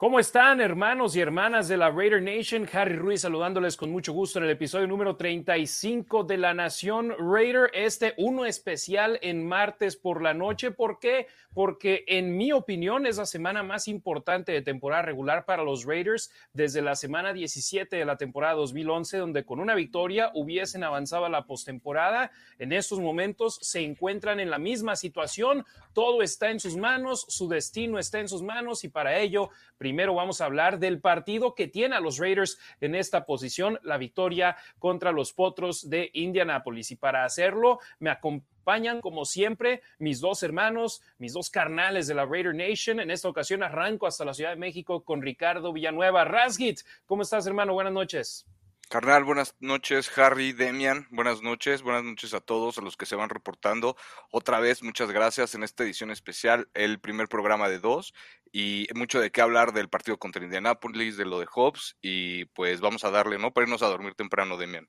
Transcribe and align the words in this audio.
¿Cómo 0.00 0.18
están, 0.18 0.62
hermanos 0.62 1.14
y 1.14 1.20
hermanas 1.20 1.68
de 1.68 1.76
la 1.76 1.90
Raider 1.90 2.22
Nation? 2.22 2.66
Harry 2.72 2.96
Ruiz 2.96 3.20
saludándoles 3.20 3.76
con 3.76 3.90
mucho 3.90 4.14
gusto 4.14 4.38
en 4.38 4.46
el 4.46 4.50
episodio 4.52 4.86
número 4.86 5.16
35 5.16 6.24
de 6.24 6.38
la 6.38 6.54
Nación 6.54 7.14
Raider. 7.18 7.70
Este 7.74 8.14
uno 8.16 8.46
especial 8.46 9.18
en 9.20 9.46
martes 9.46 9.96
por 9.96 10.22
la 10.22 10.32
noche. 10.32 10.70
¿Por 10.70 11.00
qué? 11.00 11.26
Porque, 11.52 12.04
en 12.06 12.34
mi 12.34 12.50
opinión, 12.50 13.04
es 13.04 13.18
la 13.18 13.26
semana 13.26 13.62
más 13.62 13.88
importante 13.88 14.52
de 14.52 14.62
temporada 14.62 15.02
regular 15.02 15.44
para 15.44 15.64
los 15.64 15.84
Raiders 15.84 16.30
desde 16.54 16.80
la 16.80 16.96
semana 16.96 17.34
17 17.34 17.94
de 17.94 18.04
la 18.06 18.16
temporada 18.16 18.54
2011, 18.54 19.18
donde 19.18 19.44
con 19.44 19.60
una 19.60 19.74
victoria 19.74 20.30
hubiesen 20.32 20.82
avanzado 20.82 21.26
a 21.26 21.28
la 21.28 21.44
postemporada. 21.44 22.30
En 22.58 22.72
estos 22.72 23.00
momentos 23.00 23.58
se 23.60 23.80
encuentran 23.80 24.40
en 24.40 24.48
la 24.48 24.58
misma 24.58 24.96
situación. 24.96 25.66
Todo 25.92 26.22
está 26.22 26.50
en 26.50 26.60
sus 26.60 26.78
manos, 26.78 27.26
su 27.28 27.48
destino 27.48 27.98
está 27.98 28.18
en 28.18 28.28
sus 28.28 28.42
manos 28.42 28.84
y 28.84 28.88
para 28.88 29.18
ello, 29.18 29.50
vamos 29.96 30.40
a 30.40 30.46
hablar 30.46 30.78
del 30.78 31.00
partido 31.00 31.54
que 31.54 31.68
tiene 31.68 31.96
a 31.96 32.00
los 32.00 32.18
Raiders 32.18 32.58
en 32.80 32.94
esta 32.94 33.26
posición, 33.26 33.78
la 33.82 33.98
victoria 33.98 34.56
contra 34.78 35.12
los 35.12 35.32
Potros 35.32 35.88
de 35.88 36.10
Indianapolis. 36.14 36.90
Y 36.90 36.96
para 36.96 37.24
hacerlo, 37.24 37.80
me 37.98 38.10
acompañan 38.10 39.00
como 39.00 39.24
siempre 39.24 39.82
mis 39.98 40.20
dos 40.20 40.42
hermanos, 40.42 41.02
mis 41.18 41.32
dos 41.32 41.50
carnales 41.50 42.06
de 42.06 42.14
la 42.14 42.26
Raider 42.26 42.54
Nation. 42.54 43.00
En 43.00 43.10
esta 43.10 43.28
ocasión 43.28 43.62
arranco 43.62 44.06
hasta 44.06 44.24
la 44.24 44.34
Ciudad 44.34 44.50
de 44.50 44.56
México 44.56 45.04
con 45.04 45.22
Ricardo 45.22 45.72
Villanueva. 45.72 46.24
Rasgit, 46.24 46.80
¿cómo 47.06 47.22
estás 47.22 47.46
hermano? 47.46 47.74
Buenas 47.74 47.92
noches. 47.92 48.46
Carnal, 48.90 49.22
buenas 49.22 49.54
noches, 49.60 50.10
Harry, 50.18 50.52
Demian, 50.52 51.06
buenas 51.12 51.42
noches, 51.42 51.82
buenas 51.82 52.02
noches 52.02 52.34
a 52.34 52.40
todos, 52.40 52.76
a 52.76 52.82
los 52.82 52.96
que 52.96 53.06
se 53.06 53.14
van 53.14 53.30
reportando. 53.30 53.96
Otra 54.32 54.58
vez, 54.58 54.82
muchas 54.82 55.12
gracias 55.12 55.54
en 55.54 55.62
esta 55.62 55.84
edición 55.84 56.10
especial, 56.10 56.68
el 56.74 56.98
primer 56.98 57.28
programa 57.28 57.68
de 57.68 57.78
dos, 57.78 58.12
y 58.50 58.88
mucho 58.96 59.20
de 59.20 59.30
qué 59.30 59.42
hablar 59.42 59.72
del 59.72 59.88
partido 59.88 60.18
contra 60.18 60.42
Indianapolis, 60.42 61.16
de 61.16 61.24
lo 61.24 61.38
de 61.38 61.46
Hobbs, 61.46 61.98
y 62.02 62.46
pues 62.46 62.80
vamos 62.80 63.04
a 63.04 63.12
darle, 63.12 63.38
¿no? 63.38 63.52
Para 63.52 63.66
irnos 63.66 63.82
a 63.82 63.86
dormir 63.86 64.16
temprano, 64.16 64.56
Demian. 64.56 64.88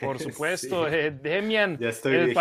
Por 0.00 0.18
supuesto, 0.20 0.88
eh, 0.88 1.10
Demian. 1.10 1.78
Ya 1.78 1.88
estoy 1.88 2.16
el, 2.16 2.34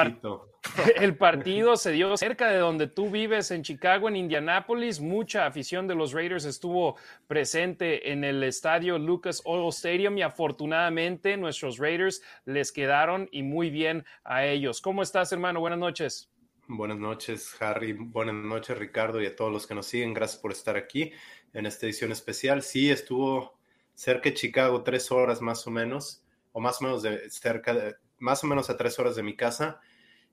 el 0.98 1.16
partido 1.16 1.78
se 1.78 1.92
dio 1.92 2.16
cerca 2.18 2.50
de 2.50 2.58
donde 2.58 2.88
tú 2.88 3.10
vives, 3.10 3.52
en 3.52 3.64
Chicago, 3.64 4.10
en 4.10 4.16
Indianápolis. 4.16 5.00
Mucha 5.00 5.46
afición 5.46 5.88
de 5.88 5.96
los 5.96 6.12
Raiders 6.12 6.46
estuvo 6.46 6.98
presente 7.28 8.12
en 8.12 8.24
el 8.24 8.44
estadio 8.44 8.98
Lucas 8.98 9.42
Oil 9.46 9.70
Stadium 9.70 10.18
y 10.18 10.22
afortunadamente 10.22 11.38
nuestros 11.38 11.78
Raiders 11.78 12.22
les 12.46 12.72
quedaron 12.72 13.30
y 13.32 13.44
muy 13.44 13.70
bien 13.70 14.06
a 14.24 14.46
ellos. 14.46 14.82
¿Cómo 14.82 15.02
estás, 15.02 15.32
hermano? 15.32 15.60
Buenas 15.60 15.80
noches. 15.80 16.30
Buenas 16.68 17.00
noches, 17.00 17.56
Harry. 17.62 17.94
Buenas 17.94 18.36
noches, 18.36 18.78
Ricardo, 18.78 19.22
y 19.22 19.26
a 19.26 19.36
todos 19.36 19.52
los 19.52 19.66
que 19.66 19.74
nos 19.74 19.88
siguen. 19.88 20.14
Gracias 20.14 20.40
por 20.42 20.52
estar 20.52 20.78
aquí 20.78 21.12
en 21.54 21.66
esta 21.66 21.86
edición 21.86 22.12
especial. 22.12 22.62
Sí, 22.62 22.92
estuvo 22.92 23.58
cerca 23.96 24.30
de 24.30 24.36
Chicago, 24.36 24.84
tres 24.84 25.12
horas 25.12 25.42
más 25.42 25.66
o 25.66 25.72
menos 25.72 26.24
o 26.52 26.60
más 26.60 26.82
o 26.82 26.86
menos 26.86 27.04
cerca, 27.30 27.74
de, 27.74 27.96
más 28.18 28.44
o 28.44 28.48
menos 28.48 28.70
a 28.70 28.78
tres 28.78 28.98
horas 29.00 29.16
de 29.16 29.24
mi 29.24 29.36
casa. 29.36 29.80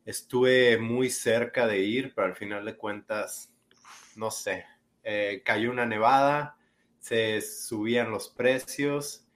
Estuve 0.05 0.79
muy 0.79 1.11
cerca 1.11 1.67
de 1.67 1.81
ir, 1.81 2.15
pero 2.15 2.29
al 2.29 2.37
final 2.37 2.65
de 2.65 2.77
cuentas, 2.77 3.53
no 4.15 4.31
sé, 4.31 4.65
eh, 5.03 5.43
cayó 5.45 5.71
una 5.71 5.87
nevada, 5.87 6.57
se 6.99 7.41
subían 7.41 8.11
los 8.11 8.29
precios 8.29 9.27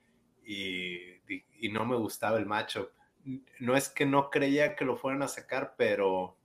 y, 0.44 0.96
y, 1.28 1.68
no 1.70 1.84
me 1.84 1.96
gustaba 1.96 2.38
el 2.38 2.46
matchup. 2.46 2.90
No 3.58 3.76
es 3.76 3.88
que 3.88 4.06
no 4.06 4.30
creía 4.30 4.74
que 4.74 4.84
lo 4.84 4.96
fueran 4.96 5.22
a 5.22 5.28
sacar, 5.28 5.74
pero 5.76 6.36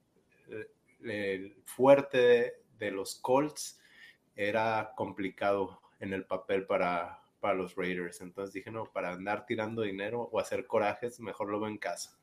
eh, 0.50 0.68
el 1.04 1.56
fuerte 1.66 2.62
de 2.78 2.92
los 2.92 3.16
Colts 3.16 3.80
era 4.36 4.92
complicado 4.96 5.82
en 6.00 6.14
el 6.14 6.26
papel 6.26 6.66
para, 6.66 7.25
para 7.46 7.60
los 7.60 7.76
Raiders. 7.76 8.22
Entonces 8.22 8.56
dije, 8.56 8.72
no, 8.72 8.86
para 8.86 9.12
andar 9.12 9.46
tirando 9.46 9.84
dinero 9.84 10.28
o 10.32 10.40
hacer 10.40 10.66
corajes, 10.66 11.20
mejor 11.20 11.52
lo 11.52 11.60
veo 11.60 11.70
en 11.70 11.78
casa. 11.78 12.18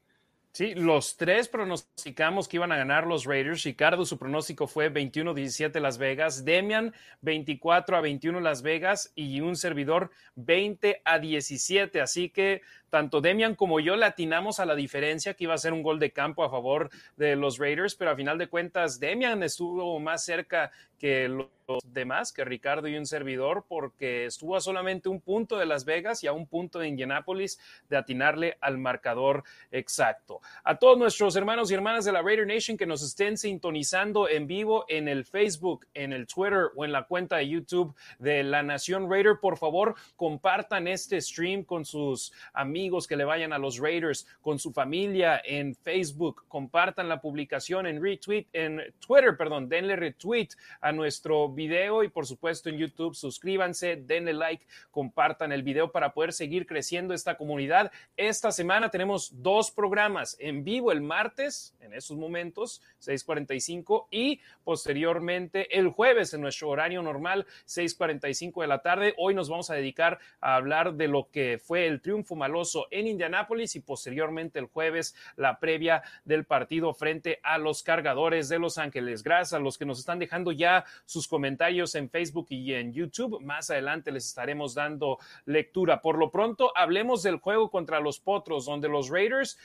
Sí, 0.50 0.74
los 0.74 1.16
tres 1.16 1.46
pronosticamos 1.46 2.48
que 2.48 2.56
iban 2.56 2.72
a 2.72 2.76
ganar 2.76 3.06
los 3.06 3.24
Raiders. 3.24 3.62
Ricardo, 3.62 4.04
su 4.04 4.18
pronóstico 4.18 4.66
fue 4.66 4.92
21-17 4.92 5.78
Las 5.78 5.96
Vegas. 5.96 6.44
Demian, 6.44 6.92
24 7.20 7.96
a 7.96 8.00
21 8.00 8.40
Las 8.40 8.62
Vegas. 8.62 9.12
Y 9.14 9.40
un 9.40 9.54
servidor, 9.54 10.10
20 10.34 11.02
a 11.04 11.20
17. 11.20 12.00
Así 12.00 12.28
que 12.28 12.62
tanto 12.92 13.22
Demian 13.22 13.54
como 13.54 13.80
yo 13.80 13.96
latinamos 13.96 14.60
a 14.60 14.66
la 14.66 14.74
diferencia 14.74 15.32
que 15.32 15.44
iba 15.44 15.54
a 15.54 15.58
ser 15.58 15.72
un 15.72 15.82
gol 15.82 15.98
de 15.98 16.12
campo 16.12 16.44
a 16.44 16.50
favor 16.50 16.90
de 17.16 17.36
los 17.36 17.56
Raiders. 17.56 17.94
Pero 17.94 18.10
a 18.10 18.16
final 18.16 18.36
de 18.36 18.48
cuentas, 18.48 19.00
Demian 19.00 19.42
estuvo 19.42 19.98
más 19.98 20.26
cerca 20.26 20.70
que 20.98 21.26
los 21.26 21.48
demás, 21.84 22.32
que 22.32 22.44
Ricardo 22.44 22.86
y 22.86 22.96
un 22.96 23.06
servidor, 23.06 23.64
porque 23.66 24.26
estuvo 24.26 24.56
a 24.56 24.60
solamente 24.60 25.08
un 25.08 25.20
punto 25.20 25.56
de 25.56 25.64
Las 25.64 25.84
Vegas 25.86 26.22
y 26.22 26.26
a 26.26 26.32
un 26.32 26.46
punto 26.46 26.78
de 26.78 26.86
Indianápolis 26.86 27.58
de 27.88 27.96
atinarle 27.96 28.58
al 28.60 28.76
marcador 28.76 29.42
exacto. 29.70 30.42
A 30.62 30.76
todos 30.76 30.98
nuestros 30.98 31.34
hermanos 31.34 31.70
y 31.70 31.74
hermanas 31.74 32.04
de 32.04 32.12
la 32.12 32.22
Raider 32.22 32.46
Nation 32.46 32.76
que 32.76 32.86
nos 32.86 33.02
estén 33.02 33.38
sintonizando 33.38 34.28
en 34.28 34.46
vivo 34.46 34.84
en 34.86 35.08
el 35.08 35.24
Facebook, 35.24 35.86
en 35.94 36.12
el 36.12 36.26
Twitter 36.26 36.66
o 36.76 36.84
en 36.84 36.92
la 36.92 37.04
cuenta 37.04 37.38
de 37.38 37.48
YouTube 37.48 37.96
de 38.18 38.44
La 38.44 38.62
Nación 38.62 39.10
Raider, 39.10 39.38
por 39.40 39.56
favor, 39.56 39.94
compartan 40.14 40.86
este 40.86 41.20
stream 41.20 41.64
con 41.64 41.84
sus 41.84 42.32
amigos 42.52 42.81
que 42.82 43.16
le 43.16 43.24
vayan 43.24 43.52
a 43.52 43.58
los 43.58 43.78
Raiders, 43.78 44.26
con 44.40 44.58
su 44.58 44.72
familia 44.72 45.40
en 45.44 45.76
Facebook, 45.76 46.44
compartan 46.48 47.08
la 47.08 47.20
publicación 47.20 47.86
en 47.86 48.02
retweet, 48.02 48.46
en 48.52 48.82
Twitter, 48.98 49.36
perdón, 49.36 49.68
denle 49.68 49.94
retweet 49.94 50.48
a 50.80 50.90
nuestro 50.90 51.48
video 51.48 52.02
y 52.02 52.08
por 52.08 52.26
supuesto 52.26 52.68
en 52.68 52.78
YouTube. 52.78 53.14
Suscríbanse, 53.14 53.96
denle 53.96 54.32
like, 54.32 54.66
compartan 54.90 55.52
el 55.52 55.62
video 55.62 55.92
para 55.92 56.12
poder 56.12 56.32
seguir 56.32 56.66
creciendo 56.66 57.14
esta 57.14 57.36
comunidad. 57.36 57.92
Esta 58.16 58.50
semana 58.50 58.90
tenemos 58.90 59.30
dos 59.42 59.70
programas 59.70 60.36
en 60.40 60.64
vivo 60.64 60.90
el 60.90 61.02
martes, 61.02 61.76
en 61.80 61.94
esos 61.94 62.16
momentos, 62.16 62.82
6:45 62.98 64.08
y 64.10 64.40
posteriormente 64.64 65.78
el 65.78 65.88
jueves 65.88 66.34
en 66.34 66.40
nuestro 66.40 66.68
horario 66.68 67.00
normal, 67.00 67.46
6:45 67.64 68.62
de 68.62 68.66
la 68.66 68.82
tarde. 68.82 69.14
Hoy 69.18 69.34
nos 69.34 69.48
vamos 69.48 69.70
a 69.70 69.74
dedicar 69.74 70.18
a 70.40 70.56
hablar 70.56 70.94
de 70.94 71.06
lo 71.06 71.28
que 71.30 71.58
fue 71.58 71.86
el 71.86 72.00
triunfo 72.00 72.34
maloso 72.34 72.71
en 72.90 73.06
Indianápolis 73.06 73.76
y 73.76 73.80
posteriormente 73.80 74.58
el 74.58 74.66
jueves 74.66 75.14
la 75.36 75.58
previa 75.58 76.02
del 76.24 76.44
partido 76.44 76.94
frente 76.94 77.40
a 77.42 77.58
los 77.58 77.82
cargadores 77.82 78.48
de 78.48 78.58
Los 78.58 78.78
Ángeles. 78.78 79.22
Gracias 79.22 79.52
a 79.52 79.58
los 79.58 79.78
que 79.78 79.84
nos 79.84 79.98
están 79.98 80.18
dejando 80.18 80.52
ya 80.52 80.84
sus 81.04 81.28
comentarios 81.28 81.94
en 81.94 82.10
Facebook 82.10 82.46
y 82.50 82.74
en 82.74 82.92
YouTube. 82.92 83.40
Más 83.40 83.70
adelante 83.70 84.12
les 84.12 84.26
estaremos 84.26 84.74
dando 84.74 85.18
lectura. 85.44 86.00
Por 86.00 86.18
lo 86.18 86.30
pronto, 86.30 86.72
hablemos 86.76 87.22
del 87.22 87.36
juego 87.36 87.70
contra 87.70 88.00
los 88.00 88.20
Potros, 88.20 88.66
donde 88.66 88.88
los 88.88 89.08
Raiders, 89.08 89.58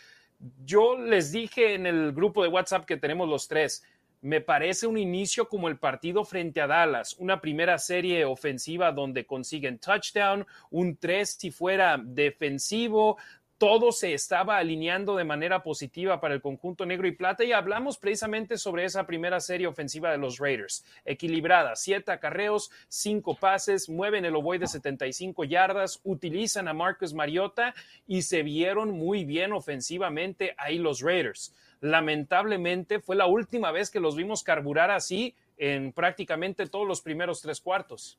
yo 0.63 0.97
les 0.97 1.31
dije 1.31 1.73
en 1.73 1.85
el 1.85 2.11
grupo 2.11 2.43
de 2.43 2.49
WhatsApp 2.49 2.85
que 2.85 2.97
tenemos 2.97 3.27
los 3.27 3.47
tres, 3.47 3.83
me 4.21 4.41
parece 4.41 4.87
un 4.87 4.97
inicio 4.97 5.47
como 5.47 5.67
el 5.67 5.77
partido 5.77 6.25
frente 6.25 6.61
a 6.61 6.67
Dallas, 6.67 7.15
una 7.19 7.39
primera 7.39 7.77
serie 7.77 8.25
ofensiva 8.25 8.91
donde 8.91 9.25
consiguen 9.25 9.79
touchdown, 9.79 10.45
un 10.71 10.97
tres 10.97 11.37
si 11.39 11.51
fuera 11.51 11.97
defensivo, 12.03 13.17
todo 13.57 13.91
se 13.91 14.13
estaba 14.13 14.57
alineando 14.57 15.15
de 15.15 15.23
manera 15.23 15.63
positiva 15.63 16.21
para 16.21 16.35
el 16.35 16.41
conjunto 16.41 16.85
negro 16.85 17.07
y 17.07 17.11
plata 17.11 17.43
y 17.43 17.53
hablamos 17.53 17.97
precisamente 17.97 18.57
sobre 18.57 18.85
esa 18.85 19.07
primera 19.07 19.39
serie 19.39 19.65
ofensiva 19.65 20.11
de 20.11 20.19
los 20.19 20.37
Raiders. 20.37 20.85
Equilibrada, 21.05 21.75
siete 21.75 22.11
acarreos, 22.11 22.69
cinco 22.87 23.35
pases, 23.35 23.89
mueven 23.89 24.25
el 24.25 24.35
ovoide 24.35 24.61
de 24.61 24.67
75 24.67 25.43
yardas, 25.45 25.99
utilizan 26.03 26.67
a 26.67 26.73
Marcus 26.73 27.13
Mariota 27.13 27.73
y 28.05 28.21
se 28.21 28.43
vieron 28.43 28.91
muy 28.91 29.25
bien 29.25 29.53
ofensivamente 29.53 30.53
ahí 30.57 30.77
los 30.77 31.01
Raiders. 31.01 31.53
Lamentablemente 31.81 32.99
fue 32.99 33.15
la 33.15 33.27
última 33.27 33.71
vez 33.71 33.89
que 33.89 33.99
los 33.99 34.15
vimos 34.15 34.43
carburar 34.43 34.91
así 34.91 35.35
en 35.57 35.91
prácticamente 35.91 36.67
todos 36.67 36.87
los 36.87 37.01
primeros 37.01 37.41
tres 37.41 37.61
cuartos. 37.61 38.17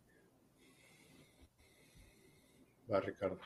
Va, 2.91 3.01
Ricardo. 3.01 3.39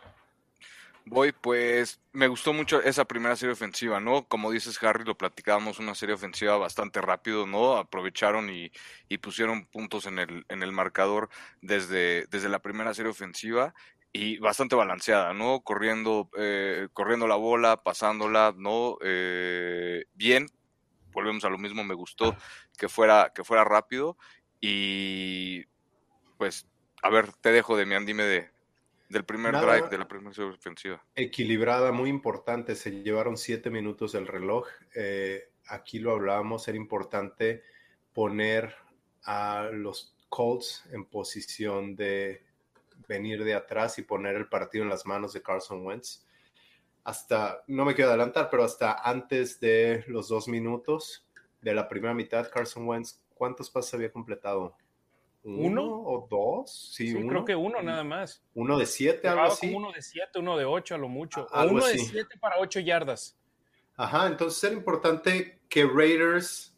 Voy, 1.04 1.32
pues 1.32 2.00
me 2.12 2.28
gustó 2.28 2.52
mucho 2.52 2.80
esa 2.80 3.04
primera 3.04 3.34
serie 3.34 3.54
ofensiva, 3.54 3.98
¿no? 3.98 4.24
Como 4.28 4.52
dices, 4.52 4.80
Harry, 4.84 5.04
lo 5.04 5.16
platicábamos, 5.16 5.80
una 5.80 5.96
serie 5.96 6.14
ofensiva 6.14 6.56
bastante 6.58 7.00
rápido, 7.00 7.44
¿no? 7.44 7.76
Aprovecharon 7.76 8.50
y, 8.50 8.70
y 9.08 9.18
pusieron 9.18 9.66
puntos 9.66 10.06
en 10.06 10.20
el, 10.20 10.46
en 10.48 10.62
el 10.62 10.70
marcador 10.70 11.28
desde, 11.60 12.26
desde 12.26 12.48
la 12.48 12.60
primera 12.60 12.94
serie 12.94 13.10
ofensiva 13.10 13.74
y 14.12 14.38
bastante 14.38 14.76
balanceada, 14.76 15.32
¿no? 15.32 15.62
Corriendo, 15.62 16.28
eh, 16.36 16.88
corriendo 16.92 17.26
la 17.26 17.36
bola, 17.36 17.82
pasándola, 17.82 18.54
¿no? 18.56 18.98
Eh, 19.02 20.04
bien, 20.14 20.48
volvemos 21.12 21.44
a 21.44 21.50
lo 21.50 21.58
mismo, 21.58 21.82
me 21.82 21.94
gustó 21.94 22.36
que 22.76 22.88
fuera, 22.88 23.32
que 23.34 23.44
fuera 23.44 23.64
rápido 23.64 24.18
y 24.60 25.64
pues, 26.36 26.66
a 27.02 27.10
ver, 27.10 27.32
te 27.40 27.52
dejo, 27.52 27.76
Demian, 27.76 28.04
dime 28.04 28.24
de, 28.24 28.50
del 29.08 29.24
primer 29.24 29.56
drive, 29.56 29.88
de 29.88 29.98
la 29.98 30.08
primera 30.08 30.44
ofensiva. 30.44 31.02
Equilibrada, 31.14 31.90
muy 31.92 32.10
importante, 32.10 32.74
se 32.76 33.02
llevaron 33.02 33.36
siete 33.36 33.70
minutos 33.70 34.12
del 34.12 34.26
reloj, 34.26 34.66
eh, 34.94 35.50
aquí 35.66 35.98
lo 36.00 36.12
hablábamos, 36.12 36.68
era 36.68 36.76
importante 36.76 37.62
poner 38.12 38.74
a 39.24 39.70
los 39.72 40.14
Colts 40.28 40.84
en 40.92 41.04
posición 41.04 41.94
de 41.94 42.44
venir 43.08 43.44
de 43.44 43.54
atrás 43.54 43.98
y 43.98 44.02
poner 44.02 44.36
el 44.36 44.48
partido 44.48 44.84
en 44.84 44.90
las 44.90 45.06
manos 45.06 45.32
de 45.32 45.42
Carson 45.42 45.84
Wentz. 45.84 46.24
Hasta, 47.04 47.62
no 47.66 47.84
me 47.84 47.94
quiero 47.94 48.10
adelantar, 48.10 48.48
pero 48.50 48.64
hasta 48.64 48.94
antes 49.02 49.58
de 49.60 50.04
los 50.06 50.28
dos 50.28 50.48
minutos 50.48 51.26
de 51.60 51.74
la 51.74 51.88
primera 51.88 52.14
mitad, 52.14 52.50
Carson 52.50 52.86
Wentz, 52.86 53.20
¿cuántos 53.34 53.70
pases 53.70 53.94
había 53.94 54.12
completado? 54.12 54.76
¿Uno? 55.44 55.82
o 55.84 56.26
dos? 56.30 56.92
Sí, 56.94 57.12
creo 57.26 57.44
que 57.44 57.56
uno 57.56 57.82
nada 57.82 58.04
más. 58.04 58.44
Uno 58.54 58.78
de 58.78 58.86
siete, 58.86 59.26
algo 59.26 59.44
así. 59.44 59.74
Uno 59.74 59.90
de 59.90 60.00
siete, 60.00 60.38
uno 60.38 60.56
de 60.56 60.64
ocho 60.64 60.94
a 60.94 60.98
lo 60.98 61.08
mucho. 61.08 61.48
uno 61.52 61.84
de 61.84 61.98
siete 61.98 62.38
para 62.38 62.58
ocho 62.58 62.78
yardas. 62.78 63.36
Ajá, 63.96 64.26
entonces 64.26 64.62
era 64.64 64.74
importante 64.74 65.60
que 65.68 65.84
Raiders 65.84 66.72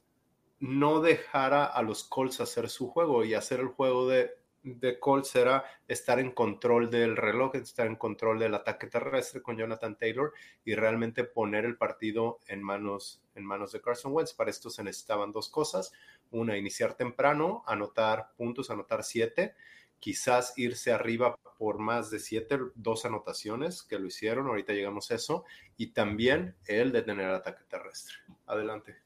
no 0.61 1.00
dejara 1.00 1.67
a 1.67 1.82
los 1.82 2.05
Colts 2.05 2.41
hacer 2.41 2.69
su 2.70 2.88
juego 2.88 3.25
y 3.25 3.35
hacer 3.35 3.61
el 3.61 3.69
juego 3.69 4.09
de 4.09 4.35
de 4.65 4.99
Colts 4.99 5.37
era 5.37 5.65
estar 5.87 6.19
en 6.19 6.33
control 6.33 6.91
del 6.91 7.17
reloj, 7.17 7.55
estar 7.55 7.87
en 7.87 7.97
control 7.97 8.39
del 8.39 8.55
ataque 8.55 8.87
terrestre 8.87 9.43
con 9.43 9.57
Jonathan 9.57 9.97
Taylor 9.97 10.33
y 10.65 10.75
realmente 10.75 11.25
poner 11.25 11.65
el 11.67 11.77
partido 11.77 12.41
en 12.49 12.63
manos, 12.63 13.23
en 13.35 13.45
manos 13.45 13.73
de 13.73 13.83
Carson 13.83 14.13
Wentz. 14.13 14.33
Para 14.33 14.51
esto 14.51 14.71
se 14.71 14.83
necesitaban 14.83 15.33
dos 15.33 15.49
cosas. 15.51 15.93
Una, 16.31 16.57
iniciar 16.57 16.95
temprano, 16.95 17.63
anotar 17.67 18.33
puntos, 18.37 18.71
anotar 18.71 19.05
siete, 19.05 19.55
quizás 20.01 20.55
irse 20.57 20.93
arriba 20.93 21.39
por 21.59 21.79
más 21.79 22.11
de 22.11 22.19
siete, 22.19 22.59
dos 22.75 23.05
anotaciones 23.05 23.83
que 23.83 23.99
lo 23.99 24.07
hicieron, 24.07 24.47
ahorita 24.49 24.73
llegamos 24.73 25.11
a 25.11 25.15
eso, 25.15 25.45
y 25.77 25.89
también 25.93 26.57
el 26.67 26.91
detener 26.91 27.29
el 27.29 27.37
ataque 27.37 27.65
terrestre. 27.69 28.17
Adelante. 28.47 29.04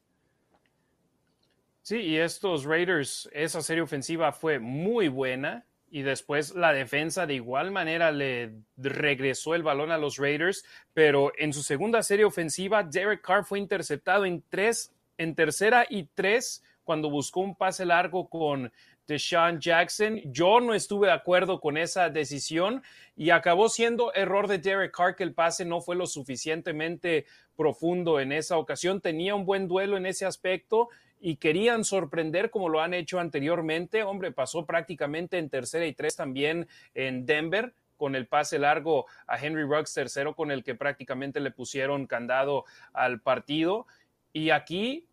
Sí, 1.88 2.00
y 2.00 2.18
estos 2.18 2.64
Raiders, 2.64 3.30
esa 3.32 3.62
serie 3.62 3.82
ofensiva 3.82 4.30
fue 4.30 4.58
muy 4.58 5.08
buena 5.08 5.64
y 5.88 6.02
después 6.02 6.54
la 6.54 6.74
defensa 6.74 7.24
de 7.24 7.32
igual 7.32 7.70
manera 7.70 8.12
le 8.12 8.56
regresó 8.76 9.54
el 9.54 9.62
balón 9.62 9.90
a 9.90 9.96
los 9.96 10.18
Raiders, 10.18 10.66
pero 10.92 11.32
en 11.38 11.54
su 11.54 11.62
segunda 11.62 12.02
serie 12.02 12.26
ofensiva, 12.26 12.82
Derek 12.82 13.22
Carr 13.22 13.46
fue 13.46 13.58
interceptado 13.58 14.26
en 14.26 14.44
tres, 14.50 14.92
en 15.16 15.34
tercera 15.34 15.86
y 15.88 16.04
tres 16.12 16.62
cuando 16.84 17.08
buscó 17.08 17.40
un 17.40 17.56
pase 17.56 17.86
largo 17.86 18.28
con 18.28 18.70
Deshaun 19.06 19.58
Jackson. 19.58 20.20
Yo 20.26 20.60
no 20.60 20.74
estuve 20.74 21.06
de 21.06 21.14
acuerdo 21.14 21.58
con 21.58 21.78
esa 21.78 22.10
decisión 22.10 22.82
y 23.16 23.30
acabó 23.30 23.70
siendo 23.70 24.12
error 24.12 24.46
de 24.46 24.58
Derek 24.58 24.94
Carr 24.94 25.16
que 25.16 25.24
el 25.24 25.32
pase 25.32 25.64
no 25.64 25.80
fue 25.80 25.96
lo 25.96 26.06
suficientemente 26.06 27.24
profundo 27.56 28.20
en 28.20 28.32
esa 28.32 28.58
ocasión. 28.58 29.00
Tenía 29.00 29.34
un 29.34 29.46
buen 29.46 29.68
duelo 29.68 29.96
en 29.96 30.04
ese 30.04 30.26
aspecto 30.26 30.90
y 31.20 31.36
querían 31.36 31.84
sorprender 31.84 32.50
como 32.50 32.68
lo 32.68 32.80
han 32.80 32.94
hecho 32.94 33.18
anteriormente. 33.18 34.02
Hombre, 34.02 34.32
pasó 34.32 34.66
prácticamente 34.66 35.38
en 35.38 35.50
tercera 35.50 35.86
y 35.86 35.94
tres 35.94 36.16
también 36.16 36.68
en 36.94 37.26
Denver 37.26 37.74
con 37.96 38.14
el 38.14 38.26
pase 38.26 38.58
largo 38.58 39.06
a 39.26 39.36
Henry 39.36 39.64
Ruggs 39.64 39.92
tercero 39.92 40.34
con 40.34 40.50
el 40.50 40.64
que 40.64 40.74
prácticamente 40.74 41.40
le 41.40 41.50
pusieron 41.50 42.06
candado 42.06 42.64
al 42.92 43.20
partido. 43.20 43.86
Y 44.32 44.50
aquí 44.50 45.06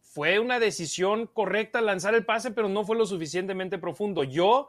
fue 0.00 0.40
una 0.40 0.58
decisión 0.58 1.26
correcta 1.26 1.80
lanzar 1.80 2.14
el 2.14 2.24
pase, 2.24 2.50
pero 2.50 2.68
no 2.68 2.84
fue 2.84 2.96
lo 2.96 3.06
suficientemente 3.06 3.78
profundo. 3.78 4.24
Yo, 4.24 4.68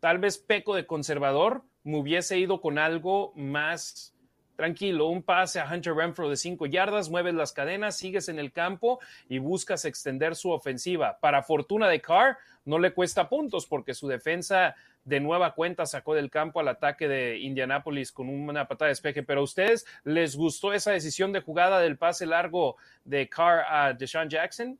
tal 0.00 0.18
vez 0.18 0.38
peco 0.38 0.74
de 0.74 0.86
conservador, 0.86 1.62
me 1.84 1.98
hubiese 1.98 2.38
ido 2.38 2.60
con 2.60 2.78
algo 2.78 3.32
más 3.36 4.14
tranquilo, 4.60 5.06
un 5.06 5.22
pase 5.22 5.58
a 5.58 5.64
Hunter 5.64 5.94
Renfro 5.94 6.28
de 6.28 6.36
cinco 6.36 6.66
yardas, 6.66 7.08
mueves 7.08 7.32
las 7.32 7.54
cadenas, 7.54 7.96
sigues 7.96 8.28
en 8.28 8.38
el 8.38 8.52
campo 8.52 9.00
y 9.26 9.38
buscas 9.38 9.86
extender 9.86 10.36
su 10.36 10.50
ofensiva. 10.50 11.16
Para 11.18 11.42
fortuna 11.42 11.88
de 11.88 12.02
Carr, 12.02 12.36
no 12.66 12.78
le 12.78 12.92
cuesta 12.92 13.30
puntos 13.30 13.64
porque 13.64 13.94
su 13.94 14.06
defensa 14.06 14.76
de 15.02 15.18
nueva 15.18 15.54
cuenta 15.54 15.86
sacó 15.86 16.14
del 16.14 16.28
campo 16.28 16.60
al 16.60 16.68
ataque 16.68 17.08
de 17.08 17.38
Indianapolis 17.38 18.12
con 18.12 18.28
una 18.28 18.68
patada 18.68 18.88
de 18.88 18.92
despeje. 18.92 19.22
Pero 19.22 19.40
a 19.40 19.44
ustedes 19.44 19.86
les 20.04 20.36
gustó 20.36 20.74
esa 20.74 20.92
decisión 20.92 21.32
de 21.32 21.40
jugada 21.40 21.80
del 21.80 21.96
pase 21.96 22.26
largo 22.26 22.76
de 23.06 23.30
Carr 23.30 23.64
a 23.66 23.94
Deshaun 23.94 24.28
Jackson? 24.28 24.78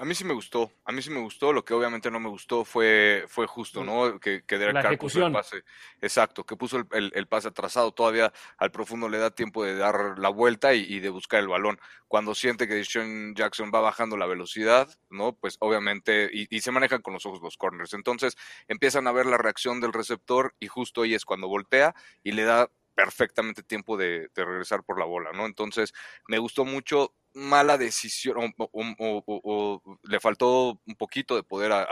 A 0.00 0.06
mí 0.06 0.14
sí 0.14 0.24
me 0.24 0.32
gustó, 0.32 0.72
a 0.86 0.92
mí 0.92 1.02
sí 1.02 1.10
me 1.10 1.20
gustó, 1.20 1.52
lo 1.52 1.62
que 1.62 1.74
obviamente 1.74 2.10
no 2.10 2.18
me 2.18 2.30
gustó 2.30 2.64
fue, 2.64 3.26
fue 3.28 3.46
justo, 3.46 3.84
¿no? 3.84 4.18
Que, 4.18 4.42
que 4.46 4.56
Derek 4.56 4.80
Carr 4.80 4.96
puso 4.96 5.26
el 5.26 5.30
pase, 5.30 5.62
exacto, 6.00 6.46
que 6.46 6.56
puso 6.56 6.82
el, 6.92 7.26
pase 7.26 7.48
atrasado, 7.48 7.92
todavía 7.92 8.32
al 8.56 8.70
profundo 8.70 9.10
le 9.10 9.18
da 9.18 9.30
tiempo 9.30 9.62
de 9.62 9.76
dar 9.76 10.18
la 10.18 10.30
vuelta 10.30 10.72
y, 10.72 11.00
de 11.00 11.10
buscar 11.10 11.40
el 11.40 11.48
balón. 11.48 11.78
Cuando 12.08 12.34
siente 12.34 12.66
que 12.66 12.82
Sean 12.82 13.34
Jackson 13.34 13.70
va 13.74 13.82
bajando 13.82 14.16
la 14.16 14.24
velocidad, 14.24 14.88
¿no? 15.10 15.34
Pues 15.34 15.58
obviamente, 15.60 16.30
y, 16.32 16.60
se 16.62 16.70
manejan 16.70 17.02
con 17.02 17.12
los 17.12 17.26
ojos 17.26 17.42
los 17.42 17.58
corners. 17.58 17.92
Entonces 17.92 18.38
empiezan 18.68 19.06
a 19.06 19.12
ver 19.12 19.26
la 19.26 19.36
reacción 19.36 19.82
del 19.82 19.92
receptor 19.92 20.54
y 20.58 20.68
justo 20.68 21.02
ahí 21.02 21.12
es 21.12 21.26
cuando 21.26 21.46
voltea 21.46 21.94
y 22.22 22.32
le 22.32 22.44
da 22.44 22.70
perfectamente 23.00 23.62
tiempo 23.62 23.96
de, 23.96 24.28
regresar 24.34 24.84
por 24.84 24.98
la 24.98 25.06
bola, 25.06 25.32
¿no? 25.32 25.46
Entonces 25.46 25.94
me 26.28 26.38
gustó 26.38 26.66
mucho 26.66 27.14
mala 27.32 27.78
decisión 27.78 28.52
o, 28.58 29.82
le 30.02 30.20
faltó 30.20 30.80
un 30.84 30.96
poquito 30.96 31.34
de 31.36 31.42
poder 31.42 31.72
a, 31.72 31.84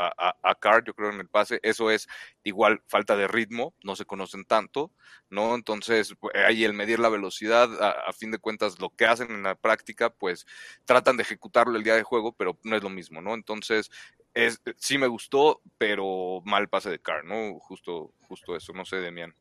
a, 0.43 0.55
Carr, 0.57 0.85
yo 0.85 0.95
creo, 0.95 1.11
en 1.11 1.21
el 1.21 1.29
pase. 1.29 1.61
Eso 1.63 1.91
es 1.91 2.09
igual 2.43 2.83
falta 2.89 3.17
de 3.17 3.27
ritmo, 3.27 3.75
no 3.85 3.97
se 3.97 4.05
conocen 4.05 4.45
tanto, 4.45 4.93
¿no? 5.31 5.55
Entonces, 5.55 6.15
pues, 6.21 6.35
ahí 6.35 6.65
el 6.65 6.75
medir 6.75 6.99
la 6.99 7.09
velocidad, 7.09 7.71
a, 7.83 8.13
fin 8.13 8.31
de 8.31 8.39
cuentas, 8.39 8.79
lo 8.79 8.91
que 8.91 9.07
hacen 9.07 9.31
en 9.31 9.45
la 9.45 9.55
práctica, 9.55 10.11
pues 10.11 10.45
tratan 10.85 11.17
de 11.17 11.23
ejecutarlo 11.23 11.77
el 11.77 11.85
día 11.85 11.95
de 11.95 12.03
juego, 12.03 12.33
pero 12.33 12.59
no 12.65 12.77
es 12.77 12.83
lo 12.83 12.91
mismo, 12.91 13.23
¿no? 13.23 13.33
Entonces, 13.35 13.91
es, 14.35 14.61
sí 14.77 14.99
me 14.99 15.07
gustó, 15.07 15.63
pero 15.79 16.43
mal 16.45 16.69
pase 16.69 16.91
de 16.91 17.01
Carr, 17.01 17.25
¿no? 17.25 17.59
Justo, 17.61 18.13
justo 18.29 18.57
eso, 18.57 18.73
no 18.75 18.85
sé, 18.85 18.97
Demian. 18.97 19.35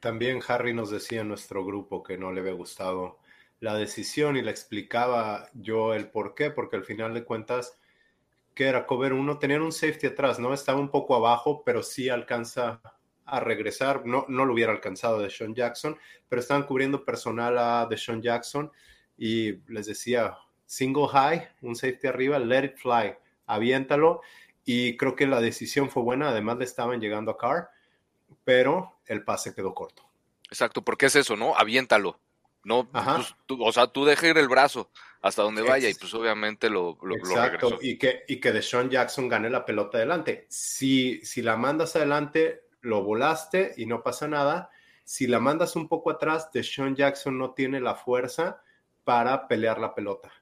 También 0.00 0.40
Harry 0.46 0.74
nos 0.74 0.90
decía 0.90 1.22
en 1.22 1.28
nuestro 1.28 1.64
grupo 1.64 2.02
que 2.02 2.18
no 2.18 2.32
le 2.32 2.40
había 2.40 2.52
gustado 2.52 3.18
la 3.60 3.74
decisión 3.74 4.36
y 4.36 4.42
le 4.42 4.50
explicaba 4.50 5.48
yo 5.54 5.94
el 5.94 6.10
por 6.10 6.34
qué, 6.34 6.50
porque 6.50 6.76
al 6.76 6.84
final 6.84 7.14
de 7.14 7.24
cuentas, 7.24 7.78
que 8.54 8.66
era 8.66 8.86
cover 8.86 9.12
uno, 9.12 9.38
tenían 9.38 9.62
un 9.62 9.72
safety 9.72 10.08
atrás, 10.08 10.38
¿no? 10.38 10.52
Estaba 10.52 10.78
un 10.78 10.90
poco 10.90 11.14
abajo, 11.16 11.62
pero 11.64 11.82
sí 11.82 12.08
alcanza 12.08 12.80
a 13.24 13.40
regresar. 13.40 14.06
No, 14.06 14.24
no 14.28 14.44
lo 14.44 14.54
hubiera 14.54 14.72
alcanzado 14.72 15.20
de 15.20 15.30
Sean 15.30 15.54
Jackson, 15.54 15.98
pero 16.28 16.40
estaban 16.40 16.64
cubriendo 16.64 17.04
personal 17.04 17.58
a 17.58 17.86
de 17.86 17.96
Sean 17.96 18.22
Jackson 18.22 18.70
y 19.16 19.54
les 19.72 19.86
decía, 19.86 20.36
single 20.66 21.08
high, 21.08 21.48
un 21.62 21.74
safety 21.74 22.06
arriba, 22.06 22.38
let 22.38 22.64
it 22.64 22.76
fly, 22.76 23.14
aviéntalo. 23.46 24.20
Y 24.64 24.96
creo 24.96 25.14
que 25.14 25.26
la 25.26 25.40
decisión 25.40 25.90
fue 25.90 26.02
buena, 26.02 26.30
además 26.30 26.58
le 26.58 26.64
estaban 26.64 27.00
llegando 27.00 27.30
a 27.30 27.38
Carr, 27.38 27.68
pero 28.44 29.00
el 29.06 29.24
pase 29.24 29.54
quedó 29.54 29.74
corto. 29.74 30.08
Exacto, 30.48 30.82
porque 30.82 31.06
es 31.06 31.16
eso, 31.16 31.36
¿no? 31.36 31.56
Aviéntalo. 31.56 32.20
No, 32.64 32.90
pues, 32.90 33.34
o 33.48 33.72
sea, 33.72 33.86
tú 33.86 34.04
deja 34.04 34.26
ir 34.26 34.38
el 34.38 34.48
brazo 34.48 34.90
hasta 35.22 35.42
donde 35.42 35.62
vaya 35.62 35.88
y 35.88 35.94
pues 35.94 36.12
obviamente 36.14 36.68
lo, 36.68 36.98
lo, 37.02 37.14
Exacto, 37.14 37.78
y 37.80 37.96
que, 37.96 38.24
y 38.26 38.40
que 38.40 38.50
Deshaun 38.50 38.90
Jackson 38.90 39.28
gane 39.28 39.50
la 39.50 39.64
pelota 39.64 39.98
adelante. 39.98 40.46
Si, 40.48 41.24
si 41.24 41.42
la 41.42 41.56
mandas 41.56 41.94
adelante, 41.94 42.64
lo 42.80 43.04
volaste 43.04 43.72
y 43.76 43.86
no 43.86 44.02
pasa 44.02 44.26
nada. 44.26 44.70
Si 45.04 45.28
la 45.28 45.38
mandas 45.38 45.76
un 45.76 45.86
poco 45.86 46.10
atrás, 46.10 46.50
Deshaun 46.52 46.96
Jackson 46.96 47.38
no 47.38 47.52
tiene 47.52 47.80
la 47.80 47.94
fuerza 47.94 48.62
para 49.04 49.46
pelear 49.46 49.78
la 49.78 49.94
pelota. 49.94 50.32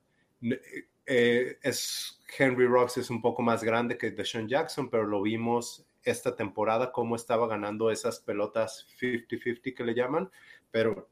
Eh, 1.07 1.59
es, 1.63 2.23
Henry 2.39 2.67
Rocks 2.67 2.97
es 2.97 3.11
un 3.11 3.21
poco 3.21 3.43
más 3.43 3.63
grande 3.63 3.99
que 3.99 4.11
Deshaun 4.11 4.49
Jackson, 4.49 4.89
pero 4.89 5.05
lo 5.05 5.21
vimos 5.21 5.87
esta 6.05 6.37
temporada 6.37 6.93
cómo 6.93 7.17
estaba 7.17 7.47
ganando 7.47 7.91
esas 7.91 8.21
pelotas 8.21 8.87
50-50 9.01 9.75
que 9.75 9.85
le 9.85 9.95
llaman, 9.95 10.31
pero 10.71 11.09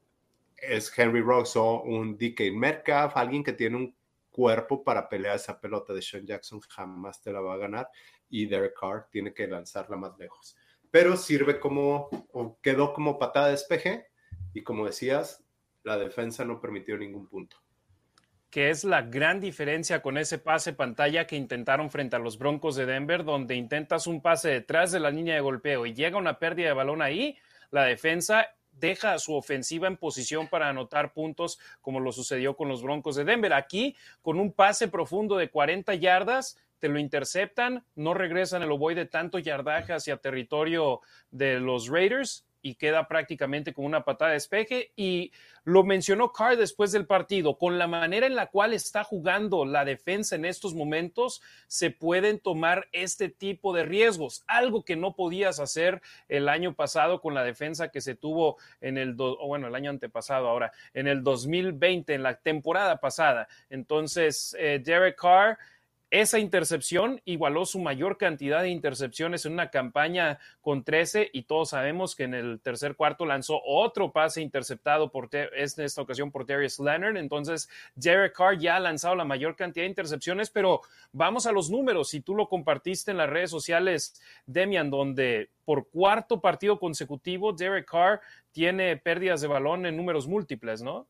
es 0.57 0.97
Henry 0.97 1.21
Rocks 1.21 1.55
o 1.55 1.81
un 1.81 2.17
DK 2.17 2.53
Metcalf, 2.53 3.17
alguien 3.17 3.43
que 3.43 3.53
tiene 3.53 3.77
un 3.77 3.95
cuerpo 4.29 4.83
para 4.83 5.09
pelear 5.09 5.35
esa 5.35 5.59
pelota 5.59 5.93
de 5.93 6.01
Sean 6.01 6.25
Jackson, 6.25 6.59
jamás 6.61 7.21
te 7.21 7.31
la 7.31 7.41
va 7.41 7.53
a 7.53 7.57
ganar 7.57 7.89
y 8.29 8.45
Derek 8.45 8.79
Carr 8.79 9.07
tiene 9.11 9.33
que 9.33 9.47
lanzarla 9.47 9.97
más 9.97 10.17
lejos. 10.17 10.55
Pero 10.89 11.17
sirve 11.17 11.59
como, 11.59 12.09
o 12.31 12.59
quedó 12.61 12.93
como 12.93 13.17
patada 13.17 13.47
de 13.47 13.53
despeje 13.53 14.07
Y 14.53 14.61
como 14.63 14.85
decías, 14.85 15.43
la 15.83 15.97
defensa 15.97 16.45
no 16.45 16.61
permitió 16.61 16.97
ningún 16.97 17.27
punto 17.27 17.62
que 18.53 18.69
es 18.69 18.83
la 18.83 19.01
gran 19.01 19.39
diferencia 19.39 20.03
con 20.03 20.15
ese 20.15 20.37
pase 20.37 20.73
pantalla 20.73 21.25
que 21.25 21.35
intentaron 21.35 21.89
frente 21.89 22.17
a 22.17 22.19
los 22.19 22.37
Broncos 22.37 22.75
de 22.75 22.85
Denver, 22.85 23.23
donde 23.23 23.55
intentas 23.55 24.05
un 24.05 24.21
pase 24.21 24.49
detrás 24.49 24.91
de 24.91 24.99
la 24.99 25.09
línea 25.09 25.33
de 25.33 25.41
golpeo 25.41 25.87
y 25.87 25.95
llega 25.95 26.19
una 26.19 26.37
pérdida 26.37 26.67
de 26.67 26.73
balón 26.75 27.01
ahí, 27.01 27.35
la 27.71 27.85
defensa 27.85 28.45
deja 28.71 29.17
su 29.17 29.33
ofensiva 29.33 29.87
en 29.87 29.97
posición 29.97 30.49
para 30.49 30.69
anotar 30.69 31.13
puntos, 31.13 31.57
como 31.81 31.99
lo 31.99 32.11
sucedió 32.11 32.55
con 32.55 32.67
los 32.67 32.83
Broncos 32.83 33.15
de 33.15 33.23
Denver. 33.23 33.53
Aquí, 33.53 33.97
con 34.21 34.39
un 34.39 34.53
pase 34.53 34.87
profundo 34.87 35.35
de 35.35 35.49
40 35.49 35.95
yardas, 35.95 36.55
te 36.77 36.89
lo 36.89 36.99
interceptan, 36.99 37.83
no 37.95 38.13
regresan 38.13 38.61
el 38.61 38.71
ovoide 38.71 39.07
tanto 39.07 39.39
yardaje 39.39 39.93
hacia 39.93 40.17
territorio 40.17 41.01
de 41.31 41.59
los 41.59 41.87
Raiders 41.87 42.45
y 42.63 42.75
queda 42.75 43.07
prácticamente 43.07 43.73
con 43.73 43.85
una 43.85 44.03
patada 44.03 44.31
de 44.31 44.35
despeje. 44.37 44.91
Y 44.95 45.31
lo 45.65 45.83
mencionó 45.83 46.31
Carr 46.31 46.57
después 46.57 46.91
del 46.91 47.05
partido, 47.05 47.57
con 47.57 47.77
la 47.77 47.87
manera 47.87 48.25
en 48.25 48.35
la 48.35 48.47
cual 48.47 48.73
está 48.73 49.03
jugando 49.03 49.65
la 49.65 49.85
defensa 49.85 50.35
en 50.35 50.45
estos 50.45 50.73
momentos, 50.73 51.41
se 51.67 51.91
pueden 51.91 52.39
tomar 52.39 52.87
este 52.91 53.29
tipo 53.29 53.73
de 53.73 53.83
riesgos, 53.83 54.43
algo 54.47 54.83
que 54.83 54.95
no 54.95 55.15
podías 55.15 55.59
hacer 55.59 56.01
el 56.27 56.49
año 56.49 56.73
pasado 56.73 57.21
con 57.21 57.33
la 57.33 57.43
defensa 57.43 57.89
que 57.89 58.01
se 58.01 58.15
tuvo 58.15 58.57
en 58.81 58.97
el, 58.97 59.13
bueno, 59.13 59.67
el 59.67 59.75
año 59.75 59.89
antepasado 59.89 60.47
ahora, 60.47 60.71
en 60.93 61.07
el 61.07 61.21
2020, 61.21 62.13
en 62.13 62.23
la 62.23 62.35
temporada 62.35 62.99
pasada. 62.99 63.47
Entonces, 63.69 64.55
eh, 64.57 64.81
Derek 64.83 65.17
Carr 65.19 65.57
esa 66.13 66.37
intercepción 66.37 67.21
igualó 67.25 67.65
su 67.65 67.79
mayor 67.79 68.19
cantidad 68.19 68.61
de 68.61 68.69
intercepciones 68.69 69.47
en 69.47 69.53
una 69.53 69.71
campaña 69.71 70.37
con 70.61 70.83
13 70.83 71.31
y 71.33 71.41
todos 71.41 71.71
sabemos 71.71 72.15
que 72.15 72.25
en 72.25 72.35
el 72.35 72.61
tercer 72.61 72.95
cuarto 72.95 73.25
lanzó 73.25 73.59
otro 73.65 74.11
pase 74.11 74.39
interceptado 74.39 75.09
por 75.09 75.29
en 75.33 75.49
esta 75.51 76.01
ocasión 76.03 76.29
por 76.29 76.45
Darius 76.45 76.79
Leonard. 76.79 77.17
Entonces, 77.17 77.67
Derek 77.95 78.35
Carr 78.35 78.59
ya 78.59 78.75
ha 78.75 78.79
lanzado 78.79 79.15
la 79.15 79.25
mayor 79.25 79.55
cantidad 79.55 79.85
de 79.85 79.89
intercepciones, 79.89 80.51
pero 80.51 80.81
vamos 81.11 81.47
a 81.47 81.51
los 81.51 81.71
números. 81.71 82.09
Si 82.09 82.21
tú 82.21 82.35
lo 82.35 82.47
compartiste 82.47 83.09
en 83.09 83.17
las 83.17 83.31
redes 83.31 83.49
sociales, 83.49 84.21
Demian, 84.45 84.91
donde 84.91 85.49
por 85.65 85.89
cuarto 85.89 86.39
partido 86.41 86.77
consecutivo, 86.77 87.53
Derek 87.53 87.89
Carr 87.89 88.21
tiene 88.51 88.97
pérdidas 88.97 89.41
de 89.41 89.47
balón 89.47 89.87
en 89.87 89.97
números 89.97 90.27
múltiples, 90.27 90.83
¿no? 90.83 91.07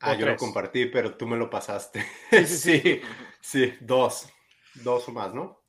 Ah, 0.00 0.14
yo 0.14 0.26
lo 0.26 0.36
compartí, 0.36 0.86
pero 0.86 1.16
tú 1.16 1.26
me 1.26 1.36
lo 1.36 1.50
pasaste. 1.50 2.04
Sí, 2.44 2.56
sí, 2.58 3.00
sí, 3.40 3.74
dos, 3.80 4.28
dos 4.74 5.08
o 5.08 5.12
más, 5.12 5.34
¿no? 5.34 5.59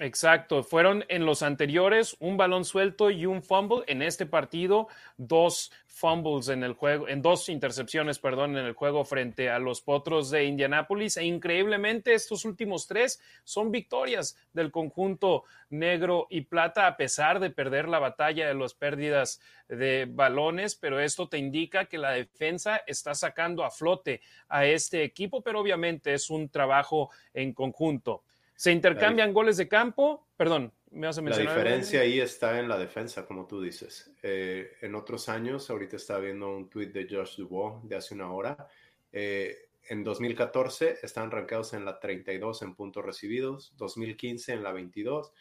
Exacto, 0.00 0.62
fueron 0.62 1.04
en 1.08 1.26
los 1.26 1.42
anteriores 1.42 2.16
un 2.20 2.36
balón 2.36 2.64
suelto 2.64 3.10
y 3.10 3.26
un 3.26 3.42
fumble. 3.42 3.82
En 3.88 4.00
este 4.00 4.26
partido, 4.26 4.86
dos 5.16 5.72
fumbles 5.88 6.48
en 6.50 6.62
el 6.62 6.74
juego, 6.74 7.08
en 7.08 7.20
dos 7.20 7.48
intercepciones, 7.48 8.20
perdón, 8.20 8.56
en 8.56 8.64
el 8.64 8.74
juego 8.74 9.04
frente 9.04 9.50
a 9.50 9.58
los 9.58 9.80
Potros 9.80 10.30
de 10.30 10.44
Indianápolis. 10.44 11.16
E 11.16 11.24
increíblemente, 11.24 12.14
estos 12.14 12.44
últimos 12.44 12.86
tres 12.86 13.20
son 13.42 13.72
victorias 13.72 14.36
del 14.52 14.70
conjunto 14.70 15.42
negro 15.70 16.28
y 16.30 16.42
plata, 16.42 16.86
a 16.86 16.96
pesar 16.96 17.40
de 17.40 17.50
perder 17.50 17.88
la 17.88 17.98
batalla 17.98 18.46
de 18.46 18.54
las 18.54 18.74
pérdidas 18.74 19.40
de 19.68 20.06
balones. 20.08 20.76
Pero 20.76 21.00
esto 21.00 21.28
te 21.28 21.38
indica 21.38 21.86
que 21.86 21.98
la 21.98 22.12
defensa 22.12 22.82
está 22.86 23.16
sacando 23.16 23.64
a 23.64 23.70
flote 23.72 24.20
a 24.48 24.64
este 24.64 25.02
equipo, 25.02 25.42
pero 25.42 25.58
obviamente 25.58 26.14
es 26.14 26.30
un 26.30 26.50
trabajo 26.50 27.10
en 27.34 27.52
conjunto. 27.52 28.22
Se 28.58 28.72
intercambian 28.72 29.32
goles 29.32 29.56
de 29.56 29.68
campo, 29.68 30.26
perdón, 30.36 30.72
me 30.90 31.06
vas 31.06 31.16
a 31.16 31.22
mencionar. 31.22 31.54
La 31.54 31.62
diferencia 31.62 32.00
ahí 32.00 32.18
está 32.18 32.58
en 32.58 32.68
la 32.68 32.76
defensa, 32.76 33.24
como 33.24 33.46
tú 33.46 33.62
dices. 33.62 34.12
Eh, 34.20 34.72
en 34.80 34.96
otros 34.96 35.28
años, 35.28 35.70
ahorita 35.70 35.94
estaba 35.94 36.18
viendo 36.18 36.56
un 36.56 36.68
tweet 36.68 36.88
de 36.88 37.06
Josh 37.08 37.36
Dubois 37.36 37.88
de 37.88 37.94
hace 37.94 38.16
una 38.16 38.32
hora. 38.32 38.66
Eh, 39.12 39.68
en 39.84 40.02
2014 40.02 40.98
están 41.00 41.30
rankeados 41.30 41.72
en 41.74 41.84
la 41.84 42.00
32 42.00 42.62
en 42.62 42.74
puntos 42.74 43.04
recibidos, 43.04 43.74
2015 43.76 44.54
en 44.54 44.64
la 44.64 44.72
22, 44.72 45.32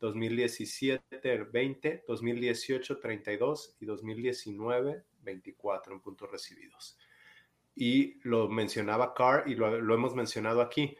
2017 0.00 1.44
20, 1.44 2.04
2018 2.08 2.98
32 2.98 3.76
y 3.78 3.86
2019 3.86 5.04
24 5.22 5.94
en 5.94 6.00
puntos 6.00 6.28
recibidos. 6.28 6.98
Y 7.76 8.18
lo 8.28 8.48
mencionaba 8.48 9.14
Carr 9.14 9.44
y 9.46 9.54
lo, 9.54 9.80
lo 9.80 9.94
hemos 9.94 10.16
mencionado 10.16 10.60
aquí 10.60 10.96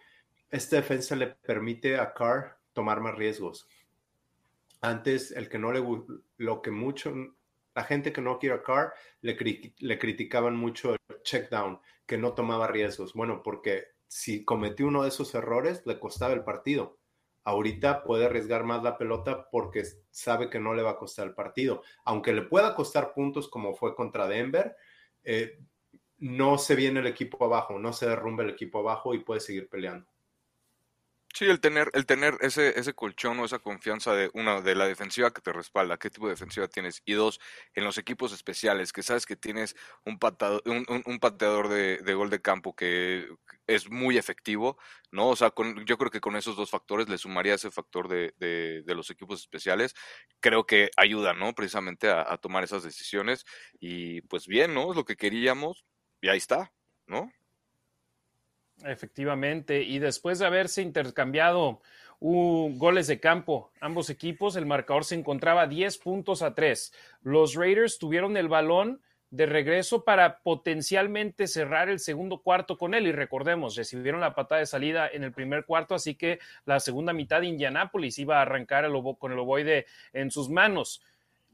esta 0.51 0.77
defensa 0.77 1.17
le 1.17 1.29
permite 1.29 1.99
a 1.99 2.13
Carr 2.15 2.59
tomar 2.73 3.01
más 3.01 3.15
riesgos. 3.15 3.69
Antes, 4.81 5.31
el 5.31 5.49
que 5.49 5.59
no 5.59 5.73
le 5.73 5.83
lo 6.37 6.63
que 6.63 6.71
mucho, 6.71 7.15
la 7.75 7.85
gente 7.85 8.13
que 8.13 8.21
no 8.21 8.39
quiere 8.39 8.57
a 8.57 8.63
Carr 8.63 8.93
le, 9.23 9.37
le 9.79 9.99
criticaban 9.99 10.57
mucho 10.57 10.95
el 10.95 11.23
check 11.23 11.51
down, 11.51 11.81
que 12.07 12.19
no 12.19 12.35
tomaba 12.35 12.67
riesgos. 12.67 13.15
Bueno, 13.15 13.43
porque 13.43 13.95
si 14.07 14.45
cometió 14.45 14.87
uno 14.87 15.03
de 15.03 15.09
esos 15.09 15.35
errores, 15.35 15.83
le 15.87 15.99
costaba 15.99 16.35
el 16.35 16.45
partido. 16.45 16.99
Ahorita 17.45 18.05
puede 18.05 18.27
arriesgar 18.27 18.65
más 18.65 18.83
la 18.83 18.97
pelota 18.97 19.49
porque 19.51 19.85
sabe 20.11 20.49
que 20.49 20.61
no 20.61 20.75
le 20.75 20.83
va 20.83 20.93
a 20.93 20.97
costar 20.97 21.27
el 21.27 21.35
partido. 21.35 21.83
Aunque 22.05 22.33
le 22.33 22.43
pueda 22.43 22.75
costar 22.75 23.13
puntos 23.13 23.49
como 23.49 23.75
fue 23.75 23.95
contra 23.95 24.29
Denver, 24.29 24.77
eh, 25.25 25.59
no 26.19 26.59
se 26.59 26.75
viene 26.75 27.01
el 27.01 27.07
equipo 27.07 27.45
abajo, 27.45 27.79
no 27.79 27.93
se 27.93 28.09
derrumba 28.09 28.45
el 28.45 28.51
equipo 28.51 28.79
abajo 28.79 29.15
y 29.15 29.19
puede 29.19 29.41
seguir 29.41 29.69
peleando. 29.69 30.07
Sí, 31.37 31.47
el 31.47 31.59
tener, 31.59 31.91
el 31.95 32.07
tener 32.07 32.39
ese, 32.43 32.79
ese 32.79 32.95
colchón 32.95 33.41
o 33.41 33.45
esa 33.45 33.59
confianza 33.59 34.15
de 34.15 34.31
una, 34.35 34.61
de 34.61 34.77
la 34.77 34.87
defensiva 34.87 35.33
que 35.33 35.41
te 35.41 35.53
respalda, 35.53 35.97
qué 35.99 36.09
tipo 36.09 36.27
de 36.27 36.35
defensiva 36.35 36.69
tienes, 36.69 37.03
y 37.05 37.15
dos, 37.15 37.41
en 37.75 37.83
los 37.83 37.99
equipos 37.99 38.33
especiales, 38.33 38.93
que 38.93 39.03
sabes 39.03 39.27
que 39.27 39.35
tienes 39.35 39.75
un 40.05 40.21
pateador, 40.21 40.63
un, 40.65 41.19
pateador 41.19 41.69
de, 41.69 42.15
gol 42.15 42.31
de 42.31 42.41
campo 42.41 42.77
que 42.77 43.29
es 43.67 43.91
muy 43.91 44.17
efectivo, 44.17 44.79
¿no? 45.11 45.29
O 45.29 45.35
sea, 45.35 45.51
con, 45.51 45.85
yo 45.87 45.99
creo 45.99 46.13
que 46.13 46.21
con 46.21 46.37
esos 46.37 46.55
dos 46.55 46.71
factores 46.71 47.09
le 47.09 47.19
sumaría 47.19 47.55
ese 47.55 47.73
factor 47.73 48.07
de, 48.09 48.33
de, 48.39 48.95
los 48.95 49.11
equipos 49.11 49.41
especiales, 49.41 49.97
creo 50.39 50.67
que 50.67 50.91
ayuda, 50.97 51.35
¿no? 51.35 51.53
Precisamente 51.53 52.11
a, 52.11 52.33
a 52.33 52.39
tomar 52.39 52.63
esas 52.63 52.85
decisiones, 52.85 53.45
y 53.81 54.21
pues 54.23 54.47
bien, 54.47 54.73
¿no? 54.73 54.91
Es 54.91 54.97
lo 54.97 55.05
que 55.05 55.17
queríamos, 55.17 55.85
y 56.21 56.29
ahí 56.29 56.39
está, 56.39 56.73
¿no? 57.09 57.33
Efectivamente, 58.83 59.83
y 59.83 59.99
después 59.99 60.39
de 60.39 60.47
haberse 60.47 60.83
intercambiado 60.83 61.81
goles 62.21 63.07
de 63.07 63.21
campo, 63.21 63.71
ambos 63.81 64.11
equipos, 64.11 64.57
el 64.57 64.67
marcador 64.67 65.05
se 65.05 65.15
encontraba 65.15 65.67
10 65.67 65.99
puntos 65.99 66.43
a 66.43 66.55
3. 66.55 66.93
Los 67.23 67.55
Raiders 67.55 67.99
tuvieron 67.99 68.37
el 68.37 68.49
balón 68.49 69.01
de 69.31 69.47
regreso 69.47 70.05
para 70.05 70.39
potencialmente 70.39 71.49
cerrar 71.49 71.89
el 71.89 71.99
segundo 71.99 72.39
cuarto 72.39 72.79
con 72.79 72.95
él. 72.95 73.07
Y 73.07 73.13
recordemos, 73.13 73.75
recibieron 73.75 74.21
la 74.21 74.35
patada 74.35 74.61
de 74.61 74.67
salida 74.67 75.09
en 75.13 75.25
el 75.25 75.33
primer 75.33 75.65
cuarto, 75.65 75.95
así 75.95 76.15
que 76.15 76.39
la 76.67 76.79
segunda 76.79 77.13
mitad 77.13 77.41
de 77.41 77.49
Indianápolis 77.49 78.19
iba 78.19 78.39
a 78.39 78.43
arrancar 78.43 78.85
el 78.85 78.93
con 79.19 79.33
el 79.33 79.39
ovoide 79.39 79.87
en 80.13 80.31
sus 80.31 80.49
manos. 80.49 81.03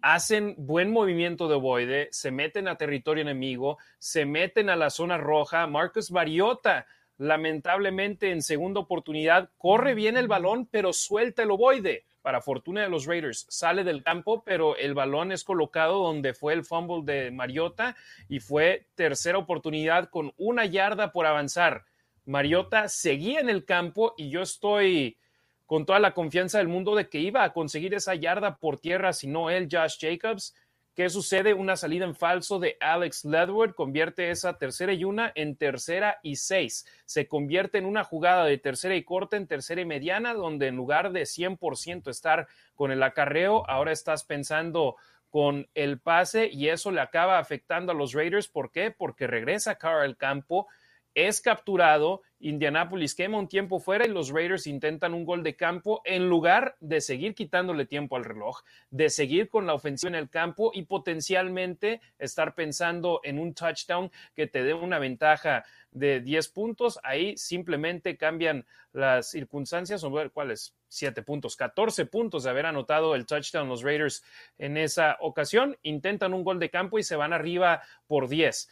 Hacen 0.02 0.54
buen 0.58 0.92
movimiento 0.92 1.48
de 1.48 1.54
ovoide, 1.54 2.08
se 2.10 2.30
meten 2.30 2.68
a 2.68 2.76
territorio 2.76 3.22
enemigo, 3.22 3.78
se 3.98 4.26
meten 4.26 4.68
a 4.68 4.76
la 4.76 4.90
zona 4.90 5.16
roja. 5.16 5.66
Marcus 5.66 6.10
Mariota 6.10 6.86
lamentablemente 7.20 8.30
en 8.30 8.40
segunda 8.40 8.80
oportunidad 8.80 9.50
corre 9.58 9.94
bien 9.94 10.16
el 10.16 10.26
balón, 10.26 10.66
pero 10.70 10.94
suelta 10.94 11.42
el 11.42 11.50
ovoide. 11.50 12.06
Para 12.22 12.40
fortuna 12.40 12.80
de 12.80 12.88
los 12.88 13.04
Raiders, 13.04 13.46
sale 13.50 13.84
del 13.84 14.02
campo, 14.02 14.42
pero 14.42 14.74
el 14.76 14.94
balón 14.94 15.30
es 15.30 15.44
colocado 15.44 16.02
donde 16.02 16.32
fue 16.32 16.54
el 16.54 16.64
fumble 16.64 17.02
de 17.04 17.30
Mariota 17.30 17.94
y 18.28 18.40
fue 18.40 18.86
tercera 18.94 19.36
oportunidad 19.36 20.08
con 20.08 20.32
una 20.38 20.64
yarda 20.64 21.12
por 21.12 21.26
avanzar. 21.26 21.84
Mariota 22.24 22.88
seguía 22.88 23.40
en 23.40 23.50
el 23.50 23.66
campo 23.66 24.14
y 24.16 24.30
yo 24.30 24.40
estoy 24.40 25.18
con 25.66 25.84
toda 25.84 25.98
la 25.98 26.14
confianza 26.14 26.56
del 26.56 26.68
mundo 26.68 26.94
de 26.94 27.10
que 27.10 27.18
iba 27.18 27.44
a 27.44 27.52
conseguir 27.52 27.92
esa 27.92 28.14
yarda 28.14 28.56
por 28.56 28.78
tierra, 28.78 29.12
si 29.12 29.26
no 29.26 29.50
él, 29.50 29.68
Josh 29.70 29.98
Jacobs. 30.00 30.54
¿Qué 30.94 31.08
sucede? 31.08 31.54
Una 31.54 31.76
salida 31.76 32.04
en 32.04 32.16
falso 32.16 32.58
de 32.58 32.76
Alex 32.80 33.24
Ledward 33.24 33.74
convierte 33.74 34.30
esa 34.30 34.58
tercera 34.58 34.92
y 34.92 35.04
una 35.04 35.30
en 35.34 35.56
tercera 35.56 36.18
y 36.22 36.36
seis. 36.36 36.84
Se 37.04 37.28
convierte 37.28 37.78
en 37.78 37.86
una 37.86 38.02
jugada 38.02 38.44
de 38.44 38.58
tercera 38.58 38.96
y 38.96 39.04
corta 39.04 39.36
en 39.36 39.46
tercera 39.46 39.80
y 39.80 39.84
mediana, 39.84 40.34
donde 40.34 40.66
en 40.66 40.76
lugar 40.76 41.12
de 41.12 41.22
100% 41.22 42.10
estar 42.10 42.48
con 42.74 42.90
el 42.90 43.02
acarreo, 43.02 43.68
ahora 43.70 43.92
estás 43.92 44.24
pensando 44.24 44.96
con 45.30 45.68
el 45.74 46.00
pase 46.00 46.48
y 46.52 46.68
eso 46.68 46.90
le 46.90 47.00
acaba 47.00 47.38
afectando 47.38 47.92
a 47.92 47.94
los 47.94 48.12
Raiders. 48.12 48.48
¿Por 48.48 48.72
qué? 48.72 48.90
Porque 48.90 49.28
regresa 49.28 49.76
Carr 49.76 50.02
al 50.02 50.16
campo 50.16 50.66
es 51.14 51.40
capturado, 51.40 52.22
Indianapolis 52.40 53.14
quema 53.14 53.38
un 53.38 53.48
tiempo 53.48 53.80
fuera 53.80 54.06
y 54.06 54.08
los 54.08 54.30
Raiders 54.30 54.66
intentan 54.66 55.12
un 55.12 55.24
gol 55.24 55.42
de 55.42 55.56
campo 55.56 56.00
en 56.04 56.28
lugar 56.28 56.76
de 56.80 57.00
seguir 57.00 57.34
quitándole 57.34 57.84
tiempo 57.84 58.16
al 58.16 58.24
reloj, 58.24 58.62
de 58.90 59.10
seguir 59.10 59.48
con 59.48 59.66
la 59.66 59.74
ofensiva 59.74 60.08
en 60.08 60.14
el 60.14 60.30
campo 60.30 60.70
y 60.72 60.82
potencialmente 60.82 62.00
estar 62.18 62.54
pensando 62.54 63.20
en 63.24 63.38
un 63.38 63.52
touchdown 63.52 64.10
que 64.34 64.46
te 64.46 64.62
dé 64.62 64.72
una 64.72 64.98
ventaja 64.98 65.64
de 65.90 66.20
10 66.20 66.48
puntos. 66.48 66.98
Ahí 67.02 67.36
simplemente 67.36 68.16
cambian 68.16 68.64
las 68.92 69.30
circunstancias, 69.30 70.02
cuáles, 70.32 70.74
7 70.88 71.22
puntos, 71.22 71.56
14 71.56 72.06
puntos 72.06 72.44
de 72.44 72.50
haber 72.50 72.66
anotado 72.66 73.14
el 73.14 73.26
touchdown 73.26 73.68
los 73.68 73.82
Raiders 73.82 74.24
en 74.56 74.78
esa 74.78 75.18
ocasión. 75.20 75.76
Intentan 75.82 76.32
un 76.32 76.44
gol 76.44 76.58
de 76.58 76.70
campo 76.70 76.98
y 76.98 77.02
se 77.02 77.16
van 77.16 77.34
arriba 77.34 77.82
por 78.06 78.28
10 78.28 78.68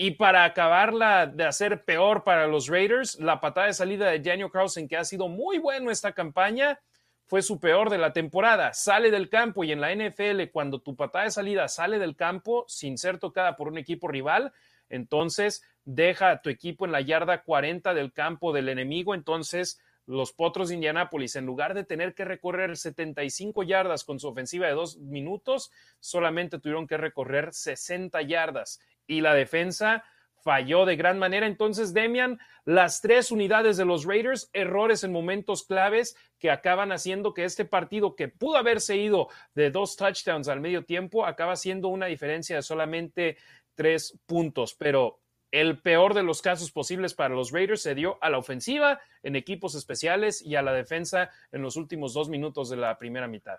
y 0.00 0.12
para 0.12 0.44
acabarla 0.44 1.26
de 1.26 1.44
hacer 1.44 1.84
peor 1.84 2.22
para 2.22 2.46
los 2.46 2.68
Raiders, 2.68 3.18
la 3.18 3.40
patada 3.40 3.66
de 3.66 3.74
salida 3.74 4.08
de 4.08 4.20
Daniel 4.20 4.48
Carlson, 4.50 4.86
que 4.86 4.96
ha 4.96 5.04
sido 5.04 5.26
muy 5.26 5.58
bueno 5.58 5.90
esta 5.90 6.12
campaña, 6.12 6.78
fue 7.26 7.42
su 7.42 7.58
peor 7.58 7.90
de 7.90 7.98
la 7.98 8.12
temporada. 8.12 8.72
Sale 8.72 9.10
del 9.10 9.28
campo 9.28 9.64
y 9.64 9.72
en 9.72 9.80
la 9.80 9.92
NFL, 9.92 10.50
cuando 10.52 10.78
tu 10.78 10.94
patada 10.94 11.24
de 11.24 11.32
salida 11.32 11.66
sale 11.66 11.98
del 11.98 12.14
campo 12.14 12.64
sin 12.68 12.96
ser 12.96 13.18
tocada 13.18 13.56
por 13.56 13.66
un 13.66 13.76
equipo 13.76 14.06
rival, 14.06 14.52
entonces 14.88 15.64
deja 15.84 16.30
a 16.30 16.42
tu 16.42 16.48
equipo 16.48 16.86
en 16.86 16.92
la 16.92 17.00
yarda 17.00 17.42
40 17.42 17.92
del 17.92 18.12
campo 18.12 18.52
del 18.52 18.68
enemigo. 18.68 19.16
Entonces, 19.16 19.80
los 20.08 20.32
Potros 20.32 20.70
de 20.70 20.74
Indianápolis, 20.74 21.36
en 21.36 21.44
lugar 21.44 21.74
de 21.74 21.84
tener 21.84 22.14
que 22.14 22.24
recorrer 22.24 22.78
75 22.78 23.62
yardas 23.62 24.04
con 24.04 24.18
su 24.18 24.26
ofensiva 24.26 24.66
de 24.66 24.72
dos 24.72 24.96
minutos, 24.96 25.70
solamente 26.00 26.58
tuvieron 26.58 26.86
que 26.86 26.96
recorrer 26.96 27.52
60 27.52 28.22
yardas 28.22 28.80
y 29.06 29.20
la 29.20 29.34
defensa 29.34 30.04
falló 30.42 30.86
de 30.86 30.96
gran 30.96 31.18
manera. 31.18 31.46
Entonces, 31.46 31.92
Demian, 31.92 32.38
las 32.64 33.02
tres 33.02 33.30
unidades 33.30 33.76
de 33.76 33.84
los 33.84 34.06
Raiders, 34.06 34.48
errores 34.54 35.04
en 35.04 35.12
momentos 35.12 35.64
claves 35.64 36.16
que 36.38 36.50
acaban 36.50 36.90
haciendo 36.90 37.34
que 37.34 37.44
este 37.44 37.66
partido, 37.66 38.16
que 38.16 38.28
pudo 38.28 38.56
haberse 38.56 38.96
ido 38.96 39.28
de 39.54 39.70
dos 39.70 39.96
touchdowns 39.96 40.48
al 40.48 40.60
medio 40.60 40.86
tiempo, 40.86 41.26
acaba 41.26 41.54
siendo 41.54 41.88
una 41.88 42.06
diferencia 42.06 42.56
de 42.56 42.62
solamente 42.62 43.36
tres 43.74 44.18
puntos. 44.24 44.74
Pero 44.74 45.20
el 45.50 45.80
peor 45.80 46.14
de 46.14 46.22
los 46.22 46.42
casos 46.42 46.70
posibles 46.70 47.14
para 47.14 47.34
los 47.34 47.52
Raiders 47.52 47.82
se 47.82 47.94
dio 47.94 48.18
a 48.20 48.30
la 48.30 48.38
ofensiva 48.38 49.00
en 49.22 49.36
equipos 49.36 49.74
especiales 49.74 50.42
y 50.42 50.56
a 50.56 50.62
la 50.62 50.72
defensa 50.72 51.30
en 51.52 51.62
los 51.62 51.76
últimos 51.76 52.12
dos 52.14 52.28
minutos 52.28 52.68
de 52.68 52.76
la 52.76 52.98
primera 52.98 53.28
mitad. 53.28 53.58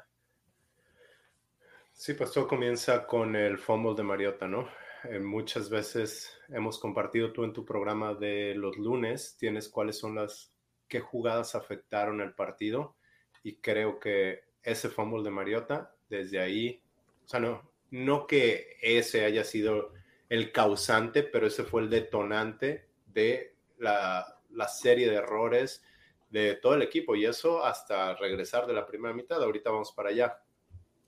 Sí, 1.93 2.13
pues 2.13 2.31
todo 2.31 2.47
comienza 2.47 3.05
con 3.05 3.35
el 3.35 3.57
fumble 3.57 3.95
de 3.95 4.03
Mariota, 4.03 4.47
¿no? 4.47 4.69
Eh, 5.03 5.19
muchas 5.19 5.69
veces 5.69 6.31
hemos 6.49 6.79
compartido 6.79 7.33
tú 7.33 7.43
en 7.43 7.53
tu 7.53 7.65
programa 7.65 8.13
de 8.13 8.53
los 8.55 8.77
lunes, 8.77 9.35
tienes 9.37 9.67
cuáles 9.67 9.97
son 9.97 10.15
las, 10.15 10.53
qué 10.87 10.99
jugadas 10.99 11.55
afectaron 11.55 12.21
el 12.21 12.33
partido 12.33 12.95
y 13.43 13.57
creo 13.57 13.99
que 13.99 14.43
ese 14.63 14.89
fumble 14.89 15.23
de 15.23 15.29
Mariota, 15.29 15.93
desde 16.09 16.39
ahí, 16.39 16.81
o 17.25 17.27
sea, 17.27 17.39
no, 17.39 17.69
no 17.91 18.27
que 18.27 18.77
ese 18.81 19.25
haya 19.25 19.43
sido 19.43 19.93
el 20.29 20.51
causante, 20.51 21.23
pero 21.23 21.47
ese 21.47 21.63
fue 21.63 21.81
el 21.81 21.89
detonante 21.89 22.89
de 23.07 23.57
la, 23.77 24.39
la 24.51 24.67
serie 24.67 25.09
de 25.09 25.15
errores 25.15 25.83
de 26.29 26.55
todo 26.55 26.75
el 26.75 26.83
equipo 26.83 27.15
y 27.15 27.25
eso 27.25 27.65
hasta 27.65 28.15
regresar 28.15 28.67
de 28.67 28.73
la 28.73 28.85
primera 28.85 29.13
mitad. 29.13 29.41
Ahorita 29.41 29.71
vamos 29.71 29.91
para 29.91 30.09
allá. 30.09 30.41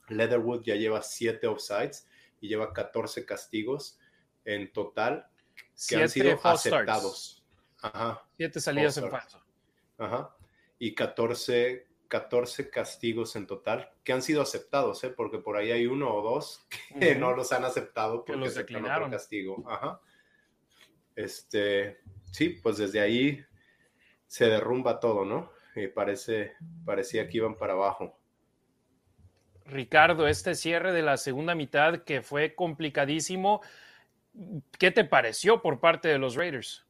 Leatherwood 0.09 0.63
ya 0.63 0.75
lleva 0.75 1.01
siete 1.03 1.47
offsides 1.47 2.07
y 2.39 2.47
lleva 2.47 2.73
14 2.73 3.25
castigos 3.25 3.99
en 4.43 4.73
total 4.73 5.27
que 5.87 5.95
han 5.95 6.09
sido 6.09 6.39
aceptados. 6.43 7.45
Ajá. 7.81 8.23
Siete 8.37 8.59
salidas 8.59 8.97
en 8.97 9.09
falso. 9.09 9.43
Ajá. 9.97 10.35
Y 10.79 10.95
14, 10.95 11.87
14 12.11 12.69
castigos 12.69 13.37
en 13.37 13.47
total 13.47 13.89
que 14.03 14.11
han 14.11 14.21
sido 14.21 14.41
aceptados, 14.41 15.01
¿eh? 15.05 15.11
porque 15.15 15.37
por 15.39 15.55
ahí 15.55 15.71
hay 15.71 15.87
uno 15.87 16.13
o 16.13 16.21
dos 16.21 16.67
que 16.99 17.15
no 17.15 17.31
los 17.33 17.53
han 17.53 17.63
aceptado 17.63 18.25
porque 18.25 18.35
los 18.35 18.53
declinaron 18.53 19.09
castigo. 19.09 19.63
Ajá. 19.67 20.01
Este, 21.15 22.01
sí, 22.31 22.59
pues 22.61 22.77
desde 22.77 22.99
ahí 22.99 23.41
se 24.27 24.45
derrumba 24.45 24.99
todo, 24.99 25.23
¿no? 25.23 25.53
Y 25.73 25.87
parece, 25.87 26.53
parecía 26.83 27.29
que 27.29 27.37
iban 27.37 27.55
para 27.55 27.73
abajo. 27.73 28.19
Ricardo, 29.65 30.27
este 30.27 30.53
cierre 30.55 30.91
de 30.91 31.03
la 31.03 31.15
segunda 31.15 31.55
mitad 31.55 32.03
que 32.03 32.21
fue 32.21 32.55
complicadísimo, 32.55 33.61
¿qué 34.77 34.91
te 34.91 35.05
pareció 35.05 35.61
por 35.61 35.79
parte 35.79 36.09
de 36.09 36.17
los 36.17 36.35
Raiders? 36.35 36.85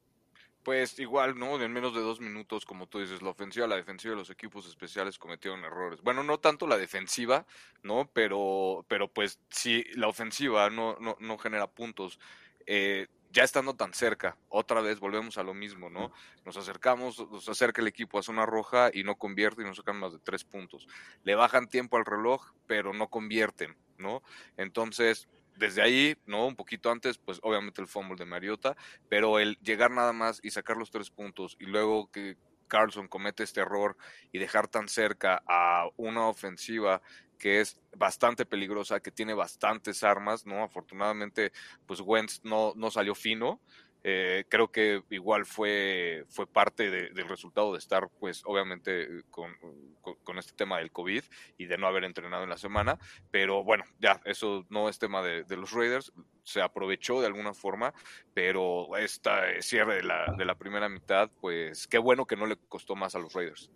Pues 0.64 1.00
igual, 1.00 1.40
¿no? 1.40 1.60
En 1.60 1.74
menos 1.74 1.96
de 1.96 2.02
dos 2.02 2.20
minutos, 2.20 2.66
como 2.66 2.88
tú 2.88 3.00
dices, 3.00 3.24
la 3.24 3.32
ofensiva, 3.32 3.66
la 3.66 3.78
defensiva 3.78 4.12
de 4.12 4.20
los 4.20 4.30
equipos 4.30 4.68
especiales 4.68 5.18
cometieron 5.18 5.64
errores. 5.66 6.02
Bueno, 6.02 6.24
no 6.24 6.40
tanto 6.40 6.68
la 6.68 6.78
defensiva, 6.78 7.48
¿no? 7.82 8.10
Pero, 8.14 8.86
pero 8.88 9.08
pues 9.08 9.40
sí, 9.50 9.84
la 9.96 10.08
ofensiva 10.08 10.70
no, 10.70 10.98
no, 11.00 11.18
no 11.20 11.38
genera 11.40 11.66
puntos. 11.66 12.20
Eh, 12.68 13.08
ya 13.32 13.44
estando 13.44 13.76
tan 13.76 13.94
cerca, 13.94 14.38
otra 14.50 14.82
vez 14.82 15.00
volvemos 15.00 15.38
a 15.38 15.44
lo 15.44 15.54
mismo, 15.54 15.90
¿no? 15.90 16.12
Nos 16.46 16.58
acercamos, 16.58 17.18
nos 17.32 17.48
acerca 17.48 17.82
el 17.82 17.88
equipo 17.88 18.20
a 18.20 18.24
zona 18.24 18.46
roja 18.46 18.92
y 18.94 19.04
no 19.04 19.16
convierte 19.16 19.62
y 19.62 19.66
nos 19.66 19.78
sacan 19.78 19.98
más 20.00 20.12
de 20.12 20.20
tres 20.20 20.44
puntos. 20.44 20.88
Le 21.24 21.36
bajan 21.36 21.70
tiempo 21.70 21.98
al 21.98 22.06
reloj, 22.06 22.52
pero 22.68 22.94
no 22.94 23.10
convierten, 23.10 23.76
¿no? 23.98 24.22
Entonces, 24.58 25.30
desde 25.62 25.84
ahí, 25.84 26.18
¿no? 26.26 26.48
Un 26.48 26.56
poquito 26.56 26.90
antes, 26.90 27.20
pues 27.20 27.40
obviamente 27.44 27.82
el 27.82 27.88
fumble 27.88 28.16
de 28.16 28.26
Mariota, 28.26 28.76
pero 29.08 29.38
el 29.38 29.58
llegar 29.62 29.92
nada 29.92 30.12
más 30.12 30.40
y 30.44 30.50
sacar 30.50 30.76
los 30.76 30.90
tres 30.90 31.12
puntos 31.12 31.56
y 31.60 31.68
luego 31.68 32.12
que 32.12 32.36
Carlson 32.68 33.08
comete 33.08 33.44
este 33.44 33.62
error 33.62 33.96
y 34.32 34.40
dejar 34.40 34.68
tan 34.68 34.88
cerca 34.88 35.44
a 35.48 35.88
una 35.98 36.28
ofensiva 36.28 37.02
que 37.38 37.62
es 37.62 37.80
bastante 37.96 38.46
peligrosa, 38.46 39.02
que 39.02 39.12
tiene 39.12 39.36
bastantes 39.36 40.04
armas, 40.04 40.48
¿no? 40.48 40.64
Afortunadamente, 40.64 41.52
pues 41.86 42.02
Wentz 42.02 42.42
no, 42.44 42.74
no 42.76 42.90
salió 42.90 43.14
fino. 43.14 43.62
Eh, 44.04 44.46
creo 44.50 44.72
que 44.72 45.04
igual 45.12 45.46
fue, 45.46 46.26
fue 46.30 46.48
parte 46.48 46.90
del 46.90 47.28
resultado 47.28 47.74
de 47.74 47.80
estar, 47.80 48.10
pues, 48.20 48.42
obviamente, 48.46 49.24
con, 49.30 49.56
con, 50.02 50.38
este 50.40 50.54
tema 50.54 50.80
del 50.80 50.92
COVID 50.92 51.24
y 51.58 51.66
de 51.66 51.78
no 51.78 51.88
haber 51.88 52.04
entrenado 52.04 52.44
en 52.44 52.50
la 52.50 52.58
semana. 52.58 52.98
Pero 53.30 53.64
bueno, 53.64 53.84
ya, 54.00 54.20
eso 54.26 54.66
no 54.70 54.90
es 54.90 54.98
tema 54.98 55.22
de, 55.22 55.44
de 55.44 55.58
los 55.58 55.72
Raiders. 55.72 56.12
Se 56.44 56.62
aprovechó 56.62 57.22
de 57.22 57.28
alguna 57.28 57.54
forma, 57.54 57.94
pero 58.34 58.98
esta 58.98 59.44
cierre 59.62 59.96
de 59.96 60.04
la, 60.04 60.34
de 60.38 60.46
la 60.46 60.56
primera 60.56 60.90
mitad, 60.90 61.30
pues, 61.40 61.88
qué 61.88 62.00
bueno 62.00 62.26
que 62.26 62.36
no 62.36 62.48
le 62.48 62.56
costó 62.56 62.96
más 62.96 63.14
a 63.16 63.20
los 63.20 63.34
Raiders. 63.34 63.70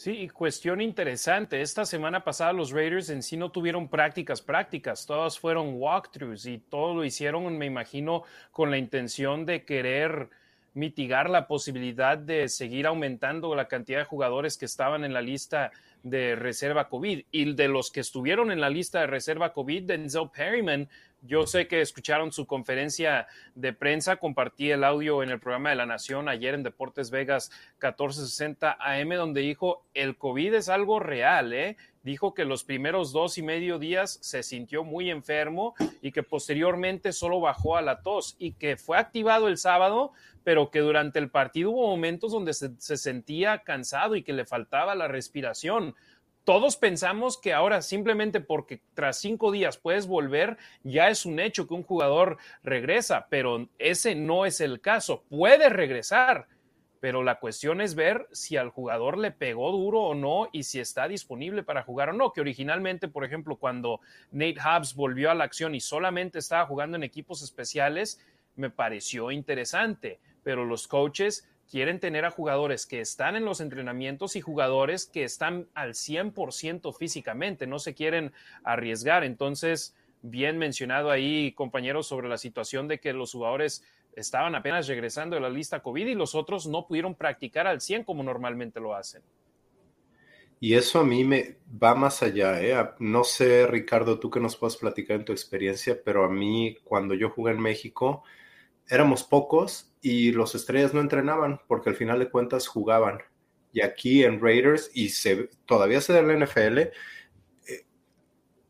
Sí, 0.00 0.30
cuestión 0.30 0.80
interesante. 0.80 1.60
Esta 1.60 1.84
semana 1.84 2.24
pasada 2.24 2.54
los 2.54 2.70
Raiders 2.70 3.10
en 3.10 3.22
sí 3.22 3.36
no 3.36 3.52
tuvieron 3.52 3.86
prácticas 3.86 4.40
prácticas, 4.40 5.04
todas 5.04 5.38
fueron 5.38 5.74
walkthroughs 5.74 6.46
y 6.46 6.56
todo 6.56 6.94
lo 6.94 7.04
hicieron, 7.04 7.58
me 7.58 7.66
imagino, 7.66 8.22
con 8.50 8.70
la 8.70 8.78
intención 8.78 9.44
de 9.44 9.66
querer 9.66 10.30
mitigar 10.72 11.28
la 11.28 11.46
posibilidad 11.46 12.16
de 12.16 12.48
seguir 12.48 12.86
aumentando 12.86 13.54
la 13.54 13.68
cantidad 13.68 13.98
de 13.98 14.04
jugadores 14.06 14.56
que 14.56 14.64
estaban 14.64 15.04
en 15.04 15.12
la 15.12 15.20
lista 15.20 15.70
de 16.02 16.34
reserva 16.34 16.88
COVID. 16.88 17.24
Y 17.30 17.52
de 17.52 17.68
los 17.68 17.90
que 17.90 18.00
estuvieron 18.00 18.50
en 18.50 18.62
la 18.62 18.70
lista 18.70 19.00
de 19.00 19.06
reserva 19.06 19.52
COVID, 19.52 19.82
Denzel 19.82 20.30
Perryman 20.34 20.88
yo 21.22 21.46
sé 21.46 21.68
que 21.68 21.80
escucharon 21.80 22.32
su 22.32 22.46
conferencia 22.46 23.26
de 23.54 23.72
prensa, 23.72 24.16
compartí 24.16 24.70
el 24.70 24.84
audio 24.84 25.22
en 25.22 25.30
el 25.30 25.40
programa 25.40 25.70
de 25.70 25.76
la 25.76 25.86
Nación 25.86 26.28
ayer 26.28 26.54
en 26.54 26.62
Deportes 26.62 27.10
Vegas 27.10 27.50
1460 27.82 28.76
AM, 28.80 29.10
donde 29.10 29.42
dijo, 29.42 29.84
el 29.94 30.16
COVID 30.16 30.54
es 30.54 30.68
algo 30.68 30.98
real, 30.98 31.52
¿eh? 31.52 31.76
Dijo 32.02 32.32
que 32.32 32.46
los 32.46 32.64
primeros 32.64 33.12
dos 33.12 33.36
y 33.36 33.42
medio 33.42 33.78
días 33.78 34.18
se 34.22 34.42
sintió 34.42 34.84
muy 34.84 35.10
enfermo 35.10 35.74
y 36.00 36.12
que 36.12 36.22
posteriormente 36.22 37.12
solo 37.12 37.40
bajó 37.40 37.76
a 37.76 37.82
la 37.82 38.00
tos 38.00 38.36
y 38.38 38.52
que 38.52 38.78
fue 38.78 38.96
activado 38.96 39.48
el 39.48 39.58
sábado, 39.58 40.12
pero 40.42 40.70
que 40.70 40.80
durante 40.80 41.18
el 41.18 41.30
partido 41.30 41.72
hubo 41.72 41.88
momentos 41.88 42.32
donde 42.32 42.54
se, 42.54 42.70
se 42.78 42.96
sentía 42.96 43.58
cansado 43.58 44.16
y 44.16 44.22
que 44.22 44.32
le 44.32 44.46
faltaba 44.46 44.94
la 44.94 45.08
respiración 45.08 45.94
todos 46.44 46.76
pensamos 46.76 47.38
que 47.38 47.52
ahora 47.52 47.82
simplemente 47.82 48.40
porque 48.40 48.82
tras 48.94 49.18
cinco 49.18 49.52
días 49.52 49.76
puedes 49.76 50.06
volver, 50.06 50.56
ya 50.82 51.08
es 51.08 51.26
un 51.26 51.38
hecho 51.38 51.66
que 51.66 51.74
un 51.74 51.82
jugador 51.82 52.38
regresa, 52.62 53.26
pero 53.28 53.68
ese 53.78 54.14
no 54.14 54.46
es 54.46 54.60
el 54.60 54.80
caso. 54.80 55.22
Puede 55.28 55.68
regresar, 55.68 56.48
pero 57.00 57.22
la 57.22 57.40
cuestión 57.40 57.80
es 57.80 57.94
ver 57.94 58.26
si 58.32 58.56
al 58.56 58.70
jugador 58.70 59.18
le 59.18 59.30
pegó 59.30 59.72
duro 59.72 60.00
o 60.00 60.14
no 60.14 60.48
y 60.52 60.64
si 60.64 60.80
está 60.80 61.08
disponible 61.08 61.62
para 61.62 61.82
jugar 61.82 62.10
o 62.10 62.12
no. 62.12 62.32
Que 62.32 62.40
originalmente, 62.40 63.08
por 63.08 63.24
ejemplo, 63.24 63.56
cuando 63.56 64.00
Nate 64.30 64.60
Hobbs 64.60 64.94
volvió 64.94 65.30
a 65.30 65.34
la 65.34 65.44
acción 65.44 65.74
y 65.74 65.80
solamente 65.80 66.38
estaba 66.38 66.66
jugando 66.66 66.96
en 66.96 67.02
equipos 67.02 67.42
especiales, 67.42 68.20
me 68.56 68.70
pareció 68.70 69.30
interesante, 69.30 70.20
pero 70.42 70.64
los 70.64 70.88
coaches 70.88 71.48
quieren 71.70 72.00
tener 72.00 72.24
a 72.24 72.30
jugadores 72.30 72.84
que 72.84 73.00
están 73.00 73.36
en 73.36 73.44
los 73.44 73.60
entrenamientos 73.60 74.34
y 74.34 74.40
jugadores 74.40 75.06
que 75.06 75.22
están 75.22 75.68
al 75.74 75.94
100% 75.94 76.92
físicamente, 76.92 77.66
no 77.66 77.78
se 77.78 77.94
quieren 77.94 78.32
arriesgar. 78.64 79.22
Entonces, 79.22 79.94
bien 80.20 80.58
mencionado 80.58 81.10
ahí, 81.10 81.52
compañeros, 81.52 82.08
sobre 82.08 82.28
la 82.28 82.38
situación 82.38 82.88
de 82.88 82.98
que 82.98 83.12
los 83.12 83.32
jugadores 83.32 83.84
estaban 84.16 84.56
apenas 84.56 84.88
regresando 84.88 85.36
de 85.36 85.42
la 85.42 85.48
lista 85.48 85.80
COVID 85.80 86.08
y 86.08 86.14
los 86.14 86.34
otros 86.34 86.66
no 86.66 86.88
pudieron 86.88 87.14
practicar 87.14 87.68
al 87.68 87.80
100 87.80 88.02
como 88.02 88.24
normalmente 88.24 88.80
lo 88.80 88.94
hacen. 88.94 89.22
Y 90.58 90.74
eso 90.74 90.98
a 90.98 91.04
mí 91.04 91.24
me 91.24 91.56
va 91.82 91.94
más 91.94 92.22
allá, 92.22 92.60
¿eh? 92.60 92.76
No 92.98 93.24
sé, 93.24 93.66
Ricardo, 93.66 94.18
tú 94.18 94.28
que 94.28 94.40
nos 94.40 94.56
puedas 94.56 94.76
platicar 94.76 95.16
en 95.16 95.24
tu 95.24 95.32
experiencia, 95.32 95.98
pero 96.04 96.24
a 96.24 96.28
mí 96.28 96.76
cuando 96.84 97.14
yo 97.14 97.30
jugué 97.30 97.52
en 97.52 97.60
México 97.60 98.24
éramos 98.90 99.24
pocos 99.24 99.92
y 100.02 100.32
los 100.32 100.54
estrellas 100.54 100.92
no 100.92 101.00
entrenaban 101.00 101.60
porque 101.68 101.90
al 101.90 101.96
final 101.96 102.18
de 102.18 102.28
cuentas 102.28 102.66
jugaban. 102.66 103.18
Y 103.72 103.82
aquí 103.82 104.24
en 104.24 104.40
Raiders, 104.40 104.90
y 104.92 105.10
se, 105.10 105.48
todavía 105.64 106.00
se 106.00 106.12
da 106.12 106.18
en 106.18 106.28
la 106.28 106.44
NFL, 106.44 106.78
eh, 106.78 106.90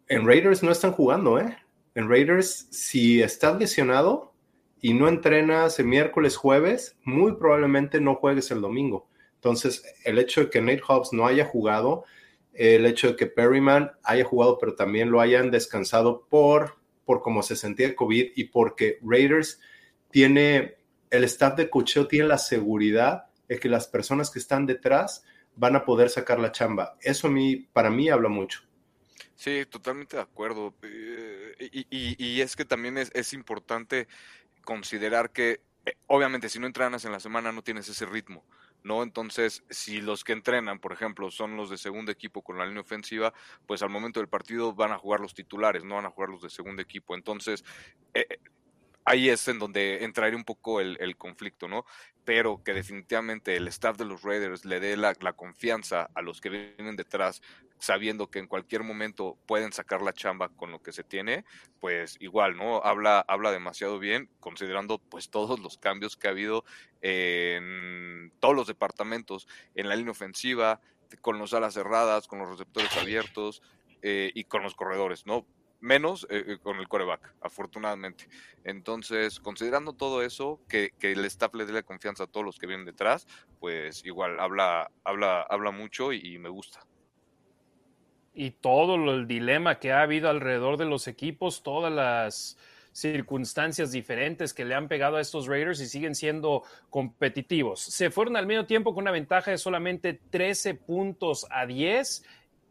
en 0.08 0.26
Raiders 0.26 0.62
no 0.62 0.70
están 0.70 0.92
jugando, 0.92 1.38
¿eh? 1.38 1.56
En 1.94 2.08
Raiders, 2.08 2.68
si 2.70 3.22
estás 3.22 3.58
lesionado 3.58 4.34
y 4.80 4.94
no 4.94 5.08
entrenas 5.08 5.78
el 5.78 5.86
miércoles, 5.86 6.36
jueves, 6.36 6.98
muy 7.04 7.32
probablemente 7.36 8.00
no 8.00 8.14
juegues 8.14 8.50
el 8.50 8.60
domingo. 8.60 9.08
Entonces, 9.36 9.82
el 10.04 10.18
hecho 10.18 10.42
de 10.42 10.50
que 10.50 10.60
Nate 10.60 10.82
Hobbs 10.86 11.12
no 11.12 11.26
haya 11.26 11.46
jugado, 11.46 12.04
el 12.52 12.84
hecho 12.84 13.08
de 13.08 13.16
que 13.16 13.26
Perryman 13.26 13.92
haya 14.02 14.24
jugado, 14.24 14.58
pero 14.58 14.74
también 14.74 15.10
lo 15.10 15.20
hayan 15.20 15.50
descansado 15.50 16.26
por, 16.28 16.76
por 17.06 17.22
cómo 17.22 17.42
se 17.42 17.56
sentía 17.56 17.86
el 17.86 17.94
COVID 17.94 18.32
y 18.36 18.44
porque 18.44 18.98
Raiders 19.02 19.60
tiene, 20.10 20.76
el 21.10 21.24
staff 21.24 21.56
de 21.56 21.70
cocheo 21.70 22.06
tiene 22.06 22.28
la 22.28 22.38
seguridad 22.38 23.26
de 23.48 23.58
que 23.58 23.68
las 23.68 23.86
personas 23.88 24.30
que 24.30 24.38
están 24.38 24.66
detrás 24.66 25.24
van 25.56 25.76
a 25.76 25.84
poder 25.84 26.08
sacar 26.10 26.38
la 26.38 26.52
chamba. 26.52 26.96
Eso 27.00 27.28
a 27.28 27.30
mí, 27.30 27.56
para 27.56 27.90
mí 27.90 28.08
habla 28.08 28.28
mucho. 28.28 28.62
Sí, 29.34 29.64
totalmente 29.66 30.16
de 30.16 30.22
acuerdo. 30.22 30.74
Eh, 30.82 31.70
y, 31.90 32.40
es 32.40 32.56
que 32.56 32.64
también 32.64 32.98
es, 32.98 33.10
es 33.14 33.32
importante 33.32 34.06
considerar 34.64 35.30
que, 35.30 35.62
eh, 35.86 35.94
obviamente, 36.06 36.48
si 36.48 36.58
no 36.58 36.66
entrenas 36.66 37.04
en 37.04 37.12
la 37.12 37.20
semana 37.20 37.50
no 37.52 37.62
tienes 37.62 37.88
ese 37.88 38.06
ritmo. 38.06 38.44
¿no? 38.82 39.02
Entonces, 39.02 39.62
si 39.70 40.00
los 40.00 40.24
que 40.24 40.32
entrenan, 40.32 40.78
por 40.78 40.92
ejemplo, 40.92 41.30
son 41.30 41.56
los 41.56 41.70
de 41.70 41.78
segundo 41.78 42.12
equipo 42.12 42.42
con 42.42 42.58
la 42.58 42.66
línea 42.66 42.80
ofensiva, 42.80 43.32
pues 43.66 43.82
al 43.82 43.90
momento 43.90 44.20
del 44.20 44.28
partido 44.28 44.74
van 44.74 44.92
a 44.92 44.98
jugar 44.98 45.20
los 45.20 45.34
titulares, 45.34 45.84
no 45.84 45.96
van 45.96 46.06
a 46.06 46.10
jugar 46.10 46.30
los 46.30 46.42
de 46.42 46.50
segundo 46.50 46.82
equipo. 46.82 47.14
Entonces, 47.14 47.64
eh, 48.14 48.38
ahí 49.04 49.28
es 49.28 49.46
en 49.48 49.58
donde 49.58 50.04
entraría 50.04 50.36
un 50.36 50.44
poco 50.44 50.80
el, 50.80 51.16
conflicto, 51.16 51.68
¿no? 51.68 51.84
Pero 52.24 52.62
que 52.62 52.74
definitivamente 52.74 53.56
el 53.56 53.68
staff 53.68 53.96
de 53.96 54.04
los 54.04 54.22
Raiders 54.22 54.64
le 54.64 54.80
dé 54.80 54.96
la, 54.96 55.14
confianza 55.34 56.10
a 56.14 56.22
los 56.22 56.40
que 56.40 56.50
vienen 56.50 56.96
detrás, 56.96 57.42
sabiendo 57.78 58.30
que 58.30 58.38
en 58.38 58.46
cualquier 58.46 58.82
momento 58.82 59.38
pueden 59.46 59.72
sacar 59.72 60.02
la 60.02 60.12
chamba 60.12 60.50
con 60.50 60.70
lo 60.70 60.82
que 60.82 60.92
se 60.92 61.02
tiene, 61.02 61.44
pues 61.80 62.16
igual, 62.20 62.56
¿no? 62.56 62.82
Habla, 62.84 63.24
habla 63.26 63.52
demasiado 63.52 63.98
bien, 63.98 64.28
considerando 64.38 64.98
pues 64.98 65.30
todos 65.30 65.58
los 65.60 65.78
cambios 65.78 66.16
que 66.16 66.28
ha 66.28 66.30
habido 66.30 66.64
en 67.00 68.32
todos 68.38 68.54
los 68.54 68.66
departamentos, 68.66 69.48
en 69.74 69.88
la 69.88 69.96
línea 69.96 70.12
ofensiva, 70.12 70.80
con 71.22 71.38
los 71.38 71.54
alas 71.54 71.74
cerradas, 71.74 72.28
con 72.28 72.38
los 72.38 72.50
receptores 72.50 72.96
abiertos 72.96 73.62
eh, 74.02 74.30
y 74.34 74.44
con 74.44 74.62
los 74.62 74.74
corredores, 74.74 75.26
¿no? 75.26 75.46
Menos 75.80 76.26
eh, 76.30 76.44
eh, 76.46 76.58
con 76.62 76.78
el 76.78 76.88
coreback, 76.88 77.34
afortunadamente. 77.40 78.28
Entonces, 78.64 79.40
considerando 79.40 79.92
todo 79.92 80.22
eso, 80.22 80.60
que, 80.68 80.92
el 81.00 81.24
staff 81.24 81.54
le 81.54 81.66
dé 81.66 81.72
la 81.72 81.82
confianza 81.82 82.24
a 82.24 82.26
todos 82.26 82.44
los 82.44 82.58
que 82.58 82.66
vienen 82.66 82.86
detrás, 82.86 83.26
pues 83.58 84.04
igual 84.04 84.38
habla, 84.38 84.90
habla, 85.04 85.42
habla 85.42 85.70
mucho 85.70 86.12
y, 86.12 86.38
me 86.38 86.48
gusta. 86.48 86.80
Y 88.32 88.52
todo 88.52 88.94
el 88.94 89.26
dilema 89.26 89.78
que 89.78 89.92
ha 89.92 90.02
habido 90.02 90.28
alrededor 90.30 90.76
de 90.76 90.84
los 90.84 91.08
equipos, 91.08 91.62
todas 91.62 91.92
las 91.92 92.56
circunstancias 92.92 93.92
diferentes 93.92 94.52
que 94.52 94.64
le 94.64 94.74
han 94.74 94.88
pegado 94.88 95.16
a 95.16 95.20
estos 95.20 95.46
Raiders 95.46 95.80
y 95.80 95.86
siguen 95.86 96.14
siendo 96.14 96.62
competitivos. 96.88 97.80
Se 97.80 98.10
fueron 98.10 98.36
al 98.36 98.46
medio 98.46 98.66
tiempo 98.66 98.94
con 98.94 99.02
una 99.02 99.12
ventaja 99.12 99.50
de 99.50 99.58
solamente 99.58 100.14
13 100.30 100.74
puntos 100.74 101.46
a 101.50 101.66
10 101.66 102.24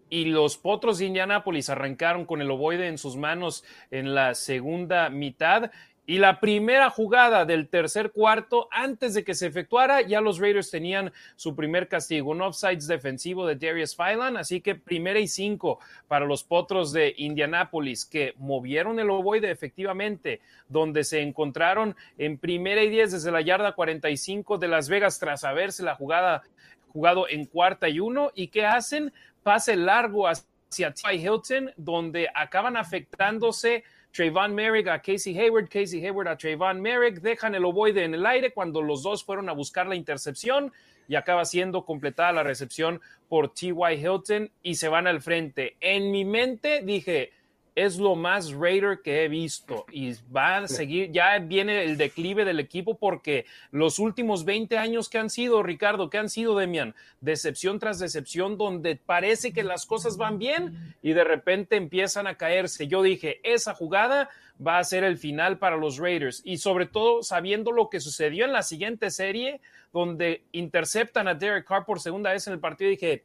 y 0.09 0.25
los 0.25 0.57
Potros 0.57 0.97
de 0.97 1.05
Indianápolis 1.05 1.69
arrancaron 1.69 2.25
con 2.25 2.41
el 2.41 2.51
ovoide 2.51 2.87
en 2.87 2.97
sus 2.97 3.15
manos 3.15 3.63
en 3.91 4.15
la 4.15 4.35
segunda 4.35 5.09
mitad. 5.09 5.71
Y 6.09 6.17
la 6.17 6.39
primera 6.39 6.89
jugada 6.89 7.45
del 7.45 7.67
tercer 7.67 8.11
cuarto, 8.11 8.67
antes 8.71 9.13
de 9.13 9.23
que 9.23 9.35
se 9.35 9.45
efectuara, 9.45 10.01
ya 10.01 10.21
los 10.21 10.39
Raiders 10.39 10.71
tenían 10.71 11.13
su 11.35 11.55
primer 11.55 11.87
castigo, 11.87 12.31
un 12.31 12.41
offsides 12.41 12.87
defensivo 12.87 13.45
de 13.45 13.55
Darius 13.55 13.95
Phylan, 13.95 14.35
así 14.35 14.59
que 14.59 14.73
primera 14.73 15.19
y 15.19 15.27
cinco 15.27 15.79
para 16.07 16.25
los 16.25 16.43
Potros 16.43 16.91
de 16.93 17.13
Indianápolis, 17.15 18.05
que 18.05 18.33
movieron 18.37 18.99
el 18.99 19.11
ovoide 19.11 19.51
efectivamente, 19.51 20.41
donde 20.67 21.03
se 21.03 21.21
encontraron 21.21 21.95
en 22.17 22.39
primera 22.39 22.81
y 22.81 22.89
diez 22.89 23.11
desde 23.11 23.31
la 23.31 23.41
yarda 23.41 23.73
45 23.73 24.57
de 24.57 24.67
Las 24.67 24.89
Vegas 24.89 25.19
tras 25.19 25.43
haberse 25.43 25.83
la 25.83 25.93
jugada 25.93 26.41
jugado 26.89 27.29
en 27.29 27.45
cuarta 27.45 27.87
y 27.87 27.99
uno. 27.99 28.31
¿Y 28.35 28.47
qué 28.47 28.65
hacen? 28.65 29.13
Pase 29.43 29.75
largo 29.75 30.27
hacia 30.27 30.93
T.Y. 30.93 31.15
Hilton, 31.15 31.71
donde 31.77 32.27
acaban 32.33 32.77
afectándose 32.77 33.83
Trayvon 34.11 34.55
Merrick 34.55 34.87
a 34.87 35.01
Casey 35.01 35.37
Hayward, 35.37 35.69
Casey 35.69 36.03
Hayward 36.05 36.27
a 36.27 36.37
Trayvon 36.37 36.81
Merrick, 36.81 37.21
dejan 37.21 37.55
el 37.55 37.65
ovoide 37.65 38.03
en 38.03 38.13
el 38.13 38.25
aire 38.25 38.51
cuando 38.51 38.81
los 38.81 39.03
dos 39.03 39.23
fueron 39.23 39.49
a 39.49 39.53
buscar 39.53 39.87
la 39.87 39.95
intercepción 39.95 40.71
y 41.07 41.15
acaba 41.15 41.45
siendo 41.45 41.85
completada 41.85 42.31
la 42.31 42.43
recepción 42.43 43.01
por 43.27 43.53
T.Y. 43.53 43.93
Hilton 43.95 44.51
y 44.63 44.75
se 44.75 44.87
van 44.87 45.07
al 45.07 45.21
frente. 45.21 45.75
En 45.79 46.11
mi 46.11 46.25
mente 46.25 46.81
dije, 46.83 47.31
es 47.85 47.97
lo 47.97 48.15
más 48.15 48.51
Raider 48.51 49.01
que 49.01 49.23
he 49.23 49.27
visto. 49.27 49.85
Y 49.91 50.13
va 50.35 50.57
a 50.57 50.67
seguir, 50.67 51.11
ya 51.11 51.39
viene 51.39 51.83
el 51.83 51.97
declive 51.97 52.43
del 52.43 52.59
equipo 52.59 52.97
porque 52.97 53.45
los 53.71 53.99
últimos 53.99 54.43
20 54.43 54.77
años 54.77 55.09
que 55.09 55.17
han 55.17 55.29
sido, 55.29 55.63
Ricardo, 55.63 56.09
que 56.09 56.17
han 56.17 56.29
sido, 56.29 56.57
Demian, 56.57 56.93
decepción 57.21 57.79
tras 57.79 57.99
decepción, 57.99 58.57
donde 58.57 58.95
parece 58.95 59.53
que 59.53 59.63
las 59.63 59.85
cosas 59.85 60.17
van 60.17 60.39
bien 60.39 60.95
y 61.01 61.13
de 61.13 61.23
repente 61.23 61.77
empiezan 61.77 62.27
a 62.27 62.35
caerse. 62.35 62.87
Yo 62.87 63.01
dije, 63.01 63.39
esa 63.43 63.73
jugada 63.73 64.29
va 64.65 64.77
a 64.77 64.83
ser 64.83 65.03
el 65.03 65.17
final 65.17 65.57
para 65.57 65.77
los 65.77 65.97
Raiders. 65.97 66.41
Y 66.43 66.57
sobre 66.57 66.85
todo 66.85 67.23
sabiendo 67.23 67.71
lo 67.71 67.89
que 67.89 68.01
sucedió 68.01 68.45
en 68.45 68.53
la 68.53 68.63
siguiente 68.63 69.09
serie, 69.09 69.61
donde 69.93 70.43
interceptan 70.51 71.27
a 71.27 71.33
Derek 71.33 71.65
Carr 71.65 71.85
por 71.85 71.99
segunda 71.99 72.31
vez 72.31 72.45
en 72.47 72.53
el 72.53 72.59
partido, 72.59 72.89
dije, 72.89 73.23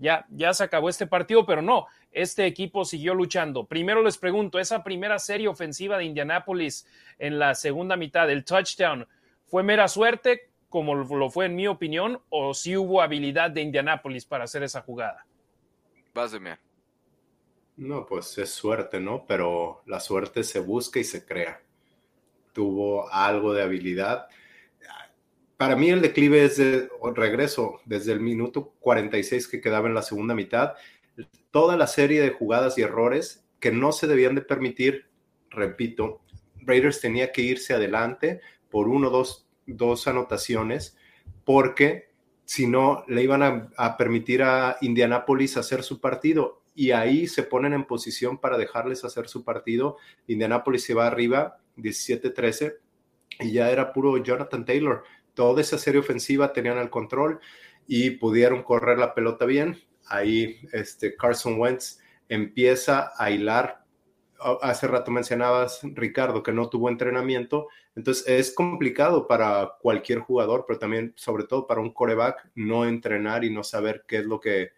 ya, 0.00 0.26
ya 0.30 0.54
se 0.54 0.64
acabó 0.64 0.88
este 0.88 1.06
partido, 1.06 1.44
pero 1.44 1.60
no, 1.60 1.86
este 2.12 2.46
equipo 2.46 2.84
siguió 2.84 3.14
luchando. 3.14 3.66
Primero 3.66 4.02
les 4.02 4.18
pregunto, 4.18 4.58
esa 4.58 4.82
primera 4.82 5.18
serie 5.18 5.48
ofensiva 5.48 5.98
de 5.98 6.04
Indianápolis 6.04 6.86
en 7.18 7.38
la 7.38 7.54
segunda 7.54 7.96
mitad, 7.96 8.30
el 8.30 8.44
touchdown, 8.44 9.06
¿fue 9.46 9.62
mera 9.62 9.88
suerte, 9.88 10.50
como 10.68 10.94
lo 10.94 11.30
fue 11.30 11.46
en 11.46 11.56
mi 11.56 11.66
opinión, 11.66 12.20
o 12.28 12.54
si 12.54 12.70
sí 12.70 12.76
hubo 12.76 13.02
habilidad 13.02 13.50
de 13.50 13.62
Indianápolis 13.62 14.24
para 14.24 14.44
hacer 14.44 14.62
esa 14.62 14.82
jugada? 14.82 15.26
Páseme. 16.12 16.58
No, 17.76 18.04
pues 18.06 18.36
es 18.38 18.50
suerte, 18.50 19.00
¿no? 19.00 19.24
Pero 19.26 19.82
la 19.86 20.00
suerte 20.00 20.42
se 20.42 20.60
busca 20.60 20.98
y 20.98 21.04
se 21.04 21.24
crea. 21.24 21.62
Tuvo 22.52 23.10
algo 23.10 23.54
de 23.54 23.62
habilidad 23.62 24.28
para 25.60 25.76
mí 25.76 25.90
el 25.90 26.00
declive 26.00 26.42
es 26.42 26.56
de 26.56 26.88
regreso 27.14 27.82
desde 27.84 28.12
el 28.12 28.20
minuto 28.20 28.72
46 28.80 29.46
que 29.46 29.60
quedaba 29.60 29.88
en 29.88 29.94
la 29.94 30.00
segunda 30.00 30.34
mitad. 30.34 30.72
Toda 31.50 31.76
la 31.76 31.86
serie 31.86 32.20
de 32.20 32.30
jugadas 32.30 32.78
y 32.78 32.82
errores 32.82 33.44
que 33.58 33.72
no 33.72 33.92
se 33.92 34.06
debían 34.06 34.34
de 34.34 34.42
permitir, 34.42 35.06
repito, 35.50 36.20
Raiders 36.56 37.00
tenía 37.00 37.32
que 37.32 37.42
irse 37.42 37.74
adelante 37.74 38.40
por 38.70 38.88
uno 38.88 39.08
o 39.08 39.10
dos, 39.10 39.48
dos 39.66 40.06
anotaciones 40.06 40.96
porque 41.44 42.10
si 42.44 42.66
no 42.66 43.04
le 43.08 43.22
iban 43.22 43.42
a, 43.42 43.70
a 43.76 43.96
permitir 43.96 44.42
a 44.42 44.76
Indianapolis 44.80 45.56
hacer 45.56 45.82
su 45.82 46.00
partido 46.00 46.62
y 46.74 46.92
ahí 46.92 47.26
se 47.26 47.42
ponen 47.42 47.72
en 47.72 47.84
posición 47.84 48.38
para 48.38 48.58
dejarles 48.58 49.04
hacer 49.04 49.28
su 49.28 49.44
partido. 49.44 49.96
Indianapolis 50.26 50.84
se 50.84 50.94
va 50.94 51.06
arriba 51.06 51.58
17-13 51.76 52.76
y 53.40 53.52
ya 53.52 53.70
era 53.70 53.92
puro 53.92 54.16
Jonathan 54.18 54.64
Taylor 54.64 55.02
toda 55.34 55.60
esa 55.62 55.78
serie 55.78 56.00
ofensiva 56.00 56.52
tenían 56.52 56.78
el 56.78 56.90
control 56.90 57.40
y 57.86 58.10
pudieron 58.10 58.62
correr 58.62 58.98
la 58.98 59.14
pelota 59.14 59.46
bien. 59.46 59.80
Ahí 60.10 60.60
este 60.72 61.16
Carson 61.16 61.58
Wentz 61.58 62.00
empieza 62.28 63.12
a 63.16 63.30
hilar. 63.30 63.84
Hace 64.62 64.86
rato 64.86 65.10
mencionabas, 65.10 65.80
Ricardo, 65.82 66.42
que 66.42 66.52
no 66.52 66.68
tuvo 66.68 66.88
entrenamiento. 66.88 67.68
Entonces 67.94 68.24
es 68.26 68.54
complicado 68.54 69.26
para 69.26 69.76
cualquier 69.80 70.18
jugador, 70.18 70.64
pero 70.66 70.78
también, 70.78 71.12
sobre 71.16 71.44
todo 71.44 71.66
para 71.66 71.80
un 71.80 71.92
coreback, 71.92 72.50
no 72.54 72.84
entrenar 72.86 73.44
y 73.44 73.50
no 73.50 73.62
saber 73.64 74.04
qué 74.06 74.18
es 74.18 74.24
lo 74.24 74.40
que, 74.40 74.70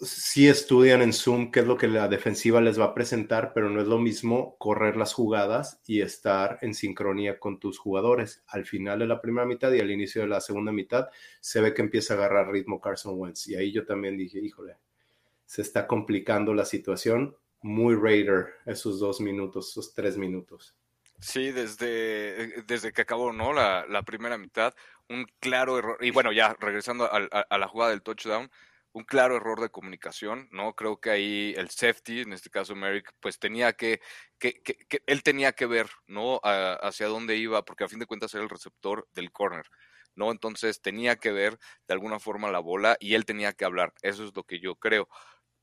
sí 0.00 0.48
estudian 0.48 1.02
en 1.02 1.12
Zoom 1.12 1.50
qué 1.50 1.60
es 1.60 1.66
lo 1.66 1.76
que 1.76 1.88
la 1.88 2.08
defensiva 2.08 2.60
les 2.60 2.80
va 2.80 2.86
a 2.86 2.94
presentar, 2.94 3.52
pero 3.52 3.68
no 3.68 3.80
es 3.80 3.86
lo 3.86 3.98
mismo 3.98 4.56
correr 4.58 4.96
las 4.96 5.12
jugadas 5.12 5.80
y 5.86 6.00
estar 6.00 6.58
en 6.62 6.74
sincronía 6.74 7.38
con 7.38 7.60
tus 7.60 7.78
jugadores. 7.78 8.42
Al 8.46 8.64
final 8.64 9.00
de 9.00 9.06
la 9.06 9.20
primera 9.20 9.46
mitad 9.46 9.72
y 9.72 9.80
al 9.80 9.90
inicio 9.90 10.22
de 10.22 10.28
la 10.28 10.40
segunda 10.40 10.72
mitad 10.72 11.08
se 11.40 11.60
ve 11.60 11.74
que 11.74 11.82
empieza 11.82 12.14
a 12.14 12.16
agarrar 12.16 12.50
ritmo 12.50 12.80
Carson 12.80 13.14
Wentz. 13.16 13.48
Y 13.48 13.56
ahí 13.56 13.72
yo 13.72 13.84
también 13.84 14.16
dije, 14.16 14.38
híjole, 14.38 14.76
se 15.44 15.62
está 15.62 15.86
complicando 15.86 16.54
la 16.54 16.64
situación. 16.64 17.36
Muy 17.62 17.94
Raider 17.94 18.54
esos 18.64 19.00
dos 19.00 19.20
minutos, 19.20 19.70
esos 19.70 19.92
tres 19.92 20.16
minutos. 20.16 20.74
Sí, 21.18 21.52
desde, 21.52 22.62
desde 22.62 22.92
que 22.92 23.02
acabó, 23.02 23.32
¿no? 23.32 23.52
La, 23.52 23.84
la 23.86 24.02
primera 24.02 24.38
mitad, 24.38 24.74
un 25.10 25.26
claro 25.38 25.78
error. 25.78 25.98
Y 26.00 26.10
bueno, 26.10 26.32
ya 26.32 26.56
regresando 26.58 27.04
a, 27.04 27.16
a, 27.16 27.58
la 27.58 27.68
jugada 27.68 27.90
del 27.90 28.00
touchdown, 28.00 28.50
un 28.92 29.04
claro 29.04 29.36
error 29.36 29.60
de 29.60 29.70
comunicación, 29.70 30.48
¿no? 30.50 30.74
Creo 30.74 31.00
que 31.00 31.10
ahí 31.10 31.54
el 31.56 31.70
safety, 31.70 32.22
en 32.22 32.32
este 32.32 32.50
caso 32.50 32.74
Merrick, 32.74 33.12
pues 33.20 33.38
tenía 33.38 33.72
que, 33.72 34.00
que, 34.38 34.60
que, 34.62 35.02
él 35.06 35.22
tenía 35.22 35.52
que 35.52 35.66
ver, 35.66 35.90
¿no? 36.06 36.40
hacia 36.42 37.06
dónde 37.06 37.36
iba, 37.36 37.64
porque 37.64 37.84
a 37.84 37.88
fin 37.88 37.98
de 37.98 38.06
cuentas 38.06 38.34
era 38.34 38.42
el 38.42 38.50
receptor 38.50 39.08
del 39.12 39.32
corner. 39.32 39.66
¿no? 40.16 40.32
Entonces 40.32 40.82
tenía 40.82 41.16
que 41.16 41.30
ver 41.30 41.58
de 41.86 41.94
alguna 41.94 42.18
forma 42.18 42.50
la 42.50 42.58
bola 42.58 42.96
y 43.00 43.14
él 43.14 43.24
tenía 43.24 43.52
que 43.52 43.64
hablar. 43.64 43.94
Eso 44.02 44.24
es 44.24 44.34
lo 44.34 44.42
que 44.44 44.58
yo 44.58 44.74
creo 44.74 45.08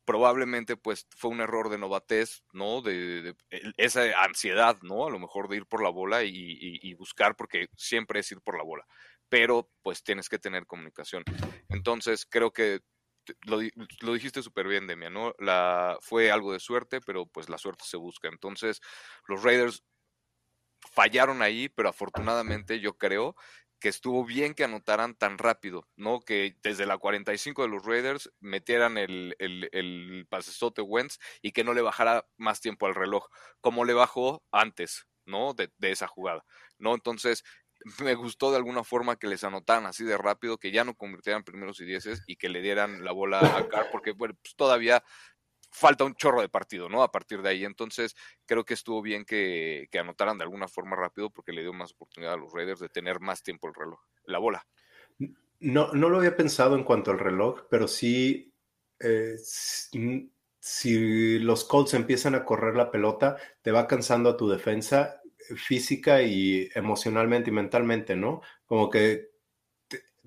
probablemente 0.07 0.77
pues 0.77 1.05
fue 1.17 1.31
un 1.31 1.41
error 1.41 1.69
de 1.69 1.77
novatez, 1.77 2.41
¿no? 2.53 2.81
De, 2.81 3.35
esa 3.75 4.03
ansiedad, 4.23 4.77
¿no? 4.81 5.05
A 5.05 5.09
lo 5.11 5.19
mejor 5.19 5.49
de 5.49 5.57
ir 5.57 5.65
por 5.65 5.83
la 5.83 5.89
bola 5.89 6.23
y, 6.23 6.93
buscar, 6.93 7.35
porque 7.35 7.67
siempre 7.75 8.21
es 8.21 8.31
ir 8.31 8.39
por 8.39 8.57
la 8.57 8.63
bola, 8.63 8.85
pero 9.27 9.69
pues 9.81 10.03
tienes 10.03 10.29
que 10.29 10.39
tener 10.39 10.65
comunicación. 10.65 11.25
Entonces 11.67 12.25
creo 12.25 12.51
que 12.51 12.79
lo, 13.43 14.13
dijiste 14.13 14.41
súper 14.41 14.67
bien, 14.67 14.87
Demian, 14.87 15.13
¿no? 15.13 15.33
La, 15.39 15.97
fue 16.01 16.31
algo 16.31 16.53
de 16.53 16.59
suerte, 16.59 17.01
pero 17.01 17.25
pues 17.25 17.49
la 17.49 17.57
suerte 17.57 17.83
se 17.85 17.97
busca. 17.97 18.27
Entonces 18.27 18.81
los 19.27 19.43
Raiders 19.43 19.83
fallaron 20.91 21.41
ahí, 21.41 21.69
pero 21.69 21.89
afortunadamente 21.89 22.79
yo 22.79 22.97
creo 22.97 23.35
que 23.79 23.89
estuvo 23.89 24.25
bien 24.25 24.53
que 24.53 24.63
anotaran 24.63 25.15
tan 25.15 25.37
rápido, 25.37 25.87
¿no? 25.95 26.21
Que 26.21 26.57
desde 26.63 26.85
la 26.85 26.97
45 26.97 27.61
de 27.61 27.67
los 27.67 27.85
Raiders 27.85 28.31
metieran 28.39 28.97
el, 28.97 29.35
el, 29.39 29.69
el 29.71 30.25
pasesote 30.29 30.81
Wentz 30.81 31.19
y 31.41 31.51
que 31.51 31.63
no 31.63 31.73
le 31.73 31.81
bajara 31.81 32.27
más 32.37 32.59
tiempo 32.59 32.87
al 32.87 32.95
reloj, 32.95 33.27
como 33.61 33.85
le 33.85 33.93
bajó 33.93 34.43
antes, 34.51 35.07
¿no? 35.25 35.53
De, 35.53 35.71
de, 35.77 35.91
esa 35.91 36.07
jugada, 36.07 36.43
¿no? 36.79 36.95
Entonces, 36.95 37.43
me 38.01 38.15
gustó 38.15 38.51
de 38.51 38.57
alguna 38.57 38.83
forma 38.83 39.17
que 39.17 39.27
les 39.27 39.43
anotaran 39.43 39.85
así 39.85 40.03
de 40.03 40.17
rápido, 40.17 40.57
que 40.57 40.71
ya 40.71 40.83
no 40.83 40.95
convirtieran 40.95 41.43
primeros 41.43 41.79
y 41.79 41.85
dieces 41.85 42.23
y 42.27 42.35
que 42.35 42.49
le 42.49 42.61
dieran 42.61 43.03
la 43.03 43.11
bola 43.11 43.39
a 43.39 43.67
Carr, 43.67 43.89
porque, 43.91 44.13
pues 44.13 44.33
todavía 44.55 45.03
falta 45.71 46.05
un 46.05 46.15
chorro 46.15 46.41
de 46.41 46.49
partido, 46.49 46.89
¿no? 46.89 47.03
A 47.03 47.11
partir 47.11 47.41
de 47.41 47.49
ahí. 47.49 47.65
Entonces, 47.65 48.15
creo 48.45 48.65
que 48.65 48.73
estuvo 48.73 49.01
bien 49.01 49.25
que, 49.25 49.87
anotaran 49.99 50.37
de 50.37 50.43
alguna 50.43 50.67
forma 50.67 50.95
rápido 50.95 51.29
porque 51.29 51.51
le 51.51 51.61
dio 51.61 51.73
más 51.73 51.93
oportunidad 51.93 52.33
a 52.33 52.37
los 52.37 52.53
Raiders 52.53 52.79
de 52.79 52.89
tener 52.89 53.19
más 53.19 53.43
tiempo 53.43 53.67
el 53.67 53.73
reloj, 53.73 53.99
la 54.25 54.39
bola. 54.39 54.65
No, 55.59 55.91
no 55.93 56.09
lo 56.09 56.17
había 56.17 56.35
pensado 56.35 56.75
en 56.75 56.83
cuanto 56.83 57.11
al 57.11 57.19
reloj, 57.19 57.63
pero 57.69 57.87
sí, 57.87 58.53
eh, 58.99 59.35
si 60.59 61.39
los 61.39 61.63
Colts 61.65 61.93
empiezan 61.95 62.35
a 62.35 62.45
correr 62.45 62.75
la 62.75 62.91
pelota, 62.91 63.37
te 63.61 63.71
va 63.71 63.87
cansando 63.87 64.29
a 64.29 64.37
tu 64.37 64.47
defensa 64.47 65.21
física 65.55 66.21
y 66.21 66.69
emocionalmente 66.75 67.49
y 67.49 67.53
mentalmente, 67.53 68.15
¿no? 68.15 68.41
Como 68.65 68.89
que 68.89 69.29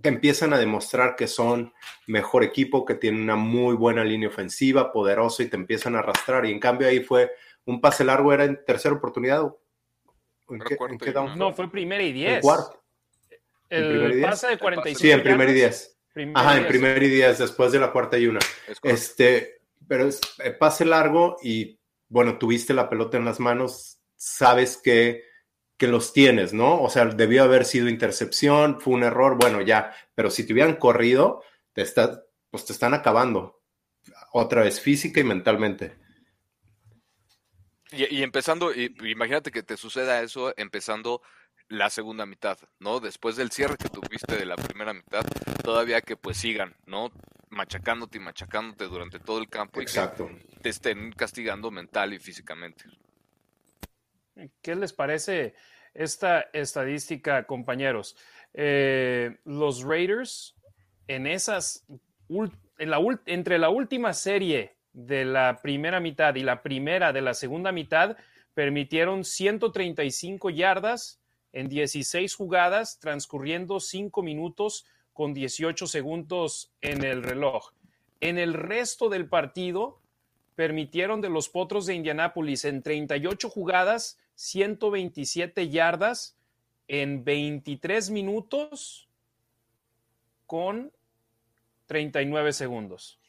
te 0.01 0.09
empiezan 0.09 0.53
a 0.53 0.59
demostrar 0.59 1.15
que 1.15 1.27
son 1.27 1.75
mejor 2.07 2.43
equipo, 2.43 2.85
que 2.85 2.95
tienen 2.95 3.23
una 3.23 3.37
muy 3.37 3.75
buena 3.75 4.03
línea 4.03 4.29
ofensiva, 4.29 4.93
poderoso 4.93 5.43
y 5.43 5.49
te 5.49 5.57
empiezan 5.57 5.95
a 5.95 5.99
arrastrar. 5.99 6.47
Y 6.47 6.53
en 6.53 6.61
cambio 6.61 6.89
ahí 6.89 7.01
fue 7.01 7.31
un 7.67 7.81
pase 7.81 8.05
largo, 8.05 8.33
era 8.33 8.45
en 8.45 8.65
tercera 8.65 8.95
oportunidad. 8.95 9.43
¿En 10.49 10.61
qué, 10.99 11.13
no, 11.37 11.53
fue 11.53 11.71
primera 11.71 12.03
y 12.03 12.13
diez. 12.13 12.45
El 13.69 14.21
pase 14.23 14.49
de 14.49 14.59
45. 14.59 14.99
Sí, 14.99 15.11
en 15.11 15.23
primer 15.23 15.49
y 15.51 15.53
diez. 15.53 15.97
Ajá, 16.35 16.59
en 16.59 16.67
primer 16.67 17.01
y 17.03 17.09
diez, 17.09 17.39
después 17.39 17.71
de 17.71 17.79
la 17.79 17.93
cuarta 17.93 18.19
y 18.19 18.27
una. 18.27 18.41
Este, 18.83 19.61
pero 19.87 20.09
es 20.09 20.21
eh, 20.43 20.51
pase 20.51 20.85
largo 20.85 21.37
y 21.43 21.79
bueno, 22.09 22.39
tuviste 22.39 22.75
la 22.75 22.89
pelota 22.89 23.17
en 23.17 23.25
las 23.25 23.39
manos, 23.39 24.00
sabes 24.21 24.77
que 24.77 25.31
que 25.81 25.89
los 25.89 26.13
tienes, 26.13 26.53
¿no? 26.53 26.83
O 26.83 26.91
sea, 26.91 27.07
debió 27.07 27.43
haber 27.43 27.65
sido 27.65 27.89
intercepción, 27.89 28.83
fue 28.83 28.93
un 28.93 29.03
error, 29.03 29.39
bueno, 29.41 29.63
ya, 29.63 29.97
pero 30.15 30.31
si 30.31 30.47
te 30.47 30.53
hubieran 30.53 30.77
corrido, 30.77 31.43
te 31.73 31.81
está, 31.81 32.23
pues 32.51 32.67
te 32.67 32.75
están 32.75 32.93
acabando, 32.93 33.63
otra 34.33 34.61
vez 34.61 34.79
física 34.79 35.21
y 35.21 35.25
mentalmente. 35.25 35.97
Y, 37.93 38.23
empezando, 38.23 38.75
imagínate 38.75 39.51
que 39.51 39.63
te 39.63 39.79
suceda 39.79 40.21
eso 40.21 40.53
empezando 40.59 41.23
la 41.69 41.89
segunda 41.89 42.27
mitad, 42.27 42.59
¿no? 42.79 43.01
Después 43.01 43.37
del 43.37 43.51
cierre 43.51 43.79
que 43.79 43.89
tuviste 43.89 44.37
de 44.37 44.45
la 44.45 44.57
primera 44.57 44.93
mitad, 44.93 45.25
todavía 45.65 46.03
que 46.03 46.19
pues 46.19 46.37
sigan, 46.37 46.77
¿no? 46.85 47.11
Machacándote 47.49 48.19
y 48.19 48.21
machacándote 48.21 48.85
durante 48.85 49.19
todo 49.19 49.39
el 49.39 49.49
campo 49.49 49.81
Exacto. 49.81 50.29
y 50.31 50.37
que 50.37 50.57
te 50.61 50.69
estén 50.69 51.11
castigando 51.13 51.71
mental 51.71 52.13
y 52.13 52.19
físicamente. 52.19 52.85
¿Qué 54.63 54.75
les 54.75 54.93
parece 54.93 55.55
esta 55.95 56.41
estadística, 56.53 57.47
compañeros? 57.47 58.17
Eh, 58.55 59.39
los 59.45 59.83
Raiders 59.83 60.57
en 61.09 61.27
esas 61.27 61.87
entre 63.27 63.59
la 63.59 63.71
última 63.71 64.13
serie 64.13 64.77
de 64.93 65.25
la 65.25 65.61
primera 65.63 66.01
mitad 66.01 66.35
y 66.37 66.43
la 66.43 66.63
primera 66.63 67.13
de 67.13 67.21
la 67.21 67.35
segunda 67.35 67.73
mitad 67.73 68.17
permitieron 68.55 69.25
135 69.25 70.51
yardas 70.51 71.21
en 71.53 71.69
16 71.69 72.35
jugadas, 72.35 72.99
transcurriendo 73.01 73.81
5 73.81 74.23
minutos 74.23 74.87
con 75.13 75.35
18 75.35 75.87
segundos 75.87 76.73
en 76.81 77.05
el 77.05 77.23
reloj. 77.23 77.73
En 78.21 78.39
el 78.39 78.55
resto 78.55 79.09
del 79.09 79.29
partido, 79.29 80.01
permitieron 80.55 81.21
de 81.21 81.31
los 81.31 81.49
Potros 81.49 81.87
de 81.87 81.95
Indianápolis 81.95 82.65
en 82.65 82.83
38 82.83 83.49
jugadas 83.49 84.19
127 84.41 85.69
yardas 85.69 86.35
en 86.89 87.25
23 87.25 88.09
minutos 88.09 89.11
con 90.47 90.91
39 91.85 92.55
segundos. 92.55 93.21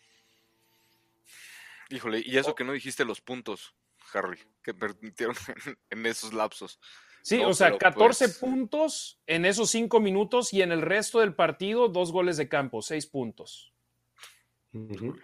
Híjole, 1.90 2.24
y 2.26 2.38
eso 2.38 2.56
que 2.56 2.64
no 2.64 2.72
dijiste 2.72 3.04
los 3.04 3.20
puntos, 3.20 3.76
Harry, 4.14 4.40
que 4.64 4.74
permitieron 4.74 5.36
en, 5.90 6.06
esos 6.06 6.32
lapsos. 6.32 6.80
Sí, 7.24 7.40
o 7.40 7.54
sea, 7.54 7.78
14 7.78 8.26
pues 8.30 8.38
puntos 8.38 9.20
en 9.28 9.44
esos 9.44 9.70
5 9.70 10.00
minutos 10.00 10.54
y 10.54 10.62
en 10.62 10.72
el 10.72 10.82
resto 10.82 11.20
del 11.20 11.36
partido, 11.36 11.90
dos 11.90 12.14
goles 12.14 12.38
de 12.38 12.48
campo, 12.48 12.82
6 12.82 13.06
puntos. 13.08 13.74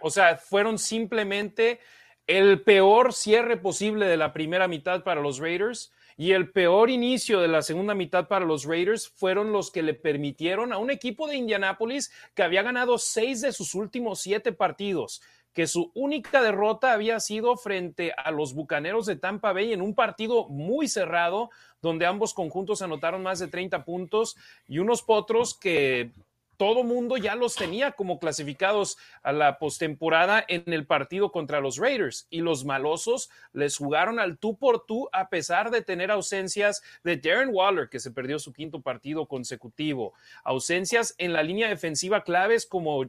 O 0.00 0.10
sea, 0.10 0.36
fueron 0.36 0.78
simplemente 0.78 1.80
el 2.28 2.60
peor 2.60 3.14
cierre 3.14 3.56
posible 3.56 4.06
de 4.06 4.18
la 4.18 4.34
primera 4.34 4.68
mitad 4.68 5.02
para 5.02 5.22
los 5.22 5.38
Raiders 5.38 5.90
y 6.18 6.32
el 6.32 6.50
peor 6.50 6.90
inicio 6.90 7.40
de 7.40 7.48
la 7.48 7.62
segunda 7.62 7.94
mitad 7.94 8.28
para 8.28 8.44
los 8.44 8.64
Raiders 8.64 9.08
fueron 9.08 9.50
los 9.50 9.70
que 9.70 9.82
le 9.82 9.94
permitieron 9.94 10.74
a 10.74 10.78
un 10.78 10.90
equipo 10.90 11.26
de 11.26 11.36
Indianápolis 11.36 12.12
que 12.34 12.42
había 12.42 12.62
ganado 12.62 12.98
seis 12.98 13.40
de 13.40 13.52
sus 13.52 13.74
últimos 13.74 14.20
siete 14.20 14.52
partidos, 14.52 15.22
que 15.54 15.66
su 15.66 15.90
única 15.94 16.42
derrota 16.42 16.92
había 16.92 17.18
sido 17.18 17.56
frente 17.56 18.12
a 18.14 18.30
los 18.30 18.52
Bucaneros 18.52 19.06
de 19.06 19.16
Tampa 19.16 19.54
Bay 19.54 19.72
en 19.72 19.80
un 19.80 19.94
partido 19.94 20.48
muy 20.50 20.86
cerrado, 20.86 21.48
donde 21.80 22.04
ambos 22.04 22.34
conjuntos 22.34 22.82
anotaron 22.82 23.22
más 23.22 23.38
de 23.38 23.48
30 23.48 23.86
puntos 23.86 24.36
y 24.66 24.80
unos 24.80 25.02
potros 25.02 25.58
que 25.58 26.10
todo 26.58 26.82
mundo 26.82 27.16
ya 27.16 27.36
los 27.36 27.54
tenía 27.54 27.92
como 27.92 28.18
clasificados 28.18 28.98
a 29.22 29.32
la 29.32 29.58
postemporada 29.58 30.44
en 30.48 30.64
el 30.66 30.86
partido 30.86 31.32
contra 31.32 31.60
los 31.60 31.78
Raiders. 31.78 32.26
Y 32.30 32.40
los 32.40 32.64
malosos 32.64 33.30
les 33.52 33.78
jugaron 33.78 34.18
al 34.18 34.36
tú 34.38 34.58
por 34.58 34.84
tú 34.84 35.08
a 35.12 35.30
pesar 35.30 35.70
de 35.70 35.82
tener 35.82 36.10
ausencias 36.10 36.82
de 37.04 37.16
Darren 37.16 37.50
Waller 37.52 37.88
que 37.88 38.00
se 38.00 38.10
perdió 38.10 38.38
su 38.38 38.52
quinto 38.52 38.82
partido 38.82 39.26
consecutivo, 39.26 40.12
ausencias 40.44 41.14
en 41.18 41.32
la 41.32 41.42
línea 41.42 41.68
defensiva 41.68 42.24
claves 42.24 42.66
como 42.66 43.06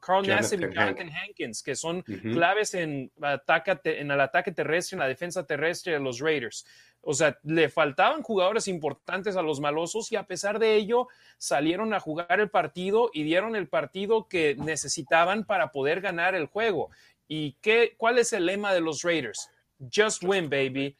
Carl 0.00 0.26
Nassib 0.26 0.60
y 0.60 0.74
Jonathan 0.74 1.10
Hankins 1.10 1.62
que 1.62 1.76
son 1.76 2.02
claves 2.02 2.74
en, 2.74 3.12
ataque, 3.22 3.78
en 3.84 4.10
el 4.10 4.20
ataque 4.20 4.50
terrestre, 4.52 4.96
en 4.96 5.00
la 5.00 5.08
defensa 5.08 5.46
terrestre 5.46 5.92
de 5.92 6.00
los 6.00 6.18
Raiders. 6.18 6.66
O 7.00 7.14
sea, 7.14 7.38
le 7.42 7.68
faltaban 7.68 8.22
jugadores 8.22 8.68
importantes 8.68 9.36
a 9.36 9.42
los 9.42 9.60
malosos 9.60 10.12
y 10.12 10.16
a 10.16 10.26
pesar 10.26 10.58
de 10.58 10.74
ello 10.74 11.08
salieron 11.38 11.94
a 11.94 12.00
jugar 12.00 12.40
el 12.40 12.50
partido 12.50 13.10
y 13.12 13.22
dieron 13.22 13.56
el 13.56 13.68
partido 13.68 14.28
que 14.28 14.56
necesitaban 14.56 15.44
para 15.44 15.70
poder 15.70 16.00
ganar 16.00 16.34
el 16.34 16.46
juego. 16.46 16.90
¿Y 17.26 17.52
qué, 17.60 17.94
cuál 17.96 18.18
es 18.18 18.32
el 18.32 18.46
lema 18.46 18.72
de 18.72 18.80
los 18.80 19.02
Raiders? 19.02 19.50
Just 19.94 20.24
win, 20.24 20.50
baby. 20.50 20.96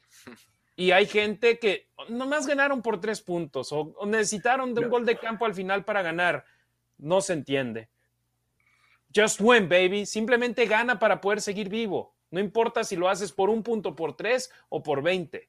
Y 0.76 0.92
hay 0.92 1.06
gente 1.06 1.58
que 1.58 1.88
nomás 2.08 2.46
ganaron 2.46 2.82
por 2.82 3.00
tres 3.00 3.20
puntos 3.20 3.72
o, 3.72 3.94
necesitaron 4.06 4.74
de 4.74 4.82
un 4.82 4.90
gol 4.90 5.04
de 5.04 5.18
campo 5.18 5.44
al 5.44 5.54
final 5.54 5.84
para 5.84 6.02
ganar. 6.02 6.44
No 6.98 7.20
se 7.20 7.32
entiende. 7.32 7.88
Just 9.14 9.40
win, 9.40 9.68
baby. 9.68 10.06
Simplemente 10.06 10.66
gana 10.66 10.98
para 10.98 11.20
poder 11.20 11.40
seguir 11.40 11.68
vivo. 11.68 12.14
No 12.30 12.38
importa 12.38 12.84
si 12.84 12.94
lo 12.94 13.08
haces 13.08 13.32
por 13.32 13.50
un 13.50 13.62
punto, 13.62 13.96
por 13.96 14.16
tres 14.16 14.52
o 14.68 14.82
por 14.82 15.02
veinte. 15.02 15.48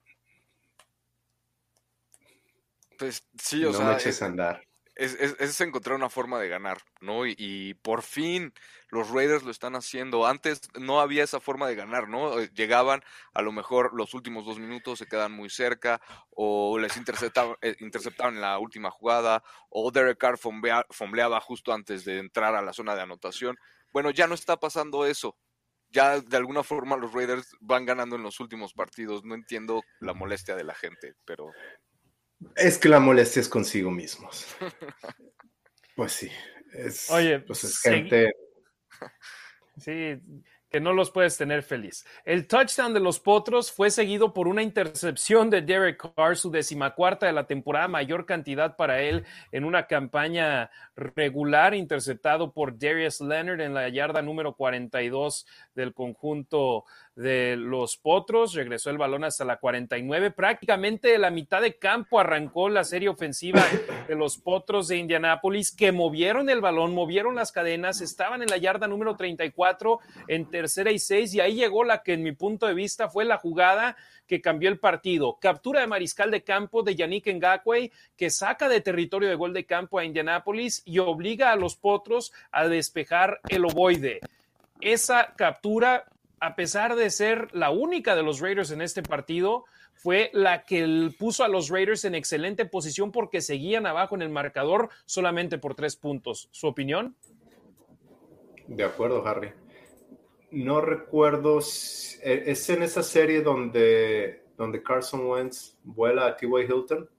Pues 3.00 3.24
sí, 3.42 3.64
o 3.64 3.72
no 3.72 3.78
sea. 3.78 3.88
Me 3.88 3.94
eches 3.94 4.22
a 4.22 4.26
andar. 4.26 4.62
es, 4.96 5.62
encontrar 5.62 5.96
una 5.96 6.10
forma 6.10 6.38
de 6.40 6.50
ganar, 6.50 6.82
¿no? 7.00 7.26
Y, 7.26 7.74
por 7.82 8.04
fin 8.04 8.54
los 8.90 9.10
Raiders 9.12 9.44
lo 9.44 9.52
están 9.52 9.76
haciendo. 9.76 10.28
Antes 10.28 10.62
no 10.78 11.00
había 11.00 11.24
esa 11.24 11.40
forma 11.40 11.68
de 11.68 11.76
ganar, 11.76 12.10
¿no? 12.10 12.40
Eh, 12.40 12.50
llegaban, 12.54 13.02
a 13.34 13.42
lo 13.42 13.52
mejor 13.52 13.94
los 13.94 14.14
últimos 14.14 14.46
dos 14.46 14.60
minutos 14.60 15.00
se 15.00 15.06
quedan 15.06 15.32
muy 15.32 15.50
cerca, 15.50 16.02
o 16.32 16.78
les 16.78 16.98
interceptaban, 16.98 17.56
eh, 17.62 17.76
interceptaban 17.80 18.36
en 18.36 18.42
la 18.42 18.60
última 18.60 18.92
jugada, 18.92 19.44
o 19.70 19.92
Derek 19.92 20.18
Carr 20.18 20.38
fombleaba 20.38 21.40
justo 21.40 21.72
antes 21.72 22.04
de 22.04 22.18
entrar 22.18 22.56
a 22.56 22.62
la 22.62 22.74
zona 22.74 22.96
de 22.96 23.04
anotación. 23.04 23.58
Bueno, 23.94 24.10
ya 24.10 24.28
no 24.28 24.36
está 24.36 24.60
pasando 24.60 25.06
eso. 25.06 25.38
Ya 25.92 26.20
de 26.20 26.38
alguna 26.38 26.64
forma 26.64 26.98
los 26.98 27.14
Raiders 27.14 27.56
van 27.62 27.86
ganando 27.86 28.16
en 28.16 28.24
los 28.24 28.40
últimos 28.40 28.74
partidos. 28.74 29.24
No 29.24 29.34
entiendo 29.34 29.82
la 30.00 30.14
molestia 30.14 30.56
de 30.56 30.64
la 30.64 30.76
gente, 30.76 31.16
pero 31.26 31.52
es 32.56 32.78
que 32.78 32.90
la 32.90 33.00
molestia 33.00 33.42
es 33.42 33.50
consigo 33.50 33.92
mismos. 33.92 34.46
Pues 35.96 36.14
sí. 36.14 36.32
Es, 36.72 37.12
Oye, 37.12 37.42
pues 37.42 37.66
es 37.66 37.82
gente. 37.82 38.32
Sí, 39.76 40.18
que 40.70 40.80
no 40.80 40.94
los 40.94 41.12
puedes 41.12 41.38
tener 41.38 41.64
feliz. 41.64 42.06
El 42.26 42.48
touchdown 42.48 42.94
de 42.94 43.00
los 43.00 43.20
Potros 43.20 43.72
fue 43.72 43.90
seguido 43.90 44.34
por 44.34 44.48
una 44.48 44.62
intercepción 44.62 45.50
de 45.50 45.62
Derek 45.62 46.12
Carr, 46.16 46.38
su 46.38 46.52
decimacuarta 46.52 47.26
de 47.26 47.34
la 47.34 47.48
temporada, 47.48 47.88
mayor 47.88 48.26
cantidad 48.26 48.76
para 48.76 49.02
él 49.02 49.26
en 49.52 49.66
una 49.66 49.88
campaña 49.88 50.70
regular, 50.96 51.74
interceptado 51.74 52.54
por 52.54 52.78
Darius 52.78 53.20
Leonard 53.20 53.62
en 53.62 53.74
la 53.74 53.90
yarda 53.90 54.22
número 54.22 54.56
42 54.56 55.48
del 55.74 55.94
conjunto 55.94 56.86
de 57.20 57.58
los 57.58 57.98
Potros. 57.98 58.54
Regresó 58.54 58.90
el 58.90 58.98
balón 58.98 59.26
hasta 59.26 59.44
la 59.44 59.58
49. 59.58 60.32
Prácticamente 60.32 61.10
de 61.10 61.18
la 61.18 61.30
mitad 61.30 61.62
de 61.62 61.78
campo 61.78 62.20
arrancó 62.20 62.70
la 62.70 62.86
serie 62.86 63.10
ofensiva 63.10 63.62
de 64.08 64.16
los 64.16 64.38
Potros 64.38 64.88
de 64.88 64.98
Indianápolis, 64.98 65.76
que 65.76 65.92
movieron 65.92 66.50
el 66.50 66.62
balón, 66.62 66.94
movieron 66.94 67.36
las 67.36 67.52
cadenas, 67.52 68.00
estaban 68.00 68.42
en 68.42 68.48
la 68.48 68.56
yarda 68.56 68.88
número 68.88 69.18
34 69.18 70.00
en 70.30 70.50
tercera 70.50 70.92
y 70.92 71.00
seis, 71.00 71.34
y 71.34 71.42
ahí 71.42 71.56
llegó 71.56 71.84
la 71.84 72.04
que 72.04 72.14
en 72.14 72.24
mi 72.24 72.32
punto 72.32 72.68
de 72.68 72.74
vista 72.74 73.10
fue 73.10 73.26
la 73.26 73.38
jugada 73.38 73.98
que 74.26 74.40
cambió 74.40 74.70
el 74.70 74.80
partido. 74.80 75.38
Captura 75.42 75.82
de 75.82 75.88
mariscal 75.88 76.32
de 76.32 76.44
campo 76.44 76.84
de 76.84 76.96
Yannick 76.96 77.28
Ngakwe, 77.28 77.92
que 78.16 78.30
saca 78.30 78.70
de 78.70 78.80
territorio 78.80 79.28
de 79.28 79.36
gol 79.36 79.54
de 79.54 79.66
campo 79.66 80.00
a 80.00 80.06
Indianápolis 80.06 80.84
y 80.86 81.00
obliga 81.00 81.52
a 81.52 81.58
los 81.58 81.76
Potros 81.76 82.32
a 82.52 82.68
despejar 82.70 83.42
el 83.50 83.66
ovoide. 83.66 84.22
Esa 84.80 85.34
captura 85.36 86.06
a 86.40 86.56
pesar 86.56 86.96
de 86.96 87.10
ser 87.10 87.54
la 87.54 87.70
única 87.70 88.16
de 88.16 88.24
los 88.24 88.40
Raiders 88.40 88.72
en 88.72 88.82
este 88.82 89.04
partido, 89.04 89.66
fue 89.94 90.30
la 90.34 90.64
que 90.64 91.12
puso 91.18 91.44
a 91.44 91.50
los 91.50 91.70
Raiders 91.70 92.06
en 92.06 92.16
excelente 92.16 92.66
posición 92.66 93.12
porque 93.12 93.42
seguían 93.42 93.86
abajo 93.86 94.16
en 94.16 94.22
el 94.22 94.30
marcador 94.30 94.90
solamente 95.06 95.58
por 95.58 95.76
tres 95.76 95.98
puntos. 95.98 96.48
¿Su 96.52 96.68
opinión? 96.68 97.16
De 98.68 98.84
acuerdo, 98.84 99.26
Harry. 99.28 99.52
No 100.52 100.80
recuerdo, 100.80 101.60
e, 101.60 102.44
¿es 102.46 102.70
en 102.70 102.84
esa 102.84 103.04
serie 103.04 103.42
donde, 103.42 104.46
donde 104.58 104.82
Carson 104.82 105.26
Wentz 105.26 105.76
vuela 105.84 106.28
a 106.28 106.38
T.Y. 106.38 106.64
Hilton? 106.64 107.10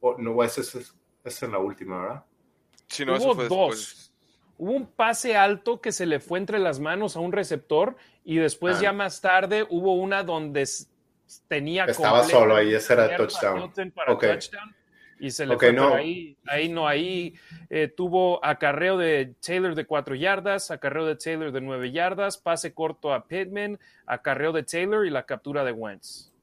O, 0.00 0.18
no, 0.18 0.42
esa 0.42 0.60
es, 0.60 1.42
en 1.42 1.52
la 1.52 1.58
última, 1.58 2.00
¿verdad? 2.00 2.24
Sí, 2.88 3.04
no, 3.04 3.16
Hubo 3.16 3.34
dos. 3.34 4.12
Hubo 4.56 4.72
un 4.72 4.86
pase 4.86 5.36
alto 5.36 5.80
que 5.80 5.92
se 5.92 6.06
le 6.06 6.20
fue 6.20 6.38
entre 6.38 6.58
las 6.58 6.80
manos 6.80 7.16
a 7.16 7.20
un 7.20 7.32
receptor 7.32 7.96
y 8.24 8.36
después 8.36 8.80
ya 8.80 8.92
más 8.92 9.20
tarde 9.20 9.66
hubo 9.68 9.94
una 9.94 10.22
donde 10.22 10.66
tenía 11.48 11.84
estaba 11.84 12.24
solo 12.24 12.56
ahí 12.56 12.74
ese 12.74 12.94
era 12.94 13.16
touchdown. 13.16 13.72
y 15.18 15.30
se 15.30 15.46
le 15.46 15.56
fue 15.56 15.72
no. 15.72 15.94
ahí 15.94 16.36
ahí 16.46 16.68
no 16.68 16.88
ahí 16.88 17.34
eh, 17.70 17.88
tuvo 17.88 18.44
acarreo 18.44 18.96
de 18.96 19.34
Taylor 19.44 19.74
de 19.74 19.86
cuatro 19.86 20.14
yardas 20.14 20.70
acarreo 20.70 21.06
de 21.06 21.16
Taylor 21.16 21.52
de 21.52 21.60
nueve 21.60 21.92
yardas 21.92 22.38
pase 22.38 22.72
corto 22.72 23.12
a 23.12 23.26
Pittman 23.26 23.78
acarreo 24.06 24.52
de 24.52 24.62
Taylor 24.62 25.06
y 25.06 25.10
la 25.10 25.24
captura 25.26 25.64
de 25.64 25.72
Wentz 25.72 26.34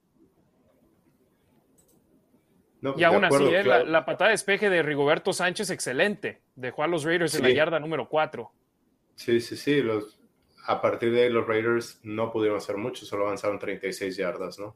y 2.97 3.03
aún 3.03 3.23
así, 3.23 3.43
eh, 3.43 3.63
la, 3.63 4.05
patada 4.05 4.29
de 4.29 4.33
despeje 4.33 4.69
de 4.69 4.81
Rigoberto 4.81 5.33
Sánchez, 5.33 5.69
excelente. 5.69 6.41
Dejó 6.55 6.83
a 6.83 6.87
los 6.87 7.03
Raiders 7.03 7.35
en 7.35 7.43
la 7.43 7.51
yarda 7.51 7.79
número 7.79 8.09
4. 8.09 8.51
Sí, 9.15 9.39
sí, 9.39 9.55
sí. 9.55 9.83
Los, 9.83 10.17
a 10.65 10.81
partir 10.81 11.11
de 11.11 11.23
ahí, 11.23 11.29
los 11.29 11.47
Raiders 11.47 11.99
no 12.03 12.31
pudieron 12.31 12.57
hacer 12.57 12.77
mucho, 12.77 13.05
solo 13.05 13.25
avanzaron 13.25 13.59
36 13.59 14.15
yardas, 14.17 14.59
¿no? 14.59 14.75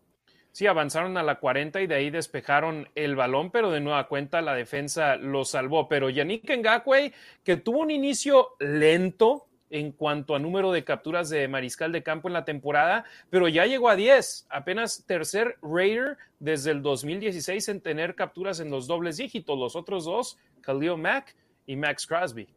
Sí, 0.51 0.67
avanzaron 0.67 1.17
a 1.17 1.23
la 1.23 1.39
40 1.39 1.81
y 1.81 1.87
de 1.87 1.95
ahí 1.95 2.09
despejaron 2.09 2.87
el 2.95 3.17
balón, 3.17 3.51
pero 3.51 3.71
de 3.71 3.81
nueva 3.81 4.07
cuenta 4.07 4.41
la 4.41 4.55
defensa 4.55 5.17
lo 5.17 5.43
salvó. 5.43 5.89
Pero 5.89 6.09
Yannick 6.09 6.49
Ngakwe, 6.49 7.11
que 7.43 7.57
tuvo 7.57 7.79
un 7.79 7.91
inicio 7.91 8.55
lento, 8.59 9.47
en 9.69 9.91
cuanto 9.91 10.35
a 10.35 10.39
número 10.39 10.71
de 10.71 10.83
capturas 10.83 11.29
de 11.29 11.47
mariscal 11.47 11.91
de 11.91 12.03
campo 12.03 12.29
en 12.29 12.33
la 12.33 12.45
temporada, 12.45 13.03
pero 13.29 13.47
ya 13.47 13.65
llegó 13.65 13.89
a 13.89 13.95
10, 13.95 14.47
apenas 14.49 15.03
tercer 15.05 15.57
Raider 15.61 16.17
desde 16.39 16.71
el 16.71 16.81
2016 16.81 17.67
en 17.69 17.81
tener 17.81 18.15
capturas 18.15 18.59
en 18.59 18.69
los 18.69 18.87
dobles 18.87 19.17
dígitos. 19.17 19.57
Los 19.57 19.75
otros 19.75 20.05
dos, 20.05 20.37
Khalil 20.61 20.97
Mack 20.97 21.35
y 21.65 21.75
Max 21.75 22.07
Crosby. 22.07 22.47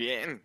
Bien. 0.00 0.40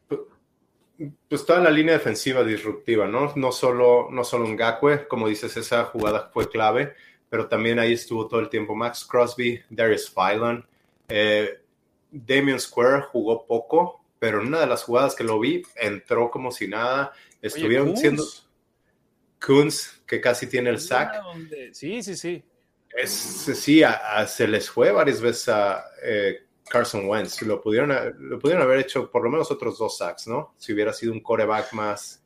Pues 1.29 1.45
toda 1.45 1.61
la 1.61 1.71
línea 1.71 1.93
defensiva 1.93 2.43
disruptiva, 2.43 3.07
¿no? 3.07 3.31
No 3.37 3.53
solo, 3.53 4.09
no 4.11 4.25
solo 4.25 4.49
Ngakwe, 4.49 5.07
como 5.07 5.29
dices, 5.29 5.55
esa 5.55 5.85
jugada 5.85 6.29
fue 6.33 6.49
clave, 6.49 6.93
pero 7.29 7.47
también 7.47 7.79
ahí 7.79 7.93
estuvo 7.93 8.27
todo 8.27 8.41
el 8.41 8.49
tiempo 8.49 8.75
Max 8.75 9.05
Crosby, 9.05 9.61
Darius 9.69 10.13
Phylon, 10.13 10.67
eh, 11.07 11.61
Damian 12.11 12.59
Square 12.59 13.03
jugó 13.03 13.45
poco, 13.45 14.03
pero 14.19 14.41
en 14.41 14.47
una 14.47 14.59
de 14.59 14.67
las 14.67 14.83
jugadas 14.83 15.15
que 15.15 15.23
lo 15.23 15.39
vi, 15.39 15.63
entró 15.75 16.29
como 16.29 16.51
si 16.51 16.67
nada. 16.67 17.13
Estuvieron 17.41 17.95
siendo 17.95 18.25
Kunz, 19.39 20.01
que 20.05 20.19
casi 20.19 20.47
tiene 20.47 20.69
el 20.69 20.81
sack. 20.81 21.21
Sí, 21.71 22.03
sí, 22.03 22.17
sí. 22.17 22.43
Es, 22.89 23.11
sí, 23.11 23.83
se 24.27 24.47
les 24.49 24.69
fue 24.69 24.91
varias 24.91 25.21
veces 25.21 25.47
a 25.47 25.85
eh, 26.03 26.44
Carson 26.69 27.08
Wentz. 27.08 27.41
Lo 27.41 27.62
pudieron, 27.62 27.89
lo 28.19 28.39
pudieron 28.39 28.63
haber 28.63 28.80
hecho 28.80 29.10
por 29.10 29.23
lo 29.23 29.30
menos 29.30 29.51
otros 29.51 29.78
dos 29.78 29.97
sacks, 29.97 30.28
¿no? 30.28 30.54
Si 30.58 30.73
hubiera 30.73 30.93
sido 30.93 31.13
un 31.13 31.21
coreback 31.21 31.73
más. 31.73 32.23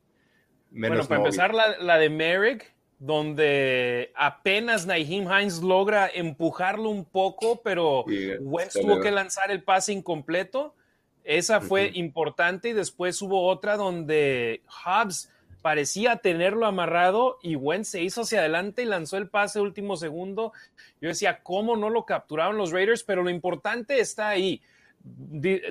Menos 0.72 1.08
bueno, 1.08 1.08
para 1.08 1.20
empezar, 1.22 1.54
la, 1.54 1.78
la 1.80 1.98
de 1.98 2.10
Merrick 2.10 2.74
donde 3.00 4.12
apenas 4.14 4.86
Naheem 4.86 5.32
Hines 5.32 5.62
logra 5.62 6.10
empujarlo 6.14 6.90
un 6.90 7.06
poco, 7.06 7.62
pero 7.64 8.04
Wentz 8.42 8.74
tuvo 8.74 9.00
que 9.00 9.10
lanzar 9.10 9.52
el 9.52 9.64
pase 9.64 9.94
incompleto. 9.94 10.76
Esa 11.24 11.62
fue 11.62 11.92
importante 11.94 12.70
y 12.70 12.74
después 12.74 13.22
hubo 13.22 13.48
otra 13.48 13.78
donde 13.78 14.64
Hobbs 14.68 15.32
parecía 15.62 16.18
tenerlo 16.18 16.66
amarrado 16.66 17.38
y 17.42 17.56
Wentz 17.56 17.90
se 17.90 18.02
hizo 18.02 18.22
hacia 18.22 18.40
adelante 18.40 18.84
y 18.84 18.86
lanzó 18.86 19.18
el 19.18 19.30
pase 19.30 19.60
último 19.60 19.98
segundo. 19.98 20.54
Yo 21.02 21.10
decía, 21.10 21.42
¿cómo 21.44 21.76
no 21.76 21.90
lo 21.90 22.06
capturaron 22.06 22.58
los 22.58 22.72
Raiders? 22.72 23.04
Pero 23.04 23.24
lo 23.24 23.30
importante 23.30 24.00
está 24.00 24.30
ahí. 24.30 24.62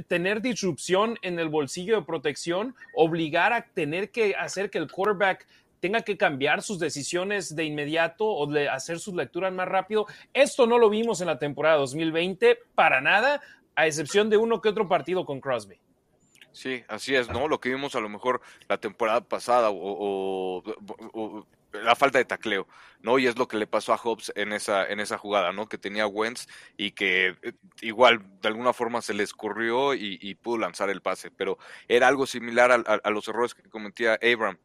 tener 0.08 0.40
disrupción 0.40 1.18
en 1.22 1.38
el 1.38 1.48
bolsillo 1.48 1.96
de 1.96 2.06
protección, 2.06 2.74
obligar 2.94 3.52
a 3.52 3.66
tener 3.66 4.10
que 4.10 4.34
hacer 4.34 4.70
que 4.70 4.78
el 4.78 4.90
quarterback 4.90 5.46
tenga 5.80 6.02
que 6.02 6.16
cambiar 6.16 6.62
sus 6.62 6.78
decisiones 6.78 7.54
de 7.54 7.64
inmediato 7.64 8.26
o 8.26 8.52
hacer 8.70 8.98
sus 8.98 9.14
lecturas 9.14 9.52
más 9.52 9.68
rápido. 9.68 10.06
Esto 10.34 10.66
no 10.66 10.78
lo 10.78 10.90
vimos 10.90 11.20
en 11.20 11.28
la 11.28 11.38
temporada 11.38 11.76
2020 11.76 12.58
para 12.74 13.00
nada, 13.00 13.40
a 13.74 13.86
excepción 13.86 14.28
de 14.28 14.36
uno 14.36 14.60
que 14.60 14.68
otro 14.68 14.88
partido 14.88 15.24
con 15.24 15.40
Crosby. 15.40 15.78
Sí, 16.58 16.82
así 16.88 17.14
es, 17.14 17.28
¿no? 17.28 17.46
Lo 17.46 17.60
que 17.60 17.68
vimos 17.68 17.94
a 17.94 18.00
lo 18.00 18.08
mejor 18.08 18.40
la 18.68 18.78
temporada 18.78 19.20
pasada 19.20 19.68
o, 19.70 20.64
la 21.70 21.94
falta 21.94 22.18
de 22.18 22.24
tacleo, 22.24 22.66
¿no? 23.00 23.20
Y 23.20 23.28
es 23.28 23.38
lo 23.38 23.46
que 23.46 23.56
le 23.56 23.68
pasó 23.68 23.92
a 23.92 23.96
Hobbs 23.96 24.32
en 24.34 24.52
esa, 24.52 24.84
en 24.84 24.98
esa 24.98 25.18
jugada, 25.18 25.52
¿no? 25.52 25.68
Que 25.68 25.78
tenía 25.78 26.08
Wentz 26.08 26.48
y 26.76 26.90
que 26.90 27.36
eh, 27.42 27.52
igual 27.80 28.40
de 28.42 28.48
alguna 28.48 28.72
forma 28.72 29.02
se 29.02 29.14
le 29.14 29.22
escurrió 29.22 29.94
y, 29.94 30.34
pudo 30.34 30.58
lanzar 30.58 30.90
el 30.90 31.00
pase, 31.00 31.30
pero 31.30 31.58
era 31.86 32.08
algo 32.08 32.26
similar 32.26 32.72
a, 32.72 33.10
los 33.10 33.28
errores 33.28 33.54
que 33.54 33.70
cometía 33.70 34.18
Abram 34.20 34.58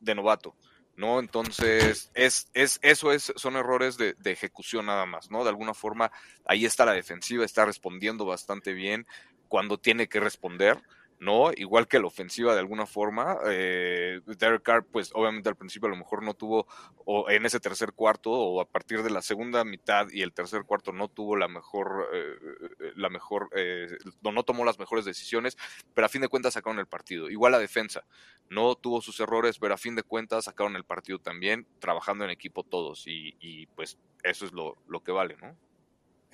de 0.00 0.14
novato, 0.14 0.56
¿no? 0.96 1.20
Entonces, 1.20 2.10
es, 2.14 2.48
es, 2.54 2.78
eso 2.80 3.12
es, 3.12 3.34
son 3.36 3.56
errores 3.56 3.98
de, 3.98 4.14
de, 4.14 4.32
ejecución 4.32 4.86
nada 4.86 5.04
más, 5.04 5.30
¿no? 5.30 5.44
De 5.44 5.50
alguna 5.50 5.74
forma, 5.74 6.10
ahí 6.46 6.64
está 6.64 6.86
la 6.86 6.92
defensiva, 6.92 7.44
está 7.44 7.66
respondiendo 7.66 8.24
bastante 8.24 8.72
bien 8.72 9.06
cuando 9.48 9.78
tiene 9.78 10.08
que 10.08 10.20
responder, 10.20 10.82
¿no? 11.24 11.50
Igual 11.56 11.88
que 11.88 11.98
la 11.98 12.06
ofensiva 12.06 12.52
de 12.52 12.60
alguna 12.60 12.86
forma. 12.86 13.38
Eh, 13.46 14.20
Derek 14.26 14.62
Carr, 14.62 14.84
pues 14.84 15.10
obviamente 15.14 15.48
al 15.48 15.56
principio 15.56 15.86
a 15.86 15.90
lo 15.90 15.96
mejor 15.96 16.22
no 16.22 16.34
tuvo, 16.34 16.66
o 17.04 17.30
en 17.30 17.46
ese 17.46 17.60
tercer 17.60 17.94
cuarto, 17.94 18.30
o 18.30 18.60
a 18.60 18.68
partir 18.68 19.02
de 19.02 19.10
la 19.10 19.22
segunda 19.22 19.64
mitad 19.64 20.06
y 20.10 20.22
el 20.22 20.32
tercer 20.32 20.64
cuarto 20.64 20.92
no 20.92 21.08
tuvo 21.08 21.36
la 21.36 21.48
mejor, 21.48 22.08
eh, 22.12 22.92
la 22.96 23.08
mejor, 23.08 23.48
eh, 23.56 23.88
no, 24.22 24.42
tomó 24.42 24.64
las 24.64 24.78
mejores 24.78 25.06
decisiones, 25.06 25.56
pero 25.94 26.04
a 26.04 26.10
fin 26.10 26.20
de 26.20 26.28
cuentas 26.28 26.54
sacaron 26.54 26.78
el 26.78 26.86
partido. 26.86 27.30
Igual 27.30 27.52
la 27.52 27.58
defensa, 27.58 28.04
no 28.50 28.74
tuvo 28.74 29.00
sus 29.00 29.18
errores, 29.20 29.58
pero 29.58 29.74
a 29.74 29.78
fin 29.78 29.94
de 29.96 30.02
cuentas 30.02 30.44
sacaron 30.44 30.76
el 30.76 30.84
partido 30.84 31.18
también, 31.18 31.66
trabajando 31.78 32.24
en 32.24 32.30
equipo 32.30 32.62
todos, 32.62 33.06
y, 33.06 33.34
y 33.40 33.66
pues 33.68 33.98
eso 34.22 34.44
es 34.44 34.52
lo, 34.52 34.76
lo 34.86 35.02
que 35.02 35.12
vale, 35.12 35.36
¿no? 35.40 35.56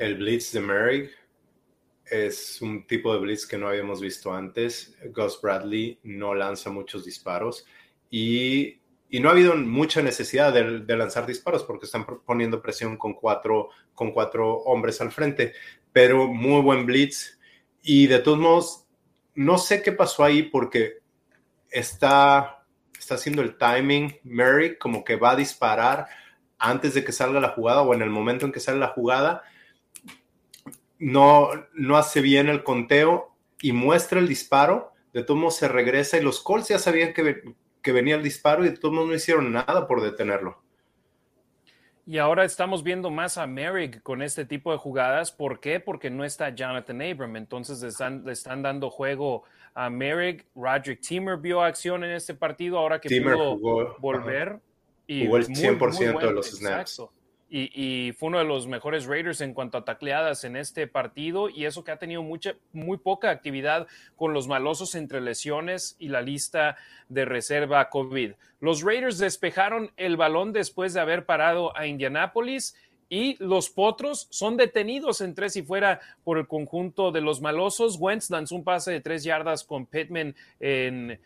el 0.00 0.16
blitz 0.16 0.52
de 0.52 0.60
Merrick 0.60 1.10
es 2.10 2.60
un 2.60 2.86
tipo 2.86 3.12
de 3.12 3.20
blitz 3.20 3.46
que 3.46 3.56
no 3.56 3.68
habíamos 3.68 4.00
visto 4.00 4.32
antes. 4.32 4.96
Gus 5.14 5.40
Bradley 5.40 5.98
no 6.02 6.34
lanza 6.34 6.70
muchos 6.70 7.04
disparos 7.04 7.66
y, 8.10 8.76
no 9.12 9.28
ha 9.28 9.32
habido 9.32 9.56
mucha 9.56 10.02
necesidad 10.02 10.52
de, 10.52 10.96
lanzar 10.96 11.26
disparos 11.26 11.64
porque 11.64 11.86
están 11.86 12.06
poniendo 12.24 12.62
presión 12.62 12.96
con 12.96 13.14
cuatro, 13.14 13.70
con 13.92 14.12
cuatro 14.12 14.58
hombres 14.58 15.00
al 15.00 15.10
frente, 15.10 15.52
pero 15.92 16.28
muy 16.28 16.60
buen 16.62 16.86
blitz. 16.86 17.38
Y 17.82 18.06
de 18.06 18.20
todos 18.20 18.38
modos, 18.38 18.86
no 19.34 19.58
sé 19.58 19.82
qué 19.82 19.90
pasó 19.90 20.22
ahí 20.22 20.44
porque 20.44 20.98
está, 21.70 22.64
está 22.96 23.16
haciendo 23.16 23.42
el 23.42 23.56
timing. 23.56 24.16
Merrick 24.22 24.78
como 24.78 25.02
que 25.02 25.16
va 25.16 25.32
a 25.32 25.36
disparar 25.36 26.06
antes 26.58 26.94
de 26.94 27.02
que 27.02 27.12
salga 27.12 27.40
la 27.40 27.48
jugada 27.48 27.82
o 27.82 27.94
en 27.94 28.02
el 28.02 28.10
momento 28.10 28.46
en 28.46 28.52
que 28.52 28.60
sale 28.60 28.78
la 28.78 28.88
jugada 28.88 29.42
no, 31.00 31.48
no 31.72 31.96
hace 31.96 32.20
bien 32.20 32.48
el 32.48 32.62
conteo 32.62 33.34
y 33.60 33.72
muestra 33.72 34.20
el 34.20 34.28
disparo, 34.28 34.92
de 35.12 35.24
todos 35.24 35.40
modos 35.40 35.56
se 35.56 35.66
regresa 35.66 36.18
y 36.18 36.22
los 36.22 36.40
Colts 36.40 36.68
ya 36.68 36.78
sabían 36.78 37.12
que, 37.12 37.54
que 37.82 37.92
venía 37.92 38.14
el 38.14 38.22
disparo 38.22 38.64
y 38.64 38.68
de 38.68 38.76
todos 38.76 38.94
modos 38.94 39.08
no 39.08 39.14
hicieron 39.14 39.52
nada 39.52 39.88
por 39.88 40.02
detenerlo. 40.02 40.62
Y 42.06 42.18
ahora 42.18 42.44
estamos 42.44 42.82
viendo 42.82 43.10
más 43.10 43.38
a 43.38 43.46
Merrick 43.46 44.02
con 44.02 44.20
este 44.20 44.44
tipo 44.44 44.72
de 44.72 44.78
jugadas. 44.78 45.30
¿Por 45.32 45.60
qué? 45.60 45.80
Porque 45.80 46.10
no 46.10 46.24
está 46.24 46.50
Jonathan 46.50 47.02
Abram. 47.02 47.36
Entonces 47.36 47.80
le 47.82 47.88
están, 47.88 48.24
le 48.24 48.32
están 48.32 48.62
dando 48.62 48.90
juego 48.90 49.44
a 49.74 49.90
Merrick. 49.90 50.46
Roderick 50.56 51.00
Timmer 51.00 51.36
vio 51.36 51.62
acción 51.62 52.02
en 52.02 52.10
este 52.10 52.34
partido 52.34 52.78
ahora 52.78 53.00
que 53.00 53.20
pudo 53.20 53.56
volver. 53.98 54.58
Y 55.06 55.26
jugó 55.26 55.36
el 55.36 55.46
100% 55.46 56.20
de 56.20 56.32
los 56.32 56.50
snaps 56.50 57.02
y, 57.50 58.12
fue 58.12 58.28
uno 58.28 58.38
de 58.38 58.44
los 58.44 58.68
mejores 58.68 59.06
Raiders 59.06 59.40
en 59.40 59.54
cuanto 59.54 59.78
a 59.78 59.84
tacleadas 59.84 60.44
en 60.44 60.56
este 60.56 60.86
partido 60.86 61.48
y 61.48 61.64
eso 61.64 61.82
que 61.82 61.90
ha 61.90 61.98
tenido 61.98 62.22
mucha, 62.22 62.54
muy 62.72 62.98
poca 62.98 63.30
actividad 63.30 63.88
con 64.16 64.32
los 64.32 64.46
malosos 64.46 64.94
entre 64.94 65.20
lesiones 65.20 65.96
y 65.98 66.08
la 66.08 66.22
lista 66.22 66.76
de 67.08 67.24
reserva 67.24 67.90
COVID. 67.90 68.32
Los 68.60 68.82
Raiders 68.82 69.18
despejaron 69.18 69.90
el 69.96 70.16
balón 70.16 70.52
después 70.52 70.94
de 70.94 71.00
haber 71.00 71.26
parado 71.26 71.76
a 71.76 71.86
Indianápolis 71.86 72.76
y 73.08 73.36
los 73.42 73.68
potros 73.70 74.28
son 74.30 74.56
detenidos 74.56 75.20
en 75.20 75.34
tres 75.34 75.56
y 75.56 75.62
fuera 75.62 76.00
por 76.22 76.38
el 76.38 76.46
conjunto 76.46 77.10
de 77.10 77.20
los 77.20 77.40
malosos. 77.40 77.96
Wentz 77.98 78.30
lanzó 78.30 78.54
un 78.54 78.62
pase 78.62 78.92
de 78.92 79.00
tres 79.00 79.24
yardas 79.24 79.64
con 79.64 79.86
Pittman 79.86 80.36
en 80.60 81.20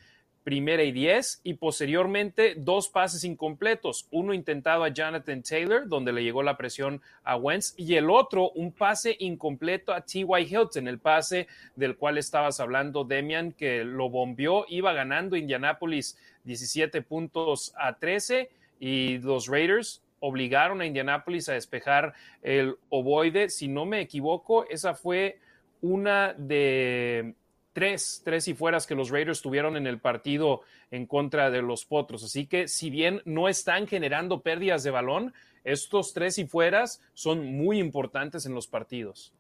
primera 0.45 0.85
y 0.85 0.93
diez, 0.93 1.41
y 1.43 1.55
posteriormente 1.55 2.55
dos 2.57 2.89
pases 2.89 3.25
incompletos, 3.25 4.07
uno 4.11 4.35
intentado 4.35 4.85
a 4.85 4.91
Jonathan 4.91 5.43
Taylor, 5.43 5.89
donde 5.89 6.13
le 6.13 6.23
llegó 6.23 6.43
la 6.43 6.59
presión 6.59 7.01
a 7.25 7.37
Wentz, 7.37 7.75
y 7.79 7.95
el 7.95 8.11
otro 8.11 8.51
un 8.51 8.71
pase 8.71 9.17
incompleto 9.19 9.93
a 9.93 10.03
T.Y. 10.03 10.43
Hilton, 10.43 10.87
el 10.87 10.99
pase 10.99 11.49
del 11.75 11.97
cual 11.97 12.19
estabas 12.19 12.61
hablando, 12.61 13.05
Demian, 13.05 13.53
que 13.53 13.85
lo 13.85 14.11
bombeó, 14.11 14.67
iba 14.69 14.93
ganando 14.93 15.35
Indianapolis 15.35 16.19
17 16.45 17.01
puntos 17.01 17.73
a 17.79 17.99
13, 17.99 18.51
y 18.79 19.19
los 19.19 19.49
Raiders 19.49 20.03
obligaron 20.21 20.81
a 20.83 20.87
Indianapolis 20.87 21.49
a 21.49 21.55
despejar 21.55 22.13
el 22.43 22.77
ovoide. 22.91 23.49
Si 23.49 23.69
no 23.69 23.87
me 23.87 24.01
equivoco, 24.01 24.67
esa 24.69 24.95
fue 24.95 25.39
una 25.81 26.35
de 26.35 27.35
tres, 27.75 28.23
tres 28.25 28.49
y 28.49 28.55
fueras 28.55 28.87
que 28.87 28.95
los 28.95 29.11
Raiders 29.11 29.43
tuvieron 29.43 29.77
en 29.77 29.87
el 29.87 30.01
partido 30.01 30.63
en 30.91 31.07
contra 31.07 31.51
de 31.51 31.61
los 31.61 31.85
Potros. 31.85 32.25
Así 32.25 32.47
que 32.47 32.69
si 32.69 32.89
bien 32.89 33.21
no 33.27 33.49
están 33.49 33.87
generando 33.87 34.41
pérdidas 34.41 34.83
de 34.85 34.91
balón, 34.91 35.35
estos 35.65 36.15
tres 36.15 36.39
y 36.39 36.47
fueras 36.47 37.03
son 37.13 37.45
muy 37.45 37.79
importantes 37.79 38.47
en 38.47 38.55
los 38.55 38.67
partidos. 38.67 39.35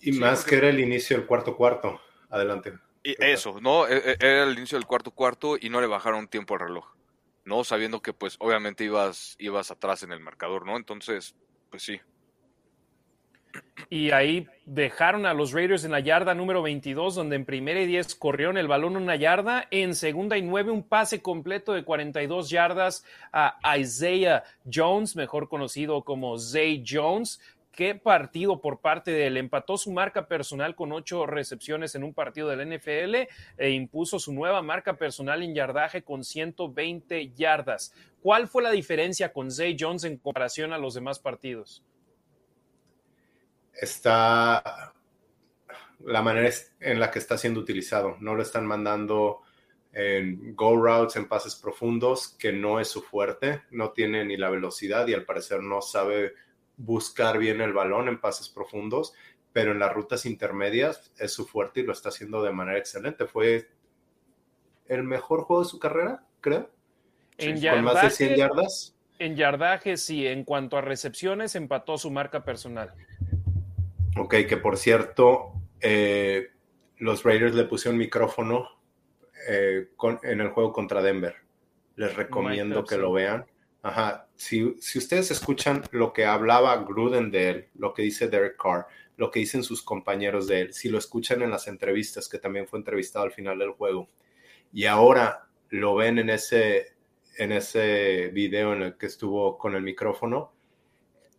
Y 0.00 0.12
más 0.12 0.44
que 0.44 0.56
era 0.56 0.68
el 0.68 0.78
inicio 0.78 1.16
del 1.16 1.26
cuarto 1.26 1.56
cuarto. 1.56 2.00
Adelante. 2.28 2.74
Y 3.02 3.14
eso, 3.24 3.60
¿no? 3.60 3.88
E, 3.88 3.96
e, 3.96 4.16
era 4.20 4.44
el 4.44 4.58
inicio 4.58 4.76
del 4.76 4.86
cuarto 4.86 5.10
cuarto 5.10 5.56
y 5.58 5.70
no 5.70 5.80
le 5.80 5.86
bajaron 5.86 6.28
tiempo 6.28 6.54
al 6.54 6.60
reloj, 6.60 6.94
¿no? 7.44 7.64
Sabiendo 7.64 8.02
que 8.02 8.12
pues 8.12 8.36
obviamente 8.38 8.84
ibas, 8.84 9.36
ibas 9.38 9.70
atrás 9.70 10.02
en 10.02 10.12
el 10.12 10.20
marcador, 10.20 10.66
¿no? 10.66 10.76
Entonces, 10.76 11.34
pues 11.70 11.82
sí, 11.84 12.00
y 13.88 14.10
ahí 14.10 14.48
dejaron 14.64 15.26
a 15.26 15.34
los 15.34 15.52
Raiders 15.52 15.84
en 15.84 15.92
la 15.92 16.00
yarda 16.00 16.34
número 16.34 16.62
22, 16.62 17.14
donde 17.14 17.36
en 17.36 17.44
primera 17.44 17.80
y 17.80 17.86
10 17.86 18.16
corrieron 18.16 18.58
el 18.58 18.66
balón 18.66 18.96
una 18.96 19.16
yarda, 19.16 19.68
en 19.70 19.94
segunda 19.94 20.36
y 20.36 20.42
9 20.42 20.72
un 20.72 20.82
pase 20.82 21.22
completo 21.22 21.72
de 21.72 21.84
42 21.84 22.50
yardas 22.50 23.04
a 23.32 23.58
Isaiah 23.78 24.42
Jones, 24.70 25.14
mejor 25.14 25.48
conocido 25.48 26.02
como 26.02 26.38
Zay 26.38 26.82
Jones. 26.86 27.40
Qué 27.70 27.94
partido 27.94 28.62
por 28.62 28.80
parte 28.80 29.10
de 29.10 29.26
él. 29.26 29.36
Empató 29.36 29.76
su 29.76 29.92
marca 29.92 30.26
personal 30.26 30.74
con 30.74 30.92
ocho 30.92 31.26
recepciones 31.26 31.94
en 31.94 32.04
un 32.04 32.14
partido 32.14 32.48
del 32.48 32.66
NFL 32.74 33.28
e 33.58 33.70
impuso 33.70 34.18
su 34.18 34.32
nueva 34.32 34.62
marca 34.62 34.96
personal 34.96 35.42
en 35.42 35.54
yardaje 35.54 36.02
con 36.02 36.24
120 36.24 37.34
yardas. 37.34 37.92
¿Cuál 38.22 38.48
fue 38.48 38.62
la 38.62 38.70
diferencia 38.70 39.30
con 39.30 39.50
Zay 39.50 39.76
Jones 39.78 40.04
en 40.04 40.16
comparación 40.16 40.72
a 40.72 40.78
los 40.78 40.94
demás 40.94 41.18
partidos? 41.18 41.84
Está 43.80 44.92
la 46.00 46.22
manera 46.22 46.50
en 46.80 47.00
la 47.00 47.10
que 47.10 47.18
está 47.18 47.36
siendo 47.38 47.60
utilizado. 47.60 48.16
No 48.20 48.34
lo 48.34 48.42
están 48.42 48.66
mandando 48.66 49.42
en 49.92 50.54
go 50.54 50.76
routes, 50.76 51.16
en 51.16 51.26
pases 51.26 51.56
profundos, 51.56 52.36
que 52.38 52.52
no 52.52 52.80
es 52.80 52.88
su 52.88 53.02
fuerte, 53.02 53.62
no 53.70 53.92
tiene 53.92 54.24
ni 54.24 54.36
la 54.36 54.50
velocidad 54.50 55.06
y 55.08 55.14
al 55.14 55.24
parecer 55.24 55.62
no 55.62 55.80
sabe 55.80 56.34
buscar 56.76 57.38
bien 57.38 57.62
el 57.62 57.72
balón 57.72 58.08
en 58.08 58.20
pases 58.20 58.50
profundos, 58.50 59.14
pero 59.52 59.72
en 59.72 59.78
las 59.78 59.92
rutas 59.92 60.26
intermedias 60.26 61.12
es 61.16 61.32
su 61.32 61.46
fuerte 61.46 61.80
y 61.80 61.84
lo 61.84 61.92
está 61.92 62.10
haciendo 62.10 62.42
de 62.42 62.52
manera 62.52 62.78
excelente. 62.78 63.26
Fue 63.26 63.70
el 64.86 65.02
mejor 65.02 65.44
juego 65.44 65.62
de 65.62 65.68
su 65.68 65.78
carrera, 65.78 66.26
creo. 66.40 66.70
En 67.38 67.60
con 67.60 67.84
más 67.84 68.02
de 68.02 68.10
100 68.10 68.36
yardas. 68.36 68.96
En 69.18 69.34
yardaje, 69.34 69.96
sí. 69.96 70.26
En 70.26 70.44
cuanto 70.44 70.76
a 70.76 70.82
recepciones, 70.82 71.54
empató 71.54 71.96
su 71.96 72.10
marca 72.10 72.44
personal. 72.44 72.92
Ok, 74.18 74.34
que 74.48 74.56
por 74.56 74.76
cierto, 74.76 75.52
eh, 75.80 76.48
los 76.98 77.22
Raiders 77.22 77.54
le 77.54 77.64
pusieron 77.64 77.98
micrófono 77.98 78.68
eh, 79.48 79.88
en 80.22 80.40
el 80.40 80.48
juego 80.48 80.72
contra 80.72 81.02
Denver. 81.02 81.36
Les 81.96 82.14
recomiendo 82.14 82.84
que 82.84 82.96
lo 82.96 83.12
vean. 83.12 83.46
Ajá, 83.82 84.26
si, 84.34 84.74
si, 84.80 84.98
ustedes 84.98 85.30
escuchan 85.30 85.84
lo 85.92 86.12
que 86.12 86.24
hablaba 86.24 86.76
Gruden 86.78 87.30
de 87.30 87.48
él, 87.48 87.68
lo 87.74 87.94
que 87.94 88.02
dice 88.02 88.28
Derek 88.28 88.56
Carr, 88.60 88.86
lo 89.16 89.30
que 89.30 89.40
dicen 89.40 89.62
sus 89.62 89.82
compañeros 89.82 90.48
de 90.48 90.62
él, 90.62 90.74
si 90.74 90.88
lo 90.88 90.98
escuchan 90.98 91.42
en 91.42 91.50
las 91.50 91.68
entrevistas, 91.68 92.28
que 92.28 92.38
también 92.38 92.66
fue 92.66 92.80
entrevistado 92.80 93.24
al 93.24 93.32
final 93.32 93.58
del 93.58 93.70
juego, 93.70 94.08
y 94.72 94.86
ahora 94.86 95.46
lo 95.68 95.94
ven 95.94 96.18
en 96.18 96.30
ese, 96.30 96.96
en 97.38 97.52
ese 97.52 98.28
video 98.28 98.72
en 98.72 98.82
el 98.82 98.96
que 98.96 99.06
estuvo 99.06 99.56
con 99.56 99.76
el 99.76 99.82
micrófono, 99.82 100.52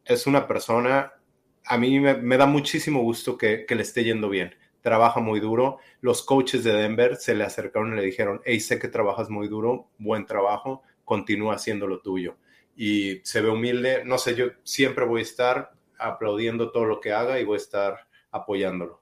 es 0.05 0.25
una 0.25 0.47
persona 0.47 1.16
a 1.67 1.77
mí 1.77 1.99
me, 1.99 2.37
da 2.37 2.45
muchísimo 2.45 3.01
gusto 3.01 3.37
que, 3.37 3.65
le 3.69 3.81
esté 3.81 4.03
yendo 4.03 4.29
bien. 4.29 4.55
Trabaja 4.81 5.19
muy 5.19 5.39
duro. 5.39 5.79
Los 6.01 6.23
coaches 6.23 6.63
de 6.63 6.73
Denver 6.73 7.17
se 7.17 7.35
le 7.35 7.43
acercaron 7.43 7.93
y 7.93 7.97
le 7.97 8.05
dijeron, 8.05 8.41
hey, 8.45 8.59
sé 8.59 8.79
que 8.79 8.87
trabajas 8.87 9.29
muy 9.29 9.47
duro, 9.47 9.89
buen 9.97 10.25
trabajo, 10.25 10.83
continúa 11.03 11.55
haciendo 11.55 11.87
lo 11.87 12.01
tuyo. 12.01 12.37
Y 12.75 13.19
se 13.23 13.41
ve 13.41 13.49
humilde. 13.49 14.03
No 14.05 14.17
sé, 14.17 14.35
yo 14.35 14.47
siempre 14.63 15.05
voy 15.05 15.19
a 15.19 15.23
estar 15.23 15.73
aplaudiendo 15.99 16.71
todo 16.71 16.85
lo 16.85 17.01
que 17.01 17.11
haga 17.11 17.39
y 17.39 17.43
voy 17.43 17.55
a 17.55 17.57
estar 17.57 18.07
apoyándolo. 18.31 19.01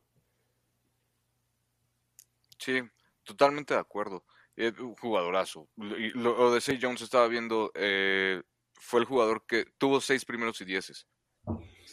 Sí, 2.57 2.81
totalmente 3.23 3.73
de 3.75 3.79
acuerdo. 3.79 4.23
un 4.57 4.95
jugadorazo. 4.95 5.67
Lo, 5.75 6.53
de 6.53 6.61
Say 6.61 6.79
Jones 6.81 7.01
estaba 7.01 7.27
viendo, 7.27 7.71
eh, 7.75 8.41
fue 8.73 9.01
el 9.01 9.05
jugador 9.05 9.45
que 9.45 9.65
tuvo 9.77 10.01
seis 10.01 10.25
primeros 10.25 10.59
y 10.61 10.65
dieces 10.65 11.05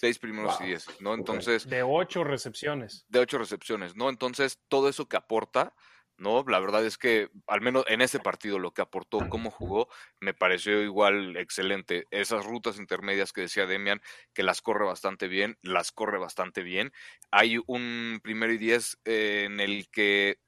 seis 0.02 0.18
primeros 0.18 0.60
y 0.60 0.64
diez, 0.64 0.84
¿no? 1.00 1.14
Entonces. 1.14 1.68
De 1.68 1.84
ocho 1.84 2.24
recepciones. 2.24 3.06
De 3.08 3.20
ocho 3.20 3.38
recepciones, 3.38 3.94
¿no? 3.94 4.08
Entonces, 4.08 4.58
todo 4.66 4.88
eso 4.88 5.08
que 5.08 5.16
aporta, 5.16 5.76
¿no? 6.16 6.44
La 6.48 6.58
verdad 6.58 6.84
es 6.84 6.98
que, 6.98 7.30
al 7.46 7.60
menos 7.60 7.84
en 7.86 8.00
ese 8.00 8.18
partido, 8.18 8.58
lo 8.58 8.72
que 8.72 8.82
aportó, 8.82 9.28
cómo 9.28 9.52
jugó, 9.52 9.88
me 10.18 10.34
pareció 10.34 10.82
igual 10.82 11.36
excelente. 11.36 12.08
Esas 12.10 12.44
rutas 12.44 12.78
intermedias 12.78 13.32
que 13.32 13.42
decía 13.42 13.66
Demian, 13.66 14.02
que 14.34 14.42
las 14.42 14.60
corre 14.60 14.84
bastante 14.84 15.28
bien, 15.28 15.56
las 15.62 15.92
corre 15.92 16.18
bastante 16.18 16.64
bien. 16.64 16.92
Hay 17.30 17.60
un 17.68 18.18
primero 18.24 18.52
y 18.52 18.58
diez 18.58 18.98
eh, 19.04 19.44
en 19.46 19.60
el 19.60 19.88
que 19.88 20.40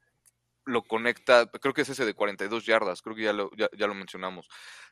lo 0.64 0.82
conecta, 0.82 1.46
creo 1.46 1.74
que 1.74 1.82
es 1.82 1.88
ese 1.90 2.04
de 2.04 2.14
42 2.14 2.66
yardas, 2.66 3.02
creo 3.02 3.14
que 3.14 3.22
ya 3.22 3.32
lo, 3.32 3.52
ya 3.54 3.86
lo 3.86 3.94
mencionamos, 3.94 4.48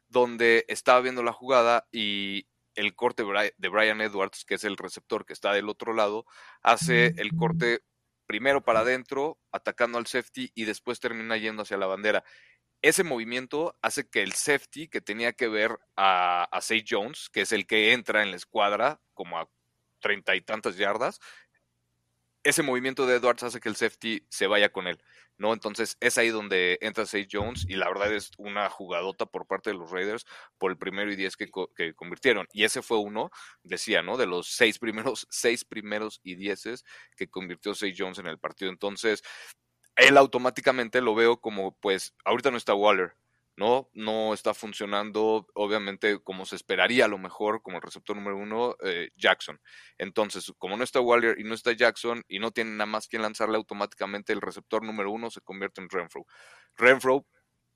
donde 0.06 0.66
estaba 0.68 1.00
viendo 1.00 1.24
la 1.24 1.32
jugada 1.32 1.88
y 1.90 2.46
el 2.74 2.94
corte 2.94 3.24
de 3.56 3.68
Brian 3.68 4.00
Edwards, 4.00 4.44
que 4.44 4.54
es 4.54 4.64
el 4.64 4.76
receptor 4.76 5.24
que 5.24 5.32
está 5.32 5.52
del 5.52 5.68
otro 5.68 5.94
lado, 5.94 6.26
hace 6.62 7.14
el 7.18 7.34
corte 7.36 7.82
primero 8.26 8.64
para 8.64 8.80
adentro, 8.80 9.38
atacando 9.50 9.98
al 9.98 10.06
safety 10.06 10.50
y 10.54 10.64
después 10.64 11.00
termina 11.00 11.36
yendo 11.36 11.62
hacia 11.62 11.76
la 11.76 11.86
bandera. 11.86 12.24
Ese 12.80 13.04
movimiento 13.04 13.76
hace 13.82 14.08
que 14.08 14.22
el 14.22 14.32
safety 14.32 14.88
que 14.88 15.00
tenía 15.00 15.32
que 15.32 15.48
ver 15.48 15.78
a, 15.96 16.44
a 16.44 16.60
Say 16.60 16.84
Jones, 16.88 17.28
que 17.30 17.42
es 17.42 17.52
el 17.52 17.66
que 17.66 17.92
entra 17.92 18.22
en 18.22 18.30
la 18.30 18.36
escuadra 18.36 19.00
como 19.14 19.38
a 19.38 19.48
treinta 20.00 20.34
y 20.34 20.40
tantas 20.40 20.76
yardas, 20.76 21.20
ese 22.42 22.62
movimiento 22.62 23.06
de 23.06 23.16
Edwards 23.16 23.44
hace 23.44 23.60
que 23.60 23.68
el 23.68 23.76
safety 23.76 24.26
se 24.28 24.46
vaya 24.48 24.72
con 24.72 24.88
él, 24.88 25.00
¿no? 25.42 25.52
Entonces 25.52 25.96
es 26.00 26.18
ahí 26.18 26.28
donde 26.28 26.78
entra 26.80 27.04
Sage 27.04 27.26
Jones 27.30 27.66
y 27.68 27.74
la 27.74 27.88
verdad 27.88 28.14
es 28.14 28.30
una 28.38 28.70
jugadota 28.70 29.26
por 29.26 29.46
parte 29.48 29.70
de 29.70 29.76
los 29.76 29.90
Raiders 29.90 30.24
por 30.56 30.70
el 30.70 30.78
primero 30.78 31.12
y 31.12 31.16
diez 31.16 31.36
que, 31.36 31.50
que 31.74 31.94
convirtieron. 31.94 32.46
Y 32.52 32.62
ese 32.62 32.80
fue 32.80 32.98
uno, 32.98 33.30
decía, 33.64 34.02
¿no? 34.02 34.16
De 34.16 34.26
los 34.26 34.46
seis 34.46 34.78
primeros, 34.78 35.26
seis 35.30 35.64
primeros 35.64 36.20
y 36.22 36.36
dieces 36.36 36.84
que 37.16 37.28
convirtió 37.28 37.74
Sage 37.74 37.94
Jones 37.98 38.20
en 38.20 38.28
el 38.28 38.38
partido. 38.38 38.70
Entonces, 38.70 39.24
él 39.96 40.16
automáticamente 40.16 41.00
lo 41.00 41.14
veo 41.16 41.40
como, 41.40 41.76
pues, 41.78 42.14
ahorita 42.24 42.52
no 42.52 42.56
está 42.56 42.74
Waller, 42.74 43.14
¿no? 43.56 43.90
No 43.92 44.34
está 44.34 44.54
funcionando, 44.54 45.46
obviamente, 45.54 46.18
como 46.20 46.46
se 46.46 46.56
esperaría 46.56 47.04
a 47.04 47.08
lo 47.08 47.18
mejor, 47.18 47.62
como 47.62 47.76
el 47.76 47.82
receptor 47.82 48.16
número 48.16 48.38
uno, 48.38 48.76
eh, 48.82 49.10
Jackson. 49.16 49.60
Entonces, 49.98 50.52
como 50.58 50.76
no 50.76 50.84
está 50.84 51.00
Waller 51.00 51.38
y 51.38 51.44
no 51.44 51.54
está 51.54 51.72
Jackson 51.72 52.24
y 52.28 52.38
no 52.38 52.50
tiene 52.50 52.72
nada 52.72 52.86
más 52.86 53.08
quien 53.08 53.22
lanzarle 53.22 53.56
automáticamente, 53.56 54.32
el 54.32 54.40
receptor 54.40 54.84
número 54.84 55.10
uno 55.10 55.30
se 55.30 55.40
convierte 55.42 55.80
en 55.80 55.90
Renfro. 55.90 56.26
Renfro, 56.76 57.26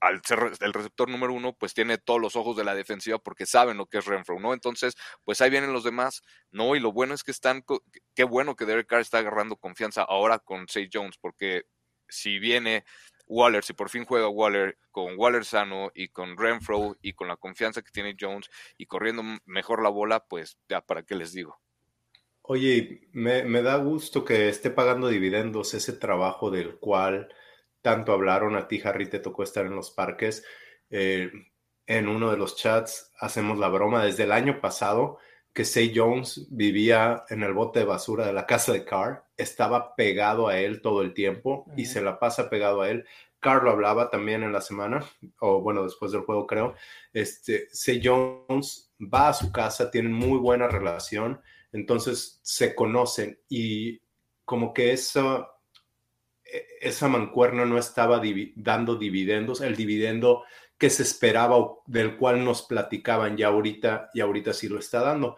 al 0.00 0.22
ser 0.24 0.52
el 0.60 0.72
receptor 0.72 1.08
número 1.08 1.32
uno, 1.32 1.54
pues 1.54 1.74
tiene 1.74 1.98
todos 1.98 2.20
los 2.20 2.36
ojos 2.36 2.56
de 2.56 2.64
la 2.64 2.74
defensiva 2.74 3.18
porque 3.18 3.46
saben 3.46 3.76
lo 3.76 3.86
que 3.86 3.98
es 3.98 4.06
Renfro, 4.06 4.38
¿no? 4.40 4.52
Entonces, 4.54 4.94
pues 5.24 5.40
ahí 5.40 5.50
vienen 5.50 5.72
los 5.72 5.84
demás, 5.84 6.22
¿no? 6.50 6.76
Y 6.76 6.80
lo 6.80 6.92
bueno 6.92 7.14
es 7.14 7.24
que 7.24 7.30
están, 7.30 7.64
qué 8.14 8.24
bueno 8.24 8.56
que 8.56 8.66
Derek 8.66 8.86
Carr 8.86 9.00
está 9.00 9.18
agarrando 9.18 9.56
confianza 9.56 10.02
ahora 10.02 10.38
con 10.38 10.68
Say 10.68 10.88
Jones, 10.92 11.16
porque 11.18 11.64
si 12.08 12.38
viene 12.38 12.84
Waller, 13.26 13.64
si 13.64 13.72
por 13.72 13.90
fin 13.90 14.04
juega 14.04 14.28
Waller 14.28 14.78
con 14.90 15.18
Waller 15.18 15.44
sano 15.44 15.90
y 15.94 16.08
con 16.08 16.36
Renfro 16.36 16.96
y 17.02 17.12
con 17.12 17.28
la 17.28 17.36
confianza 17.36 17.82
que 17.82 17.90
tiene 17.90 18.16
Jones 18.18 18.48
y 18.76 18.86
corriendo 18.86 19.22
mejor 19.44 19.82
la 19.82 19.88
bola, 19.88 20.20
pues 20.20 20.58
ya 20.68 20.80
para 20.80 21.02
qué 21.02 21.14
les 21.14 21.32
digo. 21.32 21.58
Oye, 22.42 23.08
me, 23.12 23.62
da 23.62 23.76
gusto 23.76 24.24
que 24.24 24.48
esté 24.48 24.70
pagando 24.70 25.08
dividendos 25.08 25.74
ese 25.74 25.92
trabajo 25.92 26.50
del 26.50 26.78
cual 26.78 27.28
tanto 27.82 28.12
hablaron. 28.12 28.54
A 28.54 28.68
ti, 28.68 28.80
Harry, 28.84 29.08
te 29.08 29.18
tocó 29.18 29.42
estar 29.42 29.66
en 29.66 29.74
los 29.74 29.90
parques. 29.90 30.44
Eh, 30.90 31.30
en 31.86 32.08
uno 32.08 32.30
de 32.30 32.36
los 32.36 32.56
chats 32.56 33.12
hacemos 33.18 33.58
la 33.58 33.68
broma 33.68 34.04
desde 34.04 34.24
el 34.24 34.32
año 34.32 34.60
pasado 34.60 35.18
que 35.56 35.64
Say 35.64 35.94
Jones 35.96 36.46
vivía 36.50 37.24
en 37.30 37.42
el 37.42 37.54
bote 37.54 37.78
de 37.78 37.86
basura 37.86 38.26
de 38.26 38.34
la 38.34 38.44
casa 38.44 38.74
de 38.74 38.84
Carr, 38.84 39.24
estaba 39.38 39.96
pegado 39.96 40.48
a 40.48 40.58
él 40.58 40.82
todo 40.82 41.00
el 41.00 41.14
tiempo 41.14 41.64
y 41.78 41.86
se 41.86 42.02
la 42.02 42.18
pasa 42.18 42.50
pegado 42.50 42.82
a 42.82 42.90
él. 42.90 43.06
Carr 43.40 43.64
lo 43.64 43.70
hablaba 43.70 44.10
también 44.10 44.42
en 44.42 44.52
la 44.52 44.60
semana, 44.60 45.02
o 45.40 45.62
bueno, 45.62 45.82
después 45.82 46.12
del 46.12 46.20
juego 46.20 46.46
creo. 46.46 46.74
Este, 47.14 47.68
Say 47.72 48.02
Jones 48.04 48.92
va 49.00 49.30
a 49.30 49.32
su 49.32 49.50
casa, 49.50 49.90
tienen 49.90 50.12
muy 50.12 50.38
buena 50.38 50.68
relación, 50.68 51.40
entonces 51.72 52.38
se 52.42 52.74
conocen 52.74 53.40
y 53.48 54.02
como 54.44 54.74
que 54.74 54.92
esa, 54.92 55.48
e, 56.44 56.66
esa 56.82 57.08
mancuerna 57.08 57.64
no 57.64 57.78
estaba 57.78 58.20
dando 58.56 58.96
dividendos, 58.96 59.62
el 59.62 59.74
dividendo 59.74 60.44
que 60.78 60.90
se 60.90 61.02
esperaba 61.02 61.56
del 61.86 62.16
cual 62.16 62.44
nos 62.44 62.62
platicaban 62.62 63.36
ya 63.36 63.48
ahorita 63.48 64.10
y 64.12 64.20
ahorita 64.20 64.52
sí 64.52 64.68
lo 64.68 64.78
está 64.78 65.00
dando, 65.00 65.36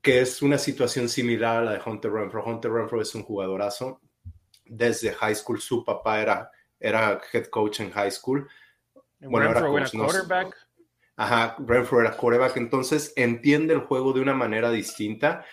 que 0.00 0.20
es 0.20 0.42
una 0.42 0.58
situación 0.58 1.08
similar 1.08 1.58
a 1.58 1.64
la 1.64 1.72
de 1.72 1.80
Hunter 1.84 2.10
Renfro. 2.10 2.44
Hunter 2.44 2.72
Renfro 2.72 3.00
es 3.00 3.14
un 3.14 3.22
jugadorazo. 3.22 4.00
Desde 4.64 5.12
high 5.12 5.34
school 5.34 5.60
su 5.60 5.84
papá 5.84 6.20
era, 6.20 6.50
era 6.80 7.20
head 7.32 7.46
coach 7.46 7.80
en 7.80 7.90
high 7.90 8.10
school. 8.10 8.48
Bueno, 9.20 9.50
era, 9.50 9.60
quarterback. 9.60 10.56
Ajá, 11.16 11.56
Renfro 11.58 12.00
era 12.00 12.16
quarterback, 12.16 12.56
entonces 12.56 13.12
entiende 13.16 13.74
el 13.74 13.80
juego 13.80 14.12
de 14.12 14.20
una 14.20 14.34
manera 14.34 14.70
distinta. 14.70 15.44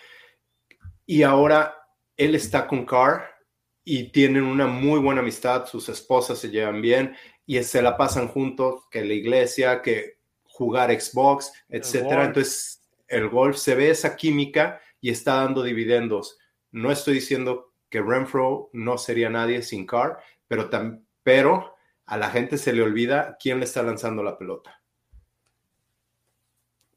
Y 1.04 1.22
ahora 1.22 1.76
él 2.16 2.34
está 2.34 2.66
con 2.66 2.86
Carr 2.86 3.28
y 3.84 4.10
tienen 4.10 4.44
una 4.44 4.66
muy 4.66 4.98
buena 5.00 5.20
amistad, 5.20 5.66
sus 5.66 5.88
esposas 5.88 6.38
se 6.38 6.50
llevan 6.50 6.80
bien 6.80 7.16
y 7.50 7.60
se 7.64 7.82
la 7.82 7.96
pasan 7.96 8.28
juntos, 8.28 8.84
que 8.92 9.04
la 9.04 9.12
iglesia, 9.12 9.82
que 9.82 10.18
jugar 10.44 10.92
Xbox, 10.92 11.52
etcétera. 11.68 12.26
Entonces, 12.26 12.88
el 13.08 13.28
golf 13.28 13.56
se 13.56 13.74
ve 13.74 13.90
esa 13.90 14.14
química 14.14 14.80
y 15.00 15.10
está 15.10 15.34
dando 15.34 15.64
dividendos. 15.64 16.38
No 16.70 16.92
estoy 16.92 17.14
diciendo 17.14 17.72
que 17.88 18.02
Renfro 18.02 18.70
no 18.72 18.98
sería 18.98 19.30
nadie 19.30 19.62
sin 19.62 19.84
Carr, 19.84 20.20
pero, 20.46 20.70
pero 21.24 21.74
a 22.06 22.16
la 22.16 22.30
gente 22.30 22.56
se 22.56 22.72
le 22.72 22.82
olvida 22.82 23.36
quién 23.40 23.58
le 23.58 23.64
está 23.64 23.82
lanzando 23.82 24.22
la 24.22 24.38
pelota. 24.38 24.80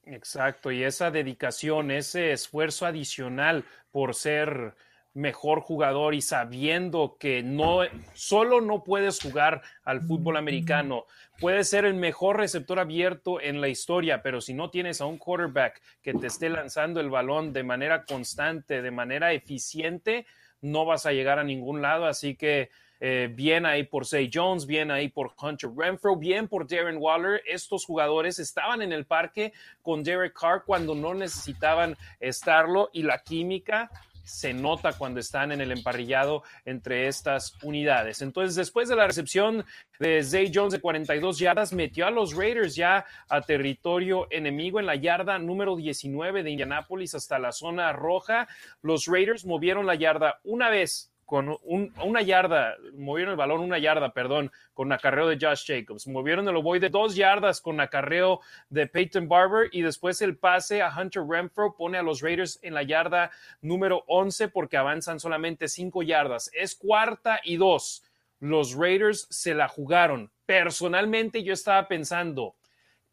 Exacto, 0.05 0.71
y 0.71 0.83
esa 0.83 1.09
dedicación, 1.09 1.89
ese 1.89 2.31
esfuerzo 2.31 2.85
adicional 2.85 3.65
por 3.89 4.13
ser 4.13 4.75
mejor 5.13 5.61
jugador 5.61 6.15
y 6.15 6.21
sabiendo 6.21 7.17
que 7.19 7.43
no 7.43 7.81
solo 8.13 8.61
no 8.61 8.83
puedes 8.83 9.19
jugar 9.19 9.61
al 9.83 10.01
fútbol 10.01 10.37
americano, 10.37 11.05
puedes 11.39 11.69
ser 11.69 11.85
el 11.85 11.93
mejor 11.93 12.37
receptor 12.37 12.79
abierto 12.79 13.39
en 13.39 13.61
la 13.61 13.67
historia, 13.67 14.21
pero 14.23 14.41
si 14.41 14.53
no 14.53 14.69
tienes 14.69 15.01
a 15.01 15.05
un 15.05 15.17
quarterback 15.17 15.81
que 16.01 16.13
te 16.13 16.27
esté 16.27 16.49
lanzando 16.49 16.99
el 16.99 17.09
balón 17.09 17.53
de 17.53 17.63
manera 17.63 18.05
constante, 18.05 18.81
de 18.81 18.91
manera 18.91 19.33
eficiente, 19.33 20.25
no 20.61 20.85
vas 20.85 21.05
a 21.05 21.11
llegar 21.11 21.39
a 21.39 21.43
ningún 21.43 21.81
lado, 21.81 22.05
así 22.05 22.35
que 22.35 22.69
eh, 23.05 23.29
bien 23.29 23.65
ahí 23.65 23.83
por 23.83 24.05
Say 24.05 24.31
Jones, 24.33 24.65
bien 24.65 24.89
ahí 24.89 25.09
por 25.09 25.33
Hunter 25.37 25.69
Renfro, 25.75 26.15
bien 26.15 26.47
por 26.47 26.65
Darren 26.65 26.95
Waller. 26.97 27.41
Estos 27.45 27.85
jugadores 27.85 28.39
estaban 28.39 28.81
en 28.81 28.93
el 28.93 29.05
parque 29.05 29.51
con 29.81 30.03
Derek 30.03 30.31
Carr 30.39 30.63
cuando 30.65 30.95
no 30.95 31.13
necesitaban 31.13 31.97
estarlo 32.21 32.89
y 32.93 33.03
la 33.03 33.21
química 33.21 33.89
se 34.23 34.53
nota 34.53 34.93
cuando 34.93 35.19
están 35.19 35.51
en 35.51 35.61
el 35.61 35.71
emparrillado 35.71 36.43
entre 36.65 37.07
estas 37.07 37.57
unidades. 37.63 38.21
Entonces, 38.21 38.55
después 38.55 38.89
de 38.89 38.95
la 38.95 39.07
recepción 39.07 39.65
de 39.99 40.23
Zay 40.23 40.51
Jones 40.53 40.73
de 40.73 40.81
42 40.81 41.39
yardas, 41.39 41.73
metió 41.73 42.07
a 42.07 42.11
los 42.11 42.35
Raiders 42.35 42.75
ya 42.75 43.05
a 43.29 43.41
territorio 43.41 44.27
enemigo 44.31 44.79
en 44.79 44.85
la 44.85 44.95
yarda 44.95 45.37
número 45.39 45.75
19 45.75 46.43
de 46.43 46.51
Indianápolis 46.51 47.15
hasta 47.15 47.39
la 47.39 47.51
zona 47.51 47.93
roja. 47.93 48.47
Los 48.81 49.05
Raiders 49.05 49.45
movieron 49.45 49.85
la 49.85 49.95
yarda 49.95 50.39
una 50.43 50.69
vez 50.69 51.12
con 51.25 51.57
una 51.63 52.21
yarda, 52.21 52.75
movieron 52.93 53.31
el 53.31 53.37
balón 53.37 53.61
una 53.61 53.79
yarda, 53.79 54.13
perdón, 54.13 54.51
con 54.73 54.91
acarreo 54.91 55.27
de 55.27 55.37
Josh 55.39 55.65
Jacobs. 55.65 56.07
Movieron 56.07 56.47
el 56.47 56.55
ovoide 56.55 56.89
dos 56.89 57.15
yardas 57.15 57.61
con 57.61 57.79
acarreo 57.79 58.41
de 58.69 58.87
Peyton 58.87 59.27
Barber 59.27 59.69
y 59.71 59.81
después 59.81 60.21
el 60.21 60.37
pase 60.37 60.81
a 60.81 60.93
Hunter 60.95 61.23
Renfro 61.27 61.75
pone 61.75 61.97
a 61.97 62.03
los 62.03 62.21
Raiders 62.21 62.59
en 62.61 62.73
la 62.73 62.83
yarda 62.83 63.31
número 63.61 64.03
11 64.07 64.49
porque 64.49 64.77
avanzan 64.77 65.19
solamente 65.19 65.67
cinco 65.67 66.03
yardas. 66.03 66.51
Es 66.53 66.75
cuarta 66.75 67.39
y 67.43 67.57
dos. 67.57 68.03
Los 68.39 68.75
Raiders 68.75 69.27
se 69.29 69.53
la 69.53 69.67
jugaron. 69.67 70.29
Personalmente 70.45 71.43
yo 71.43 71.53
estaba 71.53 71.87
pensando, 71.87 72.55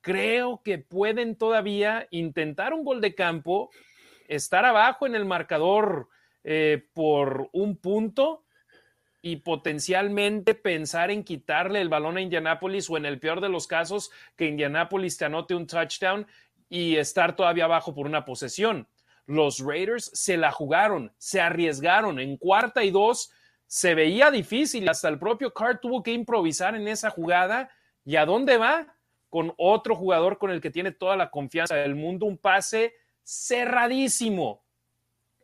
creo 0.00 0.60
que 0.64 0.78
pueden 0.78 1.36
todavía 1.36 2.08
intentar 2.10 2.74
un 2.74 2.84
gol 2.84 3.00
de 3.00 3.14
campo, 3.14 3.70
estar 4.26 4.64
abajo 4.64 5.06
en 5.06 5.14
el 5.14 5.24
marcador 5.24 6.08
eh, 6.44 6.86
por 6.94 7.50
un 7.52 7.76
punto 7.76 8.44
y 9.22 9.36
potencialmente 9.36 10.54
pensar 10.54 11.10
en 11.10 11.24
quitarle 11.24 11.80
el 11.80 11.88
balón 11.90 12.16
a 12.16 12.22
Indianapolis 12.22 12.88
o 12.88 12.96
en 12.96 13.04
el 13.04 13.20
peor 13.20 13.40
de 13.40 13.50
los 13.50 13.66
casos 13.66 14.10
que 14.36 14.46
Indianapolis 14.46 15.18
te 15.18 15.26
anote 15.26 15.54
un 15.54 15.66
touchdown 15.66 16.26
y 16.68 16.96
estar 16.96 17.36
todavía 17.36 17.64
abajo 17.64 17.94
por 17.94 18.06
una 18.06 18.24
posesión. 18.24 18.88
Los 19.26 19.60
Raiders 19.60 20.10
se 20.14 20.36
la 20.36 20.50
jugaron, 20.50 21.12
se 21.18 21.40
arriesgaron 21.40 22.18
en 22.18 22.36
cuarta 22.36 22.82
y 22.82 22.90
dos. 22.90 23.32
Se 23.66 23.94
veía 23.94 24.30
difícil, 24.30 24.88
hasta 24.88 25.08
el 25.08 25.18
propio 25.18 25.52
Carr 25.52 25.80
tuvo 25.80 26.02
que 26.02 26.12
improvisar 26.12 26.74
en 26.74 26.88
esa 26.88 27.10
jugada. 27.10 27.70
¿Y 28.04 28.16
a 28.16 28.24
dónde 28.24 28.56
va? 28.56 28.96
Con 29.28 29.52
otro 29.58 29.94
jugador 29.94 30.38
con 30.38 30.50
el 30.50 30.60
que 30.60 30.70
tiene 30.70 30.90
toda 30.90 31.16
la 31.16 31.30
confianza 31.30 31.76
del 31.76 31.94
mundo, 31.94 32.26
un 32.26 32.38
pase 32.38 32.94
cerradísimo 33.22 34.64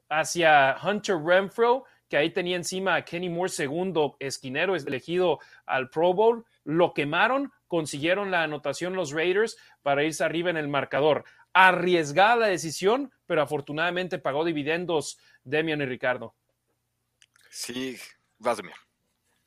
hacia 0.09 0.77
Hunter 0.83 1.17
Renfro, 1.17 1.85
que 2.09 2.17
ahí 2.17 2.31
tenía 2.31 2.57
encima 2.57 2.95
a 2.95 3.05
Kenny 3.05 3.29
Moore, 3.29 3.51
segundo 3.51 4.17
esquinero, 4.21 4.77
elegido 4.77 5.41
al 5.65 5.91
Pro 5.91 6.15
Bowl. 6.15 6.45
Lo 6.65 6.95
quemaron, 6.95 7.53
consiguieron 7.67 8.31
la 8.31 8.43
anotación 8.43 8.95
los 8.95 9.11
Raiders 9.13 9.57
para 9.83 10.05
irse 10.05 10.25
arriba 10.25 10.51
en 10.51 10.57
el 10.57 10.69
marcador. 10.69 11.25
Arriesgada 11.53 12.37
la 12.37 12.47
decisión, 12.47 13.13
pero 13.27 13.43
afortunadamente 13.43 14.19
pagó 14.19 14.45
dividendos 14.45 15.19
Demian 15.43 15.81
y 15.81 15.87
Ricardo. 15.87 16.35
Sí, 17.51 17.97
vas, 18.39 18.59
Demian. 18.59 18.79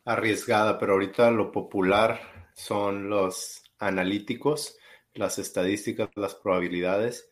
Arriesgada, 0.06 0.80
pero 0.80 0.94
ahorita 0.94 1.30
lo 1.32 1.52
popular 1.52 2.50
son 2.54 3.10
los 3.10 3.64
analíticos, 3.78 4.78
las 5.14 5.40
estadísticas, 5.40 6.10
las 6.16 6.36
probabilidades 6.36 7.30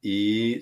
y 0.00 0.60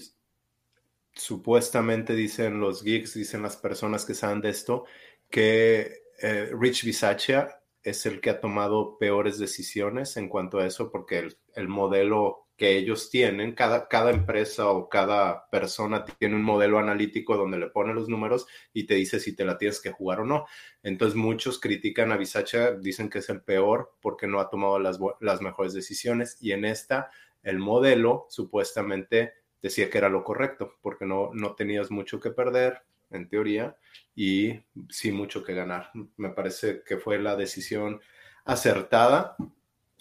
supuestamente 1.15 2.15
dicen 2.15 2.61
los 2.61 2.83
geeks, 2.83 3.15
dicen 3.15 3.43
las 3.43 3.57
personas 3.57 4.05
que 4.05 4.15
saben 4.15 4.41
de 4.41 4.51
esto, 4.51 4.85
que 5.29 6.03
eh, 6.23 6.51
Rich 6.53 6.85
Bisaccia 6.85 7.61
es 7.83 8.05
el 8.07 8.21
que 8.21 8.31
ha 8.31 8.41
tomado 8.41 8.99
peores 8.99 9.39
decisiones 9.39 10.17
en 10.17 10.29
cuanto 10.29 10.59
a 10.59 10.67
eso, 10.67 10.91
porque 10.91 11.29
el, 11.55 11.69
modelo 11.69 12.49
que 12.57 12.77
ellos 12.77 13.09
tienen, 13.09 13.55
cada, 13.55 13.89
cada 13.89 14.11
empresa 14.11 14.69
o 14.69 14.89
cada 14.91 15.49
persona 15.49 16.05
tiene 16.05 16.37
un 16.37 16.43
modelo 16.43 16.79
analítico 16.79 17.39
donde 17.39 17.59
le 17.59 17.71
pone 17.71 17.95
los 17.95 18.09
números 18.09 18.47
y 18.75 18.85
te 18.85 18.97
dice 18.97 19.19
si 19.19 19.35
te 19.35 19.47
la 19.47 19.57
tienes 19.57 19.81
que 19.81 19.93
jugar 19.93 20.21
o 20.21 20.27
no. 20.27 20.47
Entonces 20.83 21.17
muchos 21.17 21.59
critican 21.59 22.13
a 22.13 22.19
Bisacha, 22.19 22.73
dicen 22.73 23.09
que 23.09 23.21
es 23.21 23.31
el 23.31 23.43
peor 23.43 23.95
porque 24.03 24.27
no 24.27 24.41
ha 24.41 24.51
tomado 24.51 24.79
las, 24.79 24.99
las 25.21 25.41
mejores 25.41 25.73
decisiones 25.73 26.37
y 26.41 26.53
en 26.53 26.67
esta 26.67 27.11
el 27.43 27.59
modelo 27.59 28.27
supuestamente 28.29 29.40
decía 29.63 29.91
que 29.91 29.99
era 29.99 30.09
lo 30.09 30.25
correcto 30.25 30.75
porque 30.81 31.07
no, 31.07 31.31
no 31.35 31.55
tenías 31.55 31.91
mucho 31.91 32.21
que 32.21 32.31
perder 32.31 32.83
en 33.11 33.29
teoría 33.29 33.77
y 34.15 34.61
sí 34.89 35.13
mucho 35.13 35.43
que 35.43 35.55
ganar. 35.55 35.91
Me 36.17 36.31
parece 36.31 36.83
que 36.83 36.97
fue 36.97 37.19
la 37.19 37.37
decisión 37.37 38.01
acertada 38.45 39.37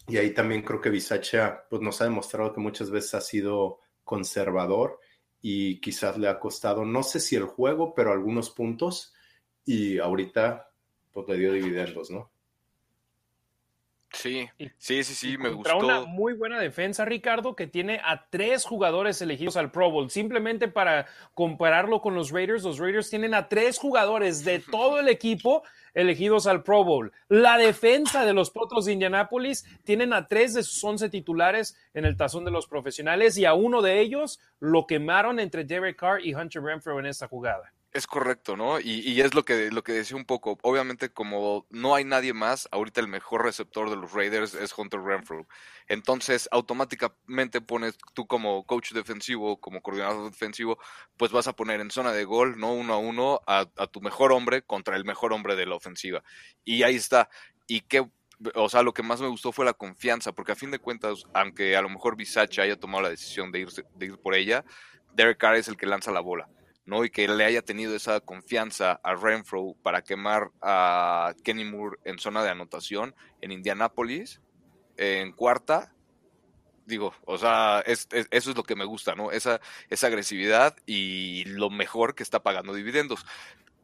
y 0.08 0.18
ahí 0.18 0.34
también 0.34 0.64
creo 0.64 0.82
que 0.82 0.90
Bisacha 0.90 1.66
pues, 1.70 1.82
nos 1.82 2.02
ha 2.02 2.06
demostrado 2.06 2.54
que 2.54 2.60
muchas 2.60 2.90
veces 2.90 3.14
ha 3.14 3.22
sido 3.22 3.80
conservador 4.04 5.00
y 5.42 5.80
quizás 5.80 6.18
le 6.18 6.28
ha 6.28 6.40
costado, 6.40 6.84
no 6.84 7.04
sé 7.04 7.20
si 7.20 7.36
el 7.36 7.46
juego, 7.46 7.94
pero 7.94 8.12
algunos 8.12 8.50
puntos. 8.50 9.14
Y 9.66 10.00
ahorita 10.00 10.72
pues 11.14 11.28
le 11.28 11.38
dio 11.38 11.54
dividendos, 11.54 12.10
¿no? 12.10 12.32
Sí, 14.12 14.50
sí, 14.78 15.04
sí, 15.04 15.16
sí, 15.16 15.38
me 15.38 15.50
gustó. 15.50 15.78
una 15.78 16.02
muy 16.02 16.34
buena 16.34 16.60
defensa, 16.60 17.06
Ricardo, 17.06 17.56
que 17.56 17.68
tiene 17.68 18.02
a 18.04 18.26
tres 18.30 18.66
jugadores 18.66 19.22
elegidos 19.22 19.56
al 19.56 19.72
Pro 19.72 19.92
Bowl. 19.92 20.10
Simplemente 20.10 20.68
para 20.68 21.06
compararlo 21.36 22.02
con 22.02 22.16
los 22.16 22.32
Raiders, 22.32 22.64
los 22.64 22.80
Raiders 22.80 23.10
tienen 23.10 23.34
a 23.34 23.48
tres 23.48 23.78
jugadores 23.78 24.44
de 24.44 24.60
todo 24.72 25.00
el 25.00 25.10
equipo 25.10 25.64
elegidos 25.94 26.48
al 26.48 26.64
Pro 26.64 26.84
Bowl. 26.84 27.12
La 27.28 27.58
defensa 27.58 28.26
de 28.26 28.34
los 28.34 28.50
Potros 28.50 28.86
de 28.86 28.94
Indianápolis 28.94 29.66
tienen 29.84 30.14
a 30.14 30.28
tres 30.28 30.54
de 30.54 30.64
sus 30.64 30.84
once 30.84 31.10
titulares 31.10 31.78
en 31.94 32.06
el 32.06 32.18
tazón 32.18 32.46
de 32.46 32.52
los 32.52 32.68
profesionales 32.68 33.38
y 33.38 33.46
a 33.46 33.54
uno 33.54 33.82
de 33.82 34.00
ellos 34.00 34.40
lo 34.60 34.88
quemaron 34.88 35.40
entre 35.40 35.66
Derek 35.66 35.98
Carr 35.98 36.26
y 36.26 36.34
Hunter 36.34 36.64
Renfro 36.64 37.00
en 37.00 37.06
esta 37.06 37.28
jugada. 37.28 37.74
Es 37.92 38.06
correcto, 38.06 38.56
¿no? 38.56 38.80
Y, 38.80 39.20
es 39.20 39.34
lo 39.34 39.44
que, 39.44 39.72
lo 39.72 39.84
que 39.84 39.94
decía 39.94 40.16
un 40.16 40.26
poco. 40.26 40.60
Obviamente, 40.62 41.10
como 41.10 41.66
no 41.72 41.96
hay 41.96 42.04
nadie 42.04 42.34
más, 42.34 42.70
ahorita 42.72 43.02
el 43.02 43.08
mejor 43.08 43.44
receptor 43.44 43.90
de 43.90 43.96
los 43.96 44.14
Raiders 44.14 44.54
es 44.54 44.78
Hunter 44.78 45.02
Renfro. 45.02 45.48
Entonces, 45.88 46.48
automáticamente 46.52 47.62
pones 47.62 47.98
tú 48.14 48.28
como 48.28 48.64
coach 48.68 48.92
defensivo, 48.92 49.60
como 49.60 49.82
coordinador 49.82 50.30
defensivo, 50.30 50.78
pues 51.18 51.32
vas 51.32 51.48
a 51.48 51.56
poner 51.56 51.82
en 51.82 51.90
zona 51.90 52.12
de 52.12 52.26
gol, 52.26 52.60
¿no? 52.60 52.74
Uno 52.74 52.94
a 52.94 52.98
uno, 53.00 53.42
a, 53.48 53.66
tu 53.88 54.02
mejor 54.02 54.34
hombre 54.34 54.62
contra 54.62 54.96
el 54.96 55.04
mejor 55.04 55.34
hombre 55.34 55.56
de 55.56 55.66
la 55.66 55.74
ofensiva. 55.74 56.22
Y 56.64 56.84
ahí 56.84 56.96
está. 56.96 57.28
Y 57.66 57.82
qué 57.82 58.08
o 58.56 58.70
sea, 58.70 58.84
lo 58.84 58.94
que 58.94 59.04
más 59.04 59.20
me 59.20 59.28
gustó 59.28 59.52
fue 59.52 59.66
la 59.66 59.74
confianza, 59.74 60.32
porque 60.32 60.54
a 60.54 60.56
fin 60.56 60.72
de 60.72 60.80
cuentas, 60.80 61.26
aunque 61.34 61.76
a 61.76 61.82
lo 61.82 61.90
mejor 61.90 62.16
Bisacha 62.16 62.62
haya 62.62 62.80
tomado 62.80 63.02
la 63.02 63.10
decisión 63.10 63.52
de, 63.52 63.60
irse, 63.60 63.84
de 63.96 64.06
ir 64.06 64.18
por 64.18 64.34
ella, 64.34 64.64
Derek 65.14 65.38
Carr 65.38 65.56
es 65.56 65.68
el 65.68 65.76
que 65.76 65.86
lanza 65.86 66.12
la 66.12 66.22
bola. 66.22 66.48
¿No? 66.90 67.06
Y 67.06 67.10
que 67.10 67.28
le 67.28 67.46
haya 67.46 67.62
tenido 67.62 67.96
esa 67.96 68.20
confianza 68.20 69.00
a 69.04 69.16
Renfro 69.16 69.76
para 69.84 70.02
quemar 70.02 70.52
a 70.62 71.34
Kenny 71.44 71.64
Moore 71.64 71.98
en 72.04 72.18
zona 72.18 72.44
de 72.44 72.50
anotación 72.50 73.16
en 73.42 73.52
Indianápolis, 73.52 74.42
en 74.98 75.32
cuarta. 75.32 75.94
Digo, 76.86 77.14
o 77.26 77.38
sea, 77.38 77.84
eso 77.86 78.08
es 78.32 78.58
lo 78.58 78.64
que 78.64 78.76
me 78.76 78.86
gusta, 78.86 79.14
¿no? 79.14 79.32
Esa, 79.32 79.62
esa 79.90 80.08
agresividad 80.08 80.76
y 80.88 81.46
lo 81.46 81.70
mejor 81.70 82.16
que 82.16 82.24
está 82.24 82.42
pagando 82.42 82.74
dividendos 82.74 83.26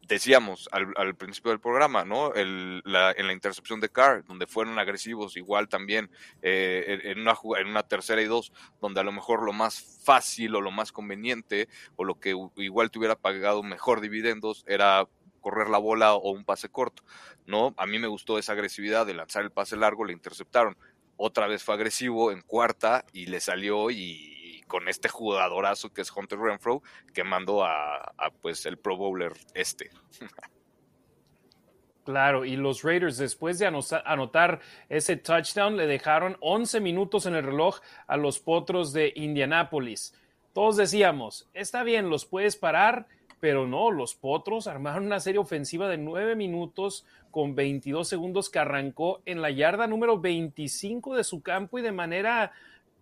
decíamos 0.07 0.69
al, 0.71 1.15
principio 1.15 1.51
del 1.51 1.59
programa, 1.59 2.05
¿no? 2.05 2.35
en 2.35 2.81
la 2.85 3.33
intercepción 3.33 3.79
de 3.79 3.89
Carr, 3.89 4.23
donde 4.25 4.47
fueron 4.47 4.77
agresivos, 4.77 5.37
igual 5.37 5.67
también 5.67 6.09
eh, 6.41 6.99
en, 7.03 7.19
una, 7.19 7.35
en 7.59 7.67
una 7.67 7.83
tercera 7.83 8.21
y 8.21 8.25
dos, 8.25 8.51
donde 8.81 8.99
a 8.99 9.03
lo 9.03 9.11
mejor 9.11 9.43
lo 9.43 9.53
más 9.53 10.01
fácil 10.03 10.55
o 10.55 10.61
lo 10.61 10.71
más 10.71 10.91
conveniente 10.91 11.67
o 11.95 12.03
lo 12.03 12.19
que 12.19 12.35
igual 12.57 12.91
te 12.91 12.99
hubiera 12.99 13.15
pagado 13.15 13.63
mejor 13.63 14.01
dividendos 14.01 14.63
era 14.67 15.07
correr 15.41 15.69
la 15.69 15.77
bola 15.77 16.15
o 16.15 16.31
un 16.31 16.43
pase 16.43 16.69
corto, 16.69 17.03
¿no? 17.45 17.73
A 17.77 17.85
mí 17.85 17.99
me 17.99 18.07
gustó 18.07 18.39
esa 18.39 18.53
agresividad 18.53 19.05
de 19.05 19.13
lanzar 19.13 19.43
el 19.43 19.51
pase 19.51 19.77
largo, 19.77 20.05
le 20.05 20.13
interceptaron. 20.13 20.75
Otra 21.17 21.47
vez 21.47 21.63
fue 21.63 21.75
agresivo 21.75 22.31
en 22.31 22.41
cuarta 22.41 23.05
y 23.13 23.27
le 23.27 23.39
salió 23.39 23.89
y 23.91 24.34
con 24.68 24.88
este 24.88 25.09
jugadorazo 25.09 25.93
que 25.93 26.01
es 26.01 26.11
Hunter 26.16 26.39
Renfro, 26.39 26.82
que 27.13 27.24
mandó 27.24 27.63
a, 27.63 28.13
pues 28.41 28.66
el 28.66 28.78
Pro 28.78 28.97
Bowler 28.97 29.34
este. 29.53 29.89
Claro, 32.05 32.45
y 32.45 32.55
los 32.55 32.84
Raiders 32.84 33.18
después 33.18 33.57
de 33.57 33.66
anotar 33.66 34.59
ese 34.89 35.18
touchdown 35.18 35.76
le 35.76 35.88
dejaron 35.88 36.38
11 36.39 36.80
minutos 36.80 37.26
en 37.26 37.34
el 37.34 37.43
reloj 37.43 37.80
a 38.05 38.16
los 38.16 38.38
Potros 38.38 38.93
de 38.93 39.11
Indianápolis. 39.16 40.13
Todos 40.53 40.78
decíamos, 40.78 41.49
está 41.55 41.82
bien, 41.82 42.11
los 42.11 42.28
puedes 42.28 42.57
parar, 42.57 43.07
pero 43.39 43.66
no, 43.66 43.89
los 43.89 44.13
Potros 44.13 44.68
armaron 44.68 45.07
una 45.07 45.20
serie 45.20 45.39
ofensiva 45.39 45.89
de 45.89 45.97
9 45.97 46.36
minutos 46.36 47.07
con 47.32 47.55
22 47.55 48.07
segundos 48.07 48.51
que 48.51 48.59
arrancó 48.59 49.22
en 49.26 49.41
la 49.41 49.49
yarda 49.49 49.88
número 49.88 50.20
25 50.20 51.16
de 51.16 51.24
su 51.24 51.41
campo 51.41 51.80
y 51.80 51.82
de 51.82 51.91
manera 51.91 52.53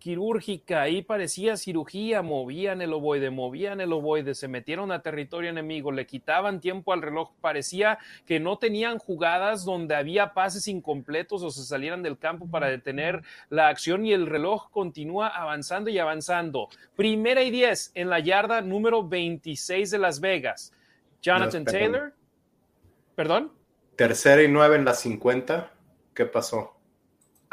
quirúrgica, 0.04 0.82
ahí 0.82 1.00
parecía 1.00 1.56
cirugía, 1.56 2.20
movían 2.20 2.82
el 2.82 2.92
ovoide, 2.92 3.30
movían 3.30 3.80
el 3.80 3.90
ovoide, 3.90 4.34
se 4.34 4.48
metieron 4.48 4.92
a 4.92 5.00
territorio 5.00 5.48
enemigo, 5.48 5.92
le 5.92 6.06
quitaban 6.06 6.60
tiempo 6.60 6.92
al 6.92 7.00
reloj, 7.00 7.30
parecía 7.40 7.96
que 8.26 8.38
no 8.38 8.58
tenían 8.58 8.98
jugadas 8.98 9.64
donde 9.64 9.94
había 9.94 10.34
pases 10.34 10.68
incompletos 10.68 11.42
o 11.42 11.50
se 11.50 11.64
salieran 11.64 12.02
del 12.02 12.18
campo 12.18 12.46
para 12.50 12.68
detener 12.68 13.22
la 13.48 13.68
acción 13.68 14.04
y 14.04 14.12
el 14.12 14.26
reloj 14.26 14.68
continúa 14.70 15.28
avanzando 15.28 15.88
y 15.88 15.98
avanzando. 15.98 16.68
Primera 16.96 17.42
y 17.42 17.50
diez 17.50 17.90
en 17.94 18.10
la 18.10 18.18
yarda 18.18 18.60
número 18.60 19.08
26 19.08 19.90
de 19.90 19.98
Las 19.98 20.20
Vegas. 20.20 20.74
Jonathan 21.22 21.64
Taylor. 21.64 22.12
¿Perdón? 23.14 23.52
Tercera 23.96 24.42
y 24.42 24.48
nueve 24.48 24.76
en 24.76 24.84
la 24.84 24.92
50. 24.92 25.72
¿Qué 26.12 26.26
pasó? 26.26 26.73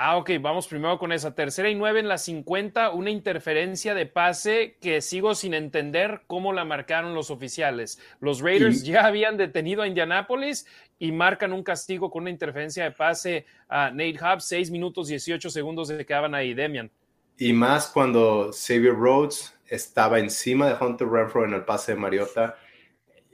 Ah, 0.03 0.17
ok, 0.17 0.31
vamos 0.41 0.67
primero 0.67 0.97
con 0.97 1.11
esa. 1.11 1.35
Tercera 1.35 1.69
y 1.69 1.75
nueve 1.75 1.99
en 1.99 2.07
la 2.07 2.17
50, 2.17 2.89
una 2.89 3.11
interferencia 3.11 3.93
de 3.93 4.07
pase 4.07 4.75
que 4.81 4.99
sigo 4.99 5.35
sin 5.35 5.53
entender 5.53 6.23
cómo 6.25 6.53
la 6.53 6.65
marcaron 6.65 7.13
los 7.13 7.29
oficiales. 7.29 7.99
Los 8.19 8.41
Raiders 8.41 8.81
ya 8.83 9.05
habían 9.05 9.37
detenido 9.37 9.83
a 9.83 9.87
Indianapolis 9.87 10.65
y 10.97 11.11
marcan 11.11 11.53
un 11.53 11.61
castigo 11.61 12.09
con 12.09 12.23
una 12.23 12.31
interferencia 12.31 12.83
de 12.83 12.91
pase 12.93 13.45
a 13.69 13.91
Nate 13.91 14.17
Hobbs, 14.19 14.45
6 14.45 14.71
minutos 14.71 15.07
18 15.07 15.51
segundos 15.51 15.91
que 15.91 16.03
quedaban 16.03 16.33
ahí, 16.33 16.55
Demian. 16.55 16.89
Y 17.37 17.53
más 17.53 17.85
cuando 17.85 18.49
Xavier 18.51 18.95
Rhodes 18.95 19.55
estaba 19.67 20.17
encima 20.17 20.67
de 20.67 20.83
Hunter 20.83 21.09
Renfro 21.09 21.45
en 21.45 21.53
el 21.53 21.63
pase 21.63 21.93
de 21.93 21.99
Mariota. 21.99 22.57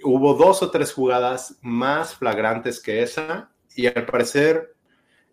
Hubo 0.04 0.34
dos 0.34 0.62
o 0.62 0.70
tres 0.70 0.92
jugadas 0.92 1.60
más 1.62 2.14
flagrantes 2.16 2.82
que 2.82 3.04
esa 3.04 3.52
y 3.74 3.88
al 3.88 4.06
parecer 4.06 4.76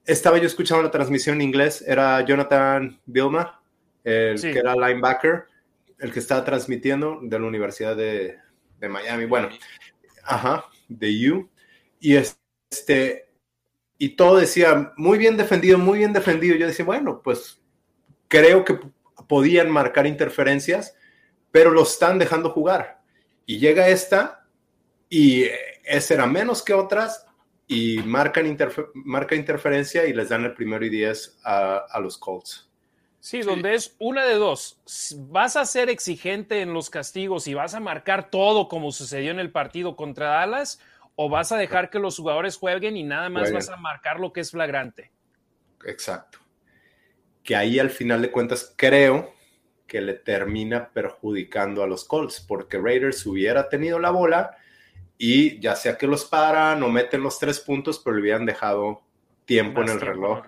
estaba 0.04 0.38
yo 0.38 0.46
escuchando 0.46 0.82
la 0.82 0.90
transmisión 0.90 1.36
en 1.36 1.42
inglés, 1.42 1.82
era 1.86 2.20
Jonathan 2.22 3.00
Bilma, 3.06 3.60
el 4.02 4.40
que 4.40 4.58
era 4.58 4.74
linebacker, 4.74 5.44
el 5.98 6.12
que 6.12 6.18
estaba 6.18 6.44
transmitiendo 6.44 7.18
de 7.22 7.38
la 7.38 7.46
Universidad 7.46 7.96
de, 7.96 8.38
Miami. 8.88 9.24
Bueno, 9.24 9.48
ajá, 10.24 10.66
de 10.88 11.30
U. 11.30 11.48
Y 12.00 12.16
este, 12.16 13.30
y 13.96 14.10
todo 14.10 14.36
decía, 14.36 14.92
muy 14.96 15.16
bien 15.16 15.38
defendido, 15.38 15.78
muy 15.78 15.98
bien 15.98 16.12
defendido. 16.12 16.56
Yo 16.56 16.66
decía, 16.66 16.84
bueno, 16.84 17.22
pues 17.24 17.62
creo 18.28 18.64
que 18.64 18.78
podían 19.26 19.70
marcar 19.70 20.06
interferencias, 20.06 20.94
pero 21.50 21.70
lo 21.70 21.82
están 21.82 22.18
dejando 22.18 22.50
jugar. 22.50 23.00
Y 23.46 23.58
llega 23.58 23.88
esta, 23.88 24.46
y 25.08 25.46
esa 25.84 26.14
era 26.14 26.26
menos 26.26 26.62
que 26.62 26.74
otras, 26.74 27.26
y 27.66 27.98
marcan 28.04 28.56
marca 28.94 29.34
interferencia 29.34 30.06
y 30.06 30.12
les 30.12 30.28
dan 30.28 30.44
el 30.44 30.54
primero 30.54 30.84
y 30.84 30.90
diez 30.90 31.38
a, 31.44 31.98
los 32.00 32.18
Colts. 32.18 32.70
Sí, 33.20 33.40
donde 33.40 33.74
es 33.74 33.96
una 33.98 34.26
de 34.26 34.34
dos. 34.34 34.82
Vas 35.16 35.56
a 35.56 35.64
ser 35.64 35.88
exigente 35.88 36.60
en 36.60 36.74
los 36.74 36.90
castigos 36.90 37.48
y 37.48 37.54
vas 37.54 37.74
a 37.74 37.80
marcar 37.80 38.30
todo 38.30 38.68
como 38.68 38.92
sucedió 38.92 39.30
en 39.30 39.38
el 39.38 39.50
partido 39.50 39.96
contra 39.96 40.28
Dallas, 40.28 40.78
o 41.16 41.30
vas 41.30 41.52
a 41.52 41.56
dejar 41.56 41.90
que 41.90 41.98
los 41.98 42.18
jugadores 42.18 42.56
jueguen 42.56 42.96
y 42.96 43.02
nada 43.02 43.30
más 43.30 43.50
vas 43.50 43.70
a 43.70 43.76
marcar 43.76 44.20
lo 44.20 44.32
que 44.32 44.40
es 44.40 44.50
flagrante. 44.50 45.10
Exacto. 45.86 46.38
Que 47.42 47.56
ahí 47.56 47.78
al 47.78 47.90
final 47.90 48.20
de 48.20 48.30
cuentas 48.30 48.74
creo 48.76 49.32
que 49.86 50.00
le 50.00 50.14
termina 50.14 50.90
perjudicando 50.90 51.82
a 51.82 51.86
los 51.86 52.04
Colts, 52.04 52.40
porque 52.40 52.78
Raiders 52.78 53.24
hubiera 53.26 53.68
tenido 53.68 53.98
la 53.98 54.10
bola 54.10 54.56
y 55.26 55.58
ya 55.58 55.74
sea 55.74 55.96
que 55.96 56.06
los 56.06 56.26
paran 56.26 56.82
o 56.82 56.90
meten 56.90 57.22
los 57.22 57.38
tres 57.38 57.58
puntos, 57.58 57.98
pero 57.98 58.16
le 58.16 58.20
habían 58.20 58.44
dejado 58.44 59.00
tiempo, 59.46 59.80
en 59.80 59.88
el, 59.88 59.98
reloj. 59.98 60.42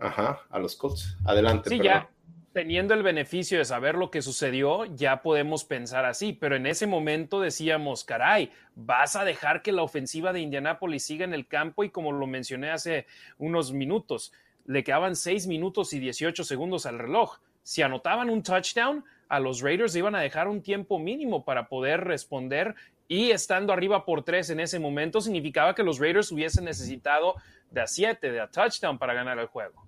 Ajá, 0.00 0.40
a 0.50 0.58
los 0.58 0.74
Colts. 0.74 1.16
Adelante. 1.24 1.70
Sí, 1.70 1.78
ya 1.80 2.10
teniendo 2.52 2.94
el 2.94 3.04
beneficio 3.04 3.58
de 3.58 3.64
saber 3.64 3.94
lo 3.94 4.10
que 4.10 4.20
sucedió, 4.20 4.84
ya 4.84 5.22
podemos 5.22 5.62
pensar 5.62 6.06
así, 6.06 6.32
pero 6.32 6.56
en 6.56 6.66
ese 6.66 6.88
momento 6.88 7.40
decíamos, 7.40 8.02
caray, 8.02 8.50
vas 8.74 9.14
a 9.14 9.24
dejar 9.24 9.62
que 9.62 9.70
la 9.70 9.82
ofensiva 9.82 10.32
de 10.32 10.40
Indianápolis 10.40 11.04
siga 11.04 11.24
en 11.24 11.32
el 11.32 11.46
campo 11.46 11.84
y 11.84 11.90
como 11.90 12.10
lo 12.10 12.26
mencioné 12.26 12.72
hace 12.72 13.06
unos 13.38 13.72
minutos, 13.72 14.32
le 14.66 14.82
quedaban 14.82 15.14
seis 15.14 15.46
minutos 15.46 15.92
y 15.92 16.00
18 16.00 16.42
segundos 16.42 16.84
al 16.84 16.98
reloj 16.98 17.38
si 17.62 17.82
anotaban 17.82 18.30
un 18.30 18.42
touchdown, 18.42 19.04
a 19.28 19.38
los 19.38 19.60
Raiders 19.60 19.94
iban 19.94 20.14
a 20.14 20.20
dejar 20.20 20.48
un 20.48 20.62
tiempo 20.62 20.98
mínimo 20.98 21.44
para 21.44 21.68
poder 21.68 22.00
responder 22.04 22.74
y 23.10 23.32
estando 23.32 23.72
arriba 23.72 24.04
por 24.04 24.22
tres 24.22 24.50
en 24.50 24.60
ese 24.60 24.78
momento 24.78 25.20
significaba 25.20 25.74
que 25.74 25.82
los 25.82 25.98
Raiders 25.98 26.30
hubiesen 26.30 26.64
necesitado 26.64 27.34
de 27.68 27.80
a 27.80 27.88
siete, 27.88 28.30
de 28.30 28.40
a 28.40 28.48
touchdown 28.48 29.00
para 29.00 29.14
ganar 29.14 29.36
el 29.40 29.48
juego. 29.48 29.84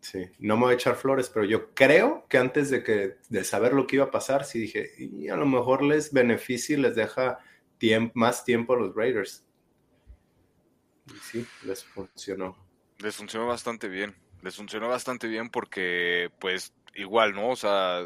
Sí, 0.00 0.26
no 0.38 0.58
me 0.58 0.64
voy 0.64 0.72
a 0.72 0.74
echar 0.74 0.96
flores, 0.96 1.30
pero 1.30 1.46
yo 1.46 1.72
creo 1.72 2.26
que 2.28 2.36
antes 2.36 2.68
de 2.68 2.82
que 2.82 3.16
de 3.30 3.42
saber 3.42 3.72
lo 3.72 3.86
que 3.86 3.96
iba 3.96 4.04
a 4.04 4.10
pasar, 4.10 4.44
sí 4.44 4.58
dije, 4.58 4.90
y 4.98 5.30
a 5.30 5.36
lo 5.36 5.46
mejor 5.46 5.82
les 5.82 6.12
beneficia 6.12 6.76
y 6.76 6.82
les 6.82 6.94
deja 6.94 7.38
más 8.12 8.44
tiempo 8.44 8.74
a 8.74 8.76
los 8.76 8.94
Raiders. 8.94 9.42
Y 11.06 11.16
sí, 11.22 11.46
les 11.64 11.82
funcionó. 11.82 12.54
Les 12.98 13.16
funcionó 13.16 13.46
bastante 13.46 13.88
bien. 13.88 14.14
Les 14.42 14.56
funcionó 14.56 14.88
bastante 14.88 15.26
bien 15.26 15.48
porque, 15.48 16.30
pues, 16.38 16.74
igual, 16.94 17.32
¿no? 17.32 17.48
O 17.48 17.56
sea, 17.56 18.02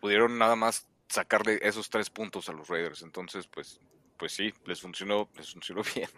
pudieron 0.00 0.38
nada 0.38 0.56
más 0.56 0.88
sacarle 1.12 1.58
esos 1.62 1.90
tres 1.90 2.10
puntos 2.10 2.48
a 2.48 2.52
los 2.52 2.68
Raiders. 2.68 3.02
Entonces, 3.02 3.46
pues, 3.46 3.80
pues 4.16 4.32
sí, 4.32 4.52
les 4.66 4.80
funcionó, 4.80 5.28
les 5.36 5.52
funcionó 5.52 5.82
bien. 5.94 6.08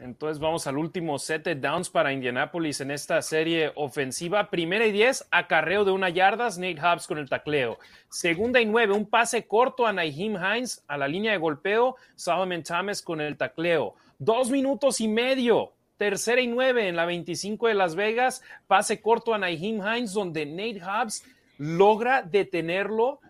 Entonces 0.00 0.38
vamos 0.38 0.66
al 0.66 0.78
último 0.78 1.18
set 1.18 1.44
de 1.44 1.54
downs 1.54 1.90
para 1.90 2.12
Indianapolis 2.12 2.80
en 2.80 2.90
esta 2.90 3.20
serie 3.22 3.70
ofensiva. 3.76 4.50
Primera 4.50 4.86
y 4.86 4.92
diez, 4.92 5.26
acarreo 5.30 5.84
de 5.84 5.92
una 5.92 6.08
yarda, 6.08 6.48
Nate 6.48 6.80
Hobbs 6.80 7.06
con 7.06 7.18
el 7.18 7.28
tacleo. 7.28 7.78
Segunda 8.08 8.60
y 8.60 8.66
nueve, 8.66 8.94
un 8.94 9.08
pase 9.08 9.46
corto 9.46 9.86
a 9.86 9.92
Naheem 9.92 10.36
Hines 10.36 10.82
a 10.88 10.96
la 10.96 11.06
línea 11.06 11.32
de 11.32 11.38
golpeo, 11.38 11.96
Solomon 12.16 12.62
Thomas 12.62 13.02
con 13.02 13.20
el 13.20 13.36
tacleo. 13.36 13.94
Dos 14.18 14.50
minutos 14.50 15.00
y 15.00 15.08
medio, 15.08 15.74
tercera 15.96 16.40
y 16.40 16.46
nueve 16.46 16.88
en 16.88 16.96
la 16.96 17.04
25 17.04 17.68
de 17.68 17.74
Las 17.74 17.94
Vegas, 17.94 18.42
pase 18.66 19.00
corto 19.00 19.34
a 19.34 19.38
Naheem 19.38 19.80
Hines 19.80 20.12
donde 20.12 20.46
Nate 20.46 20.80
Hobbs 20.80 21.24
logra 21.58 22.22
detenerlo 22.22 23.20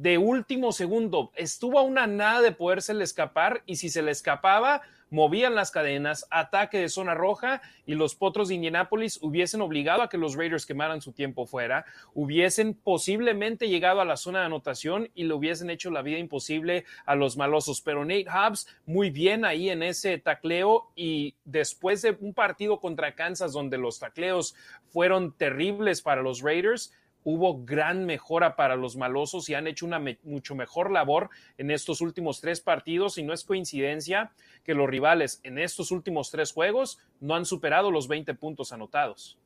de 0.00 0.18
último 0.18 0.72
segundo. 0.72 1.30
Estuvo 1.36 1.78
a 1.78 1.82
una 1.82 2.06
nada 2.06 2.40
de 2.40 2.52
poderse 2.52 3.00
escapar 3.02 3.62
y 3.66 3.76
si 3.76 3.90
se 3.90 4.02
le 4.02 4.10
escapaba, 4.10 4.82
movían 5.10 5.54
las 5.54 5.70
cadenas, 5.70 6.26
ataque 6.30 6.78
de 6.78 6.88
zona 6.88 7.14
roja 7.14 7.62
y 7.86 7.94
los 7.94 8.16
potros 8.16 8.48
de 8.48 8.56
Indianápolis 8.56 9.20
hubiesen 9.22 9.60
obligado 9.60 10.02
a 10.02 10.08
que 10.08 10.18
los 10.18 10.34
Raiders 10.34 10.66
quemaran 10.66 11.00
su 11.00 11.12
tiempo 11.12 11.46
fuera, 11.46 11.84
hubiesen 12.14 12.74
posiblemente 12.74 13.68
llegado 13.68 14.00
a 14.00 14.04
la 14.04 14.16
zona 14.16 14.40
de 14.40 14.46
anotación 14.46 15.10
y 15.14 15.24
le 15.24 15.34
hubiesen 15.34 15.70
hecho 15.70 15.90
la 15.90 16.02
vida 16.02 16.18
imposible 16.18 16.84
a 17.06 17.14
los 17.14 17.36
malosos. 17.36 17.80
Pero 17.80 18.04
Nate 18.04 18.26
Hobbs 18.28 18.66
muy 18.86 19.10
bien 19.10 19.44
ahí 19.44 19.70
en 19.70 19.84
ese 19.84 20.18
tacleo 20.18 20.90
y 20.96 21.36
después 21.44 22.02
de 22.02 22.16
un 22.20 22.34
partido 22.34 22.80
contra 22.80 23.14
Kansas 23.14 23.52
donde 23.52 23.78
los 23.78 24.00
tacleos 24.00 24.56
fueron 24.88 25.32
terribles 25.32 26.02
para 26.02 26.22
los 26.22 26.42
Raiders, 26.42 26.92
hubo 27.24 27.64
gran 27.64 28.04
mejora 28.06 28.54
para 28.54 28.76
los 28.76 28.96
malosos 28.96 29.48
y 29.48 29.54
han 29.54 29.66
hecho 29.66 29.86
una 29.86 30.00
mucho 30.22 30.54
mejor 30.54 30.90
labor 30.90 31.30
en 31.58 31.70
estos 31.70 32.00
últimos 32.00 32.40
tres 32.40 32.60
partidos 32.60 33.18
y 33.18 33.22
no 33.22 33.32
es 33.32 33.44
coincidencia 33.44 34.32
que 34.62 34.74
los 34.74 34.88
rivales 34.88 35.40
en 35.42 35.58
estos 35.58 35.90
últimos 35.90 36.30
tres 36.30 36.52
juegos 36.52 36.98
no 37.20 37.34
han 37.34 37.46
superado 37.46 37.90
los 37.90 38.08
20 38.08 38.34
puntos 38.34 38.72
anotados. 38.72 39.38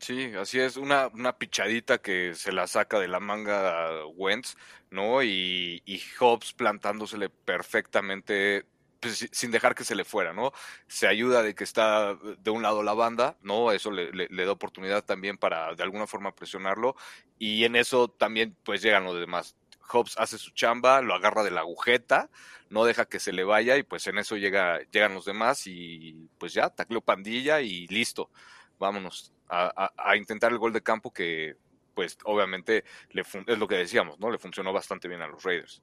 Sí, 0.00 0.32
así 0.38 0.60
es, 0.60 0.76
una, 0.76 1.08
una 1.08 1.38
pichadita 1.38 1.98
que 1.98 2.34
se 2.34 2.52
la 2.52 2.66
saca 2.66 2.98
de 2.98 3.08
la 3.08 3.20
manga 3.20 4.04
Wentz, 4.16 4.56
¿no? 4.90 5.22
Y, 5.22 5.82
y 5.86 6.02
Hobbs 6.18 6.52
plantándosele 6.52 7.30
perfectamente 7.30 8.66
pues, 9.04 9.28
sin 9.32 9.50
dejar 9.50 9.74
que 9.74 9.84
se 9.84 9.94
le 9.94 10.04
fuera, 10.04 10.32
¿no? 10.32 10.52
Se 10.86 11.06
ayuda 11.06 11.42
de 11.42 11.54
que 11.54 11.64
está 11.64 12.14
de 12.14 12.50
un 12.50 12.62
lado 12.62 12.82
la 12.82 12.94
banda, 12.94 13.36
¿no? 13.42 13.70
Eso 13.70 13.90
le, 13.90 14.28
da 14.28 14.50
oportunidad 14.50 15.04
también 15.04 15.36
para 15.36 15.74
de 15.74 15.82
alguna 15.82 16.06
forma 16.06 16.34
presionarlo 16.34 16.96
y 17.38 17.64
en 17.64 17.76
eso 17.76 18.08
también 18.08 18.56
pues 18.64 18.80
llegan 18.80 19.04
los 19.04 19.20
demás. 19.20 19.56
Hobbs 19.90 20.14
hace 20.16 20.38
su 20.38 20.52
chamba, 20.52 21.02
lo 21.02 21.14
agarra 21.14 21.42
de 21.42 21.50
la 21.50 21.60
agujeta, 21.60 22.30
no 22.70 22.86
deja 22.86 23.04
que 23.04 23.20
se 23.20 23.32
le 23.34 23.44
vaya 23.44 23.76
y 23.76 23.82
pues 23.82 24.06
en 24.06 24.16
eso 24.16 24.38
llega, 24.38 24.80
llegan 24.90 25.12
los 25.12 25.26
demás 25.26 25.66
y 25.66 26.30
pues 26.38 26.54
ya, 26.54 26.70
tacleo 26.70 27.02
pandilla 27.02 27.60
y 27.60 27.86
listo, 27.88 28.30
vámonos 28.78 29.34
a, 29.50 30.16
intentar 30.16 30.50
el 30.50 30.58
gol 30.58 30.72
de 30.72 30.82
campo 30.82 31.12
que 31.12 31.56
pues 31.94 32.16
obviamente 32.24 32.84
es 33.10 33.58
lo 33.58 33.68
que 33.68 33.76
decíamos, 33.76 34.18
¿no? 34.18 34.30
Le 34.30 34.38
funcionó 34.38 34.72
bastante 34.72 35.08
bien 35.08 35.20
a 35.20 35.28
los 35.28 35.42
Raiders. 35.42 35.82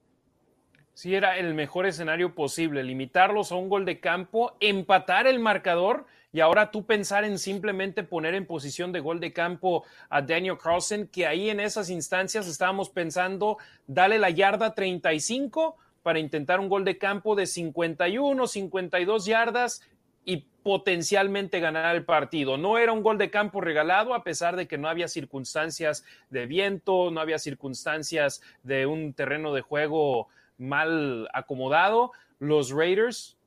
Sí, 0.94 1.14
era 1.14 1.38
el 1.38 1.54
mejor 1.54 1.86
escenario 1.86 2.34
posible, 2.34 2.82
limitarlos 2.82 3.50
a 3.50 3.54
un 3.54 3.70
gol 3.70 3.86
de 3.86 3.98
campo, 3.98 4.54
empatar 4.60 5.26
el 5.26 5.38
marcador 5.38 6.04
y 6.34 6.40
ahora 6.40 6.70
tú 6.70 6.84
pensar 6.84 7.24
en 7.24 7.38
simplemente 7.38 8.02
poner 8.04 8.34
en 8.34 8.46
posición 8.46 8.92
de 8.92 9.00
gol 9.00 9.18
de 9.18 9.32
campo 9.32 9.84
a 10.10 10.20
Daniel 10.20 10.58
Carlson, 10.58 11.06
que 11.06 11.26
ahí 11.26 11.48
en 11.48 11.60
esas 11.60 11.88
instancias 11.88 12.46
estábamos 12.46 12.90
pensando, 12.90 13.56
dale 13.86 14.18
la 14.18 14.28
yarda 14.28 14.74
35 14.74 15.76
para 16.02 16.18
intentar 16.18 16.60
un 16.60 16.68
gol 16.68 16.84
de 16.84 16.98
campo 16.98 17.34
de 17.36 17.46
51, 17.46 18.46
52 18.46 19.24
yardas 19.24 19.82
y 20.24 20.44
potencialmente 20.62 21.58
ganar 21.58 21.96
el 21.96 22.04
partido. 22.04 22.56
No 22.56 22.78
era 22.78 22.92
un 22.92 23.02
gol 23.02 23.18
de 23.18 23.30
campo 23.30 23.60
regalado 23.60 24.14
a 24.14 24.24
pesar 24.24 24.56
de 24.56 24.68
que 24.68 24.78
no 24.78 24.88
había 24.88 25.08
circunstancias 25.08 26.04
de 26.30 26.46
viento, 26.46 27.10
no 27.10 27.20
había 27.20 27.38
circunstancias 27.38 28.42
de 28.62 28.86
un 28.86 29.14
terreno 29.14 29.52
de 29.52 29.62
juego 29.62 30.28
mal 30.62 31.28
acomodado. 31.32 32.12
Los 32.38 32.70
Raiders 32.70 33.38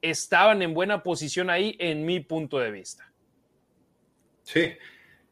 estaban 0.00 0.62
en 0.62 0.74
buena 0.74 1.02
posición 1.02 1.50
ahí, 1.50 1.76
en 1.78 2.06
mi 2.06 2.20
punto 2.20 2.58
de 2.58 2.70
vista. 2.70 3.12
Sí. 4.42 4.72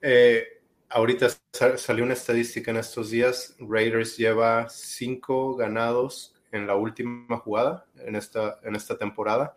Eh, 0.02 0.60
ahorita 0.90 1.28
salió 1.76 2.04
una 2.04 2.14
estadística 2.14 2.70
en 2.70 2.78
estos 2.78 3.10
días. 3.10 3.56
Raiders 3.58 4.16
lleva 4.16 4.68
cinco 4.68 5.56
ganados 5.56 6.34
en 6.52 6.66
la 6.66 6.74
última 6.76 7.38
jugada 7.38 7.86
en 7.98 8.16
esta, 8.16 8.60
en 8.62 8.76
esta 8.76 8.96
temporada. 8.98 9.56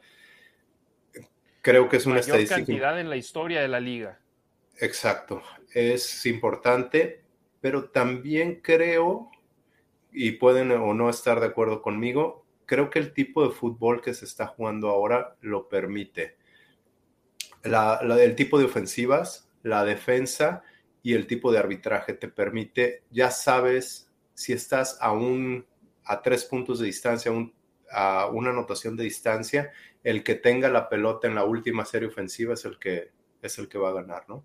Creo 1.62 1.89
que 1.89 1.97
es 1.97 2.05
una 2.05 2.16
Mayor 2.16 2.28
estadística. 2.28 2.55
cantidad 2.58 2.99
en 2.99 3.10
la 3.10 3.18
historia 3.18 3.62
de 3.62 3.68
la 3.68 3.80
liga. 3.80 4.20
Exacto. 4.80 5.41
Es 5.74 6.26
importante, 6.26 7.24
pero 7.60 7.89
también 7.89 8.62
creo 8.62 9.30
y 10.12 10.32
pueden 10.32 10.72
o 10.72 10.93
no 10.93 11.10
estar 11.10 11.39
de 11.39 11.47
acuerdo 11.47 11.82
conmigo, 11.82 12.45
creo 12.66 12.89
que 12.89 12.99
el 12.99 13.14
tipo 13.14 13.43
de 13.47 13.53
fútbol 13.53 14.01
que 14.01 14.14
se 14.14 14.26
está 14.26 14.47
jugando 14.47 14.89
ahora 14.89 15.36
lo 15.41 15.68
permite. 15.68 16.38
El 17.64 18.36
tipo 18.36 18.60
de 18.60 18.66
ofensivas, 18.66 19.49
la 19.64 19.84
defensa 19.84 20.64
y 21.01 21.14
el 21.14 21.28
tipo 21.28 21.51
de 21.51 21.60
arbitraje 21.60 22.14
te 22.14 22.28
permite, 22.28 23.03
ya 23.10 23.32
sabes 23.32 24.12
si 24.34 24.53
estás 24.53 24.97
a 25.01 25.12
un 25.12 25.66
a 26.03 26.22
tres 26.22 26.45
puntos 26.45 26.80
de 26.80 26.86
distancia, 26.86 27.32
a 27.91 28.28
una 28.28 28.51
anotación 28.51 28.95
de 28.95 29.03
distancia, 29.03 29.72
el 30.03 30.24
que 30.24 30.36
tenga 30.36 30.70
la 30.70 30.88
pelota 30.88 31.28
en 31.28 31.36
la 31.36 31.43
última 31.43 31.84
serie 31.84 32.08
ofensiva 32.08 32.53
es 32.53 32.64
el 32.66 32.80
que 32.80 33.12
es 33.41 33.58
el 33.60 33.68
que 33.68 33.78
va 33.78 33.89
a 33.89 33.93
ganar, 33.93 34.24
¿no? 34.28 34.43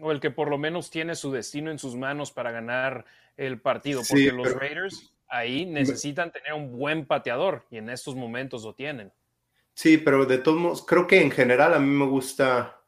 O 0.00 0.12
el 0.12 0.20
que 0.20 0.30
por 0.30 0.48
lo 0.48 0.58
menos 0.58 0.90
tiene 0.90 1.14
su 1.14 1.30
destino 1.32 1.70
en 1.70 1.78
sus 1.78 1.96
manos 1.96 2.32
para 2.32 2.50
ganar 2.50 3.04
el 3.40 3.60
partido, 3.60 4.02
porque 4.06 4.32
los 4.32 4.52
Raiders 4.52 5.14
ahí 5.26 5.64
necesitan 5.64 6.30
tener 6.30 6.52
un 6.52 6.76
buen 6.76 7.06
pateador 7.06 7.64
y 7.70 7.78
en 7.78 7.88
estos 7.88 8.14
momentos 8.14 8.64
lo 8.64 8.74
tienen. 8.74 9.12
Sí, 9.72 9.96
pero 9.96 10.26
de 10.26 10.38
todos 10.38 10.58
modos, 10.58 10.84
creo 10.84 11.06
que 11.06 11.22
en 11.22 11.30
general 11.30 11.72
a 11.72 11.78
mí 11.78 11.88
me 11.88 12.04
gusta, 12.04 12.82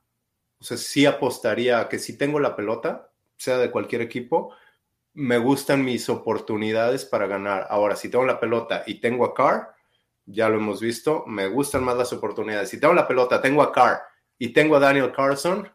o 0.59 0.65
sea, 0.65 0.77
sí 0.77 1.07
apostaría 1.07 1.81
a 1.81 1.89
que 1.89 1.99
si 1.99 2.19
tengo 2.19 2.39
la 2.39 2.55
pelota, 2.55 3.11
sea 3.37 3.57
de 3.57 3.71
cualquier 3.71 4.03
equipo, 4.03 4.55
me 5.15 5.39
gustan 5.39 5.85
mis 5.85 6.09
oportunidades 6.11 7.07
para 7.07 7.27
ganar. 7.27 7.67
Ahora, 7.71 7.97
si 7.97 8.11
tengo 8.11 8.27
la 8.27 8.39
pelota 8.39 8.83
y 8.87 9.01
tengo 9.01 9.25
a 9.25 9.35
Carr, 9.35 9.75
ya 10.27 10.51
lo 10.51 10.57
hemos 10.57 10.83
visto, 10.83 11.25
me 11.27 11.49
gustan 11.49 11.83
más 11.83 11.97
las 11.97 12.13
oportunidades. 12.13 12.69
Si 12.69 12.79
tengo 12.79 12.93
la 12.93 13.09
pelota, 13.09 13.41
tengo 13.41 13.63
a 13.63 13.73
Carr 13.73 14.03
y 14.39 14.53
tengo 14.53 14.77
a 14.77 14.81
Daniel 14.81 15.13
Carson, 15.13 15.67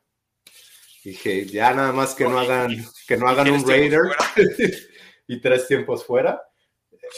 Dije, 1.08 1.45
ya 1.45 1.74
nada 1.74 1.93
más 1.93 2.14
que 2.14 2.26
no 2.26 2.38
hagan, 2.38 2.68
que 3.08 3.16
no 3.16 3.30
hagan 3.30 3.49
un 3.49 3.66
Raider 3.66 4.01
y 5.28 5.39
tres 5.39 5.66
tiempos 5.66 6.05
fuera. 6.05 6.41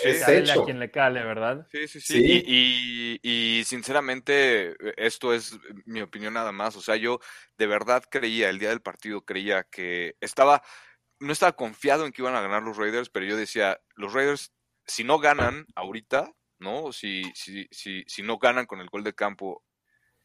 es 0.03 0.27
hecho. 0.27 0.61
a 0.61 0.65
quien 0.65 0.79
le 0.79 0.91
cale, 0.91 1.23
¿verdad? 1.23 1.67
Sí, 1.71 1.87
sí, 1.87 1.99
sí. 1.99 2.43
Y, 2.45 3.19
y, 3.23 3.63
sinceramente, 3.63 4.75
esto 4.95 5.33
es 5.33 5.57
mi 5.87 6.01
opinión 6.01 6.35
nada 6.35 6.51
más. 6.51 6.75
O 6.75 6.81
sea, 6.81 6.97
yo 6.97 7.19
de 7.57 7.65
verdad 7.65 8.03
creía, 8.11 8.51
el 8.51 8.59
día 8.59 8.69
del 8.69 8.83
partido, 8.83 9.25
creía 9.25 9.63
que 9.63 10.15
estaba, 10.21 10.61
no 11.19 11.33
estaba 11.33 11.53
confiado 11.53 12.05
en 12.05 12.11
que 12.11 12.21
iban 12.21 12.35
a 12.35 12.41
ganar 12.41 12.61
los 12.61 12.77
Raiders, 12.77 13.09
pero 13.09 13.25
yo 13.25 13.35
decía, 13.35 13.81
los 13.95 14.13
Raiders, 14.13 14.53
si 14.85 15.03
no 15.03 15.17
ganan 15.17 15.65
ahorita, 15.73 16.31
¿no? 16.59 16.93
Si, 16.93 17.23
si, 17.33 17.67
si, 17.71 18.03
si 18.05 18.21
no 18.21 18.37
ganan 18.37 18.67
con 18.67 18.81
el 18.81 18.89
gol 18.89 19.03
de 19.03 19.15
campo, 19.15 19.63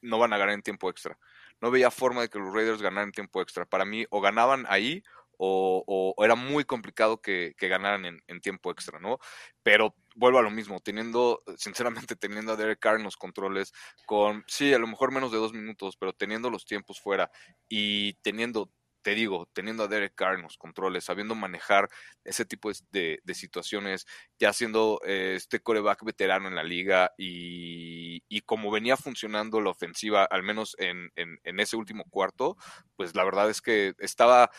no 0.02 0.18
van 0.18 0.34
a 0.34 0.36
ganar 0.36 0.52
en 0.52 0.62
tiempo 0.62 0.90
extra 0.90 1.18
no 1.64 1.70
veía 1.70 1.90
forma 1.90 2.20
de 2.20 2.28
que 2.28 2.38
los 2.38 2.52
Raiders 2.52 2.82
ganaran 2.82 3.10
tiempo 3.10 3.40
extra. 3.40 3.64
Para 3.64 3.86
mí, 3.86 4.04
o 4.10 4.20
ganaban 4.20 4.66
ahí 4.68 5.02
o, 5.38 6.14
era 6.18 6.34
muy 6.34 6.64
complicado 6.64 7.22
que, 7.22 7.54
ganaran 7.58 8.20
en, 8.26 8.40
tiempo 8.42 8.70
extra, 8.70 9.00
¿no? 9.00 9.18
Pero 9.62 9.94
vuelvo 10.14 10.40
a 10.40 10.42
lo 10.42 10.50
mismo, 10.50 10.80
teniendo, 10.80 11.42
sinceramente, 11.56 12.16
teniendo 12.16 12.52
a 12.52 12.56
Derek 12.56 12.78
Carr 12.78 12.98
en 12.98 13.04
los 13.04 13.16
controles, 13.16 13.72
con, 14.04 14.44
sí, 14.46 14.74
a 14.74 14.78
lo 14.78 14.86
mejor 14.86 15.10
menos 15.10 15.32
de 15.32 15.38
dos 15.38 15.54
minutos, 15.54 15.96
pero 15.96 16.12
teniendo 16.12 16.50
los 16.50 16.66
tiempos 16.66 17.00
fuera 17.00 17.30
y 17.66 18.12
teniendo 18.20 18.70
te 19.04 19.14
digo, 19.14 19.46
teniendo 19.52 19.84
a 19.84 19.88
Derek 19.88 20.14
Carr 20.14 20.36
en 20.36 20.42
los 20.42 20.56
controles, 20.56 21.04
sabiendo 21.04 21.34
manejar 21.34 21.90
ese 22.24 22.46
tipo 22.46 22.70
de, 22.90 23.20
situaciones, 23.34 24.06
ya 24.38 24.54
siendo 24.54 24.98
eh, 25.04 25.34
este 25.36 25.60
coreback 25.60 26.02
veterano 26.04 26.48
en 26.48 26.54
la 26.54 26.62
liga 26.62 27.12
y, 27.18 28.22
como 28.46 28.70
venía 28.70 28.96
funcionando 28.96 29.60
la 29.60 29.70
ofensiva, 29.70 30.24
al 30.24 30.42
menos 30.42 30.74
en, 30.78 31.12
en, 31.16 31.60
ese 31.60 31.76
último 31.76 32.04
cuarto, 32.08 32.56
pues 32.96 33.14
la 33.14 33.24
verdad 33.24 33.50
es 33.50 33.60
que 33.60 33.94
estaba, 33.98 34.50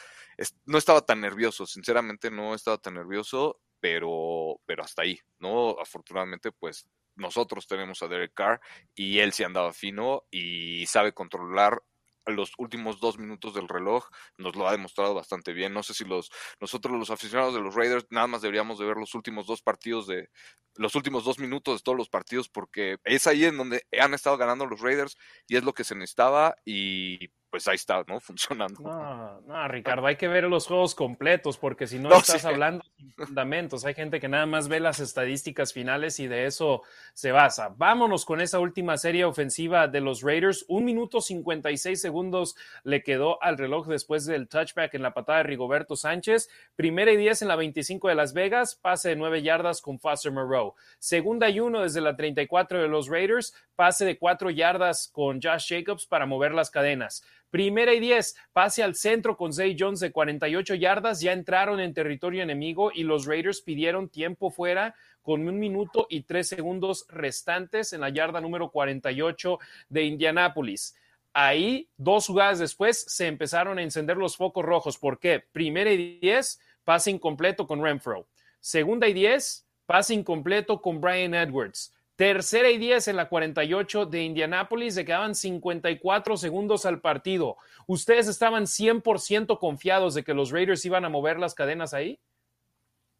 no 0.65 0.77
estaba 0.77 1.01
tan 1.01 1.21
nervioso, 1.21 1.65
sinceramente 1.65 2.29
no 2.29 2.53
estaba 2.53 2.77
tan 2.77 2.93
nervioso, 2.93 3.59
pero, 3.79 4.61
pero 4.67 4.83
hasta 4.83 5.01
ahí, 5.01 5.19
¿no? 5.39 5.71
Afortunadamente, 5.79 6.51
pues 6.51 6.87
nosotros 7.15 7.65
tenemos 7.65 8.03
a 8.03 8.07
Derek 8.07 8.33
Carr 8.35 8.61
y 8.93 9.19
él 9.19 9.33
se 9.33 9.43
andaba 9.43 9.73
fino 9.73 10.23
y 10.29 10.85
sabe 10.85 11.13
controlar 11.13 11.81
los 12.27 12.53
últimos 12.57 12.99
dos 12.99 13.17
minutos 13.17 13.53
del 13.53 13.67
reloj 13.67 14.07
nos 14.37 14.55
lo 14.55 14.67
ha 14.67 14.71
demostrado 14.71 15.13
bastante 15.13 15.53
bien. 15.53 15.73
No 15.73 15.83
sé 15.83 15.93
si 15.93 16.05
los 16.05 16.31
nosotros 16.59 16.97
los 16.97 17.09
aficionados 17.09 17.53
de 17.53 17.61
los 17.61 17.75
Raiders 17.75 18.05
nada 18.09 18.27
más 18.27 18.41
deberíamos 18.41 18.79
de 18.79 18.85
ver 18.85 18.97
los 18.97 19.13
últimos 19.15 19.47
dos 19.47 19.61
partidos 19.61 20.07
de 20.07 20.29
los 20.75 20.95
últimos 20.95 21.23
dos 21.23 21.39
minutos 21.39 21.79
de 21.79 21.83
todos 21.83 21.97
los 21.97 22.09
partidos 22.09 22.49
porque 22.49 22.97
es 23.03 23.27
ahí 23.27 23.45
en 23.45 23.57
donde 23.57 23.85
han 23.99 24.13
estado 24.13 24.37
ganando 24.37 24.65
los 24.65 24.81
Raiders 24.81 25.17
y 25.47 25.55
es 25.55 25.63
lo 25.63 25.73
que 25.73 25.83
se 25.83 25.95
necesitaba 25.95 26.55
y 26.65 27.29
pues 27.55 27.69
ahí 27.69 27.75
está, 27.75 28.03
¿no? 28.05 28.19
Funcionando. 28.19 28.81
No, 28.81 29.39
no, 29.39 29.67
Ricardo, 29.69 30.05
hay 30.05 30.17
que 30.17 30.27
ver 30.27 30.43
los 30.43 30.67
juegos 30.67 30.93
completos, 30.93 31.57
porque 31.57 31.87
si 31.87 31.99
no, 31.99 32.09
estás 32.17 32.43
hablando 32.43 32.83
de 32.97 33.25
fundamentos. 33.25 33.85
Hay 33.85 33.93
gente 33.93 34.19
que 34.19 34.27
nada 34.27 34.45
más 34.45 34.67
ve 34.67 34.81
las 34.81 34.99
estadísticas 34.99 35.71
finales 35.71 36.19
y 36.19 36.27
de 36.27 36.47
eso 36.47 36.81
se 37.13 37.31
basa. 37.31 37.73
Vámonos 37.77 38.25
con 38.25 38.41
esa 38.41 38.59
última 38.59 38.97
serie 38.97 39.23
ofensiva 39.23 39.87
de 39.87 40.01
los 40.01 40.21
Raiders. 40.21 40.65
Un 40.67 40.83
minuto 40.83 41.21
56 41.21 42.01
segundos 42.01 42.57
le 42.83 43.03
quedó 43.03 43.41
al 43.41 43.57
reloj 43.57 43.87
después 43.87 44.25
del 44.25 44.49
touchback 44.49 44.93
en 44.93 45.03
la 45.03 45.13
patada 45.13 45.37
de 45.37 45.43
Rigoberto 45.45 45.95
Sánchez. 45.95 46.49
Primera 46.75 47.13
y 47.13 47.15
10 47.15 47.43
en 47.43 47.47
la 47.47 47.55
25 47.55 48.09
de 48.09 48.15
Las 48.15 48.33
Vegas, 48.33 48.75
pase 48.75 49.07
de 49.07 49.15
9 49.15 49.43
yardas 49.43 49.81
con 49.81 49.97
Foster 49.97 50.33
Moreau. 50.33 50.73
Segunda 50.99 51.49
y 51.49 51.61
1 51.61 51.83
desde 51.83 52.01
la 52.01 52.17
34 52.17 52.81
de 52.81 52.89
los 52.89 53.07
Raiders, 53.07 53.55
pase 53.77 54.03
de 54.03 54.17
4 54.17 54.49
yardas 54.49 55.07
con 55.07 55.39
Josh 55.41 55.69
Jacobs 55.69 56.05
para 56.05 56.25
mover 56.25 56.53
las 56.53 56.69
cadenas. 56.69 57.23
Primera 57.49 57.93
y 57.93 57.99
10, 57.99 58.35
pase 58.53 58.83
al 58.83 58.95
centro 58.95 59.37
con 59.37 59.53
Zay 59.53 59.75
Jones 59.79 59.99
de 59.99 60.11
48 60.11 60.75
yardas, 60.75 61.21
ya 61.21 61.31
entraron 61.31 61.79
en 61.79 61.93
territorio 61.93 62.43
enemigo 62.43 62.91
y 62.93 63.03
los 63.03 63.25
Raiders 63.25 63.61
pidieron 63.61 64.09
tiempo 64.09 64.49
fuera 64.49 64.95
con 65.21 65.47
un 65.47 65.57
minuto 65.57 66.05
y 66.09 66.21
tres 66.21 66.47
segundos 66.47 67.05
restantes 67.09 67.93
en 67.93 68.01
la 68.01 68.09
yarda 68.09 68.41
número 68.41 68.69
48 68.69 69.57
de 69.89 70.03
Indianápolis. 70.03 70.95
Ahí, 71.33 71.89
dos 71.97 72.27
jugadas 72.27 72.59
después, 72.59 73.01
se 73.07 73.27
empezaron 73.27 73.77
a 73.77 73.83
encender 73.83 74.17
los 74.17 74.37
focos 74.37 74.63
rojos. 74.63 74.97
¿Por 74.97 75.19
qué? 75.19 75.43
Primera 75.51 75.91
y 75.91 76.19
10, 76.19 76.61
pase 76.85 77.11
incompleto 77.11 77.67
con 77.67 77.83
Renfro. 77.83 78.27
Segunda 78.59 79.07
y 79.07 79.13
10, 79.13 79.65
pase 79.85 80.13
incompleto 80.13 80.81
con 80.81 81.01
Brian 81.01 81.33
Edwards. 81.33 81.93
Tercera 82.15 82.69
y 82.69 82.77
10 82.77 83.09
en 83.09 83.17
la 83.17 83.27
48 83.27 84.05
de 84.05 84.23
Indianápolis, 84.23 84.95
se 84.95 85.03
quedaban 85.03 85.35
54 85.35 86.37
segundos 86.37 86.85
al 86.85 87.01
partido. 87.01 87.57
¿Ustedes 87.87 88.27
estaban 88.27 88.63
100% 88.63 89.59
confiados 89.59 90.13
de 90.13 90.23
que 90.23 90.33
los 90.33 90.51
Raiders 90.51 90.85
iban 90.85 91.03
a 91.03 91.09
mover 91.09 91.39
las 91.39 91.53
cadenas 91.53 91.93
ahí? 91.93 92.19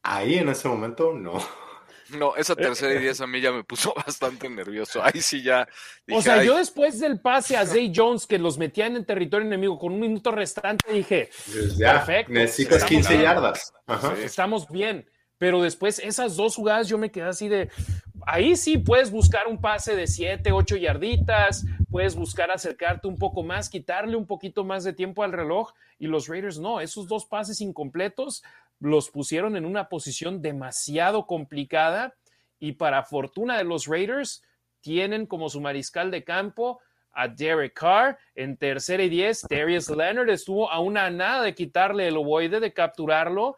Ahí 0.02 0.36
en 0.36 0.50
ese 0.50 0.68
momento 0.68 1.14
no. 1.14 1.41
No, 2.10 2.36
esa 2.36 2.56
tercera 2.56 2.93
y 2.93 3.00
10 3.00 3.22
a 3.22 3.28
mí 3.28 3.41
ya 3.41 3.52
me 3.52 3.64
puso 3.64 3.93
bastante 4.06 4.48
nervioso. 4.50 5.04
Ahí 5.04 5.22
sí 5.22 5.41
ya. 5.41 5.68
o 6.12 6.22
sea, 6.22 6.43
yo 6.43 6.56
después 6.58 7.00
del 7.00 7.20
pase 7.20 7.58
a 7.58 7.66
Zay 7.66 7.91
Jones 7.93 8.28
que 8.28 8.38
los 8.38 8.58
metían 8.58 8.96
en 8.96 9.06
territorio 9.06 9.48
enemigo 9.48 9.80
con 9.80 9.93
un 9.93 10.00
minuto 10.00 10.32
restante 10.32 10.91
dije: 10.91 11.30
pues 11.46 11.74
Perfecto. 11.74 12.32
Necesitas 12.32 12.84
15 12.84 13.22
yardas. 13.22 13.74
Estamos 14.20 14.70
bien. 14.70 15.10
Pero 15.46 15.62
después 15.62 16.00
esas 16.00 16.36
dos 16.38 16.56
jugadas 16.56 16.88
yo 16.88 16.98
me 16.98 17.12
quedé 17.12 17.26
así 17.26 17.48
de, 17.48 17.70
ahí 18.26 18.56
sí 18.56 18.80
puedes 18.80 19.12
buscar 19.12 19.46
un 19.48 19.62
pase 19.62 19.96
de 19.96 20.08
7, 20.08 20.52
8 20.52 20.76
yarditas, 20.78 21.68
puedes 21.91 22.16
buscar 22.16 22.50
acercarte 22.50 23.08
un 23.08 23.16
poco 23.16 23.43
más, 23.43 23.70
quitarle 23.70 24.16
un 24.16 24.26
poquito 24.26 24.64
más 24.64 24.84
de 24.84 24.93
tiempo 24.93 25.22
al 25.22 25.34
reloj 25.34 25.72
y 26.00 26.08
los 26.08 26.28
Raiders 26.28 26.58
no, 26.58 26.82
esos 26.82 27.08
dos 27.08 27.28
pases 27.28 27.62
incompletos 27.62 28.43
los 28.80 29.12
pusieron 29.12 29.56
en 29.56 29.66
una 29.66 29.88
posición 29.88 30.41
demasiado 30.41 31.28
complicada 31.28 32.16
y 32.58 32.72
para 32.72 33.04
fortuna 33.04 33.56
de 33.56 33.66
los 33.66 33.86
Raiders 33.86 34.41
tienen 34.82 35.28
como 35.28 35.50
su 35.50 35.62
mariscal 35.62 36.10
de 36.10 36.24
campo 36.24 36.82
a 37.12 37.28
Derek 37.28 37.76
Carr 37.76 38.18
en 38.34 38.58
tercera 38.58 39.04
y 39.04 39.10
10. 39.10 39.46
Darius 39.48 39.91
Leonard 39.91 40.32
estuvo 40.32 40.72
a 40.72 40.80
una 40.80 41.12
nada 41.12 41.43
de 41.43 41.54
quitarle 41.54 42.08
el 42.08 42.18
ovoide, 42.18 42.60
de 42.60 42.74
capturarlo 42.74 43.58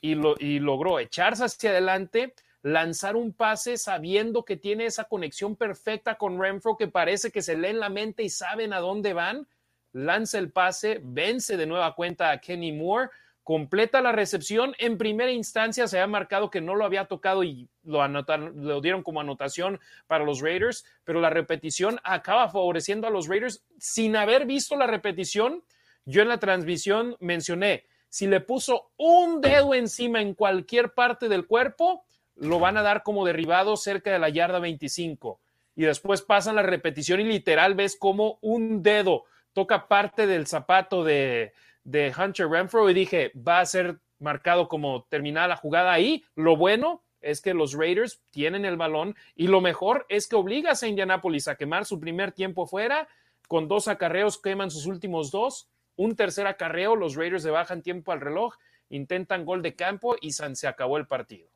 y, 0.00 0.14
lo, 0.14 0.34
y 0.38 0.58
logró 0.58 0.98
echarse 0.98 1.44
hacia 1.44 1.70
adelante 1.70 2.34
lanzar 2.62 3.16
un 3.16 3.32
pase 3.32 3.76
sabiendo 3.76 4.44
que 4.44 4.56
tiene 4.56 4.86
esa 4.86 5.04
conexión 5.04 5.56
perfecta 5.56 6.16
con 6.16 6.40
Renfro 6.40 6.76
que 6.76 6.88
parece 6.88 7.30
que 7.30 7.42
se 7.42 7.56
leen 7.56 7.78
la 7.78 7.88
mente 7.88 8.22
y 8.22 8.30
saben 8.30 8.72
a 8.72 8.80
dónde 8.80 9.12
van, 9.12 9.46
lanza 9.92 10.38
el 10.38 10.50
pase, 10.50 11.00
vence 11.02 11.56
de 11.56 11.66
nueva 11.66 11.94
cuenta 11.94 12.30
a 12.30 12.40
Kenny 12.40 12.72
Moore, 12.72 13.10
completa 13.42 14.02
la 14.02 14.12
recepción. 14.12 14.74
En 14.78 14.98
primera 14.98 15.30
instancia 15.30 15.88
se 15.88 16.00
ha 16.00 16.06
marcado 16.06 16.50
que 16.50 16.60
no 16.60 16.74
lo 16.74 16.84
había 16.84 17.06
tocado 17.06 17.44
y 17.44 17.68
lo, 17.82 18.02
anotaron, 18.02 18.52
lo 18.66 18.80
dieron 18.80 19.02
como 19.02 19.20
anotación 19.20 19.80
para 20.06 20.24
los 20.24 20.40
Raiders, 20.40 20.84
pero 21.04 21.20
la 21.20 21.30
repetición 21.30 21.98
acaba 22.02 22.48
favoreciendo 22.50 23.06
a 23.06 23.10
los 23.10 23.26
Raiders 23.28 23.64
sin 23.78 24.16
haber 24.16 24.44
visto 24.44 24.76
la 24.76 24.86
repetición. 24.86 25.64
Yo 26.04 26.22
en 26.22 26.28
la 26.28 26.38
transmisión 26.38 27.16
mencioné, 27.20 27.86
si 28.08 28.26
le 28.26 28.40
puso 28.40 28.90
un 28.96 29.40
dedo 29.40 29.74
encima 29.74 30.20
en 30.20 30.34
cualquier 30.34 30.94
parte 30.94 31.28
del 31.28 31.46
cuerpo, 31.46 32.04
lo 32.36 32.58
van 32.58 32.76
a 32.76 32.82
dar 32.82 33.02
como 33.02 33.26
derribado 33.26 33.76
cerca 33.76 34.12
de 34.12 34.18
la 34.18 34.28
yarda 34.28 34.58
25. 34.58 35.40
Y 35.76 35.82
después 35.82 36.22
pasan 36.22 36.56
la 36.56 36.62
repetición 36.62 37.20
y 37.20 37.24
literal 37.24 37.74
ves 37.74 37.96
como 37.96 38.38
un 38.40 38.82
dedo 38.82 39.24
toca 39.58 39.88
parte 39.88 40.28
del 40.28 40.46
zapato 40.46 41.02
de, 41.02 41.52
de 41.82 42.14
Hunter 42.16 42.48
Renfro 42.48 42.88
y 42.88 42.94
dije, 42.94 43.32
va 43.34 43.58
a 43.58 43.66
ser 43.66 43.98
marcado 44.20 44.68
como 44.68 45.04
terminada 45.08 45.48
la 45.48 45.56
jugada 45.56 45.92
ahí. 45.92 46.24
Lo 46.36 46.56
bueno 46.56 47.02
es 47.20 47.40
que 47.40 47.54
los 47.54 47.72
Raiders 47.72 48.20
tienen 48.30 48.64
el 48.64 48.76
balón 48.76 49.16
y 49.34 49.48
lo 49.48 49.60
mejor 49.60 50.06
es 50.08 50.28
que 50.28 50.36
obligas 50.36 50.84
a 50.84 50.86
Indianapolis 50.86 51.48
a 51.48 51.56
quemar 51.56 51.86
su 51.86 51.98
primer 51.98 52.30
tiempo 52.30 52.66
fuera. 52.66 53.08
Con 53.48 53.66
dos 53.66 53.88
acarreos 53.88 54.40
queman 54.40 54.70
sus 54.70 54.86
últimos 54.86 55.32
dos. 55.32 55.68
Un 55.98 56.16
tercer 56.16 56.46
acarreo, 56.46 56.96
los 56.96 57.14
Raiders 57.14 57.44
le 57.44 57.50
bajan 57.50 57.82
tiempo 57.82 58.12
al 58.12 58.22
reloj, 58.22 58.54
intentan 58.88 59.44
gol 59.44 59.60
de 59.60 59.76
campo 59.76 60.16
y 60.18 60.32
se 60.32 60.66
acabó 60.66 60.96
el 60.96 61.06
partido 61.06 61.50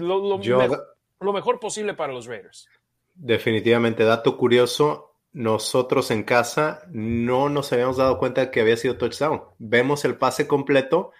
lo, 0.00 1.32
mejor, 1.32 1.60
posible 1.60 1.94
para 1.94 2.12
los 2.12 2.26
Raiders. 2.26 2.68
Definitivamente, 3.14 4.04
dato 4.04 4.36
curioso, 4.36 5.16
nosotros 5.32 6.10
en 6.10 6.22
casa 6.22 6.82
no 6.90 7.48
nos 7.48 7.72
habíamos 7.72 7.96
dado 7.96 8.18
cuenta 8.18 8.42
de 8.42 8.50
que 8.50 8.60
había 8.60 8.76
sido 8.76 8.96
touchdown. 8.96 9.42
Vemos 9.58 10.04
el 10.04 10.16
pase 10.16 10.46
completo 10.46 11.12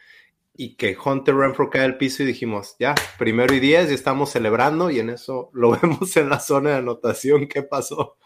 y 0.54 0.76
que 0.76 0.96
Hunter 1.02 1.36
Renfro 1.36 1.70
cae 1.70 1.82
al 1.82 1.98
piso 1.98 2.22
y 2.22 2.26
dijimos, 2.26 2.76
ya, 2.78 2.94
primero 3.18 3.54
y 3.54 3.60
diez 3.60 3.90
y 3.90 3.94
estamos 3.94 4.30
celebrando 4.30 4.90
y 4.90 4.98
en 5.00 5.10
eso 5.10 5.50
lo 5.52 5.70
vemos 5.82 6.16
en 6.16 6.28
la 6.28 6.40
zona 6.40 6.70
de 6.70 6.76
anotación. 6.76 7.48
¿Qué 7.48 7.62
pasó? 7.62 8.16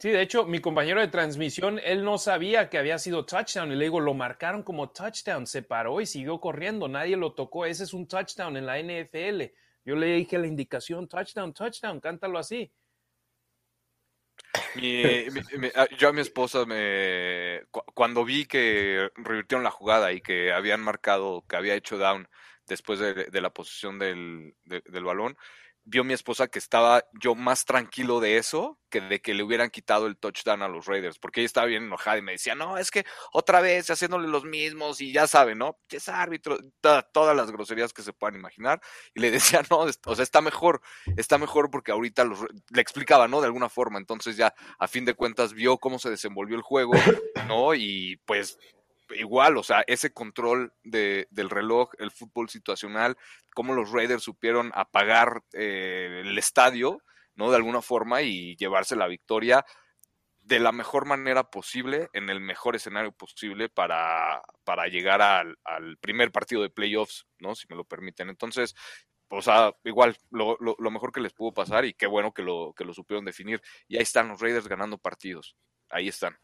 Sí, 0.00 0.08
de 0.08 0.22
hecho, 0.22 0.46
mi 0.46 0.60
compañero 0.60 1.00
de 1.00 1.08
transmisión, 1.08 1.78
él 1.84 2.02
no 2.02 2.16
sabía 2.16 2.70
que 2.70 2.78
había 2.78 2.98
sido 2.98 3.26
touchdown 3.26 3.72
y 3.72 3.76
le 3.76 3.84
digo, 3.84 4.00
lo 4.00 4.14
marcaron 4.14 4.62
como 4.62 4.90
touchdown, 4.90 5.46
se 5.46 5.62
paró 5.62 6.00
y 6.00 6.06
siguió 6.06 6.40
corriendo, 6.40 6.88
nadie 6.88 7.16
lo 7.16 7.34
tocó, 7.34 7.66
ese 7.66 7.84
es 7.84 7.92
un 7.92 8.08
touchdown 8.08 8.56
en 8.56 8.64
la 8.64 8.78
NFL. 8.78 9.52
Yo 9.84 9.94
le 9.96 10.14
dije 10.14 10.38
la 10.38 10.46
indicación, 10.46 11.08
touchdown, 11.08 11.52
touchdown, 11.52 12.00
cántalo 12.00 12.38
así. 12.38 12.72
Ah, 15.74 15.86
yo 15.98 16.08
a 16.08 16.12
mi 16.12 16.22
esposa 16.22 16.64
me 16.64 17.62
cuando 17.70 18.24
vi 18.24 18.46
que 18.46 19.10
revirtieron 19.16 19.64
la 19.64 19.70
jugada 19.70 20.12
y 20.12 20.22
que 20.22 20.52
habían 20.52 20.80
marcado, 20.80 21.44
que 21.46 21.56
había 21.56 21.74
hecho 21.74 21.98
down 21.98 22.26
después 22.66 22.98
de, 22.98 23.40
la 23.40 23.50
posición 23.50 23.98
del, 23.98 24.54
del 24.64 25.04
balón, 25.04 25.36
vio 25.84 26.04
mi 26.04 26.14
esposa 26.14 26.48
que 26.48 26.58
estaba 26.58 27.04
yo 27.20 27.34
más 27.34 27.64
tranquilo 27.64 28.20
de 28.20 28.36
eso 28.36 28.78
que 28.92 29.00
de 29.00 29.20
que 29.20 29.34
le 29.34 29.42
hubieran 29.42 29.70
quitado 29.70 30.06
el 30.06 30.18
touchdown 30.18 30.62
a 30.62 30.68
los 30.68 30.86
Raiders, 30.86 31.18
porque 31.18 31.40
ella 31.40 31.46
estaba 31.46 31.66
bien 31.66 31.84
enojada 31.84 32.18
y 32.18 32.22
me 32.22 32.32
decía, 32.32 32.54
no, 32.54 32.76
es 32.76 32.90
que 32.90 33.04
otra 33.32 33.60
vez 33.60 33.90
haciéndole 33.90 34.28
los 34.28 34.44
mismos 34.44 35.00
y 35.00 35.12
ya 35.12 35.26
sabe, 35.26 35.54
¿no? 35.54 35.78
Es 35.88 36.08
árbitro, 36.08 36.58
todas 37.12 37.34
las 37.34 37.50
groserías 37.50 37.92
que 37.92 38.02
se 38.02 38.12
puedan 38.12 38.36
imaginar. 38.36 38.80
Y 39.14 39.20
le 39.20 39.30
decía, 39.60 39.62
no, 39.70 39.78
o 39.78 40.14
sea, 40.14 40.22
está 40.22 40.40
mejor, 40.42 40.82
está 41.16 41.38
mejor 41.38 41.70
porque 41.70 41.90
ahorita 41.90 42.24
los, 42.24 42.40
le 42.70 42.82
explicaba, 42.82 43.26
¿no? 43.28 43.40
De 43.40 43.46
alguna 43.46 43.70
forma, 43.70 43.98
entonces 43.98 44.36
ya 44.36 44.54
a 44.78 44.86
fin 44.86 45.04
de 45.04 45.14
cuentas 45.14 45.54
vio 45.54 45.78
cómo 45.78 45.98
se 45.98 46.10
desenvolvió 46.10 46.56
el 46.56 46.62
juego, 46.62 46.92
¿no? 47.48 47.74
Y 47.74 48.20
pues 48.26 48.58
igual, 49.14 49.56
o 49.56 49.62
sea, 49.62 49.84
ese 49.86 50.12
control 50.12 50.72
de, 50.84 51.28
del 51.30 51.50
reloj, 51.50 51.90
el 51.98 52.10
fútbol 52.10 52.48
situacional, 52.48 53.16
cómo 53.54 53.74
los 53.74 53.90
Raiders 53.90 54.22
supieron 54.22 54.72
apagar 54.74 55.42
eh, 55.52 56.22
el 56.24 56.38
estadio, 56.38 57.02
¿no? 57.34 57.50
De 57.50 57.56
alguna 57.56 57.82
forma 57.82 58.22
y 58.22 58.56
llevarse 58.56 58.96
la 58.96 59.06
victoria 59.06 59.64
de 60.42 60.58
la 60.58 60.72
mejor 60.72 61.06
manera 61.06 61.50
posible, 61.50 62.08
en 62.12 62.28
el 62.28 62.40
mejor 62.40 62.74
escenario 62.76 63.12
posible 63.12 63.68
para, 63.68 64.42
para 64.64 64.86
llegar 64.88 65.22
al, 65.22 65.56
primer 66.00 66.32
partido 66.32 66.62
de 66.62 66.70
playoffs, 66.70 67.26
¿no? 67.38 67.54
Si 67.54 67.66
me 67.68 67.76
lo 67.76 67.84
permiten. 67.84 68.28
Entonces, 68.28 68.74
o 69.28 69.40
sea, 69.40 69.72
igual, 69.84 70.16
lo, 70.30 70.56
lo, 70.60 70.90
mejor 70.90 71.12
que 71.12 71.20
les 71.20 71.32
pudo 71.32 71.54
pasar 71.54 71.84
y 71.84 71.94
qué 71.94 72.06
bueno 72.06 72.34
que 72.34 72.42
lo, 72.42 72.74
que 72.76 72.84
lo 72.84 72.92
supieron 72.92 73.24
definir. 73.24 73.62
Y 73.86 73.96
ahí 73.96 74.02
están 74.02 74.28
los 74.28 74.40
Raiders 74.40 74.68
ganando 74.68 74.98
partidos. 74.98 75.56
Ahí 75.88 76.08
están. 76.08 76.36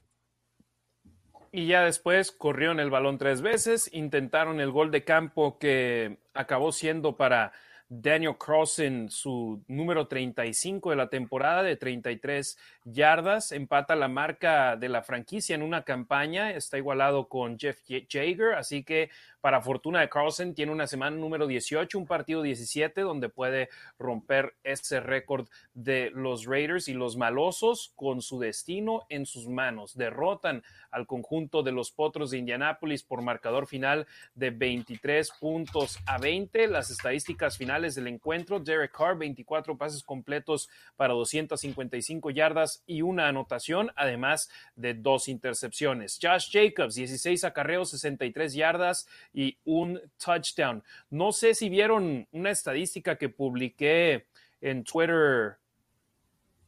Y 1.50 1.66
ya 1.66 1.84
después 1.84 2.30
corrieron 2.30 2.78
el 2.78 2.90
balón 2.90 3.18
tres 3.18 3.40
veces, 3.40 3.88
intentaron 3.92 4.60
el 4.60 4.70
gol 4.70 4.90
de 4.90 5.04
campo 5.04 5.58
que 5.58 6.18
acabó 6.34 6.72
siendo 6.72 7.16
para 7.16 7.52
Daniel 7.90 8.36
Crossan, 8.36 9.08
su 9.08 9.64
número 9.66 10.08
35 10.08 10.90
de 10.90 10.96
la 10.96 11.08
temporada 11.08 11.62
de 11.62 11.76
33 11.76 12.58
yardas, 12.84 13.50
empata 13.52 13.96
la 13.96 14.08
marca 14.08 14.76
de 14.76 14.90
la 14.90 15.02
franquicia 15.02 15.54
en 15.54 15.62
una 15.62 15.84
campaña, 15.84 16.50
está 16.50 16.76
igualado 16.76 17.28
con 17.28 17.58
Jeff 17.58 17.80
Jager, 17.86 18.54
así 18.54 18.84
que 18.84 19.08
para 19.40 19.60
fortuna 19.60 20.00
de 20.00 20.08
Carlson, 20.08 20.54
tiene 20.54 20.72
una 20.72 20.86
semana 20.86 21.16
número 21.16 21.46
18, 21.46 21.98
un 21.98 22.06
partido 22.06 22.42
17, 22.42 23.00
donde 23.02 23.28
puede 23.28 23.68
romper 23.98 24.54
ese 24.64 25.00
récord 25.00 25.48
de 25.74 26.10
los 26.14 26.46
Raiders 26.46 26.88
y 26.88 26.94
los 26.94 27.16
malosos 27.16 27.92
con 27.94 28.20
su 28.20 28.38
destino 28.38 29.06
en 29.08 29.26
sus 29.26 29.46
manos. 29.48 29.96
Derrotan 29.96 30.62
al 30.90 31.06
conjunto 31.06 31.62
de 31.62 31.72
los 31.72 31.90
Potros 31.90 32.30
de 32.30 32.38
Indianápolis 32.38 33.02
por 33.02 33.22
marcador 33.22 33.66
final 33.66 34.06
de 34.34 34.50
23 34.50 35.30
puntos 35.38 35.98
a 36.06 36.18
20. 36.18 36.66
Las 36.68 36.90
estadísticas 36.90 37.56
finales 37.56 37.94
del 37.94 38.08
encuentro, 38.08 38.60
Derek 38.60 38.92
Carr, 38.92 39.16
24 39.16 39.76
pases 39.76 40.02
completos 40.02 40.68
para 40.96 41.14
255 41.14 42.30
yardas 42.30 42.82
y 42.86 43.02
una 43.02 43.28
anotación, 43.28 43.92
además 43.96 44.48
de 44.76 44.94
dos 44.94 45.28
intercepciones. 45.28 46.18
Josh 46.20 46.50
Jacobs, 46.52 46.94
16 46.94 47.44
acarreos, 47.44 47.90
63 47.90 48.54
yardas 48.54 49.06
y 49.32 49.56
un 49.64 50.00
touchdown. 50.22 50.82
No 51.10 51.32
sé 51.32 51.54
si 51.54 51.68
vieron 51.68 52.26
una 52.32 52.50
estadística 52.50 53.16
que 53.16 53.28
publiqué 53.28 54.26
en 54.60 54.84
Twitter. 54.84 55.58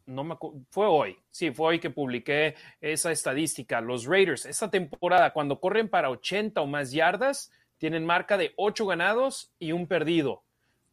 No 0.07 0.25
me 0.25 0.37
fue 0.71 0.87
hoy, 0.87 1.17
sí, 1.31 1.53
fue 1.53 1.69
hoy 1.69 1.79
que 1.79 1.91
publiqué 1.91 2.57
esa 2.81 3.13
estadística. 3.13 3.81
Los 3.81 4.07
Raiders, 4.07 4.47
esta 4.47 4.71
temporada, 4.71 5.33
cuando 5.33 5.61
corren 5.61 5.89
para 5.89 6.11
80 6.11 6.61
o 6.61 6.67
más 6.67 6.91
yardas, 6.91 7.53
tienen 7.79 8.05
marca 8.05 8.37
de 8.37 8.53
8 8.57 8.87
ganados 8.87 9.53
y 9.59 9.73
un 9.73 9.87
perdido. 9.87 10.43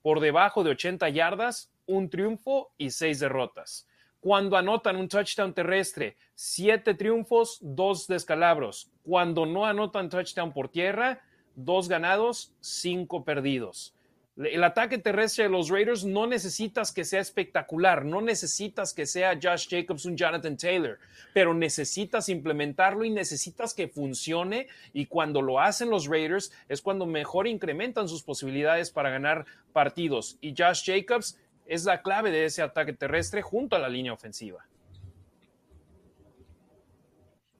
Por 0.01 0.20
debajo 0.20 0.63
de 0.63 0.72
80 0.72 1.09
yardas, 1.09 1.72
un 1.86 2.09
triunfo 2.09 2.72
y 2.78 2.91
6 2.91 3.20
derrotas. 3.20 3.88
Cuando 4.20 4.57
anotan 4.57 4.95
un 4.95 5.07
touchdown 5.07 5.53
terrestre, 5.53 6.18
7 6.36 6.93
triunfos, 6.93 7.59
2 7.61 8.07
descalabros. 8.07 8.91
Cuando 9.03 9.45
no 9.45 9.65
anotan 9.65 10.09
touchdown 10.09 10.53
por 10.53 10.70
tierra, 10.70 11.22
dos 11.57 11.89
ganados, 11.89 12.53
cinco 12.61 13.25
perdidos. 13.25 13.93
El 14.37 14.63
ataque 14.63 14.99
terrestre 14.99 15.45
de 15.45 15.49
los 15.49 15.69
Raiders 15.69 16.05
no 16.05 16.27
necesitas 16.27 16.91
que 16.91 17.03
sea 17.03 17.19
espectacular, 17.19 18.05
no 18.05 18.21
necesitas 18.21 18.93
que 18.93 19.07
sea 19.07 19.39
Josh 19.41 19.67
Jacobs, 19.67 20.05
un 20.05 20.15
Jonathan 20.15 20.55
Taylor, 20.55 20.99
pero 21.33 21.55
necesitas 21.55 22.29
implementarlo 22.29 23.03
y 23.03 23.09
necesitas 23.09 23.73
que 23.73 23.87
funcione 23.87 24.67
y 24.93 25.07
cuando 25.07 25.41
lo 25.41 25.59
hacen 25.59 25.89
los 25.89 26.05
Raiders 26.05 26.51
es 26.69 26.83
cuando 26.83 27.07
mejor 27.07 27.47
incrementan 27.47 28.07
sus 28.07 28.21
posibilidades 28.21 28.91
para 28.91 29.09
ganar 29.09 29.47
partidos 29.73 30.37
y 30.39 30.53
Josh 30.55 30.83
Jacobs 30.85 31.39
es 31.65 31.85
la 31.85 32.03
clave 32.03 32.29
de 32.29 32.45
ese 32.45 32.61
ataque 32.61 32.93
terrestre 32.93 33.41
junto 33.41 33.75
a 33.75 33.79
la 33.79 33.89
línea 33.89 34.13
ofensiva. 34.13 34.67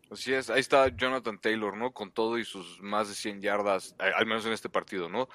Así 0.10 0.34
es, 0.34 0.50
ahí 0.50 0.62
está 0.62 0.88
Jonathan 0.88 1.38
Taylor, 1.38 1.76
¿no? 1.76 1.92
Con 1.92 2.12
todo 2.12 2.38
y 2.38 2.46
sus 2.46 2.80
más 2.82 3.10
de 3.10 3.16
100 3.16 3.42
yardas, 3.42 3.96
al 4.00 4.26
menos 4.26 4.46
en 4.46 4.54
este 4.54 4.70
partido, 4.70 5.10
¿no? 5.10 5.28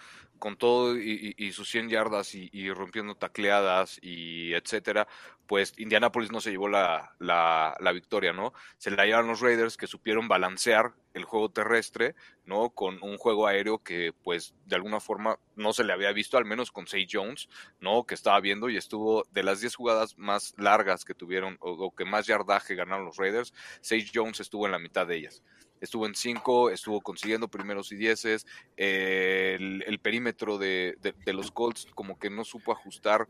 Con 0.43 0.57
todo 0.57 0.99
y, 0.99 1.53
sus 1.53 1.71
100 1.71 1.89
yardas 1.89 2.35
y, 2.35 2.73
rompiendo 2.73 3.15
tacleadas 3.15 4.01
y 4.03 4.53
etcétera, 4.55 5.07
pues 5.47 5.73
Indianapolis 5.77 6.33
no 6.33 6.41
se 6.41 6.51
llevó 6.51 6.67
la, 6.67 7.15
la, 7.21 7.77
la, 7.79 7.93
victoria, 7.93 8.33
¿no? 8.33 8.53
Se 8.77 8.91
la 8.91 9.05
llevaron 9.05 9.29
los 9.29 9.41
Raiders 9.41 9.77
que 9.77 9.87
supieron 9.87 10.27
balancear 10.27 10.95
el 11.15 11.23
juego 11.23 11.49
terrestre, 11.49 12.17
¿no? 12.45 12.71
Con 12.71 12.99
un 13.05 13.19
juego 13.19 13.47
aéreo 13.47 13.85
que, 13.85 14.13
pues, 14.25 14.53
de 14.67 14.75
alguna 14.75 14.99
forma 14.99 15.39
no 15.55 15.73
se 15.73 15.85
le 15.85 15.93
había 15.93 16.11
visto, 16.11 16.37
al 16.39 16.45
menos 16.45 16.73
con 16.73 16.89
Say 16.89 17.07
Jones, 17.09 17.49
¿no? 17.79 18.05
Que 18.05 18.15
estaba 18.15 18.41
viendo 18.41 18.69
y 18.69 18.77
estuvo 18.77 19.23
de 19.31 19.45
las 19.45 19.61
10 19.61 19.77
jugadas 19.77 20.19
más 20.19 20.55
largas 20.59 21.05
que 21.05 21.15
tuvieron 21.15 21.57
o, 21.61 21.95
que 21.95 22.05
más 22.05 22.27
yardaje 22.27 22.75
ganaron 22.75 23.05
los 23.05 23.17
Raiders, 23.17 23.55
Say 23.81 24.11
Jones 24.13 24.41
estuvo 24.41 24.67
en 24.67 24.73
la 24.73 24.81
mitad 24.81 25.07
de 25.07 25.19
ellas 25.19 25.41
estuvo 25.83 26.07
en 26.07 26.15
5, 26.15 26.71
estuvo 26.71 27.01
consiguiendo 27.01 27.49
primeros 27.49 27.91
y 27.93 27.97
dieces, 27.97 28.47
el, 28.77 29.99
perímetro 30.01 30.57
de, 30.57 30.97
de, 31.01 31.33
los 31.33 31.51
Colts 31.51 31.87
como 31.95 32.19
que 32.19 32.31
no 32.31 32.45
supo 32.45 32.73
ajustar 32.73 33.29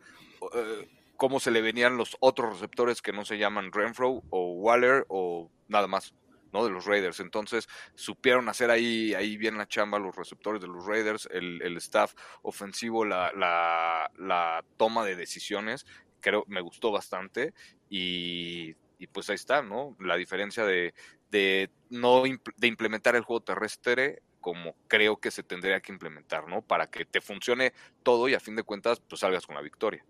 eh, 0.55 0.89
cómo 1.17 1.41
se 1.41 1.51
le 1.51 1.63
venían 1.63 1.97
los 1.97 2.17
otros 2.21 2.53
receptores 2.53 3.01
que 3.01 3.13
no 3.13 3.25
se 3.25 3.39
llaman 3.39 3.73
Renfro 3.73 4.23
o 4.29 4.53
Waller 4.53 5.07
o 5.09 5.51
nada 5.69 5.87
más. 5.87 6.15
¿no? 6.53 6.67
De 6.67 6.71
los 6.71 6.85
Raiders. 6.85 7.21
Entonces, 7.21 7.67
supieron 7.95 8.51
hacer 8.51 8.71
ahí, 8.71 9.15
ahí 9.15 9.39
bien 9.39 9.57
la 9.57 9.67
chamba 9.67 9.99
los 9.99 10.15
receptores 10.15 10.61
de 10.61 10.69
los 10.69 10.85
Raiders, 10.85 11.27
el, 11.33 11.63
el 11.63 11.79
staff 11.79 12.13
ofensivo, 12.43 13.07
la, 13.07 13.33
la, 13.35 14.11
la, 14.19 14.63
toma 14.77 15.07
de 15.07 15.17
decisiones, 15.17 15.87
creo, 16.21 16.45
me 16.49 16.61
gustó 16.61 16.91
bastante. 16.91 17.55
Y, 17.89 18.77
y 18.99 19.07
pues 19.07 19.31
ahí 19.31 19.37
está, 19.37 19.63
¿no? 19.63 19.97
La 19.99 20.17
diferencia 20.17 20.67
de, 20.67 20.93
de 21.33 21.71
no 21.91 22.23
de 22.23 22.67
implementar 22.69 23.17
el 23.17 23.23
juego 23.23 23.43
terrestre 23.43 24.23
como 24.41 24.77
creo 24.89 25.19
que 25.19 25.31
se 25.31 25.43
tendría 25.43 25.81
que 25.81 25.93
implementar, 25.93 26.49
¿no? 26.49 26.63
Para 26.63 26.89
que 26.89 27.05
te 27.05 27.21
funcione 27.21 27.73
todo 28.03 28.29
y 28.29 28.35
a 28.35 28.41
fin 28.41 28.57
de 28.57 28.65
cuentas, 28.65 29.01
pues 29.01 29.21
salgas 29.21 29.47
con 29.47 29.55
la 29.55 29.63
victoria. 29.63 30.05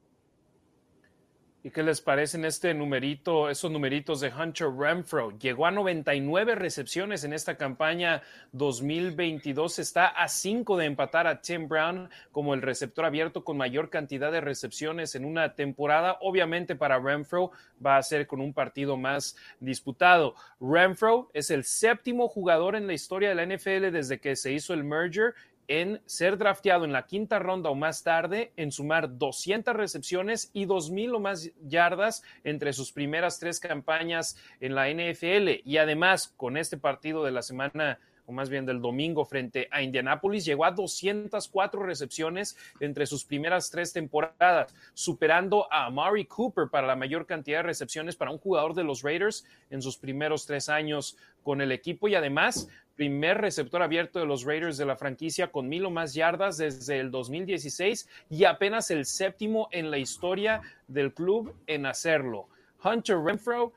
¿Y 1.65 1.71
qué 1.71 1.85
les 1.85 2.01
parecen 2.01 2.45
este 2.45 2.75
numerito, 2.75 3.49
esos 3.49 3.71
numeritos 3.71 4.19
de 4.19 4.33
Hunter 4.33 4.67
Renfro? 4.77 5.31
Llegó 5.39 5.67
a 5.67 5.71
99 5.71 6.57
recepciones 6.57 7.23
en 7.23 7.33
esta 7.33 7.57
campaña 7.57 8.21
2022. 8.51 9.79
Está 9.79 10.09
a 10.09 10.27
5 10.27 10.77
de 10.77 10.87
empatar 10.87 11.29
a 11.29 11.41
Tim 11.41 11.69
Brown 11.69 12.11
como 12.33 12.55
el 12.55 12.63
receptor 12.63 13.05
abierto 13.05 13.45
con 13.45 13.59
mayor 13.59 13.91
cantidad 13.91 14.33
de 14.33 14.41
recepciones 14.41 15.15
en 15.15 15.25
una 15.25 15.55
temporada. 15.55 16.19
Obviamente 16.21 16.75
para 16.75 16.99
Renfro 16.99 17.53
va 17.85 17.97
a 17.97 18.03
ser 18.03 18.27
con 18.27 18.41
un 18.41 18.53
partido 18.53 18.97
más 18.97 19.37
disputado. 19.61 20.35
Renfro 20.61 21.31
es 21.33 21.53
el 21.53 21.63
séptimo 21.63 22.27
jugador 22.27 22.75
en 22.75 22.89
la 22.89 22.95
historia 22.95 23.29
de 23.29 23.37
la 23.37 23.47
NFL 23.47 23.93
desde 23.93 24.19
que 24.19 24.35
se 24.35 24.53
hizo 24.53 24.75
el 24.75 24.83
merger 24.83 25.35
en 25.69 26.01
ser 26.07 26.39
drafteado 26.39 26.85
en 26.85 26.93
la 26.93 27.07
quinta 27.07 27.39
ronda 27.39 27.71
o 27.71 27.75
más 27.75 28.03
tarde, 28.03 28.53
en 28.57 28.73
sumar 28.73 29.19
200 29.19 29.75
recepciones 29.75 30.51
y 30.53 30.67
2.000 30.67 31.17
o 31.17 31.21
más 31.21 31.51
yardas 31.63 32.23
entre 32.45 32.73
sus 32.73 32.93
primeras 32.93 33.39
tres 33.39 33.61
campañas 33.61 34.37
en 34.61 34.75
la 34.75 34.89
NFL. 34.89 35.61
Y 35.65 35.79
además, 35.79 36.33
con 36.37 36.57
este 36.57 36.77
partido 36.77 37.25
de 37.25 37.33
la 37.33 37.43
semana 37.43 37.99
o 38.27 38.33
más 38.33 38.49
bien 38.49 38.67
del 38.67 38.81
domingo 38.81 39.25
frente 39.25 39.69
a 39.71 39.83
Indianapolis, 39.83 40.45
llegó 40.45 40.65
a 40.65 40.71
204 40.71 41.83
recepciones 41.83 42.57
entre 42.81 43.07
sus 43.07 43.25
primeras 43.25 43.71
tres 43.71 43.93
temporadas, 43.93 44.75
superando 44.95 45.73
a 45.73 45.87
Amari 45.87 46.25
Cooper 46.27 46.69
para 46.71 46.87
la 46.87 46.97
mayor 46.97 47.27
cantidad 47.27 47.59
de 47.59 47.65
recepciones 47.65 48.17
para 48.17 48.31
un 48.31 48.39
jugador 48.39 48.75
de 48.75 48.85
los 48.85 49.03
Raiders 49.03 49.45
en 49.71 49.83
sus 49.83 49.97
primeros 49.97 50.47
tres 50.47 50.69
años 50.69 51.17
con 51.43 51.61
el 51.61 51.73
equipo 51.73 52.09
y 52.09 52.15
además 52.15 52.69
primer 52.95 53.39
receptor 53.39 53.83
abierto 53.83 54.19
de 54.21 54.27
los 54.27 54.45
Raiders 54.45 54.77
de 54.77 54.87
la 54.87 54.97
franquicia 54.97 55.51
con 55.51 55.69
mil 55.69 55.87
o 55.87 55.91
más 55.91 56.15
yardas 56.15 56.59
desde 56.59 57.01
el 57.01 57.11
2016 57.11 58.09
y 58.31 58.45
apenas 58.45 58.91
el 58.91 59.07
séptimo 59.07 59.69
en 59.73 59.91
la 59.91 59.99
historia 59.99 60.61
del 60.89 61.13
club 61.13 61.55
en 61.67 61.87
hacerlo. 61.87 62.49
Hunter 62.85 63.19
Renfro 63.19 63.73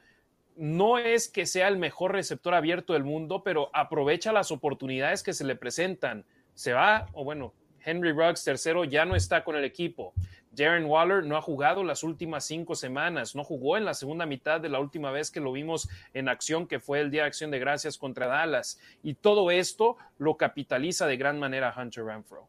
no 0.56 0.97
es 0.97 1.28
que 1.28 1.45
sea 1.45 1.68
el 1.68 1.78
mejor 1.78 2.14
receptor 2.14 2.53
abierto 2.53 2.93
del 2.93 3.03
mundo, 3.03 3.43
pero 3.43 3.70
aprovecha 3.74 4.32
las 4.32 4.51
oportunidades 4.51 5.24
que 5.24 5.34
se 5.34 5.45
le 5.45 5.56
presentan. 5.56 6.26
Se 6.53 6.74
va, 6.74 7.08
o 7.14 7.24
bueno, 7.24 7.53
Henry 7.84 8.12
Ruggs 8.12 8.43
tercero 8.43 8.84
ya 8.84 9.06
no 9.06 9.16
está 9.16 9.43
con 9.43 9.56
el 9.56 9.64
equipo. 9.64 10.14
Darren 10.51 10.86
Waller 10.86 11.26
no 11.26 11.36
ha 11.36 11.41
jugado 11.41 11.84
las 11.84 12.01
últimas 12.03 12.45
cinco 12.45 12.76
semanas, 12.76 13.36
no 13.36 13.43
jugó 13.43 13.76
en 13.76 13.84
la 13.84 13.93
segunda 13.93 14.26
mitad 14.26 14.62
de 14.62 14.70
la 14.70 14.80
última 14.80 15.12
vez 15.12 15.30
que 15.30 15.41
lo 15.41 15.51
vimos 15.51 15.89
en 16.14 16.30
acción, 16.30 16.66
que 16.66 16.80
fue 16.80 17.01
el 17.01 17.12
Día 17.12 17.24
de 17.24 17.28
Acción 17.28 17.51
de 17.51 17.60
Gracias 17.60 17.97
contra 17.97 18.28
Dallas. 18.28 18.80
Y 19.03 19.16
todo 19.16 19.51
esto 19.51 19.97
lo 20.18 20.38
capitaliza 20.38 21.08
de 21.08 21.18
gran 21.18 21.39
manera 21.39 21.74
Hunter 21.78 22.06
Renfro. 22.06 22.47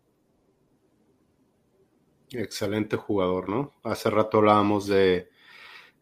Excelente 2.30 2.96
jugador, 2.96 3.48
¿no? 3.48 3.72
Hace 3.82 4.10
rato 4.10 4.38
hablábamos 4.38 4.86
de... 4.86 5.28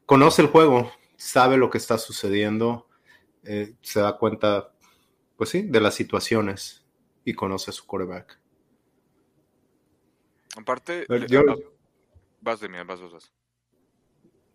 Conoce 0.05 0.43
el 0.43 0.49
juego, 0.49 0.93
sabe 1.25 1.57
lo 1.57 1.71
que 1.71 1.79
está 1.79 1.97
sucediendo, 1.97 2.87
eh, 3.45 3.75
se 3.81 4.01
da 4.01 4.19
cuenta 4.19 4.75
pues 5.37 5.51
sí, 5.51 5.63
de 5.63 5.81
las 5.81 5.95
situaciones 5.95 6.85
y 7.25 7.33
conoce 7.33 7.71
a 7.71 7.73
su 7.73 7.87
quarterback. 7.87 8.39
Aparte, 10.57 11.07
vas 12.41 12.61
de 12.61 12.69
mí, 12.69 12.77
vas, 12.87 13.01
vas, 13.01 13.13
vas. 13.13 13.33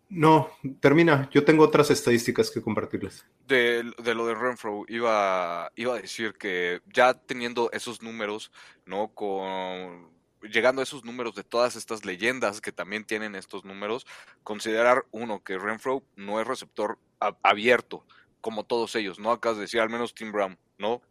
No, 0.08 0.50
termina. 0.80 1.28
Yo 1.32 1.44
tengo 1.44 1.64
otras 1.64 1.90
estadísticas 1.90 2.50
que 2.50 2.62
compartirles. 2.62 3.26
De, 3.46 3.82
lo 3.82 4.26
de 4.26 4.34
Renfro, 4.34 4.84
iba, 4.88 5.70
iba 5.76 5.94
a 5.94 6.00
decir 6.00 6.34
que 6.34 6.80
ya 6.92 7.14
teniendo 7.14 7.70
esos 7.72 8.00
números, 8.02 8.50
¿no? 8.86 9.12
Con 9.12 10.10
llegando 10.42 10.80
a 10.80 10.84
esos 10.84 11.04
números 11.04 11.34
de 11.34 11.44
todas 11.44 11.76
estas 11.76 12.04
leyendas 12.04 12.60
que 12.60 12.72
también 12.72 13.04
tienen 13.04 13.34
estos 13.34 13.64
números, 13.64 14.06
considerar 14.42 15.04
uno 15.10 15.42
que 15.42 15.58
Renfro 15.58 16.02
no 16.16 16.40
es 16.40 16.46
receptor 16.46 16.98
abierto, 17.42 18.04
como 18.40 18.64
todos 18.64 18.94
ellos, 18.94 19.18
¿no? 19.18 19.32
Acabas 19.32 19.58
de 19.58 19.62
decir, 19.62 19.80
al 19.80 19.90
menos 19.90 20.14
Tim 20.14 20.32
Brown, 20.32 20.58
¿no? 20.78 21.02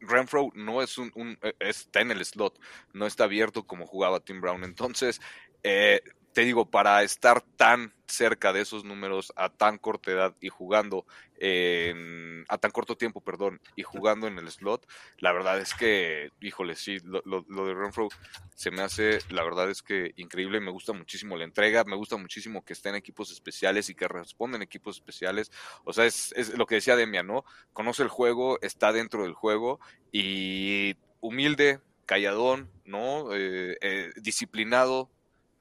Renfro 0.00 0.50
no 0.54 0.82
es 0.82 0.98
un, 0.98 1.10
un, 1.14 1.38
e, 1.42 1.54
está 1.60 2.00
en 2.00 2.10
el 2.10 2.24
slot, 2.24 2.58
no 2.92 3.06
está 3.06 3.24
abierto 3.24 3.66
como 3.66 3.86
jugaba 3.86 4.20
Tim 4.20 4.40
Brown. 4.40 4.64
Entonces, 4.64 5.20
eh, 5.62 6.00
te 6.36 6.42
digo, 6.42 6.70
para 6.70 7.02
estar 7.02 7.40
tan 7.40 7.94
cerca 8.06 8.52
de 8.52 8.60
esos 8.60 8.84
números 8.84 9.32
a 9.36 9.48
tan 9.48 9.78
corta 9.78 10.10
edad 10.10 10.36
y 10.38 10.50
jugando 10.50 11.06
en, 11.38 12.44
a 12.50 12.58
tan 12.58 12.72
corto 12.72 12.94
tiempo, 12.94 13.22
perdón, 13.22 13.58
y 13.74 13.84
jugando 13.84 14.26
en 14.26 14.36
el 14.36 14.50
slot, 14.50 14.86
la 15.16 15.32
verdad 15.32 15.58
es 15.58 15.72
que, 15.72 16.32
híjole, 16.42 16.76
sí, 16.76 16.98
lo, 17.02 17.22
de 17.40 17.74
Renfro 17.74 18.08
se 18.54 18.70
me 18.70 18.82
hace, 18.82 19.20
la 19.30 19.44
verdad 19.44 19.70
es 19.70 19.80
que 19.80 20.12
increíble, 20.16 20.60
me 20.60 20.70
gusta 20.70 20.92
muchísimo 20.92 21.38
la 21.38 21.44
entrega, 21.44 21.84
me 21.84 21.96
gusta 21.96 22.18
muchísimo 22.18 22.66
que 22.66 22.74
esté 22.74 22.90
en 22.90 22.96
equipos 22.96 23.30
especiales 23.30 23.88
y 23.88 23.94
que 23.94 24.06
responden 24.06 24.60
equipos 24.60 24.96
especiales, 24.96 25.50
o 25.84 25.94
sea, 25.94 26.04
es, 26.04 26.34
es 26.36 26.52
lo 26.58 26.66
que 26.66 26.74
decía 26.74 26.96
Demian, 26.96 27.26
¿no? 27.26 27.46
Conoce 27.72 28.02
el 28.02 28.10
juego, 28.10 28.58
está 28.60 28.92
dentro 28.92 29.22
del 29.22 29.32
juego 29.32 29.80
y 30.12 30.96
humilde, 31.20 31.80
calladón, 32.04 32.70
¿no? 32.84 33.34
Eh, 33.34 33.78
eh, 33.80 34.12
disciplinado, 34.16 35.10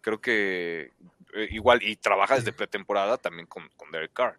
creo 0.06 0.22
que 0.22 0.91
eh, 1.34 1.47
igual, 1.49 1.82
y 1.82 1.95
trabaja 1.95 2.36
desde 2.36 2.53
pretemporada 2.53 3.18
también 3.18 3.47
con, 3.47 3.68
con 3.76 3.89
Derek 3.91 4.14
Carr. 4.14 4.38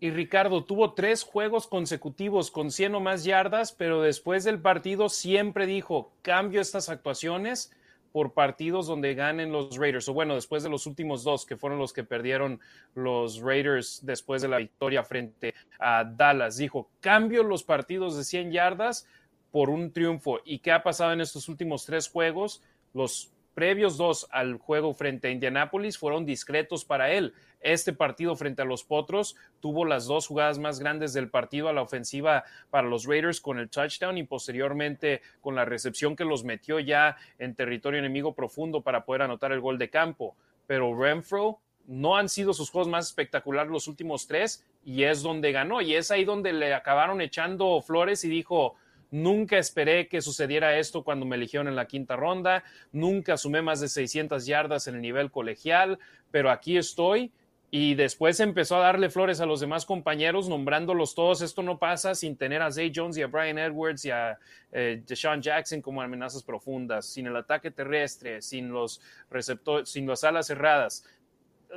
Y 0.00 0.10
Ricardo 0.10 0.64
tuvo 0.64 0.94
tres 0.94 1.22
juegos 1.22 1.68
consecutivos 1.68 2.50
con 2.50 2.72
100 2.72 2.96
o 2.96 3.00
más 3.00 3.22
yardas, 3.22 3.70
pero 3.70 4.02
después 4.02 4.42
del 4.42 4.60
partido 4.60 5.08
siempre 5.08 5.66
dijo, 5.66 6.12
cambio 6.22 6.60
estas 6.60 6.88
actuaciones 6.88 7.70
por 8.10 8.32
partidos 8.32 8.88
donde 8.88 9.14
ganen 9.14 9.52
los 9.52 9.76
Raiders. 9.76 10.08
O 10.08 10.14
bueno, 10.14 10.34
después 10.34 10.64
de 10.64 10.68
los 10.68 10.86
últimos 10.88 11.22
dos, 11.22 11.46
que 11.46 11.56
fueron 11.56 11.78
los 11.78 11.92
que 11.92 12.02
perdieron 12.02 12.60
los 12.96 13.40
Raiders 13.40 14.00
después 14.04 14.42
de 14.42 14.48
la 14.48 14.58
victoria 14.58 15.04
frente 15.04 15.54
a 15.78 16.02
Dallas. 16.04 16.56
Dijo, 16.56 16.90
cambio 17.00 17.44
los 17.44 17.62
partidos 17.62 18.16
de 18.16 18.24
100 18.24 18.50
yardas 18.50 19.06
por 19.52 19.70
un 19.70 19.92
triunfo. 19.92 20.40
¿Y 20.44 20.58
qué 20.58 20.72
ha 20.72 20.82
pasado 20.82 21.12
en 21.12 21.20
estos 21.20 21.48
últimos 21.48 21.86
tres 21.86 22.08
juegos? 22.08 22.60
Los 22.92 23.31
previos 23.54 23.96
dos 23.96 24.26
al 24.30 24.58
juego 24.58 24.94
frente 24.94 25.28
a 25.28 25.30
Indianapolis 25.30 25.98
fueron 25.98 26.26
discretos 26.26 26.84
para 26.84 27.10
él. 27.10 27.34
Este 27.60 27.92
partido 27.92 28.34
frente 28.34 28.62
a 28.62 28.64
los 28.64 28.82
Potros 28.82 29.36
tuvo 29.60 29.84
las 29.84 30.06
dos 30.06 30.26
jugadas 30.26 30.58
más 30.58 30.80
grandes 30.80 31.12
del 31.12 31.30
partido 31.30 31.68
a 31.68 31.72
la 31.72 31.82
ofensiva 31.82 32.44
para 32.70 32.88
los 32.88 33.06
Raiders 33.06 33.40
con 33.40 33.58
el 33.58 33.70
touchdown 33.70 34.18
y 34.18 34.24
posteriormente 34.24 35.22
con 35.40 35.54
la 35.54 35.64
recepción 35.64 36.16
que 36.16 36.24
los 36.24 36.44
metió 36.44 36.80
ya 36.80 37.16
en 37.38 37.54
territorio 37.54 38.00
enemigo 38.00 38.34
profundo 38.34 38.82
para 38.82 39.04
poder 39.04 39.22
anotar 39.22 39.52
el 39.52 39.60
gol 39.60 39.78
de 39.78 39.90
campo. 39.90 40.34
Pero 40.66 40.98
Renfro 40.98 41.60
no 41.86 42.16
han 42.16 42.28
sido 42.28 42.52
sus 42.52 42.70
juegos 42.70 42.88
más 42.88 43.08
espectaculares 43.08 43.70
los 43.70 43.88
últimos 43.88 44.26
tres 44.26 44.64
y 44.84 45.04
es 45.04 45.22
donde 45.22 45.52
ganó 45.52 45.80
y 45.80 45.94
es 45.94 46.10
ahí 46.10 46.24
donde 46.24 46.52
le 46.52 46.74
acabaron 46.74 47.20
echando 47.20 47.80
flores 47.80 48.24
y 48.24 48.28
dijo, 48.28 48.76
Nunca 49.12 49.58
esperé 49.58 50.08
que 50.08 50.22
sucediera 50.22 50.78
esto 50.78 51.04
cuando 51.04 51.26
me 51.26 51.36
eligieron 51.36 51.68
en 51.68 51.76
la 51.76 51.86
quinta 51.86 52.16
ronda. 52.16 52.64
Nunca 52.92 53.36
sumé 53.36 53.60
más 53.60 53.78
de 53.80 53.88
600 53.88 54.46
yardas 54.46 54.88
en 54.88 54.94
el 54.94 55.02
nivel 55.02 55.30
colegial, 55.30 55.98
pero 56.30 56.50
aquí 56.50 56.78
estoy. 56.78 57.30
Y 57.70 57.94
después 57.94 58.40
empezó 58.40 58.76
a 58.76 58.80
darle 58.80 59.10
flores 59.10 59.42
a 59.42 59.46
los 59.46 59.60
demás 59.60 59.84
compañeros, 59.84 60.48
nombrándolos 60.48 61.14
todos. 61.14 61.42
Esto 61.42 61.62
no 61.62 61.78
pasa 61.78 62.14
sin 62.14 62.38
tener 62.38 62.62
a 62.62 62.72
Zay 62.72 62.90
Jones 62.94 63.18
y 63.18 63.22
a 63.22 63.26
Brian 63.26 63.58
Edwards 63.58 64.02
y 64.06 64.10
a 64.10 64.38
eh, 64.72 65.02
Deshaun 65.06 65.42
Jackson 65.42 65.82
como 65.82 66.00
amenazas 66.00 66.42
profundas, 66.42 67.04
sin 67.04 67.26
el 67.26 67.36
ataque 67.36 67.70
terrestre, 67.70 68.40
sin 68.40 68.70
los 68.70 69.02
receptores, 69.30 69.90
sin 69.90 70.06
las 70.06 70.24
alas 70.24 70.46
cerradas. 70.46 71.04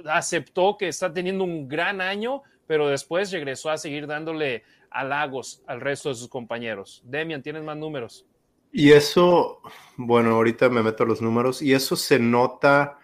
Aceptó 0.06 0.78
que 0.78 0.88
está 0.88 1.12
teniendo 1.12 1.44
un 1.44 1.68
gran 1.68 2.00
año, 2.00 2.44
pero 2.66 2.88
después 2.88 3.32
regresó 3.32 3.70
a 3.70 3.78
seguir 3.78 4.08
dándole 4.08 4.64
halagos 4.96 5.62
al 5.68 5.82
resto 5.82 6.10
de 6.10 6.16
sus 6.16 6.30
compañeros. 6.30 7.04
Demian, 7.06 7.44
¿tienes 7.44 7.64
más 7.64 7.78
números? 7.78 8.26
Y 8.72 8.92
eso, 8.92 9.62
bueno, 9.98 10.32
ahorita 10.32 10.70
me 10.70 10.82
meto 10.82 11.06
los 11.06 11.22
números, 11.22 11.62
y 11.62 11.74
eso 11.74 11.96
se 11.96 12.18
nota 12.18 12.98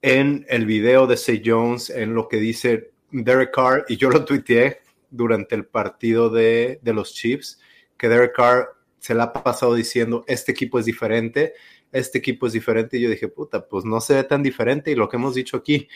en 0.00 0.46
el 0.48 0.64
video 0.64 1.06
de 1.06 1.16
Say 1.16 1.42
Jones, 1.44 1.90
en 1.90 2.14
lo 2.14 2.28
que 2.28 2.36
dice 2.36 2.92
Derek 3.10 3.52
Carr, 3.52 3.84
y 3.88 3.96
yo 3.96 4.10
lo 4.10 4.24
tuiteé 4.24 4.80
durante 5.10 5.54
el 5.54 5.66
partido 5.66 6.30
de, 6.30 6.78
de 6.82 6.92
los 6.92 7.14
Chiefs, 7.14 7.60
que 7.96 8.08
Derek 8.08 8.34
Carr 8.34 8.68
se 8.98 9.14
la 9.14 9.24
ha 9.24 9.32
pasado 9.32 9.74
diciendo, 9.74 10.24
este 10.26 10.52
equipo 10.52 10.78
es 10.78 10.84
diferente, 10.84 11.54
este 11.92 12.18
equipo 12.18 12.46
es 12.46 12.52
diferente, 12.52 12.96
y 12.96 13.02
yo 13.02 13.10
dije, 13.10 13.28
puta, 13.28 13.68
pues 13.68 13.84
no 13.84 14.00
se 14.00 14.14
ve 14.14 14.24
tan 14.24 14.42
diferente, 14.42 14.90
y 14.90 14.94
lo 14.94 15.08
que 15.08 15.16
hemos 15.16 15.34
dicho 15.34 15.56
aquí, 15.56 15.88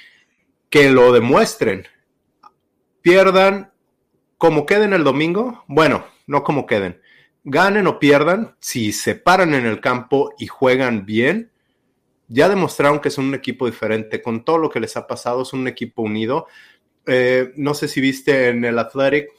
que 0.70 0.90
lo 0.90 1.12
demuestren, 1.12 1.86
pierdan 3.02 3.72
como 4.38 4.66
queden 4.66 4.92
el 4.92 5.04
domingo, 5.04 5.64
bueno, 5.66 6.06
no 6.26 6.44
como 6.44 6.66
queden, 6.66 7.00
ganen 7.44 7.86
o 7.86 7.98
pierdan, 7.98 8.56
si 8.60 8.92
se 8.92 9.14
paran 9.14 9.52
en 9.52 9.66
el 9.66 9.80
campo 9.80 10.32
y 10.38 10.46
juegan 10.46 11.04
bien, 11.04 11.50
ya 12.28 12.48
demostraron 12.48 13.00
que 13.00 13.10
son 13.10 13.26
un 13.26 13.34
equipo 13.34 13.66
diferente. 13.66 14.22
Con 14.22 14.44
todo 14.44 14.58
lo 14.58 14.70
que 14.70 14.80
les 14.80 14.96
ha 14.96 15.06
pasado, 15.06 15.42
es 15.42 15.52
un 15.52 15.66
equipo 15.66 16.02
unido. 16.02 16.46
Eh, 17.06 17.52
no 17.56 17.74
sé 17.74 17.88
si 17.88 18.00
viste 18.00 18.48
en 18.48 18.64
el 18.64 18.78
Athletic, 18.78 19.30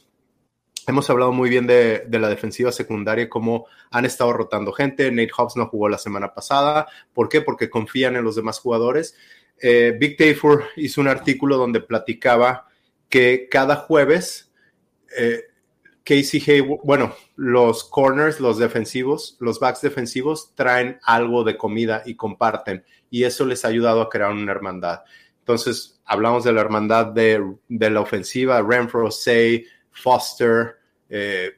hemos 0.87 1.09
hablado 1.09 1.31
muy 1.31 1.49
bien 1.49 1.67
de, 1.67 2.07
la 2.09 2.29
defensiva 2.29 2.71
secundaria, 2.71 3.29
cómo 3.29 3.67
han 3.91 4.05
estado 4.05 4.33
rotando 4.33 4.71
gente. 4.71 5.11
Nate 5.11 5.31
Hobbs 5.37 5.55
no 5.55 5.67
jugó 5.67 5.87
la 5.87 5.99
semana 5.99 6.33
pasada. 6.33 6.87
¿Por 7.13 7.29
qué? 7.29 7.41
Porque 7.41 7.69
confían 7.69 8.15
en 8.15 8.23
los 8.23 8.35
demás 8.35 8.59
jugadores. 8.59 9.15
Eh, 9.61 9.95
Big 9.99 10.17
Tafur 10.17 10.65
hizo 10.75 10.99
un 10.99 11.07
artículo 11.07 11.57
donde 11.57 11.81
platicaba 11.81 12.67
que 13.07 13.47
cada 13.49 13.75
jueves 13.75 14.48
eh, 15.17 15.43
Casey 16.09 16.41
Hayward, 16.47 16.79
bueno, 16.83 17.13
los 17.35 17.83
corners, 17.83 18.39
los 18.39 18.57
defensivos, 18.57 19.37
los 19.39 19.59
backs 19.59 19.81
defensivos 19.81 20.55
traen 20.55 20.99
algo 21.03 21.43
de 21.43 21.55
comida 21.55 22.01
y 22.03 22.15
comparten, 22.15 22.83
y 23.11 23.25
eso 23.25 23.45
les 23.45 23.63
ha 23.63 23.67
ayudado 23.67 24.01
a 24.01 24.09
crear 24.09 24.31
una 24.31 24.51
hermandad. 24.51 25.01
Entonces, 25.37 26.01
hablamos 26.05 26.43
de 26.43 26.53
la 26.53 26.61
hermandad 26.61 27.07
de, 27.07 27.43
la 27.69 28.01
ofensiva, 28.01 28.61
Renfro, 28.61 29.11
Say, 29.11 29.65
Foster, 29.91 30.77
eh, 31.09 31.51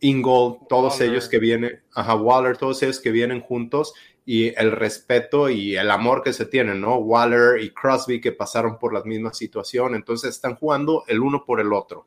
Ingold, 0.00 0.66
todos 0.68 0.98
ellos 1.02 1.28
que 1.28 1.38
vienen, 1.38 1.82
ajá, 1.94 2.14
Waller, 2.14 2.56
todos 2.56 2.82
ellos 2.82 3.00
que 3.00 3.10
vienen 3.10 3.42
juntos 3.42 3.92
y 4.24 4.48
el 4.58 4.72
respeto 4.72 5.50
y 5.50 5.76
el 5.76 5.90
amor 5.90 6.22
que 6.22 6.32
se 6.32 6.46
tienen, 6.46 6.80
¿no? 6.80 6.96
Waller 6.96 7.60
y 7.62 7.70
Crosby 7.70 8.18
que 8.18 8.32
pasaron 8.32 8.78
por 8.78 8.94
la 8.94 9.02
misma 9.02 9.34
situación, 9.34 9.94
entonces 9.94 10.30
están 10.30 10.54
jugando 10.54 11.04
el 11.06 11.20
uno 11.20 11.44
por 11.44 11.60
el 11.60 11.74
otro 11.74 12.06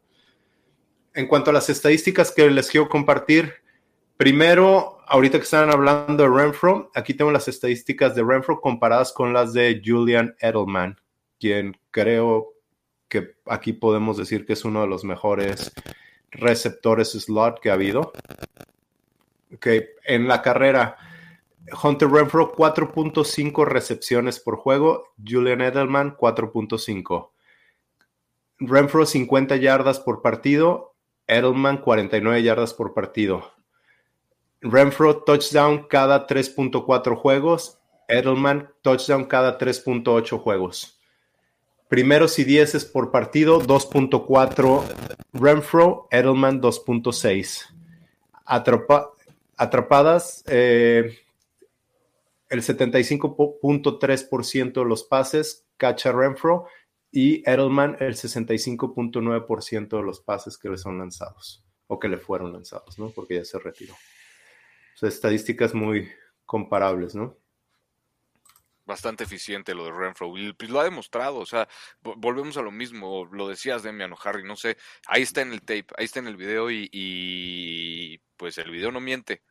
en 1.14 1.28
cuanto 1.28 1.49
a 1.49 1.53
las 1.53 1.70
estadísticas 1.70 2.32
que 2.32 2.49
les 2.49 2.70
quiero 2.70 2.89
compartir, 2.89 3.53
primero, 4.18 4.97
ahorita 5.07 5.38
que 5.38 5.43
están 5.43 5.70
hablando 5.70 6.24
de 6.24 6.30
Renfro, 6.30 6.91
aquí 6.95 7.14
tengo 7.14 7.32
las 7.32 7.47
estadísticas 7.47 8.16
de 8.16 8.24
Renfro 8.24 8.61
comparadas 8.61 9.11
con 9.11 9.34
las 9.34 9.53
de 9.53 9.82
Julian 9.84 10.36
Edelman, 10.39 10.99
quien 11.39 11.78
creo 11.91 12.53
que 13.07 13.36
aquí 13.45 13.74
podemos 13.74 14.18
decir 14.18 14.45
que 14.45 14.53
es 14.53 14.66
uno 14.66 14.82
de 14.82 14.88
los 14.88 15.03
mejores 15.03 15.72
receptores 16.32 17.11
slot 17.11 17.59
que 17.59 17.70
ha 17.70 17.74
habido. 17.74 18.11
Okay. 19.55 19.86
En 20.05 20.28
la 20.28 20.41
carrera, 20.41 20.97
Hunter 21.84 22.09
Renfro 22.09 22.53
4.5 22.55 23.66
recepciones 23.66 24.39
por 24.39 24.57
juego, 24.57 25.14
Julian 25.24 25.61
Edelman 25.61 26.18
4.5. 26.18 27.30
Renfro 28.59 29.05
50 29.05 29.55
yardas 29.57 29.99
por 29.99 30.22
partido, 30.22 30.93
Edelman 31.28 31.78
49 31.78 32.44
yardas 32.44 32.74
por 32.74 32.94
partido. 32.94 33.54
Renfro 34.62 35.24
touchdown 35.24 35.88
cada 35.90 36.28
3.4 36.28 37.16
juegos. 37.16 37.80
Edelman 38.08 38.70
touchdown 38.82 39.26
cada 39.26 39.58
3.8 39.58 40.40
juegos. 40.40 41.00
Primeros 41.88 42.40
y 42.40 42.44
dieces 42.44 42.86
por 42.86 43.12
partido 43.12 43.62
2.4 43.62 44.84
Renfro, 45.34 46.08
Edelman 46.12 46.62
2.6. 46.62 47.66
atrapadas 49.58 50.44
eh, 50.48 51.20
el 52.50 52.62
75.3% 52.62 54.74
de 54.74 54.86
los 54.86 55.04
pases 55.04 55.66
cacha 55.78 56.12
Renfro 56.12 56.68
y 57.14 57.48
Edelman 57.48 57.95
el 57.99 58.15
65.9% 58.15 59.98
de 59.98 60.03
los 60.03 60.19
pases 60.19 60.57
que 60.57 60.68
le 60.68 60.77
son 60.77 60.98
lanzados. 60.98 61.64
o 61.88 61.99
que 61.99 62.07
le 62.07 62.18
fueron 62.18 62.53
lanzados, 62.53 62.98
¿no? 62.98 63.10
Porque 63.10 63.35
ya 63.35 63.45
se 63.45 63.60
retiró. 63.60 63.94
Estadísticas 65.02 65.76
muy 65.76 66.10
comparables, 66.45 67.14
¿no? 67.14 67.38
bastante 68.85 69.23
eficiente 69.23 69.73
lo 69.73 69.85
de 69.85 69.91
Renfro. 69.91 70.38
Y 70.38 70.53
pues 70.53 70.69
lo 70.69 70.80
ha 70.80 70.84
demostrado, 70.84 71.38
o 71.38 71.45
sea, 71.45 71.68
volvemos 72.02 72.57
a 72.57 72.61
lo 72.61 72.72
mismo, 72.72 73.26
lo 73.31 73.48
decías 73.48 73.84
Demian 73.84 74.11
o 74.14 74.18
Harry, 74.23 74.44
no 74.44 74.56
sé, 74.56 74.77
ahí 75.07 75.22
está 75.22 75.41
en 75.41 75.53
el 75.53 75.61
tape, 75.61 75.88
ahí 75.98 76.06
está 76.06 76.19
en 76.19 76.27
el 76.27 76.35
video 76.35 76.69
y, 76.69 76.90
y 76.91 78.18
pues 78.38 78.57
el 78.57 78.72
video 78.72 78.91
no 78.91 78.99
miente. 78.99 79.41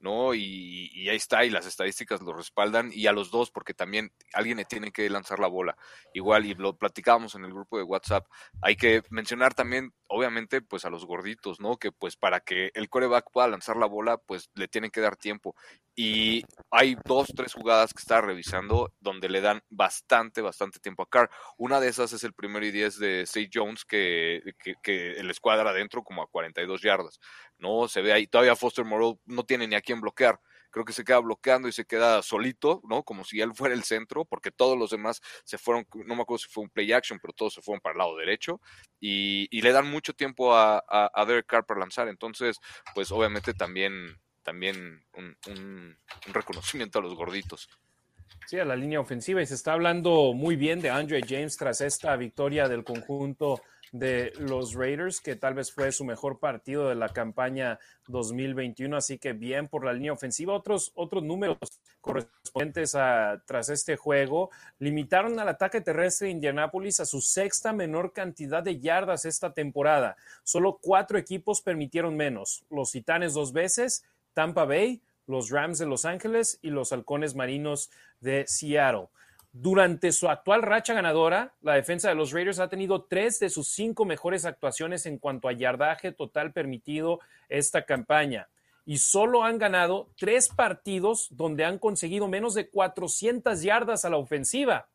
¿No? 0.00 0.34
Y, 0.34 1.08
ahí 1.08 1.16
está, 1.16 1.44
y 1.44 1.50
las 1.50 1.66
estadísticas 1.66 2.20
lo 2.22 2.32
respaldan, 2.32 2.90
y 2.92 3.06
a 3.06 3.12
los 3.12 3.30
dos, 3.30 3.50
porque 3.50 3.74
también 3.74 4.12
alguien 4.32 4.56
le 4.56 4.64
tiene 4.64 4.92
que 4.92 5.08
lanzar 5.08 5.38
la 5.38 5.46
bola. 5.46 5.76
Igual, 6.12 6.46
y 6.46 6.54
lo 6.54 6.76
platicábamos 6.76 7.34
en 7.34 7.44
el 7.44 7.52
grupo 7.52 7.78
de 7.78 7.84
WhatsApp, 7.84 8.26
hay 8.62 8.76
que 8.76 9.02
mencionar 9.10 9.54
también, 9.54 9.92
obviamente, 10.10 10.60
pues 10.60 10.84
a 10.84 10.90
los 10.90 11.06
gorditos, 11.06 11.60
¿no? 11.60 11.76
Que 11.76 11.92
pues 11.92 12.16
para 12.16 12.40
que 12.40 12.70
el 12.74 12.88
coreback 12.88 13.30
pueda 13.32 13.48
lanzar 13.48 13.76
la 13.76 13.86
bola, 13.86 14.18
pues 14.18 14.50
le 14.54 14.68
tienen 14.68 14.90
que 14.90 15.00
dar 15.00 15.16
tiempo. 15.16 15.54
Y 15.94 16.44
hay 16.70 16.96
dos, 17.04 17.28
tres 17.34 17.54
jugadas 17.54 17.94
que 17.94 18.00
está 18.00 18.20
revisando 18.20 18.92
donde 19.00 19.28
le 19.28 19.40
dan 19.40 19.62
bastante, 19.70 20.42
bastante 20.42 20.80
tiempo 20.80 21.04
a 21.04 21.08
Carr. 21.08 21.30
Una 21.56 21.80
de 21.80 21.88
esas 21.88 22.12
es 22.12 22.24
el 22.24 22.32
primero 22.34 22.66
y 22.66 22.72
diez 22.72 22.98
de 22.98 23.24
Say 23.24 23.48
Jones, 23.52 23.84
que, 23.84 24.42
que, 24.58 24.74
que 24.82 25.12
el 25.12 25.30
escuadra 25.30 25.70
adentro 25.70 26.02
como 26.02 26.22
a 26.22 26.28
42 26.28 26.82
yardas. 26.82 27.20
¿no? 27.58 27.86
Se 27.86 28.02
ve 28.02 28.12
ahí, 28.12 28.26
todavía 28.26 28.56
Foster 28.56 28.84
Moreau 28.84 29.20
no 29.26 29.44
tiene 29.44 29.68
ni 29.68 29.76
a 29.76 29.80
quién 29.80 30.00
bloquear. 30.00 30.40
Creo 30.70 30.84
que 30.84 30.92
se 30.92 31.04
queda 31.04 31.18
bloqueando 31.18 31.68
y 31.68 31.72
se 31.72 31.84
queda 31.84 32.22
solito, 32.22 32.80
¿no? 32.88 33.02
Como 33.02 33.24
si 33.24 33.40
él 33.40 33.52
fuera 33.54 33.74
el 33.74 33.84
centro, 33.84 34.24
porque 34.24 34.50
todos 34.50 34.78
los 34.78 34.90
demás 34.90 35.20
se 35.44 35.58
fueron, 35.58 35.86
no 36.06 36.14
me 36.14 36.22
acuerdo 36.22 36.38
si 36.38 36.48
fue 36.48 36.64
un 36.64 36.70
play 36.70 36.92
action, 36.92 37.18
pero 37.20 37.32
todos 37.32 37.54
se 37.54 37.62
fueron 37.62 37.80
para 37.80 37.92
el 37.94 37.98
lado 37.98 38.16
derecho 38.16 38.60
y, 39.00 39.48
le 39.60 39.72
dan 39.72 39.90
mucho 39.90 40.14
tiempo 40.14 40.54
a, 40.54 40.82
a, 40.88 41.24
Derek 41.26 41.46
Carr 41.46 41.66
para 41.66 41.80
lanzar. 41.80 42.08
Entonces, 42.08 42.58
pues 42.94 43.12
obviamente 43.12 43.52
también, 43.52 44.16
también 44.42 45.04
un, 45.12 45.36
un 45.48 45.98
reconocimiento 46.32 46.98
a 46.98 47.02
los 47.02 47.14
gorditos. 47.14 47.68
Sí, 48.46 48.58
a 48.58 48.64
la 48.64 48.76
línea 48.76 49.00
ofensiva 49.00 49.42
y 49.42 49.46
se 49.46 49.54
está 49.54 49.74
hablando 49.74 50.32
muy 50.34 50.56
bien 50.56 50.80
de 50.80 50.90
Andre 50.90 51.20
James 51.26 51.56
tras 51.56 51.80
esta 51.80 52.16
victoria 52.16 52.68
del 52.68 52.84
conjunto 52.84 53.60
de 53.92 54.32
los 54.38 54.74
Raiders, 54.74 55.20
que 55.20 55.36
tal 55.36 55.54
vez 55.54 55.72
fue 55.72 55.90
su 55.90 56.04
mejor 56.04 56.38
partido 56.38 56.88
de 56.88 56.94
la 56.94 57.08
campaña 57.08 57.78
2021, 58.08 58.96
así 58.96 59.18
que 59.18 59.32
bien 59.32 59.68
por 59.68 59.84
la 59.84 59.92
línea 59.92 60.12
ofensiva. 60.12 60.54
Otros, 60.54 60.92
otros 60.94 61.22
números 61.22 61.58
correspondientes 62.00 62.94
a, 62.94 63.42
tras 63.46 63.68
este 63.68 63.96
juego 63.96 64.50
limitaron 64.78 65.38
al 65.40 65.48
ataque 65.48 65.80
terrestre 65.80 66.26
de 66.26 66.32
Indianápolis 66.32 67.00
a 67.00 67.06
su 67.06 67.20
sexta 67.20 67.72
menor 67.72 68.12
cantidad 68.12 68.62
de 68.62 68.78
yardas 68.78 69.24
esta 69.24 69.52
temporada. 69.52 70.16
Solo 70.44 70.78
cuatro 70.80 71.18
equipos 71.18 71.60
permitieron 71.60 72.16
menos, 72.16 72.64
los 72.70 72.92
Titanes 72.92 73.34
dos 73.34 73.52
veces, 73.52 74.04
Tampa 74.34 74.64
Bay, 74.64 75.02
los 75.26 75.50
Rams 75.50 75.78
de 75.78 75.86
Los 75.86 76.04
Ángeles 76.04 76.58
y 76.62 76.70
los 76.70 76.92
Halcones 76.92 77.34
Marinos 77.34 77.90
de 78.20 78.44
Seattle. 78.46 79.08
Durante 79.52 80.12
su 80.12 80.28
actual 80.28 80.62
racha 80.62 80.94
ganadora, 80.94 81.54
la 81.60 81.74
defensa 81.74 82.08
de 82.08 82.14
los 82.14 82.30
Raiders 82.30 82.60
ha 82.60 82.68
tenido 82.68 83.02
tres 83.04 83.40
de 83.40 83.50
sus 83.50 83.68
cinco 83.68 84.04
mejores 84.04 84.44
actuaciones 84.44 85.06
en 85.06 85.18
cuanto 85.18 85.48
a 85.48 85.52
yardaje 85.52 86.12
total 86.12 86.52
permitido 86.52 87.18
esta 87.48 87.84
campaña. 87.84 88.48
Y 88.86 88.98
solo 88.98 89.42
han 89.42 89.58
ganado 89.58 90.10
tres 90.16 90.48
partidos 90.48 91.28
donde 91.30 91.64
han 91.64 91.78
conseguido 91.78 92.28
menos 92.28 92.54
de 92.54 92.70
400 92.70 93.60
yardas 93.62 94.04
a 94.04 94.10
la 94.10 94.18
ofensiva. 94.18 94.88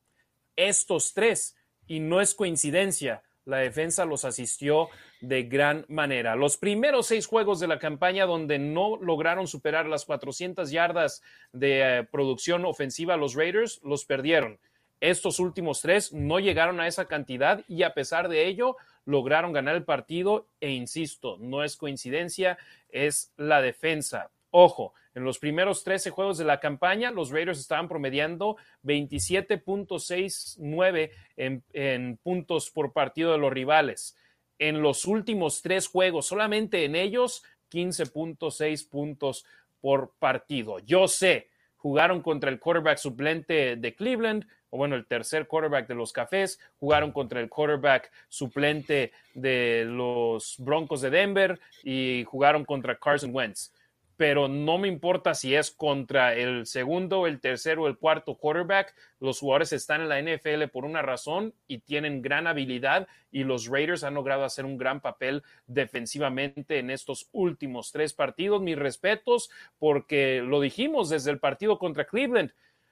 Estos 0.55 1.13
tres, 1.13 1.57
y 1.85 1.99
no 1.99 2.21
es 2.21 2.33
coincidencia, 2.33 3.23
la 3.43 3.57
defensa 3.57 4.05
los 4.05 4.25
asistió 4.25 4.89
de 5.21 5.43
gran 5.43 5.85
manera. 5.87 6.35
Los 6.35 6.57
primeros 6.57 7.07
seis 7.07 7.27
juegos 7.27 7.59
de 7.59 7.67
la 7.67 7.79
campaña 7.79 8.25
donde 8.25 8.59
no 8.59 8.97
lograron 8.97 9.47
superar 9.47 9.87
las 9.87 10.05
400 10.05 10.71
yardas 10.71 11.21
de 11.51 11.99
eh, 11.99 12.03
producción 12.03 12.65
ofensiva 12.65 13.17
los 13.17 13.35
Raiders, 13.35 13.81
los 13.83 14.05
perdieron. 14.05 14.59
Estos 15.01 15.39
últimos 15.39 15.81
tres 15.81 16.13
no 16.13 16.39
llegaron 16.39 16.79
a 16.79 16.87
esa 16.87 17.05
cantidad 17.05 17.63
y 17.67 17.83
a 17.83 17.93
pesar 17.93 18.29
de 18.29 18.47
ello 18.47 18.77
lograron 19.05 19.53
ganar 19.53 19.75
el 19.75 19.83
partido 19.83 20.47
e 20.59 20.71
insisto, 20.71 21.37
no 21.39 21.63
es 21.63 21.77
coincidencia, 21.77 22.57
es 22.89 23.31
la 23.37 23.61
defensa. 23.61 24.31
Ojo, 24.51 24.93
en 25.13 25.23
los 25.23 25.37
primeros 25.37 25.83
13 25.83 26.09
juegos 26.11 26.37
de 26.37 26.45
la 26.45 26.59
campaña, 26.59 27.11
los 27.11 27.29
Raiders 27.29 27.59
estaban 27.59 27.87
promediando 27.87 28.57
27.69 28.83 31.11
en, 31.37 31.63
en 31.73 32.17
puntos 32.17 32.71
por 32.71 32.91
partido 32.93 33.31
de 33.31 33.37
los 33.37 33.53
rivales. 33.53 34.17
En 34.59 34.81
los 34.81 35.05
últimos 35.05 35.61
tres 35.61 35.87
juegos, 35.87 36.27
solamente 36.27 36.85
en 36.85 36.95
ellos, 36.95 37.43
15.6 37.71 38.89
puntos 38.89 39.45
por 39.81 40.13
partido. 40.17 40.79
Yo 40.79 41.07
sé, 41.07 41.49
jugaron 41.75 42.21
contra 42.21 42.49
el 42.49 42.59
quarterback 42.59 42.97
suplente 42.97 43.75
de 43.75 43.95
Cleveland, 43.95 44.47
o 44.69 44.77
bueno, 44.77 44.95
el 44.95 45.05
tercer 45.05 45.47
quarterback 45.47 45.87
de 45.87 45.95
los 45.95 46.11
Cafés, 46.11 46.59
jugaron 46.77 47.11
contra 47.11 47.39
el 47.39 47.49
quarterback 47.49 48.11
suplente 48.27 49.11
de 49.33 49.85
los 49.85 50.55
Broncos 50.57 51.01
de 51.01 51.09
Denver 51.09 51.59
y 51.83 52.23
jugaron 52.25 52.65
contra 52.65 52.97
Carson 52.97 53.29
Wentz 53.33 53.71
pero 54.17 54.47
no 54.47 54.77
me 54.77 54.87
importa 54.87 55.33
si 55.33 55.55
es 55.55 55.71
contra 55.71 56.33
el 56.35 56.65
segundo, 56.65 57.27
el 57.27 57.41
tercero 57.41 57.87
el 57.87 57.97
cuarto 57.97 58.35
quarterback. 58.35 58.95
Los 59.19 59.39
jugadores 59.39 59.73
están 59.73 60.01
en 60.01 60.09
la 60.09 60.21
NFL 60.21 60.69
por 60.71 60.85
una 60.85 61.01
razón 61.01 61.53
y 61.67 61.79
tienen 61.79 62.21
gran 62.21 62.47
habilidad 62.47 63.07
y 63.31 63.43
los 63.43 63.67
Raiders 63.67 64.03
han 64.03 64.13
logrado 64.13 64.45
hacer 64.45 64.65
un 64.65 64.77
gran 64.77 65.01
papel 65.01 65.43
defensivamente 65.67 66.79
en 66.79 66.89
estos 66.89 67.27
últimos 67.33 67.91
tres 67.91 68.13
partidos. 68.13 68.61
Mis 68.61 68.77
respetos 68.77 69.49
porque 69.79 70.41
lo 70.41 70.61
dijimos 70.61 71.09
desde 71.09 71.31
el 71.31 71.39
partido 71.39 71.77
contra 71.77 72.05
Cleveland. 72.05 72.51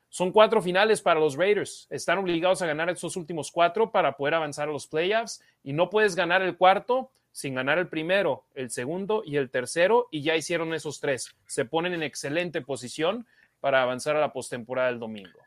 Son 0.09 0.31
cuatro 0.31 0.61
finales 0.61 1.01
para 1.01 1.19
los 1.19 1.35
Raiders. 1.35 1.87
Están 1.89 2.19
obligados 2.19 2.61
a 2.61 2.67
ganar 2.67 2.89
estos 2.89 3.15
últimos 3.15 3.49
cuatro 3.49 3.91
para 3.91 4.15
poder 4.15 4.35
avanzar 4.35 4.69
a 4.69 4.71
los 4.71 4.87
playoffs 4.87 5.41
y 5.63 5.73
no 5.73 5.89
puedes 5.89 6.15
ganar 6.15 6.41
el 6.41 6.57
cuarto 6.57 7.09
sin 7.33 7.55
ganar 7.55 7.79
el 7.79 7.89
primero, 7.89 8.45
el 8.53 8.69
segundo 8.69 9.23
y 9.25 9.37
el 9.37 9.49
tercero, 9.49 10.07
y 10.11 10.21
ya 10.21 10.37
hicieron 10.37 10.73
esos 10.73 10.99
tres. 10.99 11.35
Se 11.47 11.65
ponen 11.65 11.95
en 11.95 12.03
excelente 12.03 12.61
posición 12.61 13.25
para 13.59 13.81
avanzar 13.81 14.15
a 14.15 14.21
la 14.21 14.31
postemporada 14.31 14.89
del 14.89 14.99
domingo. 14.99 15.39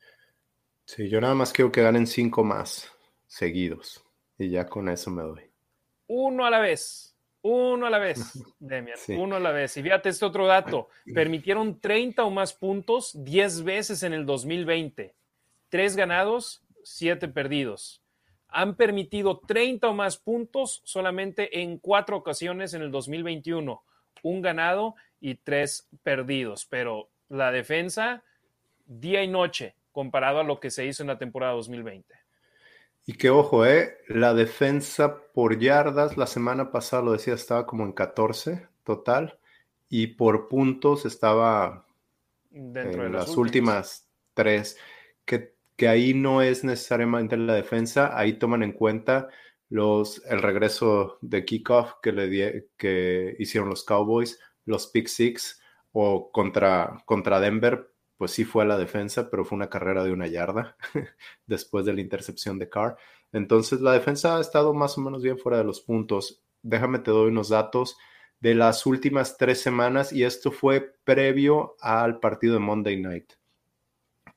Sí, 0.85 1.09
yo 1.09 1.21
nada 1.21 1.35
más 1.35 1.53
quiero 1.53 1.71
que 1.71 1.83
ganen 1.83 2.09
cinco 2.09 2.43
más 2.43 2.93
seguidos, 3.29 4.05
y 4.37 4.51
ya 4.51 4.67
con 4.67 4.89
eso 4.89 5.11
me 5.13 5.23
doy. 5.23 5.43
Uno 6.09 6.45
a 6.45 6.51
la 6.51 6.59
vez, 6.59 7.17
uno 7.43 7.87
a 7.87 7.91
la 7.91 7.99
vez, 7.99 8.33
Demian, 8.59 8.99
uno 9.17 9.37
a 9.37 9.41
la 9.41 9.53
vez. 9.53 9.77
Y 9.77 9.83
fíjate 9.83 10.09
este 10.09 10.25
otro 10.25 10.47
dato, 10.47 10.89
permitieron 11.15 11.81
30 11.81 12.25
o 12.25 12.31
más 12.31 12.53
puntos 12.53 13.13
10 13.15 13.63
veces 13.63 14.03
en 14.03 14.13
el 14.13 14.27
2020, 14.27 15.15
tres 15.69 15.95
ganados, 15.95 16.65
siete 16.83 17.29
perdidos 17.29 18.03
han 18.49 18.77
permitido 18.77 19.41
30 19.41 19.89
o 19.89 19.95
más 19.95 20.19
puntos 20.19 20.83
solamente 20.85 21.61
en 21.63 21.79
cuatro 21.79 22.17
ocasiones 22.17 22.75
en 22.75 22.83
el 22.83 22.91
2021, 22.91 23.83
un 24.23 24.43
ganado 24.43 24.95
y 25.21 25.37
tres 25.37 25.89
perdidos, 26.03 26.67
pero 26.67 27.09
la 27.29 27.53
defensa 27.53 28.23
día 28.87 29.23
y 29.23 29.29
noche 29.29 29.75
comparado 29.93 30.41
a 30.41 30.45
lo 30.45 30.61
que 30.61 30.71
se 30.71 30.87
hizo 30.87 31.03
en 31.03 31.09
la 31.09 31.19
temporada 31.19 31.55
2020. 31.55 32.15
Y 33.07 33.15
que 33.15 33.31
ojo, 33.31 33.65
eh, 33.65 33.99
la 34.09 34.35
defensa 34.35 35.23
por 35.33 35.59
yardas 35.59 36.17
la 36.17 36.27
semana 36.27 36.73
pasada 36.73 37.03
lo 37.03 37.13
decía 37.13 37.35
estaba 37.35 37.65
como 37.67 37.85
en 37.85 37.93
14 37.93 38.67
total 38.85 39.39
y 39.89 40.09
por 40.09 40.49
puntos 40.49 41.07
estaba 41.07 41.87
dentro 42.51 43.05
de 43.05 43.11
las 43.11 43.37
últimas 43.37 44.09
tres. 44.35 44.77
Que 45.25 45.56
que 45.77 45.89
ahí 45.89 46.15
no 46.15 46.43
es 46.43 46.65
necesariamente 46.65 47.37
la 47.37 47.55
defensa, 47.55 48.19
ahí 48.19 48.39
toman 48.39 48.63
en 48.63 48.73
cuenta 48.73 49.29
los, 49.69 50.25
el 50.27 50.41
regreso 50.41 51.19
de 51.21 51.45
kickoff 51.45 51.95
que, 52.03 52.13
le 52.13 52.71
que 52.77 53.37
hicieron 53.39 53.69
los 53.69 53.85
Cowboys, 53.85 54.41
los 54.65 54.89
pick 54.89 55.09
six 55.09 55.61
o 55.93 56.31
contra, 56.33 57.03
contra 57.05 57.41
Denver, 57.41 57.93
pues 58.17 58.31
sí 58.31 58.45
fue 58.45 58.65
a 58.65 58.67
la 58.67 58.79
defensa, 58.79 59.31
pero 59.31 59.45
fue 59.45 59.57
una 59.57 59.69
carrera 59.69 60.03
de 60.05 60.13
una 60.13 60.27
yarda 60.27 60.77
después 61.47 61.85
de 61.85 61.93
la 61.93 62.01
intercepción 62.01 62.59
de 62.59 62.69
Carr. 62.71 62.97
Entonces 63.33 63.81
la 63.81 63.93
defensa 63.93 64.39
ha 64.39 64.41
estado 64.41 64.73
más 64.73 64.97
o 64.97 65.03
menos 65.03 65.23
bien 65.23 65.39
fuera 65.39 65.59
de 65.59 65.65
los 65.65 65.81
puntos. 65.81 66.43
Déjame 66.63 67.01
te 67.01 67.11
doy 67.11 67.29
unos 67.29 67.51
datos 67.51 67.97
de 68.41 68.55
las 68.55 68.87
últimas 68.87 69.37
tres 69.37 69.61
semanas 69.61 70.13
y 70.13 70.25
esto 70.25 70.51
fue 70.51 70.95
previo 71.05 71.77
al 71.81 72.21
partido 72.21 72.55
de 72.55 72.61
Monday 72.61 73.01
Night 73.01 73.33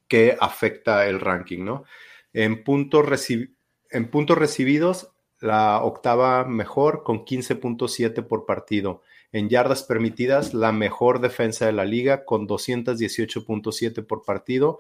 que 0.09 0.35
afecta 0.37 1.07
el 1.07 1.21
ranking, 1.21 1.63
¿no? 1.63 1.85
En 2.33 2.63
puntos, 2.65 3.29
en 3.29 4.09
puntos 4.09 4.37
recibidos, 4.37 5.13
la 5.39 5.81
octava 5.83 6.43
mejor 6.43 7.03
con 7.03 7.23
15.7 7.23 8.27
por 8.27 8.45
partido. 8.45 9.01
En 9.31 9.47
yardas 9.47 9.83
permitidas, 9.83 10.53
la 10.53 10.71
mejor 10.71 11.21
defensa 11.21 11.65
de 11.65 11.71
la 11.71 11.85
liga 11.85 12.25
con 12.25 12.47
218.7 12.47 14.05
por 14.05 14.23
partido. 14.23 14.79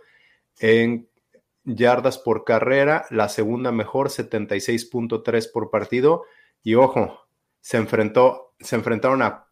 En 0.59 1.07
yardas 1.63 2.17
por 2.17 2.43
carrera, 2.43 3.05
la 3.11 3.29
segunda 3.29 3.71
mejor, 3.71 4.09
76.3 4.09 5.51
por 5.51 5.69
partido. 5.69 6.25
Y 6.63 6.75
ojo, 6.75 7.27
se, 7.61 7.77
enfrentó, 7.77 8.55
se 8.59 8.75
enfrentaron 8.75 9.21
a 9.21 9.48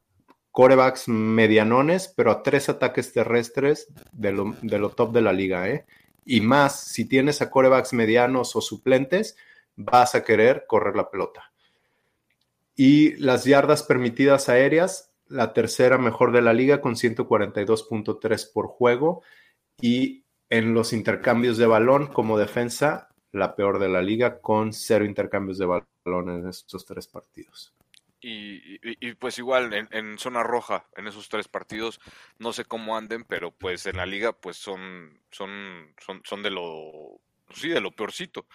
corebacks 0.51 1.07
medianones, 1.07 2.13
pero 2.15 2.31
a 2.31 2.43
tres 2.43 2.69
ataques 2.69 3.13
terrestres 3.13 3.87
de 4.11 4.31
lo, 4.31 4.89
top 4.89 5.13
de 5.13 5.21
la 5.21 5.33
liga. 5.33 5.69
¿eh? 5.69 5.85
Y 6.25 6.41
más, 6.41 6.79
si 6.79 7.05
tienes 7.05 7.41
a 7.41 7.49
corebacks 7.49 7.93
medianos 7.93 8.55
o 8.55 8.61
suplentes, 8.61 9.37
vas 9.75 10.15
a 10.15 10.23
querer 10.23 10.65
correr 10.67 10.95
la 10.95 11.09
pelota. 11.09 11.51
Y 12.75 13.15
las 13.17 13.45
yardas 13.45 13.83
permitidas 13.83 14.49
aéreas, 14.49 15.11
la 15.27 15.53
tercera 15.53 15.97
mejor 15.97 16.31
de 16.31 16.41
la 16.41 16.53
liga 16.53 16.81
con 16.81 16.95
142.3 16.95 18.51
por 18.53 18.67
juego. 18.67 19.23
Y 19.79 20.23
en 20.49 20.73
los 20.73 20.93
intercambios 20.93 21.57
de 21.57 21.67
balón 21.67 22.07
como 22.07 22.37
defensa, 22.37 23.09
la 23.31 23.55
peor 23.55 23.79
de 23.79 23.89
la 23.89 24.01
liga 24.01 24.39
con 24.39 24.73
cero 24.73 25.05
intercambios 25.05 25.57
de 25.57 25.65
balón 25.65 26.29
en 26.29 26.47
estos 26.47 26.85
tres 26.85 27.07
partidos. 27.07 27.76
Y, 28.19 29.13
pues 29.15 29.37
igual 29.37 29.73
en, 29.73 30.17
zona 30.17 30.41
roja 30.41 30.87
en 30.95 31.07
esos 31.07 31.29
tres 31.29 31.47
partidos 31.47 31.99
no 32.39 32.51
sé 32.51 32.65
cómo 32.65 32.97
anden 32.97 33.23
pero 33.23 33.51
pues 33.51 33.85
en 33.85 33.97
la 33.97 34.07
liga 34.07 34.33
pues 34.33 34.57
son 34.57 35.21
son 35.29 35.93
son, 36.03 36.21
son 36.23 36.41
de 36.41 36.49
lo 36.49 37.21
sí 37.53 37.69
de 37.69 37.79
lo 37.79 37.91
peorcito 37.91 38.47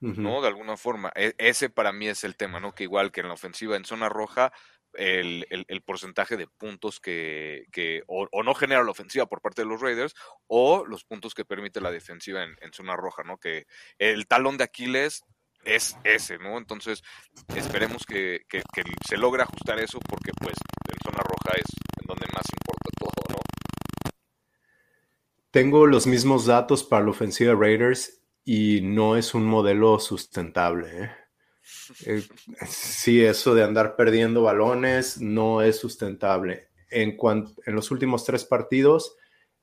no 0.00 0.40
de 0.40 0.46
alguna 0.46 0.76
forma 0.76 1.10
e, 1.16 1.34
ese 1.38 1.68
para 1.68 1.92
mí 1.92 2.06
es 2.06 2.22
el 2.22 2.36
tema 2.36 2.60
no 2.60 2.76
que 2.76 2.84
igual 2.84 3.10
que 3.10 3.20
en 3.20 3.26
la 3.26 3.34
ofensiva 3.34 3.76
en 3.76 3.84
zona 3.84 4.08
roja 4.08 4.52
el, 4.94 5.46
el, 5.68 5.82
porcentaje 5.82 6.36
de 6.36 6.46
puntos 6.46 7.00
que, 7.00 7.66
que 7.72 8.02
o, 8.06 8.28
no 8.42 8.54
genera 8.54 8.82
la 8.82 8.90
ofensiva 8.90 9.26
por 9.26 9.40
parte 9.40 9.62
de 9.62 9.68
los 9.68 9.80
Raiders 9.80 10.14
o 10.46 10.84
los 10.86 11.04
puntos 11.04 11.34
que 11.34 11.44
permite 11.44 11.80
la 11.80 11.90
defensiva 11.90 12.42
en, 12.42 12.56
en 12.60 12.72
zona 12.72 12.96
roja, 12.96 13.22
¿no? 13.22 13.38
Que 13.38 13.66
el 13.98 14.26
talón 14.26 14.56
de 14.56 14.64
Aquiles 14.64 15.24
es 15.68 15.96
ese, 16.02 16.38
¿no? 16.38 16.56
Entonces, 16.58 17.02
esperemos 17.54 18.04
que, 18.06 18.40
se 19.08 19.16
logre 19.16 19.42
ajustar 19.42 19.78
eso 19.78 19.98
porque 20.08 20.32
pues 20.40 20.54
en 20.90 20.96
zona 21.04 21.22
roja 21.22 21.56
es 21.56 21.66
en 22.00 22.06
donde 22.06 22.26
más 22.32 22.44
importa 22.58 22.90
todo, 22.98 23.36
¿no? 23.36 23.36
Tengo 25.50 25.86
los 25.86 26.06
mismos 26.06 26.46
datos 26.46 26.84
para 26.84 27.04
la 27.04 27.10
ofensiva 27.10 27.54
Raiders 27.54 28.22
y 28.44 28.80
no 28.82 29.16
es 29.16 29.34
un 29.34 29.44
modelo 29.44 29.98
sustentable. 29.98 31.04
¿eh? 31.04 31.10
eh 32.06 32.22
sí, 32.66 33.24
eso 33.24 33.54
de 33.54 33.64
andar 33.64 33.96
perdiendo 33.96 34.42
balones 34.42 35.20
no 35.20 35.62
es 35.62 35.78
sustentable. 35.78 36.68
En, 36.90 37.18
en 37.66 37.74
los 37.74 37.90
últimos 37.90 38.24
tres 38.24 38.44
partidos, 38.44 39.16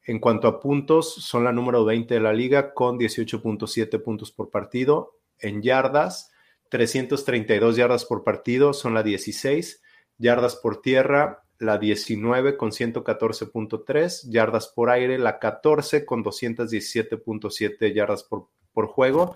en 0.03 0.19
cuanto 0.19 0.47
a 0.47 0.59
puntos, 0.59 1.15
son 1.15 1.43
la 1.43 1.51
número 1.51 1.83
20 1.83 2.13
de 2.13 2.19
la 2.19 2.33
liga 2.33 2.73
con 2.73 2.99
18.7 2.99 4.03
puntos 4.03 4.31
por 4.31 4.51
partido 4.51 5.15
en 5.39 5.61
yardas, 5.61 6.31
332 6.69 7.75
yardas 7.75 8.05
por 8.05 8.23
partido 8.23 8.73
son 8.73 8.93
la 8.93 9.03
16, 9.03 9.81
yardas 10.17 10.55
por 10.55 10.81
tierra 10.81 11.45
la 11.57 11.77
19 11.77 12.57
con 12.57 12.71
114.3, 12.71 14.29
yardas 14.29 14.67
por 14.67 14.89
aire 14.89 15.17
la 15.17 15.39
14 15.39 16.05
con 16.05 16.23
217.7 16.23 17.93
yardas 17.93 18.23
por, 18.23 18.49
por, 18.73 18.87
juego 18.87 19.33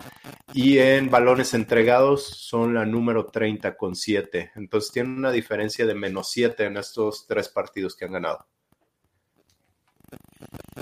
y 0.52 0.78
en 0.78 1.10
balones 1.10 1.54
entregados 1.54 2.24
son 2.24 2.74
la 2.74 2.84
número 2.84 3.26
30 3.26 3.76
con 3.76 3.94
7. 3.94 4.52
Entonces 4.56 4.92
tiene 4.92 5.10
una 5.10 5.32
diferencia 5.32 5.86
de 5.86 5.94
menos 5.94 6.30
7 6.30 6.64
en 6.64 6.76
estos 6.76 7.26
tres 7.26 7.48
partidos 7.48 7.96
que 7.96 8.04
han 8.04 8.12
ganado. 8.12 8.46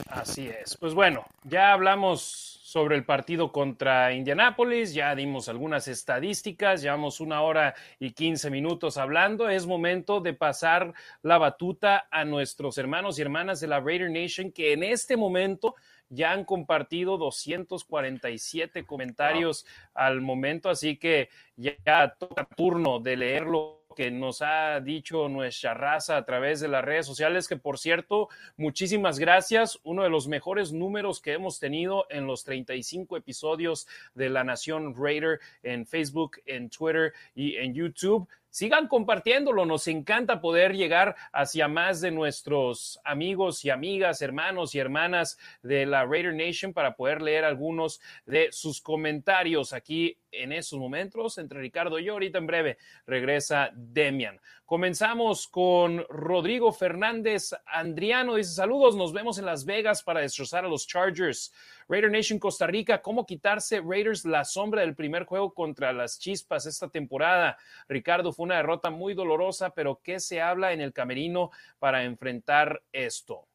Así 0.09 0.49
es. 0.49 0.77
Pues 0.77 0.95
bueno, 0.95 1.25
ya 1.45 1.73
hablamos 1.73 2.58
sobre 2.69 2.97
el 2.97 3.05
partido 3.07 3.51
contra 3.51 4.13
Indianápolis. 4.13 4.93
Ya 4.93 5.15
dimos 5.15 5.49
algunas 5.49 5.89
estadísticas, 5.89 6.83
llevamos 6.83 7.19
una 7.19 7.41
hora 7.41 7.75
y 7.99 8.11
quince 8.11 8.51
minutos 8.51 8.99
hablando. 8.99 9.49
Es 9.49 9.65
momento 9.65 10.21
de 10.21 10.35
pasar 10.35 10.93
la 11.23 11.39
batuta 11.39 12.09
a 12.11 12.27
nuestros 12.27 12.77
hermanos 12.77 13.19
y 13.19 13.23
hermanas 13.23 13.61
de 13.61 13.69
la 13.69 13.81
Raider 13.81 14.11
Nation 14.11 14.53
que 14.53 14.75
en 14.75 14.83
este 14.83 15.17
momento 15.17 15.77
ya 16.11 16.33
han 16.33 16.45
compartido 16.45 17.17
247 17.17 18.85
comentarios 18.85 19.65
al 19.95 20.21
momento, 20.21 20.69
así 20.69 20.99
que 20.99 21.31
ya 21.57 22.17
toca 22.19 22.47
turno 22.55 23.01
de 23.01 23.17
leerlo 23.17 23.78
que 23.99 24.13
nos 24.13 24.43
ha 24.43 24.79
dicho 24.79 25.29
nuestra 25.29 25.75
raza 25.75 26.17
a 26.17 26.25
través 26.25 26.61
de 26.61 26.69
las 26.69 26.85
redes 26.85 27.05
sociales, 27.05 27.49
que 27.49 27.57
por 27.57 27.81
cierto, 27.81 28.29
muchísimas 28.57 29.19
gracias. 29.19 29.81
Uno 29.83 30.05
de 30.05 30.09
los 30.09 30.29
mejores 30.29 30.73
números 30.73 31.21
que 31.21 31.33
hemos 31.33 31.59
tenido 31.59 32.07
en 32.09 32.29
los 32.29 32.45
35 32.45 33.17
episodios 33.17 33.89
de 34.15 34.29
La 34.29 34.45
Nación 34.45 34.95
Raider 34.97 35.41
en 35.65 35.85
Facebook, 35.85 36.37
en 36.47 36.71
Twitter 36.71 37.13
y 37.35 37.57
en 37.57 37.75
YouTube 37.75 38.29
sigan 38.51 38.89
compartiéndolo. 38.89 39.67
Nos 39.67 39.89
encanta 39.89 40.41
poder 40.41 40.75
llegar 40.75 41.17
hacia 41.33 41.69
más 41.69 42.01
de 42.01 42.11
nuestros 42.11 43.01
amigos 43.05 43.65
y 43.65 43.71
amigas, 43.71 44.23
hermanos 44.23 44.75
y 44.75 44.79
hermanas 44.79 45.39
de 45.63 45.87
la 45.87 46.05
Raider 46.05 46.35
Nation 46.35 46.73
para 46.73 46.97
poder 46.97 47.23
leer 47.23 47.45
algunos 47.45 48.01
de 48.27 48.49
sus 48.53 48.81
comentarios 48.81 49.73
aquí 49.73 50.19
en 50.31 50.53
estos 50.53 50.79
momentos 50.79 51.39
entre 51.39 51.61
Ricardo 51.61 51.99
y 51.99 52.05
yo. 52.05 52.15
Ahorita 52.15 52.39
en 52.39 52.47
breve 52.47 52.79
regresa 53.07 53.71
Demian. 53.75 54.41
Comenzamos 54.69 55.49
con 55.49 56.05
Rodrigo 56.11 56.75
Fernández 56.75 57.55
Andriano. 57.65 58.35
Dice 58.35 58.53
saludos, 58.53 58.97
nos 58.97 59.15
vemos 59.15 59.39
en 59.39 59.47
Las 59.47 59.65
Vegas 59.65 60.03
para 60.03 60.21
destrozar 60.21 60.67
a 60.67 60.69
los 60.69 60.87
Chargers. 60.87 61.55
Raider 61.89 62.11
Nation 62.11 62.39
Costa 62.39 62.67
Rica, 62.67 63.01
¿cómo 63.01 63.25
quitarse 63.25 63.81
Raiders 63.81 64.27
la 64.27 64.45
sombra 64.45 64.83
del 64.83 64.95
primer 64.95 65.25
juego 65.25 65.55
contra 65.55 65.95
las 65.95 66.19
Chispas 66.19 66.67
esta 66.67 66.91
temporada? 66.91 67.57
Ricardo, 67.89 68.31
fue 68.31 68.45
una 68.45 68.57
derrota 68.57 68.91
muy 68.91 69.15
dolorosa, 69.15 69.71
pero 69.71 70.03
¿qué 70.05 70.21
se 70.21 70.43
habla 70.43 70.75
en 70.75 70.83
el 70.83 70.93
camerino 70.93 71.51
para 71.79 72.05
enfrentar 72.05 72.83
esto? 72.93 73.49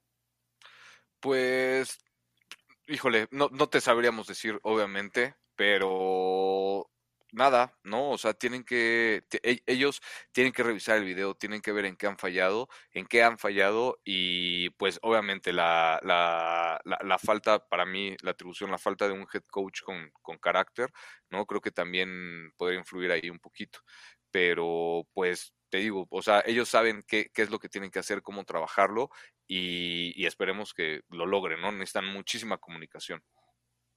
Pues, 1.19 1.99
híjole, 2.87 3.27
no, 3.29 3.49
no 3.51 3.69
te 3.69 3.81
sabríamos 3.81 4.25
decir, 4.25 4.59
obviamente, 4.63 5.35
pero 5.55 6.32
nada, 7.33 7.77
¿no? 7.83 8.11
O 8.11 8.17
sea, 8.17 8.33
tienen 8.33 8.63
que, 8.63 9.23
e, 9.43 9.61
ellos 9.65 10.01
tienen 10.31 10.53
que 10.53 10.63
revisar 10.63 10.97
el 10.97 11.05
video, 11.05 11.35
tienen 11.35 11.61
que 11.61 11.71
ver 11.71 11.85
en 11.85 11.95
qué 11.97 12.07
han 12.07 12.17
fallado, 12.17 12.69
en 12.91 13.05
qué 13.07 13.23
han 13.23 13.37
fallado 13.37 13.99
y 14.05 14.69
pues 14.71 14.99
obviamente 15.01 15.51
la, 15.53 15.99
la, 16.03 16.81
la, 16.85 17.17
falta, 17.19 17.59
para 17.67 17.85
mí, 17.85 18.15
la 18.21 18.31
atribución, 18.31 18.71
la 18.71 18.77
falta 18.77 19.07
de 19.07 19.13
un 19.13 19.27
head 19.33 19.43
coach 19.49 19.81
con, 19.81 20.11
con 20.21 20.37
carácter, 20.37 20.91
¿no? 21.29 21.45
Creo 21.45 21.61
que 21.61 21.71
también 21.71 22.51
podría 22.57 22.79
influir 22.79 23.11
ahí 23.11 23.29
un 23.29 23.39
poquito, 23.39 23.79
pero 24.31 25.07
pues 25.13 25.53
te 25.69 25.79
digo, 25.79 26.07
o 26.11 26.21
sea, 26.21 26.43
ellos 26.45 26.69
saben 26.69 27.03
qué, 27.07 27.29
qué 27.33 27.41
es 27.41 27.49
lo 27.49 27.59
que 27.59 27.69
tienen 27.69 27.89
que 27.91 27.99
hacer, 27.99 28.21
cómo 28.21 28.45
trabajarlo 28.45 29.09
y, 29.47 30.13
y 30.21 30.25
esperemos 30.27 30.73
que 30.73 31.01
lo 31.09 31.25
logren, 31.25 31.61
¿no? 31.61 31.71
Necesitan 31.71 32.05
muchísima 32.05 32.57
comunicación. 32.57 33.23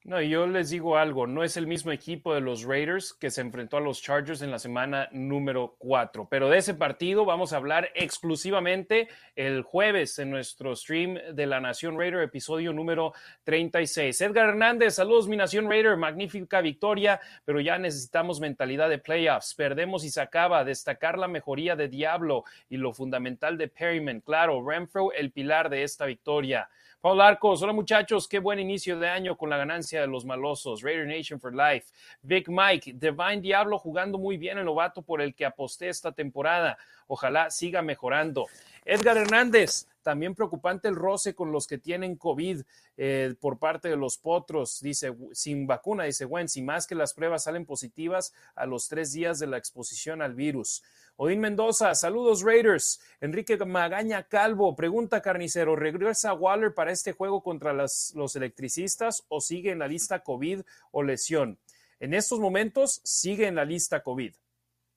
No, 0.06 0.22
yo 0.22 0.46
les 0.46 0.70
digo 0.70 0.96
algo, 0.96 1.26
no 1.26 1.42
es 1.42 1.56
el 1.56 1.66
mismo 1.66 1.90
equipo 1.90 2.32
de 2.32 2.40
los 2.40 2.62
Raiders 2.62 3.12
que 3.12 3.28
se 3.28 3.40
enfrentó 3.40 3.76
a 3.76 3.80
los 3.80 4.00
Chargers 4.00 4.40
en 4.40 4.52
la 4.52 4.60
semana 4.60 5.08
número 5.10 5.74
4, 5.78 6.28
pero 6.30 6.48
de 6.48 6.58
ese 6.58 6.74
partido 6.74 7.24
vamos 7.24 7.52
a 7.52 7.56
hablar 7.56 7.90
exclusivamente 7.92 9.08
el 9.34 9.62
jueves 9.62 10.20
en 10.20 10.30
nuestro 10.30 10.76
stream 10.76 11.18
de 11.34 11.46
la 11.46 11.58
Nación 11.58 11.98
Raider, 11.98 12.22
episodio 12.22 12.72
número 12.72 13.14
36. 13.42 14.20
Edgar 14.20 14.50
Hernández, 14.50 14.94
saludos 14.94 15.26
mi 15.26 15.36
Nación 15.36 15.68
Raider, 15.68 15.96
magnífica 15.96 16.60
victoria, 16.60 17.20
pero 17.44 17.60
ya 17.60 17.76
necesitamos 17.76 18.38
mentalidad 18.38 18.88
de 18.88 18.98
playoffs, 18.98 19.56
perdemos 19.56 20.04
y 20.04 20.10
se 20.10 20.20
acaba, 20.20 20.62
destacar 20.62 21.18
la 21.18 21.26
mejoría 21.26 21.74
de 21.74 21.88
Diablo 21.88 22.44
y 22.70 22.76
lo 22.76 22.92
fundamental 22.92 23.58
de 23.58 23.66
Perryman, 23.66 24.20
claro, 24.20 24.64
Renfro 24.64 25.10
el 25.10 25.32
pilar 25.32 25.68
de 25.68 25.82
esta 25.82 26.06
victoria. 26.06 26.68
Paul 27.06 27.20
Arcos, 27.20 27.62
hola 27.62 27.72
muchachos, 27.72 28.26
qué 28.26 28.40
buen 28.40 28.58
inicio 28.58 28.98
de 28.98 29.08
año 29.08 29.36
con 29.36 29.48
la 29.48 29.56
ganancia 29.56 30.00
de 30.00 30.08
los 30.08 30.24
malosos. 30.24 30.82
Raider 30.82 31.06
Nation 31.06 31.38
for 31.38 31.54
Life. 31.54 31.92
Big 32.20 32.48
Mike, 32.48 32.94
Divine 32.94 33.40
Diablo 33.40 33.78
jugando 33.78 34.18
muy 34.18 34.36
bien 34.36 34.58
el 34.58 34.64
novato 34.64 35.02
por 35.02 35.22
el 35.22 35.32
que 35.32 35.46
aposté 35.46 35.88
esta 35.88 36.10
temporada. 36.10 36.76
Ojalá 37.06 37.48
siga 37.48 37.80
mejorando. 37.80 38.46
Edgar 38.84 39.16
Hernández, 39.18 39.86
también 40.06 40.36
preocupante 40.36 40.86
el 40.86 40.94
roce 40.94 41.34
con 41.34 41.50
los 41.50 41.66
que 41.66 41.78
tienen 41.78 42.14
COVID 42.14 42.62
eh, 42.96 43.34
por 43.40 43.58
parte 43.58 43.88
de 43.88 43.96
los 43.96 44.18
potros, 44.18 44.80
dice, 44.80 45.12
sin 45.32 45.66
vacuna, 45.66 46.04
dice 46.04 46.24
Wentz, 46.24 46.56
y 46.56 46.62
más 46.62 46.86
que 46.86 46.94
las 46.94 47.12
pruebas 47.12 47.42
salen 47.42 47.66
positivas 47.66 48.32
a 48.54 48.66
los 48.66 48.86
tres 48.86 49.12
días 49.12 49.40
de 49.40 49.48
la 49.48 49.58
exposición 49.58 50.22
al 50.22 50.34
virus. 50.34 50.84
Odín 51.16 51.40
Mendoza, 51.40 51.92
saludos 51.96 52.42
Raiders. 52.42 53.00
Enrique 53.20 53.56
Magaña 53.56 54.22
Calvo, 54.28 54.76
pregunta 54.76 55.20
carnicero, 55.20 55.74
¿regresa 55.74 56.34
Waller 56.34 56.72
para 56.72 56.92
este 56.92 57.10
juego 57.10 57.42
contra 57.42 57.72
los 57.72 58.36
electricistas 58.36 59.24
o 59.26 59.40
sigue 59.40 59.72
en 59.72 59.80
la 59.80 59.88
lista 59.88 60.22
COVID 60.22 60.60
o 60.92 61.02
lesión? 61.02 61.58
En 61.98 62.14
estos 62.14 62.38
momentos 62.38 63.00
sigue 63.02 63.48
en 63.48 63.56
la 63.56 63.64
lista 63.64 64.04
COVID. 64.04 64.34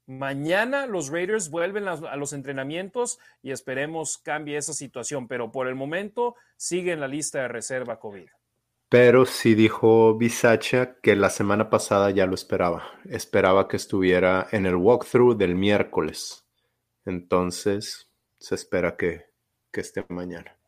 Mañana 0.09 0.87
los 0.87 1.09
Raiders 1.09 1.51
vuelven 1.51 1.87
a 1.87 2.15
los 2.15 2.33
entrenamientos 2.33 3.19
y 3.43 3.51
esperemos 3.51 4.17
cambie 4.17 4.57
esa 4.57 4.73
situación, 4.73 5.27
pero 5.27 5.51
por 5.51 5.67
el 5.67 5.75
momento 5.75 6.35
sigue 6.57 6.93
en 6.93 6.99
la 6.99 7.07
lista 7.07 7.43
de 7.43 7.47
reserva 7.47 7.99
COVID. 7.99 8.27
Pero 8.89 9.27
sí 9.27 9.53
dijo 9.53 10.17
Bisacha 10.17 10.95
que 11.03 11.15
la 11.15 11.29
semana 11.29 11.69
pasada 11.69 12.09
ya 12.09 12.25
lo 12.25 12.33
esperaba. 12.33 12.87
Esperaba 13.07 13.67
que 13.67 13.77
estuviera 13.77 14.47
en 14.51 14.65
el 14.65 14.77
walkthrough 14.77 15.37
del 15.37 15.53
miércoles. 15.53 16.43
Entonces, 17.05 18.09
se 18.39 18.55
espera 18.55 18.97
que, 18.97 19.27
que 19.71 19.81
esté 19.81 20.03
mañana. 20.09 20.58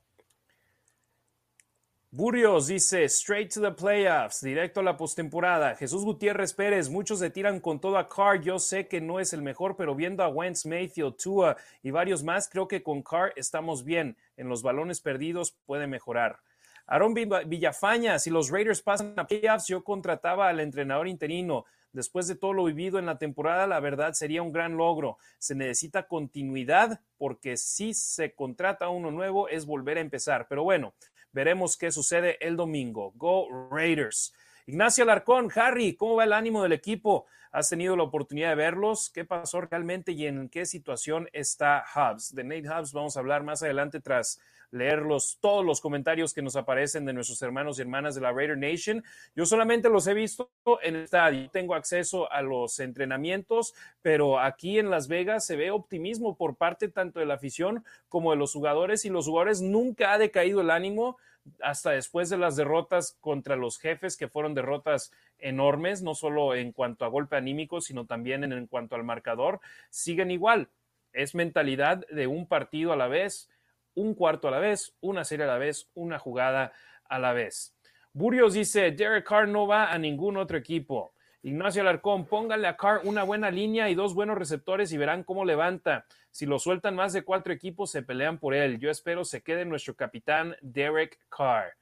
Burrios 2.13 2.67
dice, 2.67 3.05
straight 3.07 3.53
to 3.53 3.61
the 3.61 3.71
playoffs, 3.71 4.41
directo 4.41 4.81
a 4.81 4.83
la 4.83 4.97
postemporada. 4.97 5.77
Jesús 5.77 6.03
Gutiérrez 6.03 6.53
Pérez, 6.53 6.89
muchos 6.89 7.19
se 7.19 7.29
tiran 7.29 7.61
con 7.61 7.79
todo 7.79 7.97
a 7.97 8.09
Carr. 8.09 8.41
Yo 8.41 8.59
sé 8.59 8.89
que 8.89 8.99
no 8.99 9.21
es 9.21 9.31
el 9.31 9.41
mejor, 9.41 9.77
pero 9.77 9.95
viendo 9.95 10.21
a 10.21 10.27
Wentz, 10.27 10.65
Mayfield, 10.65 11.15
Tua 11.15 11.55
y 11.81 11.89
varios 11.91 12.21
más, 12.21 12.49
creo 12.49 12.67
que 12.67 12.83
con 12.83 13.01
Carr 13.01 13.31
estamos 13.37 13.85
bien. 13.85 14.17
En 14.35 14.49
los 14.49 14.61
balones 14.61 14.99
perdidos 14.99 15.55
puede 15.65 15.87
mejorar. 15.87 16.41
Aaron 16.85 17.13
Villafaña, 17.13 18.19
si 18.19 18.29
los 18.29 18.49
Raiders 18.49 18.81
pasan 18.81 19.13
a 19.17 19.25
playoffs, 19.25 19.67
yo 19.67 19.81
contrataba 19.81 20.49
al 20.49 20.59
entrenador 20.59 21.07
interino. 21.07 21.63
Después 21.93 22.27
de 22.27 22.35
todo 22.35 22.51
lo 22.51 22.65
vivido 22.65 22.99
en 22.99 23.05
la 23.05 23.17
temporada, 23.17 23.67
la 23.67 23.79
verdad 23.79 24.13
sería 24.13 24.41
un 24.41 24.51
gran 24.51 24.75
logro. 24.75 25.17
Se 25.39 25.55
necesita 25.55 26.07
continuidad 26.07 26.99
porque 27.17 27.55
si 27.55 27.93
se 27.93 28.33
contrata 28.33 28.89
uno 28.89 29.11
nuevo 29.11 29.47
es 29.47 29.65
volver 29.65 29.97
a 29.97 30.01
empezar. 30.01 30.47
Pero 30.49 30.63
bueno, 30.63 30.93
Veremos 31.33 31.77
qué 31.77 31.91
sucede 31.91 32.37
el 32.45 32.55
domingo. 32.55 33.13
Go 33.15 33.69
Raiders. 33.69 34.33
Ignacio 34.65 35.03
Alarcón, 35.03 35.49
Harry, 35.55 35.95
¿cómo 35.95 36.15
va 36.15 36.23
el 36.25 36.33
ánimo 36.33 36.63
del 36.63 36.73
equipo? 36.73 37.25
¿Has 37.51 37.69
tenido 37.69 37.95
la 37.95 38.03
oportunidad 38.03 38.49
de 38.49 38.55
verlos? 38.55 39.09
¿Qué 39.09 39.25
pasó 39.25 39.61
realmente 39.61 40.13
y 40.13 40.25
en 40.27 40.49
qué 40.49 40.65
situación 40.65 41.27
está 41.33 41.83
Hubs? 41.95 42.33
De 42.33 42.43
Nate 42.43 42.69
Hubs 42.69 42.93
vamos 42.93 43.17
a 43.17 43.19
hablar 43.19 43.43
más 43.43 43.63
adelante 43.63 43.99
tras 43.99 44.39
leer 44.71 45.03
todos 45.39 45.65
los 45.65 45.81
comentarios 45.81 46.33
que 46.33 46.41
nos 46.41 46.55
aparecen 46.55 47.05
de 47.05 47.13
nuestros 47.13 47.41
hermanos 47.41 47.77
y 47.77 47.81
hermanas 47.81 48.15
de 48.15 48.21
la 48.21 48.31
Raider 48.31 48.57
Nation. 48.57 49.03
Yo 49.35 49.45
solamente 49.45 49.89
los 49.89 50.07
he 50.07 50.13
visto 50.13 50.49
en 50.81 50.95
el 50.95 51.03
estadio. 51.03 51.49
Tengo 51.51 51.75
acceso 51.75 52.31
a 52.31 52.41
los 52.41 52.79
entrenamientos, 52.79 53.73
pero 54.01 54.39
aquí 54.39 54.79
en 54.79 54.89
Las 54.89 55.07
Vegas 55.07 55.45
se 55.45 55.55
ve 55.57 55.71
optimismo 55.71 56.35
por 56.35 56.55
parte 56.55 56.87
tanto 56.87 57.19
de 57.19 57.25
la 57.25 57.35
afición 57.35 57.83
como 58.09 58.31
de 58.31 58.37
los 58.37 58.53
jugadores 58.53 59.05
y 59.05 59.09
los 59.09 59.27
jugadores 59.27 59.61
nunca 59.61 60.13
ha 60.13 60.17
decaído 60.17 60.61
el 60.61 60.71
ánimo 60.71 61.17
hasta 61.61 61.91
después 61.91 62.29
de 62.29 62.37
las 62.37 62.55
derrotas 62.55 63.17
contra 63.19 63.55
los 63.55 63.79
jefes, 63.79 64.15
que 64.15 64.27
fueron 64.27 64.53
derrotas 64.53 65.11
enormes, 65.39 66.03
no 66.03 66.13
solo 66.13 66.55
en 66.55 66.71
cuanto 66.71 67.03
a 67.03 67.09
golpe 67.09 67.35
anímico, 67.35 67.81
sino 67.81 68.05
también 68.05 68.43
en, 68.43 68.53
en 68.53 68.67
cuanto 68.67 68.95
al 68.95 69.03
marcador, 69.03 69.59
siguen 69.89 70.31
igual. 70.31 70.69
Es 71.13 71.35
mentalidad 71.35 72.05
de 72.07 72.27
un 72.27 72.45
partido 72.45 72.93
a 72.93 72.95
la 72.95 73.07
vez 73.07 73.49
un 73.95 74.13
cuarto 74.15 74.47
a 74.47 74.51
la 74.51 74.59
vez, 74.59 74.95
una 75.01 75.23
serie 75.23 75.45
a 75.45 75.47
la 75.47 75.57
vez, 75.57 75.89
una 75.93 76.19
jugada 76.19 76.73
a 77.09 77.19
la 77.19 77.33
vez. 77.33 77.75
Burrios 78.13 78.53
dice, 78.53 78.91
Derek 78.91 79.25
Carr 79.25 79.47
no 79.47 79.67
va 79.67 79.91
a 79.91 79.97
ningún 79.97 80.37
otro 80.37 80.57
equipo. 80.57 81.13
Ignacio 81.43 81.81
Alarcón, 81.81 82.25
póngale 82.25 82.67
a 82.67 82.77
Carr 82.77 83.01
una 83.03 83.23
buena 83.23 83.49
línea 83.49 83.89
y 83.89 83.95
dos 83.95 84.13
buenos 84.13 84.37
receptores 84.37 84.91
y 84.91 84.97
verán 84.97 85.23
cómo 85.23 85.43
levanta. 85.43 86.05
Si 86.29 86.45
lo 86.45 86.59
sueltan 86.59 86.95
más 86.95 87.13
de 87.13 87.23
cuatro 87.23 87.51
equipos, 87.51 87.89
se 87.89 88.03
pelean 88.03 88.37
por 88.37 88.53
él. 88.53 88.79
Yo 88.79 88.91
espero 88.91 89.25
se 89.25 89.41
quede 89.41 89.65
nuestro 89.65 89.95
capitán 89.95 90.55
Derek 90.61 91.19
Carr. 91.29 91.73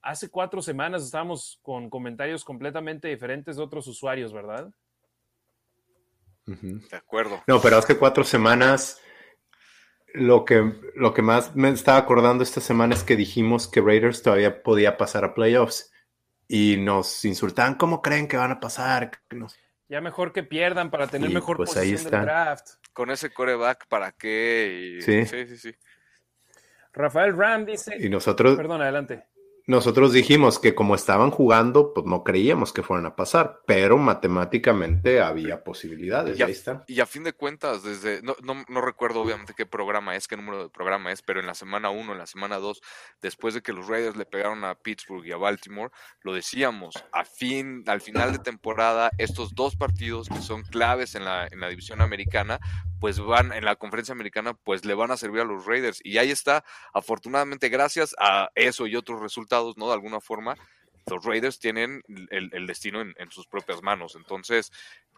Hace 0.00 0.30
cuatro 0.30 0.62
semanas 0.62 1.04
estábamos 1.04 1.58
con 1.62 1.90
comentarios 1.90 2.44
completamente 2.44 3.08
diferentes 3.08 3.56
de 3.56 3.62
otros 3.62 3.86
usuarios, 3.88 4.32
¿verdad? 4.32 4.72
De 6.46 6.96
acuerdo. 6.96 7.42
No, 7.46 7.60
pero 7.60 7.76
hace 7.76 7.98
cuatro 7.98 8.24
semanas 8.24 9.02
lo 10.14 10.44
que, 10.44 10.72
lo 10.94 11.14
que 11.14 11.22
más 11.22 11.54
me 11.54 11.68
estaba 11.70 11.98
acordando 11.98 12.42
esta 12.42 12.60
semana 12.60 12.94
es 12.94 13.04
que 13.04 13.16
dijimos 13.16 13.68
que 13.68 13.80
Raiders 13.80 14.22
todavía 14.22 14.62
podía 14.62 14.96
pasar 14.96 15.24
a 15.24 15.34
playoffs 15.34 15.92
y 16.46 16.76
nos 16.78 17.24
insultaban, 17.24 17.74
¿cómo 17.74 18.00
creen 18.00 18.26
que 18.26 18.36
van 18.36 18.50
a 18.50 18.60
pasar? 18.60 19.10
Ya 19.88 20.00
mejor 20.00 20.32
que 20.32 20.42
pierdan 20.42 20.90
para 20.90 21.06
tener 21.06 21.30
mejor 21.30 21.56
pues 21.56 21.70
posición 21.70 22.10
del 22.10 22.22
draft. 22.22 22.68
Con 22.92 23.10
ese 23.10 23.30
coreback, 23.30 23.86
¿para 23.88 24.12
qué? 24.12 24.98
sí, 25.00 25.24
sí, 25.26 25.56
sí. 25.56 25.74
Rafael 26.92 27.36
Ram 27.36 27.64
dice... 27.64 27.96
Y 28.00 28.08
nosotros... 28.08 28.56
Perdón, 28.56 28.82
adelante. 28.82 29.24
Nosotros 29.68 30.14
dijimos 30.14 30.58
que 30.58 30.74
como 30.74 30.94
estaban 30.94 31.30
jugando, 31.30 31.92
pues 31.92 32.06
no 32.06 32.24
creíamos 32.24 32.72
que 32.72 32.82
fueran 32.82 33.04
a 33.04 33.16
pasar, 33.16 33.60
pero 33.66 33.98
matemáticamente 33.98 35.20
había 35.20 35.62
posibilidades. 35.62 36.38
Y 36.38 36.42
a, 36.42 36.46
ahí 36.46 36.52
está. 36.52 36.84
y 36.86 37.00
a 37.00 37.06
fin 37.06 37.22
de 37.22 37.34
cuentas, 37.34 37.82
desde, 37.82 38.22
no, 38.22 38.34
no, 38.42 38.64
no, 38.66 38.80
recuerdo 38.80 39.20
obviamente 39.20 39.52
qué 39.54 39.66
programa 39.66 40.16
es, 40.16 40.26
qué 40.26 40.38
número 40.38 40.62
de 40.62 40.70
programa 40.70 41.12
es, 41.12 41.20
pero 41.20 41.40
en 41.40 41.46
la 41.46 41.54
semana 41.54 41.90
1, 41.90 42.12
en 42.12 42.16
la 42.18 42.26
semana 42.26 42.56
2, 42.56 42.80
después 43.20 43.52
de 43.52 43.60
que 43.60 43.74
los 43.74 43.86
Raiders 43.86 44.16
le 44.16 44.24
pegaron 44.24 44.64
a 44.64 44.74
Pittsburgh 44.74 45.26
y 45.26 45.32
a 45.32 45.36
Baltimore, 45.36 45.92
lo 46.22 46.32
decíamos, 46.32 46.94
a 47.12 47.26
fin, 47.26 47.84
al 47.88 48.00
final 48.00 48.32
de 48.32 48.38
temporada, 48.38 49.10
estos 49.18 49.54
dos 49.54 49.76
partidos 49.76 50.30
que 50.30 50.40
son 50.40 50.62
claves 50.62 51.14
en 51.14 51.26
la, 51.26 51.46
en 51.46 51.60
la 51.60 51.68
división 51.68 52.00
americana, 52.00 52.58
pues 53.00 53.20
van 53.20 53.52
en 53.52 53.64
la 53.64 53.76
conferencia 53.76 54.12
americana, 54.12 54.54
pues 54.54 54.84
le 54.84 54.94
van 54.94 55.10
a 55.10 55.16
servir 55.16 55.42
a 55.42 55.44
los 55.44 55.66
Raiders. 55.66 56.00
Y 56.02 56.18
ahí 56.18 56.30
está, 56.30 56.64
afortunadamente, 56.92 57.68
gracias 57.68 58.14
a 58.18 58.50
eso 58.54 58.86
y 58.86 58.96
otros 58.96 59.20
resultados, 59.20 59.76
¿no? 59.76 59.88
De 59.88 59.94
alguna 59.94 60.20
forma, 60.20 60.56
los 61.06 61.24
Raiders 61.24 61.58
tienen 61.58 62.02
el, 62.30 62.66
destino 62.66 63.00
en, 63.00 63.30
sus 63.30 63.46
propias 63.46 63.82
manos. 63.82 64.16
Entonces, 64.16 64.70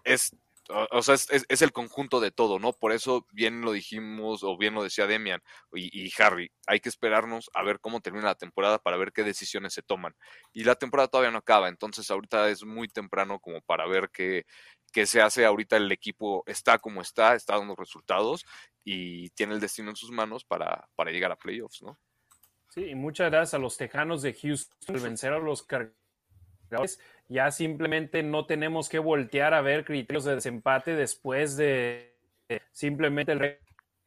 es, 0.05 0.36
o 0.69 1.02
sea, 1.02 1.15
es, 1.15 1.62
el 1.62 1.73
conjunto 1.73 2.20
de 2.20 2.31
todo, 2.31 2.59
¿no? 2.59 2.73
Por 2.73 2.93
eso 2.93 3.27
bien 3.32 3.62
lo 3.62 3.73
dijimos, 3.73 4.44
o 4.44 4.57
bien 4.57 4.74
lo 4.74 4.82
decía 4.82 5.07
Demian 5.07 5.43
y, 5.73 6.07
y, 6.07 6.12
Harry, 6.19 6.52
hay 6.66 6.81
que 6.81 6.89
esperarnos 6.89 7.51
a 7.55 7.62
ver 7.62 7.81
cómo 7.81 8.01
termina 8.01 8.27
la 8.27 8.35
temporada 8.35 8.78
para 8.78 8.97
ver 8.97 9.12
qué 9.12 9.24
decisiones 9.24 9.73
se 9.73 9.82
toman. 9.82 10.15
Y 10.52 10.65
la 10.65 10.77
temporada 10.77 11.09
todavía 11.09 11.32
no 11.32 11.39
acaba, 11.39 11.69
entonces 11.69 12.11
ahorita 12.11 12.48
es 12.51 12.65
muy 12.65 12.89
temprano 12.89 13.40
como 13.40 13.61
para 13.62 13.86
ver 13.89 14.11
qué, 14.12 14.44
que 14.93 15.07
se 15.07 15.21
hace 15.21 15.45
ahorita 15.45 15.77
el 15.77 15.91
equipo 15.93 16.43
está 16.47 16.79
como 16.79 17.01
está, 17.01 17.35
está 17.35 17.57
dando 17.57 17.77
resultados 17.77 18.45
y 18.85 19.31
tiene 19.31 19.55
el 19.55 19.61
destino 19.61 19.91
en 19.91 19.97
sus 19.97 20.11
manos 20.11 20.45
para, 20.45 20.89
para 20.97 21.11
llegar 21.11 21.33
a 21.33 21.37
playoffs, 21.37 21.83
¿no? 21.83 21.99
Sí, 22.71 22.85
y 22.85 22.95
muchas 22.95 23.31
gracias 23.31 23.55
a 23.55 23.59
los 23.59 23.77
Tejanos 23.77 24.23
de 24.23 24.33
Houston 24.33 24.77
por 24.87 25.01
vencer 25.01 25.33
a 25.33 25.39
los 25.39 25.65
cargadores. 25.65 27.01
Ya 27.29 27.51
simplemente 27.51 28.23
no 28.23 28.47
tenemos 28.47 28.89
que 28.89 29.01
voltear 29.01 29.55
a 29.55 29.61
ver 29.61 29.85
criterios 29.85 30.25
de 30.25 30.37
desempate 30.37 30.95
después 30.95 31.57
de 31.57 32.17
simplemente 32.73 33.61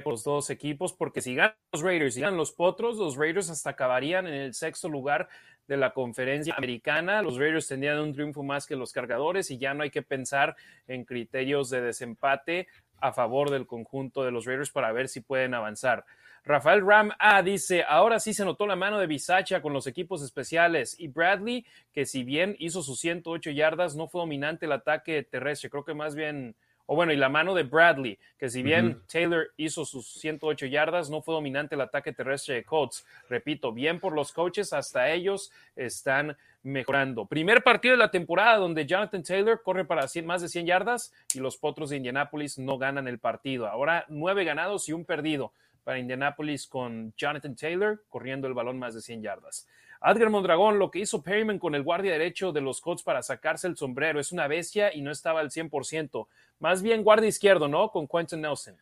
los 0.05 0.23
dos 0.23 0.49
equipos, 0.49 0.93
porque 0.93 1.21
si 1.21 1.35
ganan 1.35 1.55
los 1.71 1.81
Raiders 1.81 2.17
y 2.17 2.21
ganan 2.21 2.37
los 2.37 2.51
Potros, 2.51 2.97
los 2.97 3.17
Raiders 3.17 3.49
hasta 3.49 3.71
acabarían 3.71 4.27
en 4.27 4.33
el 4.33 4.53
sexto 4.53 4.89
lugar 4.89 5.27
de 5.67 5.77
la 5.77 5.91
conferencia 5.91 6.55
americana. 6.55 7.21
Los 7.21 7.37
Raiders 7.37 7.67
tendrían 7.67 7.99
un 7.99 8.13
triunfo 8.13 8.43
más 8.43 8.65
que 8.65 8.75
los 8.75 8.91
cargadores 8.91 9.51
y 9.51 9.57
ya 9.57 9.73
no 9.73 9.83
hay 9.83 9.89
que 9.89 10.01
pensar 10.01 10.55
en 10.87 11.05
criterios 11.05 11.69
de 11.69 11.81
desempate 11.81 12.67
a 12.99 13.11
favor 13.11 13.49
del 13.49 13.67
conjunto 13.67 14.23
de 14.23 14.31
los 14.31 14.45
Raiders 14.45 14.71
para 14.71 14.91
ver 14.91 15.09
si 15.09 15.21
pueden 15.21 15.53
avanzar. 15.53 16.05
Rafael 16.45 16.85
Ram 16.85 17.11
A 17.19 17.41
dice, 17.41 17.85
ahora 17.87 18.19
sí 18.19 18.33
se 18.33 18.43
notó 18.43 18.67
la 18.67 18.75
mano 18.75 18.99
de 18.99 19.07
Bisacha 19.07 19.61
con 19.61 19.71
los 19.71 19.87
equipos 19.87 20.21
especiales 20.21 20.99
y 20.99 21.07
Bradley, 21.07 21.65
que 21.93 22.05
si 22.05 22.23
bien 22.23 22.55
hizo 22.59 22.81
sus 22.81 22.99
108 22.99 23.51
yardas, 23.51 23.95
no 23.95 24.09
fue 24.09 24.21
dominante 24.21 24.65
el 24.65 24.73
ataque 24.73 25.23
terrestre, 25.23 25.69
creo 25.69 25.85
que 25.85 25.93
más 25.93 26.15
bien 26.15 26.55
o 26.85 26.95
bueno, 26.95 27.13
y 27.13 27.15
la 27.15 27.29
mano 27.29 27.53
de 27.53 27.63
Bradley, 27.63 28.19
que 28.37 28.49
si 28.49 28.61
bien 28.61 29.01
Taylor 29.11 29.51
hizo 29.57 29.85
sus 29.85 30.13
108 30.13 30.65
yardas, 30.65 31.09
no 31.09 31.21
fue 31.21 31.33
dominante 31.33 31.75
el 31.75 31.81
ataque 31.81 32.11
terrestre 32.11 32.55
de 32.55 32.63
Colts. 32.63 33.05
Repito, 33.29 33.71
bien 33.71 33.99
por 33.99 34.13
los 34.13 34.33
coaches, 34.33 34.73
hasta 34.73 35.09
ellos 35.11 35.51
están 35.75 36.35
mejorando. 36.61 37.25
Primer 37.25 37.63
partido 37.63 37.93
de 37.93 37.99
la 37.99 38.11
temporada 38.11 38.57
donde 38.57 38.85
Jonathan 38.85 39.23
Taylor 39.23 39.61
corre 39.61 39.85
para 39.85 40.07
más 40.23 40.41
de 40.41 40.49
100 40.49 40.65
yardas 40.65 41.13
y 41.33 41.39
los 41.39 41.57
Potros 41.57 41.89
de 41.89 41.97
Indianapolis 41.97 42.57
no 42.57 42.77
ganan 42.77 43.07
el 43.07 43.19
partido. 43.19 43.67
Ahora 43.67 44.05
nueve 44.09 44.43
ganados 44.43 44.87
y 44.89 44.93
un 44.93 45.05
perdido 45.05 45.53
para 45.83 45.99
Indianapolis 45.99 46.67
con 46.67 47.13
Jonathan 47.17 47.55
Taylor 47.55 48.03
corriendo 48.09 48.47
el 48.47 48.53
balón 48.53 48.79
más 48.79 48.93
de 48.93 49.01
100 49.01 49.21
yardas. 49.21 49.67
Adger 50.05 50.29
Mondragón, 50.29 50.79
lo 50.79 50.91
que 50.91 50.99
hizo 50.99 51.23
Perryman 51.23 51.57
con 51.57 51.75
el 51.75 51.83
guardia 51.83 52.11
derecho 52.11 52.51
de 52.51 52.59
los 52.59 52.81
Colts 52.81 53.03
para 53.03 53.23
sacarse 53.23 53.67
el 53.67 53.77
sombrero, 53.77 54.19
es 54.19 54.33
una 54.33 54.49
bestia 54.49 54.93
y 54.93 55.01
no 55.01 55.11
estaba 55.11 55.39
al 55.39 55.49
100%. 55.49 56.27
Más 56.59 56.81
bien 56.81 57.03
guardia 57.03 57.29
izquierdo, 57.29 57.69
¿no? 57.69 57.89
Con 57.89 58.05
Quentin 58.05 58.41
Nelson. 58.41 58.75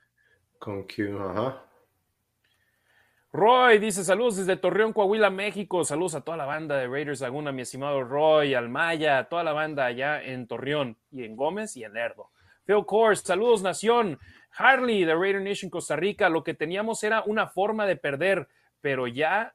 Con 0.57 0.81
Q, 0.83 1.19
ajá. 1.19 1.63
Roy 3.31 3.77
dice 3.77 4.03
saludos 4.03 4.37
desde 4.37 4.57
Torreón, 4.57 4.93
Coahuila, 4.93 5.29
México. 5.29 5.83
Saludos 5.83 6.15
a 6.15 6.21
toda 6.21 6.37
la 6.37 6.45
banda 6.45 6.75
de 6.75 6.87
Raiders 6.87 7.21
Laguna, 7.21 7.51
mi 7.51 7.61
estimado 7.61 8.03
Roy, 8.03 8.55
Almaya, 8.55 9.19
a 9.19 9.29
toda 9.29 9.43
la 9.43 9.53
banda 9.53 9.85
allá 9.85 10.23
en 10.23 10.47
Torreón 10.47 10.97
y 11.11 11.23
en 11.23 11.35
Gómez 11.35 11.77
y 11.77 11.83
en 11.83 11.93
Lerdo. 11.93 12.31
Phil 12.65 12.83
Kors, 12.83 13.21
saludos 13.21 13.61
Nación. 13.61 14.19
Harley 14.53 15.05
de 15.05 15.13
Raider 15.13 15.43
Nation 15.43 15.69
Costa 15.69 15.95
Rica, 15.95 16.29
lo 16.29 16.43
que 16.43 16.55
teníamos 16.55 17.03
era 17.03 17.21
una 17.27 17.47
forma 17.47 17.85
de 17.85 17.95
perder, 17.95 18.47
pero 18.81 19.05
ya 19.07 19.53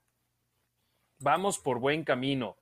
vamos 1.18 1.58
por 1.58 1.78
buen 1.78 2.04
camino. 2.04 2.56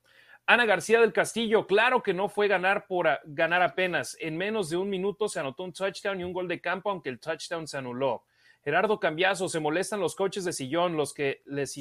Ana 0.47 0.65
García 0.65 1.01
del 1.01 1.11
Castillo, 1.11 1.65
claro 1.65 2.03
que 2.03 2.13
no 2.13 2.29
fue 2.29 2.47
ganar 2.47 2.85
por 2.85 3.09
ganar 3.25 3.63
apenas. 3.63 4.15
En 4.19 4.37
menos 4.37 4.69
de 4.69 4.77
un 4.77 4.89
minuto 4.89 5.27
se 5.27 5.39
anotó 5.39 5.63
un 5.63 5.73
touchdown 5.73 6.19
y 6.19 6.23
un 6.23 6.33
gol 6.33 6.47
de 6.47 6.61
campo, 6.61 6.91
aunque 6.91 7.09
el 7.09 7.19
touchdown 7.19 7.67
se 7.67 7.77
anuló. 7.77 8.23
Gerardo 8.63 8.99
Cambiazo, 8.99 9.49
se 9.49 9.59
molestan 9.59 9.99
los 9.99 10.15
coches 10.15 10.43
de 10.43 10.53
sillón, 10.53 10.97
los 10.97 11.13
que 11.13 11.41
les, 11.45 11.75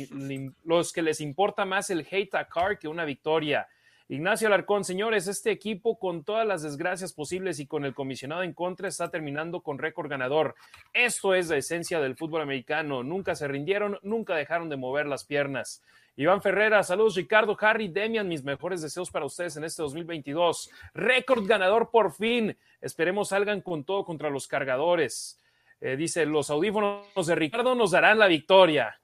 los 0.64 0.92
que 0.92 1.02
les 1.02 1.20
importa 1.20 1.64
más 1.64 1.90
el 1.90 2.06
hate 2.10 2.34
a 2.34 2.48
car 2.48 2.78
que 2.78 2.88
una 2.88 3.04
victoria. 3.04 3.68
Ignacio 4.06 4.48
Alarcón, 4.48 4.84
señores, 4.84 5.28
este 5.28 5.50
equipo 5.50 5.98
con 5.98 6.24
todas 6.24 6.46
las 6.46 6.62
desgracias 6.62 7.14
posibles 7.14 7.58
y 7.58 7.66
con 7.66 7.86
el 7.86 7.94
comisionado 7.94 8.42
en 8.42 8.52
contra 8.52 8.86
está 8.86 9.08
terminando 9.08 9.62
con 9.62 9.78
récord 9.78 10.10
ganador. 10.10 10.56
Esto 10.92 11.34
es 11.34 11.48
la 11.48 11.56
esencia 11.56 11.98
del 12.00 12.14
fútbol 12.14 12.42
americano. 12.42 13.02
Nunca 13.02 13.34
se 13.34 13.48
rindieron, 13.48 13.98
nunca 14.02 14.36
dejaron 14.36 14.68
de 14.68 14.76
mover 14.76 15.06
las 15.06 15.24
piernas. 15.24 15.82
Iván 16.16 16.42
Ferrera, 16.42 16.82
saludos 16.82 17.16
Ricardo, 17.16 17.56
Harry, 17.58 17.88
Demian, 17.88 18.28
mis 18.28 18.44
mejores 18.44 18.82
deseos 18.82 19.10
para 19.10 19.24
ustedes 19.24 19.56
en 19.56 19.64
este 19.64 19.80
2022. 19.80 20.70
Récord 20.92 21.46
ganador 21.46 21.90
por 21.90 22.12
fin. 22.12 22.58
Esperemos 22.82 23.30
salgan 23.30 23.62
con 23.62 23.84
todo 23.84 24.04
contra 24.04 24.28
los 24.28 24.46
cargadores. 24.46 25.40
Eh, 25.80 25.96
dice, 25.96 26.26
los 26.26 26.50
audífonos 26.50 27.26
de 27.26 27.34
Ricardo 27.34 27.74
nos 27.74 27.92
darán 27.92 28.18
la 28.18 28.26
victoria. 28.26 29.00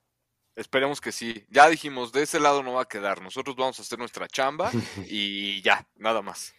Esperemos 0.55 0.99
que 0.99 1.11
sí. 1.11 1.45
Ya 1.49 1.69
dijimos, 1.69 2.11
de 2.11 2.23
ese 2.23 2.39
lado 2.39 2.63
no 2.63 2.73
va 2.73 2.83
a 2.83 2.87
quedar. 2.87 3.21
Nosotros 3.21 3.55
vamos 3.55 3.79
a 3.79 3.81
hacer 3.81 3.97
nuestra 3.97 4.27
chamba 4.27 4.71
y 5.07 5.61
ya, 5.61 5.87
nada 5.95 6.21
más. 6.21 6.53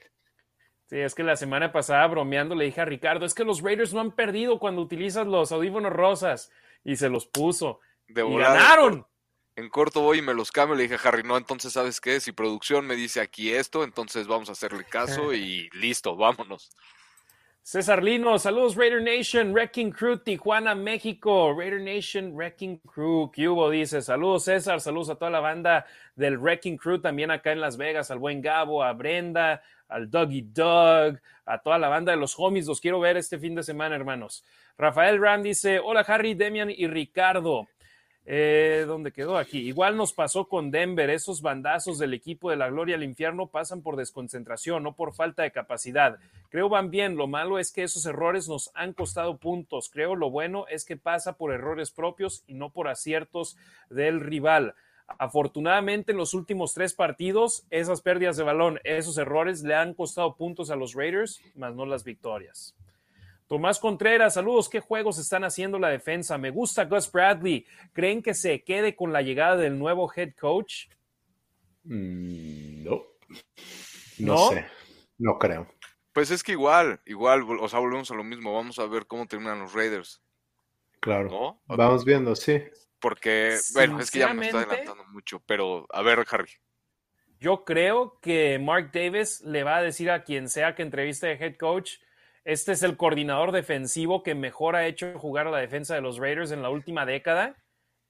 Sí, 0.87 0.99
es 0.99 1.15
que 1.15 1.23
la 1.23 1.37
semana 1.37 1.73
pasada 1.73 2.07
bromeando 2.07 2.55
le 2.55 2.67
dije 2.67 2.81
a 2.81 2.85
Ricardo, 2.85 3.25
es 3.25 3.35
que 3.35 3.45
los 3.45 3.63
Raiders 3.63 3.95
no 3.95 4.01
han 4.01 4.13
perdido 4.13 4.59
cuando 4.59 4.83
utilizas 4.83 5.27
los 5.27 5.53
audífonos 5.53 5.93
rosas. 5.93 6.51
Y 6.85 6.97
se 6.97 7.09
los 7.09 7.27
puso. 7.27 7.81
De 8.09 8.27
y 8.27 8.37
ganaron. 8.37 9.07
En 9.55 9.69
corto 9.69 10.01
voy 10.01 10.19
y 10.19 10.23
me 10.23 10.35
los 10.35 10.51
cambio. 10.51 10.77
Le 10.77 10.85
dije 10.85 10.97
a 10.97 11.09
Harry, 11.09 11.23
no, 11.23 11.37
entonces, 11.37 11.73
¿sabes 11.73 12.01
qué? 12.01 12.21
Si 12.21 12.33
producción 12.33 12.87
me 12.87 12.97
dice 12.97 13.21
aquí 13.21 13.53
esto, 13.53 13.85
entonces 13.85 14.27
vamos 14.27 14.49
a 14.49 14.53
hacerle 14.53 14.85
caso 14.85 15.33
y 15.35 15.69
listo, 15.73 16.17
vámonos. 16.17 16.71
César 17.65 18.03
Lino, 18.03 18.41
saludos 18.41 18.75
Raider 18.75 19.01
Nation, 19.01 19.53
Wrecking 19.53 19.93
Crew, 19.93 20.19
Tijuana, 20.19 20.75
México, 20.75 21.55
Raider 21.57 21.81
Nation, 21.81 22.35
Wrecking 22.35 22.79
Crew, 22.79 23.31
Cubo 23.33 23.71
dice, 23.71 24.03
saludos 24.03 24.47
César, 24.47 24.81
saludos 24.81 25.11
a 25.11 25.15
toda 25.15 25.31
la 25.31 25.39
banda 25.39 25.87
del 26.17 26.39
Wrecking 26.39 26.77
Crew, 26.77 27.01
también 27.01 27.31
acá 27.31 27.53
en 27.53 27.61
Las 27.61 27.77
Vegas, 27.77 28.11
al 28.11 28.19
buen 28.19 28.43
Gabo, 28.43 28.83
a 28.83 28.93
Brenda, 28.95 29.63
al 29.89 30.11
Dougie 30.11 30.45
Doug, 30.53 31.21
a 31.47 31.59
toda 31.63 31.79
la 31.79 31.89
banda 31.89 32.11
de 32.11 32.19
los 32.19 32.35
homies, 32.37 32.67
los 32.67 32.81
quiero 32.81 32.99
ver 32.99 33.17
este 33.17 33.39
fin 33.39 33.55
de 33.55 33.63
semana, 33.63 33.95
hermanos. 33.95 34.45
Rafael 34.77 35.21
Ram 35.21 35.43
dice, 35.43 35.79
hola 35.79 36.01
Harry, 36.01 36.35
Demian 36.35 36.69
y 36.69 36.89
Ricardo. 36.89 37.69
Eh, 38.25 38.85
¿Dónde 38.87 39.11
quedó 39.11 39.37
aquí? 39.37 39.59
Igual 39.59 39.97
nos 39.97 40.13
pasó 40.13 40.47
con 40.47 40.71
Denver. 40.71 41.11
Esos 41.11 41.43
bandazos 41.43 41.99
del 41.99 42.15
equipo 42.15 42.51
de 42.51 42.57
la 42.57 42.71
gloria 42.71 42.95
al 42.95 43.03
infierno 43.03 43.49
pasan 43.49 43.83
por 43.83 43.97
desconcentración, 43.97 44.83
no 44.83 44.95
por 44.95 45.13
falta 45.13 45.43
de 45.43 45.51
capacidad. 45.51 46.19
Creo 46.49 46.69
van 46.69 46.91
bien. 46.91 47.17
Lo 47.17 47.27
malo 47.27 47.59
es 47.59 47.73
que 47.73 47.83
esos 47.83 48.07
errores 48.07 48.49
nos 48.49 48.71
han 48.75 48.93
costado 48.93 49.39
puntos. 49.39 49.91
Creo 49.91 50.15
lo 50.15 50.31
bueno 50.31 50.67
es 50.69 50.85
que 50.85 50.97
pasa 50.97 51.37
por 51.37 51.53
errores 51.53 51.91
propios 51.91 52.45
y 52.47 52.55
no 52.55 52.71
por 52.71 52.89
aciertos 52.89 53.57
del 53.91 54.21
rival. 54.21 54.75
Afortunadamente, 55.19 56.13
en 56.13 56.19
los 56.19 56.33
últimos 56.33 56.75
tres 56.75 56.95
partidos, 56.95 57.65
esas 57.71 58.01
pérdidas 58.01 58.37
de 58.37 58.45
balón, 58.45 58.79
esos 58.85 59.19
errores 59.19 59.63
le 59.63 59.75
han 59.75 59.95
costado 59.95 60.37
puntos 60.37 60.71
a 60.71 60.77
los 60.77 60.95
Raiders, 60.95 61.43
más 61.55 61.75
no 61.75 61.85
las 61.87 62.05
victorias. 62.05 62.75
Tomás 63.53 63.79
Contreras, 63.79 64.33
saludos. 64.33 64.71
¿Qué 64.71 64.81
juegos 64.81 65.19
están 65.19 65.45
haciendo 65.45 65.79
la 65.79 65.91
defensa? 65.91 66.39
Me 66.39 66.49
gusta 66.49 66.87
Gus 66.87 67.13
Bradley. 67.13 67.67
¿Creen 67.93 68.23
que 68.23 68.33
se 68.33 68.65
quede 68.65 68.97
con 68.97 69.13
la 69.13 69.21
llegada 69.21 69.59
del 69.59 69.79
nuevo 69.79 70.11
head 70.17 70.33
coach? 70.41 70.87
Mm, 71.85 72.83
no. 72.83 73.03
no. 74.21 74.49
sé. 74.49 74.65
No 75.19 75.39
creo. 75.39 75.67
Pues 76.15 76.31
es 76.31 76.43
que 76.43 76.53
igual, 76.53 77.03
igual, 77.05 77.43
o 77.61 77.69
sea, 77.69 77.79
volvemos 77.79 78.11
a 78.11 78.15
lo 78.15 78.25
mismo. 78.25 78.55
Vamos 78.55 78.79
a 78.79 78.87
ver 78.87 79.07
cómo 79.07 79.27
terminan 79.27 79.59
los 79.59 79.75
Raiders. 79.75 80.23
Claro. 81.01 81.61
Vamos 81.67 82.07
viendo, 82.07 82.35
sí. 82.35 82.59
Porque, 83.01 83.59
bueno, 83.75 84.01
es 84.01 84.11
que 84.11 84.21
ya 84.21 84.33
me 84.33 84.47
está 84.47 84.61
adelantando 84.61 85.05
mucho, 85.11 85.43
pero 85.45 85.87
a 85.93 86.01
ver, 86.01 86.25
Harry. 86.31 86.53
Yo 87.39 87.67
creo 87.67 88.19
que 88.23 88.59
Mark 88.59 88.93
Davis 88.95 89.43
le 89.43 89.63
va 89.63 89.77
a 89.77 89.83
decir 89.83 90.11
a 90.11 90.25
quien 90.25 90.49
sea 90.49 90.75
que 90.75 90.81
entreviste 90.81 91.27
de 91.27 91.35
head 91.35 91.57
coach 91.59 91.99
este 92.45 92.73
es 92.73 92.83
el 92.83 92.97
coordinador 92.97 93.53
defensivo 93.53 94.23
que 94.23 94.35
mejor 94.35 94.77
ha 94.77 94.87
hecho 94.87 95.19
jugar 95.19 95.47
a 95.47 95.51
la 95.51 95.59
defensa 95.59 95.95
de 95.95 96.01
los 96.01 96.19
Raiders 96.19 96.51
en 96.51 96.63
la 96.63 96.71
última 96.71 97.07
década 97.07 97.57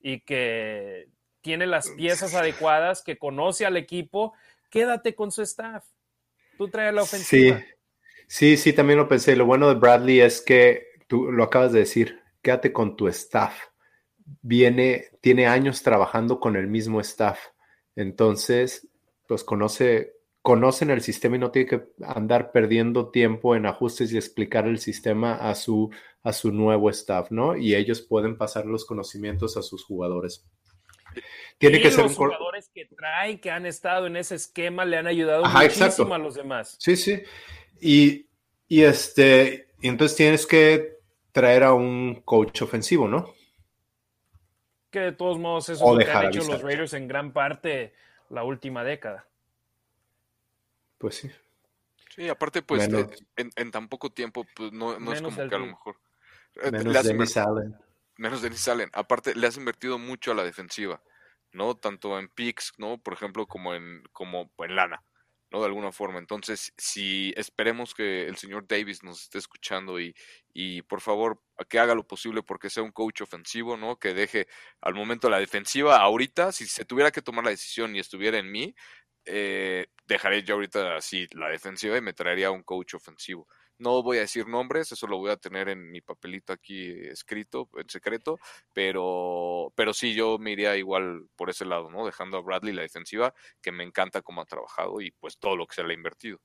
y 0.01 0.21
que 0.21 1.09
tiene 1.43 1.67
las 1.67 1.91
piezas 1.91 2.35
adecuadas, 2.35 3.03
que 3.03 3.19
conoce 3.19 3.67
al 3.67 3.77
equipo. 3.77 4.33
Quédate 4.71 5.15
con 5.15 5.31
su 5.31 5.43
staff. 5.43 5.85
Tú 6.57 6.69
traes 6.69 6.95
la 6.95 7.03
ofensiva. 7.03 7.59
Sí, 7.59 7.65
sí, 8.27 8.57
sí, 8.57 8.73
también 8.73 8.99
lo 8.99 9.09
pensé. 9.09 9.37
Lo 9.37 9.45
bueno 9.45 9.69
de 9.69 9.75
Bradley 9.75 10.21
es 10.21 10.41
que 10.41 10.87
tú 11.09 11.31
lo 11.31 11.45
acabas 11.45 11.73
de 11.73 11.81
decir. 11.81 12.21
Quédate 12.41 12.73
con 12.73 12.97
tu 12.97 13.09
staff. 13.09 13.59
Viene, 14.41 15.11
tiene 15.21 15.47
años 15.47 15.83
trabajando 15.83 16.41
con 16.41 16.57
el 16.57 16.69
mismo 16.69 17.01
staff. 17.01 17.39
Entonces, 17.97 18.89
pues 19.27 19.45
conoce 19.45 20.15
conocen 20.43 20.91
el 20.91 21.01
sistema 21.01 21.37
y 21.37 21.39
no 21.39 21.53
tienen 21.53 21.69
que 21.69 22.05
andar 22.05 22.51
perdiendo 22.51 23.11
tiempo 23.11 23.55
en 23.55 23.65
ajustes 23.65 24.13
y 24.13 24.17
explicar 24.17 24.67
el 24.67 24.81
sistema 24.81 25.37
a 25.37 25.55
su, 25.55 25.91
a 26.23 26.33
su 26.33 26.51
nuevo 26.51 26.91
staff, 26.91 27.31
¿no? 27.31 27.57
Y 27.57 27.77
ellos 27.77 28.03
pueden 28.03 28.37
pasar 28.37 28.67
los 28.67 28.85
conocimientos 28.85 29.57
a 29.57 29.63
sus 29.63 29.85
jugadores. 29.85 30.45
Tiene 31.59 31.81
que 31.81 31.93
ser 31.93 32.05
los 32.05 32.17
jugadores 32.17 32.71
que 32.75 32.87
traen, 32.87 33.39
que 33.39 33.51
han 33.51 33.67
estado 33.67 34.09
en 34.09 34.17
ese 34.17 34.35
esquema, 34.35 34.85
le 34.85 34.97
han 34.97 35.07
ayudado 35.07 35.45
muchísimo 35.45 36.13
a 36.13 36.19
los 36.19 36.35
demás. 36.35 36.77
Sí, 36.81 36.97
sí. 36.97 37.23
Y, 37.81 38.27
y 38.67 38.83
este, 38.83 39.69
y 39.81 39.89
entonces 39.89 40.17
tienes 40.17 40.45
que 40.47 40.99
traer 41.31 41.63
a 41.63 41.73
un 41.73 42.23
coach 42.25 42.63
ofensivo, 42.63 43.07
¿no? 43.07 43.33
Que 44.91 45.01
de 45.01 45.13
todos 45.13 45.39
modos 45.39 45.69
eso 45.69 45.85
es 45.85 45.99
lo 45.99 46.05
que 46.05 46.11
han 46.11 46.27
hecho 46.27 46.51
los 46.51 46.63
Raiders 46.63 46.95
en 46.95 47.07
gran 47.07 47.33
parte 47.33 47.95
la 48.29 48.43
última 48.43 48.83
década. 48.83 49.29
Pues 51.03 51.17
sí. 51.17 51.31
Sí, 52.15 52.29
aparte, 52.29 52.63
pues 52.63 52.89
en, 53.37 53.71
tan 53.73 53.89
poco 53.89 54.11
tiempo, 54.11 54.47
pues 54.55 54.71
no, 54.71 54.93
es 55.13 55.21
como 55.21 55.37
que 55.37 55.55
a 55.55 55.59
lo 55.59 55.67
mejor. 55.67 55.97
Eh, 56.63 56.71
menos 56.71 57.03
Dennis 57.03 57.37
Allen. 57.37 57.77
Menos 58.19 58.41
Dennis 58.41 58.69
Allen. 58.69 58.89
Aparte, 58.93 59.35
le 59.35 59.49
has 59.49 59.57
invertido 59.57 59.99
mucho 59.99 60.31
a 60.31 60.35
la 60.37 60.45
defensiva, 60.45 61.03
¿no? 61.51 61.75
Tanto 61.75 62.21
en 62.21 62.29
picks, 62.29 62.75
¿no? 62.79 62.99
Por 62.99 63.15
ejemplo, 63.15 63.49
como 63.49 63.75
en, 63.75 64.05
como 64.13 64.53
en 64.59 64.77
lana, 64.77 65.03
¿no? 65.51 65.59
De 65.59 65.67
alguna 65.67 65.91
forma. 65.91 66.21
Entonces, 66.21 66.73
si 66.77 67.35
esperemos 67.37 67.95
que 67.95 68.29
el 68.29 68.37
señor 68.37 68.69
Davis 68.69 69.03
nos 69.03 69.23
esté 69.23 69.39
escuchando 69.39 69.99
y, 69.99 70.15
y 70.53 70.83
por 70.83 71.01
favor, 71.01 71.43
que 71.69 71.81
haga 71.81 71.97
lo 71.97 72.07
posible 72.07 72.45
porque 72.45 72.71
sea 72.71 72.85
un 72.85 72.93
coach 72.93 73.23
ofensivo, 73.23 73.77
¿no? 73.77 73.99
Que 73.99 74.15
deje 74.15 74.47
al 74.81 74.95
momento 74.95 75.29
la 75.29 75.41
defensiva. 75.41 75.97
Ahorita, 75.97 76.53
si 76.53 76.67
se 76.67 76.85
tuviera 76.85 77.11
que 77.11 77.23
tomar 77.23 77.43
la 77.43 77.51
decisión 77.51 77.97
y 77.97 77.99
estuviera 77.99 78.39
en 78.39 78.53
mí, 78.53 78.77
eh, 79.25 79.87
dejaré 80.07 80.43
yo 80.43 80.55
ahorita 80.55 80.97
así 80.97 81.27
la 81.33 81.49
defensiva 81.49 81.97
y 81.97 82.01
me 82.01 82.13
traería 82.13 82.51
un 82.51 82.63
coach 82.63 82.95
ofensivo. 82.95 83.47
No 83.79 84.03
voy 84.03 84.19
a 84.19 84.21
decir 84.21 84.47
nombres, 84.47 84.93
eso 84.93 85.07
lo 85.07 85.19
voy 85.19 85.31
a 85.31 85.37
tener 85.37 85.69
en 85.69 85.91
mi 85.91 86.01
papelito 86.01 86.53
aquí 86.53 86.91
escrito, 87.09 87.69
en 87.77 87.89
secreto, 87.89 88.39
pero, 88.73 89.73
pero 89.75 89.93
sí, 89.93 90.15
yo 90.15 90.39
me 90.39 90.53
igual 90.53 91.27
por 91.37 91.51
ese 91.51 91.65
lado, 91.65 91.91
¿no? 91.91 92.07
Dejando 92.07 92.37
a 92.37 92.43
Bradley 92.43 92.73
la 92.73 92.83
defensiva, 92.83 93.35
que 93.61 93.73
me 93.73 93.83
encanta 93.83 94.23
cómo 94.23 94.41
ha 94.41 94.47
trabajado 94.47 95.01
y 95.01 95.11
pues 95.13 95.39
todo 95.39 95.57
lo 95.57 95.67
que 95.67 95.75
se 95.75 95.83
le 95.83 95.93
ha 95.93 95.97
invertido. 95.97 96.39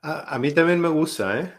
A, 0.00 0.38
mí 0.38 0.52
también 0.52 0.80
me 0.80 0.88
gusta, 0.88 1.40
¿eh? 1.40 1.54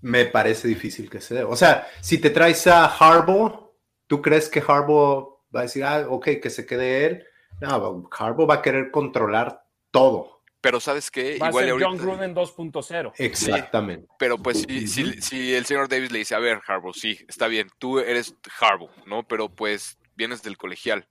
Me 0.00 0.24
parece 0.24 0.68
difícil 0.68 1.10
que 1.10 1.20
se 1.20 1.34
dé. 1.34 1.44
O 1.44 1.54
sea, 1.54 1.86
si 2.00 2.18
te 2.18 2.30
traes 2.30 2.66
a 2.66 2.86
Harbaugh, 2.86 3.74
¿tú 4.06 4.22
crees 4.22 4.48
que 4.48 4.62
Harbaugh 4.66 5.42
va 5.54 5.60
a 5.60 5.62
decir, 5.64 5.84
ah, 5.84 6.06
ok, 6.08 6.28
que 6.42 6.48
se 6.48 6.64
quede 6.64 7.06
él? 7.06 7.26
No, 7.60 8.08
Harbaugh 8.10 8.48
va 8.48 8.54
a 8.54 8.62
querer 8.62 8.90
controlar 8.90 9.64
todo. 9.90 10.42
Pero 10.60 10.80
sabes 10.80 11.10
qué, 11.10 11.38
va 11.38 11.48
igual 11.48 11.64
a 11.64 11.68
ser 11.68 11.82
John 11.82 11.98
Gruden 11.98 12.34
2.0. 12.34 13.12
Exactamente. 13.18 14.08
pero 14.18 14.38
pues 14.38 14.62
si, 14.66 14.86
si, 14.86 15.54
el 15.54 15.66
señor 15.66 15.88
Davis 15.88 16.10
le 16.10 16.20
dice, 16.20 16.34
a 16.34 16.38
ver, 16.38 16.62
Harbaugh, 16.66 16.94
sí, 16.94 17.18
está 17.28 17.48
bien, 17.48 17.68
tú 17.78 17.98
eres 17.98 18.34
Harbaugh, 18.58 18.90
¿no? 19.06 19.24
Pero 19.24 19.50
pues 19.50 19.98
vienes 20.16 20.42
del 20.42 20.56
colegial, 20.56 21.06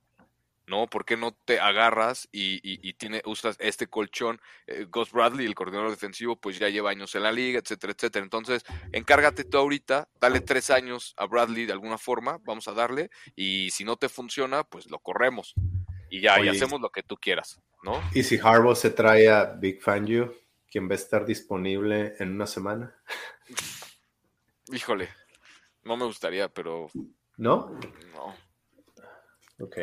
¿no? 0.66 0.88
¿Por 0.88 1.04
qué 1.04 1.16
no 1.16 1.36
te 1.44 1.60
agarras 1.60 2.28
y, 2.32 2.58
y, 2.62 2.94
tiene, 2.94 3.22
usas 3.26 3.56
este 3.60 3.86
colchón? 3.86 4.40
Eh, 4.66 4.88
Gus 4.90 5.12
Bradley, 5.12 5.46
el 5.46 5.54
coordinador 5.54 5.90
defensivo, 5.90 6.34
pues 6.34 6.58
ya 6.58 6.68
lleva 6.68 6.90
años 6.90 7.14
en 7.14 7.22
la 7.22 7.30
liga, 7.30 7.60
etcétera, 7.60 7.92
etcétera. 7.92 8.24
Entonces, 8.24 8.64
encárgate 8.90 9.44
tú 9.44 9.58
ahorita, 9.58 10.08
dale 10.20 10.40
tres 10.40 10.70
años 10.70 11.14
a 11.16 11.26
Bradley 11.26 11.64
de 11.64 11.72
alguna 11.72 11.96
forma, 11.96 12.40
vamos 12.42 12.66
a 12.66 12.72
darle, 12.72 13.08
y 13.36 13.70
si 13.70 13.84
no 13.84 13.96
te 13.96 14.08
funciona, 14.08 14.64
pues 14.64 14.90
lo 14.90 14.98
corremos 14.98 15.54
y 16.14 16.20
ya, 16.20 16.40
y 16.40 16.48
hacemos 16.48 16.80
lo 16.80 16.90
que 16.90 17.02
tú 17.02 17.16
quieras, 17.16 17.60
¿no? 17.82 18.00
¿Y 18.12 18.22
si 18.22 18.38
Harbaugh 18.38 18.76
se 18.76 18.90
trae 18.90 19.28
a 19.28 19.46
Big 19.46 19.82
Fan 19.82 20.06
You, 20.06 20.32
quien 20.70 20.88
va 20.88 20.92
a 20.92 20.94
estar 20.94 21.26
disponible 21.26 22.14
en 22.20 22.30
una 22.30 22.46
semana? 22.46 22.94
Híjole, 24.72 25.08
no 25.82 25.96
me 25.96 26.04
gustaría, 26.04 26.48
pero... 26.48 26.88
¿No? 27.36 27.80
No. 28.14 28.32
Ok. 29.58 29.76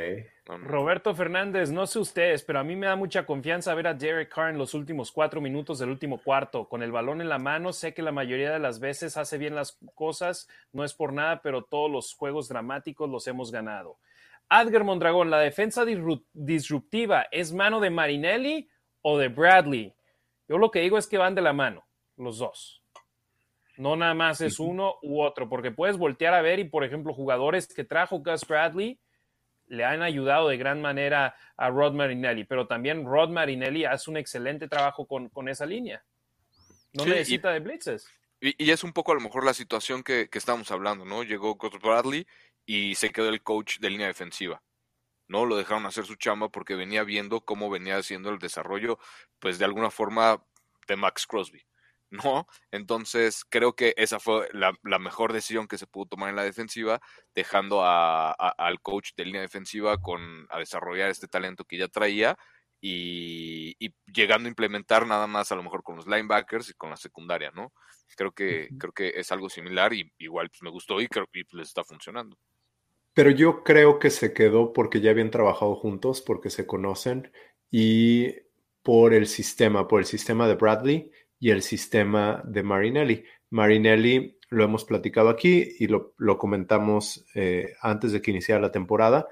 Roberto 0.46 1.14
Fernández, 1.14 1.70
no 1.70 1.86
sé 1.86 2.00
ustedes, 2.00 2.44
pero 2.44 2.60
a 2.60 2.64
mí 2.64 2.78
me 2.78 2.88
da 2.88 2.96
mucha 2.96 3.26
confianza 3.26 3.74
ver 3.74 3.88
a 3.88 3.94
Derek 3.94 4.34
Carr 4.34 4.52
en 4.52 4.58
los 4.58 4.74
últimos 4.74 5.12
cuatro 5.12 5.42
minutos 5.42 5.80
del 5.80 5.90
último 5.90 6.18
cuarto. 6.22 6.70
Con 6.70 6.82
el 6.82 6.94
balón 6.94 7.20
en 7.20 7.28
la 7.28 7.40
mano, 7.40 7.74
sé 7.74 7.94
que 7.94 8.02
la 8.02 8.12
mayoría 8.14 8.54
de 8.54 8.60
las 8.60 8.80
veces 8.80 9.18
hace 9.18 9.38
bien 9.38 9.54
las 9.54 9.78
cosas, 9.96 10.48
no 10.72 10.86
es 10.86 10.94
por 10.94 11.12
nada, 11.12 11.42
pero 11.42 11.64
todos 11.64 11.92
los 11.92 12.14
juegos 12.14 12.48
dramáticos 12.48 13.10
los 13.10 13.28
hemos 13.28 13.52
ganado. 13.52 13.98
Adger 14.54 14.84
Mondragón, 14.84 15.30
¿la 15.30 15.40
defensa 15.40 15.86
disruptiva 15.86 17.26
es 17.32 17.54
mano 17.54 17.80
de 17.80 17.90
Marinelli 17.90 18.70
o 19.02 19.18
de 19.18 19.30
Bradley. 19.30 19.96
Yo 20.48 20.58
lo 20.58 20.72
que 20.72 20.82
digo 20.82 20.98
es 20.98 21.08
que 21.08 21.18
van 21.18 21.36
de 21.36 21.42
la 21.42 21.54
mano, 21.54 21.88
los 22.18 22.38
dos. 22.38 22.84
No 23.78 23.96
nada 23.96 24.14
más 24.14 24.42
es 24.42 24.60
uno 24.60 24.96
u 25.02 25.22
otro, 25.22 25.48
porque 25.48 25.72
puedes 25.72 25.98
voltear 25.98 26.34
a 26.34 26.42
ver 26.42 26.60
y, 26.60 26.66
por 26.66 26.84
ejemplo, 26.84 27.14
jugadores 27.14 27.68
que 27.68 27.84
trajo 27.84 28.20
Gus 28.20 28.46
Bradley 28.46 29.00
le 29.68 29.86
han 29.86 30.02
ayudado 30.02 30.50
de 30.50 30.58
gran 30.58 30.82
manera 30.82 31.34
a 31.56 31.70
Rod 31.70 31.94
Marinelli, 31.94 32.44
pero 32.44 32.68
también 32.68 33.06
Rod 33.06 33.30
Marinelli 33.30 33.86
hace 33.86 34.12
un 34.12 34.18
excelente 34.18 34.68
trabajo 34.68 35.08
con, 35.08 35.30
con 35.30 35.48
esa 35.48 35.66
línea. 35.66 36.04
No 36.92 37.06
necesita 37.06 37.52
de 37.52 37.62
blitzes. 37.62 38.06
Y, 38.42 38.70
es 38.70 38.84
un 38.84 38.92
poco 38.92 39.14
a 39.14 39.16
lo 39.16 39.22
mejor 39.22 39.46
la 39.46 39.54
situación 39.54 40.04
que, 40.04 40.28
que 40.28 40.40
estamos 40.40 40.72
hablando, 40.72 41.06
¿no? 41.06 41.24
Llegó 41.24 41.56
Gus 41.56 41.80
Bradley 41.80 42.28
y 42.72 42.96
se 42.96 43.10
quedó 43.10 43.28
el 43.28 43.44
coach 43.44 43.80
de 43.80 43.90
línea 43.90 44.08
defensiva. 44.08 44.64
No 45.28 45.46
lo 45.46 45.58
dejaron 45.58 45.86
hacer 45.86 46.06
su 46.06 46.16
chamba 46.16 46.48
porque 46.48 46.76
venía 46.76 47.04
viendo 47.04 47.42
cómo 47.42 47.70
venía 47.70 47.98
haciendo 47.98 48.30
el 48.30 48.40
desarrollo, 48.40 48.98
pues 49.40 49.60
de 49.60 49.66
alguna 49.66 49.92
forma, 49.92 50.42
de 50.88 50.96
Max 50.96 51.28
Crosby. 51.28 51.62
¿no? 52.12 52.48
Entonces 52.72 53.44
creo 53.50 53.76
que 53.76 53.94
esa 53.98 54.22
fue 54.22 54.48
la, 54.54 54.74
mejor 55.00 55.34
decisión 55.34 55.68
que 55.68 55.78
se 55.78 55.86
pudo 55.86 56.06
tomar 56.06 56.30
en 56.30 56.38
la 56.38 56.46
defensiva, 56.46 57.02
dejando 57.36 57.84
a, 57.84 58.32
al 58.32 58.80
coach 58.80 59.12
de 59.18 59.26
línea 59.26 59.42
defensiva 59.42 59.98
con, 59.98 60.48
a 60.50 60.58
desarrollar 60.58 61.10
este 61.10 61.28
talento 61.28 61.66
que 61.66 61.78
ya 61.78 61.90
traía 61.90 62.38
y, 62.80 63.76
llegando 64.14 64.48
a 64.48 64.50
implementar 64.50 65.06
nada 65.06 65.28
más 65.28 65.52
a 65.52 65.56
lo 65.56 65.64
mejor 65.64 65.84
con 65.84 65.98
los 65.98 66.08
linebackers 66.08 66.70
y 66.70 66.74
con 66.76 66.90
la 66.90 66.98
secundaria, 66.98 67.52
¿no? 67.52 67.74
Creo 68.16 68.32
que, 68.32 68.70
creo 68.80 68.94
que 68.94 69.10
es 69.16 69.30
algo 69.34 69.50
similar 69.50 69.94
y 69.94 70.10
igual 70.20 70.50
pues, 70.50 70.62
me 70.62 70.70
gustó 70.70 71.02
y 71.02 71.08
creo 71.08 71.28
que 71.28 71.44
les 71.52 71.68
está 71.68 71.84
funcionando. 71.84 72.38
Pero 73.14 73.30
yo 73.30 73.64
creo 73.64 74.00
que 74.00 74.10
se 74.10 74.34
quedó 74.34 74.74
porque 74.74 75.02
ya 75.02 75.12
habían 75.12 75.32
trabajado 75.32 75.76
juntos, 75.76 76.22
porque 76.22 76.50
se 76.50 76.66
conocen 76.66 77.32
y 77.70 78.34
por 78.84 79.14
el 79.14 79.28
sistema, 79.28 79.88
por 79.88 80.00
el 80.00 80.06
sistema 80.06 80.48
de 80.48 80.56
Bradley 80.56 81.12
y 81.40 81.52
el 81.52 81.62
sistema 81.62 82.42
de 82.46 82.64
Marinelli. 82.64 83.26
Marinelli 83.50 84.38
lo 84.50 84.64
hemos 84.64 84.86
platicado 84.86 85.30
aquí 85.30 85.76
y 85.80 85.88
lo, 85.88 86.14
comentamos 86.38 87.26
eh, 87.36 87.74
antes 87.82 88.12
de 88.12 88.22
que 88.22 88.32
iniciara 88.32 88.62
la 88.62 88.72
temporada. 88.72 89.28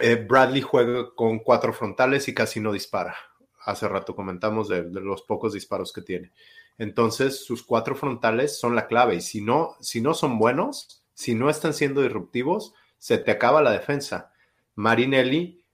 Eh, 0.00 0.16
Bradley 0.16 0.60
juega 0.60 1.14
con 1.14 1.38
cuatro 1.38 1.72
frontales 1.72 2.28
y 2.28 2.34
casi 2.34 2.60
no 2.60 2.72
dispara. 2.72 3.16
Hace 3.64 3.88
rato 3.88 4.14
comentamos 4.14 4.68
de, 4.68 4.84
los 4.84 5.22
pocos 5.22 5.52
disparos 5.52 5.92
que 5.92 6.02
tiene. 6.02 6.32
Entonces, 6.78 7.44
sus 7.44 7.62
cuatro 7.62 7.96
frontales 7.96 8.58
son 8.58 8.74
la 8.74 8.86
clave 8.86 9.16
y 9.16 9.20
si 9.20 9.40
no, 9.40 9.76
si 9.80 10.00
no 10.00 10.14
son 10.14 10.38
buenos, 10.38 11.05
si 11.16 11.34
no 11.34 11.48
están 11.48 11.72
siendo 11.72 12.02
disruptivos, 12.02 12.74
se 12.98 13.16
te 13.16 13.30
acaba 13.30 13.62
la 13.62 13.72
defensa. 13.72 14.32
Marinelli 14.74 15.64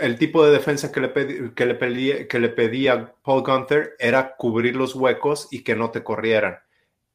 el 0.00 0.18
tipo 0.18 0.46
de 0.46 0.52
defensa 0.52 0.92
que 0.92 1.00
le, 1.00 1.52
que, 1.54 1.66
le 1.66 1.74
pedía, 1.74 2.28
que 2.28 2.38
le 2.38 2.48
pedía 2.48 3.12
Paul 3.22 3.42
Gunther 3.42 3.96
era 3.98 4.36
cubrir 4.36 4.76
los 4.76 4.94
huecos 4.94 5.48
y 5.50 5.62
que 5.62 5.74
no 5.74 5.90
te 5.90 6.04
corrieran. 6.04 6.60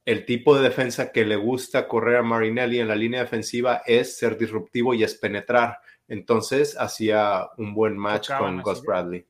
El 0.05 0.25
tipo 0.25 0.55
de 0.55 0.63
defensa 0.63 1.13
que 1.13 1.25
le 1.25 1.37
gusta 1.37 1.87
correr 1.87 2.17
a 2.17 2.23
Marinelli 2.23 2.79
en 2.79 2.89
la 2.89 2.95
línea 2.95 3.21
defensiva 3.21 3.81
es 3.85 4.17
ser 4.17 4.37
disruptivo 4.37 4.93
y 4.93 5.03
es 5.03 5.15
penetrar. 5.15 5.79
Entonces 6.09 6.75
hacía 6.77 7.47
un 7.57 7.73
buen 7.73 7.97
match 7.97 8.29
con 8.37 8.61
Gus 8.61 8.83
Bradley. 8.83 9.25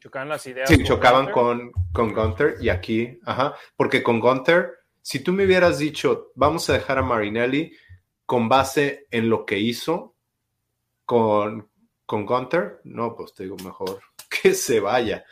Chocaban 0.00 0.28
las 0.28 0.44
ideas. 0.46 0.68
Sí, 0.68 0.82
chocaban 0.82 1.30
con, 1.30 1.70
con 1.92 2.12
Gunther 2.12 2.56
y 2.60 2.70
aquí, 2.70 3.20
ajá, 3.24 3.54
porque 3.76 4.02
con 4.02 4.18
Gunther, 4.18 4.72
si 5.02 5.20
tú 5.20 5.32
me 5.32 5.44
hubieras 5.44 5.78
dicho, 5.78 6.32
vamos 6.34 6.68
a 6.68 6.74
dejar 6.74 6.98
a 6.98 7.02
Marinelli 7.02 7.72
con 8.26 8.48
base 8.48 9.06
en 9.10 9.30
lo 9.30 9.46
que 9.46 9.58
hizo 9.58 10.14
con, 11.06 11.70
con 12.04 12.26
Gunter, 12.26 12.82
no, 12.84 13.16
pues 13.16 13.32
te 13.32 13.44
digo 13.44 13.56
mejor 13.64 14.02
que 14.42 14.52
se 14.52 14.80
vaya. 14.80 15.24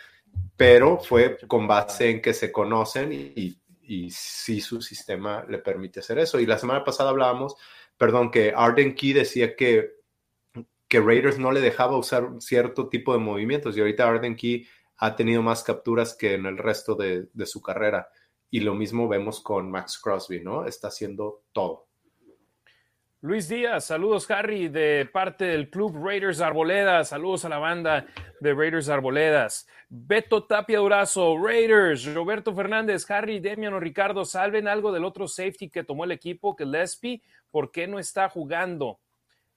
Pero 0.57 0.99
fue 0.99 1.37
con 1.47 1.67
base 1.67 2.09
en 2.09 2.23
que 2.23 2.33
se 2.33 2.51
conocen 2.51 3.13
y, 3.13 3.59
y, 3.83 4.11
sí 4.11 4.63
su 4.63 4.81
sistema 4.81 5.45
le 5.49 5.59
permite 5.59 6.01
hacer 6.01 6.19
eso. 6.19 6.41
Y 6.41 6.47
la 6.47 6.59
semana 6.59 6.85
pasada 6.85 7.11
hablábamos, 7.11 7.57
perdón, 7.99 8.31
que 8.31 8.55
Arden 8.57 8.95
Key 8.95 9.13
decía 9.13 9.55
que, 9.55 9.91
que 10.89 11.01
Raiders 11.01 11.39
no 11.39 11.53
le 11.53 11.61
dejaba 11.61 11.99
usar 11.99 12.31
cierto 12.41 12.89
tipo 12.89 13.13
de 13.13 13.19
movimientos 13.19 13.77
y 13.77 13.81
ahorita 13.81 14.09
Arden 14.09 14.37
Key 14.37 14.67
ha 14.97 15.15
tenido 15.17 15.43
más 15.43 15.63
capturas 15.63 16.15
que 16.15 16.33
en 16.33 16.47
el 16.47 16.57
resto 16.57 16.95
de, 16.95 17.29
de 17.35 17.47
su 17.47 17.61
carrera. 17.61 18.09
Y 18.57 18.61
lo 18.61 18.75
mismo 18.75 19.07
vemos 19.07 19.41
con 19.41 19.71
Max 19.71 19.99
Crosby, 20.03 20.41
¿no? 20.41 20.65
Está 20.65 20.89
haciendo 20.89 21.43
todo. 21.53 21.89
Luis 23.21 23.51
Díaz, 23.51 23.85
saludos 23.85 24.31
Harry 24.31 24.69
de 24.69 25.07
parte 25.13 25.45
del 25.45 25.69
Club 25.69 26.03
Raiders 26.03 26.41
Arboledas, 26.41 27.11
saludos 27.11 27.45
a 27.45 27.51
la 27.51 27.59
banda 27.59 28.07
de 28.41 28.55
Raiders 28.55 28.89
Arboledas. 28.89 29.69
Beto 29.91 30.45
Tapia 30.45 30.79
Durazo, 30.79 31.37
Raiders, 31.37 32.15
Roberto 32.15 32.55
Fernández, 32.55 33.05
Harry, 33.11 33.41
Demian 33.41 33.75
o 33.75 33.79
Ricardo, 33.79 34.25
salven 34.25 34.69
algo 34.69 34.91
del 34.91 35.05
otro 35.05 35.29
safety 35.29 35.69
que 35.69 35.85
tomó 35.85 36.05
el 36.05 36.13
equipo, 36.13 36.57
que 36.57 36.65
Lespi, 36.65 37.23
¿por 37.51 37.71
qué 37.71 37.87
no 37.87 37.99
está 37.99 38.31
jugando? 38.31 39.01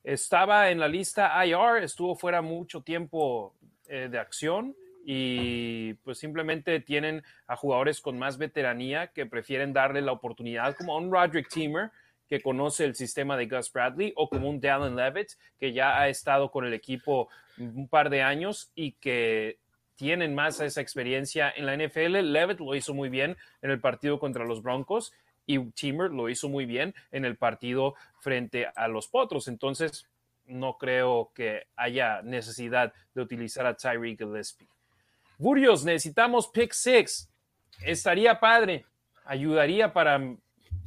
Estaba 0.04 0.72
en 0.72 0.80
la 0.82 0.90
lista 0.90 1.32
IR, 1.46 1.86
estuvo 1.86 2.18
fuera 2.18 2.42
mucho 2.42 2.82
tiempo 2.82 3.56
eh, 3.88 4.10
de 4.12 4.20
acción 4.20 4.76
y 5.12 5.96
pues 6.04 6.20
simplemente 6.20 6.80
tienen 6.82 7.24
a 7.48 7.56
jugadores 7.56 8.00
con 8.00 8.20
más 8.20 8.38
veteranía 8.38 9.08
que 9.08 9.26
prefieren 9.26 9.74
darle 9.74 10.02
la 10.02 10.12
oportunidad 10.12 10.76
como 10.78 10.94
a 10.94 11.00
un 11.00 11.12
Roderick 11.12 11.50
Teamer 11.50 11.90
que 12.28 12.42
conoce 12.42 12.86
el 12.86 12.94
sistema 12.94 13.36
de 13.36 13.48
Gus 13.48 13.74
Bradley 13.74 14.14
o 14.16 14.30
como 14.30 14.48
un 14.48 14.60
Dallin 14.60 14.96
Levitt 14.96 15.30
que 15.60 15.74
ya 15.74 16.00
ha 16.00 16.10
estado 16.10 16.52
con 16.52 16.64
el 16.64 16.76
equipo 16.76 17.28
un 17.58 17.88
par 17.88 18.12
de 18.12 18.22
años 18.22 18.72
y 18.76 18.92
que 18.92 19.58
tienen 19.96 20.36
más 20.36 20.60
esa 20.60 20.80
experiencia 20.80 21.52
en 21.56 21.66
la 21.66 21.76
NFL. 21.76 22.32
Levitt 22.32 22.60
lo 22.60 22.76
hizo 22.76 22.94
muy 22.94 23.10
bien 23.10 23.36
en 23.64 23.72
el 23.72 23.82
partido 23.82 24.20
contra 24.20 24.46
los 24.46 24.62
Broncos 24.62 25.12
y 25.48 25.58
Timmer 25.72 26.12
lo 26.12 26.30
hizo 26.30 26.50
muy 26.50 26.68
bien 26.68 26.94
en 27.12 27.26
el 27.26 27.36
partido 27.36 27.96
frente 28.20 28.68
a 28.76 28.88
los 28.88 29.08
Potros. 29.08 29.48
Entonces, 29.48 30.08
no 30.46 30.78
creo 30.78 31.32
que 31.34 31.64
haya 31.76 32.22
necesidad 32.22 32.94
de 33.16 33.24
utilizar 33.24 33.66
a 33.66 33.76
Tyreek 33.76 34.20
Gillespie. 34.20 34.68
Burios, 35.40 35.86
necesitamos 35.86 36.50
pick 36.50 36.74
six. 36.74 37.30
Estaría 37.82 38.42
padre. 38.42 38.86
Ayudaría 39.24 39.94
para 39.94 40.22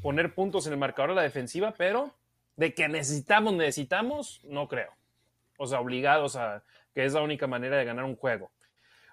poner 0.02 0.34
puntos 0.34 0.66
en 0.66 0.74
el 0.74 0.78
marcador 0.78 1.10
de 1.10 1.16
la 1.16 1.22
defensiva, 1.22 1.72
pero 1.72 2.14
de 2.56 2.74
que 2.74 2.86
necesitamos, 2.86 3.54
necesitamos, 3.54 4.42
no 4.44 4.68
creo. 4.68 4.92
O 5.56 5.66
sea, 5.66 5.80
obligados 5.80 6.36
a 6.36 6.62
que 6.94 7.02
es 7.02 7.14
la 7.14 7.22
única 7.22 7.46
manera 7.46 7.78
de 7.78 7.86
ganar 7.86 8.04
un 8.04 8.14
juego. 8.14 8.50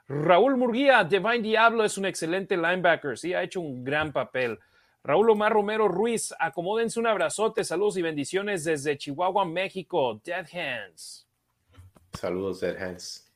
Raúl 0.09 0.57
Murguía, 0.57 1.05
Divine 1.05 1.39
Diablo 1.39 1.85
es 1.85 1.97
un 1.97 2.05
excelente 2.05 2.57
linebacker, 2.57 3.17
sí, 3.17 3.33
ha 3.33 3.41
hecho 3.41 3.61
un 3.61 3.85
gran 3.85 4.11
papel. 4.11 4.59
Raúl 5.05 5.29
Omar 5.29 5.53
Romero 5.53 5.87
Ruiz, 5.87 6.33
acomódense 6.37 6.99
un 6.99 7.07
abrazote, 7.07 7.63
saludos 7.63 7.95
y 7.95 8.01
bendiciones 8.01 8.65
desde 8.65 8.97
Chihuahua, 8.97 9.45
México. 9.45 10.19
Dead 10.25 10.45
Hands. 10.51 11.27
Saludos, 12.11 12.59
Dead 12.59 12.75
Hands. 12.75 13.28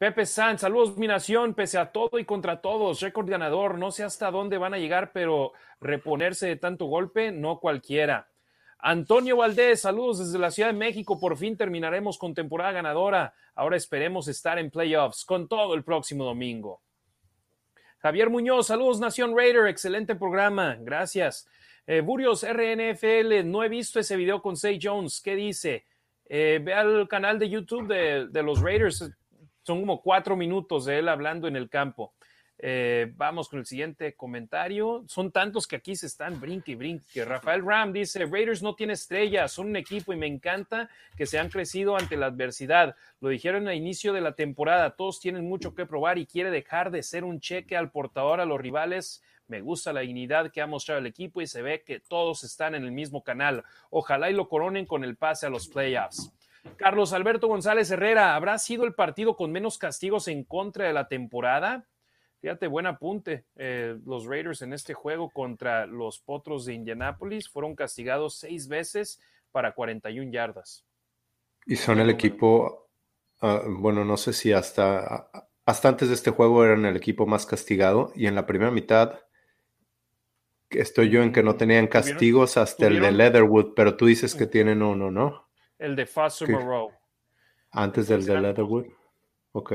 Pepe 0.00 0.24
San, 0.24 0.58
saludos 0.58 0.96
mi 0.96 1.06
nación, 1.06 1.52
pese 1.52 1.76
a 1.76 1.92
todo 1.92 2.18
y 2.18 2.24
contra 2.24 2.62
todos, 2.62 3.00
récord 3.00 3.28
ganador, 3.28 3.76
no 3.76 3.90
sé 3.90 4.02
hasta 4.02 4.30
dónde 4.30 4.56
van 4.56 4.72
a 4.72 4.78
llegar, 4.78 5.12
pero 5.12 5.52
reponerse 5.78 6.46
de 6.46 6.56
tanto 6.56 6.86
golpe, 6.86 7.32
no 7.32 7.60
cualquiera. 7.60 8.30
Antonio 8.78 9.36
Valdés, 9.36 9.82
saludos 9.82 10.20
desde 10.20 10.38
la 10.38 10.50
Ciudad 10.50 10.70
de 10.70 10.78
México, 10.78 11.20
por 11.20 11.36
fin 11.36 11.54
terminaremos 11.54 12.16
con 12.16 12.32
temporada 12.32 12.72
ganadora, 12.72 13.34
ahora 13.54 13.76
esperemos 13.76 14.26
estar 14.26 14.58
en 14.58 14.70
playoffs 14.70 15.26
con 15.26 15.48
todo 15.48 15.74
el 15.74 15.84
próximo 15.84 16.24
domingo. 16.24 16.80
Javier 17.98 18.30
Muñoz, 18.30 18.68
saludos 18.68 19.00
Nación 19.00 19.36
Raider, 19.36 19.66
excelente 19.66 20.14
programa, 20.14 20.78
gracias. 20.80 21.46
Eh, 21.86 22.00
Burios 22.00 22.42
RNFL, 22.42 23.44
no 23.44 23.62
he 23.62 23.68
visto 23.68 24.00
ese 24.00 24.16
video 24.16 24.40
con 24.40 24.56
Say 24.56 24.78
Jones, 24.82 25.20
¿qué 25.20 25.36
dice? 25.36 25.84
Eh, 26.24 26.58
ve 26.64 26.72
al 26.72 27.06
canal 27.06 27.38
de 27.38 27.50
YouTube 27.50 27.86
de 27.86 28.42
los 28.42 28.62
Raiders, 28.62 29.12
son 29.62 29.80
como 29.80 30.02
cuatro 30.02 30.36
minutos 30.36 30.84
de 30.84 30.98
él 30.98 31.08
hablando 31.08 31.48
en 31.48 31.56
el 31.56 31.68
campo. 31.68 32.12
Eh, 32.62 33.10
vamos 33.16 33.48
con 33.48 33.58
el 33.58 33.64
siguiente 33.64 34.14
comentario. 34.14 35.02
Son 35.08 35.30
tantos 35.30 35.66
que 35.66 35.76
aquí 35.76 35.96
se 35.96 36.06
están 36.06 36.38
brinque 36.38 36.72
y 36.72 36.74
brinque. 36.74 37.24
Rafael 37.24 37.64
Ram 37.64 37.92
dice: 37.92 38.26
Raiders 38.26 38.62
no 38.62 38.74
tiene 38.74 38.92
estrellas, 38.92 39.52
son 39.52 39.68
un 39.68 39.76
equipo 39.76 40.12
y 40.12 40.16
me 40.16 40.26
encanta 40.26 40.90
que 41.16 41.24
se 41.24 41.38
han 41.38 41.48
crecido 41.48 41.96
ante 41.96 42.18
la 42.18 42.26
adversidad. 42.26 42.96
Lo 43.20 43.30
dijeron 43.30 43.66
al 43.66 43.74
inicio 43.74 44.12
de 44.12 44.20
la 44.20 44.32
temporada. 44.32 44.94
Todos 44.94 45.20
tienen 45.20 45.48
mucho 45.48 45.74
que 45.74 45.86
probar 45.86 46.18
y 46.18 46.26
quiere 46.26 46.50
dejar 46.50 46.90
de 46.90 47.02
ser 47.02 47.24
un 47.24 47.40
cheque 47.40 47.78
al 47.78 47.90
portador 47.90 48.40
a 48.40 48.44
los 48.44 48.60
rivales. 48.60 49.22
Me 49.48 49.62
gusta 49.62 49.92
la 49.92 50.00
dignidad 50.00 50.52
que 50.52 50.60
ha 50.60 50.66
mostrado 50.66 51.00
el 51.00 51.06
equipo 51.06 51.40
y 51.40 51.46
se 51.46 51.62
ve 51.62 51.82
que 51.82 51.98
todos 51.98 52.44
están 52.44 52.74
en 52.74 52.84
el 52.84 52.92
mismo 52.92 53.24
canal. 53.24 53.64
Ojalá 53.88 54.30
y 54.30 54.34
lo 54.34 54.48
coronen 54.48 54.84
con 54.84 55.02
el 55.02 55.16
pase 55.16 55.46
a 55.46 55.50
los 55.50 55.66
playoffs. 55.66 56.30
Carlos 56.76 57.12
Alberto 57.12 57.48
González 57.48 57.90
Herrera, 57.90 58.34
¿habrá 58.34 58.58
sido 58.58 58.84
el 58.84 58.94
partido 58.94 59.36
con 59.36 59.52
menos 59.52 59.78
castigos 59.78 60.28
en 60.28 60.44
contra 60.44 60.86
de 60.86 60.92
la 60.92 61.08
temporada? 61.08 61.86
Fíjate, 62.40 62.66
buen 62.68 62.86
apunte. 62.86 63.44
Eh, 63.56 63.98
los 64.06 64.24
Raiders 64.24 64.62
en 64.62 64.72
este 64.72 64.94
juego 64.94 65.30
contra 65.30 65.86
los 65.86 66.20
Potros 66.20 66.64
de 66.64 66.74
Indianápolis 66.74 67.48
fueron 67.48 67.74
castigados 67.74 68.38
seis 68.38 68.66
veces 68.68 69.20
para 69.52 69.72
41 69.72 70.32
yardas. 70.32 70.84
Y 71.66 71.76
son 71.76 72.00
el 72.00 72.08
equipo, 72.08 72.88
ah, 73.42 73.62
bueno, 73.66 74.04
no 74.04 74.16
sé 74.16 74.32
si 74.32 74.52
hasta, 74.52 75.30
hasta 75.66 75.88
antes 75.88 76.08
de 76.08 76.14
este 76.14 76.30
juego 76.30 76.64
eran 76.64 76.86
el 76.86 76.96
equipo 76.96 77.26
más 77.26 77.44
castigado 77.44 78.12
y 78.14 78.26
en 78.26 78.34
la 78.34 78.46
primera 78.46 78.70
mitad 78.70 79.20
estoy 80.70 81.10
yo 81.10 81.22
en 81.22 81.32
que 81.32 81.42
no 81.42 81.56
tenían 81.56 81.88
castigos 81.88 82.56
hasta 82.56 82.86
el 82.86 83.00
de 83.00 83.12
Leatherwood, 83.12 83.74
pero 83.74 83.96
tú 83.96 84.06
dices 84.06 84.34
que 84.34 84.46
tienen 84.46 84.82
uno, 84.82 85.10
¿no? 85.10 85.49
El 85.80 85.96
de 85.96 86.04
Foster 86.04 86.46
Moreau. 86.46 86.92
Antes 87.70 88.06
del 88.06 88.26
de 88.26 88.38
Leatherwood. 88.38 88.84
Ok. 89.52 89.72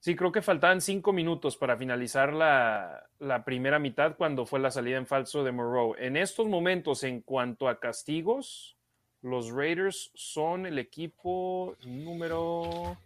Sí, 0.00 0.16
creo 0.16 0.32
que 0.32 0.42
faltaban 0.42 0.80
cinco 0.80 1.12
minutos 1.12 1.56
para 1.56 1.76
finalizar 1.76 2.32
la, 2.32 3.08
la, 3.20 3.44
primera 3.44 3.78
mitad 3.78 4.16
cuando 4.16 4.44
fue 4.44 4.58
la 4.58 4.72
salida 4.72 4.96
en 4.96 5.06
falso 5.06 5.44
de 5.44 5.52
Moreau. 5.52 5.94
En 5.98 6.16
estos 6.16 6.48
momentos, 6.48 7.04
en 7.04 7.20
cuanto 7.20 7.68
a 7.68 7.78
castigos, 7.78 8.76
los 9.22 9.52
Raiders 9.52 10.10
son 10.14 10.66
el 10.66 10.80
equipo 10.80 11.76
número 11.86 12.98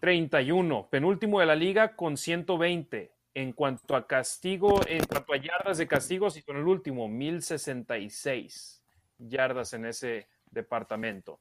31, 0.00 0.88
penúltimo 0.88 1.40
de 1.40 1.46
la 1.46 1.56
liga 1.56 1.96
con 1.96 2.16
120. 2.16 3.12
En 3.34 3.52
cuanto 3.52 3.96
a 3.96 4.06
castigo, 4.06 4.80
en 4.86 5.04
cuanto 5.04 5.32
a 5.32 5.36
yardas 5.36 5.78
de 5.78 5.88
castigos, 5.88 6.36
y 6.36 6.42
con 6.42 6.56
el 6.56 6.66
último, 6.68 7.08
1066 7.08 8.81
yardas 9.28 9.72
en 9.72 9.86
ese 9.86 10.28
departamento. 10.50 11.40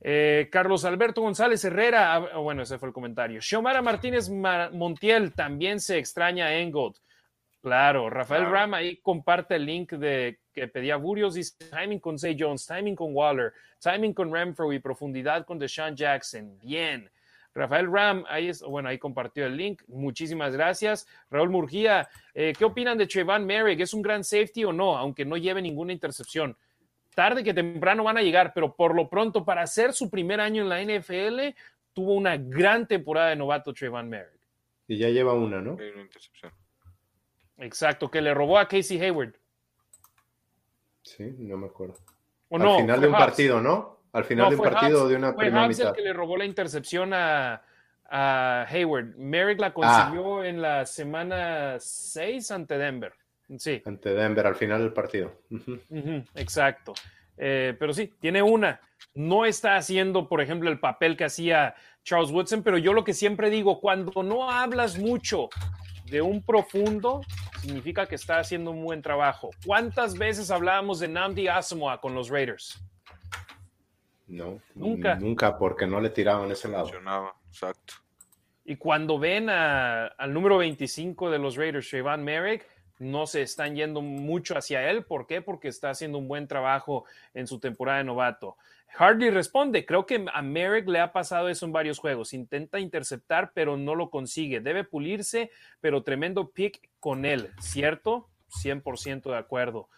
Eh, 0.00 0.48
Carlos 0.50 0.84
Alberto 0.84 1.22
González 1.22 1.64
Herrera, 1.64 2.14
ah, 2.14 2.38
bueno, 2.38 2.62
ese 2.62 2.78
fue 2.78 2.88
el 2.88 2.94
comentario. 2.94 3.40
Xiomara 3.40 3.82
Martínez 3.82 4.28
Montiel 4.30 5.34
también 5.34 5.80
se 5.80 5.98
extraña 5.98 6.46
a 6.46 6.54
Engold. 6.54 6.96
Claro, 7.60 8.08
Rafael 8.08 8.48
Ram 8.48 8.74
ahí 8.74 8.98
comparte 8.98 9.56
el 9.56 9.66
link 9.66 9.92
de 9.92 10.38
que 10.52 10.68
pedía 10.68 10.96
Burios, 10.96 11.34
dice 11.34 11.56
timing 11.70 11.98
con 11.98 12.16
Zay 12.16 12.36
Jones, 12.38 12.64
timing 12.66 12.94
con 12.94 13.12
Waller, 13.12 13.52
timing 13.80 14.14
con 14.14 14.32
Renfro 14.32 14.72
y 14.72 14.78
profundidad 14.78 15.44
con 15.44 15.58
Deshaun 15.58 15.96
Jackson. 15.96 16.56
Bien. 16.60 17.10
Rafael 17.54 17.90
Ram, 17.90 18.24
ahí 18.28 18.48
es, 18.48 18.62
bueno, 18.62 18.88
ahí 18.88 18.98
compartió 18.98 19.44
el 19.44 19.56
link. 19.56 19.82
Muchísimas 19.88 20.52
gracias. 20.52 21.08
Raúl 21.28 21.50
Murgía, 21.50 22.08
eh, 22.32 22.52
¿qué 22.56 22.64
opinan 22.64 22.96
de 22.96 23.08
Trevon 23.08 23.44
Merrick? 23.44 23.80
¿Es 23.80 23.92
un 23.92 24.02
gran 24.02 24.22
safety 24.22 24.64
o 24.64 24.72
no? 24.72 24.96
Aunque 24.96 25.24
no 25.24 25.36
lleve 25.36 25.60
ninguna 25.60 25.92
intercepción 25.92 26.56
tarde 27.18 27.42
que 27.42 27.52
temprano 27.52 28.04
van 28.04 28.16
a 28.16 28.22
llegar, 28.22 28.52
pero 28.54 28.76
por 28.76 28.94
lo 28.94 29.08
pronto, 29.08 29.44
para 29.44 29.62
hacer 29.62 29.92
su 29.92 30.08
primer 30.08 30.40
año 30.40 30.62
en 30.62 30.68
la 30.68 30.80
NFL, 30.80 31.52
tuvo 31.92 32.14
una 32.14 32.36
gran 32.36 32.86
temporada 32.86 33.30
de 33.30 33.34
novato 33.34 33.74
Trayvon 33.74 34.08
Merrick. 34.08 34.38
Y 34.86 34.98
ya 34.98 35.08
lleva 35.08 35.32
una, 35.32 35.60
¿no? 35.60 35.76
Exacto, 37.56 38.08
que 38.08 38.20
le 38.20 38.32
robó 38.32 38.56
a 38.56 38.68
Casey 38.68 39.00
Hayward. 39.00 39.34
Sí, 41.02 41.34
no 41.38 41.56
me 41.56 41.66
acuerdo. 41.66 41.96
Al 42.52 42.76
final 42.82 43.00
de 43.00 43.08
un 43.08 43.12
partido, 43.14 43.60
¿no? 43.60 43.98
Al 44.12 44.24
final 44.24 44.50
de 44.50 44.54
un 44.54 44.62
partido 44.62 45.08
de 45.08 45.16
una 45.16 45.32
fue 45.32 45.46
primera 45.46 45.66
mitad. 45.66 45.88
el 45.88 45.94
que 45.94 46.02
le 46.02 46.12
robó 46.12 46.36
la 46.36 46.44
intercepción 46.44 47.12
a, 47.12 47.64
Hayward. 48.10 49.16
Merrick 49.16 49.58
la 49.58 49.74
consiguió 49.74 50.42
ah. 50.42 50.46
en 50.46 50.62
la 50.62 50.86
semana 50.86 51.80
6 51.80 52.48
ante 52.52 52.78
Denver. 52.78 53.12
Sí. 53.56 53.82
Ante 53.84 54.14
Denver 54.14 54.46
al 54.46 54.56
final 54.56 54.80
del 54.80 54.92
partido. 54.92 55.40
exacto. 56.34 56.94
Eh, 57.36 57.74
pero 57.78 57.92
sí, 57.94 58.12
tiene 58.20 58.42
una. 58.42 58.80
No 59.14 59.44
está 59.44 59.76
haciendo, 59.76 60.28
por 60.28 60.40
ejemplo, 60.40 60.70
el 60.70 60.80
papel 60.80 61.16
que 61.16 61.24
hacía 61.24 61.74
Charles 62.02 62.30
Woodson, 62.30 62.62
pero 62.62 62.78
yo 62.78 62.92
lo 62.92 63.04
que 63.04 63.14
siempre 63.14 63.48
digo, 63.48 63.80
cuando 63.80 64.22
no 64.22 64.50
hablas 64.50 64.98
mucho 64.98 65.48
de 66.06 66.20
un 66.20 66.42
profundo, 66.42 67.20
significa 67.60 68.06
que 68.06 68.16
está 68.16 68.38
haciendo 68.38 68.70
un 68.70 68.84
buen 68.84 69.02
trabajo. 69.02 69.50
¿Cuántas 69.64 70.16
veces 70.16 70.50
hablábamos 70.50 71.00
de 71.00 71.08
Namdi 71.08 71.48
Asamoah 71.48 72.00
con 72.00 72.14
los 72.14 72.28
Raiders? 72.28 72.82
No, 74.26 74.60
nunca. 74.74 75.14
Nunca, 75.16 75.56
porque 75.56 75.86
no 75.86 76.00
le 76.00 76.10
tiraban 76.10 76.50
ese 76.50 76.68
lado. 76.68 76.90
Exacto. 77.48 77.94
Y 78.64 78.76
cuando 78.76 79.18
ven 79.18 79.48
al 79.48 80.32
número 80.32 80.58
25 80.58 81.30
de 81.30 81.38
los 81.38 81.56
Raiders, 81.56 81.88
Trayvon 81.88 82.22
Merrick, 82.22 82.66
no 82.98 83.26
se 83.26 83.42
están 83.42 83.74
yendo 83.76 84.02
mucho 84.02 84.56
hacia 84.56 84.90
él. 84.90 85.04
¿Por 85.04 85.26
qué? 85.26 85.42
Porque 85.42 85.68
está 85.68 85.90
haciendo 85.90 86.18
un 86.18 86.28
buen 86.28 86.48
trabajo 86.48 87.04
en 87.34 87.46
su 87.46 87.58
temporada 87.58 87.98
de 87.98 88.04
novato. 88.04 88.56
Hardy 88.94 89.30
responde, 89.30 89.84
creo 89.84 90.06
que 90.06 90.24
a 90.32 90.42
Merrick 90.42 90.88
le 90.88 91.00
ha 91.00 91.12
pasado 91.12 91.48
eso 91.48 91.66
en 91.66 91.72
varios 91.72 91.98
juegos. 91.98 92.32
Intenta 92.32 92.80
interceptar, 92.80 93.52
pero 93.54 93.76
no 93.76 93.94
lo 93.94 94.10
consigue. 94.10 94.60
Debe 94.60 94.84
pulirse, 94.84 95.50
pero 95.80 96.02
tremendo 96.02 96.50
pick 96.50 96.88
con 96.98 97.24
él, 97.24 97.50
¿cierto? 97.60 98.28
100% 98.50 99.30
de 99.30 99.36
acuerdo. 99.36 99.88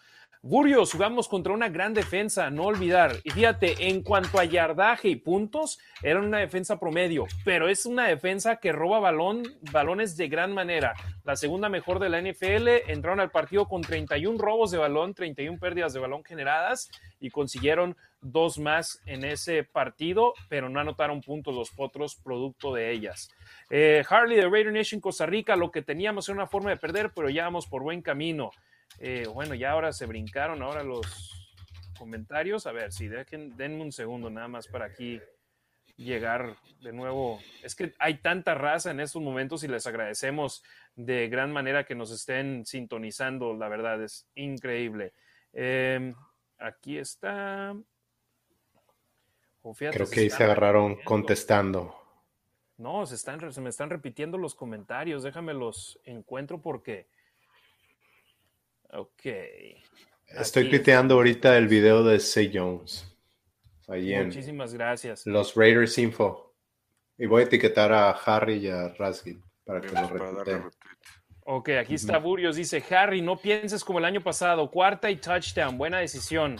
Burrios, 0.43 0.93
jugamos 0.93 1.27
contra 1.27 1.53
una 1.53 1.69
gran 1.69 1.93
defensa, 1.93 2.49
no 2.49 2.63
olvidar. 2.63 3.17
Y 3.23 3.29
fíjate, 3.29 3.89
en 3.89 4.01
cuanto 4.01 4.39
a 4.39 4.43
yardaje 4.43 5.07
y 5.07 5.15
puntos, 5.15 5.77
era 6.01 6.19
una 6.19 6.39
defensa 6.39 6.79
promedio, 6.79 7.27
pero 7.45 7.69
es 7.69 7.85
una 7.85 8.07
defensa 8.07 8.55
que 8.55 8.71
roba 8.71 8.99
balón, 8.99 9.43
balones 9.71 10.17
de 10.17 10.29
gran 10.29 10.51
manera. 10.51 10.95
La 11.25 11.35
segunda 11.35 11.69
mejor 11.69 11.99
de 11.99 12.09
la 12.09 12.19
NFL, 12.19 12.89
entraron 12.91 13.19
al 13.19 13.29
partido 13.29 13.67
con 13.67 13.83
31 13.83 14.39
robos 14.39 14.71
de 14.71 14.79
balón, 14.79 15.13
31 15.13 15.59
pérdidas 15.59 15.93
de 15.93 15.99
balón 15.99 16.23
generadas 16.23 16.89
y 17.19 17.29
consiguieron 17.29 17.95
dos 18.19 18.57
más 18.57 18.99
en 19.05 19.23
ese 19.23 19.63
partido, 19.63 20.33
pero 20.49 20.69
no 20.69 20.79
anotaron 20.79 21.21
puntos 21.21 21.53
los 21.53 21.69
potros 21.69 22.15
producto 22.15 22.73
de 22.73 22.89
ellas. 22.89 23.29
Eh, 23.69 24.03
Harley 24.09 24.37
de 24.37 24.49
Raider 24.49 24.73
Nation 24.73 25.01
Costa 25.01 25.27
Rica, 25.27 25.55
lo 25.55 25.69
que 25.69 25.83
teníamos 25.83 26.27
era 26.29 26.35
una 26.35 26.47
forma 26.47 26.71
de 26.71 26.77
perder, 26.77 27.11
pero 27.15 27.29
ya 27.29 27.43
vamos 27.43 27.67
por 27.67 27.83
buen 27.83 28.01
camino. 28.01 28.49
Eh, 28.99 29.25
bueno, 29.33 29.55
ya 29.55 29.71
ahora 29.71 29.93
se 29.93 30.05
brincaron 30.05 30.61
ahora 30.61 30.83
los 30.83 31.49
comentarios. 31.97 32.67
A 32.67 32.71
ver, 32.71 32.91
si 32.91 33.07
dejen, 33.07 33.55
denme 33.57 33.81
un 33.81 33.91
segundo 33.91 34.29
nada 34.29 34.47
más 34.47 34.67
para 34.67 34.85
aquí 34.85 35.21
llegar 35.95 36.57
de 36.81 36.93
nuevo. 36.93 37.39
Es 37.63 37.75
que 37.75 37.93
hay 37.99 38.15
tanta 38.15 38.55
raza 38.55 38.91
en 38.91 38.99
estos 38.99 39.21
momentos 39.21 39.63
y 39.63 39.67
les 39.67 39.85
agradecemos 39.87 40.63
de 40.95 41.29
gran 41.29 41.51
manera 41.51 41.85
que 41.85 41.95
nos 41.95 42.11
estén 42.11 42.65
sintonizando. 42.65 43.53
La 43.53 43.69
verdad 43.69 44.01
es 44.03 44.27
increíble. 44.35 45.13
Em, 45.53 46.13
aquí 46.57 46.97
está. 46.97 47.75
Oh, 49.63 49.75
Creo 49.75 50.09
que 50.09 50.21
ahí 50.21 50.29
se 50.29 50.43
agarraron 50.43 50.95
contestando. 51.03 51.95
No, 52.77 53.05
se, 53.05 53.13
están, 53.13 53.53
se 53.53 53.61
me 53.61 53.69
están 53.69 53.91
repitiendo 53.91 54.39
los 54.39 54.55
comentarios. 54.55 55.21
Déjame 55.21 55.53
los 55.53 55.99
encuentro 56.03 56.61
porque 56.61 57.07
Ok. 58.93 59.25
Estoy 60.27 60.69
piteando 60.69 61.15
ahorita 61.15 61.57
el 61.57 61.67
video 61.67 62.03
de 62.03 62.19
Say 62.19 62.51
Jones. 62.53 63.07
Muchísimas 63.87 64.73
gracias. 64.73 65.25
Los 65.25 65.55
Raiders 65.55 65.97
Info. 65.97 66.53
Y 67.17 67.25
voy 67.25 67.43
a 67.43 67.45
etiquetar 67.45 67.91
a 67.91 68.11
Harry 68.11 68.55
y 68.55 68.69
a 68.69 68.89
Raskin 68.89 69.43
para 69.65 69.81
que 69.81 69.89
lo 69.89 70.07
repiten. 70.07 70.63
Ok, 71.45 71.69
aquí 71.79 71.95
está 71.95 72.17
Burios. 72.17 72.55
Dice, 72.55 72.83
Harry, 72.91 73.21
no 73.21 73.37
pienses 73.37 73.83
como 73.83 73.99
el 73.99 74.05
año 74.05 74.21
pasado. 74.21 74.69
Cuarta 74.71 75.09
y 75.11 75.17
touchdown. 75.17 75.77
Buena 75.77 75.99
decisión. 75.99 76.57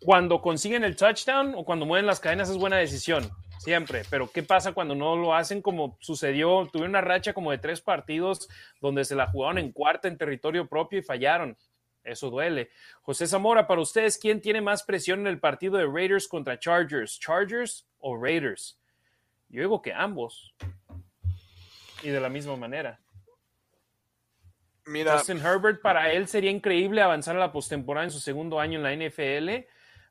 Cuando 0.00 0.40
consiguen 0.40 0.84
el 0.84 0.96
touchdown 0.96 1.54
o 1.56 1.64
cuando 1.64 1.86
mueven 1.86 2.06
las 2.06 2.20
cadenas 2.20 2.50
es 2.50 2.56
buena 2.56 2.76
decisión 2.76 3.30
siempre, 3.60 4.02
pero 4.08 4.30
¿qué 4.30 4.42
pasa 4.42 4.72
cuando 4.72 4.94
no 4.94 5.16
lo 5.16 5.34
hacen 5.34 5.60
como 5.60 5.98
sucedió? 6.00 6.66
Tuve 6.72 6.86
una 6.86 7.02
racha 7.02 7.34
como 7.34 7.50
de 7.50 7.58
tres 7.58 7.82
partidos 7.82 8.48
donde 8.80 9.04
se 9.04 9.14
la 9.14 9.26
jugaron 9.26 9.58
en 9.58 9.70
cuarta 9.70 10.08
en 10.08 10.16
territorio 10.16 10.66
propio 10.66 10.98
y 10.98 11.02
fallaron. 11.02 11.56
Eso 12.02 12.30
duele. 12.30 12.70
José 13.02 13.26
Zamora, 13.26 13.66
para 13.66 13.82
ustedes, 13.82 14.16
¿quién 14.16 14.40
tiene 14.40 14.62
más 14.62 14.82
presión 14.82 15.20
en 15.20 15.26
el 15.26 15.38
partido 15.38 15.76
de 15.76 15.86
Raiders 15.86 16.26
contra 16.26 16.58
Chargers? 16.58 17.20
¿Chargers 17.20 17.86
o 17.98 18.16
Raiders? 18.16 18.80
Yo 19.50 19.60
digo 19.60 19.82
que 19.82 19.92
ambos. 19.92 20.54
Y 22.02 22.08
de 22.08 22.20
la 22.20 22.30
misma 22.30 22.56
manera. 22.56 22.98
Mira. 24.86 25.18
Justin 25.18 25.38
Herbert, 25.38 25.82
para 25.82 26.10
él 26.10 26.26
sería 26.26 26.50
increíble 26.50 27.02
avanzar 27.02 27.36
a 27.36 27.40
la 27.40 27.52
postemporada 27.52 28.04
en 28.04 28.10
su 28.10 28.20
segundo 28.20 28.58
año 28.58 28.78
en 28.78 28.82
la 28.82 28.94
NFL. 28.94 29.66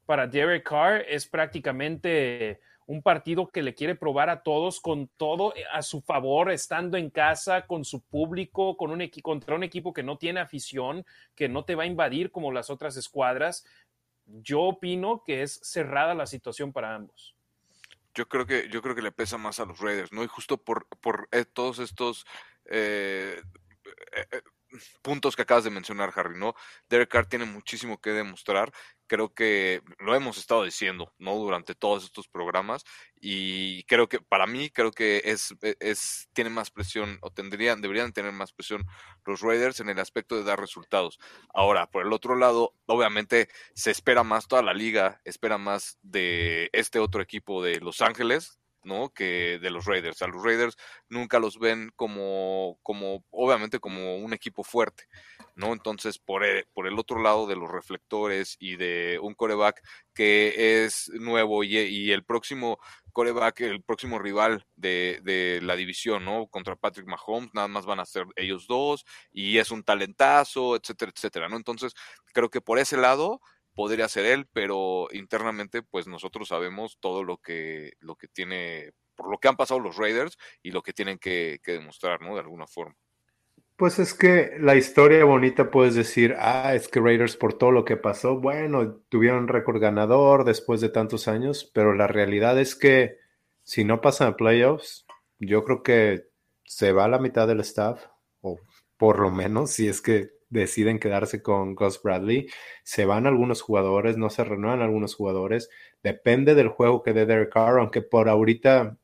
Para 0.05 0.27
Derek 0.27 0.69
Carr 0.69 1.03
es 1.07 1.25
prácticamente 1.25 2.61
un 2.89 3.03
partido 3.03 3.51
que 3.51 3.61
le 3.61 3.75
quiere 3.75 3.93
probar 3.93 4.31
a 4.31 4.41
todos 4.41 4.81
con 4.81 5.09
todo 5.09 5.55
eh, 5.55 5.63
a 5.71 5.83
su 5.83 6.01
favor, 6.01 6.49
estando 6.49 6.97
en 6.97 7.11
casa, 7.11 7.67
con 7.67 7.85
su 7.85 8.01
público, 8.01 8.77
con 8.77 8.89
un 8.89 9.07
contra 9.21 9.53
un 9.53 9.63
equipo 9.63 9.93
que 9.93 10.01
no 10.01 10.17
tiene 10.17 10.39
afición, 10.39 11.05
que 11.35 11.47
no 11.47 11.65
te 11.65 11.75
va 11.75 11.83
a 11.83 11.85
invadir 11.85 12.31
como 12.31 12.51
las 12.51 12.71
otras 12.71 12.97
escuadras. 12.97 13.63
Yo 14.25 14.61
opino 14.61 15.23
que 15.23 15.43
es 15.43 15.59
cerrada 15.61 16.15
la 16.15 16.25
situación 16.25 16.73
para 16.73 16.95
ambos. 16.95 17.35
Yo 18.15 18.27
creo 18.27 18.47
que, 18.47 18.69
yo 18.69 18.81
creo 18.81 18.95
que 18.95 19.03
le 19.03 19.11
pesa 19.11 19.37
más 19.37 19.59
a 19.59 19.65
los 19.65 19.79
Raiders, 19.79 20.11
¿no? 20.11 20.23
Y 20.23 20.27
justo 20.27 20.57
por, 20.57 20.87
por 20.87 21.29
eh, 21.31 21.45
todos 21.45 21.77
estos 21.77 22.25
eh, 22.65 23.39
puntos 25.03 25.35
que 25.35 25.43
acabas 25.43 25.63
de 25.63 25.69
mencionar, 25.69 26.11
Harry, 26.15 26.39
¿no? 26.39 26.55
Derek 26.89 27.09
Carr 27.09 27.27
tiene 27.27 27.45
muchísimo 27.45 28.01
que 28.01 28.09
demostrar 28.09 28.73
creo 29.09 29.33
que 29.33 29.81
lo 29.97 30.15
hemos 30.15 30.37
estado 30.37 30.63
diciendo, 30.63 31.13
¿no? 31.17 31.35
Durante 31.35 31.75
todos 31.75 32.05
estos 32.05 32.29
programas 32.29 32.85
y 33.19 33.83
creo 33.83 34.07
que 34.07 34.21
para 34.21 34.47
mí 34.47 34.69
creo 34.69 34.91
que 34.91 35.21
es, 35.25 35.53
e, 35.61 35.75
es 35.81 36.29
tiene 36.31 36.51
más 36.51 36.71
presión 36.71 37.17
o 37.21 37.31
tendrían 37.31 37.81
deberían 37.81 38.13
tener 38.13 38.31
más 38.31 38.53
presión 38.53 38.85
los 39.25 39.41
Raiders 39.41 39.79
en 39.79 39.89
el 39.89 39.99
aspecto 39.99 40.35
de 40.35 40.43
dar 40.43 40.59
resultados. 40.59 41.19
Ahora, 41.53 41.87
por 41.89 42.05
el 42.05 42.13
otro 42.13 42.35
lado, 42.35 42.75
obviamente 42.85 43.49
se 43.73 43.91
espera 43.91 44.23
más 44.23 44.47
toda 44.47 44.61
la 44.61 44.73
liga, 44.73 45.19
espera 45.25 45.57
más 45.57 45.97
de 46.03 46.69
este 46.71 46.99
otro 46.99 47.21
equipo 47.21 47.63
de 47.63 47.79
Los 47.79 48.01
Ángeles, 48.01 48.58
¿no? 48.83 49.09
Que 49.09 49.59
de 49.59 49.69
los 49.69 49.85
Raiders. 49.85 50.21
A 50.21 50.27
los 50.27 50.43
Raiders 50.43 50.75
nunca 51.09 51.39
los 51.39 51.59
ven 51.59 51.91
como, 51.95 52.79
como 52.83 53.23
obviamente 53.31 53.79
como 53.79 54.17
un 54.17 54.33
equipo 54.33 54.63
fuerte. 54.63 55.05
¿no? 55.59 55.73
Entonces, 55.73 56.17
por 56.17 56.45
el, 56.45 56.65
por 56.73 56.87
el 56.87 56.97
otro 56.97 57.21
lado 57.21 57.45
de 57.45 57.57
los 57.57 57.69
reflectores 57.69 58.55
y 58.59 58.77
de 58.77 59.19
un 59.21 59.33
coreback 59.33 59.83
que 60.13 60.85
es 60.85 61.11
nuevo 61.19 61.63
y, 61.63 62.11
el 62.11 62.23
próximo 62.23 62.79
coreback, 63.11 63.61
el 63.61 63.83
próximo 63.83 64.19
rival 64.19 64.65
de, 64.77 65.19
de, 65.23 65.59
la 65.61 65.75
división, 65.75 66.23
¿no? 66.23 66.47
Contra 66.47 66.77
Patrick 66.77 67.07
Mahomes, 67.07 67.53
nada 67.53 67.67
más 67.67 67.85
van 67.85 67.99
a 67.99 68.05
ser 68.05 68.25
ellos 68.37 68.67
dos 68.67 69.05
y 69.31 69.57
es 69.57 69.71
un 69.71 69.83
talentazo, 69.83 70.77
etcétera, 70.77 71.11
etcétera, 71.13 71.49
¿no? 71.49 71.57
Entonces, 71.57 71.93
creo 72.33 72.49
que 72.49 72.61
por 72.61 72.79
ese 72.79 72.95
lado 72.95 73.41
podría 73.79 74.09
ser 74.09 74.25
él, 74.25 74.45
pero 74.51 75.07
internamente, 75.13 75.81
pues 75.81 76.05
nosotros 76.05 76.49
sabemos 76.49 76.97
todo 76.99 77.23
lo 77.23 77.37
que, 77.37 77.93
lo 78.01 78.17
que 78.17 78.27
tiene, 78.27 78.91
por 79.15 79.31
lo 79.31 79.37
que 79.37 79.47
han 79.47 79.55
pasado 79.55 79.79
los 79.79 79.95
Raiders 79.95 80.37
y 80.61 80.71
lo 80.71 80.81
que 80.81 80.91
tienen 80.91 81.17
que, 81.17 81.61
demostrar, 81.65 82.19
¿no? 82.19 82.33
De 82.33 82.41
alguna 82.41 82.67
forma. 82.67 82.97
Pues 83.77 83.97
es 83.97 84.13
que 84.13 84.51
la 84.59 84.75
historia 84.75 85.23
bonita 85.23 85.71
puedes 85.71 85.95
decir, 85.95 86.35
ah, 86.39 86.75
es 86.75 86.89
que 86.89 86.99
Raiders 86.99 87.37
por 87.37 87.53
todo 87.53 87.71
lo 87.71 87.85
que 87.85 87.95
pasó, 87.95 88.37
bueno, 88.37 88.97
tuvieron 89.07 89.47
récord 89.47 89.79
ganador 89.79 90.43
después 90.43 90.81
de 90.81 90.89
tantos 90.89 91.29
años, 91.29 91.71
pero 91.73 91.93
la 91.93 92.07
realidad 92.07 92.59
es 92.59 92.75
que 92.75 93.15
si 93.63 93.85
no 93.85 94.01
pasan 94.01 94.27
a 94.27 94.35
playoffs, 94.35 95.05
yo 95.39 95.63
creo 95.63 95.83
que 95.83 96.27
se 96.65 96.91
va 96.91 97.05
a 97.05 97.07
la 97.07 97.19
mitad 97.19 97.47
del 97.47 97.61
staff, 97.61 98.07
o 98.41 98.59
por 98.97 99.19
lo 99.19 99.31
menos 99.31 99.71
si 99.71 99.87
es 99.87 100.01
que 100.01 100.37
deciden 100.49 100.99
quedarse 100.99 101.41
con 101.41 101.75
Gus 101.75 102.01
Bradley, 102.01 102.49
se 102.83 103.05
van 103.05 103.27
algunos 103.27 103.61
jugadores, 103.61 104.17
no 104.17 104.29
se 104.29 104.43
renuevan 104.43 104.81
algunos 104.81 105.15
jugadores, 105.15 105.69
depende 106.03 106.55
del 106.55 106.69
juego 106.69 107.03
que 107.03 107.13
dé 107.13 107.25
Derek 107.25 107.53
Carr, 107.53 107.79
aunque 107.79 108.01
por 108.01 108.29
ahorita 108.29 108.97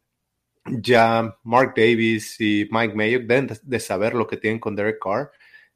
ya 0.66 1.38
Mark 1.44 1.74
Davis 1.76 2.40
y 2.42 2.68
Mike 2.72 2.96
Mayo 2.96 3.20
deben 3.20 3.50
de 3.62 3.80
saber 3.80 4.16
lo 4.16 4.28
que 4.28 4.38
tienen 4.38 4.60
con 4.60 4.76
Derek 4.76 5.00
Carr, 5.02 5.32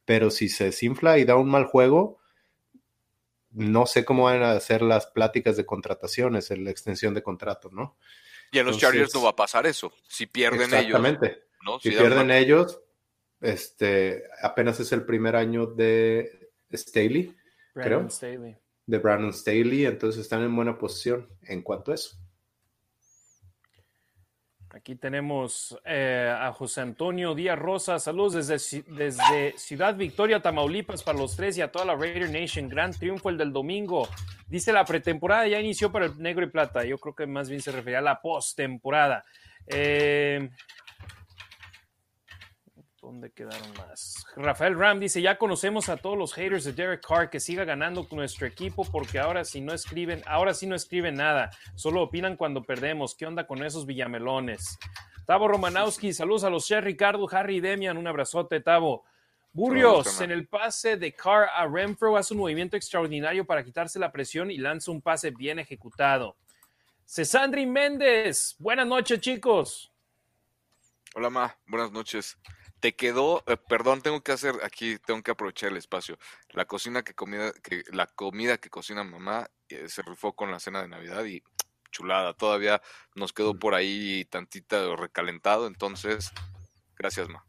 pero 0.05 0.31
si 0.31 0.49
se 0.49 0.65
desinfla 0.65 1.19
y 1.19 1.25
da 1.25 1.35
un 1.35 1.49
mal 1.49 1.65
juego, 1.65 2.19
no 3.51 3.85
sé 3.85 4.05
cómo 4.05 4.23
van 4.23 4.43
a 4.43 4.51
hacer 4.51 4.81
las 4.81 5.07
pláticas 5.07 5.57
de 5.57 5.65
contrataciones, 5.65 6.49
la 6.49 6.71
extensión 6.71 7.13
de 7.13 7.23
contrato, 7.23 7.69
¿no? 7.71 7.97
Y 8.51 8.59
en 8.59 8.65
los 8.65 8.77
Chargers 8.77 9.13
no 9.13 9.23
va 9.23 9.29
a 9.29 9.35
pasar 9.35 9.67
eso. 9.67 9.93
Si 10.07 10.25
pierden 10.25 10.73
exactamente. 10.73 11.27
ellos. 11.27 11.39
¿no? 11.63 11.79
Si, 11.79 11.89
pierden 11.91 12.31
ellos, 12.31 12.81
este, 13.41 14.23
apenas 14.41 14.79
es 14.79 14.91
el 14.91 15.05
primer 15.05 15.35
año 15.35 15.65
de 15.65 16.51
Staley, 16.73 17.35
creo. 17.73 18.09
Staley. 18.09 18.55
De 18.85 18.97
Brandon 18.97 19.31
Staley, 19.31 19.85
entonces 19.85 20.21
están 20.21 20.41
en 20.41 20.55
buena 20.55 20.77
posición 20.77 21.27
en 21.43 21.61
cuanto 21.61 21.91
a 21.91 21.95
eso. 21.95 22.17
Aquí 24.71 24.95
tenemos 24.95 25.75
eh, 25.83 26.31
a 26.31 26.51
José 26.53 26.81
Antonio 26.81 27.33
Díaz 27.33 27.57
Rosa. 27.57 27.97
Saludos 27.97 28.47
desde, 28.47 28.83
desde 28.93 29.57
Ciudad 29.57 29.95
Victoria, 29.95 30.43
Tamaulipas, 30.43 31.01
para 31.01 31.17
los 31.17 31.35
tres 31.35 31.57
y 31.57 31.61
a 31.61 31.71
toda 31.71 31.85
la 31.85 31.95
Raider 31.95 32.29
Nation. 32.29 32.69
Gran 32.69 32.93
triunfo 32.93 33.29
el 33.29 33.37
del 33.37 33.51
domingo. 33.51 34.07
Dice 34.47 34.71
la 34.71 34.85
pretemporada 34.85 35.47
ya 35.47 35.59
inició 35.59 35.91
para 35.91 36.05
el 36.05 36.19
negro 36.19 36.45
y 36.45 36.49
plata. 36.49 36.85
Yo 36.85 36.99
creo 36.99 37.15
que 37.15 37.25
más 37.25 37.49
bien 37.49 37.61
se 37.61 37.71
refería 37.71 37.97
a 37.97 38.03
la 38.03 38.21
postemporada. 38.21 39.25
Eh, 39.65 40.49
¿Dónde 43.09 43.31
quedaron 43.31 43.73
más? 43.75 44.23
Rafael 44.35 44.77
Ram 44.77 44.99
dice, 44.99 45.19
ya 45.19 45.39
conocemos 45.39 45.89
a 45.89 45.97
todos 45.97 46.15
los 46.15 46.31
haters 46.31 46.63
de 46.63 46.73
Derek 46.73 47.03
Carr, 47.03 47.31
que 47.31 47.39
siga 47.39 47.65
ganando 47.65 48.07
con 48.07 48.19
nuestro 48.19 48.45
equipo 48.45 48.85
porque 48.85 49.17
ahora 49.17 49.43
sí 49.43 49.61
no 49.61 49.73
escriben, 49.73 50.21
ahora 50.27 50.53
sí 50.53 50.67
no 50.67 50.75
escriben 50.75 51.15
nada, 51.15 51.49
solo 51.73 52.03
opinan 52.03 52.37
cuando 52.37 52.61
perdemos. 52.61 53.15
¿Qué 53.15 53.25
onda 53.25 53.47
con 53.47 53.63
esos 53.63 53.87
villamelones? 53.87 54.77
Tavo 55.25 55.47
Romanowski, 55.47 56.13
saludos 56.13 56.43
a 56.43 56.51
los 56.51 56.67
Chef 56.67 56.83
Ricardo, 56.83 57.27
Harry 57.31 57.55
y 57.55 57.61
Demian, 57.61 57.97
un 57.97 58.05
abrazote, 58.05 58.61
Tavo. 58.61 59.05
Burrios, 59.53 60.21
en 60.21 60.29
el 60.29 60.47
pase 60.47 60.95
de 60.95 61.11
Carr 61.11 61.49
a 61.55 61.65
Renfro 61.65 62.15
hace 62.15 62.35
un 62.35 62.41
movimiento 62.41 62.77
extraordinario 62.77 63.43
para 63.43 63.63
quitarse 63.63 63.97
la 63.97 64.11
presión 64.11 64.51
y 64.51 64.59
lanza 64.59 64.91
un 64.91 65.01
pase 65.01 65.31
bien 65.31 65.57
ejecutado. 65.57 66.35
Cesandri 67.07 67.65
Méndez, 67.65 68.55
buenas 68.59 68.85
noches, 68.85 69.19
chicos. 69.19 69.91
Hola, 71.15 71.31
Ma, 71.31 71.57
buenas 71.65 71.91
noches 71.91 72.37
te 72.79 72.95
quedó, 72.95 73.43
eh, 73.47 73.57
perdón, 73.57 74.01
tengo 74.01 74.21
que 74.21 74.31
hacer 74.31 74.55
aquí, 74.63 74.97
tengo 74.99 75.21
que 75.21 75.31
aprovechar 75.31 75.71
el 75.71 75.77
espacio. 75.77 76.17
La 76.49 76.65
cocina 76.65 77.03
que 77.03 77.13
comida, 77.13 77.51
que 77.63 77.83
la 77.91 78.07
comida 78.07 78.57
que 78.57 78.69
cocina 78.69 79.03
mamá 79.03 79.49
eh, 79.67 79.87
se 79.87 80.01
rifó 80.01 80.33
con 80.33 80.51
la 80.51 80.59
cena 80.59 80.81
de 80.81 80.87
Navidad 80.87 81.25
y 81.25 81.43
chulada. 81.91 82.33
Todavía 82.33 82.81
nos 83.15 83.33
quedó 83.33 83.57
por 83.57 83.75
ahí 83.75 84.25
tantita 84.25 84.95
recalentado, 84.95 85.67
entonces, 85.67 86.31
gracias, 86.95 87.27
ma. 87.29 87.43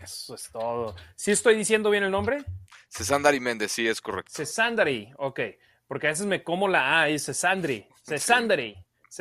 Eso 0.00 0.34
es 0.34 0.50
todo. 0.50 0.94
¿Sí 1.16 1.32
estoy 1.32 1.56
diciendo 1.56 1.90
bien 1.90 2.04
el 2.04 2.10
nombre? 2.10 2.44
Cesandari 2.88 3.40
Méndez, 3.40 3.72
sí, 3.72 3.86
es 3.86 4.00
correcto. 4.00 4.32
Cesandari, 4.32 5.12
ok. 5.16 5.40
Porque 5.88 6.06
a 6.06 6.10
veces 6.10 6.26
me 6.26 6.42
como 6.44 6.68
la 6.68 7.00
A 7.00 7.10
y 7.10 7.18
Cesandri. 7.18 7.86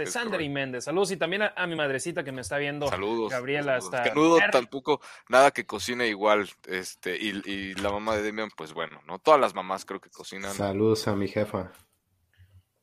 Sandra 0.06 0.42
y 0.42 0.50
Méndez. 0.50 0.86
Saludos 0.86 1.12
y 1.12 1.18
también 1.18 1.44
a, 1.44 1.68
mi 1.68 1.76
madrecita 1.76 2.24
que 2.24 2.32
me 2.32 2.42
está 2.42 2.58
viendo. 2.58 2.88
Saludos. 2.88 3.32
Gabriela 3.32 3.78
hasta. 3.78 4.04
Que 4.04 4.12
no 4.14 4.38
tampoco 4.52 5.02
nada 5.30 5.52
que 5.52 5.66
cocine 5.66 6.08
igual. 6.08 6.50
Este, 6.68 7.18
y, 7.18 7.74
la 7.76 7.92
mamá 7.92 8.16
de 8.16 8.22
Demian, 8.22 8.50
pues 8.56 8.74
bueno, 8.74 9.02
¿no? 9.08 9.20
Todas 9.20 9.40
las 9.40 9.56
mamás 9.56 9.86
creo 9.86 10.00
que 10.00 10.10
cocinan. 10.10 10.54
Saludos 10.54 11.08
a 11.08 11.16
mi 11.16 11.28
jefa. 11.28 11.72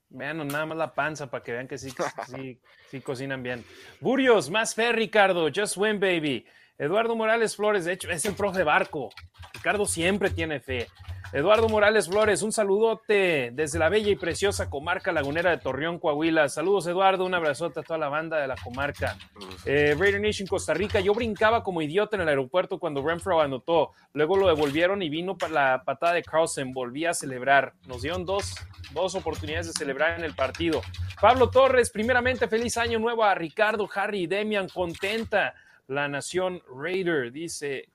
Vean 0.09 0.47
nada 0.47 0.67
más 0.67 0.79
la 0.79 0.95
panza 0.95 1.29
para 1.29 1.43
que 1.43 1.53
vean 1.53 1.67
que 1.67 1.77
sí, 1.77 1.93
sí, 2.29 2.61
sí 2.91 3.01
cocinan 3.01 3.43
bien. 3.43 3.65
Burios, 4.01 4.51
más 4.51 4.75
fe, 4.75 4.93
Ricardo. 4.93 5.49
Just 5.55 5.77
win, 5.77 5.99
baby. 5.99 6.47
Eduardo 6.77 7.15
Morales 7.15 7.55
Flores, 7.55 7.85
de 7.85 7.93
hecho, 7.93 8.11
es 8.11 8.25
el 8.25 8.35
profe 8.35 8.65
Barco. 8.65 9.11
Ricardo 9.53 9.87
siempre 9.87 10.31
tiene 10.31 10.59
fe. 10.59 10.89
Eduardo 11.33 11.69
Morales 11.69 12.09
Flores, 12.09 12.43
un 12.43 12.53
saludote 12.53 13.51
desde 13.53 13.79
la 13.79 13.89
bella 13.89 14.11
y 14.11 14.17
preciosa 14.17 14.71
comarca 14.71 15.11
lagunera 15.11 15.51
de 15.51 15.59
Torreón, 15.59 15.99
Coahuila. 15.99 16.49
Saludos, 16.49 16.87
Eduardo, 16.87 17.25
un 17.25 17.35
abrazote 17.35 17.81
a 17.81 17.83
toda 17.83 17.99
la 17.99 18.09
banda 18.09 18.39
de 18.39 18.47
la 18.47 18.57
comarca. 18.57 19.17
Eh, 19.65 19.97
Nation 20.21 20.47
Costa 20.47 20.75
Rica, 20.75 21.01
yo 21.01 21.13
brincaba 21.13 21.63
como 21.63 21.83
idiota 21.83 22.17
en 22.17 22.23
el 22.23 22.29
aeropuerto 22.29 22.79
cuando 22.79 23.05
Renfro 23.05 23.41
anotó. 23.41 23.93
Luego 24.13 24.37
lo 24.37 24.49
devolvieron 24.49 25.03
y 25.03 25.09
vino 25.09 25.37
para 25.37 25.53
la 25.53 25.83
patada 25.85 26.13
de 26.13 26.23
Carlsen. 26.23 26.73
Volví 26.73 27.05
a 27.05 27.15
celebrar. 27.15 27.73
Nos 27.87 28.03
dieron 28.03 28.25
dos, 28.25 28.55
dos 28.93 29.15
oportunidades 29.15 29.67
de 29.67 29.73
celebrar 29.73 30.19
en 30.19 30.25
el 30.25 30.35
partido. 30.35 30.83
Pablo 31.21 31.51
Torres, 31.51 31.91
primeramente, 31.91 32.47
feliz 32.47 32.77
año 32.77 32.99
nuevo 32.99 33.25
a 33.25 33.35
Ricardo, 33.35 33.89
Harry 33.95 34.23
y 34.23 34.27
Demian. 34.27 34.69
Contenta 34.69 35.55
la 35.87 36.09
nación 36.09 36.63
Raider, 36.69 37.33
dice 37.33 37.89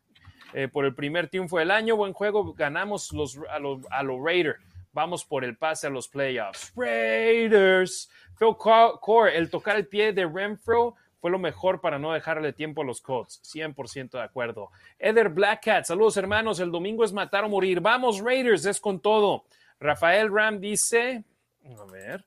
eh, 0.54 0.68
por 0.68 0.86
el 0.86 0.96
primer 0.96 1.30
triunfo 1.30 1.60
del 1.60 1.72
año. 1.72 1.96
Buen 1.96 2.14
juego, 2.14 2.54
ganamos 2.54 3.12
los, 3.14 3.40
a 3.50 3.60
los 3.60 3.82
a 3.90 4.04
Raiders. 4.04 4.60
Vamos 4.92 5.24
por 5.24 5.44
el 5.44 5.56
pase 5.56 5.88
a 5.88 5.90
los 5.90 6.08
playoffs. 6.08 6.74
Raiders. 6.76 8.10
Phil 8.38 8.56
Core, 8.58 9.38
el 9.38 9.50
tocar 9.50 9.76
el 9.76 9.88
pie 9.88 10.14
de 10.14 10.26
Renfro 10.26 10.96
fue 11.20 11.30
lo 11.30 11.38
mejor 11.38 11.82
para 11.82 12.00
no 12.00 12.14
dejarle 12.14 12.54
tiempo 12.54 12.82
a 12.82 12.86
los 12.86 13.02
Colts. 13.02 13.42
100% 13.54 14.12
de 14.12 14.22
acuerdo. 14.22 14.72
Eder 14.98 15.30
Blackcat, 15.30 15.86
saludos 15.86 16.18
hermanos. 16.18 16.60
El 16.60 16.72
domingo 16.72 17.04
es 17.04 17.14
matar 17.14 17.44
o 17.44 17.50
morir. 17.50 17.82
Vamos, 17.82 18.22
Raiders, 18.22 18.66
es 18.66 18.80
con 18.80 19.00
todo. 19.00 19.44
Rafael 19.80 20.34
Ram 20.34 20.60
dice, 20.60 21.24
a 21.78 21.92
ver, 21.92 22.26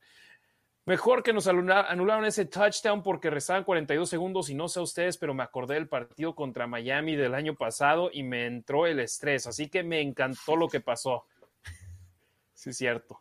Mejor 0.85 1.23
que 1.23 1.33
nos 1.33 1.47
anularon 1.47 2.25
ese 2.25 2.45
touchdown 2.45 3.05
porque 3.05 3.31
restaban 3.31 3.63
42 3.63 4.09
segundos 4.09 4.51
y 4.51 4.55
no 4.55 4.69
sé 4.69 4.81
ustedes, 4.81 5.17
pero 5.17 5.33
me 5.33 5.45
acordé 5.45 5.75
del 5.75 5.89
partido 5.89 6.35
contra 6.35 6.67
Miami 6.67 7.15
del 7.15 7.35
año 7.35 7.55
pasado 7.55 8.11
y 8.13 8.25
me 8.25 8.47
entró 8.47 8.87
el 8.87 8.99
estrés, 8.99 9.47
así 9.47 9.69
que 9.69 9.85
me 9.85 10.01
encantó 10.01 10.57
lo 10.57 10.69
que 10.69 10.81
pasó. 10.81 11.27
sí, 12.53 12.71
es 12.71 12.77
cierto. 12.77 13.21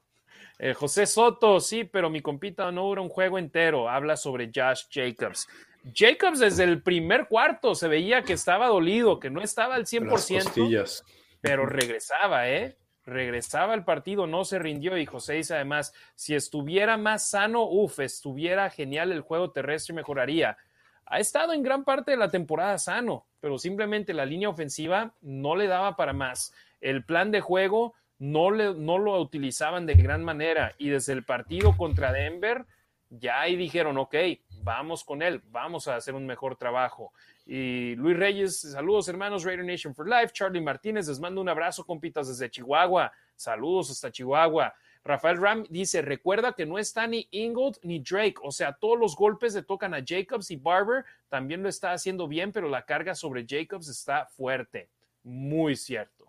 Eh, 0.58 0.74
José 0.74 1.06
Soto, 1.06 1.60
sí, 1.60 1.84
pero 1.84 2.10
mi 2.10 2.22
compita 2.22 2.72
no 2.72 2.84
dura 2.84 3.02
un 3.02 3.10
juego 3.10 3.38
entero. 3.38 3.90
Habla 3.90 4.16
sobre 4.16 4.52
Josh 4.54 4.84
Jacobs. 4.92 5.48
Jacobs 5.94 6.40
desde 6.40 6.64
el 6.64 6.84
primer 6.84 7.28
cuarto 7.28 7.74
se 7.74 7.88
veía 7.88 8.24
que 8.24 8.34
estaba 8.34 8.68
dolido, 8.68 9.20
que 9.20 9.32
no 9.32 9.42
estaba 9.42 9.76
al 9.76 9.86
100%, 9.86 11.04
pero 11.42 11.66
regresaba, 11.66 12.50
¿eh? 12.50 12.78
Regresaba 13.06 13.74
al 13.74 13.84
partido, 13.84 14.28
no 14.28 14.46
se 14.46 14.60
rindió 14.60 14.98
y 14.98 15.06
José 15.06 15.34
dice 15.34 15.56
además, 15.56 15.94
si 16.16 16.36
estuviera 16.36 16.98
más 16.98 17.30
sano, 17.30 17.64
uff, 17.64 18.00
estuviera 18.00 18.70
genial 18.70 19.12
el 19.12 19.22
juego 19.22 19.52
terrestre 19.52 19.96
mejoraría. 19.96 20.58
Ha 21.06 21.20
estado 21.20 21.54
en 21.54 21.64
gran 21.64 21.84
parte 21.84 22.12
de 22.12 22.18
la 22.18 22.30
temporada 22.30 22.78
sano, 22.78 23.26
pero 23.40 23.58
simplemente 23.58 24.14
la 24.14 24.26
línea 24.26 24.50
ofensiva 24.50 25.14
no 25.22 25.56
le 25.56 25.68
daba 25.68 25.96
para 25.96 26.14
más. 26.14 26.54
El 26.80 27.04
plan 27.04 27.32
de 27.32 27.42
juego 27.42 27.96
no, 28.18 28.52
le, 28.52 28.74
no 28.76 28.98
lo 28.98 29.20
utilizaban 29.20 29.86
de 29.86 29.96
gran 29.96 30.24
manera 30.24 30.74
y 30.78 30.90
desde 30.90 31.14
el 31.14 31.24
partido 31.24 31.76
contra 31.76 32.14
Denver 32.14 32.66
ya 33.10 33.42
ahí 33.42 33.56
dijeron, 33.56 33.98
ok, 33.98 34.16
vamos 34.64 35.04
con 35.04 35.22
él, 35.22 35.42
vamos 35.50 35.88
a 35.88 35.96
hacer 35.96 36.16
un 36.16 36.26
mejor 36.26 36.56
trabajo. 36.56 37.14
Y 37.46 37.96
Luis 37.96 38.18
Reyes, 38.18 38.62
saludos 38.62 39.08
hermanos, 39.08 39.44
Raider 39.44 39.66
Nation 39.66 39.94
for 39.94 40.08
Life. 40.08 40.34
Charlie 40.34 40.62
Martínez, 40.62 41.08
les 41.08 41.20
mando 41.20 41.42
un 41.42 41.50
abrazo, 41.50 41.86
compitas, 41.86 42.28
desde 42.28 42.50
Chihuahua. 42.50 43.12
Saludos 43.36 43.92
hasta 43.92 44.12
Chihuahua. 44.12 44.74
Rafael 45.04 45.42
Ram 45.42 45.66
dice, 45.70 46.02
recuerda 46.02 46.54
que 46.54 46.66
no 46.66 46.78
está 46.78 47.08
ni 47.08 47.28
Ingold 47.32 47.78
ni 47.82 48.00
Drake, 48.00 48.36
o 48.44 48.52
sea, 48.52 48.74
todos 48.74 49.00
los 49.00 49.16
golpes 49.16 49.56
le 49.56 49.64
tocan 49.64 49.96
a 49.96 50.04
Jacobs 50.06 50.52
y 50.52 50.58
Barber, 50.58 51.06
también 51.28 51.64
lo 51.64 51.70
está 51.70 51.92
haciendo 51.92 52.28
bien, 52.28 52.52
pero 52.52 52.70
la 52.70 52.86
carga 52.86 53.16
sobre 53.16 53.46
Jacobs 53.48 53.88
está 53.88 54.28
fuerte. 54.28 54.90
Muy 55.24 55.76
cierto. 55.76 56.26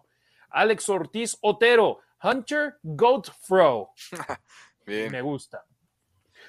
Alex 0.49 0.89
Ortiz 0.89 1.37
Otero, 1.43 2.01
Hunter 2.23 2.77
Goatfro. 2.83 3.91
Me 4.87 5.21
gusta. 5.21 5.65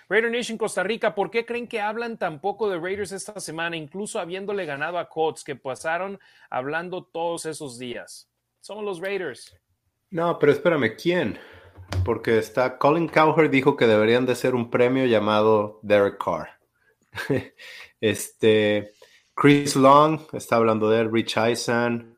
Raider 0.09 0.31
Nation 0.31 0.57
Costa 0.57 0.83
Rica, 0.83 1.15
¿por 1.15 1.31
qué 1.31 1.45
creen 1.45 1.67
que 1.67 1.81
hablan 1.81 2.17
tan 2.17 2.39
poco 2.41 2.69
de 2.69 2.79
Raiders 2.79 3.11
esta 3.11 3.39
semana, 3.39 3.75
incluso 3.75 4.19
habiéndole 4.19 4.65
ganado 4.65 4.97
a 4.97 5.09
Colts, 5.09 5.43
que 5.43 5.55
pasaron 5.55 6.19
hablando 6.49 7.03
todos 7.03 7.45
esos 7.45 7.77
días? 7.77 8.29
Somos 8.61 8.83
los 8.83 8.99
Raiders. 8.99 9.55
No, 10.09 10.37
pero 10.37 10.51
espérame, 10.51 10.95
¿quién? 10.95 11.39
Porque 12.05 12.37
está 12.37 12.77
Colin 12.77 13.07
Cowherd 13.07 13.49
dijo 13.49 13.75
que 13.75 13.87
deberían 13.87 14.25
de 14.25 14.35
ser 14.35 14.55
un 14.55 14.69
premio 14.69 15.05
llamado 15.05 15.79
Derek 15.81 16.23
Carr. 16.23 16.49
este 18.01 18.93
Chris 19.35 19.75
Long 19.75 20.21
está 20.33 20.57
hablando 20.57 20.89
de 20.89 21.01
él, 21.01 21.11
Rich 21.11 21.37
Eisen, 21.37 22.17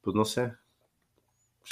pues 0.00 0.14
no 0.14 0.24
sé. 0.24 0.52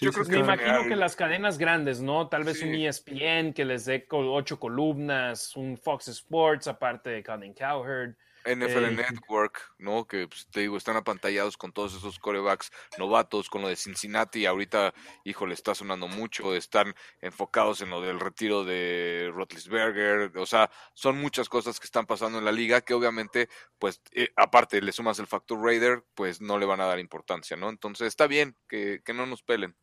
Yo 0.00 0.12
creo 0.12 0.24
que 0.24 0.32
me 0.32 0.38
imagino 0.38 0.84
que 0.86 0.96
las 0.96 1.16
cadenas 1.16 1.58
grandes, 1.58 2.00
¿no? 2.00 2.28
Tal 2.28 2.44
vez 2.44 2.62
un 2.62 2.74
ESPN 2.74 3.52
que 3.54 3.64
les 3.64 3.86
dé 3.86 4.06
ocho 4.10 4.58
columnas, 4.58 5.56
un 5.56 5.76
Fox 5.78 6.08
Sports 6.08 6.68
aparte 6.68 7.10
de 7.10 7.22
Colin 7.22 7.54
Cowherd. 7.54 8.14
NFL 8.46 8.84
eh, 8.84 8.90
Network, 8.92 9.60
¿no? 9.78 10.06
Que 10.06 10.28
pues, 10.28 10.46
te 10.50 10.60
digo, 10.60 10.76
están 10.76 10.96
apantallados 10.96 11.56
con 11.56 11.72
todos 11.72 11.94
esos 11.96 12.18
corebacks 12.18 12.70
novatos, 12.98 13.50
con 13.50 13.62
lo 13.62 13.68
de 13.68 13.76
Cincinnati. 13.76 14.46
Ahorita, 14.46 14.94
híjole, 15.24 15.54
está 15.54 15.74
sonando 15.74 16.06
mucho. 16.06 16.54
Están 16.54 16.94
enfocados 17.20 17.80
en 17.80 17.90
lo 17.90 18.00
del 18.00 18.20
retiro 18.20 18.64
de 18.64 19.30
Rotlisberger. 19.34 20.36
O 20.38 20.46
sea, 20.46 20.70
son 20.94 21.18
muchas 21.18 21.48
cosas 21.48 21.80
que 21.80 21.86
están 21.86 22.06
pasando 22.06 22.38
en 22.38 22.44
la 22.44 22.52
liga 22.52 22.80
que 22.82 22.94
obviamente, 22.94 23.48
pues, 23.78 24.00
eh, 24.12 24.30
aparte 24.36 24.80
le 24.80 24.92
sumas 24.92 25.18
el 25.18 25.26
factor 25.26 25.60
Raider, 25.60 26.04
pues 26.14 26.40
no 26.40 26.58
le 26.58 26.66
van 26.66 26.80
a 26.80 26.86
dar 26.86 27.00
importancia, 27.00 27.56
¿no? 27.56 27.68
Entonces 27.68 28.06
está 28.06 28.26
bien 28.26 28.56
que, 28.68 29.02
que 29.04 29.12
no 29.12 29.26
nos 29.26 29.42
pelen 29.42 29.74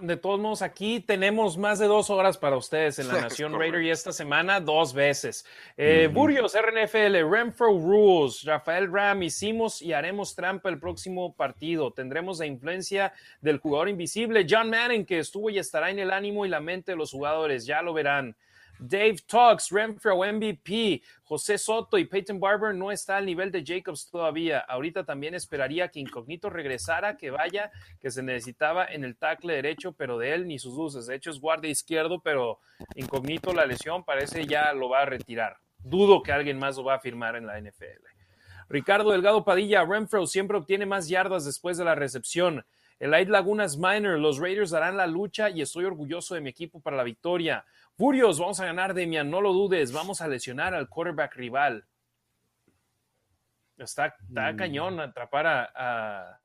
de 0.00 0.16
todos 0.16 0.40
modos, 0.40 0.62
aquí 0.62 1.00
tenemos 1.00 1.56
más 1.56 1.78
de 1.78 1.86
dos 1.86 2.10
horas 2.10 2.38
para 2.38 2.56
ustedes 2.56 2.98
en 2.98 3.08
la 3.08 3.14
Nación 3.20 3.58
Raider 3.58 3.82
y 3.82 3.90
esta 3.90 4.12
semana 4.12 4.60
dos 4.60 4.92
veces. 4.92 5.44
Eh, 5.76 6.08
Burios, 6.12 6.54
RNFL, 6.54 7.30
Renfro 7.30 7.68
Rules, 7.68 8.44
Rafael 8.44 8.90
Ram, 8.92 9.22
hicimos 9.22 9.82
y 9.82 9.92
haremos 9.92 10.34
trampa 10.34 10.68
el 10.68 10.78
próximo 10.78 11.34
partido. 11.34 11.92
Tendremos 11.92 12.38
la 12.38 12.46
influencia 12.46 13.12
del 13.40 13.58
jugador 13.58 13.88
invisible, 13.88 14.46
John 14.48 14.70
Madden, 14.70 15.04
que 15.04 15.18
estuvo 15.18 15.50
y 15.50 15.58
estará 15.58 15.90
en 15.90 15.98
el 15.98 16.10
ánimo 16.10 16.46
y 16.46 16.48
la 16.48 16.60
mente 16.60 16.92
de 16.92 16.96
los 16.96 17.12
jugadores, 17.12 17.66
ya 17.66 17.82
lo 17.82 17.92
verán. 17.92 18.36
Dave 18.80 19.16
Talks, 19.26 19.70
Renfro 19.70 20.16
MVP, 20.16 21.02
José 21.22 21.58
Soto 21.58 21.98
y 21.98 22.06
Peyton 22.06 22.40
Barber 22.40 22.74
no 22.74 22.90
está 22.90 23.18
al 23.18 23.26
nivel 23.26 23.52
de 23.52 23.62
Jacobs 23.64 24.08
todavía. 24.10 24.60
Ahorita 24.60 25.04
también 25.04 25.34
esperaría 25.34 25.88
que 25.88 26.00
Incognito 26.00 26.48
regresara, 26.48 27.18
que 27.18 27.30
vaya, 27.30 27.70
que 28.00 28.10
se 28.10 28.22
necesitaba 28.22 28.86
en 28.86 29.04
el 29.04 29.16
tackle 29.16 29.54
derecho, 29.54 29.92
pero 29.92 30.16
de 30.16 30.32
él 30.32 30.46
ni 30.46 30.58
sus 30.58 30.74
luces. 30.74 31.06
De 31.06 31.14
hecho 31.14 31.30
es 31.30 31.40
guardia 31.40 31.70
izquierdo, 31.70 32.20
pero 32.20 32.58
Incognito 32.94 33.52
la 33.52 33.66
lesión 33.66 34.02
parece 34.02 34.46
ya 34.46 34.72
lo 34.72 34.88
va 34.88 35.02
a 35.02 35.06
retirar. 35.06 35.58
Dudo 35.78 36.22
que 36.22 36.32
alguien 36.32 36.58
más 36.58 36.76
lo 36.78 36.84
va 36.84 36.94
a 36.94 37.00
firmar 37.00 37.36
en 37.36 37.46
la 37.46 37.60
NFL. 37.60 37.84
Ricardo 38.70 39.10
Delgado 39.10 39.44
Padilla, 39.44 39.84
Renfro 39.84 40.26
siempre 40.26 40.56
obtiene 40.56 40.86
más 40.86 41.08
yardas 41.08 41.44
después 41.44 41.76
de 41.76 41.84
la 41.84 41.94
recepción. 41.94 42.64
El 43.00 43.12
Lagunas 43.30 43.78
Minor, 43.78 44.18
los 44.18 44.38
Raiders 44.38 44.70
darán 44.70 44.98
la 44.98 45.06
lucha 45.06 45.48
y 45.48 45.62
estoy 45.62 45.86
orgulloso 45.86 46.34
de 46.34 46.42
mi 46.42 46.50
equipo 46.50 46.80
para 46.80 46.98
la 46.98 47.02
victoria. 47.02 47.64
Furios, 48.00 48.40
vamos 48.40 48.58
a 48.60 48.64
ganar, 48.64 48.94
Demian, 48.94 49.28
no 49.28 49.42
lo 49.42 49.52
dudes, 49.52 49.92
vamos 49.92 50.22
a 50.22 50.26
lesionar 50.26 50.72
al 50.72 50.88
quarterback 50.88 51.36
rival. 51.36 51.84
Está, 53.76 54.16
mm. 54.30 54.56
cañón 54.56 54.98
atrapar 55.00 55.46
a, 55.74 56.40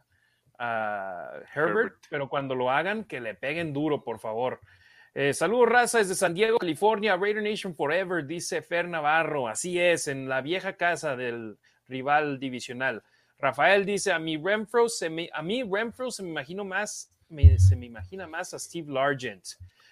Herbert, 1.55 1.95
pero 2.09 2.27
cuando 2.27 2.55
lo 2.55 2.69
hagan, 2.69 3.05
que 3.05 3.21
le 3.21 3.35
peguen 3.35 3.71
duro, 3.71 4.03
por 4.03 4.19
favor. 4.19 4.59
Eh, 5.13 5.33
saludos, 5.33 5.69
raza, 5.69 5.99
desde 5.99 6.15
San 6.15 6.33
Diego, 6.33 6.57
California, 6.57 7.15
Raider 7.15 7.41
Nation 7.41 7.73
Forever, 7.73 8.25
dice 8.25 8.61
Fer 8.61 8.89
Navarro. 8.89 9.47
Así 9.47 9.79
es, 9.79 10.09
en 10.09 10.27
la 10.27 10.41
vieja 10.41 10.73
casa 10.73 11.15
del 11.15 11.57
rival 11.87 12.37
divisional. 12.37 13.01
Rafael 13.39 13.85
dice, 13.85 14.11
a 14.11 14.19
mi 14.19 14.35
Renfro 14.35 14.89
se 14.89 15.09
me, 15.09 15.29
a 15.31 15.41
mí 15.41 15.63
Renfro 15.63 16.11
se 16.11 16.21
me 16.21 16.31
imagino 16.31 16.65
más, 16.65 17.09
se 17.59 17.77
me 17.77 17.85
imagina 17.85 18.27
más 18.27 18.53
a 18.53 18.59
Steve 18.59 18.91
Largent. 18.91 19.45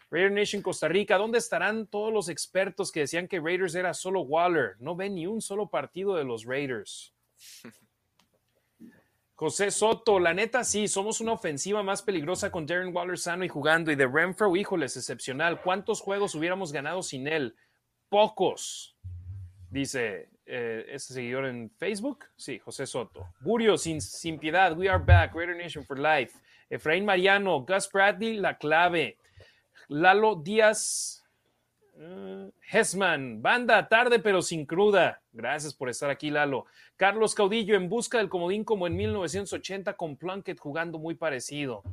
Raider 0.10 0.32
Nation 0.32 0.62
Costa 0.62 0.88
Rica, 0.88 1.18
¿dónde 1.18 1.38
estarán 1.38 1.88
todos 1.88 2.14
los 2.14 2.30
expertos 2.30 2.92
que 2.92 3.02
decían 3.02 3.28
que 3.28 3.40
Raiders 3.40 3.76
era 3.76 3.94
solo 3.94 4.22
Waller? 4.22 4.76
No 4.80 4.96
ven 4.96 5.16
ni 5.16 5.28
un 5.28 5.42
solo 5.42 5.70
partido 5.70 6.16
de 6.16 6.24
los 6.24 6.46
Raiders. 6.46 7.14
José 9.36 9.72
Soto, 9.72 10.20
la 10.20 10.34
neta 10.34 10.64
sí, 10.64 10.88
somos 10.88 11.20
una 11.20 11.34
ofensiva 11.34 11.82
más 11.84 12.02
peligrosa 12.02 12.52
con 12.52 12.66
Darren 12.66 12.96
Waller 12.96 13.18
sano 13.18 13.44
y 13.44 13.50
jugando. 13.50 13.92
Y 13.92 13.96
de 13.96 14.08
Renfro, 14.08 14.56
híjoles, 14.56 14.96
excepcional. 14.96 15.62
¿Cuántos 15.62 16.02
juegos 16.02 16.36
hubiéramos 16.36 16.72
ganado 16.72 17.02
sin 17.02 17.28
él? 17.28 17.56
Pocos, 18.10 18.96
dice 19.70 20.30
eh, 20.46 20.86
este 20.90 21.16
seguidor 21.16 21.48
en 21.48 21.72
Facebook. 21.72 22.26
Sí, 22.38 22.60
José 22.60 22.86
Soto. 22.86 23.28
Burio, 23.42 23.78
sin, 23.78 24.00
sin 24.02 24.38
piedad, 24.38 24.78
we 24.78 24.88
are 24.88 25.04
back. 25.04 25.34
Raider 25.34 25.58
Nation 25.58 25.84
for 25.84 25.98
life. 25.98 26.38
Efraín 26.70 27.04
Mariano, 27.04 27.66
Gus 27.66 27.90
Bradley, 27.92 28.38
la 28.38 28.58
clave. 28.58 29.18
Lalo 29.88 30.36
Díaz 30.36 31.24
uh, 31.96 32.52
Hesman, 32.72 33.42
banda 33.42 33.88
tarde 33.88 34.20
pero 34.20 34.42
sin 34.42 34.66
cruda. 34.66 35.22
Gracias 35.32 35.74
por 35.74 35.90
estar 35.90 36.10
aquí, 36.10 36.30
Lalo. 36.30 36.66
Carlos 36.96 37.36
Caudillo, 37.36 37.76
en 37.76 37.90
busca 37.90 38.18
del 38.18 38.30
comodín 38.30 38.64
como 38.64 38.88
en 38.88 38.96
1980 38.96 39.94
con 39.94 40.16
Plunkett 40.16 40.60
jugando 40.60 41.00
muy 41.00 41.16
parecido. 41.16 41.84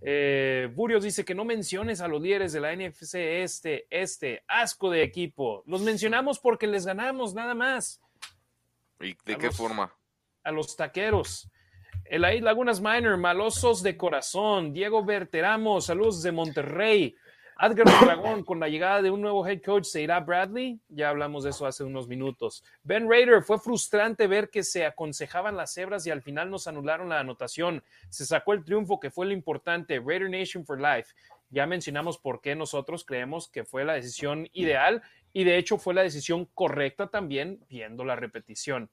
Eh, 0.00 0.70
Burios 0.74 1.02
dice 1.02 1.24
que 1.24 1.34
no 1.34 1.44
menciones 1.44 2.00
a 2.00 2.08
los 2.08 2.22
líderes 2.22 2.52
de 2.52 2.60
la 2.60 2.74
NFC 2.74 3.14
este, 3.14 3.86
este, 3.90 4.44
asco 4.46 4.90
de 4.90 5.02
equipo. 5.02 5.62
Los 5.66 5.82
mencionamos 5.82 6.38
porque 6.38 6.66
les 6.66 6.86
ganamos, 6.86 7.34
nada 7.34 7.54
más. 7.54 8.00
¿Y 9.00 9.16
de 9.24 9.36
qué 9.36 9.50
forma? 9.50 9.92
A 10.44 10.52
los 10.52 10.76
taqueros. 10.76 11.50
Elaid 12.04 12.42
Lagunas 12.42 12.80
Minor, 12.80 13.16
malosos 13.16 13.82
de 13.82 13.96
corazón. 13.96 14.72
Diego 14.72 15.04
Berteramo, 15.04 15.80
saludos 15.80 16.22
de 16.22 16.32
Monterrey. 16.32 17.16
Edgar 17.60 17.86
Dragón, 18.04 18.44
con 18.44 18.60
la 18.60 18.68
llegada 18.68 19.02
de 19.02 19.10
un 19.10 19.20
nuevo 19.20 19.46
head 19.46 19.60
coach, 19.62 19.84
¿se 19.84 20.02
irá 20.02 20.20
Bradley? 20.20 20.80
Ya 20.88 21.08
hablamos 21.08 21.42
de 21.42 21.50
eso 21.50 21.66
hace 21.66 21.82
unos 21.82 22.06
minutos. 22.06 22.62
Ben 22.84 23.10
Raider, 23.10 23.42
fue 23.42 23.58
frustrante 23.58 24.28
ver 24.28 24.48
que 24.48 24.62
se 24.62 24.86
aconsejaban 24.86 25.56
las 25.56 25.74
cebras 25.74 26.06
y 26.06 26.10
al 26.10 26.22
final 26.22 26.50
nos 26.50 26.68
anularon 26.68 27.08
la 27.08 27.18
anotación. 27.18 27.82
Se 28.10 28.24
sacó 28.24 28.52
el 28.52 28.64
triunfo 28.64 29.00
que 29.00 29.10
fue 29.10 29.26
lo 29.26 29.32
importante. 29.32 29.98
Raider 29.98 30.30
Nation 30.30 30.64
for 30.64 30.80
Life. 30.80 31.14
Ya 31.50 31.66
mencionamos 31.66 32.18
por 32.18 32.40
qué 32.40 32.54
nosotros 32.54 33.04
creemos 33.04 33.48
que 33.48 33.64
fue 33.64 33.84
la 33.84 33.94
decisión 33.94 34.48
ideal 34.52 35.02
y 35.32 35.44
de 35.44 35.56
hecho 35.56 35.78
fue 35.78 35.94
la 35.94 36.02
decisión 36.02 36.46
correcta 36.54 37.08
también 37.08 37.64
viendo 37.68 38.04
la 38.04 38.16
repetición. 38.16 38.90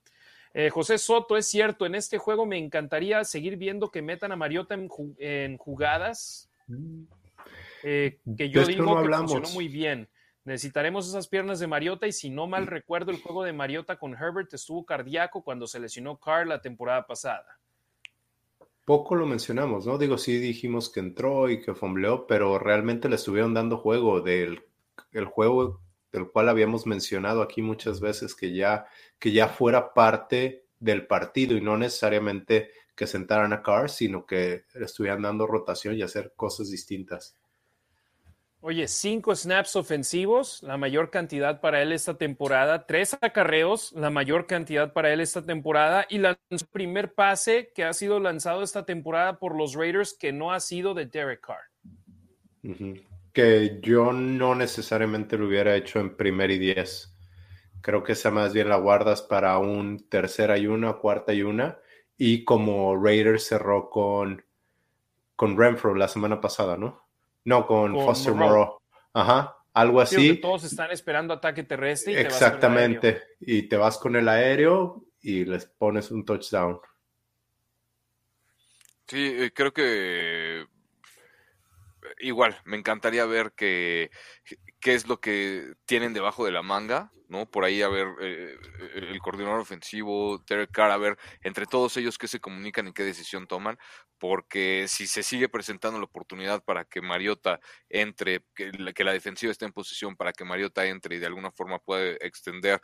Eh, 0.53 0.69
José 0.69 0.97
Soto, 0.97 1.35
es 1.35 1.45
cierto, 1.47 1.85
en 1.85 1.95
este 1.95 2.17
juego 2.17 2.45
me 2.45 2.57
encantaría 2.57 3.23
seguir 3.25 3.57
viendo 3.57 3.91
que 3.91 4.01
metan 4.01 4.31
a 4.31 4.37
Mariota 4.37 4.73
en, 4.73 5.57
jugadas. 5.57 6.49
Mm. 7.85 7.87
Eh, 7.87 8.19
que 8.35 8.49
yo 8.49 8.65
digo 8.65 9.01
que 9.03 9.13
funcionó 9.13 9.49
muy 9.49 9.67
bien. 9.67 10.09
Necesitaremos 10.43 11.07
esas 11.07 11.27
piernas 11.27 11.59
de 11.59 11.67
Mariota 11.67 12.07
y 12.07 12.11
si 12.11 12.29
no 12.29 12.47
mal 12.47 12.67
recuerdo 12.67 13.11
el 13.11 13.21
juego 13.21 13.43
de 13.43 13.53
Mariota 13.53 13.97
con 13.97 14.13
Herbert 14.13 14.53
estuvo 14.53 14.85
cardíaco 14.85 15.43
cuando 15.43 15.67
se 15.67 15.79
lesionó 15.79 16.19
Carr 16.19 16.47
la 16.47 16.61
temporada 16.61 17.05
pasada. 17.05 17.59
Poco 18.85 19.15
lo 19.15 19.25
mencionamos, 19.25 19.87
¿no? 19.87 19.97
Digo, 19.97 20.17
sí 20.17 20.37
dijimos 20.37 20.91
que 20.91 20.99
entró 20.99 21.49
y 21.49 21.61
que 21.61 21.73
fombleó, 21.73 22.27
pero 22.27 22.59
realmente 22.59 23.09
le 23.09 23.15
estuvieron 23.15 23.53
dando 23.53 23.77
juego 23.77 24.21
del 24.21 24.63
el 25.11 25.25
juego 25.25 25.81
del 26.11 26.29
cual 26.29 26.49
habíamos 26.49 26.85
mencionado 26.85 27.41
aquí 27.41 27.61
muchas 27.61 27.99
veces 27.99 28.35
que 28.35 28.53
ya, 28.53 28.85
que 29.19 29.31
ya 29.31 29.49
fuera 29.49 29.93
parte 29.93 30.65
del 30.79 31.07
partido 31.07 31.57
y 31.57 31.61
no 31.61 31.77
necesariamente 31.77 32.71
que 32.95 33.07
sentaran 33.07 33.53
a 33.53 33.61
Carr, 33.61 33.89
sino 33.89 34.25
que 34.25 34.63
estuvieran 34.75 35.23
dando 35.23 35.45
rotación 35.45 35.95
y 35.95 36.01
hacer 36.01 36.33
cosas 36.35 36.69
distintas. 36.71 37.35
Oye, 38.67 38.87
cinco 38.87 39.35
snaps 39.35 39.75
ofensivos, 39.75 40.63
la 40.63 40.75
mayor 40.75 41.11
cantidad 41.11 41.61
para 41.61 41.83
él 41.83 41.91
esta 41.91 42.17
temporada, 42.17 42.87
tres 42.87 43.15
acarreos, 43.21 43.91
la 43.91 44.09
mayor 44.09 44.47
cantidad 44.47 44.91
para 44.91 45.13
él 45.13 45.19
esta 45.19 45.43
temporada, 45.43 46.07
y 46.09 46.15
el 46.15 46.35
primer 46.71 47.13
pase 47.13 47.71
que 47.75 47.83
ha 47.83 47.93
sido 47.93 48.19
lanzado 48.19 48.63
esta 48.63 48.83
temporada 48.83 49.37
por 49.37 49.55
los 49.55 49.75
Raiders 49.75 50.17
que 50.19 50.33
no 50.33 50.51
ha 50.51 50.59
sido 50.59 50.95
de 50.95 51.05
Derek 51.05 51.41
Carr. 51.41 51.69
Que 53.31 53.77
yo 53.83 54.11
no 54.11 54.55
necesariamente 54.55 55.37
lo 55.37 55.45
hubiera 55.45 55.75
hecho 55.75 55.99
en 55.99 56.17
primer 56.17 56.49
y 56.49 56.57
diez. 56.57 57.15
Creo 57.81 58.01
que 58.01 58.13
esa 58.13 58.31
más 58.31 58.51
bien 58.51 58.69
la 58.69 58.77
guardas 58.77 59.21
para 59.21 59.59
un 59.59 60.09
tercera 60.09 60.57
y 60.57 60.65
una, 60.65 60.93
cuarta 60.93 61.33
y 61.33 61.43
una. 61.43 61.77
Y 62.17 62.43
como 62.43 62.95
Raiders 62.95 63.45
cerró 63.45 63.91
con, 63.91 64.43
con 65.35 65.55
Renfro 65.55 65.93
la 65.93 66.07
semana 66.07 66.41
pasada, 66.41 66.77
¿no? 66.77 67.04
No, 67.45 67.65
con, 67.65 67.93
Foster 67.93 68.33
Moreau. 68.33 68.79
Ajá, 69.13 69.55
algo 69.73 70.01
así. 70.01 70.35
todos 70.37 70.63
están 70.65 70.91
esperando 70.91 71.33
ataque 71.33 71.63
terrestre. 71.63 72.13
Y 72.13 72.17
Exactamente. 72.17 73.21
y 73.39 73.63
te 73.69 73.77
vas 73.77 73.97
con 73.97 74.15
el 74.15 74.27
aéreo 74.27 75.05
y 75.21 75.45
les 75.45 75.65
pones 75.65 76.11
un 76.11 76.25
touchdown. 76.25 76.79
Sí, 79.07 79.35
eh, 79.37 79.51
creo 79.53 79.71
que 79.71 80.65
igual, 82.19 82.57
me 82.65 82.77
encantaría 82.77 83.25
ver 83.25 83.53
qué 84.85 84.93
es 84.93 85.07
lo 85.07 85.19
que 85.19 85.73
tienen 85.87 86.13
debajo 86.13 86.45
de 86.45 86.51
la 86.51 86.61
manga, 86.61 87.11
¿no? 87.27 87.47
Por 87.47 87.65
ahí 87.65 87.81
a 87.81 87.87
ver 87.89 88.05
eh, 88.21 88.55
el 88.93 89.17
coordinador 89.17 89.59
ofensivo, 89.59 90.37
Derek 90.47 90.69
Carr, 90.69 90.91
a 90.91 90.97
ver 90.97 91.17
entre 91.41 91.65
todos 91.65 91.97
ellos 91.97 92.19
qué 92.19 92.27
se 92.27 92.39
comunican 92.39 92.87
y 92.87 92.93
qué 92.93 93.01
decisión 93.01 93.47
toman, 93.47 93.79
porque 94.19 94.85
si 94.87 95.07
se 95.07 95.23
sigue 95.23 95.49
presentando 95.49 95.97
la 95.97 96.05
oportunidad 96.05 96.63
para 96.63 96.85
que 96.85 97.01
Mariota 97.01 97.59
entre, 97.89 98.43
que 98.53 98.71
la, 98.73 99.11
defensiva 99.11 99.51
esté 99.51 99.65
en 99.65 99.73
posición 99.73 100.15
para 100.15 100.33
que 100.33 100.45
Mariota 100.45 100.85
entre 100.85 101.15
y 101.15 101.19
de 101.19 101.25
alguna 101.25 101.49
forma 101.49 101.79
pueda 101.79 102.11
extender 102.21 102.79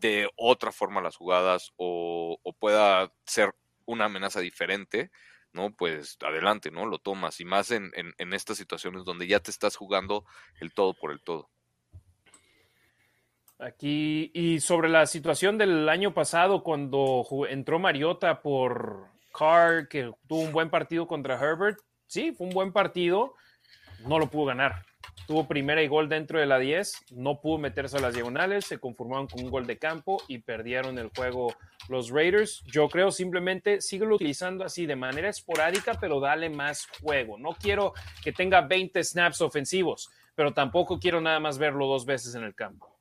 de 0.00 0.28
otra 0.34 0.72
forma 0.72 1.00
las 1.00 1.14
jugadas 1.14 1.70
o 1.76 2.36
pueda 2.58 3.12
ser 3.26 3.54
una 3.86 4.06
amenaza 4.06 4.40
diferente, 4.40 5.12
¿no? 5.54 5.72
Pues 5.72 6.18
adelante, 6.20 6.70
¿no? 6.70 6.86
Lo 6.86 6.98
tomas. 6.98 7.40
Y 7.40 7.44
más 7.44 7.70
en, 7.70 7.90
en, 7.94 8.32
estas 8.34 8.58
situaciones 8.58 9.04
donde 9.04 9.26
ya 9.26 9.40
te 9.40 9.50
estás 9.50 9.76
jugando 9.76 10.24
el 10.60 10.74
todo 10.74 10.94
por 10.94 11.12
el 11.12 11.22
todo. 11.22 11.48
Aquí, 13.58 14.30
y 14.34 14.60
sobre 14.60 14.88
la 14.88 15.06
situación 15.06 15.56
del 15.56 15.88
año 15.88 16.12
pasado, 16.12 16.62
cuando 16.62 17.24
entró 17.48 17.78
Mariota 17.78 18.42
por 18.42 19.06
Carr, 19.32 19.88
que 19.88 20.12
tuvo 20.26 20.40
un 20.40 20.52
buen 20.52 20.70
partido 20.70 21.06
contra 21.06 21.40
Herbert, 21.40 21.78
sí, 22.06 22.32
fue 22.32 22.48
un 22.48 22.52
buen 22.52 22.72
partido, 22.72 23.34
no 24.00 24.18
lo 24.18 24.28
pudo 24.28 24.46
ganar 24.46 24.84
tuvo 25.26 25.48
primera 25.48 25.82
y 25.82 25.88
gol 25.88 26.08
dentro 26.08 26.38
de 26.38 26.46
la 26.46 26.58
10, 26.58 27.06
no 27.12 27.40
pudo 27.40 27.58
meterse 27.58 27.96
a 27.96 28.00
las 28.00 28.14
diagonales, 28.14 28.66
se 28.66 28.78
conformaron 28.78 29.26
con 29.26 29.42
un 29.42 29.50
gol 29.50 29.66
de 29.66 29.78
campo 29.78 30.22
y 30.28 30.38
perdieron 30.38 30.98
el 30.98 31.10
juego 31.16 31.54
los 31.88 32.10
Raiders. 32.10 32.62
Yo 32.66 32.88
creo 32.88 33.10
simplemente 33.10 33.80
síguelo 33.80 34.16
utilizando 34.16 34.64
así 34.64 34.86
de 34.86 34.96
manera 34.96 35.28
esporádica, 35.28 35.94
pero 36.00 36.20
dale 36.20 36.50
más 36.50 36.86
juego. 37.00 37.38
No 37.38 37.50
quiero 37.54 37.94
que 38.22 38.32
tenga 38.32 38.60
20 38.60 39.02
snaps 39.02 39.40
ofensivos, 39.40 40.10
pero 40.34 40.52
tampoco 40.52 40.98
quiero 40.98 41.20
nada 41.20 41.40
más 41.40 41.58
verlo 41.58 41.86
dos 41.86 42.04
veces 42.04 42.34
en 42.34 42.44
el 42.44 42.54
campo. 42.54 42.94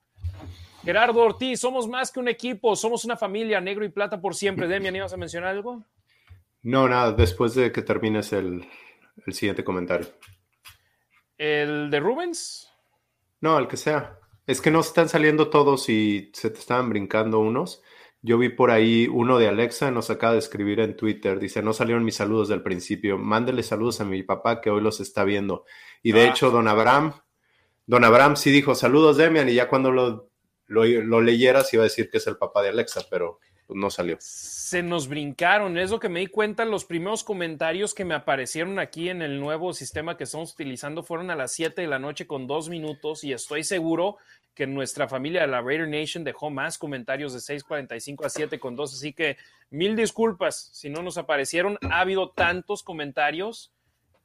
Gerardo 0.83 1.21
Ortiz, 1.21 1.61
somos 1.61 1.87
más 1.87 2.11
que 2.11 2.19
un 2.19 2.27
equipo, 2.27 2.75
somos 2.75 3.05
una 3.05 3.15
familia, 3.15 3.61
negro 3.61 3.85
y 3.85 3.89
plata 3.89 4.19
por 4.19 4.35
siempre. 4.35 4.67
Demian, 4.67 4.95
¿ibas 4.95 5.13
a 5.13 5.17
mencionar 5.17 5.49
algo? 5.49 5.83
No, 6.61 6.87
nada, 6.87 7.13
después 7.13 7.55
de 7.55 7.71
que 7.71 7.81
termines 7.81 8.33
el, 8.33 8.65
el 9.25 9.33
siguiente 9.33 9.63
comentario. 9.63 10.07
¿El 11.43 11.89
de 11.89 11.99
Rubens? 11.99 12.71
No, 13.41 13.59
el 13.59 13.67
que 13.67 13.75
sea. 13.75 14.17
Es 14.47 14.61
que 14.61 14.71
no 14.71 14.79
están 14.79 15.09
saliendo 15.09 15.49
todos 15.49 15.89
y 15.89 16.31
se 16.33 16.49
te 16.49 16.57
estaban 16.57 16.89
brincando 16.89 17.39
unos. 17.39 17.81
Yo 18.21 18.37
vi 18.37 18.47
por 18.47 18.71
ahí 18.71 19.09
uno 19.11 19.37
de 19.37 19.49
Alexa, 19.49 19.91
nos 19.91 20.09
acaba 20.09 20.31
de 20.31 20.39
escribir 20.39 20.79
en 20.79 20.95
Twitter. 20.95 21.41
Dice: 21.41 21.61
No 21.61 21.73
salieron 21.73 22.05
mis 22.05 22.15
saludos 22.15 22.47
del 22.47 22.63
principio. 22.63 23.17
Mándele 23.17 23.61
saludos 23.61 23.99
a 23.99 24.05
mi 24.05 24.23
papá 24.23 24.61
que 24.61 24.69
hoy 24.69 24.79
los 24.79 25.01
está 25.01 25.25
viendo. 25.25 25.65
Y 26.01 26.13
de 26.13 26.21
ah. 26.21 26.29
hecho, 26.29 26.49
don 26.49 26.69
Abraham, 26.69 27.11
don 27.87 28.05
Abraham 28.05 28.37
sí 28.37 28.49
dijo: 28.49 28.73
Saludos, 28.73 29.17
Demian. 29.17 29.49
Y 29.49 29.55
ya 29.55 29.67
cuando 29.67 29.91
lo, 29.91 30.29
lo, 30.67 30.85
lo 30.85 31.21
leyeras, 31.21 31.73
iba 31.73 31.83
a 31.83 31.91
decir 31.91 32.09
que 32.09 32.19
es 32.19 32.27
el 32.27 32.37
papá 32.37 32.61
de 32.61 32.69
Alexa, 32.69 33.01
pero 33.11 33.41
pues, 33.67 33.77
no 33.77 33.89
salió. 33.89 34.17
Se 34.19 34.83
nos 34.83 35.07
brincaron, 35.07 35.77
es 35.77 35.91
lo 35.91 35.99
que 35.99 36.09
me 36.09 36.19
di 36.19 36.27
cuenta. 36.27 36.65
Los 36.65 36.85
primeros 36.85 37.23
comentarios 37.23 37.93
que 37.93 38.05
me 38.05 38.13
aparecieron 38.13 38.79
aquí 38.79 39.09
en 39.09 39.21
el 39.21 39.39
nuevo 39.39 39.73
sistema 39.73 40.17
que 40.17 40.25
estamos 40.25 40.53
utilizando 40.53 41.03
fueron 41.03 41.31
a 41.31 41.35
las 41.35 41.53
7 41.53 41.81
de 41.81 41.87
la 41.87 41.99
noche 41.99 42.27
con 42.27 42.47
dos 42.47 42.69
minutos 42.69 43.23
y 43.23 43.33
estoy 43.33 43.63
seguro 43.63 44.17
que 44.53 44.67
nuestra 44.67 45.07
familia 45.07 45.41
de 45.41 45.47
la 45.47 45.61
Raider 45.61 45.87
Nation 45.87 46.23
dejó 46.23 46.49
más 46.49 46.77
comentarios 46.77 47.33
de 47.33 47.39
6.45 47.39 48.25
a 48.25 48.29
7 48.29 48.59
con 48.59 48.75
2, 48.75 48.93
así 48.93 49.13
que 49.13 49.37
mil 49.71 49.95
disculpas 49.95 50.69
si 50.73 50.89
no 50.89 51.01
nos 51.01 51.17
aparecieron. 51.17 51.77
Ha 51.89 52.01
habido 52.01 52.29
tantos 52.29 52.83
comentarios 52.83 53.71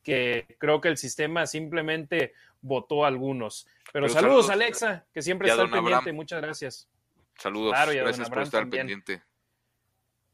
que 0.03 0.57
creo 0.59 0.81
que 0.81 0.89
el 0.89 0.99
sistema 0.99 1.47
simplemente 1.47 2.35
votó 2.61 3.05
algunos. 3.05 3.67
Pero, 3.93 4.09
saludos, 4.09 4.51
Alexa, 4.51 5.07
que 5.15 5.23
siempre 5.23 5.49
está 5.49 5.63
al 5.63 5.71
pendiente. 5.71 6.13
Muchas 6.13 6.43
gracias. 6.43 6.89
Saludos, 7.39 7.73
gracias 7.73 8.29
por 8.29 8.43
estar 8.43 8.69
pendiente. 8.69 9.23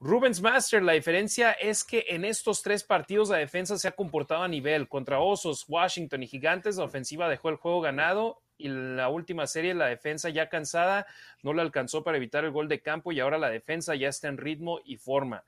Rubens 0.05 0.43
Master, 0.43 0.83
la 0.83 0.93
diferencia 0.93 1.53
es 1.53 1.83
que 1.83 2.05
en 2.09 2.27
estos 2.27 2.63
tres 2.63 2.85
partidos 2.85 3.31
la 3.31 3.39
defensa 3.39 3.79
se 3.79 3.89
ha 3.89 3.93
comportado 3.93 4.43
a 4.43 4.49
nivel. 4.49 4.87
Contra 4.87 5.19
Osos, 5.19 5.65
Washington 5.67 6.23
y 6.23 6.27
Gigantes, 6.27 6.77
la 6.77 6.85
ofensiva 6.85 7.27
dejó 7.27 7.49
el 7.49 7.57
juego 7.57 7.81
ganado 7.81 8.43
y 8.59 8.69
la 8.69 9.09
última 9.09 9.47
serie 9.47 9.73
la 9.73 9.87
defensa 9.87 10.29
ya 10.29 10.51
cansada 10.51 11.07
no 11.43 11.55
le 11.55 11.63
alcanzó 11.63 12.05
para 12.05 12.19
evitar 12.19 12.45
el 12.45 12.51
gol 12.51 12.69
de 12.69 12.83
campo 12.83 13.13
y 13.13 13.21
ahora 13.21 13.39
la 13.39 13.49
defensa 13.49 13.95
ya 13.95 14.11
está 14.11 14.29
en 14.29 14.37
ritmo 14.37 14.79
y 14.85 14.99
forma. 14.99 15.43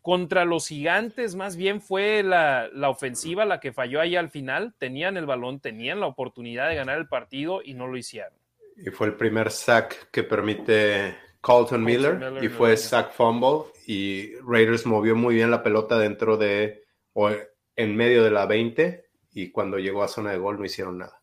Contra 0.00 0.46
los 0.46 0.68
gigantes, 0.68 1.34
más 1.34 1.56
bien 1.56 1.82
fue 1.82 2.22
la, 2.22 2.70
la, 2.72 2.88
ofensiva 2.88 3.44
la 3.44 3.60
que 3.60 3.74
falló 3.74 4.00
ahí 4.00 4.16
al 4.16 4.30
final. 4.30 4.72
Tenían 4.78 5.18
el 5.18 5.26
balón, 5.26 5.60
tenían 5.60 6.00
la 6.00 6.06
oportunidad 6.06 6.70
de 6.70 6.76
ganar 6.76 6.96
el 6.96 7.06
partido 7.06 7.60
y 7.62 7.74
no 7.74 7.86
lo 7.86 7.98
hicieron. 7.98 8.32
Y 8.78 8.88
fue 8.88 9.08
el 9.08 9.14
primer 9.16 9.50
sack 9.50 10.10
que 10.10 10.22
permite 10.22 11.18
Colton 11.40 11.82
Miller, 11.82 12.42
y 12.42 12.48
fue 12.48 12.76
sack 12.76 13.12
fumble 13.12 13.72
y 13.86 14.34
Raiders 14.40 14.86
movió 14.86 15.16
muy 15.16 15.34
bien 15.34 15.50
la 15.50 15.62
pelota 15.62 15.98
dentro 15.98 16.36
de 16.36 16.84
o 17.14 17.30
en 17.76 17.96
medio 17.96 18.22
de 18.22 18.30
la 18.30 18.46
20 18.46 19.06
y 19.32 19.50
cuando 19.50 19.78
llegó 19.78 20.02
a 20.02 20.08
zona 20.08 20.32
de 20.32 20.38
gol 20.38 20.58
no 20.58 20.64
hicieron 20.64 20.98
nada. 20.98 21.20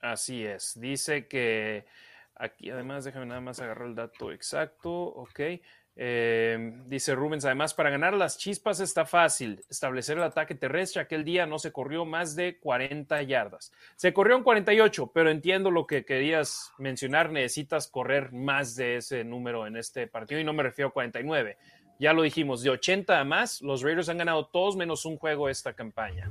Así 0.00 0.44
es. 0.44 0.78
Dice 0.78 1.26
que 1.28 1.86
aquí 2.34 2.70
además 2.70 3.04
déjame 3.04 3.26
nada 3.26 3.40
más 3.40 3.60
agarrar 3.60 3.88
el 3.88 3.94
dato 3.94 4.32
exacto, 4.32 4.90
ok. 4.90 5.40
Eh, 5.98 6.74
dice 6.86 7.14
Rubens, 7.14 7.46
además, 7.46 7.72
para 7.72 7.88
ganar 7.88 8.12
las 8.12 8.36
chispas 8.36 8.80
está 8.80 9.06
fácil 9.06 9.64
establecer 9.70 10.18
el 10.18 10.24
ataque 10.24 10.54
terrestre. 10.54 11.00
Aquel 11.00 11.24
día 11.24 11.46
no 11.46 11.58
se 11.58 11.72
corrió 11.72 12.04
más 12.04 12.36
de 12.36 12.58
40 12.58 13.22
yardas. 13.22 13.72
Se 13.96 14.12
corrió 14.12 14.36
en 14.36 14.42
48, 14.42 15.10
pero 15.14 15.30
entiendo 15.30 15.70
lo 15.70 15.86
que 15.86 16.04
querías 16.04 16.72
mencionar. 16.78 17.32
Necesitas 17.32 17.88
correr 17.88 18.32
más 18.32 18.76
de 18.76 18.96
ese 18.96 19.24
número 19.24 19.66
en 19.66 19.76
este 19.76 20.06
partido 20.06 20.38
y 20.38 20.44
no 20.44 20.52
me 20.52 20.62
refiero 20.62 20.90
a 20.90 20.92
49. 20.92 21.56
Ya 21.98 22.12
lo 22.12 22.22
dijimos, 22.22 22.62
de 22.62 22.68
80 22.68 23.18
a 23.18 23.24
más, 23.24 23.62
los 23.62 23.80
Raiders 23.80 24.10
han 24.10 24.18
ganado 24.18 24.46
todos 24.46 24.76
menos 24.76 25.06
un 25.06 25.16
juego 25.16 25.48
esta 25.48 25.72
campaña. 25.72 26.30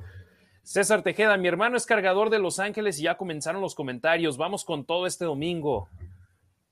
César 0.62 1.02
Tejeda, 1.02 1.38
mi 1.38 1.48
hermano 1.48 1.76
es 1.76 1.88
cargador 1.88 2.30
de 2.30 2.38
Los 2.38 2.60
Ángeles 2.60 3.00
y 3.00 3.04
ya 3.04 3.18
comenzaron 3.18 3.62
los 3.62 3.74
comentarios. 3.74 4.38
Vamos 4.38 4.64
con 4.64 4.86
todo 4.86 5.08
este 5.08 5.26
domingo. 5.26 5.90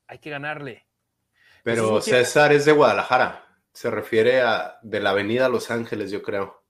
Hay 0.07 0.19
que 0.19 0.29
ganarle. 0.29 0.85
Pero 1.63 2.01
César 2.01 2.51
es 2.51 2.65
de 2.65 2.73
Guadalajara. 2.73 3.47
Se 3.71 3.89
refiere 3.89 4.41
a 4.41 4.77
de 4.83 4.99
la 4.99 5.11
avenida 5.11 5.49
Los 5.49 5.71
Ángeles, 5.71 6.11
yo 6.11 6.21
creo. 6.21 6.63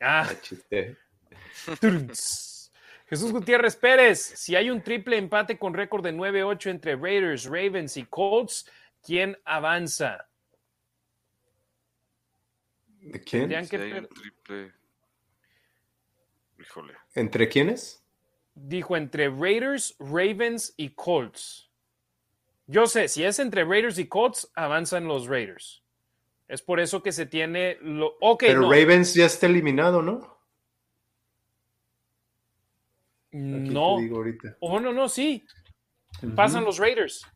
Ah. 0.00 0.26
chiste. 0.40 0.96
Jesús 3.06 3.32
Gutiérrez 3.32 3.76
Pérez, 3.76 4.20
si 4.20 4.54
hay 4.54 4.70
un 4.70 4.82
triple 4.82 5.18
empate 5.18 5.58
con 5.58 5.74
récord 5.74 6.02
de 6.04 6.14
9-8 6.14 6.70
entre 6.70 6.96
Raiders, 6.96 7.44
Ravens 7.44 7.96
y 7.96 8.04
Colts, 8.04 8.70
¿quién 9.04 9.36
avanza? 9.44 10.28
¿De 13.00 13.20
quién? 13.20 13.48
triple... 13.68 14.72
Híjole. 16.58 16.94
¿Entre 17.14 17.48
quiénes? 17.48 18.04
Dijo 18.54 18.96
entre 18.96 19.28
Raiders, 19.28 19.96
Ravens 19.98 20.74
y 20.76 20.90
Colts. 20.90 21.69
Yo 22.70 22.86
sé, 22.86 23.08
si 23.08 23.24
es 23.24 23.40
entre 23.40 23.64
Raiders 23.64 23.98
y 23.98 24.06
Colts, 24.06 24.48
avanzan 24.54 25.08
los 25.08 25.26
Raiders. 25.26 25.82
Es 26.46 26.62
por 26.62 26.78
eso 26.78 27.02
que 27.02 27.10
se 27.10 27.26
tiene 27.26 27.76
lo. 27.82 28.16
Pero 28.38 28.70
Ravens 28.70 29.12
ya 29.12 29.26
está 29.26 29.46
eliminado, 29.46 30.02
¿no? 30.02 30.38
no. 33.32 33.96
Oh, 34.60 34.78
no, 34.78 34.92
no, 34.92 35.08
sí. 35.08 35.44
Pasan 36.36 36.64
los 36.64 36.78
Raiders. 36.78 37.26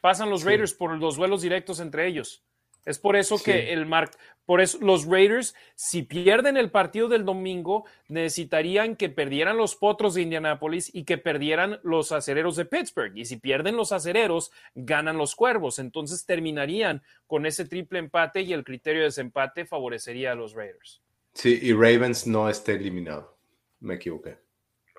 Pasan 0.00 0.30
los 0.30 0.42
Raiders 0.42 0.72
por 0.72 0.96
los 0.96 1.16
duelos 1.16 1.42
directos 1.42 1.78
entre 1.78 2.06
ellos. 2.06 2.45
Es 2.86 3.00
por 3.00 3.16
eso 3.16 3.42
que 3.42 3.72
el 3.72 3.84
Mark, 3.84 4.12
por 4.46 4.60
eso 4.60 4.78
los 4.80 5.06
Raiders, 5.06 5.56
si 5.74 6.02
pierden 6.02 6.56
el 6.56 6.70
partido 6.70 7.08
del 7.08 7.24
domingo, 7.24 7.84
necesitarían 8.06 8.94
que 8.94 9.08
perdieran 9.08 9.56
los 9.56 9.74
Potros 9.74 10.14
de 10.14 10.22
Indianápolis 10.22 10.94
y 10.94 11.02
que 11.02 11.18
perdieran 11.18 11.80
los 11.82 12.12
Acereros 12.12 12.54
de 12.54 12.64
Pittsburgh. 12.64 13.18
Y 13.18 13.24
si 13.24 13.38
pierden 13.38 13.76
los 13.76 13.90
Acereros, 13.90 14.52
ganan 14.76 15.18
los 15.18 15.34
Cuervos. 15.34 15.80
Entonces 15.80 16.24
terminarían 16.24 17.02
con 17.26 17.44
ese 17.44 17.64
triple 17.64 17.98
empate 17.98 18.42
y 18.42 18.52
el 18.52 18.62
criterio 18.62 19.00
de 19.00 19.06
desempate 19.06 19.66
favorecería 19.66 20.30
a 20.30 20.36
los 20.36 20.54
Raiders. 20.54 21.02
Sí, 21.34 21.58
y 21.60 21.72
Ravens 21.72 22.26
no 22.26 22.48
está 22.48 22.70
eliminado. 22.72 23.36
me 23.80 23.94
equivoqué. 23.94 24.38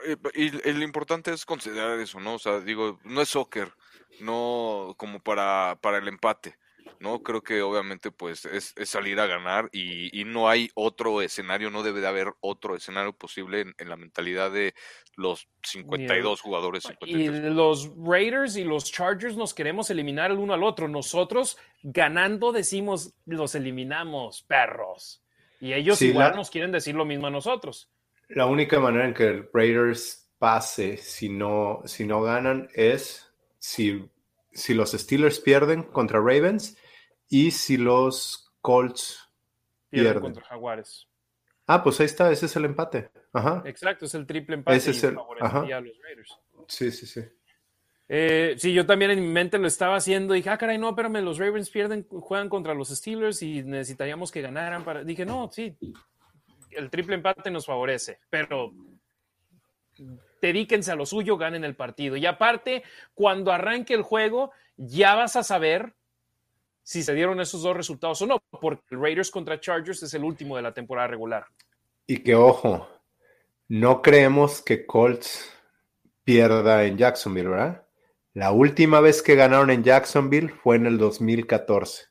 Eh, 0.05 0.17
y, 0.35 0.49
lo 0.73 0.83
importante 0.83 1.31
es 1.31 1.45
considerar 1.45 1.97
eso, 1.99 2.19
¿no? 2.19 2.35
O 2.35 2.39
sea, 2.39 2.59
digo, 2.59 2.99
no 3.05 3.21
es 3.21 3.29
soccer, 3.29 3.71
no 4.19 4.93
como 4.97 5.19
para, 5.21 5.79
para 5.81 5.97
el 5.99 6.07
empate. 6.09 6.57
¿No? 6.99 7.23
Creo 7.23 7.41
que 7.41 7.61
obviamente 7.61 8.11
pues 8.11 8.45
es, 8.45 8.73
salir 8.85 9.19
a 9.19 9.27
ganar 9.27 9.69
y, 9.71 10.23
no 10.25 10.49
hay 10.49 10.69
otro 10.75 11.21
escenario, 11.21 11.69
no 11.69 11.83
debe 11.83 12.01
de 12.01 12.07
haber 12.07 12.33
otro 12.41 12.75
escenario 12.75 13.13
posible 13.13 13.65
en, 13.77 13.89
la 13.89 13.95
mentalidad 13.95 14.51
de 14.51 14.73
los 15.15 15.47
52 15.63 16.41
jugadores. 16.41 16.83
Y 17.01 17.27
los 17.27 17.91
Raiders 17.97 18.57
y 18.57 18.63
los 18.63 18.91
Chargers 18.91 19.37
nos 19.37 19.53
queremos 19.53 19.89
eliminar 19.89 20.31
el 20.31 20.37
uno 20.37 20.53
al 20.53 20.63
otro. 20.63 20.87
Nosotros 20.87 21.57
ganando 21.81 22.51
decimos 22.51 23.13
los 23.25 23.55
eliminamos, 23.55 24.43
perros. 24.43 25.23
Y 25.59 25.73
ellos 25.73 26.01
igual 26.01 26.35
nos 26.35 26.49
quieren 26.49 26.71
decir 26.71 26.95
lo 26.95 27.05
mismo 27.05 27.27
a 27.27 27.31
nosotros. 27.31 27.89
La 28.29 28.45
única 28.45 28.79
manera 28.79 29.05
en 29.05 29.13
que 29.13 29.25
el 29.25 29.49
Raiders 29.53 30.29
pase 30.37 30.97
si 30.97 31.29
no, 31.29 31.81
si 31.85 32.05
no 32.05 32.21
ganan 32.21 32.69
es 32.73 33.31
si, 33.57 34.07
si 34.57 34.73
los 34.73 34.91
Steelers 34.91 35.39
pierden 35.39 35.83
contra 35.83 36.19
Ravens 36.19 36.77
y 37.29 37.51
si 37.51 37.77
los 37.77 38.51
Colts 38.61 39.31
pierden, 39.89 40.21
contra 40.21 40.43
Jaguares. 40.45 41.07
Ah, 41.67 41.83
pues 41.83 41.99
ahí 41.99 42.07
está, 42.07 42.31
ese 42.31 42.47
es 42.47 42.55
el 42.55 42.65
empate. 42.65 43.11
Ajá. 43.33 43.61
Exacto, 43.65 44.05
es 44.05 44.15
el 44.15 44.25
triple 44.25 44.55
empate. 44.55 44.77
Ese 44.77 44.91
es 44.91 45.03
el. 45.03 45.17
Ajá. 45.39 45.65
Sí, 46.67 46.91
sí, 46.91 47.05
sí. 47.05 47.21
Eh, 48.09 48.55
sí, 48.57 48.73
yo 48.73 48.85
también 48.85 49.11
en 49.11 49.21
mi 49.21 49.27
mente 49.27 49.59
lo 49.59 49.67
estaba 49.67 49.97
haciendo. 49.97 50.33
Dije, 50.33 50.49
ah, 50.49 50.57
caray, 50.57 50.79
no, 50.79 50.89
espérame, 50.89 51.21
los 51.21 51.37
Ravens 51.37 51.69
pierden, 51.69 52.07
juegan 52.09 52.49
contra 52.49 52.73
los 52.73 52.89
Steelers 52.89 53.43
y 53.43 53.63
necesitaríamos 53.63 54.31
que 54.31 54.41
ganaran 54.41 54.83
para. 54.83 55.03
Dije, 55.03 55.23
no, 55.23 55.51
sí, 55.51 55.77
el 56.71 56.89
triple 56.89 57.15
empate 57.15 57.51
nos 57.51 57.67
favorece, 57.67 58.21
pero 58.29 58.71
dedíquense 60.41 60.91
a 60.91 60.95
lo 60.95 61.05
suyo, 61.05 61.37
ganen 61.37 61.63
el 61.63 61.75
partido. 61.75 62.15
Y 62.15 62.25
aparte, 62.25 62.83
cuando 63.13 63.51
arranque 63.51 63.93
el 63.93 64.01
juego, 64.01 64.51
ya 64.77 65.15
vas 65.15 65.35
a 65.35 65.43
saber 65.43 65.93
si 66.83 67.03
se 67.03 67.13
dieron 67.13 67.41
esos 67.41 67.63
dos 67.63 67.75
resultados 67.75 68.21
o 68.21 68.27
no, 68.27 68.41
porque 68.61 68.83
el 68.91 69.01
Raiders 69.01 69.29
contra 69.29 69.59
Chargers 69.59 70.03
es 70.03 70.13
el 70.13 70.23
último 70.23 70.55
de 70.55 70.61
la 70.61 70.73
temporada 70.73 71.07
regular. 71.07 71.45
Y 72.05 72.19
que 72.19 72.35
ojo, 72.35 72.87
no 73.67 74.01
creemos 74.01 74.61
que 74.61 74.85
Colts 74.85 75.51
pierda 76.23 76.85
en 76.85 76.97
Jacksonville, 76.97 77.49
¿verdad? 77.49 77.85
La 78.33 78.51
última 78.51 79.01
vez 79.01 79.21
que 79.21 79.35
ganaron 79.35 79.71
en 79.71 79.83
Jacksonville 79.83 80.49
fue 80.49 80.77
en 80.77 80.85
el 80.85 80.97
2014. 80.97 82.05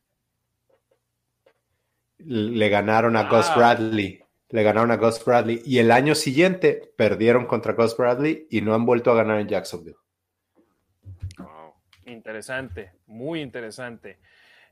Le 2.18 2.68
ganaron 2.68 3.16
a 3.16 3.30
Gus 3.30 3.46
ah. 3.48 3.54
Bradley. 3.56 4.25
Le 4.50 4.62
ganaron 4.62 4.90
a 4.90 4.96
Gus 4.96 5.24
Bradley. 5.24 5.62
Y 5.64 5.78
el 5.78 5.90
año 5.90 6.14
siguiente 6.14 6.92
perdieron 6.96 7.46
contra 7.46 7.72
Gus 7.72 7.96
Bradley 7.96 8.46
y 8.50 8.60
no 8.60 8.74
han 8.74 8.86
vuelto 8.86 9.10
a 9.10 9.16
ganar 9.16 9.40
en 9.40 9.48
Jacksonville. 9.48 9.96
Interesante, 12.06 12.92
muy 13.06 13.40
interesante. 13.40 14.18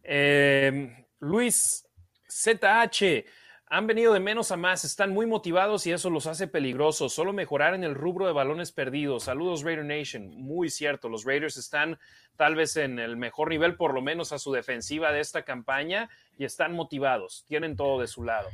Em, 0.03 0.95
Luis 1.19 1.85
ZH, 2.29 3.25
han 3.67 3.87
venido 3.89 4.13
de 4.13 4.21
menos 4.21 4.53
a 4.53 4.57
más, 4.57 4.85
están 4.85 5.11
muy 5.11 5.27
motivados 5.27 5.87
y 5.87 5.93
eso 5.93 6.11
los 6.11 6.27
hace 6.27 6.47
peligrosos. 6.47 7.13
Solo 7.13 7.33
mejorar 7.33 7.75
en 7.75 7.83
el 7.83 7.97
rubro 7.97 8.27
de 8.27 8.33
balones 8.33 8.71
perdidos. 8.71 9.25
Saludos 9.25 9.63
Raider 9.63 9.85
Nation. 9.85 10.29
Muy 10.29 10.69
cierto, 10.71 11.09
los 11.09 11.25
Raiders 11.25 11.57
están 11.57 11.99
tal 12.37 12.55
vez 12.55 12.77
en 12.77 13.01
el 13.01 13.17
mejor 13.17 13.49
nivel, 13.49 13.75
por 13.75 13.95
lo 13.95 14.03
menos 14.03 14.33
a 14.33 14.39
su 14.39 14.53
defensiva 14.53 15.11
de 15.11 15.21
esta 15.21 15.43
campaña, 15.43 16.09
y 16.39 16.45
están 16.45 16.73
motivados. 16.75 17.45
Tienen 17.49 17.75
todo 17.75 18.01
de 18.01 18.07
su 18.07 18.23
lado. 18.23 18.49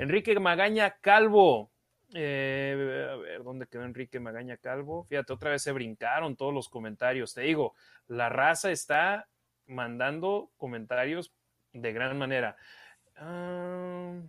Enrique 0.00 0.38
Magaña 0.40 0.96
Calvo. 1.02 1.70
Eh, 2.14 3.06
a 3.12 3.16
ver, 3.16 3.42
¿dónde 3.42 3.66
quedó 3.66 3.84
Enrique 3.84 4.18
Magaña 4.18 4.56
Calvo? 4.56 5.04
Fíjate, 5.04 5.34
otra 5.34 5.50
vez 5.50 5.62
se 5.62 5.72
brincaron 5.72 6.36
todos 6.36 6.54
los 6.54 6.70
comentarios. 6.70 7.34
Te 7.34 7.42
digo, 7.42 7.74
la 8.08 8.30
raza 8.30 8.70
está 8.70 9.28
mandando 9.66 10.52
comentarios 10.56 11.34
de 11.74 11.92
gran 11.92 12.16
manera. 12.16 12.56
Ah, 13.16 14.22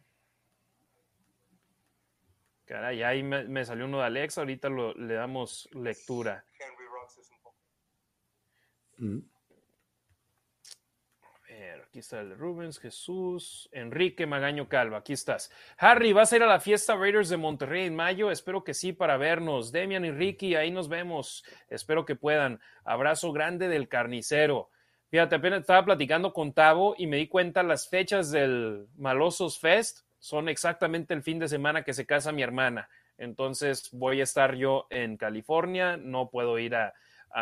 caray, 2.66 3.04
ahí 3.04 3.24
me, 3.24 3.64
salió 3.64 3.86
uno 3.86 4.00
de 4.00 4.06
Alexa, 4.06 4.42
ahorita 4.42 4.68
le 4.70 5.14
damos 5.14 5.70
lectura. 5.72 6.44
Mm. 8.98 9.20
Aquí 11.92 12.00
está 12.00 12.22
el 12.22 12.38
Rubens, 12.38 12.80
Jesús, 12.80 13.68
Enrique 13.74 14.26
Magaño 14.26 14.70
Calva, 14.70 15.00
aquí 15.00 15.12
estás. 15.12 15.52
Harry, 15.78 16.14
¿vas 16.14 16.32
a 16.32 16.38
ir 16.38 16.44
a 16.44 16.48
la 16.48 16.62
fiesta 16.62 16.96
Raiders 16.96 17.28
de 17.28 17.36
Monterrey 17.36 17.86
en 17.86 17.98
mayo? 17.98 18.32
Espero 18.32 18.64
que 18.64 18.74
sí 18.74 18.94
para 18.94 19.18
vernos. 19.18 19.74
Demian 19.74 20.06
y 20.06 20.12
Ricky, 20.12 20.56
ahí 20.56 20.72
nos 20.72 20.88
vemos. 20.88 21.44
Espero 21.68 22.06
que 22.06 22.16
puedan. 22.16 22.62
Abrazo 22.86 23.34
grande 23.34 23.68
del 23.68 23.90
carnicero. 23.90 24.70
Fíjate, 25.10 25.36
apenas 25.36 25.60
estaba 25.60 25.84
platicando 25.84 26.32
con 26.32 26.54
Tavo 26.54 26.96
y 26.98 27.08
me 27.08 27.18
di 27.18 27.28
cuenta 27.28 27.62
las 27.62 27.90
fechas 27.90 28.32
del 28.32 28.88
Malosos 28.96 29.60
Fest 29.60 30.06
son 30.18 30.48
exactamente 30.48 31.14
el 31.14 31.24
fin 31.24 31.40
de 31.40 31.50
semana 31.50 31.84
que 31.84 31.94
se 31.94 32.06
casa 32.06 32.32
mi 32.32 32.42
hermana. 32.42 32.88
Entonces 33.18 33.90
voy 33.92 34.22
a 34.22 34.24
estar 34.24 34.56
yo 34.56 34.88
en 34.90 35.18
California, 35.18 35.98
no 35.98 36.30
puepuedo 36.30 36.58
ir 36.58 36.74
a, 36.74 36.94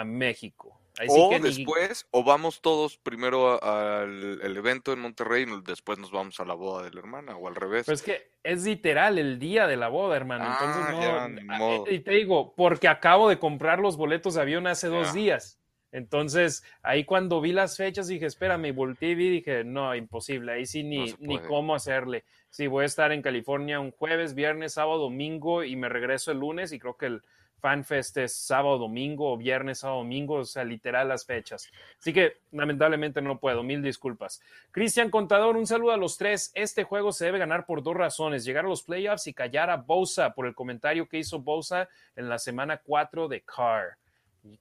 México. 0.06 0.80
O 1.08 1.40
después, 1.40 2.08
o 2.12 2.24
vamos 2.24 2.62
todos 2.62 2.98
primero 2.98 3.64
al 3.64 4.58
evento 4.58 4.92
en 4.92 5.00
Monterrey 5.00 5.44
y 5.44 5.62
después 5.66 5.98
nos 5.98 6.12
vamos 6.12 6.40
a 6.40 6.46
la 6.46 6.54
boda 6.54 6.84
de 6.84 6.92
la 6.92 7.00
hermana, 7.00 7.38
o 7.38 7.48
al 7.48 7.56
revés. 7.56 7.86
Pues 7.86 8.02
que 8.02 8.32
es 8.44 8.64
literal 8.64 9.18
el 9.18 9.40
día 9.40 9.68
de 9.68 9.78
la 9.78 9.88
boda, 9.88 10.16
hermano. 10.18 10.46
Entonces 10.46 10.84
ah, 10.88 11.28
no. 11.30 11.86
y 11.88 12.00
te 12.00 12.12
digo, 12.12 12.54
porque 12.56 12.88
acabo 12.88 13.30
de 13.30 13.40
comprar 13.40 13.80
los 13.80 13.98
boletos 13.98 14.36
de 14.36 14.42
avión 14.42 14.68
hace 14.68 14.88
dos 14.88 15.14
días. 15.14 15.60
Entonces, 15.92 16.64
ahí 16.84 17.04
cuando 17.04 17.42
vi 17.42 17.52
las 17.52 17.76
fechas 17.76 18.08
dije, 18.08 18.28
espérame, 18.28 18.76
volteé 18.76 19.10
y 19.10 19.16
vi, 19.16 19.30
dije, 19.30 19.64
no, 19.64 19.96
imposible, 19.96 20.52
ahí 20.52 20.66
sí 20.66 20.84
ni, 20.84 21.16
ni 21.20 21.40
cómo 21.40 21.74
hacerle. 21.74 22.26
Sí, 22.50 22.68
voy 22.68 22.84
a 22.84 22.86
estar 22.86 23.12
en 23.12 23.22
California 23.22 23.80
un 23.80 23.92
jueves, 23.92 24.36
viernes, 24.36 24.74
sábado, 24.74 25.00
domingo 25.00 25.64
y 25.64 25.76
me 25.76 25.90
regreso 25.90 26.32
el 26.32 26.40
lunes 26.40 26.72
y 26.74 26.80
creo 26.80 26.96
que 26.96 27.08
el 27.08 27.24
FanFest 27.60 28.18
es 28.18 28.36
sábado, 28.36 28.77
domingo 28.77 29.31
o 29.31 29.38
viernes, 29.38 29.80
sábado, 29.80 29.99
domingo, 29.99 30.36
o 30.36 30.45
sea, 30.45 30.64
literal 30.64 31.10
las 31.10 31.26
fechas. 31.26 31.69
Así 31.99 32.14
que 32.14 32.38
lamentablemente 32.52 33.22
no 33.22 33.40
puedo, 33.40 33.64
mil 33.64 33.81
disculpas. 33.81 34.41
Cristian 34.72 35.10
Contador, 35.10 35.57
un 35.57 35.68
saludo 35.68 35.91
a 35.91 35.98
los 35.98 36.18
tres. 36.18 36.52
Este 36.56 36.84
juego 36.84 37.11
se 37.11 37.26
debe 37.26 37.40
ganar 37.40 37.65
por 37.65 37.84
dos 37.84 37.95
razones, 37.95 38.45
llegar 38.45 38.65
a 38.65 38.69
los 38.69 38.84
playoffs 38.84 39.27
y 39.27 39.34
callar 39.34 39.69
a 39.69 39.77
Bosa 39.77 40.34
por 40.34 40.48
el 40.48 40.56
comentario 40.56 41.07
que 41.07 41.19
hizo 41.19 41.40
Bosa 41.40 41.88
en 42.15 42.30
la 42.30 42.40
semana 42.40 42.77
4 42.77 43.27
de 43.27 43.41
Carr. 43.41 43.98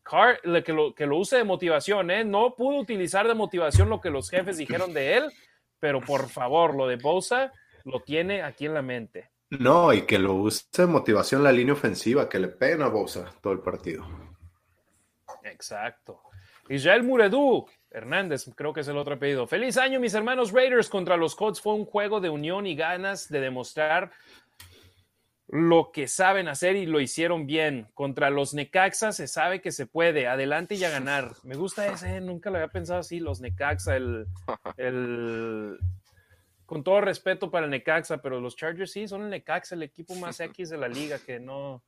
Carr, 0.03 0.41
que 0.65 0.73
lo, 0.73 0.95
que 0.95 1.07
lo 1.07 1.19
use 1.19 1.37
de 1.37 1.45
motivación, 1.45 2.11
¿eh? 2.11 2.25
No 2.25 2.55
pudo 2.55 2.79
utilizar 2.79 3.29
de 3.29 3.35
motivación 3.35 3.89
lo 3.89 4.01
que 4.01 4.11
los 4.11 4.29
jefes 4.29 4.57
dijeron 4.57 4.93
de 4.93 5.17
él, 5.17 5.33
pero 5.79 6.01
por 6.01 6.29
favor, 6.29 6.75
lo 6.75 6.89
de 6.89 6.97
Bosa 6.97 7.53
lo 7.85 8.01
tiene 8.01 8.43
aquí 8.43 8.67
en 8.67 8.75
la 8.75 8.83
mente. 8.83 9.31
No, 9.51 9.93
y 9.93 10.03
que 10.03 10.19
lo 10.19 10.35
use 10.35 10.87
motivación 10.87 11.43
la 11.43 11.53
línea 11.53 11.73
ofensiva, 11.73 12.29
que 12.29 12.39
le 12.39 12.49
peguen 12.49 12.83
a 12.83 12.89
Bosa 12.89 13.31
todo 13.41 13.53
el 13.53 13.61
partido. 13.61 14.07
Exacto. 15.43 16.23
Israel 16.69 17.03
Muredú, 17.03 17.67
Hernández, 17.91 18.51
creo 18.55 18.75
que 18.75 18.81
es 18.81 18.89
el 18.89 18.99
otro 18.99 19.15
apellido. 19.15 19.47
Feliz 19.47 19.79
año, 19.79 20.01
mis 20.01 20.13
hermanos 20.15 20.53
Raiders 20.53 20.91
contra 20.91 21.17
los 21.17 21.35
Colts. 21.35 21.61
Fue 21.61 21.75
un 21.75 21.87
juego 21.87 22.21
de 22.21 22.29
unión 22.29 22.67
y 22.67 22.77
ganas 22.77 23.29
de 23.29 23.41
demostrar 23.41 24.11
lo 25.47 25.93
que 25.93 26.09
saben 26.09 26.47
hacer 26.47 26.77
y 26.77 26.85
lo 26.85 27.01
hicieron 27.01 27.47
bien. 27.47 27.89
Contra 27.95 28.29
los 28.29 28.53
Necaxa 28.53 29.13
se 29.13 29.27
sabe 29.27 29.63
que 29.63 29.73
se 29.73 29.87
puede. 29.87 30.27
Adelante 30.27 30.75
y 30.75 30.85
a 30.85 30.91
ganar. 30.91 31.33
Me 31.43 31.57
gusta 31.57 31.87
ese, 31.87 32.21
nunca 32.21 32.51
lo 32.51 32.57
había 32.57 32.69
pensado 32.69 33.01
así, 33.01 33.19
los 33.19 33.41
Necaxa, 33.41 33.97
el, 33.97 34.27
el... 34.77 35.79
Con 36.69 36.85
todo 36.85 37.01
respeto 37.01 37.51
para 37.51 37.65
el 37.65 37.71
Necaxa, 37.71 38.19
pero 38.19 38.43
los 38.43 38.55
Chargers 38.55 38.93
sí, 38.93 39.09
son 39.09 39.23
el 39.23 39.31
Necaxa, 39.31 39.75
el 39.75 39.83
equipo 39.85 40.15
más 40.17 40.39
X 40.41 40.69
de 40.69 40.77
la 40.77 40.87
liga, 40.87 41.19
que 41.19 41.41
no 41.41 41.83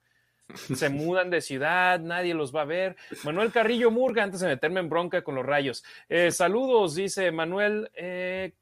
se 0.74 0.89
mudan 0.89 1.28
de 1.28 1.43
ciudad, 1.43 2.01
nadie 2.01 2.32
los 2.32 2.57
va 2.57 2.62
a 2.62 2.65
ver. 2.65 2.97
Manuel 3.23 3.52
Carrillo 3.52 3.90
Murga, 3.90 4.23
antes 4.23 4.40
de 4.40 4.48
meterme 4.48 4.81
en 4.81 4.89
bronca 4.89 5.20
con 5.20 5.35
los 5.35 5.44
rayos. 5.44 5.85
Eh, 6.09 6.31
saludos, 6.31 6.94
dice 6.94 7.31
Manuel. 7.31 7.90
Eh, 7.93 8.55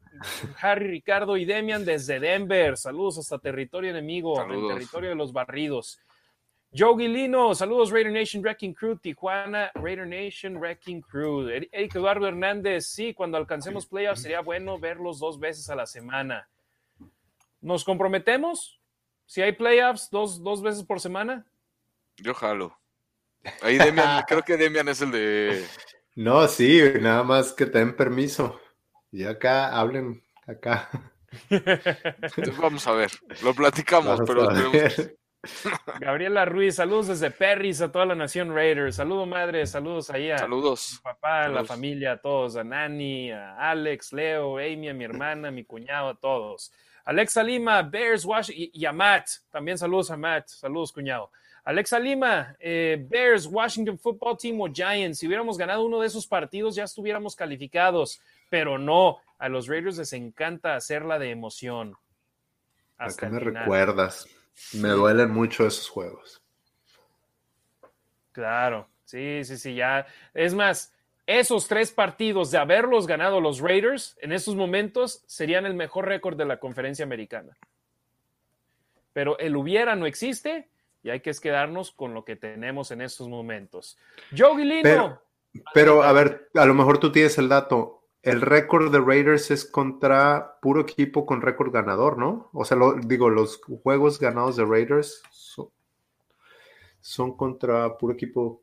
Harry, 0.61 0.89
Ricardo 0.89 1.37
y 1.37 1.45
Demian 1.45 1.85
desde 1.85 2.19
Denver. 2.19 2.77
Saludos 2.77 3.19
hasta 3.19 3.39
territorio 3.39 3.91
enemigo, 3.91 4.43
el 4.43 4.67
territorio 4.67 5.11
de 5.11 5.15
los 5.15 5.33
barridos. 5.33 6.01
Joe 6.79 6.95
Guilino, 6.97 7.57
saludos 7.57 7.91
Raider 7.91 8.13
Nation 8.13 8.41
Wrecking 8.41 8.73
Crew, 8.73 8.97
Tijuana 8.97 9.73
Raider 9.75 10.07
Nation 10.07 10.59
Wrecking 10.59 11.01
Crew. 11.01 11.49
Eric 11.49 11.97
Eduardo 11.97 12.29
Hernández, 12.29 12.87
sí, 12.87 13.13
cuando 13.15 13.37
alcancemos 13.37 13.85
playoffs 13.85 14.23
sería 14.23 14.43
bueno 14.43 14.79
verlos 14.79 15.19
dos 15.19 15.41
veces 15.41 15.69
a 15.71 15.75
la 15.75 15.87
semana. 15.87 16.49
¿Nos 17.61 17.83
comprometemos? 17.83 18.81
Si 19.27 19.43
hay 19.43 19.51
playoffs 19.51 20.09
dos, 20.13 20.41
dos 20.41 20.63
veces 20.63 20.85
por 20.85 21.01
semana. 21.01 21.45
Yo 22.17 22.33
jalo. 22.33 22.79
Ahí 23.61 23.77
Demian, 23.77 24.23
creo 24.29 24.43
que 24.43 24.57
Demian 24.57 24.87
es 24.87 25.03
el 25.03 25.11
de. 25.11 25.67
No, 26.15 26.47
sí, 26.47 26.81
nada 27.01 27.25
más 27.25 27.53
que 27.55 27.67
te 27.67 27.81
den 27.81 27.97
permiso. 27.97 28.61
Y 29.11 29.25
acá 29.25 29.77
hablen, 29.77 30.23
acá. 30.47 30.89
vamos 32.61 32.87
a 32.87 32.93
ver, 32.93 33.11
lo 33.43 33.53
platicamos, 33.53 34.21
pero 34.25 34.49
Gabriela 36.01 36.45
Ruiz, 36.45 36.77
saludos 36.77 37.09
desde 37.09 37.31
Perris 37.31 37.81
a 37.81 37.91
toda 37.91 38.07
la 38.07 38.15
nación 38.15 38.55
Raiders. 38.55 38.97
Saludos, 38.97 39.27
madre, 39.29 39.67
saludos 39.67 40.11
ahí 40.11 40.31
a 40.31 40.39
Saludos. 40.39 41.01
papá, 41.03 41.45
a 41.45 41.49
la 41.49 41.65
familia, 41.65 42.13
a 42.13 42.17
todos, 42.19 42.57
a 42.57 42.65
Nani, 42.65 43.31
a 43.33 43.71
Alex, 43.71 44.13
Leo, 44.13 44.59
Amy, 44.59 44.89
a 44.89 44.95
mi 44.95 45.05
hermana, 45.05 45.49
a 45.49 45.51
mi 45.51 45.65
cuñado, 45.65 46.09
a 46.11 46.15
todos. 46.15 46.73
Alexa 47.05 47.43
Lima, 47.43 47.83
Bears, 47.83 48.25
Washington, 48.25 48.71
y, 48.75 48.81
y 48.83 48.85
a 48.87 48.93
Matt, 48.93 49.29
también 49.51 49.79
saludos 49.79 50.11
a 50.11 50.17
Matt, 50.17 50.49
saludos, 50.49 50.93
cuñado. 50.93 51.31
Alexa 51.65 51.99
Lima, 51.99 52.55
eh, 52.61 53.03
Bears, 53.09 53.47
Washington 53.47 53.99
Football 53.99 54.37
Team 54.39 54.61
o 54.61 54.69
Giants, 54.73 55.19
si 55.19 55.27
hubiéramos 55.27 55.57
ganado 55.59 55.85
uno 55.85 56.01
de 56.01 56.07
esos 56.07 56.27
partidos 56.27 56.75
ya 56.75 56.85
estuviéramos 56.85 57.35
calificados, 57.37 58.21
pero 58.49 58.79
no, 58.79 59.19
a 59.39 59.49
los 59.49 59.67
Raiders 59.69 59.99
les 59.99 60.13
encanta 60.15 60.77
hacerla 60.77 61.19
de 61.19 61.31
emoción. 61.31 61.95
¿A 62.97 63.05
Hasta 63.07 63.21
qué 63.21 63.27
el 63.27 63.33
me 63.33 63.39
final. 63.41 63.63
recuerdas? 63.63 64.27
Me 64.75 64.89
duelen 64.91 65.31
mucho 65.31 65.67
esos 65.67 65.89
juegos. 65.89 66.41
Claro, 68.33 68.89
sí, 69.05 69.45
sí, 69.45 69.57
sí, 69.57 69.75
ya. 69.75 70.07
Es 70.35 70.55
más, 70.55 70.93
esos 71.27 71.67
tres 71.69 71.91
partidos 71.91 72.51
de 72.51 72.59
haberlos 72.59 73.07
ganado 73.07 73.41
los 73.41 73.61
Raiders 73.61 74.17
en 74.21 74.33
estos 74.33 74.55
momentos 74.55 75.23
serían 75.27 75.67
el 75.67 75.75
mejor 75.75 76.07
récord 76.07 76.37
de 76.37 76.45
la 76.45 76.59
conferencia 76.59 77.05
americana. 77.05 77.57
Pero 79.13 79.39
el 79.39 79.57
hubiera 79.57 79.97
no 79.97 80.07
existe 80.07 80.69
y 81.03 81.11
hay 81.11 81.21
que 81.21 81.33
quedarnos 81.33 81.91
con 81.91 82.15
lo 82.15 82.25
que 82.25 82.37
tenemos 82.37 82.91
en 82.91 83.01
estos 83.01 83.29
momentos. 83.29 83.99
Joe 84.37 84.57
Guilino. 84.57 84.83
Pero- 84.83 85.23
Pero, 85.75 86.03
a 86.03 86.13
ver, 86.13 86.51
a 86.55 86.67
lo 86.67 86.75
mejor 86.75 86.99
tú 86.99 87.11
tienes 87.11 87.37
el 87.39 87.49
dato. 87.49 87.98
El 88.31 88.41
récord 88.43 88.91
de 88.93 89.01
Raiders 89.01 89.51
es 89.51 89.65
contra 89.65 90.59
puro 90.61 90.81
equipo 90.81 91.25
con 91.27 91.41
récord 91.43 91.73
ganador, 91.73 92.19
¿no? 92.19 92.51
O 92.53 92.65
sea, 92.65 92.77
lo- 92.77 92.95
digo, 92.95 93.31
los 93.31 93.61
juegos 93.83 94.19
ganados 94.19 94.57
de 94.57 94.65
Raiders 94.65 95.23
son, 95.31 95.69
son 97.01 97.37
contra 97.37 97.97
puro 97.97 98.15
equipo 98.15 98.63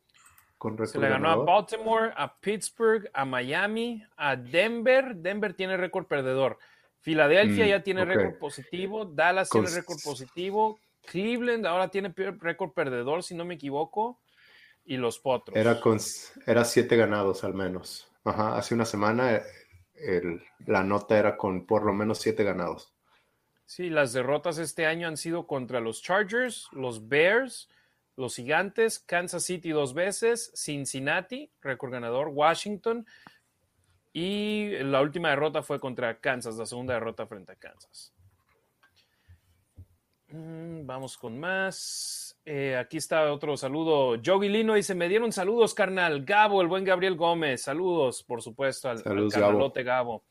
con 0.58 0.78
récord 0.78 0.92
Se 0.94 1.00
le 1.00 1.10
ganó 1.10 1.28
a 1.28 1.30
ganador. 1.32 1.46
Baltimore, 1.48 2.14
a 2.16 2.36
Pittsburgh, 2.36 3.10
a 3.14 3.26
Miami, 3.26 4.04
a 4.18 4.36
Denver. 4.36 5.16
Denver 5.16 5.54
tiene 5.54 5.78
récord 5.78 6.06
perdedor. 6.06 6.58
Filadelfia 7.02 7.66
Mm, 7.66 7.70
ya 7.70 7.84
tiene 7.84 8.06
récord 8.06 8.38
positivo. 8.40 9.06
Dallas 9.06 9.50
Con- 9.50 9.64
tiene 9.66 9.76
récord 9.78 9.98
positivo. 10.04 10.80
Cleveland 11.06 11.66
ahora 11.68 11.90
tiene 11.90 12.12
récord 12.40 12.72
perdedor, 12.72 13.22
si 13.22 13.36
no 13.36 13.46
me 13.46 13.54
equivoco. 13.56 14.20
Y 14.86 14.98
los 14.98 15.20
Potros. 15.20 15.56
Era, 15.58 15.80
con, 15.80 15.98
era 16.46 16.64
siete 16.66 16.96
ganados 16.96 17.44
al 17.44 17.54
menos. 17.54 18.08
Ajá, 18.26 18.58
hace 18.58 18.74
una 18.74 18.86
semana 18.86 19.42
la 20.66 20.84
nota 20.84 21.18
era 21.18 21.38
con 21.38 21.66
por 21.66 21.84
lo 21.84 21.94
menos 21.94 22.20
siete 22.20 22.44
ganados. 22.44 22.94
Sí, 23.66 23.90
las 23.90 24.14
derrotas 24.14 24.58
este 24.58 24.86
año 24.86 25.08
han 25.08 25.18
sido 25.18 25.48
contra 25.48 25.80
los 25.80 26.02
Chargers, 26.02 26.68
los 26.72 27.08
Bears, 27.08 27.70
los 28.16 28.36
Gigantes, 28.36 29.00
Kansas 29.00 29.44
City 29.44 29.70
dos 29.70 29.94
veces, 29.94 30.52
Cincinnati, 30.56 31.52
récord 31.62 31.92
ganador, 31.92 32.30
Washington. 32.30 33.06
Y 34.12 34.72
la 34.80 35.02
última 35.02 35.30
derrota 35.30 35.62
fue 35.62 35.80
contra 35.80 36.20
Kansas, 36.20 36.56
la 36.56 36.66
segunda 36.66 36.94
derrota 36.94 37.28
frente 37.28 37.52
a 37.52 37.56
Kansas. 37.56 38.15
Mm, 40.28 40.86
Vamos 40.86 41.18
con 41.18 41.40
más. 41.40 42.40
Eh, 42.46 42.76
aquí 42.78 42.98
está 42.98 43.32
otro 43.32 43.58
saludo. 43.58 44.16
Yogi 44.16 44.50
Lino 44.50 44.74
dice: 44.74 44.96
Me 44.96 45.08
dieron 45.10 45.32
saludos, 45.32 45.74
carnal. 45.74 46.24
Gabo, 46.26 46.62
el 46.62 46.68
buen 46.68 46.84
Gabriel 46.84 47.16
Gómez. 47.16 47.64
Saludos, 47.64 48.24
por 48.24 48.42
supuesto, 48.42 48.90
al, 48.90 48.98
al 48.98 49.04
Saludos, 49.04 49.34
Gabo. 49.34 49.46
carnalote 49.48 49.84
Gabo. 49.84 50.24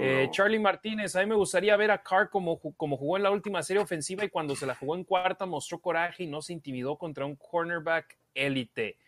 Eh, 0.00 0.28
Charlie 0.30 0.58
Martínez, 0.58 1.16
a 1.16 1.20
mí 1.20 1.26
me 1.26 1.34
gustaría 1.34 1.74
ver 1.76 1.90
a 1.90 2.02
Carr 2.02 2.28
como, 2.28 2.58
como 2.58 2.98
jugó 2.98 3.16
en 3.16 3.22
la 3.22 3.30
última 3.30 3.62
serie 3.62 3.82
ofensiva 3.82 4.22
y 4.22 4.28
cuando 4.28 4.54
se 4.54 4.66
la 4.66 4.74
jugó 4.74 4.94
en 4.94 5.04
cuarta 5.04 5.46
mostró 5.46 5.80
coraje 5.80 6.24
y 6.24 6.26
no 6.26 6.42
se 6.42 6.52
intimidó 6.52 6.98
contra 6.98 7.24
un 7.24 7.36
cornerback 7.36 8.18
élite. 8.34 8.98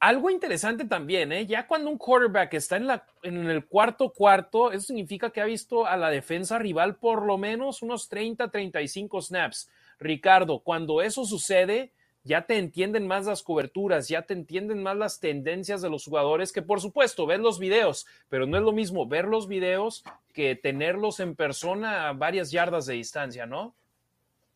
Algo 0.00 0.30
interesante 0.30 0.86
también, 0.86 1.30
¿eh? 1.30 1.44
ya 1.44 1.66
cuando 1.66 1.90
un 1.90 1.98
quarterback 1.98 2.54
está 2.54 2.78
en, 2.78 2.86
la, 2.86 3.04
en 3.22 3.50
el 3.50 3.66
cuarto 3.66 4.10
cuarto, 4.14 4.72
eso 4.72 4.86
significa 4.86 5.28
que 5.28 5.42
ha 5.42 5.44
visto 5.44 5.86
a 5.86 5.98
la 5.98 6.08
defensa 6.08 6.58
rival 6.58 6.96
por 6.96 7.26
lo 7.26 7.36
menos 7.36 7.82
unos 7.82 8.08
30, 8.08 8.50
35 8.50 9.20
snaps. 9.20 9.68
Ricardo, 9.98 10.60
cuando 10.60 11.02
eso 11.02 11.26
sucede, 11.26 11.92
ya 12.24 12.46
te 12.46 12.56
entienden 12.56 13.06
más 13.06 13.26
las 13.26 13.42
coberturas, 13.42 14.08
ya 14.08 14.22
te 14.22 14.32
entienden 14.32 14.82
más 14.82 14.96
las 14.96 15.20
tendencias 15.20 15.82
de 15.82 15.90
los 15.90 16.06
jugadores, 16.06 16.50
que 16.50 16.62
por 16.62 16.80
supuesto 16.80 17.26
ven 17.26 17.42
los 17.42 17.58
videos, 17.58 18.06
pero 18.30 18.46
no 18.46 18.56
es 18.56 18.62
lo 18.62 18.72
mismo 18.72 19.06
ver 19.06 19.26
los 19.26 19.48
videos 19.48 20.02
que 20.32 20.54
tenerlos 20.54 21.20
en 21.20 21.34
persona 21.34 22.08
a 22.08 22.14
varias 22.14 22.50
yardas 22.50 22.86
de 22.86 22.94
distancia, 22.94 23.44
¿no? 23.44 23.74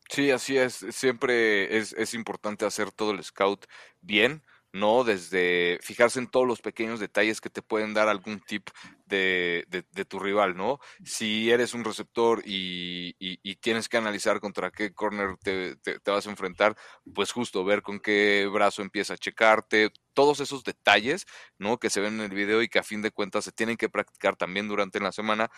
Sí, 0.09 0.31
así 0.31 0.57
es. 0.57 0.85
Siempre 0.89 1.77
es, 1.77 1.93
es 1.93 2.13
importante 2.15 2.65
hacer 2.65 2.91
todo 2.91 3.11
el 3.11 3.23
scout 3.23 3.65
bien, 4.01 4.41
¿no? 4.75 5.03
Desde 5.03 5.79
fijarse 5.81 6.19
en 6.19 6.27
todos 6.27 6.47
los 6.47 6.61
pequeños 6.61 6.99
detalles 6.99 7.41
que 7.41 7.49
te 7.49 7.61
pueden 7.61 7.93
dar 7.93 8.07
algún 8.09 8.39
tip 8.41 8.67
de, 9.05 9.65
de- 9.69 10.05
tu 10.05 10.19
rival, 10.19 10.55
¿no? 10.55 10.79
Si 11.03 11.49
eres 11.51 11.73
un 11.73 11.83
receptor 11.83 12.41
y, 12.45 13.15
y- 13.19 13.39
y 13.43 13.55
tienes 13.55 13.87
que 13.89 13.97
analizar 13.97 14.39
contra 14.39 14.71
qué 14.71 14.93
corner 14.93 15.37
te, 15.41 15.75
te- 15.77 15.99
te 15.99 16.11
vas 16.11 16.27
a 16.27 16.29
enfrentar, 16.29 16.75
pues 17.13 17.31
justo 17.31 17.63
ver 17.63 17.81
con 17.81 17.99
qué 17.99 18.47
brazo 18.51 18.81
empieza 18.81 19.13
a 19.13 19.17
checarte, 19.17 19.91
todos 20.13 20.39
esos 20.39 20.63
detalles, 20.63 21.25
¿no? 21.57 21.77
Que 21.79 21.89
se 21.89 22.01
ven 22.01 22.15
en 22.15 22.21
el 22.31 22.35
video 22.35 22.61
y 22.61 22.67
que 22.69 22.79
a 22.79 22.83
fin 22.83 23.01
de 23.01 23.11
cuentas 23.11 23.45
se 23.45 23.51
tienen 23.51 23.77
que 23.77 23.89
practicar 23.89 24.35
también 24.35 24.67
durante 24.67 24.99
la 24.99 25.11
semana 25.11 25.49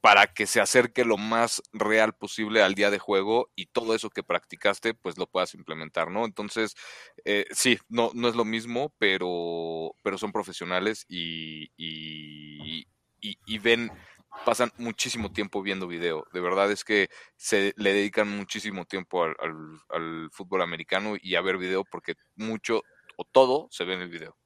para 0.00 0.26
que 0.28 0.46
se 0.46 0.60
acerque 0.60 1.04
lo 1.04 1.16
más 1.18 1.62
real 1.72 2.14
posible 2.14 2.62
al 2.62 2.74
día 2.74 2.90
de 2.90 2.98
juego 2.98 3.50
y 3.54 3.66
todo 3.66 3.94
eso 3.94 4.08
que 4.10 4.22
practicaste, 4.22 4.94
pues 4.94 5.18
lo 5.18 5.26
puedas 5.26 5.54
implementar, 5.54 6.10
¿no? 6.10 6.24
Entonces, 6.24 6.74
eh, 7.24 7.44
sí, 7.50 7.78
no, 7.88 8.10
no 8.14 8.28
es 8.28 8.34
lo 8.34 8.44
mismo, 8.44 8.94
pero, 8.98 9.94
pero 10.02 10.16
son 10.16 10.32
profesionales 10.32 11.04
y, 11.08 11.70
y, 11.76 13.58
ven, 13.58 13.90
pasan 14.46 14.72
muchísimo 14.78 15.32
tiempo 15.32 15.60
viendo 15.62 15.86
video. 15.86 16.26
De 16.32 16.40
verdad 16.40 16.70
es 16.72 16.82
que 16.84 17.10
se 17.36 17.74
le 17.76 17.92
dedican 17.92 18.28
muchísimo 18.34 18.86
tiempo 18.86 19.24
al 19.24 20.30
fútbol 20.32 20.62
americano 20.62 21.16
y 21.20 21.34
a 21.34 21.42
ver 21.42 21.58
video 21.58 21.84
porque 21.84 22.14
mucho 22.36 22.82
o 23.16 23.24
todo 23.24 23.68
se 23.70 23.84
ve 23.84 23.94
en 23.94 24.00
el 24.00 24.08
video. 24.08 24.39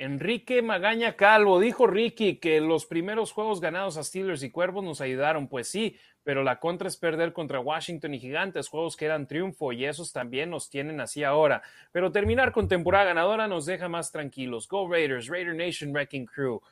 Enrique 0.00 0.62
Magaña 0.62 1.16
Calvo, 1.16 1.58
dijo 1.58 1.88
Ricky 1.88 2.36
que 2.36 2.60
los 2.60 2.86
primeros 2.86 3.32
juegos 3.32 3.60
ganados 3.60 3.96
a 3.96 4.04
Steelers 4.04 4.44
y 4.44 4.50
Cuervos 4.50 4.84
nos 4.84 5.00
ayudaron. 5.00 5.48
Pues 5.48 5.66
sí, 5.66 5.98
pero 6.22 6.44
la 6.44 6.60
contra 6.60 6.86
es 6.86 6.96
perder 6.96 7.32
contra 7.32 7.58
Washington 7.58 8.14
y 8.14 8.20
Gigantes, 8.20 8.68
juegos 8.68 8.96
que 8.96 9.06
eran 9.06 9.26
triunfo 9.26 9.72
y 9.72 9.84
esos 9.84 10.12
también 10.12 10.50
nos 10.50 10.70
tienen 10.70 11.00
así 11.00 11.24
ahora. 11.24 11.62
Pero 11.90 12.12
terminar 12.12 12.52
con 12.52 12.68
temporada 12.68 13.06
ganadora 13.06 13.48
nos 13.48 13.66
deja 13.66 13.88
más 13.88 14.12
tranquilos. 14.12 14.68
Go 14.68 14.88
Raiders, 14.88 15.26
Raider 15.26 15.56
Nation 15.56 15.90
Wrecking 15.90 16.26
Crew. 16.26 16.62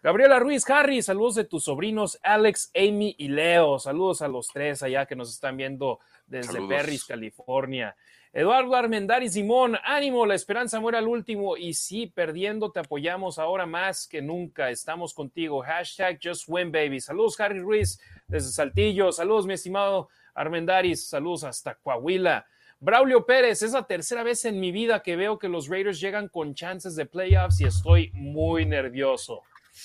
Gabriela 0.00 0.38
Ruiz, 0.38 0.62
Harry, 0.70 1.02
saludos 1.02 1.34
de 1.34 1.44
tus 1.44 1.64
sobrinos 1.64 2.20
Alex, 2.22 2.70
Amy 2.76 3.16
y 3.18 3.26
Leo. 3.26 3.80
Saludos 3.80 4.22
a 4.22 4.28
los 4.28 4.46
tres 4.46 4.84
allá 4.84 5.06
que 5.06 5.16
nos 5.16 5.32
están 5.32 5.56
viendo 5.56 5.98
desde 6.24 6.52
Saludos. 6.52 6.68
Perris, 6.76 7.04
California. 7.04 7.96
Eduardo 8.36 8.76
Armendari 8.76 9.30
Simón, 9.30 9.78
ánimo, 9.82 10.26
la 10.26 10.34
esperanza 10.34 10.78
muere 10.78 10.98
al 10.98 11.08
último 11.08 11.56
y 11.56 11.72
sí, 11.72 12.06
perdiendo 12.06 12.70
te 12.70 12.80
apoyamos 12.80 13.38
ahora 13.38 13.64
más 13.64 14.06
que 14.06 14.20
nunca. 14.20 14.68
Estamos 14.68 15.14
contigo. 15.14 15.62
Hashtag 15.62 16.18
Just 16.22 16.44
Win. 16.46 16.70
Saludos, 17.00 17.40
Harry 17.40 17.60
Ruiz, 17.60 17.98
desde 18.28 18.50
Saltillo. 18.50 19.10
Saludos, 19.10 19.46
mi 19.46 19.54
estimado 19.54 20.10
Armendaris. 20.34 21.08
Saludos 21.08 21.44
hasta 21.44 21.76
Coahuila. 21.76 22.44
Braulio 22.78 23.24
Pérez, 23.24 23.62
es 23.62 23.72
la 23.72 23.86
tercera 23.86 24.22
vez 24.22 24.44
en 24.44 24.60
mi 24.60 24.70
vida 24.70 25.02
que 25.02 25.16
veo 25.16 25.38
que 25.38 25.48
los 25.48 25.68
Raiders 25.68 25.98
llegan 25.98 26.28
con 26.28 26.54
chances 26.54 26.94
de 26.94 27.06
playoffs 27.06 27.62
y 27.62 27.64
estoy 27.64 28.10
muy 28.12 28.66
nervioso. 28.66 29.44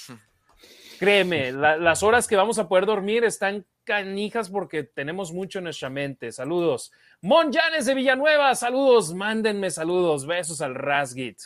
Créeme, 1.06 1.52
la- 1.52 1.78
las 1.78 2.04
horas 2.04 2.28
que 2.28 2.36
vamos 2.36 2.60
a 2.60 2.68
poder 2.70 2.86
dormir 2.86 3.24
están 3.24 3.66
canijas 3.84 4.52
porque 4.52 4.84
tenemos 4.84 5.32
mucho 5.34 5.58
en 5.58 5.64
nuestra 5.64 5.90
mente. 5.90 6.32
Saludos. 6.32 6.92
Mon 7.22 7.52
Llanes 7.52 7.88
de 7.88 7.96
Villanueva, 7.96 8.54
saludos. 8.54 9.12
Mándenme 9.16 9.72
saludos. 9.72 10.28
Besos 10.28 10.62
al 10.62 10.76
Rasgit. 10.76 11.40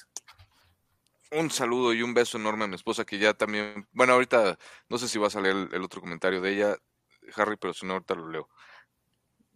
Un 1.31 1.49
saludo 1.49 1.93
y 1.93 2.01
un 2.01 2.13
beso 2.13 2.37
enorme 2.37 2.65
a 2.65 2.67
mi 2.67 2.75
esposa 2.75 3.05
que 3.05 3.17
ya 3.17 3.33
también, 3.33 3.87
bueno, 3.93 4.11
ahorita 4.11 4.59
no 4.89 4.97
sé 4.97 5.07
si 5.07 5.17
vas 5.17 5.37
a 5.37 5.39
leer 5.41 5.55
el, 5.55 5.69
el 5.73 5.83
otro 5.83 6.01
comentario 6.01 6.41
de 6.41 6.51
ella, 6.53 6.75
Harry, 7.37 7.55
pero 7.55 7.73
si 7.73 7.85
no, 7.85 7.93
ahorita 7.93 8.13
lo 8.13 8.29
leo. 8.29 8.49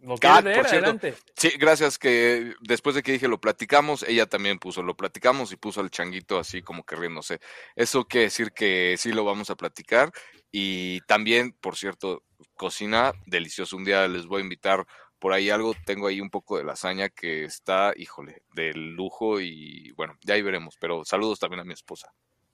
¿Lo 0.02 0.14
Ah, 0.22 0.40
leer? 0.40 0.56
por 0.56 0.68
cierto, 0.68 0.90
Adelante. 0.90 1.14
Sí, 1.36 1.50
gracias 1.58 1.98
que 1.98 2.54
después 2.60 2.94
de 2.94 3.02
que 3.02 3.12
dije 3.12 3.28
lo 3.28 3.40
platicamos, 3.40 4.02
ella 4.04 4.26
también 4.26 4.58
puso 4.58 4.82
lo 4.82 4.96
platicamos 4.96 5.52
y 5.52 5.56
puso 5.56 5.80
el 5.82 5.90
changuito 5.90 6.38
así 6.38 6.62
como 6.62 6.84
que 6.84 6.96
riéndose. 6.96 7.40
Eso 7.76 8.04
quiere 8.06 8.24
decir 8.24 8.52
que 8.52 8.96
sí 8.98 9.12
lo 9.12 9.24
vamos 9.24 9.50
a 9.50 9.56
platicar 9.56 10.10
y 10.50 11.00
también, 11.02 11.52
por 11.52 11.76
cierto, 11.76 12.22
cocina 12.54 13.12
delicioso. 13.26 13.76
Un 13.76 13.84
día 13.84 14.08
les 14.08 14.26
voy 14.26 14.40
a 14.40 14.44
invitar 14.44 14.86
por 15.18 15.34
ahí 15.34 15.50
algo, 15.50 15.74
tengo 15.84 16.06
ahí 16.06 16.18
un 16.22 16.30
poco 16.30 16.56
de 16.56 16.64
lasaña 16.64 17.10
que 17.10 17.44
está, 17.44 17.92
híjole, 17.94 18.42
de 18.54 18.72
lujo 18.72 19.38
y 19.38 19.90
bueno, 19.92 20.16
ya 20.22 20.32
ahí 20.32 20.40
veremos, 20.40 20.76
pero 20.80 21.04
saludos 21.04 21.38
también 21.38 21.60
a 21.60 21.64
mi 21.64 21.74
esposa. 21.74 22.10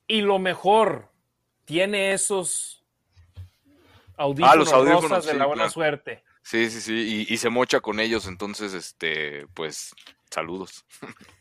Y 0.08 0.20
lo 0.22 0.40
mejor, 0.40 1.12
tiene 1.64 2.12
esos 2.12 2.82
audífonos, 4.16 4.52
Ah, 4.52 4.56
los 4.56 4.72
audífonos, 4.72 5.02
rosas 5.10 5.26
de 5.26 5.34
la 5.34 5.46
buena 5.46 5.62
claro. 5.62 5.70
suerte. 5.72 6.24
Sí, 6.46 6.70
sí, 6.70 6.80
sí, 6.80 7.26
y, 7.28 7.36
se 7.38 7.50
mocha 7.50 7.80
con 7.80 7.98
ellos, 7.98 8.28
entonces, 8.28 8.72
este, 8.72 9.48
pues, 9.52 9.92
saludos. 10.30 10.86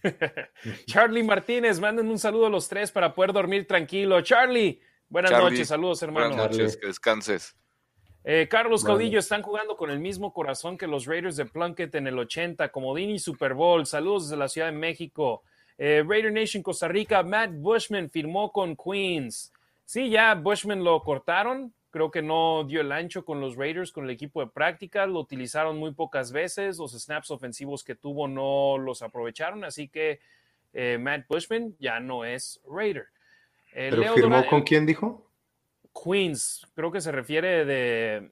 Charlie 0.88 1.22
Martínez, 1.22 1.80
manden 1.80 2.08
un 2.08 2.18
saludo 2.18 2.48
a 2.48 2.50
los 2.50 2.68
tres 2.68 2.92
para 2.92 3.14
poder 3.14 3.32
dormir 3.32 3.68
tranquilo. 3.68 4.20
Charlie, 4.22 4.82
buenas 5.08 5.30
noches, 5.30 5.68
saludos, 5.68 6.02
hermano. 6.02 6.30
Buenas 6.30 6.58
noches, 6.58 6.78
que 6.78 6.88
descanses. 6.88 7.56
Eh, 8.24 8.48
Carlos 8.50 8.84
Caudillo, 8.84 9.20
están 9.20 9.44
jugando 9.44 9.78
con 9.78 9.92
el 9.92 10.00
mismo 10.00 10.34
corazón 10.34 10.76
que 10.76 10.88
los 10.88 11.06
Raiders 11.06 11.36
de 11.36 11.46
Plunkett 11.46 11.94
en 11.94 12.08
el 12.08 12.18
80, 12.18 12.70
Comodini 12.70 13.20
Super 13.20 13.54
Bowl. 13.54 13.86
Saludos 13.86 14.24
desde 14.24 14.38
la 14.38 14.48
Ciudad 14.48 14.72
de 14.72 14.78
México. 14.78 15.44
Eh, 15.78 16.04
Raider 16.04 16.34
Nation 16.34 16.64
Costa 16.64 16.88
Rica, 16.88 17.22
Matt 17.22 17.52
Bushman 17.54 18.10
firmó 18.10 18.52
con 18.52 18.76
Queens. 18.76 19.54
Sí, 19.86 20.10
ya 20.10 20.34
Bushman 20.34 20.84
lo 20.84 21.04
cortaron, 21.04 21.75
creo 21.96 22.12
que 22.12 22.22
no 22.22 22.66
dio 22.66 22.82
el 22.82 22.92
ancho 22.92 23.24
con 23.24 23.40
los 23.40 23.56
Raiders, 23.56 23.94
con 23.94 24.04
el 24.04 24.10
equipo 24.10 24.42
de 24.42 24.48
práctica, 24.48 25.06
lo 25.06 25.22
utilizaron 25.22 25.78
muy 25.78 25.94
pocas 25.94 26.34
veces, 26.34 26.78
los 26.78 26.92
snaps 26.92 27.32
ofensivos 27.32 27.86
que 27.86 27.96
tuvo 27.96 28.28
no 28.28 28.78
los 28.78 29.02
aprovecharon, 29.02 29.64
así 29.64 29.88
que 29.88 30.20
eh, 30.74 30.98
Matt 31.00 31.26
Bushman 31.30 31.74
ya 31.80 32.02
no 32.02 32.26
es 32.26 32.60
Raider. 32.70 33.06
¿Pero 33.74 34.14
firmó 34.14 34.46
con 34.48 34.64
quién 34.64 34.86
dijo? 34.86 35.26
Queens, 35.94 36.68
creo 36.76 36.92
que 36.92 37.00
se 37.00 37.14
refiere 37.14 37.64
de 37.64 38.30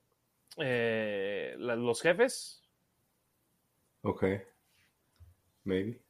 eh, 0.58 1.56
los 1.58 2.02
jefes. 2.02 2.62
Ok. 4.02 4.26
Maybe. 5.64 6.02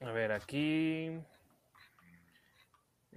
A 0.00 0.10
ver, 0.10 0.32
aquí. 0.32 1.20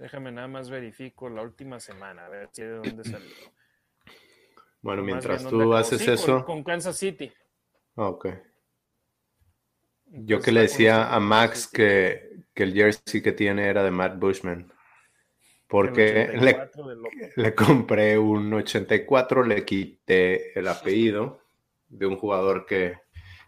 Déjame 0.00 0.32
nada 0.32 0.48
más 0.48 0.70
verifico 0.70 1.28
la 1.28 1.42
última 1.42 1.78
semana, 1.78 2.26
a 2.26 2.28
ver 2.28 2.48
si 2.52 2.62
de 2.62 2.70
dónde 2.70 3.04
salió. 3.04 3.28
Bueno, 4.82 5.02
mientras 5.02 5.46
tú 5.46 5.74
haces 5.74 6.08
eso. 6.08 6.44
Con, 6.44 6.64
Kansas 6.64 6.96
City. 6.96 7.30
Ah, 7.96 8.08
ok. 8.08 8.28
Yo 10.06 10.40
que 10.40 10.52
le 10.52 10.62
decía 10.62 11.14
a 11.14 11.20
Max 11.20 11.68
que, 11.68 12.44
que 12.54 12.62
el 12.62 12.72
jersey 12.72 13.20
que 13.20 13.32
tiene 13.32 13.68
era 13.68 13.84
de 13.84 13.90
Matt 13.90 14.18
Bushman 14.18 14.72
porque 15.70 16.28
le, 17.36 17.54
compré 17.54 18.18
un 18.18 18.52
84, 18.52 19.44
le 19.44 19.64
quité 19.64 20.58
el 20.58 20.66
apellido 20.66 21.42
de 21.88 22.06
un 22.06 22.16
jugador 22.16 22.66
que 22.66 22.96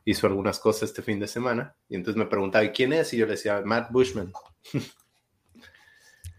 hizo 0.05 0.29
algunas 0.29 0.61
cosas 0.61 0.91
este 0.91 1.03
fin 1.03 1.19
de 1.19 1.27
semana. 1.27 1.75
Y 1.89 1.97
entonces 1.97 2.17
me 2.17 2.27
preguntaba, 2.27 2.71
quién 2.71 2.93
es? 2.93 3.13
Y 3.13 3.17
yo 3.17 3.27
le 3.27 3.33
decía, 3.33 3.61
Matt 3.65 3.91
Bushman. 3.91 4.33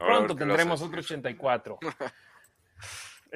Pronto 0.05 0.35
tendremos 0.35 0.81
otro 0.81 0.99
84. 0.99 1.79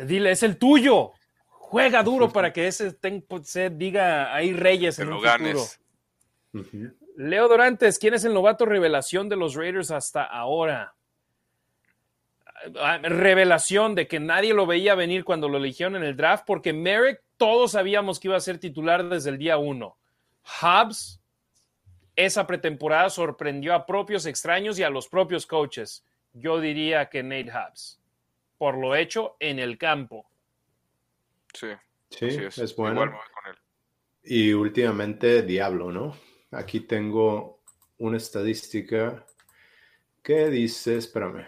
Dile, 0.04 0.32
es 0.32 0.44
el 0.44 0.58
tuyo. 0.58 1.12
Juega 1.48 2.04
duro 2.04 2.32
para 2.32 2.54
que 2.54 2.68
ese 2.68 2.96
se 3.44 3.70
diga, 3.70 4.34
hay 4.34 4.54
reyes 4.54 5.00
en 5.00 5.10
el 5.10 5.20
futuro. 5.20 5.64
Leo 7.18 7.48
Dorantes, 7.48 8.00
¿quién 8.00 8.14
es 8.14 8.24
el 8.24 8.34
novato 8.34 8.66
revelación 8.66 9.28
de 9.28 9.36
los 9.36 9.56
Raiders 9.56 9.92
hasta 9.92 10.24
ahora? 10.24 10.96
Ah, 12.80 13.00
revelación 13.02 13.96
de 13.96 14.08
que 14.08 14.20
nadie 14.20 14.54
lo 14.54 14.66
veía 14.66 14.96
venir 14.96 15.24
cuando 15.24 15.50
lo 15.50 15.58
eligieron 15.58 15.96
en 15.96 16.04
el 16.04 16.16
draft, 16.16 16.44
porque 16.46 16.74
Merrick 16.74 17.22
todos 17.38 17.72
sabíamos 17.72 18.20
que 18.20 18.30
iba 18.30 18.38
a 18.38 18.42
ser 18.42 18.60
titular 18.60 19.08
desde 19.10 19.30
el 19.30 19.38
día 19.38 19.58
uno. 19.58 19.98
Hubs, 20.62 21.22
esa 22.16 22.48
pretemporada 22.48 23.10
sorprendió 23.10 23.76
a 23.76 23.86
propios 23.86 24.26
extraños 24.26 24.80
y 24.80 24.84
a 24.84 24.90
los 24.90 25.08
propios 25.08 25.46
coaches. 25.46 26.04
Yo 26.40 26.60
diría 26.60 27.10
que 27.10 27.24
Nate 27.24 27.52
Hubs, 27.52 28.00
por 28.58 28.78
lo 28.78 28.96
hecho 28.96 29.36
en 29.40 29.60
el 29.60 29.78
campo. 29.78 30.30
Sí, 31.54 31.68
sí, 32.10 32.28
es. 32.28 32.76
bueno. 32.76 33.18
Y 34.24 34.54
últimamente 34.54 35.42
Diablo, 35.42 35.92
¿no? 35.92 36.16
Aquí 36.52 36.82
tengo 36.82 37.62
una 37.98 38.18
estadística 38.18 39.26
que 40.22 40.50
dice, 40.50 40.98
espérame, 40.98 41.48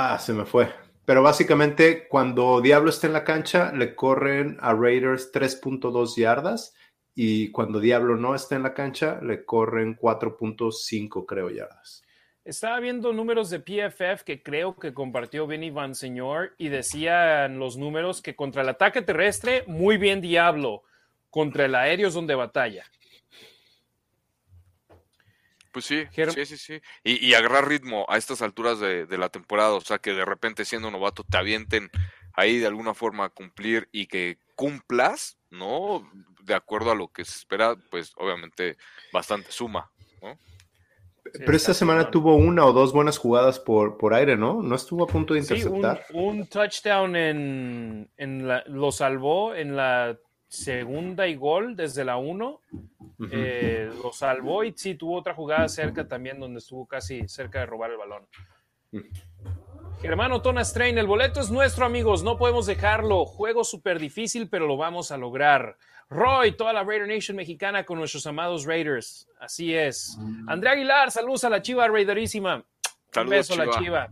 Ah, 0.00 0.16
se 0.16 0.32
me 0.32 0.46
fue. 0.46 0.72
Pero 1.04 1.24
básicamente 1.24 2.06
cuando 2.06 2.60
Diablo 2.60 2.90
está 2.90 3.08
en 3.08 3.14
la 3.14 3.24
cancha, 3.24 3.72
le 3.72 3.96
corren 3.96 4.56
a 4.60 4.72
Raiders 4.72 5.32
3.2 5.32 6.14
yardas 6.14 6.72
y 7.16 7.50
cuando 7.50 7.80
Diablo 7.80 8.16
no 8.16 8.36
está 8.36 8.54
en 8.54 8.62
la 8.62 8.74
cancha, 8.74 9.18
le 9.20 9.44
corren 9.44 9.96
4.5, 9.96 11.26
creo, 11.26 11.50
yardas. 11.50 12.04
Estaba 12.48 12.80
viendo 12.80 13.12
números 13.12 13.50
de 13.50 13.60
PFF 13.60 14.24
que 14.24 14.42
creo 14.42 14.74
que 14.74 14.94
compartió 14.94 15.46
Benny 15.46 15.68
Van 15.68 15.94
Señor 15.94 16.54
y 16.56 16.70
decían 16.70 17.58
los 17.58 17.76
números 17.76 18.22
que 18.22 18.34
contra 18.34 18.62
el 18.62 18.70
ataque 18.70 19.02
terrestre, 19.02 19.64
muy 19.66 19.98
bien 19.98 20.22
Diablo, 20.22 20.82
contra 21.28 21.66
el 21.66 21.74
aéreo 21.74 22.08
es 22.08 22.14
donde 22.14 22.34
batalla. 22.34 22.86
Pues 25.72 25.84
sí, 25.84 26.06
sí, 26.10 26.46
sí, 26.46 26.56
sí. 26.56 26.80
Y, 27.04 27.34
agarrar 27.34 27.68
ritmo 27.68 28.06
a 28.08 28.16
estas 28.16 28.40
alturas 28.40 28.80
de, 28.80 29.06
la 29.18 29.28
temporada, 29.28 29.74
o 29.74 29.82
sea, 29.82 29.98
que 29.98 30.14
de 30.14 30.24
repente 30.24 30.64
siendo 30.64 30.90
novato 30.90 31.24
te 31.24 31.36
avienten 31.36 31.90
ahí 32.32 32.56
de 32.56 32.66
alguna 32.66 32.94
forma 32.94 33.26
a 33.26 33.28
cumplir 33.28 33.90
y 33.92 34.06
que 34.06 34.38
cumplas, 34.54 35.36
¿no? 35.50 36.10
De 36.44 36.54
acuerdo 36.54 36.92
a 36.92 36.94
lo 36.94 37.08
que 37.08 37.26
se 37.26 37.40
espera, 37.40 37.76
pues 37.90 38.14
obviamente 38.16 38.78
bastante 39.12 39.52
suma, 39.52 39.90
¿no? 40.22 40.38
Pero 41.32 41.56
esta 41.56 41.74
semana 41.74 42.10
tuvo 42.10 42.36
una 42.36 42.64
o 42.64 42.72
dos 42.72 42.92
buenas 42.92 43.18
jugadas 43.18 43.58
por, 43.58 43.96
por 43.98 44.14
aire, 44.14 44.36
¿no? 44.36 44.62
¿No 44.62 44.74
estuvo 44.74 45.04
a 45.04 45.06
punto 45.06 45.34
de 45.34 45.40
interceptar? 45.40 46.04
Sí, 46.08 46.14
un, 46.16 46.46
touchdown 46.46 47.16
en, 47.16 48.10
en 48.16 48.48
la, 48.48 48.64
lo 48.66 48.92
salvó 48.92 49.54
en 49.54 49.76
la 49.76 50.18
segunda 50.48 51.26
y 51.28 51.36
gol 51.36 51.76
desde 51.76 52.04
la 52.04 52.16
1. 52.16 52.60
Eh, 53.30 53.90
lo 54.02 54.12
salvó 54.12 54.64
y 54.64 54.72
sí 54.76 54.94
tuvo 54.94 55.16
otra 55.16 55.34
jugada 55.34 55.68
cerca 55.68 56.06
también 56.06 56.40
donde 56.40 56.58
estuvo 56.58 56.86
casi 56.86 57.26
cerca 57.28 57.60
de 57.60 57.66
robar 57.66 57.90
el 57.90 57.98
balón. 57.98 58.26
Germano 60.00 60.40
Tona 60.40 60.64
Strain, 60.64 60.96
el 60.98 61.06
boleto 61.06 61.40
es 61.40 61.50
nuestro, 61.50 61.84
amigos. 61.84 62.22
No 62.22 62.38
podemos 62.38 62.66
dejarlo. 62.66 63.26
Juego 63.26 63.64
súper 63.64 63.98
difícil, 63.98 64.48
pero 64.48 64.66
lo 64.66 64.76
vamos 64.76 65.10
a 65.10 65.16
lograr. 65.16 65.76
Roy, 66.10 66.52
toda 66.52 66.72
la 66.72 66.84
Raider 66.84 67.06
Nation 67.06 67.36
mexicana 67.36 67.84
con 67.84 67.98
nuestros 67.98 68.26
amados 68.26 68.64
Raiders. 68.64 69.28
Así 69.38 69.74
es. 69.74 70.18
Andrea 70.46 70.72
Aguilar, 70.72 71.10
saludos 71.10 71.44
a 71.44 71.50
la 71.50 71.60
chiva 71.60 71.86
Raiderísima. 71.86 72.64
Un 73.16 73.28
beso 73.28 73.54
a 73.54 73.64
la 73.64 73.78
chiva. 73.78 74.08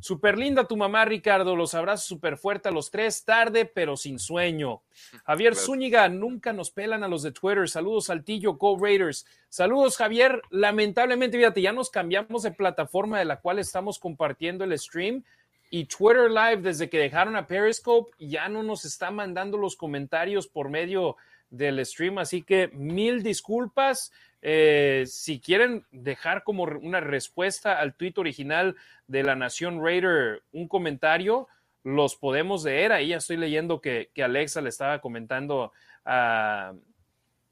Super 0.00 0.38
linda 0.38 0.64
tu 0.64 0.76
mamá, 0.76 1.04
Ricardo. 1.04 1.54
Los 1.54 1.74
abrazos 1.74 2.06
súper 2.06 2.38
fuerte 2.38 2.70
a 2.70 2.72
los 2.72 2.90
tres, 2.90 3.24
tarde, 3.24 3.66
pero 3.66 3.96
sin 3.96 4.18
sueño. 4.18 4.80
Javier 5.26 5.54
Zúñiga, 5.54 6.08
nunca 6.08 6.52
nos 6.52 6.70
pelan 6.70 7.04
a 7.04 7.08
los 7.08 7.22
de 7.22 7.32
Twitter. 7.32 7.68
Saludos, 7.68 8.06
Saltillo, 8.06 8.54
Go 8.54 8.78
Raiders. 8.80 9.26
Saludos, 9.48 9.96
Javier. 9.96 10.40
Lamentablemente, 10.50 11.36
fíjate, 11.36 11.60
ya 11.60 11.72
nos 11.72 11.90
cambiamos 11.90 12.44
de 12.44 12.52
plataforma 12.52 13.18
de 13.18 13.26
la 13.26 13.40
cual 13.40 13.58
estamos 13.58 13.98
compartiendo 13.98 14.64
el 14.64 14.78
stream. 14.78 15.22
Y 15.68 15.84
Twitter 15.84 16.30
Live, 16.30 16.62
desde 16.62 16.88
que 16.88 16.98
dejaron 16.98 17.36
a 17.36 17.46
Periscope, 17.46 18.10
ya 18.18 18.48
no 18.48 18.62
nos 18.62 18.84
está 18.84 19.10
mandando 19.10 19.58
los 19.58 19.76
comentarios 19.76 20.48
por 20.48 20.68
medio 20.68 21.16
del 21.50 21.84
stream. 21.84 22.18
Así 22.18 22.42
que 22.42 22.68
mil 22.68 23.22
disculpas. 23.22 24.12
Eh, 24.42 25.04
si 25.06 25.38
quieren 25.38 25.84
dejar 25.90 26.44
como 26.44 26.62
una 26.64 27.00
respuesta 27.00 27.78
al 27.78 27.94
tweet 27.94 28.14
original 28.16 28.74
de 29.06 29.22
la 29.22 29.36
Nación 29.36 29.84
Raider 29.84 30.42
un 30.52 30.66
comentario, 30.66 31.46
los 31.82 32.16
podemos 32.16 32.64
leer. 32.64 32.92
Ahí 32.92 33.08
ya 33.08 33.18
estoy 33.18 33.36
leyendo 33.36 33.80
que, 33.80 34.10
Alexa 34.22 34.60
le 34.60 34.70
estaba 34.70 35.00
comentando 35.00 35.72
a, 36.04 36.72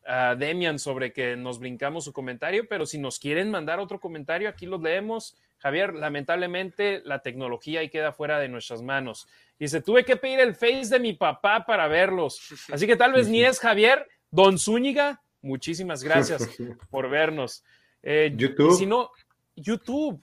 a, 0.07 0.35
Demian 0.37 0.79
sobre 0.79 1.12
que 1.12 1.37
nos 1.37 1.59
brincamos 1.59 2.05
su 2.05 2.12
comentario, 2.12 2.66
pero 2.69 2.87
si 2.87 2.99
nos 2.99 3.19
quieren 3.19 3.51
mandar 3.51 3.81
otro 3.81 4.01
comentario, 4.01 4.49
aquí 4.49 4.66
los 4.66 4.81
leemos. 4.81 5.37
Javier, 5.59 5.94
lamentablemente 5.94 7.02
la 7.05 7.20
tecnología 7.20 7.80
ahí 7.80 7.90
queda 7.90 8.12
fuera 8.12 8.39
de 8.39 8.48
nuestras 8.48 8.82
manos. 8.82 9.28
Dice, 9.59 9.82
tuve 9.82 10.05
que 10.05 10.16
pedir 10.16 10.40
el 10.40 10.55
face 10.55 10.89
de 10.89 11.01
mi 11.01 11.12
papá 11.12 11.64
para 11.66 11.89
verlos. 11.89 12.40
Así 12.72 12.86
que 12.86 12.97
tal 12.97 13.12
vez 13.12 13.28
ni 13.28 13.44
es 13.44 13.59
Javier, 13.59 14.06
Don 14.30 14.59
Zúñiga, 14.59 15.20
Muchísimas 15.40 16.02
gracias 16.02 16.48
por 16.90 17.09
vernos. 17.09 17.64
Eh, 18.02 18.32
YouTube. 18.36 18.76
Si 18.76 18.86
no, 18.86 19.10
YouTube. 19.56 20.22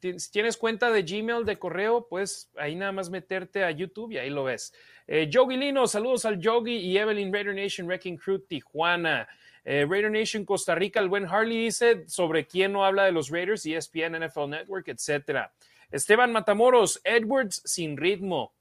Si 0.00 0.30
tienes 0.30 0.56
cuenta 0.56 0.90
de 0.90 1.02
Gmail, 1.02 1.44
de 1.44 1.58
correo, 1.58 2.06
pues 2.08 2.50
ahí 2.56 2.74
nada 2.76 2.92
más 2.92 3.10
meterte 3.10 3.64
a 3.64 3.70
YouTube 3.70 4.12
y 4.12 4.18
ahí 4.18 4.30
lo 4.30 4.44
ves. 4.44 4.72
Eh, 5.06 5.28
Yogi 5.28 5.56
Lino, 5.56 5.86
saludos 5.86 6.24
al 6.26 6.38
Yogi 6.38 6.76
y 6.76 6.98
Evelyn 6.98 7.32
Raider 7.32 7.54
Nation 7.54 7.86
Wrecking 7.86 8.16
Crew 8.16 8.38
Tijuana. 8.40 9.26
Eh, 9.68 9.84
Raider 9.84 10.12
Nation 10.12 10.44
Costa 10.44 10.76
Rica, 10.76 11.00
el 11.00 11.08
buen 11.08 11.26
Harley 11.26 11.64
dice 11.64 12.04
sobre 12.06 12.46
quién 12.46 12.72
no 12.72 12.84
habla 12.84 13.02
de 13.02 13.10
los 13.10 13.30
Raiders, 13.30 13.66
ESPN, 13.66 14.24
NFL 14.24 14.48
Network, 14.48 14.86
etcétera. 14.86 15.52
Esteban 15.90 16.30
Matamoros, 16.30 17.00
Edwards 17.02 17.62
sin 17.64 17.96
ritmo. 17.96 18.52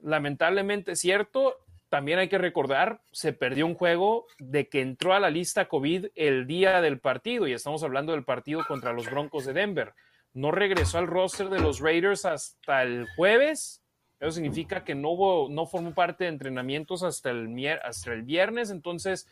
Lamentablemente 0.00 0.96
cierto, 0.96 1.64
también 1.88 2.18
hay 2.18 2.28
que 2.28 2.38
recordar, 2.38 3.00
se 3.12 3.32
perdió 3.32 3.64
un 3.64 3.76
juego 3.76 4.26
de 4.40 4.68
que 4.68 4.80
entró 4.80 5.14
a 5.14 5.20
la 5.20 5.30
lista 5.30 5.68
COVID 5.68 6.06
el 6.16 6.48
día 6.48 6.80
del 6.80 6.98
partido, 6.98 7.46
y 7.46 7.52
estamos 7.52 7.84
hablando 7.84 8.10
del 8.10 8.24
partido 8.24 8.64
contra 8.66 8.92
los 8.92 9.08
Broncos 9.08 9.44
de 9.44 9.52
Denver. 9.52 9.94
No 10.32 10.50
regresó 10.50 10.98
al 10.98 11.06
roster 11.06 11.48
de 11.48 11.60
los 11.60 11.78
Raiders 11.78 12.24
hasta 12.24 12.82
el 12.82 13.06
jueves, 13.14 13.84
Eso 14.18 14.32
significa 14.32 14.82
que 14.82 14.96
no, 14.96 15.10
hubo, 15.10 15.48
no 15.48 15.66
formó 15.66 15.94
parte 15.94 16.24
de 16.24 16.30
entrenamientos 16.30 17.04
hasta 17.04 17.30
el, 17.30 17.54
hasta 17.84 18.12
el 18.12 18.22
viernes, 18.22 18.70
entonces 18.70 19.28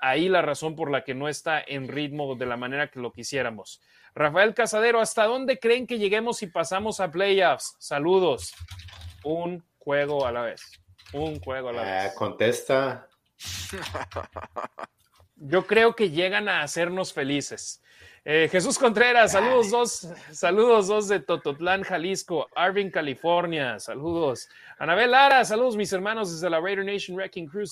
ahí 0.00 0.28
la 0.28 0.42
razón 0.42 0.76
por 0.76 0.90
la 0.90 1.04
que 1.04 1.14
no 1.14 1.28
está 1.28 1.62
en 1.66 1.88
ritmo 1.88 2.34
de 2.34 2.46
la 2.46 2.56
manera 2.56 2.90
que 2.90 3.00
lo 3.00 3.12
quisiéramos. 3.12 3.80
Rafael 4.14 4.54
Casadero, 4.54 5.00
¿hasta 5.00 5.24
dónde 5.24 5.58
creen 5.58 5.86
que 5.86 5.98
lleguemos 5.98 6.38
si 6.38 6.46
pasamos 6.46 7.00
a 7.00 7.10
playoffs? 7.10 7.76
Saludos. 7.78 8.54
Un 9.24 9.64
juego 9.78 10.26
a 10.26 10.32
la 10.32 10.42
vez. 10.42 10.62
Un 11.12 11.40
juego 11.40 11.68
a 11.68 11.72
la 11.72 11.82
vez. 11.82 12.12
Ah, 12.12 12.14
contesta. 12.14 13.08
Yo 15.36 15.66
creo 15.66 15.94
que 15.94 16.10
llegan 16.10 16.48
a 16.48 16.62
hacernos 16.62 17.12
felices. 17.12 17.82
Eh, 18.30 18.46
Jesús 18.52 18.78
Contreras, 18.78 19.32
saludos 19.32 19.70
dos, 19.70 20.08
saludos 20.32 20.86
dos 20.86 21.08
de 21.08 21.18
Tototlán, 21.18 21.82
Jalisco, 21.82 22.46
Arvin, 22.54 22.90
California, 22.90 23.78
saludos. 23.78 24.50
Anabel 24.78 25.12
Lara, 25.12 25.42
saludos 25.46 25.78
mis 25.78 25.90
hermanos 25.94 26.30
desde 26.30 26.50
la 26.50 26.60
Raider 26.60 26.84
Nation 26.84 27.16
Wrecking 27.16 27.46
Crew, 27.46 27.64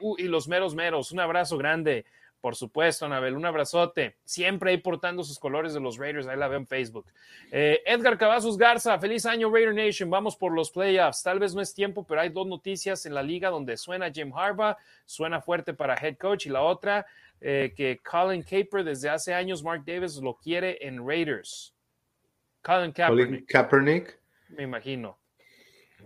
CUU 0.00 0.16
y 0.18 0.24
los 0.24 0.48
meros 0.48 0.74
meros, 0.74 1.12
un 1.12 1.20
abrazo 1.20 1.56
grande. 1.56 2.04
Por 2.40 2.56
supuesto, 2.56 3.04
Anabel, 3.04 3.36
un 3.36 3.44
abrazote. 3.44 4.16
Siempre 4.24 4.70
ahí 4.70 4.78
portando 4.78 5.22
sus 5.22 5.38
colores 5.38 5.74
de 5.74 5.80
los 5.80 5.96
Raiders, 5.96 6.26
ahí 6.26 6.38
la 6.38 6.48
veo 6.48 6.58
en 6.58 6.66
Facebook. 6.66 7.06
Eh, 7.52 7.80
Edgar 7.84 8.18
Cavazos 8.18 8.56
Garza, 8.56 8.98
feliz 8.98 9.26
año 9.26 9.48
Raider 9.52 9.74
Nation, 9.74 10.10
vamos 10.10 10.34
por 10.34 10.52
los 10.52 10.72
playoffs. 10.72 11.22
Tal 11.22 11.38
vez 11.38 11.54
no 11.54 11.60
es 11.60 11.72
tiempo, 11.72 12.04
pero 12.04 12.22
hay 12.22 12.30
dos 12.30 12.48
noticias 12.48 13.06
en 13.06 13.14
la 13.14 13.22
liga 13.22 13.50
donde 13.50 13.76
suena 13.76 14.10
Jim 14.10 14.32
Harbaugh, 14.34 14.76
suena 15.04 15.40
fuerte 15.40 15.72
para 15.72 15.94
head 15.94 16.16
coach, 16.16 16.46
y 16.46 16.48
la 16.48 16.62
otra, 16.62 17.06
eh, 17.40 17.72
que 17.76 18.00
Colin 18.02 18.42
Caper 18.42 18.84
desde 18.84 19.08
hace 19.08 19.32
años, 19.32 19.62
Mark 19.62 19.82
Davis 19.86 20.16
lo 20.16 20.36
quiere 20.36 20.78
en 20.86 21.06
Raiders. 21.06 21.74
Colin 22.62 22.92
Kaepernick. 22.92 24.20
Me 24.50 24.64
imagino. 24.64 25.18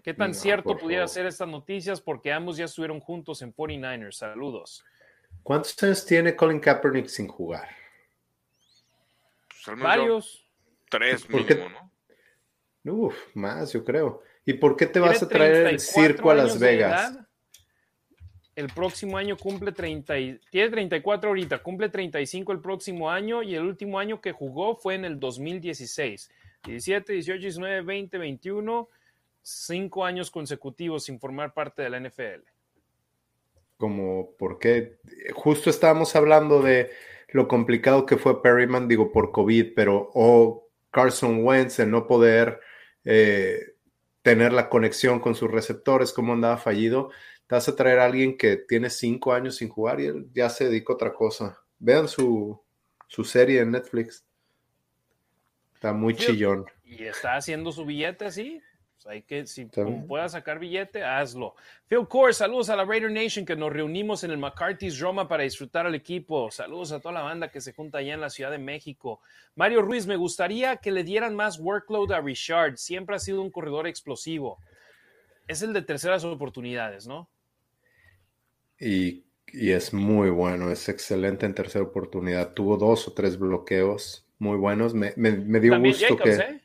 ¿Qué 0.03 0.15
tan 0.15 0.35
cierto 0.35 0.77
pudiera 0.77 1.07
ser 1.09 1.27
estas 1.27 1.49
noticias? 1.49 2.01
Porque 2.01 2.33
ambos 2.33 2.57
ya 2.57 2.67
estuvieron 2.67 3.01
juntos 3.01 3.43
en 3.43 3.55
49ers. 3.55 4.13
Saludos. 4.13 4.85
¿Cuántos 5.43 5.81
años 5.83 6.05
tiene 6.05 6.37
Colin 6.37 6.61
Kaepernick 6.61 7.07
sin 7.07 7.29
jugar? 7.29 7.69
Pues 9.65 9.79
Varios. 9.79 10.49
Tres 10.91 11.29
mínimo, 11.29 11.69
¿no? 12.83 12.93
Uf, 12.93 13.17
más, 13.35 13.73
yo 13.73 13.83
creo. 13.85 14.23
¿Y 14.45 14.53
por 14.55 14.77
qué 14.77 14.87
te 14.87 15.01
vas 15.01 15.23
a 15.23 15.29
traer 15.29 15.67
el 15.69 15.81
circo 15.81 16.31
a 16.31 16.35
Las 16.35 16.59
Vegas? 16.59 17.19
El 18.57 18.69
próximo 18.69 19.17
año 19.17 19.37
cumple 19.37 19.73
30, 19.73 20.15
tiene 20.51 20.71
34 20.71 21.29
ahorita, 21.29 21.63
cumple 21.63 21.89
35 21.89 22.53
el 22.53 22.61
próximo 22.61 23.11
año 23.11 23.43
y 23.43 23.55
el 23.55 23.65
último 23.65 23.99
año 23.99 24.21
que 24.21 24.33
jugó 24.33 24.77
fue 24.77 24.95
en 24.95 25.05
el 25.05 25.19
2016. 25.19 26.31
17, 26.65 27.13
18, 27.13 27.41
19, 27.41 27.83
20, 27.83 28.19
21, 28.19 28.89
cinco 29.43 30.05
años 30.05 30.31
consecutivos 30.31 31.05
sin 31.05 31.19
formar 31.19 31.53
parte 31.53 31.83
de 31.83 31.91
la 31.91 32.01
NFL 32.01 32.55
como 33.77 34.35
porque 34.39 34.97
justo 35.35 35.69
estábamos 35.69 36.15
hablando 36.17 36.63
de 36.63 36.91
lo 37.29 37.49
complicado 37.49 38.07
que 38.07 38.17
fue 38.17 38.43
Perryman, 38.43 38.89
digo, 38.89 39.13
por 39.13 39.33
COVID, 39.33 39.75
pero 39.75 40.11
o 40.15 40.69
Carson 40.91 41.45
Wentz 41.45 41.81
en 41.81 41.91
no 41.91 42.07
poder 42.07 42.61
eh, 43.05 43.75
tener 44.23 44.53
la 44.53 44.69
conexión 44.69 45.21
con 45.21 45.35
sus 45.35 45.51
receptores, 45.51 46.13
como 46.13 46.33
andaba 46.33 46.57
fallido, 46.57 47.11
te 47.55 47.57
vas 47.57 47.69
a 47.69 47.77
traer 47.77 48.01
a 48.01 48.07
alguien 48.07 48.37
que 48.37 48.57
tiene 48.57 48.91
cinco 48.91 49.33
años 49.33 49.59
sin 49.59 49.69
jugar 49.69 50.01
y 50.01 50.07
él 50.07 50.27
ya 50.35 50.51
se 50.51 50.65
dedica 50.65 50.93
a 50.93 50.97
otra 50.97 51.15
cosa. 51.15 51.57
Vean 51.79 52.09
su, 52.09 52.61
su 53.07 53.23
serie 53.23 53.61
en 53.61 53.71
Netflix. 53.71 54.25
Está 55.73 55.93
muy 55.93 56.17
chillón. 56.17 56.67
Y 56.85 57.05
está 57.05 57.37
haciendo 57.37 57.71
su 57.71 57.85
billete 57.85 58.25
así. 58.25 58.61
Pues, 58.97 59.07
hay 59.07 59.23
que, 59.23 59.47
si 59.47 59.67
puedas 60.09 60.33
sacar 60.33 60.59
billete, 60.59 61.05
hazlo. 61.05 61.55
Phil 61.87 62.09
Core, 62.09 62.33
saludos 62.33 62.71
a 62.71 62.77
la 62.77 62.85
Raider 62.85 63.13
Nation 63.13 63.47
que 63.47 63.55
nos 63.55 63.73
reunimos 63.73 64.25
en 64.25 64.33
el 64.33 64.39
McCarthy's 64.39 64.99
Roma 64.99 65.29
para 65.29 65.45
disfrutar 65.45 65.87
al 65.87 65.95
equipo. 65.95 66.51
Saludos 66.51 66.91
a 66.91 66.99
toda 66.99 67.15
la 67.15 67.23
banda 67.23 67.53
que 67.53 67.61
se 67.61 67.73
junta 67.73 67.99
allá 67.99 68.15
en 68.15 68.21
la 68.21 68.31
Ciudad 68.31 68.51
de 68.51 68.59
México. 68.59 69.21
Mario 69.55 69.81
Ruiz, 69.81 70.09
me 70.09 70.17
gustaría 70.17 70.79
que 70.79 70.91
le 70.91 71.05
dieran 71.05 71.37
más 71.37 71.61
workload 71.61 72.11
a 72.11 72.21
Richard. 72.21 72.79
Siempre 72.79 73.15
ha 73.15 73.21
sido 73.21 73.41
un 73.41 73.53
corredor 73.53 73.87
explosivo. 73.87 74.59
Es 75.47 75.63
el 75.63 75.73
de 75.73 75.83
terceras 75.83 76.25
oportunidades, 76.25 77.07
¿no? 77.07 77.29
Y, 78.85 79.25
es 79.53 79.95
muy 79.95 80.31
bueno, 80.31 80.71
es 80.71 80.89
excelente 80.89 81.47
en 81.47 81.55
tercera 81.55 81.85
oportunidad. 81.85 82.55
Tuvo 82.55 82.77
dos 82.77 83.07
o 83.07 83.13
tres 83.13 83.39
bloqueos 83.39 84.27
muy 84.39 84.57
buenos. 84.57 84.95
Me, 84.95 85.13
dio 85.15 85.79
gusto 85.81 86.17
que. 86.17 86.61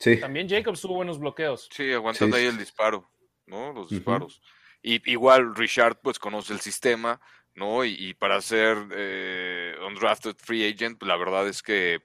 ¿eh? 0.00 0.16
También 0.18 0.48
Jacobs 0.48 0.80
tuvo 0.80 0.94
buenos 0.94 1.18
bloqueos. 1.18 1.68
Sí, 1.72 1.92
aguantando 1.92 2.36
ahí 2.36 2.46
el 2.46 2.56
disparo, 2.56 3.10
¿no? 3.46 3.72
Los 3.72 3.90
disparos. 3.90 4.40
Y 4.82 5.10
igual 5.10 5.54
Richard 5.54 6.00
pues 6.00 6.18
conoce 6.18 6.52
el 6.52 6.60
sistema, 6.60 7.20
¿no? 7.54 7.84
Y, 7.84 8.14
para 8.14 8.40
ser 8.40 8.78
eh, 8.92 9.74
undrafted 9.86 10.36
free 10.36 10.66
agent, 10.72 10.98
pues, 10.98 11.08
la 11.08 11.16
verdad 11.16 11.48
es 11.48 11.62
que 11.62 12.02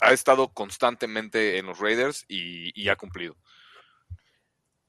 ha, 0.00 0.12
estado 0.12 0.52
constantemente 0.52 1.58
en 1.58 1.66
los 1.66 1.78
Raiders 1.78 2.24
y, 2.28 2.88
ha 2.88 2.96
cumplido. 2.96 3.36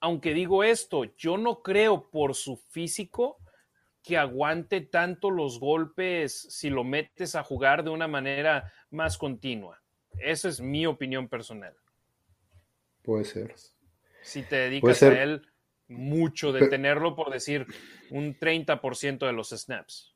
Aunque 0.01 0.33
digo 0.33 0.63
esto, 0.63 1.05
yo 1.15 1.37
no 1.37 1.61
creo 1.61 2.09
por 2.09 2.35
su 2.35 2.57
físico 2.57 3.37
que 4.03 4.17
aguante 4.17 4.81
tanto 4.81 5.29
los 5.29 5.59
golpes 5.59 6.47
si 6.49 6.69
lo 6.69 6.83
metes 6.83 7.35
a 7.35 7.43
jugar 7.43 7.83
de 7.83 7.91
una 7.91 8.07
manera 8.07 8.73
más 8.89 9.17
continua. 9.17 9.81
Esa 10.19 10.49
es 10.49 10.59
mi 10.59 10.85
opinión 10.85 11.27
personal. 11.29 11.75
Puede 13.03 13.25
ser. 13.25 13.55
Si 14.23 14.43
te 14.43 14.55
dedicas 14.55 15.03
a 15.03 15.21
él 15.21 15.47
mucho 15.87 16.51
de 16.51 16.67
tenerlo, 16.67 17.15
por 17.15 17.31
decir, 17.31 17.67
un 18.09 18.37
30% 18.37 19.25
de 19.25 19.33
los 19.33 19.49
snaps. 19.49 20.15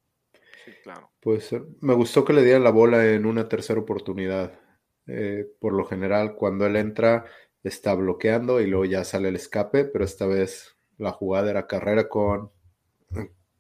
Sí, 0.63 0.71
claro. 0.83 1.11
Puede 1.19 1.41
ser. 1.41 1.63
Me 1.81 1.93
gustó 1.93 2.25
que 2.25 2.33
le 2.33 2.43
dieran 2.43 2.63
la 2.63 2.71
bola 2.71 3.05
en 3.05 3.25
una 3.25 3.47
tercera 3.47 3.79
oportunidad. 3.79 4.59
Eh, 5.07 5.45
por 5.59 5.73
lo 5.73 5.85
general, 5.85 6.35
cuando 6.35 6.65
él 6.65 6.75
entra, 6.75 7.25
está 7.69 7.93
bloqueando 7.93 8.61
y 8.61 8.67
luego 8.67 8.85
ya 8.85 9.03
sale 9.03 9.29
el 9.29 9.35
escape, 9.35 9.85
pero 9.85 10.05
esta 10.05 10.25
vez 10.25 10.77
la 10.97 11.11
jugada 11.11 11.49
era 11.49 11.67
carrera 11.67 12.07
con, 12.07 12.51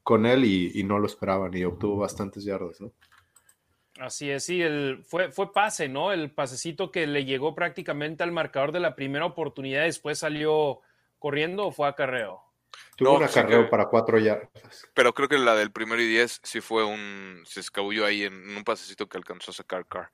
con 0.03 0.25
él 0.25 0.45
y, 0.45 0.71
y 0.79 0.83
no 0.83 0.99
lo 0.99 1.07
esperaban 1.07 1.55
y 1.55 1.63
obtuvo 1.63 1.97
bastantes 1.97 2.43
yardas, 2.43 2.79
¿no? 2.81 2.93
Así 3.99 4.29
es, 4.29 4.43
sí, 4.43 4.61
el, 4.61 5.03
fue, 5.05 5.31
fue 5.31 5.53
pase, 5.53 5.87
¿no? 5.87 6.11
El 6.11 6.31
pasecito 6.31 6.91
que 6.91 7.07
le 7.07 7.23
llegó 7.23 7.55
prácticamente 7.55 8.23
al 8.23 8.31
marcador 8.33 8.73
de 8.73 8.81
la 8.81 8.95
primera 8.95 9.25
oportunidad, 9.25 9.83
después 9.83 10.19
salió 10.19 10.81
corriendo 11.17 11.67
o 11.67 11.71
fue 11.71 11.87
acarreo. 11.87 12.41
Tuvo 12.97 13.17
un 13.17 13.23
acarreo 13.23 13.69
para 13.69 13.87
cuatro 13.87 14.19
yardas. 14.19 14.87
Pero 14.93 15.13
creo 15.13 15.29
que 15.29 15.37
la 15.37 15.55
del 15.55 15.71
primero 15.71 16.01
y 16.01 16.07
diez 16.07 16.41
sí 16.43 16.59
fue 16.59 16.83
un. 16.83 17.41
Se 17.45 17.61
escabulló 17.61 18.05
ahí 18.05 18.23
en 18.23 18.55
un 18.55 18.63
pasecito 18.65 19.07
que 19.07 19.17
alcanzó 19.17 19.51
a 19.51 19.53
sacar 19.53 19.85
Carr. 19.85 20.11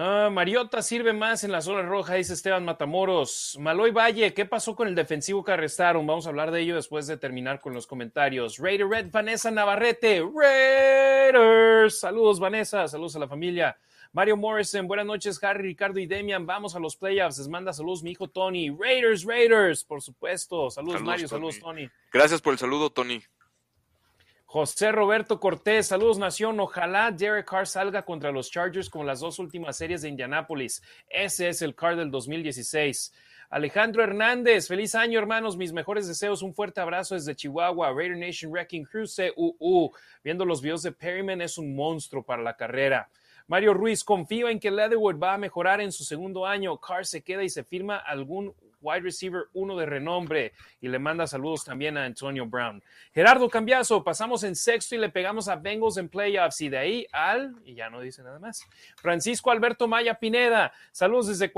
Ah, 0.00 0.30
Mariota 0.30 0.80
sirve 0.80 1.12
más 1.12 1.42
en 1.42 1.50
la 1.50 1.60
zona 1.60 1.82
roja, 1.82 2.14
dice 2.14 2.32
Esteban 2.32 2.64
Matamoros. 2.64 3.56
Maloy 3.58 3.90
Valle, 3.90 4.32
¿qué 4.32 4.46
pasó 4.46 4.76
con 4.76 4.86
el 4.86 4.94
defensivo 4.94 5.42
que 5.42 5.50
arrestaron? 5.50 6.06
Vamos 6.06 6.24
a 6.24 6.28
hablar 6.28 6.52
de 6.52 6.60
ello 6.60 6.76
después 6.76 7.08
de 7.08 7.16
terminar 7.16 7.60
con 7.60 7.74
los 7.74 7.88
comentarios. 7.88 8.58
Raider 8.58 8.86
Red, 8.86 9.10
Vanessa 9.10 9.50
Navarrete, 9.50 10.22
Raiders. 10.22 11.98
Saludos, 11.98 12.38
Vanessa, 12.38 12.86
saludos 12.86 13.16
a 13.16 13.18
la 13.18 13.26
familia. 13.26 13.76
Mario 14.12 14.36
Morrison, 14.36 14.86
buenas 14.86 15.04
noches, 15.04 15.42
Harry, 15.42 15.70
Ricardo 15.70 15.98
y 15.98 16.06
Demian. 16.06 16.46
Vamos 16.46 16.76
a 16.76 16.78
los 16.78 16.94
playoffs. 16.94 17.38
Les 17.38 17.48
manda 17.48 17.72
saludos 17.72 18.04
mi 18.04 18.12
hijo 18.12 18.28
Tony. 18.28 18.70
Raiders, 18.70 19.24
Raiders, 19.24 19.82
por 19.82 20.00
supuesto. 20.00 20.70
Saludos, 20.70 21.02
Mario, 21.02 21.26
saludos, 21.26 21.58
Tony. 21.58 21.90
Gracias 22.12 22.40
por 22.40 22.52
el 22.52 22.60
saludo, 22.60 22.90
Tony. 22.90 23.20
José 24.50 24.92
Roberto 24.92 25.38
Cortés, 25.40 25.88
saludos 25.88 26.16
Nación. 26.16 26.58
Ojalá 26.58 27.10
Derek 27.10 27.46
Carr 27.46 27.66
salga 27.66 28.06
contra 28.06 28.32
los 28.32 28.50
Chargers 28.50 28.88
como 28.88 29.04
las 29.04 29.20
dos 29.20 29.38
últimas 29.38 29.76
series 29.76 30.00
de 30.00 30.08
Indianápolis. 30.08 30.82
Ese 31.10 31.50
es 31.50 31.60
el 31.60 31.74
Carr 31.74 31.96
del 31.96 32.10
2016. 32.10 33.12
Alejandro 33.50 34.02
Hernández, 34.02 34.66
feliz 34.66 34.94
año 34.94 35.18
hermanos, 35.18 35.58
mis 35.58 35.74
mejores 35.74 36.08
deseos, 36.08 36.40
un 36.40 36.54
fuerte 36.54 36.80
abrazo 36.80 37.14
desde 37.14 37.36
Chihuahua, 37.36 37.92
Raider 37.92 38.16
Nation 38.16 38.50
Wrecking 38.50 38.86
Crew, 38.86 39.04
CUU. 39.06 39.92
Viendo 40.24 40.46
los 40.46 40.62
videos 40.62 40.82
de 40.82 40.92
Perryman 40.92 41.42
es 41.42 41.58
un 41.58 41.76
monstruo 41.76 42.22
para 42.22 42.42
la 42.42 42.56
carrera. 42.56 43.10
Mario 43.48 43.72
Ruiz, 43.72 44.04
confío 44.04 44.50
en 44.50 44.60
que 44.60 44.70
Leatherwood 44.70 45.18
va 45.18 45.32
a 45.32 45.38
mejorar 45.38 45.80
en 45.80 45.90
su 45.90 46.04
segundo 46.04 46.46
año. 46.46 46.76
Carr 46.78 47.06
se 47.06 47.22
queda 47.22 47.42
y 47.42 47.48
se 47.48 47.64
firma 47.64 47.96
algún 47.96 48.54
wide 48.82 49.00
receiver 49.00 49.44
uno 49.54 49.74
de 49.76 49.86
renombre 49.86 50.52
y 50.82 50.88
le 50.88 50.98
manda 50.98 51.26
saludos 51.26 51.64
también 51.64 51.96
a 51.96 52.04
Antonio 52.04 52.44
Brown. 52.46 52.82
Gerardo 53.12 53.48
Cambiazo, 53.48 54.04
pasamos 54.04 54.44
en 54.44 54.54
sexto 54.54 54.94
y 54.94 54.98
le 54.98 55.08
pegamos 55.08 55.48
a 55.48 55.56
Bengals 55.56 55.96
en 55.96 56.10
playoffs 56.10 56.60
y 56.60 56.68
de 56.68 56.78
ahí 56.78 57.06
al, 57.10 57.56
y 57.64 57.74
ya 57.74 57.88
no 57.88 58.02
dice 58.02 58.22
nada 58.22 58.38
más. 58.38 58.62
Francisco 58.96 59.50
Alberto 59.50 59.88
Maya 59.88 60.14
Pineda, 60.14 60.70
saludos 60.92 61.28
desde 61.28 61.50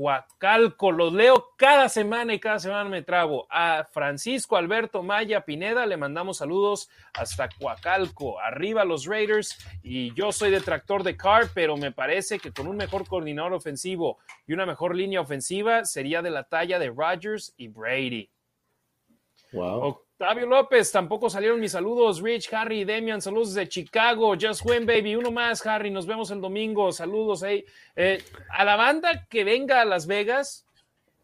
Coacalco. 0.00 0.92
Los 0.92 1.12
leo 1.12 1.52
cada 1.56 1.90
semana 1.90 2.32
y 2.32 2.40
cada 2.40 2.58
semana 2.58 2.88
me 2.88 3.02
trabo. 3.02 3.46
A 3.50 3.86
Francisco 3.92 4.56
Alberto 4.56 5.02
Maya 5.02 5.44
Pineda 5.44 5.84
le 5.84 5.98
mandamos 5.98 6.38
saludos 6.38 6.88
hasta 7.12 7.50
Coacalco. 7.50 8.40
Arriba 8.40 8.86
los 8.86 9.04
Raiders. 9.04 9.58
Y 9.82 10.14
yo 10.14 10.32
soy 10.32 10.50
detractor 10.50 11.02
de 11.02 11.18
Carr, 11.18 11.50
pero 11.52 11.76
me 11.76 11.92
parece 11.92 12.38
que 12.38 12.50
con 12.50 12.66
un 12.66 12.78
mejor 12.78 13.06
coordinador 13.06 13.52
ofensivo 13.52 14.18
y 14.46 14.54
una 14.54 14.64
mejor 14.64 14.96
línea 14.96 15.20
ofensiva 15.20 15.84
sería 15.84 16.22
de 16.22 16.30
la 16.30 16.44
talla 16.44 16.78
de 16.78 16.88
Rodgers 16.88 17.52
y 17.58 17.68
Brady. 17.68 18.30
Wow. 19.52 20.00
Octavio 20.20 20.44
López, 20.44 20.92
tampoco 20.92 21.30
salieron 21.30 21.58
mis 21.58 21.72
saludos. 21.72 22.20
Rich, 22.20 22.52
Harry, 22.52 22.84
Demian, 22.84 23.22
saludos 23.22 23.54
de 23.54 23.66
Chicago. 23.66 24.34
Just 24.38 24.66
win, 24.66 24.84
baby. 24.84 25.16
Uno 25.16 25.30
más, 25.30 25.64
Harry. 25.64 25.90
Nos 25.90 26.06
vemos 26.06 26.30
el 26.30 26.42
domingo. 26.42 26.92
Saludos 26.92 27.42
ahí. 27.42 27.64
Eh, 27.96 28.22
a 28.50 28.62
la 28.66 28.76
banda 28.76 29.26
que 29.30 29.44
venga 29.44 29.80
a 29.80 29.86
Las 29.86 30.06
Vegas, 30.06 30.66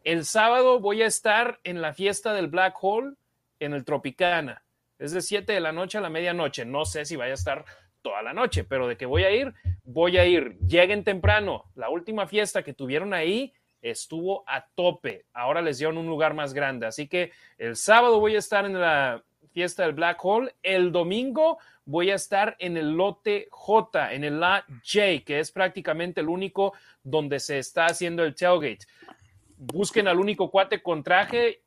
el 0.02 0.24
sábado 0.24 0.80
voy 0.80 1.02
a 1.02 1.06
estar 1.06 1.60
en 1.62 1.82
la 1.82 1.92
fiesta 1.92 2.32
del 2.32 2.46
Black 2.46 2.74
Hole 2.80 3.16
en 3.60 3.74
el 3.74 3.84
Tropicana. 3.84 4.64
Es 4.98 5.12
de 5.12 5.20
7 5.20 5.52
de 5.52 5.60
la 5.60 5.72
noche 5.72 5.98
a 5.98 6.00
la 6.00 6.08
medianoche. 6.08 6.64
No 6.64 6.86
sé 6.86 7.04
si 7.04 7.16
vaya 7.16 7.32
a 7.32 7.34
estar 7.34 7.66
toda 8.00 8.22
la 8.22 8.32
noche, 8.32 8.64
pero 8.64 8.88
de 8.88 8.96
que 8.96 9.04
voy 9.04 9.24
a 9.24 9.30
ir, 9.30 9.52
voy 9.84 10.16
a 10.16 10.24
ir. 10.24 10.56
Lleguen 10.60 11.04
temprano. 11.04 11.64
La 11.74 11.90
última 11.90 12.26
fiesta 12.26 12.62
que 12.62 12.72
tuvieron 12.72 13.12
ahí 13.12 13.52
estuvo 13.82 14.44
a 14.46 14.66
tope. 14.74 15.26
Ahora 15.32 15.62
les 15.62 15.78
dieron 15.78 15.98
un 15.98 16.06
lugar 16.06 16.34
más 16.34 16.54
grande. 16.54 16.86
Así 16.86 17.08
que 17.08 17.32
el 17.58 17.76
sábado 17.76 18.20
voy 18.20 18.36
a 18.36 18.38
estar 18.38 18.64
en 18.64 18.80
la 18.80 19.22
fiesta 19.52 19.84
del 19.84 19.94
Black 19.94 20.18
Hole. 20.22 20.54
El 20.62 20.92
domingo 20.92 21.58
voy 21.86 22.10
a 22.10 22.16
estar 22.16 22.56
en 22.58 22.76
el 22.76 22.90
lote 22.90 23.48
J, 23.50 24.12
en 24.12 24.24
el 24.24 24.38
lot 24.38 24.64
J, 24.84 25.24
que 25.24 25.40
es 25.40 25.50
prácticamente 25.50 26.20
el 26.20 26.28
único 26.28 26.74
donde 27.02 27.40
se 27.40 27.58
está 27.58 27.86
haciendo 27.86 28.24
el 28.24 28.34
tailgate. 28.34 28.86
Busquen 29.56 30.08
al 30.08 30.18
único 30.18 30.50
cuate 30.50 30.82
con 30.82 31.02
traje, 31.02 31.62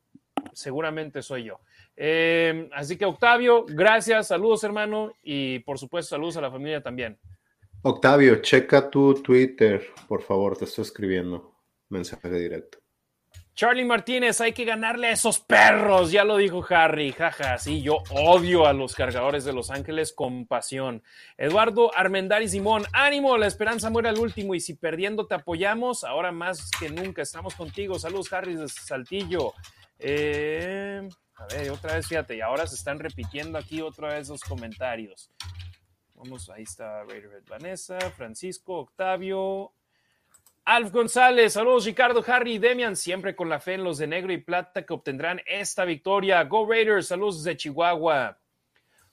seguramente 0.52 1.22
soy 1.22 1.44
yo. 1.44 1.60
Eh, 1.96 2.68
así 2.72 2.96
que 2.96 3.04
Octavio, 3.04 3.64
gracias, 3.66 4.28
saludos 4.28 4.62
hermano 4.62 5.12
y 5.22 5.58
por 5.60 5.78
supuesto 5.78 6.10
saludos 6.10 6.36
a 6.36 6.42
la 6.42 6.50
familia 6.50 6.82
también. 6.82 7.18
Octavio, 7.82 8.36
checa 8.42 8.90
tu 8.90 9.14
Twitter, 9.14 9.82
por 10.06 10.22
favor, 10.22 10.56
te 10.56 10.66
estoy 10.66 10.82
escribiendo 10.82 11.49
mensaje 11.90 12.30
directo. 12.30 12.78
Charlie 13.54 13.84
Martínez, 13.84 14.40
hay 14.40 14.54
que 14.54 14.64
ganarle 14.64 15.08
a 15.08 15.12
esos 15.12 15.38
perros, 15.38 16.10
ya 16.10 16.24
lo 16.24 16.38
dijo 16.38 16.64
Harry, 16.70 17.12
jaja, 17.12 17.58
sí, 17.58 17.82
yo 17.82 17.98
odio 18.10 18.66
a 18.66 18.72
los 18.72 18.94
cargadores 18.94 19.44
de 19.44 19.52
Los 19.52 19.70
Ángeles 19.70 20.14
con 20.14 20.46
pasión. 20.46 21.02
Eduardo 21.36 21.94
Armendari 21.94 22.48
Simón, 22.48 22.84
ánimo, 22.92 23.36
la 23.36 23.46
esperanza 23.46 23.90
muere 23.90 24.08
al 24.08 24.18
último 24.18 24.54
y 24.54 24.60
si 24.60 24.74
perdiendo 24.74 25.26
te 25.26 25.34
apoyamos, 25.34 26.04
ahora 26.04 26.32
más 26.32 26.70
que 26.80 26.88
nunca 26.88 27.20
estamos 27.20 27.54
contigo. 27.54 27.98
Saludos, 27.98 28.32
Harry 28.32 28.54
de 28.54 28.66
Saltillo. 28.66 29.52
Eh, 29.98 31.06
a 31.34 31.46
ver, 31.54 31.70
otra 31.70 31.96
vez, 31.96 32.06
fíjate, 32.06 32.36
y 32.36 32.40
ahora 32.40 32.66
se 32.66 32.76
están 32.76 32.98
repitiendo 32.98 33.58
aquí 33.58 33.82
otra 33.82 34.14
vez 34.14 34.30
los 34.30 34.40
comentarios. 34.40 35.30
Vamos, 36.14 36.48
ahí 36.48 36.62
está 36.62 37.02
Raider 37.04 37.42
Vanessa, 37.46 37.98
Francisco, 38.10 38.78
Octavio, 38.78 39.72
Alf 40.64 40.92
González, 40.92 41.54
saludos 41.54 41.86
Ricardo, 41.86 42.22
Harry 42.26 42.54
y 42.54 42.58
Demian, 42.58 42.94
siempre 42.94 43.34
con 43.34 43.48
la 43.48 43.60
fe 43.60 43.74
en 43.74 43.84
los 43.84 43.98
de 43.98 44.06
negro 44.06 44.32
y 44.32 44.38
plata 44.38 44.84
que 44.84 44.92
obtendrán 44.92 45.40
esta 45.46 45.84
victoria. 45.84 46.44
Go 46.44 46.66
Raiders, 46.68 47.08
saludos 47.08 47.42
desde 47.42 47.56
Chihuahua. 47.56 48.38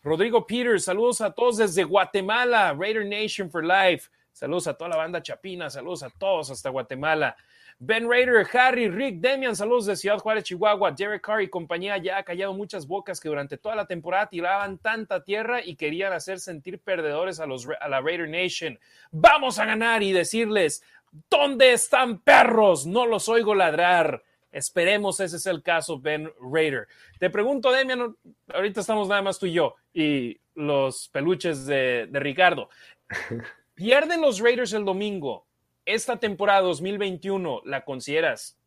Rodrigo 0.03 0.45
Peters, 0.45 0.83
saludos 0.83 1.21
a 1.21 1.31
todos 1.31 1.57
desde 1.57 1.83
Guatemala, 1.83 2.75
Raider 2.77 3.05
Nation 3.05 3.49
for 3.49 3.63
Life. 3.63 4.09
Saludos 4.31 4.67
a 4.67 4.73
toda 4.75 4.91
la 4.91 4.97
banda 4.97 5.23
chapina, 5.23 5.69
saludos 5.69 6.03
a 6.03 6.09
todos 6.09 6.51
hasta 6.51 6.69
Guatemala. 6.69 7.35
Ben 7.79 8.09
Raider, 8.09 8.47
Harry, 8.53 8.89
Rick, 8.89 9.19
Demian, 9.19 9.55
saludos 9.55 9.85
de 9.85 9.95
Ciudad 9.95 10.17
Juárez, 10.17 10.45
Chihuahua. 10.45 10.91
Derek 10.91 11.21
Carr 11.21 11.43
y 11.43 11.47
compañía 11.47 11.97
ya 11.97 12.17
ha 12.17 12.23
callado 12.23 12.53
muchas 12.53 12.87
bocas 12.87 13.19
que 13.19 13.29
durante 13.29 13.57
toda 13.57 13.75
la 13.75 13.85
temporada 13.85 14.27
tiraban 14.27 14.79
tanta 14.79 15.23
tierra 15.23 15.61
y 15.63 15.75
querían 15.75 16.11
hacer 16.11 16.39
sentir 16.39 16.79
perdedores 16.79 17.39
a, 17.39 17.45
los, 17.45 17.67
a 17.79 17.87
la 17.87 18.01
Raider 18.01 18.29
Nation. 18.29 18.79
Vamos 19.11 19.59
a 19.59 19.65
ganar 19.65 20.01
y 20.01 20.11
decirles, 20.11 20.83
¿Dónde 21.29 21.73
están 21.73 22.19
perros? 22.19 22.85
No 22.85 23.05
los 23.05 23.29
oigo 23.29 23.55
ladrar. 23.55 24.23
Esperemos 24.51 25.19
ese 25.19 25.37
es 25.37 25.45
el 25.45 25.61
caso, 25.61 25.99
Ben 25.99 26.31
Raider. 26.41 26.87
Te 27.19 27.29
pregunto, 27.29 27.71
Demian, 27.71 28.15
ahorita 28.53 28.81
estamos 28.81 29.07
nada 29.07 29.21
más 29.21 29.39
tú 29.39 29.45
y 29.45 29.53
yo 29.53 29.75
y 29.93 30.39
los 30.55 31.09
peluches 31.09 31.65
de, 31.65 32.07
de 32.09 32.19
Ricardo. 32.19 32.69
Pierden 33.75 34.21
los 34.21 34.39
Raiders 34.39 34.73
el 34.73 34.85
domingo. 34.85 35.45
Esta 35.85 36.17
temporada 36.17 36.61
2021, 36.61 37.61
¿la 37.65 37.85
consideras 37.85 38.57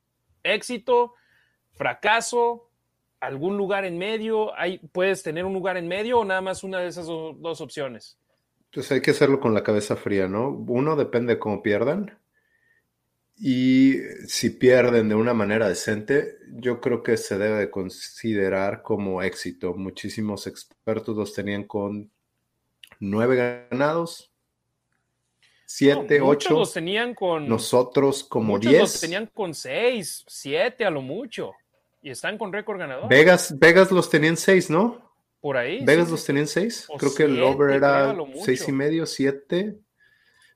éxito, 0.43 1.15
fracaso, 1.73 2.71
algún 3.21 3.57
lugar 3.57 3.85
en 3.85 3.99
medio? 3.99 4.57
¿Hay, 4.59 4.79
¿Puedes 4.79 5.23
tener 5.23 5.45
un 5.45 5.53
lugar 5.53 5.77
en 5.77 5.89
medio 5.89 6.21
o 6.21 6.25
nada 6.25 6.41
más 6.41 6.65
una 6.65 6.79
de 6.79 6.89
esas 6.89 7.07
do, 7.07 7.35
dos 7.39 7.61
opciones? 7.61 8.19
Pues 8.73 8.91
hay 8.93 9.03
que 9.03 9.11
hacerlo 9.11 9.41
con 9.41 9.53
la 9.53 9.63
cabeza 9.63 9.97
fría, 9.97 10.29
¿no? 10.29 10.49
Uno 10.51 10.97
depende 10.97 11.35
de 11.35 11.39
cómo 11.39 11.63
pierdan. 11.63 12.20
Y 13.43 13.95
si 14.27 14.51
pierden 14.51 15.09
de 15.09 15.15
una 15.15 15.33
manera 15.33 15.67
decente, 15.67 16.37
yo 16.51 16.79
creo 16.79 17.03
que 17.03 17.17
se 17.17 17.39
debe 17.39 17.59
de 17.59 17.71
considerar 17.71 18.83
como 18.83 19.23
éxito. 19.23 19.73
Muchísimos 19.73 20.47
expertos 20.47 21.17
los 21.17 21.33
tenían 21.33 21.65
con 21.65 22.11
nueve 22.99 23.69
ganados, 23.71 24.31
siete, 25.65 26.19
no, 26.19 26.29
ocho. 26.29 26.53
los 26.53 26.75
tenían 26.75 27.15
con. 27.15 27.49
Nosotros 27.49 28.25
como 28.25 28.59
diez. 28.59 28.81
los 28.81 29.01
tenían 29.01 29.25
con 29.33 29.55
seis, 29.55 30.23
siete 30.29 30.85
a 30.85 30.91
lo 30.91 31.01
mucho. 31.01 31.53
Y 32.03 32.11
están 32.11 32.37
con 32.37 32.53
récord 32.53 32.79
ganador. 32.79 33.09
Vegas, 33.09 33.59
Vegas 33.59 33.91
los 33.91 34.11
tenían 34.11 34.37
seis, 34.37 34.69
¿no? 34.69 35.15
Por 35.41 35.57
ahí. 35.57 35.83
Vegas 35.83 36.09
sí, 36.09 36.13
los 36.13 36.25
tenían 36.27 36.47
seis. 36.47 36.85
O 36.89 36.99
creo 36.99 37.15
que 37.15 37.23
el 37.23 37.43
over 37.43 37.75
era 37.75 38.15
seis 38.45 38.69
y 38.69 38.73
medio, 38.73 39.07
siete. 39.07 39.79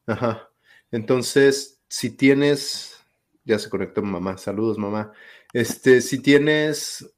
Ajá. 0.06 0.50
Entonces, 0.90 1.73
si 1.88 2.10
tienes, 2.10 2.98
ya 3.44 3.58
se 3.58 3.70
conectó 3.70 4.02
mamá, 4.02 4.36
saludos 4.38 4.78
mamá. 4.78 5.12
Este, 5.52 6.00
si 6.00 6.20
tienes 6.20 7.10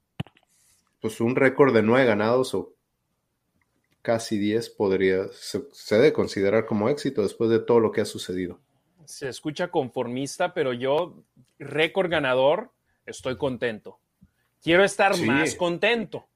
pues 1.00 1.20
un 1.20 1.36
récord 1.36 1.74
de 1.74 1.82
nueve 1.82 2.06
ganados 2.06 2.54
o 2.54 2.74
casi 4.02 4.38
diez, 4.38 4.70
podría, 4.70 5.28
se, 5.32 5.62
se 5.72 5.94
debe 5.96 6.12
considerar 6.12 6.66
como 6.66 6.88
éxito 6.88 7.22
después 7.22 7.50
de 7.50 7.60
todo 7.60 7.80
lo 7.80 7.92
que 7.92 8.00
ha 8.00 8.04
sucedido. 8.04 8.60
Se 9.04 9.28
escucha 9.28 9.68
conformista, 9.68 10.52
pero 10.52 10.72
yo, 10.72 11.22
récord 11.58 12.10
ganador, 12.10 12.72
estoy 13.04 13.36
contento. 13.36 13.98
Quiero 14.62 14.82
estar 14.84 15.14
Sí. 15.14 15.24
más 15.24 15.54
contento. 15.54 16.26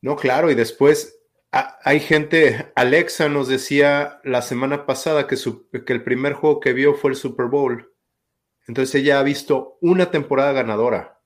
No, 0.00 0.16
claro, 0.16 0.50
y 0.50 0.54
después 0.54 1.19
a- 1.52 1.78
hay 1.84 2.00
gente, 2.00 2.70
Alexa 2.76 3.28
nos 3.28 3.48
decía 3.48 4.20
la 4.24 4.42
semana 4.42 4.86
pasada 4.86 5.26
que, 5.26 5.36
su- 5.36 5.68
que 5.70 5.92
el 5.92 6.04
primer 6.04 6.34
juego 6.34 6.60
que 6.60 6.72
vio 6.72 6.94
fue 6.94 7.10
el 7.10 7.16
Super 7.16 7.46
Bowl. 7.46 7.92
Entonces 8.66 8.94
ella 8.96 9.18
ha 9.18 9.22
visto 9.22 9.78
una 9.80 10.10
temporada 10.10 10.52
ganadora. 10.52 11.18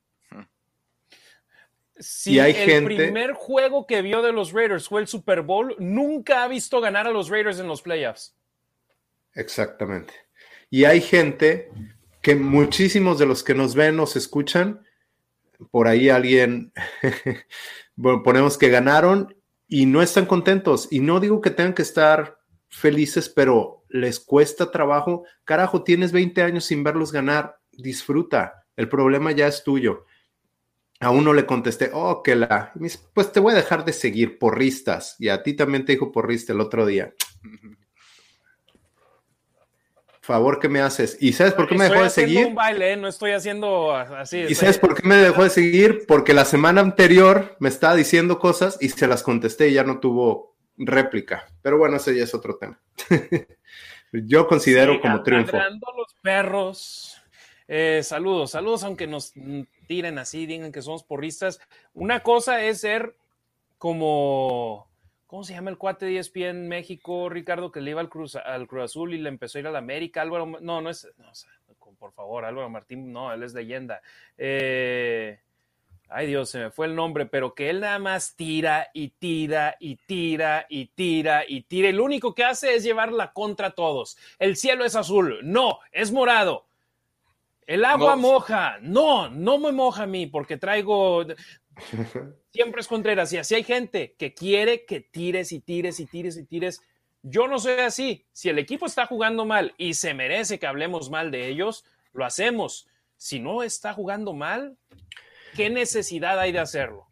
Si 1.98 2.34
Y 2.34 2.38
hay 2.40 2.50
el 2.52 2.56
gente- 2.56 2.96
primer 2.96 3.32
juego 3.34 3.86
que 3.86 4.02
vio 4.02 4.20
de 4.22 4.32
los 4.32 4.52
Raiders 4.52 4.88
fue 4.88 5.00
el 5.00 5.06
Super 5.06 5.42
Bowl, 5.42 5.76
nunca 5.78 6.42
ha 6.42 6.48
visto 6.48 6.80
ganar 6.80 7.06
a 7.06 7.10
los 7.12 7.28
Raiders 7.28 7.60
en 7.60 7.68
los 7.68 7.82
playoffs. 7.82 8.34
Exactamente. 9.34 10.12
Y 10.70 10.84
hay 10.86 11.00
gente 11.00 11.70
que 12.20 12.34
muchísimos 12.34 13.18
de 13.18 13.26
los 13.26 13.44
que 13.44 13.54
nos 13.54 13.74
ven, 13.76 13.96
nos 13.96 14.16
escuchan, 14.16 14.84
por 15.70 15.86
ahí 15.86 16.08
alguien, 16.08 16.72
bueno, 17.94 18.22
ponemos 18.24 18.58
que 18.58 18.70
ganaron 18.70 19.36
y 19.68 19.86
no 19.86 20.02
están 20.02 20.26
contentos. 20.26 20.88
Y 20.90 21.00
no 21.00 21.20
digo 21.20 21.40
que 21.40 21.50
tengan 21.50 21.74
que 21.74 21.82
estar 21.82 22.38
felices, 22.68 23.28
pero 23.28 23.84
les 23.88 24.20
cuesta 24.20 24.70
trabajo. 24.70 25.24
Carajo, 25.44 25.82
tienes 25.84 26.12
20 26.12 26.42
años 26.42 26.64
sin 26.64 26.82
verlos 26.82 27.12
ganar, 27.12 27.58
disfruta. 27.72 28.66
El 28.76 28.88
problema 28.88 29.32
ya 29.32 29.46
es 29.46 29.62
tuyo. 29.62 30.04
A 31.00 31.10
uno 31.10 31.32
le 31.32 31.46
contesté, 31.46 31.90
oh, 31.92 32.22
que 32.22 32.34
la, 32.34 32.72
pues 33.12 33.32
te 33.32 33.40
voy 33.40 33.52
a 33.52 33.56
dejar 33.56 33.84
de 33.84 33.92
seguir 33.92 34.38
porristas. 34.38 35.16
Y 35.18 35.28
a 35.28 35.42
ti 35.42 35.54
también 35.54 35.84
te 35.84 35.92
dijo 35.92 36.12
porrista 36.12 36.52
el 36.52 36.60
otro 36.60 36.86
día. 36.86 37.14
Favor 40.24 40.58
que 40.58 40.70
me 40.70 40.80
haces. 40.80 41.18
¿Y 41.20 41.34
sabes 41.34 41.52
por 41.52 41.68
qué 41.68 41.74
me 41.74 41.84
dejó 41.84 42.00
de 42.00 42.06
haciendo 42.06 42.32
seguir? 42.32 42.46
un 42.46 42.54
baile, 42.54 42.92
¿eh? 42.92 42.96
no 42.96 43.08
estoy 43.08 43.32
haciendo 43.32 43.94
así. 43.94 44.38
¿Y 44.38 44.40
estoy- 44.42 44.54
sabes 44.54 44.78
por 44.78 44.94
qué 44.94 45.06
me 45.06 45.16
dejó 45.16 45.42
de 45.44 45.50
seguir? 45.50 46.06
Porque 46.08 46.32
la 46.32 46.46
semana 46.46 46.80
anterior 46.80 47.56
me 47.58 47.68
estaba 47.68 47.94
diciendo 47.94 48.38
cosas 48.38 48.78
y 48.80 48.88
se 48.88 49.06
las 49.06 49.22
contesté 49.22 49.68
y 49.68 49.74
ya 49.74 49.84
no 49.84 50.00
tuvo 50.00 50.54
réplica. 50.78 51.46
Pero 51.60 51.76
bueno, 51.76 51.96
ese 51.98 52.16
ya 52.16 52.24
es 52.24 52.32
otro 52.34 52.56
tema. 52.56 52.80
Yo 54.12 54.46
considero 54.46 54.94
Sí, 54.94 55.00
como 55.00 55.22
triunfo. 55.22 55.58
los 55.58 56.14
perros. 56.22 57.20
Eh, 57.68 58.00
saludos, 58.02 58.52
saludos, 58.52 58.82
aunque 58.84 59.06
nos 59.06 59.32
tiren 59.86 60.18
así, 60.18 60.46
digan 60.46 60.72
que 60.72 60.80
somos 60.80 61.02
porristas. 61.04 61.60
Una 61.92 62.20
cosa 62.20 62.62
es 62.62 62.80
ser 62.80 63.14
como, 63.76 64.88
¿cómo 65.34 65.42
se 65.42 65.54
llama 65.54 65.70
el 65.72 65.78
cuate 65.78 66.06
de 66.06 66.16
ESPN 66.16 66.42
en 66.42 66.68
México, 66.68 67.28
Ricardo, 67.28 67.72
que 67.72 67.80
le 67.80 67.90
iba 67.90 68.00
al 68.00 68.08
Cruz, 68.08 68.36
al 68.36 68.68
Cruz 68.68 68.84
Azul 68.84 69.14
y 69.14 69.18
le 69.18 69.28
empezó 69.28 69.58
a 69.58 69.62
ir 69.62 69.66
a 69.66 69.72
la 69.72 69.80
América? 69.80 70.22
Álvaro, 70.22 70.46
no, 70.46 70.80
no 70.80 70.88
es, 70.88 71.08
no, 71.18 71.28
o 71.28 71.34
sea, 71.34 71.50
por 71.98 72.12
favor, 72.12 72.44
Álvaro 72.44 72.70
Martín, 72.70 73.12
no, 73.12 73.32
él 73.32 73.42
es 73.42 73.52
leyenda. 73.52 74.00
Eh, 74.38 75.40
ay 76.08 76.28
Dios, 76.28 76.50
se 76.50 76.60
me 76.60 76.70
fue 76.70 76.86
el 76.86 76.94
nombre, 76.94 77.26
pero 77.26 77.52
que 77.52 77.68
él 77.68 77.80
nada 77.80 77.98
más 77.98 78.36
tira 78.36 78.90
y 78.94 79.08
tira 79.08 79.76
y 79.80 79.96
tira 79.96 80.66
y 80.68 80.86
tira 80.86 81.42
y 81.48 81.62
tira. 81.62 81.90
Lo 81.90 82.04
único 82.04 82.32
que 82.32 82.44
hace 82.44 82.76
es 82.76 82.84
llevarla 82.84 83.32
contra 83.32 83.72
todos. 83.72 84.16
El 84.38 84.54
cielo 84.54 84.84
es 84.84 84.94
azul, 84.94 85.40
no, 85.42 85.80
es 85.90 86.12
morado. 86.12 86.66
El 87.66 87.84
agua 87.84 88.14
moja, 88.14 88.78
no, 88.82 89.28
no 89.30 89.58
me 89.58 89.72
moja 89.72 90.04
a 90.04 90.06
mí 90.06 90.28
porque 90.28 90.58
traigo... 90.58 91.24
Siempre 92.52 92.80
es 92.80 92.86
Contreras 92.86 93.32
y 93.32 93.38
así 93.38 93.54
hay 93.54 93.64
gente 93.64 94.14
que 94.18 94.34
quiere 94.34 94.84
que 94.84 95.00
tires 95.00 95.52
y 95.52 95.60
tires 95.60 96.00
y 96.00 96.06
tires 96.06 96.36
y 96.36 96.44
tires. 96.44 96.82
Yo 97.22 97.48
no 97.48 97.58
soy 97.58 97.80
así. 97.80 98.26
Si 98.32 98.48
el 98.48 98.58
equipo 98.58 98.86
está 98.86 99.06
jugando 99.06 99.44
mal 99.44 99.74
y 99.78 99.94
se 99.94 100.14
merece 100.14 100.58
que 100.58 100.66
hablemos 100.66 101.10
mal 101.10 101.30
de 101.30 101.48
ellos, 101.48 101.84
lo 102.12 102.24
hacemos. 102.24 102.86
Si 103.16 103.40
no 103.40 103.62
está 103.62 103.94
jugando 103.94 104.34
mal, 104.34 104.76
¿qué 105.56 105.70
necesidad 105.70 106.38
hay 106.38 106.52
de 106.52 106.58
hacerlo? 106.58 107.08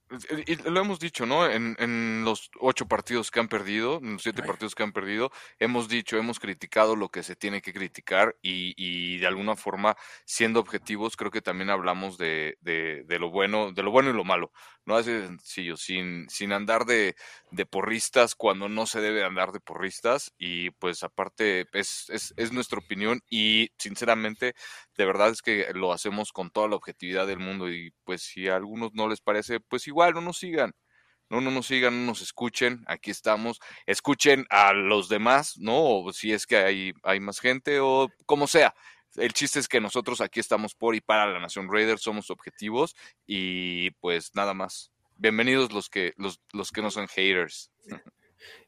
Y 0.47 0.57
lo 0.69 0.81
hemos 0.81 0.99
dicho, 0.99 1.25
¿no? 1.25 1.49
En, 1.49 2.25
los 2.25 2.51
ocho 2.61 2.87
partidos 2.87 3.31
que 3.31 3.41
han 3.41 3.49
perdido, 3.49 3.99
en 4.03 4.15
los 4.15 4.23
siete 4.23 4.43
partidos 4.43 4.75
que 4.75 4.83
han 4.83 4.93
perdido, 4.93 5.31
hemos 5.59 5.89
dicho, 5.89 6.19
hemos 6.19 6.39
criticado 6.39 6.97
lo 6.97 7.09
que 7.09 7.23
se 7.23 7.35
tiene 7.35 7.63
que 7.63 7.73
criticar 7.73 8.37
y, 8.43 8.75
y 8.77 9.19
de 9.19 9.27
alguna 9.27 9.57
forma, 9.57 9.97
siendo 10.25 10.61
objetivos, 10.61 11.17
creo 11.17 11.31
que 11.31 11.41
también 11.41 11.71
hablamos 11.71 12.19
de, 12.19 12.59
de, 12.61 13.05
de, 13.05 13.19
lo 13.19 13.31
bueno, 13.31 13.73
de 13.73 13.83
lo 13.83 13.91
bueno 13.91 14.11
y 14.11 14.13
lo 14.13 14.25
malo, 14.25 14.53
¿no? 14.85 14.97
Así 14.97 15.11
de 15.11 15.27
sencillo, 15.27 15.77
sin, 15.77 16.29
sin 16.29 16.53
andar 16.53 16.85
de, 16.85 17.17
de 17.51 17.67
porristas 17.67 18.35
cuando 18.35 18.69
no 18.69 18.87
se 18.87 19.01
debe 19.01 19.25
andar 19.25 19.53
de 19.53 19.61
porristas 19.61 20.33
y 20.39 20.71
pues 20.73 21.03
aparte 21.03 21.67
es, 21.73 22.11
es, 22.11 22.35
es 22.37 22.53
nuestra 22.53 22.79
opinión 22.79 23.23
y 23.31 23.71
sinceramente, 23.79 24.55
de 24.97 25.05
verdad 25.07 25.31
es 25.31 25.43
que 25.43 25.69
lo 25.75 25.93
hacemos 25.93 26.33
con 26.33 26.51
toda 26.51 26.69
la 26.69 26.77
objetividad 26.77 27.27
del 27.27 27.39
mundo 27.39 27.71
y 27.71 27.93
pues 28.05 28.23
si 28.23 28.49
a 28.49 28.57
algunos 28.57 28.93
no 28.95 29.09
les 29.09 29.21
parece, 29.21 29.61
pues 29.61 29.87
igual 29.87 30.02
no 30.11 30.21
nos 30.21 30.39
sigan. 30.39 30.75
No, 31.31 31.41
no 31.41 31.51
nos 31.51 31.67
sigan, 31.67 31.99
no 32.01 32.07
nos 32.13 32.21
escuchen, 32.21 32.85
aquí 32.87 33.11
estamos, 33.11 33.59
escuchen 33.87 34.45
a 34.51 34.75
los 34.75 35.09
demás, 35.09 35.57
¿no? 35.57 36.01
O 36.01 36.13
si 36.13 36.31
es 36.31 36.47
que 36.47 36.59
hay, 36.59 36.93
hay 37.03 37.21
más 37.21 37.41
gente 37.41 37.81
o 37.81 38.11
como 38.27 38.47
sea. 38.47 38.75
El 39.17 39.33
chiste 39.33 39.59
es 39.59 39.69
que 39.69 39.81
nosotros 39.81 40.21
aquí 40.21 40.41
estamos 40.41 40.75
por 40.75 40.95
y 40.95 41.01
para 41.01 41.27
la 41.27 41.39
Nación 41.39 41.73
Raider, 41.73 41.99
somos 41.99 42.29
objetivos 42.29 42.95
y 43.27 43.93
pues 43.93 44.35
nada 44.35 44.53
más. 44.53 44.91
Bienvenidos 45.17 45.73
los 45.73 45.89
que, 45.89 46.13
los, 46.17 46.41
los 46.53 46.71
que 46.71 46.83
no 46.83 46.91
son 46.91 47.09
haters. 47.09 47.71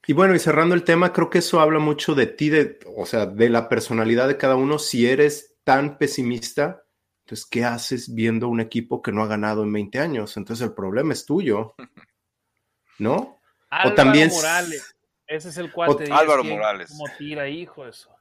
Y 0.07 0.13
bueno, 0.13 0.35
y 0.35 0.39
cerrando 0.39 0.75
el 0.75 0.85
tema, 0.85 1.13
creo 1.13 1.31
que 1.31 1.39
eso 1.39 1.61
habla 1.61 1.79
mucho 1.81 2.15
de 2.15 2.27
ti, 2.27 2.49
de, 2.49 2.79
o 2.97 3.07
sea, 3.07 3.27
de 3.27 3.49
la 3.49 3.69
personalidad 3.69 4.29
de 4.29 4.37
cada 4.37 4.57
uno. 4.57 4.79
Si 4.79 5.07
eres 5.07 5.57
tan 5.65 5.99
pesimista, 5.99 6.84
entonces, 7.25 7.47
¿qué 7.47 7.65
haces 7.65 8.15
viendo 8.15 8.49
un 8.49 8.61
equipo 8.61 9.01
que 9.01 9.11
no 9.11 9.23
ha 9.23 9.27
ganado 9.27 9.63
en 9.63 9.73
20 9.73 9.99
años? 9.99 10.37
Entonces, 10.37 10.67
el 10.67 10.75
problema 10.75 11.15
es 11.15 11.25
tuyo, 11.25 11.75
¿no? 12.99 13.41
Álvaro 13.71 13.91
o 13.91 13.95
también... 13.95 14.29
Morales. 14.29 14.95
Ese 15.27 15.49
es 15.49 15.57
el 15.57 15.73
cuate. 15.73 16.13
Álvaro 16.13 16.45
Morales. 16.45 16.91
Como 16.91 17.07
tira, 17.17 17.49
hijo, 17.49 17.87
eso. 17.87 18.15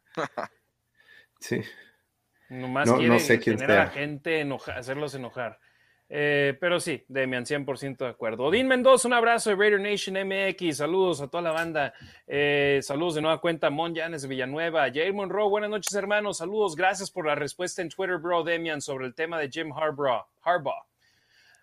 sí. 1.42 1.62
Nomás 2.48 2.88
no, 2.88 2.96
quiere 2.96 3.14
no 3.14 3.20
sé 3.20 3.40
quién 3.42 3.58
tener 3.58 3.78
a 3.78 3.84
la 3.86 3.90
gente, 3.90 4.48
hacerlos 4.74 5.16
enojar. 5.16 5.60
Eh, 6.16 6.56
pero 6.60 6.80
sí, 6.80 7.04
Demian, 7.08 7.44
100% 7.44 7.98
de 7.98 8.12
acuerdo. 8.12 8.44
Odín 8.44 8.68
Mendoza, 8.68 9.08
un 9.08 9.16
abrazo 9.16 9.50
de 9.50 9.56
Raider 9.56 9.82
Nation 9.82 10.16
MX. 10.16 10.78
Saludos 10.78 11.22
a 11.22 11.28
toda 11.28 11.42
la 11.42 11.52
banda. 11.52 11.92
Eh, 12.28 12.82
saludos 12.84 13.16
de 13.16 13.24
nueva 13.24 13.42
cuenta, 13.42 13.72
Mon 13.72 13.96
de 13.96 14.28
Villanueva. 14.28 14.84
Jair 14.94 15.12
Monroe, 15.12 15.50
buenas 15.50 15.72
noches, 15.72 15.92
hermanos. 15.96 16.38
Saludos, 16.38 16.76
gracias 16.76 17.10
por 17.10 17.26
la 17.26 17.34
respuesta 17.34 17.82
en 17.82 17.90
Twitter, 17.90 18.20
bro, 18.20 18.44
Demian, 18.44 18.80
sobre 18.80 19.08
el 19.08 19.16
tema 19.16 19.40
de 19.40 19.50
Jim 19.50 19.74
Harbaugh. 19.74 20.28
Harbaugh. 20.44 20.86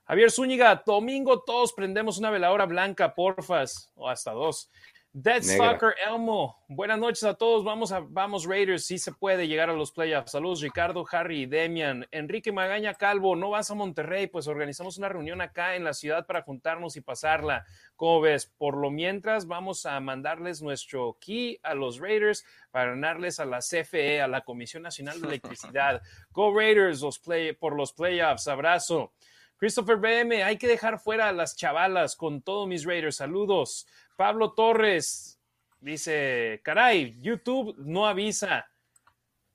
Javier 0.07 0.33
Zúñiga, 0.33 0.83
domingo 0.85 1.43
todos 1.43 1.73
prendemos 1.73 2.19
una 2.19 2.31
veladora 2.31 2.67
blanca, 2.67 3.15
porfas, 3.15 3.93
o 3.95 4.09
hasta 4.09 4.33
dos. 4.33 4.69
Dead 5.13 5.43
Stalker 5.43 5.93
Elmo, 6.07 6.57
buenas 6.69 6.97
noches 6.97 7.25
a 7.25 7.35
todos. 7.35 7.65
Vamos, 7.65 7.91
a, 7.91 7.99
vamos 7.99 8.47
Raiders, 8.47 8.85
si 8.85 8.97
se 8.97 9.11
puede 9.11 9.49
llegar 9.49 9.69
a 9.69 9.73
los 9.73 9.91
playoffs. 9.91 10.31
Saludos 10.31 10.61
Ricardo, 10.61 11.05
Harry, 11.11 11.47
Demian, 11.47 12.07
Enrique 12.13 12.53
Magaña 12.53 12.95
Calvo. 12.95 13.35
No 13.35 13.51
vas 13.51 13.73
a 13.73 13.75
Monterrey, 13.75 14.29
pues 14.29 14.47
organizamos 14.47 14.99
una 14.99 15.09
reunión 15.09 15.41
acá 15.41 15.75
en 15.75 15.83
la 15.83 15.95
ciudad 15.95 16.27
para 16.27 16.43
juntarnos 16.43 16.95
y 16.95 17.01
pasarla. 17.01 17.65
¿Cómo 17.97 18.21
ves? 18.21 18.47
Por 18.47 18.77
lo 18.77 18.93
mientras, 18.93 19.49
vamos 19.49 19.85
a 19.85 19.99
mandarles 19.99 20.63
nuestro 20.63 21.19
key 21.21 21.59
a 21.65 21.75
los 21.75 21.99
Raiders 21.99 22.45
para 22.71 22.91
ganarles 22.91 23.41
a 23.41 23.47
la 23.47 23.59
CFE, 23.59 24.21
a 24.21 24.29
la 24.29 24.43
Comisión 24.43 24.85
Nacional 24.85 25.21
de 25.21 25.27
Electricidad. 25.27 26.03
Go 26.31 26.57
Raiders 26.57 27.01
los 27.01 27.19
play, 27.19 27.53
por 27.53 27.75
los 27.75 27.93
playoffs. 27.93 28.47
Abrazo. 28.47 29.13
Christopher 29.61 29.99
BM, 29.99 30.43
hay 30.43 30.57
que 30.57 30.67
dejar 30.67 30.99
fuera 30.99 31.29
a 31.29 31.33
las 31.33 31.55
chavalas 31.55 32.17
con 32.17 32.41
todos 32.41 32.67
mis 32.67 32.87
Raiders. 32.87 33.17
Saludos. 33.17 33.87
Pablo 34.17 34.55
Torres 34.55 35.39
dice, 35.81 36.63
caray, 36.65 37.15
YouTube 37.21 37.75
no 37.77 38.07
avisa. 38.07 38.71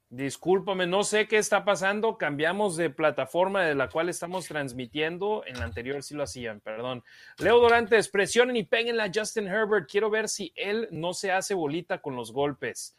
Discúlpame, 0.10 0.86
no 0.86 1.04
sé 1.04 1.28
qué 1.28 1.40
está 1.40 1.66
pasando. 1.66 2.20
Cambiamos 2.20 2.78
de 2.78 2.92
plataforma 2.92 3.64
de 3.64 3.74
la 3.74 3.90
cual 3.90 4.08
estamos 4.08 4.46
transmitiendo. 4.48 5.44
En 5.48 5.58
la 5.58 5.66
anterior 5.66 6.04
sí 6.04 6.14
lo 6.14 6.22
hacían, 6.22 6.60
perdón. 6.60 7.04
Leo 7.40 7.60
Dorantes, 7.60 8.08
presionen 8.08 8.58
y 8.58 8.64
peguen 8.64 9.02
a 9.02 9.10
Justin 9.12 9.48
Herbert. 9.48 9.90
Quiero 9.90 10.12
ver 10.12 10.30
si 10.30 10.54
él 10.56 10.88
no 10.92 11.16
se 11.16 11.32
hace 11.32 11.56
bolita 11.56 12.00
con 12.00 12.16
los 12.16 12.32
golpes. 12.32 12.96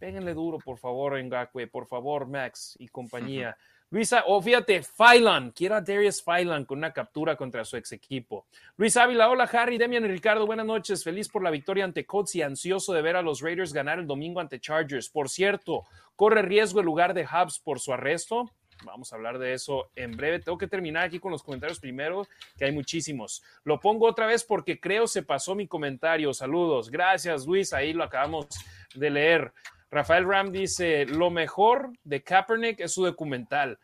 Péguenle 0.00 0.34
duro, 0.34 0.58
por 0.58 0.78
favor, 0.78 1.16
Ngakwe, 1.16 1.68
por 1.68 1.86
favor, 1.86 2.26
Max 2.26 2.74
y 2.80 2.88
compañía. 2.88 3.56
Luisa, 3.88 4.24
o 4.26 4.42
fíjate, 4.42 4.82
Phylan, 4.82 5.52
quiero 5.52 5.76
a 5.76 5.80
Darius 5.80 6.20
Phylan 6.20 6.64
con 6.64 6.78
una 6.78 6.92
captura 6.92 7.36
contra 7.36 7.64
su 7.64 7.76
ex 7.76 7.92
equipo. 7.92 8.46
Luis 8.76 8.96
Ávila, 8.96 9.30
hola 9.30 9.44
Harry, 9.44 9.78
Demian 9.78 10.04
y 10.04 10.08
Ricardo, 10.08 10.44
buenas 10.44 10.66
noches. 10.66 11.04
Feliz 11.04 11.28
por 11.28 11.44
la 11.44 11.52
victoria 11.52 11.84
ante 11.84 12.04
Colts 12.04 12.34
y 12.34 12.42
ansioso 12.42 12.92
de 12.92 13.00
ver 13.00 13.14
a 13.14 13.22
los 13.22 13.40
Raiders 13.40 13.72
ganar 13.72 14.00
el 14.00 14.06
domingo 14.08 14.40
ante 14.40 14.58
Chargers. 14.58 15.08
Por 15.08 15.28
cierto, 15.28 15.84
corre 16.16 16.42
riesgo 16.42 16.80
el 16.80 16.86
lugar 16.86 17.14
de 17.14 17.26
Hubs 17.26 17.60
por 17.60 17.78
su 17.78 17.92
arresto. 17.92 18.50
Vamos 18.84 19.12
a 19.12 19.16
hablar 19.16 19.38
de 19.38 19.52
eso 19.52 19.88
en 19.94 20.16
breve. 20.16 20.40
Tengo 20.40 20.58
que 20.58 20.66
terminar 20.66 21.04
aquí 21.04 21.20
con 21.20 21.30
los 21.30 21.44
comentarios 21.44 21.78
primero, 21.78 22.26
que 22.58 22.64
hay 22.64 22.72
muchísimos. 22.72 23.44
Lo 23.62 23.78
pongo 23.78 24.08
otra 24.08 24.26
vez 24.26 24.42
porque 24.42 24.80
creo 24.80 25.06
se 25.06 25.22
pasó 25.22 25.54
mi 25.54 25.68
comentario. 25.68 26.34
Saludos. 26.34 26.90
Gracias, 26.90 27.46
Luis. 27.46 27.72
Ahí 27.72 27.92
lo 27.92 28.02
acabamos 28.02 28.48
de 28.96 29.10
leer. 29.10 29.52
Rafael 29.96 30.28
Ram 30.28 30.52
dice, 30.52 31.06
lo 31.06 31.30
mejor 31.30 31.90
de 32.04 32.22
Kaepernick 32.22 32.80
es 32.80 32.92
su 32.92 33.02
documental. 33.02 33.78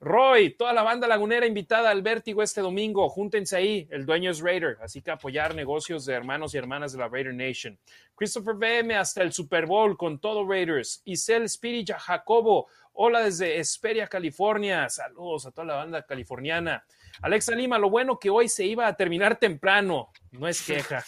Roy, 0.00 0.54
toda 0.56 0.72
la 0.72 0.82
banda 0.82 1.06
lagunera 1.06 1.44
invitada 1.46 1.90
al 1.90 2.00
vértigo 2.00 2.42
este 2.42 2.62
domingo, 2.62 3.06
júntense 3.10 3.58
ahí, 3.58 3.86
el 3.90 4.06
dueño 4.06 4.30
es 4.30 4.40
Raider, 4.40 4.78
así 4.80 5.02
que 5.02 5.10
apoyar 5.10 5.54
negocios 5.54 6.06
de 6.06 6.14
hermanos 6.14 6.54
y 6.54 6.56
hermanas 6.56 6.92
de 6.92 6.98
la 7.00 7.08
Raider 7.08 7.34
Nation. 7.34 7.78
Christopher 8.14 8.54
BM 8.54 8.96
hasta 8.96 9.22
el 9.22 9.34
Super 9.34 9.66
Bowl 9.66 9.98
con 9.98 10.18
todo 10.18 10.48
Raiders. 10.48 11.02
Isel 11.04 11.42
Spirit 11.42 11.90
Jacobo, 11.90 12.68
hola 12.94 13.20
desde 13.20 13.58
Esperia, 13.58 14.06
California, 14.06 14.88
saludos 14.88 15.44
a 15.44 15.50
toda 15.50 15.66
la 15.66 15.74
banda 15.74 16.06
californiana. 16.06 16.86
Alexa 17.20 17.54
Lima, 17.54 17.78
lo 17.78 17.90
bueno 17.90 18.18
que 18.18 18.30
hoy 18.30 18.48
se 18.48 18.64
iba 18.64 18.86
a 18.86 18.96
terminar 18.96 19.36
temprano, 19.36 20.08
no 20.30 20.48
es 20.48 20.62
queja. 20.62 21.04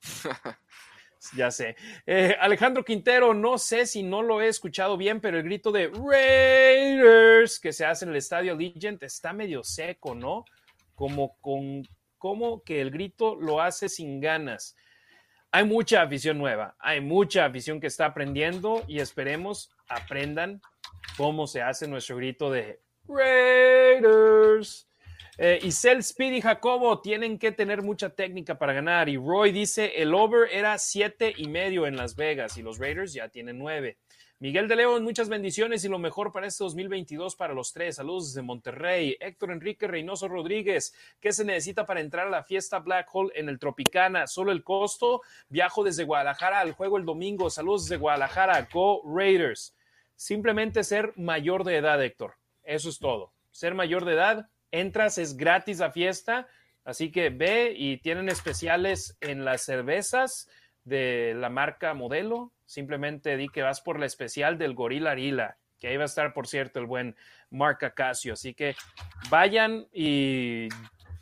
Ya 1.36 1.50
sé. 1.50 1.76
Eh, 2.06 2.34
Alejandro 2.40 2.84
Quintero, 2.84 3.34
no 3.34 3.58
sé 3.58 3.86
si 3.86 4.02
no 4.02 4.22
lo 4.22 4.40
he 4.40 4.48
escuchado 4.48 4.96
bien, 4.96 5.20
pero 5.20 5.38
el 5.38 5.44
grito 5.44 5.70
de 5.70 5.88
Raiders 5.88 7.60
que 7.60 7.72
se 7.72 7.84
hace 7.84 8.04
en 8.04 8.10
el 8.10 8.16
estadio 8.16 8.54
Legend 8.54 9.02
está 9.02 9.32
medio 9.32 9.62
seco, 9.62 10.14
¿no? 10.14 10.44
Como, 10.94 11.36
con, 11.40 11.86
como 12.18 12.62
que 12.62 12.80
el 12.80 12.90
grito 12.90 13.36
lo 13.36 13.60
hace 13.60 13.88
sin 13.88 14.20
ganas. 14.20 14.76
Hay 15.52 15.64
mucha 15.64 16.02
afición 16.02 16.38
nueva, 16.38 16.76
hay 16.78 17.00
mucha 17.00 17.44
afición 17.44 17.80
que 17.80 17.88
está 17.88 18.06
aprendiendo 18.06 18.84
y 18.86 19.00
esperemos 19.00 19.70
aprendan 19.88 20.60
cómo 21.16 21.46
se 21.46 21.60
hace 21.60 21.88
nuestro 21.88 22.16
grito 22.16 22.50
de 22.50 22.80
Raiders. 23.06 24.89
Eh, 25.42 25.58
Isel, 25.62 26.00
Speed 26.00 26.32
y 26.34 26.42
Jacobo 26.42 27.00
tienen 27.00 27.38
que 27.38 27.50
tener 27.50 27.80
mucha 27.80 28.10
técnica 28.10 28.58
para 28.58 28.74
ganar. 28.74 29.08
Y 29.08 29.16
Roy 29.16 29.52
dice, 29.52 30.02
el 30.02 30.12
over 30.12 30.50
era 30.52 30.76
siete 30.76 31.32
y 31.34 31.48
medio 31.48 31.86
en 31.86 31.96
Las 31.96 32.14
Vegas 32.14 32.58
y 32.58 32.62
los 32.62 32.78
Raiders 32.78 33.14
ya 33.14 33.30
tienen 33.30 33.58
nueve. 33.58 33.96
Miguel 34.38 34.68
de 34.68 34.76
León, 34.76 35.02
muchas 35.02 35.30
bendiciones 35.30 35.82
y 35.82 35.88
lo 35.88 35.98
mejor 35.98 36.30
para 36.30 36.46
este 36.46 36.62
2022 36.62 37.36
para 37.36 37.54
los 37.54 37.72
tres. 37.72 37.96
Saludos 37.96 38.34
desde 38.34 38.42
Monterrey. 38.42 39.16
Héctor 39.18 39.52
Enrique 39.52 39.88
Reynoso 39.88 40.28
Rodríguez, 40.28 40.92
¿qué 41.20 41.32
se 41.32 41.46
necesita 41.46 41.86
para 41.86 42.02
entrar 42.02 42.26
a 42.26 42.30
la 42.30 42.44
fiesta 42.44 42.78
Black 42.80 43.08
Hole 43.10 43.32
en 43.34 43.48
el 43.48 43.58
Tropicana? 43.58 44.26
Solo 44.26 44.52
el 44.52 44.62
costo. 44.62 45.22
Viajo 45.48 45.82
desde 45.82 46.04
Guadalajara 46.04 46.60
al 46.60 46.72
juego 46.72 46.98
el 46.98 47.06
domingo. 47.06 47.48
Saludos 47.48 47.84
desde 47.84 47.96
Guadalajara. 47.96 48.68
Go 48.70 49.00
Raiders. 49.06 49.74
Simplemente 50.16 50.84
ser 50.84 51.14
mayor 51.16 51.64
de 51.64 51.78
edad, 51.78 52.04
Héctor. 52.04 52.34
Eso 52.62 52.90
es 52.90 52.98
todo. 52.98 53.32
Ser 53.50 53.74
mayor 53.74 54.04
de 54.04 54.12
edad 54.12 54.50
entras, 54.70 55.18
es 55.18 55.36
gratis 55.36 55.78
la 55.78 55.90
fiesta, 55.90 56.48
así 56.84 57.10
que 57.10 57.30
ve 57.30 57.74
y 57.76 57.98
tienen 57.98 58.28
especiales 58.28 59.16
en 59.20 59.44
las 59.44 59.62
cervezas 59.62 60.48
de 60.84 61.34
la 61.36 61.50
marca 61.50 61.94
modelo, 61.94 62.52
simplemente 62.66 63.36
di 63.36 63.48
que 63.48 63.62
vas 63.62 63.80
por 63.80 63.98
la 63.98 64.06
especial 64.06 64.58
del 64.58 64.74
Gorila 64.74 65.12
Arila 65.12 65.56
que 65.80 65.88
ahí 65.88 65.96
va 65.96 66.04
a 66.04 66.06
estar, 66.06 66.32
por 66.32 66.46
cierto, 66.46 66.78
el 66.78 66.86
buen 66.86 67.16
Mark 67.50 67.84
Acasio. 67.84 68.34
Así 68.34 68.54
que 68.54 68.76
vayan 69.30 69.88
y 69.92 70.68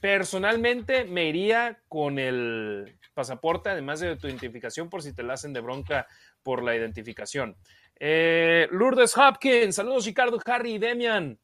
personalmente 0.00 1.04
me 1.04 1.26
iría 1.26 1.78
con 1.88 2.18
el 2.18 2.98
pasaporte, 3.14 3.70
además 3.70 4.00
de 4.00 4.16
tu 4.16 4.26
identificación, 4.26 4.90
por 4.90 5.02
si 5.02 5.14
te 5.14 5.22
la 5.22 5.34
hacen 5.34 5.52
de 5.52 5.60
bronca 5.60 6.06
por 6.42 6.62
la 6.62 6.76
identificación. 6.76 7.56
Eh, 7.98 8.68
Lourdes 8.70 9.16
Hopkins, 9.16 9.76
saludos 9.76 10.04
Ricardo, 10.04 10.38
Harry 10.44 10.74
y 10.74 10.78
Demian. 10.78 11.38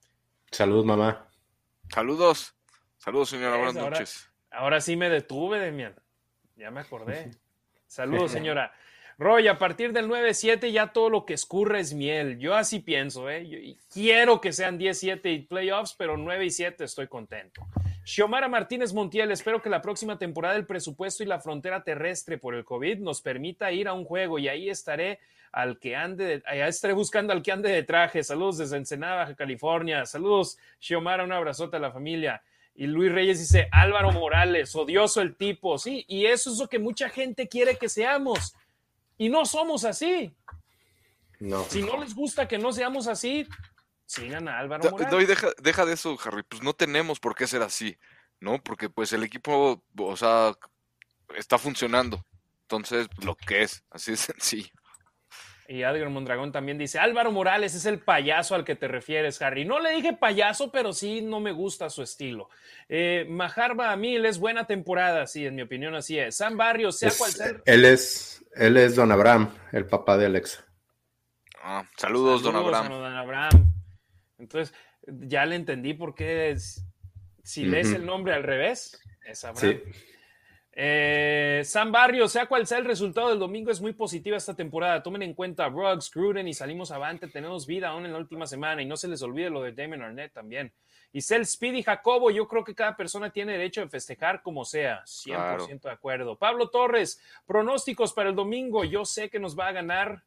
Salud, 0.50 0.84
mamá. 0.84 1.28
Saludos. 1.92 2.54
Saludos, 2.98 3.28
señora. 3.28 3.56
Buenas 3.56 3.74
noches. 3.74 4.30
Ahora 4.50 4.80
sí 4.80 4.96
me 4.96 5.08
detuve, 5.08 5.58
Demian. 5.58 5.94
Ya 6.56 6.70
me 6.70 6.80
acordé. 6.80 7.30
Saludos, 7.86 8.32
señora. 8.32 8.72
Roy, 9.18 9.46
a 9.46 9.58
partir 9.58 9.92
del 9.92 10.08
9-7 10.08 10.72
ya 10.72 10.92
todo 10.92 11.08
lo 11.08 11.24
que 11.24 11.34
escurre 11.34 11.80
es 11.80 11.94
miel. 11.94 12.38
Yo 12.38 12.54
así 12.54 12.80
pienso, 12.80 13.30
¿eh? 13.30 13.76
quiero 13.92 14.40
que 14.40 14.52
sean 14.52 14.78
10-7 14.78 15.32
y 15.32 15.38
playoffs, 15.42 15.94
pero 15.96 16.16
9 16.16 16.46
y 16.46 16.50
7 16.50 16.84
estoy 16.84 17.06
contento. 17.06 17.64
Xiomara 18.05 18.49
Martínez 18.49 18.92
Montiel, 18.92 19.33
espero 19.33 19.62
que 19.62 19.70
la 19.70 19.81
próxima 19.81 20.18
temporada 20.18 20.57
el 20.57 20.66
presupuesto 20.66 21.23
y 21.23 21.26
la 21.26 21.41
frontera 21.41 21.83
terrestre 21.83 22.36
por 22.36 22.55
el 22.55 22.65
COVID 22.65 22.99
nos 22.99 23.23
permita 23.23 23.73
ir 23.73 23.89
a 23.89 23.94
un 23.94 24.05
juego 24.05 24.39
y 24.39 24.49
ahí 24.49 24.68
estaré 24.68 25.20
al 25.52 25.78
que 25.78 25.97
ande, 25.97 26.42
allá 26.47 26.68
estaré 26.68 26.92
buscando 26.92 27.33
al 27.33 27.42
que 27.42 27.52
ande 27.52 27.70
de 27.70 27.83
traje. 27.83 28.23
Saludos 28.23 28.58
desde 28.58 28.76
Ensenada, 28.76 29.16
Baja 29.16 29.34
California. 29.34 30.05
Saludos, 30.05 30.58
Xiomara, 30.81 31.24
un 31.24 31.33
abrazote 31.33 31.76
a 31.76 31.81
la 31.81 31.92
familia. 31.92 32.42
Y 32.74 32.86
Luis 32.86 33.10
Reyes 33.10 33.39
dice, 33.39 33.68
Álvaro 33.70 34.12
Morales, 34.12 34.74
odioso 34.74 35.23
el 35.23 35.36
tipo, 35.36 35.78
sí, 35.78 36.05
y 36.08 36.26
eso 36.26 36.50
es 36.50 36.58
lo 36.58 36.68
que 36.68 36.81
mucha 36.81 37.08
gente 37.08 37.49
quiere 37.49 37.76
que 37.76 37.89
seamos 37.89 38.55
y 39.16 39.28
no 39.28 39.47
somos 39.47 39.84
así. 39.84 40.34
No. 41.39 41.65
Si 41.65 41.83
no 41.83 41.99
les 41.99 42.15
gusta 42.15 42.49
que 42.49 42.58
no 42.58 42.73
seamos 42.73 43.07
así, 43.07 43.47
sigan 44.07 44.49
a 44.49 44.58
Álvaro 44.58 44.91
Morales. 44.91 45.28
deja, 45.28 45.49
deja 45.62 45.86
de 45.86 45.94
eso, 45.94 46.16
Harry. 46.24 46.42
Pues 46.42 46.62
no 46.62 46.73
tenemos 46.73 47.20
por 47.20 47.34
qué 47.34 47.47
ser 47.47 47.62
así, 47.62 47.99
¿no? 48.41 48.62
Porque 48.62 48.89
pues 48.91 49.12
el 49.12 49.23
equipo, 49.23 49.83
o 49.97 50.16
sea, 50.16 50.52
está 51.36 51.58
funcionando. 51.58 52.24
Entonces, 52.62 53.08
lo 53.23 53.36
que 53.36 53.62
es, 53.62 53.84
así 53.91 54.12
de 54.12 54.16
sencillo. 54.16 54.70
Y 55.66 55.83
Adrián 55.83 56.12
Mondragón 56.12 56.52
también 56.52 56.76
dice, 56.76 56.99
Álvaro 56.99 57.33
Morales 57.33 57.74
es 57.74 57.86
el 57.86 57.99
payaso 57.99 58.55
al 58.55 58.65
que 58.65 58.76
te 58.76 58.86
refieres, 58.86 59.41
Harry. 59.41 59.65
No 59.65 59.81
le 59.81 59.92
dije 59.92 60.12
payaso, 60.12 60.70
pero 60.70 60.92
sí 60.92 61.23
no 61.23 61.41
me 61.41 61.52
gusta 61.52 61.89
su 61.89 62.02
estilo. 62.02 62.50
Eh, 62.89 63.26
Majarba 63.31 63.97
Mil 63.97 64.26
es 64.26 64.39
buena 64.39 64.66
temporada, 64.66 65.26
sí, 65.26 65.47
en 65.47 65.55
mi 65.55 65.62
opinión 65.62 65.94
así 65.94 66.18
es. 66.18 66.36
Sam 66.36 66.58
Barrios, 66.58 66.99
sea 66.99 67.12
cual 67.16 67.31
sea. 67.33 67.62
Él 67.65 67.86
es, 67.86 68.44
él 68.55 68.76
es 68.76 68.94
Don 68.94 69.10
Abraham, 69.10 69.55
el 69.73 69.86
papá 69.86 70.18
de 70.18 70.26
Alexa. 70.26 70.66
Ah, 71.62 71.89
saludos, 71.97 72.42
Don 72.42 72.57
Abraham. 72.57 72.89
Don 72.91 73.15
Abraham. 73.15 73.73
Entonces, 74.44 74.74
ya 75.06 75.44
le 75.44 75.56
entendí 75.56 75.94
por 75.94 76.14
qué 76.14 76.55
si 77.42 77.64
lees 77.64 77.92
el 77.92 78.06
nombre 78.06 78.32
al 78.32 78.42
revés, 78.42 79.00
es 79.26 79.44
Abraham. 79.44 79.81
Sí. 79.84 79.92
Eh, 80.76 81.62
San 81.64 81.92
Barrio, 81.92 82.26
sea 82.26 82.47
cual 82.47 82.66
sea 82.66 82.78
el 82.78 82.84
resultado 82.84 83.28
del 83.28 83.39
domingo, 83.39 83.70
es 83.70 83.81
muy 83.81 83.92
positiva 83.92 84.36
esta 84.36 84.55
temporada. 84.55 85.02
Tomen 85.02 85.23
en 85.23 85.34
cuenta 85.34 85.68
Ruggs, 85.68 86.10
Gruden 86.10 86.48
y 86.48 86.55
salimos 86.55 86.90
avante. 86.90 87.28
Tenemos 87.28 87.66
vida 87.66 87.90
aún 87.90 88.06
en 88.06 88.12
la 88.12 88.18
última 88.18 88.47
semana 88.47 88.82
y 88.82 88.86
no 88.86 88.97
se 88.97 89.08
les 89.08 89.23
olvide 89.23 89.50
lo 89.50 89.62
de 89.62 89.73
Damon 89.73 90.02
Arnett 90.02 90.32
también. 90.32 90.73
Y 91.12 91.20
Cel 91.20 91.47
Speedy 91.47 91.84
Jacobo, 91.84 92.31
yo 92.32 92.48
creo 92.48 92.64
que 92.64 92.74
cada 92.74 92.97
persona 92.97 93.31
tiene 93.31 93.52
derecho 93.52 93.82
de 93.82 93.89
festejar 93.89 94.42
como 94.42 94.64
sea. 94.64 95.05
100% 95.05 95.82
de 95.82 95.90
acuerdo. 95.90 96.36
Pablo 96.36 96.70
Torres, 96.70 97.20
pronósticos 97.47 98.12
para 98.12 98.31
el 98.31 98.34
domingo. 98.34 98.82
Yo 98.82 99.05
sé 99.05 99.31
que 99.31 99.39
nos 99.39 99.56
va 99.56 99.68
a 99.68 99.73
ganar 99.73 100.24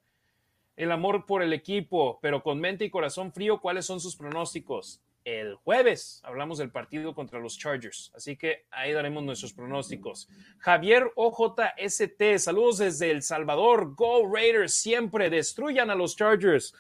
el 0.78 0.92
amor 0.94 1.26
por 1.26 1.44
el 1.44 1.52
equipo, 1.52 2.20
pero 2.22 2.42
con 2.42 2.62
mente 2.62 2.86
y 2.86 2.90
corazón 2.90 3.34
frío, 3.34 3.60
¿cuáles 3.60 3.86
son 3.86 4.00
sus 4.00 4.16
pronósticos? 4.16 5.02
el 5.28 5.56
jueves 5.56 6.22
hablamos 6.24 6.58
del 6.58 6.72
partido 6.72 7.14
contra 7.14 7.38
los 7.38 7.58
Chargers, 7.58 8.14
así 8.16 8.38
que 8.38 8.66
ahí 8.72 8.94
daremos 8.94 9.26
nuestros 9.26 9.52
pronósticos. 9.52 10.30
Javier 10.60 11.12
OJST, 11.18 12.38
saludos 12.38 12.78
desde 12.78 13.12
El 13.12 13.22
Salvador, 13.22 13.94
Go 13.94 14.26
Raiders, 14.34 14.74
siempre 14.74 15.30
destruyan 15.30 15.90
a 15.90 15.96
los 15.96 16.16
Chargers. 16.16 16.74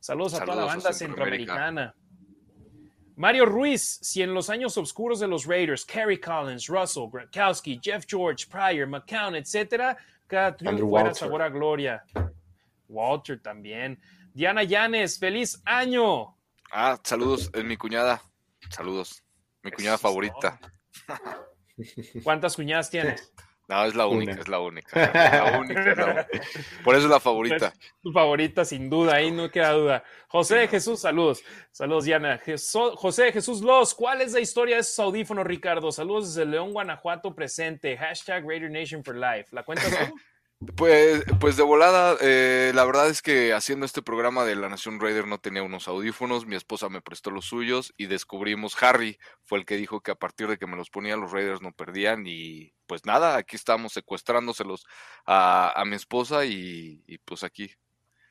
Saludos, 0.00 0.34
a 0.34 0.44
toda 0.44 0.56
la 0.56 0.64
banda 0.66 0.92
centroamericana. 0.92 1.94
Mario 3.16 3.46
Ruiz, 3.46 4.00
si 4.02 4.20
en 4.20 4.34
los 4.34 4.50
años 4.50 4.76
oscuros 4.76 5.18
de 5.18 5.28
los 5.28 5.46
Raiders, 5.46 5.86
Kerry 5.86 6.20
Collins, 6.20 6.66
Russell, 6.68 7.08
Gronkowski, 7.10 7.80
Jeff 7.82 8.04
George, 8.06 8.46
Pryor, 8.50 8.86
McCown, 8.86 9.34
etcétera, 9.34 9.96
cada 10.26 10.54
triunfo 10.54 10.98
era 10.98 11.14
sabor 11.14 11.40
a 11.40 11.48
gloria. 11.48 12.04
Walter 12.94 13.40
también. 13.42 14.00
Diana 14.32 14.62
Llanes, 14.62 15.18
feliz 15.18 15.60
año. 15.64 16.36
Ah, 16.72 16.98
saludos, 17.02 17.50
es 17.52 17.64
mi 17.64 17.76
cuñada. 17.76 18.22
Saludos. 18.70 19.22
Mi 19.62 19.70
cuñada 19.70 19.98
favorita. 19.98 20.58
¿Cuántas 22.22 22.56
cuñadas 22.56 22.90
tienes? 22.90 23.32
No, 23.66 23.82
es 23.86 23.94
la 23.94 24.06
única, 24.06 24.32
es 24.32 24.48
la 24.48 24.60
única. 24.60 25.10
La 25.12 25.58
única, 25.58 26.26
Por 26.84 26.94
eso 26.94 27.04
es 27.06 27.10
la 27.10 27.18
favorita. 27.20 27.72
tu 28.02 28.12
favorita, 28.12 28.62
sin 28.64 28.90
duda, 28.90 29.14
ahí 29.14 29.30
no 29.30 29.50
queda 29.50 29.72
duda. 29.72 30.04
José 30.28 30.56
de 30.56 30.68
Jesús, 30.68 31.00
saludos. 31.00 31.42
Saludos, 31.70 32.04
Diana. 32.04 32.38
José 32.96 33.24
de 33.24 33.32
Jesús 33.32 33.62
Los, 33.62 33.94
¿cuál 33.94 34.20
es 34.20 34.32
la 34.32 34.40
historia 34.40 34.74
de 34.76 34.82
esos 34.82 34.98
audífonos, 34.98 35.46
Ricardo? 35.46 35.90
Saludos 35.92 36.34
desde 36.34 36.50
León, 36.50 36.72
Guanajuato, 36.72 37.34
presente. 37.34 37.96
Hashtag 37.96 38.46
Raider 38.46 38.70
Nation 38.70 39.02
for 39.02 39.16
Life. 39.16 39.46
¿La 39.52 39.62
cuentas 39.62 39.88
tú? 39.90 40.14
Pues, 40.76 41.24
pues 41.40 41.56
de 41.56 41.62
volada, 41.62 42.16
eh, 42.20 42.72
la 42.74 42.84
verdad 42.84 43.08
es 43.08 43.22
que 43.22 43.52
haciendo 43.52 43.86
este 43.86 44.02
programa 44.02 44.44
de 44.44 44.56
La 44.56 44.68
Nación 44.68 45.00
Raider 45.00 45.26
no 45.26 45.38
tenía 45.38 45.62
unos 45.62 45.88
audífonos, 45.88 46.46
mi 46.46 46.56
esposa 46.56 46.88
me 46.88 47.00
prestó 47.00 47.30
los 47.30 47.44
suyos 47.44 47.92
y 47.96 48.06
descubrimos, 48.06 48.80
Harry 48.82 49.18
fue 49.42 49.58
el 49.58 49.66
que 49.66 49.76
dijo 49.76 50.00
que 50.00 50.10
a 50.10 50.16
partir 50.16 50.48
de 50.48 50.58
que 50.58 50.66
me 50.66 50.76
los 50.76 50.90
ponía 50.90 51.16
los 51.16 51.32
Raiders 51.32 51.62
no 51.62 51.72
perdían 51.72 52.24
y 52.26 52.72
pues 52.86 53.04
nada, 53.04 53.36
aquí 53.36 53.56
estamos 53.56 53.92
secuestrándoselos 53.92 54.86
a, 55.26 55.82
mi 55.86 55.96
esposa 55.96 56.44
y, 56.44 57.02
pues 57.24 57.42
aquí. 57.44 57.70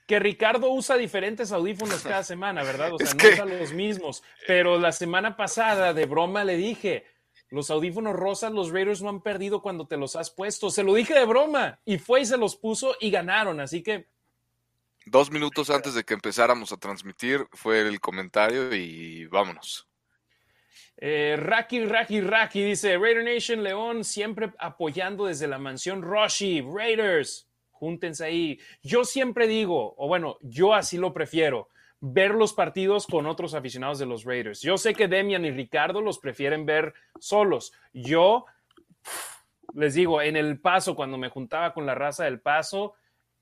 Que 0.07 0.19
Ricardo 0.19 0.69
usa 0.69 0.97
diferentes 0.97 1.51
audífonos 1.51 2.03
cada 2.03 2.23
semana, 2.23 2.63
¿verdad? 2.63 2.93
O 2.93 2.97
sea, 2.97 3.13
no 3.13 3.29
usa 3.29 3.45
los 3.45 3.73
mismos, 3.73 4.23
pero 4.47 4.77
la 4.77 4.91
semana 4.91 5.35
pasada 5.35 5.93
de 5.93 6.05
broma 6.05 6.43
le 6.43 6.57
dije, 6.57 7.05
los 7.53 7.69
audífonos 7.69 8.15
rosas, 8.15 8.51
los 8.51 8.71
Raiders 8.71 9.03
no 9.03 9.09
han 9.09 9.21
perdido 9.21 9.61
cuando 9.61 9.85
te 9.85 9.95
los 9.95 10.15
has 10.15 10.31
puesto. 10.31 10.71
Se 10.71 10.81
lo 10.81 10.95
dije 10.95 11.13
de 11.13 11.23
broma. 11.23 11.79
Y 11.85 11.99
fue 11.99 12.21
y 12.21 12.25
se 12.25 12.35
los 12.35 12.55
puso 12.55 12.95
y 12.99 13.11
ganaron. 13.11 13.59
Así 13.59 13.83
que. 13.83 14.07
Dos 15.05 15.29
minutos 15.29 15.69
antes 15.69 15.93
de 15.93 16.03
que 16.03 16.15
empezáramos 16.15 16.71
a 16.71 16.77
transmitir 16.77 17.45
fue 17.51 17.81
el 17.81 17.99
comentario 17.99 18.73
y 18.73 19.27
vámonos. 19.27 19.87
Eh, 20.97 21.35
Raki, 21.37 21.85
Raki, 21.85 22.21
Raki 22.21 22.63
dice: 22.63 22.97
Raider 22.97 23.23
Nation 23.23 23.61
León 23.61 24.03
siempre 24.03 24.51
apoyando 24.57 25.27
desde 25.27 25.45
la 25.45 25.59
mansión 25.59 26.01
Roshi. 26.01 26.61
Raiders, 26.61 27.47
júntense 27.69 28.25
ahí. 28.25 28.59
Yo 28.81 29.05
siempre 29.05 29.47
digo, 29.47 29.93
o 29.95 30.07
bueno, 30.07 30.39
yo 30.41 30.73
así 30.73 30.97
lo 30.97 31.13
prefiero 31.13 31.69
ver 32.05 32.31
los 32.31 32.51
partidos 32.51 33.07
con 33.07 33.25
otros 33.27 33.53
aficionados 33.53 33.97
de 33.97 34.05
los 34.05 34.25
Raiders. 34.25 34.59
Yo 34.59 34.77
sé 34.77 34.93
que 34.93 35.07
Demian 35.07 35.45
y 35.45 35.51
Ricardo 35.51 36.01
los 36.01 36.19
prefieren 36.19 36.65
ver 36.65 36.93
solos. 37.17 37.71
Yo 37.93 38.43
les 39.73 39.93
digo, 39.93 40.21
en 40.21 40.35
el 40.35 40.59
paso, 40.59 40.97
cuando 40.97 41.17
me 41.17 41.29
juntaba 41.29 41.73
con 41.73 41.85
la 41.85 41.95
raza 41.95 42.25
del 42.25 42.41
paso, 42.41 42.95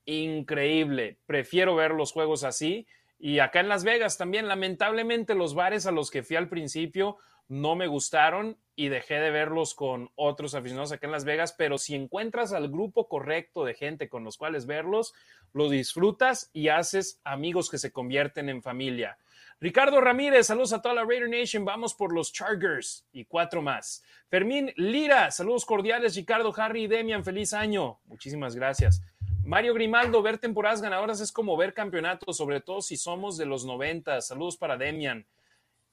increíble. 0.04 1.18
Prefiero 1.26 1.74
ver 1.74 1.90
los 1.90 2.12
juegos 2.12 2.44
así. 2.44 2.86
Y 3.18 3.40
acá 3.40 3.58
en 3.58 3.68
Las 3.68 3.82
Vegas 3.82 4.16
también, 4.16 4.46
lamentablemente, 4.46 5.34
los 5.34 5.56
bares 5.56 5.86
a 5.86 5.90
los 5.90 6.12
que 6.12 6.22
fui 6.22 6.36
al 6.36 6.48
principio 6.48 7.16
no 7.48 7.74
me 7.76 7.86
gustaron 7.86 8.58
y 8.74 8.88
dejé 8.88 9.14
de 9.14 9.30
verlos 9.30 9.74
con 9.74 10.10
otros 10.14 10.54
aficionados 10.54 10.92
acá 10.92 11.06
en 11.06 11.12
Las 11.12 11.24
Vegas, 11.24 11.52
pero 11.52 11.78
si 11.78 11.94
encuentras 11.94 12.52
al 12.52 12.68
grupo 12.68 13.08
correcto 13.08 13.64
de 13.64 13.74
gente 13.74 14.08
con 14.08 14.24
los 14.24 14.36
cuales 14.38 14.66
verlos, 14.66 15.14
lo 15.52 15.68
disfrutas 15.68 16.50
y 16.52 16.68
haces 16.68 17.20
amigos 17.24 17.70
que 17.70 17.78
se 17.78 17.92
convierten 17.92 18.48
en 18.48 18.62
familia. 18.62 19.18
Ricardo 19.60 20.00
Ramírez, 20.00 20.46
saludos 20.46 20.72
a 20.72 20.82
toda 20.82 20.94
la 20.94 21.04
Raider 21.04 21.28
Nation, 21.28 21.64
vamos 21.64 21.94
por 21.94 22.12
los 22.12 22.32
Chargers 22.32 23.06
y 23.12 23.26
cuatro 23.26 23.62
más. 23.62 24.02
Fermín 24.28 24.72
Lira, 24.76 25.30
saludos 25.30 25.64
cordiales, 25.64 26.16
Ricardo, 26.16 26.52
Harry 26.56 26.84
y 26.84 26.86
Demian, 26.88 27.24
feliz 27.24 27.52
año. 27.52 28.00
Muchísimas 28.06 28.56
gracias. 28.56 29.02
Mario 29.44 29.74
Grimaldo, 29.74 30.22
ver 30.22 30.38
temporadas 30.38 30.82
ganadoras 30.82 31.20
es 31.20 31.30
como 31.30 31.56
ver 31.56 31.74
campeonatos, 31.74 32.36
sobre 32.36 32.60
todo 32.60 32.80
si 32.80 32.96
somos 32.96 33.36
de 33.36 33.46
los 33.46 33.64
90. 33.64 34.20
Saludos 34.20 34.56
para 34.56 34.76
Demian. 34.76 35.26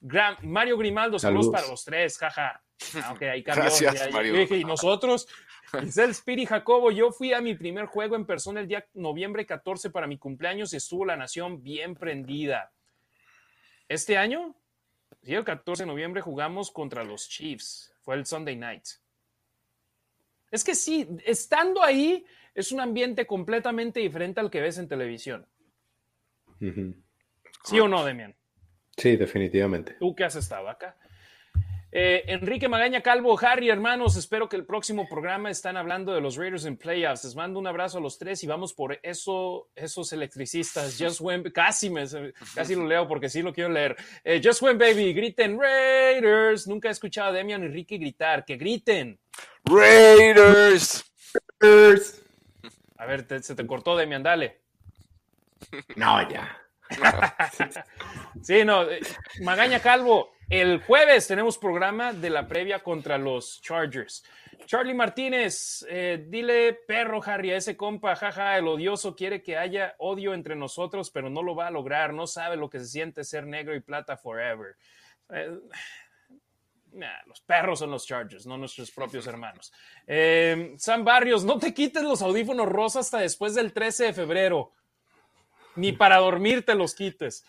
Mario 0.00 0.78
Grimaldo, 0.78 1.18
saludos. 1.18 1.52
para 1.52 1.68
los 1.68 1.84
tres, 1.84 2.16
jaja. 2.18 2.62
Ah, 2.94 3.14
ahí 3.20 3.42
cambió. 3.42 3.64
Gracias, 3.64 4.12
Mario. 4.12 4.42
y 4.56 4.64
nosotros, 4.64 5.28
Giselle 5.80 6.14
Spiri 6.14 6.46
Jacobo, 6.46 6.90
yo 6.90 7.12
fui 7.12 7.32
a 7.32 7.40
mi 7.40 7.54
primer 7.54 7.86
juego 7.86 8.16
en 8.16 8.24
persona 8.24 8.60
el 8.60 8.68
día 8.68 8.86
noviembre 8.94 9.44
14 9.44 9.90
para 9.90 10.06
mi 10.06 10.18
cumpleaños 10.18 10.72
y 10.72 10.76
estuvo 10.76 11.04
la 11.04 11.16
nación 11.16 11.62
bien 11.62 11.94
prendida. 11.94 12.72
Este 13.88 14.16
año, 14.16 14.54
sí, 15.22 15.34
el 15.34 15.44
14 15.44 15.82
de 15.82 15.86
noviembre 15.86 16.22
jugamos 16.22 16.70
contra 16.70 17.04
los 17.04 17.28
Chiefs. 17.28 17.94
Fue 18.00 18.14
el 18.14 18.24
Sunday 18.24 18.56
night. 18.56 18.84
Es 20.50 20.64
que 20.64 20.74
sí, 20.74 21.06
estando 21.24 21.82
ahí 21.82 22.24
es 22.54 22.72
un 22.72 22.80
ambiente 22.80 23.26
completamente 23.26 24.00
diferente 24.00 24.40
al 24.40 24.50
que 24.50 24.60
ves 24.60 24.78
en 24.78 24.88
televisión. 24.88 25.46
¿Sí 27.64 27.78
o 27.78 27.88
no, 27.88 28.04
Demian? 28.04 28.34
Sí, 29.00 29.16
definitivamente. 29.16 29.96
¿Tú 29.98 30.14
qué 30.14 30.24
has 30.24 30.36
estado 30.36 30.68
acá? 30.68 30.96
Eh, 31.92 32.22
Enrique 32.28 32.68
Magaña 32.68 33.02
Calvo, 33.02 33.36
Harry, 33.40 33.68
hermanos, 33.68 34.14
espero 34.16 34.48
que 34.48 34.54
el 34.54 34.64
próximo 34.64 35.08
programa 35.08 35.50
están 35.50 35.76
hablando 35.76 36.12
de 36.12 36.20
los 36.20 36.36
Raiders 36.36 36.64
en 36.64 36.76
playoffs. 36.76 37.24
Les 37.24 37.34
mando 37.34 37.58
un 37.58 37.66
abrazo 37.66 37.98
a 37.98 38.00
los 38.00 38.16
tres 38.16 38.44
y 38.44 38.46
vamos 38.46 38.74
por 38.74 39.00
eso, 39.02 39.70
esos 39.74 40.12
electricistas. 40.12 40.96
Just 40.98 41.20
when, 41.20 41.42
casi, 41.50 41.90
me, 41.90 42.04
casi 42.54 42.76
lo 42.76 42.86
leo 42.86 43.08
porque 43.08 43.28
sí 43.28 43.42
lo 43.42 43.52
quiero 43.52 43.70
leer. 43.70 43.96
Eh, 44.22 44.40
just 44.44 44.62
when, 44.62 44.78
baby, 44.78 45.12
griten 45.12 45.58
Raiders. 45.58 46.68
Nunca 46.68 46.88
he 46.88 46.92
escuchado 46.92 47.30
a 47.30 47.32
Demian 47.32 47.64
Enrique 47.64 47.98
gritar. 47.98 48.44
Que 48.44 48.56
griten. 48.56 49.18
Raiders. 49.64 51.04
Raiders. 51.58 52.22
A 52.98 53.06
ver, 53.06 53.26
se 53.42 53.54
te 53.56 53.66
cortó, 53.66 53.96
Demian, 53.96 54.22
dale. 54.22 54.60
No, 55.96 56.28
ya. 56.30 56.56
Sí, 58.42 58.64
no. 58.64 58.88
Eh, 58.90 59.00
Magaña 59.42 59.80
Calvo, 59.80 60.32
el 60.48 60.82
jueves 60.82 61.26
tenemos 61.26 61.58
programa 61.58 62.12
de 62.12 62.30
la 62.30 62.46
previa 62.46 62.82
contra 62.82 63.18
los 63.18 63.60
Chargers. 63.62 64.24
Charlie 64.66 64.94
Martínez, 64.94 65.84
eh, 65.88 66.24
dile 66.28 66.74
perro 66.74 67.20
Harry 67.24 67.50
a 67.50 67.56
ese 67.56 67.76
compa, 67.76 68.14
jaja, 68.14 68.56
el 68.56 68.68
odioso 68.68 69.16
quiere 69.16 69.42
que 69.42 69.56
haya 69.56 69.94
odio 69.98 70.32
entre 70.34 70.54
nosotros, 70.54 71.10
pero 71.10 71.28
no 71.28 71.42
lo 71.42 71.54
va 71.54 71.66
a 71.66 71.70
lograr, 71.70 72.12
no 72.12 72.26
sabe 72.26 72.56
lo 72.56 72.70
que 72.70 72.78
se 72.78 72.86
siente 72.86 73.24
ser 73.24 73.46
negro 73.46 73.74
y 73.74 73.80
plata 73.80 74.16
forever. 74.16 74.76
Eh, 75.30 75.58
los 77.26 77.40
perros 77.40 77.78
son 77.78 77.90
los 77.90 78.06
Chargers, 78.06 78.46
no 78.46 78.56
nuestros 78.56 78.90
propios 78.90 79.26
hermanos. 79.26 79.72
Eh, 80.06 80.74
Sam 80.76 81.04
Barrios, 81.04 81.44
no 81.44 81.58
te 81.58 81.72
quites 81.72 82.02
los 82.02 82.22
audífonos 82.22 82.68
rosas 82.68 83.06
hasta 83.06 83.18
después 83.18 83.54
del 83.54 83.72
13 83.72 84.06
de 84.06 84.12
febrero. 84.12 84.72
Ni 85.80 85.92
para 85.92 86.18
dormir 86.18 86.62
te 86.62 86.74
los 86.74 86.94
quites. 86.94 87.46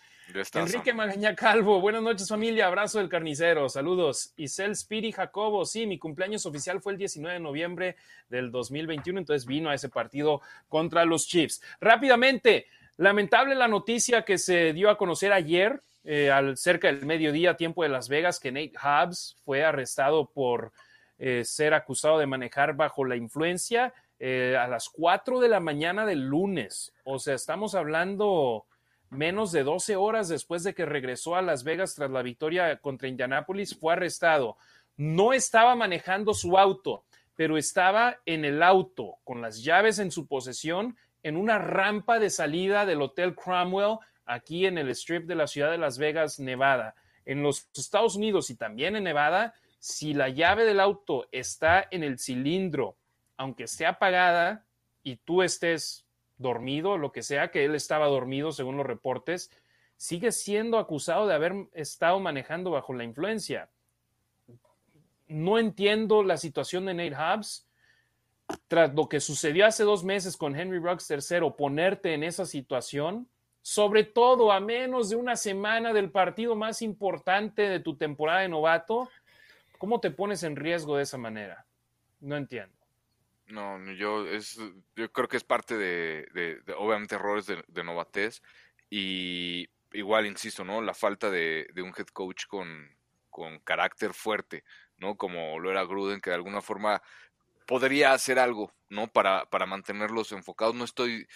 Enrique 0.54 0.94
Magaña 0.94 1.34
Calvo, 1.34 1.82
buenas 1.82 2.00
noches 2.00 2.26
familia, 2.26 2.66
abrazo 2.66 2.98
del 2.98 3.10
carnicero, 3.10 3.68
saludos. 3.68 4.32
Isel 4.38 4.74
Spiri 4.74 5.12
Jacobo, 5.12 5.66
sí, 5.66 5.86
mi 5.86 5.98
cumpleaños 5.98 6.46
oficial 6.46 6.80
fue 6.80 6.92
el 6.92 6.98
19 6.98 7.34
de 7.34 7.40
noviembre 7.40 7.96
del 8.30 8.50
2021, 8.50 9.18
entonces 9.18 9.46
vino 9.46 9.68
a 9.68 9.74
ese 9.74 9.90
partido 9.90 10.40
contra 10.70 11.04
los 11.04 11.26
Chiefs. 11.26 11.60
Rápidamente, 11.78 12.68
lamentable 12.96 13.54
la 13.54 13.68
noticia 13.68 14.22
que 14.22 14.38
se 14.38 14.72
dio 14.72 14.88
a 14.88 14.96
conocer 14.96 15.34
ayer, 15.34 15.82
eh, 16.02 16.30
al 16.30 16.56
cerca 16.56 16.86
del 16.88 17.04
mediodía, 17.04 17.58
tiempo 17.58 17.82
de 17.82 17.90
Las 17.90 18.08
Vegas, 18.08 18.40
que 18.40 18.50
Nate 18.50 18.72
Hobbs 18.82 19.36
fue 19.44 19.62
arrestado 19.62 20.24
por 20.24 20.72
eh, 21.18 21.44
ser 21.44 21.74
acusado 21.74 22.18
de 22.18 22.26
manejar 22.26 22.74
bajo 22.76 23.04
la 23.04 23.16
influencia 23.16 23.92
eh, 24.24 24.56
a 24.56 24.68
las 24.68 24.88
4 24.88 25.40
de 25.40 25.48
la 25.48 25.58
mañana 25.58 26.06
del 26.06 26.20
lunes. 26.20 26.94
O 27.02 27.18
sea, 27.18 27.34
estamos 27.34 27.74
hablando 27.74 28.66
menos 29.10 29.50
de 29.50 29.64
12 29.64 29.96
horas 29.96 30.28
después 30.28 30.62
de 30.62 30.74
que 30.74 30.86
regresó 30.86 31.34
a 31.34 31.42
Las 31.42 31.64
Vegas 31.64 31.96
tras 31.96 32.08
la 32.08 32.22
victoria 32.22 32.76
contra 32.76 33.08
Indianápolis, 33.08 33.76
fue 33.76 33.94
arrestado. 33.94 34.56
No 34.96 35.32
estaba 35.32 35.74
manejando 35.74 36.34
su 36.34 36.56
auto, 36.56 37.04
pero 37.34 37.56
estaba 37.56 38.18
en 38.24 38.44
el 38.44 38.62
auto 38.62 39.16
con 39.24 39.42
las 39.42 39.64
llaves 39.64 39.98
en 39.98 40.12
su 40.12 40.28
posesión 40.28 40.96
en 41.24 41.36
una 41.36 41.58
rampa 41.58 42.20
de 42.20 42.30
salida 42.30 42.86
del 42.86 43.02
Hotel 43.02 43.34
Cromwell 43.34 43.98
aquí 44.24 44.66
en 44.66 44.78
el 44.78 44.88
strip 44.90 45.26
de 45.26 45.34
la 45.34 45.48
ciudad 45.48 45.72
de 45.72 45.78
Las 45.78 45.98
Vegas, 45.98 46.38
Nevada. 46.38 46.94
En 47.24 47.42
los 47.42 47.68
Estados 47.74 48.14
Unidos 48.14 48.50
y 48.50 48.54
también 48.54 48.94
en 48.94 49.02
Nevada, 49.02 49.54
si 49.80 50.14
la 50.14 50.28
llave 50.28 50.64
del 50.64 50.78
auto 50.78 51.26
está 51.32 51.88
en 51.90 52.04
el 52.04 52.20
cilindro, 52.20 52.98
aunque 53.42 53.64
esté 53.64 53.86
apagada 53.86 54.64
y 55.02 55.16
tú 55.16 55.42
estés 55.42 56.06
dormido, 56.38 56.96
lo 56.96 57.10
que 57.10 57.24
sea, 57.24 57.50
que 57.50 57.64
él 57.64 57.74
estaba 57.74 58.06
dormido 58.06 58.52
según 58.52 58.76
los 58.76 58.86
reportes, 58.86 59.50
sigue 59.96 60.30
siendo 60.30 60.78
acusado 60.78 61.26
de 61.26 61.34
haber 61.34 61.68
estado 61.72 62.20
manejando 62.20 62.70
bajo 62.70 62.94
la 62.94 63.02
influencia. 63.02 63.68
No 65.26 65.58
entiendo 65.58 66.22
la 66.22 66.36
situación 66.36 66.86
de 66.86 66.94
Nate 66.94 67.16
Hobbs. 67.16 67.66
Tras 68.68 68.94
lo 68.94 69.08
que 69.08 69.18
sucedió 69.18 69.66
hace 69.66 69.82
dos 69.82 70.04
meses 70.04 70.36
con 70.36 70.54
Henry 70.54 70.78
Ruggs 70.78 71.10
III, 71.10 71.50
ponerte 71.56 72.14
en 72.14 72.22
esa 72.22 72.44
situación, 72.44 73.28
sobre 73.60 74.04
todo 74.04 74.52
a 74.52 74.60
menos 74.60 75.10
de 75.10 75.16
una 75.16 75.36
semana 75.36 75.92
del 75.92 76.10
partido 76.10 76.54
más 76.54 76.82
importante 76.82 77.62
de 77.62 77.80
tu 77.80 77.96
temporada 77.96 78.40
de 78.40 78.48
novato, 78.48 79.08
¿cómo 79.78 80.00
te 80.00 80.10
pones 80.10 80.42
en 80.42 80.54
riesgo 80.54 80.96
de 80.96 81.04
esa 81.04 81.18
manera? 81.18 81.66
No 82.20 82.36
entiendo. 82.36 82.81
No, 83.52 83.78
yo 83.92 84.26
es, 84.26 84.58
yo 84.96 85.12
creo 85.12 85.28
que 85.28 85.36
es 85.36 85.44
parte 85.44 85.76
de, 85.76 86.62
obviamente 86.78 87.16
errores 87.16 87.44
de, 87.44 87.62
de, 87.68 87.84
novatez 87.84 88.40
y 88.88 89.68
igual 89.92 90.24
insisto, 90.24 90.64
¿no? 90.64 90.80
La 90.80 90.94
falta 90.94 91.30
de, 91.30 91.70
un 91.76 91.92
head 91.94 92.06
coach 92.14 92.46
con, 92.46 92.88
con 93.28 93.58
carácter 93.58 94.14
fuerte, 94.14 94.64
¿no? 94.96 95.18
Como 95.18 95.58
lo 95.58 95.70
era 95.70 95.84
Gruden, 95.84 96.22
que 96.22 96.30
de 96.30 96.36
alguna 96.36 96.62
forma 96.62 97.02
podría 97.66 98.14
hacer 98.14 98.38
algo, 98.38 98.72
¿no? 98.88 99.12
Para, 99.12 99.44
para 99.50 99.66
mantenerlos 99.66 100.32
enfocados. 100.32 100.74
No 100.74 100.84
estoy, 100.84 101.28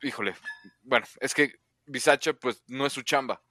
híjole, 0.00 0.34
bueno, 0.82 1.04
es 1.20 1.34
que 1.34 1.56
Bisacha 1.84 2.32
pues 2.32 2.62
no 2.66 2.86
es 2.86 2.94
su 2.94 3.02
chamba, 3.02 3.42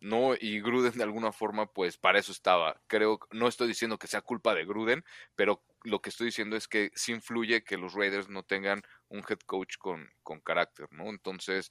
¿no? 0.00 0.34
Y 0.38 0.60
Gruden 0.60 0.92
de 0.92 1.04
alguna 1.04 1.32
forma, 1.32 1.72
pues 1.72 1.96
para 1.96 2.18
eso 2.18 2.32
estaba. 2.32 2.82
Creo, 2.86 3.18
no 3.30 3.48
estoy 3.48 3.68
diciendo 3.68 3.98
que 3.98 4.08
sea 4.08 4.20
culpa 4.20 4.54
de 4.54 4.66
Gruden, 4.66 5.06
pero 5.34 5.62
lo 5.86 6.00
que 6.00 6.10
estoy 6.10 6.26
diciendo 6.26 6.56
es 6.56 6.66
que 6.68 6.90
sí 6.94 7.12
influye 7.12 7.62
que 7.62 7.76
los 7.76 7.94
Raiders 7.94 8.28
no 8.28 8.42
tengan 8.42 8.82
un 9.08 9.20
head 9.28 9.38
coach 9.46 9.76
con, 9.78 10.08
con 10.22 10.40
carácter, 10.40 10.88
¿no? 10.90 11.08
Entonces, 11.08 11.70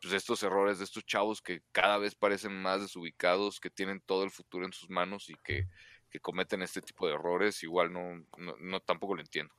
pues 0.00 0.14
estos 0.14 0.42
errores 0.42 0.78
de 0.78 0.84
estos 0.84 1.04
chavos 1.04 1.42
que 1.42 1.62
cada 1.72 1.98
vez 1.98 2.14
parecen 2.14 2.52
más 2.62 2.80
desubicados, 2.80 3.60
que 3.60 3.70
tienen 3.70 4.00
todo 4.00 4.24
el 4.24 4.30
futuro 4.30 4.64
en 4.64 4.72
sus 4.72 4.88
manos 4.88 5.28
y 5.28 5.34
que, 5.42 5.66
que 6.10 6.20
cometen 6.20 6.62
este 6.62 6.80
tipo 6.80 7.06
de 7.08 7.14
errores, 7.14 7.62
igual 7.62 7.92
no, 7.92 8.24
no, 8.60 8.80
tampoco 8.80 9.16
lo 9.16 9.22
entiendo. 9.22 9.54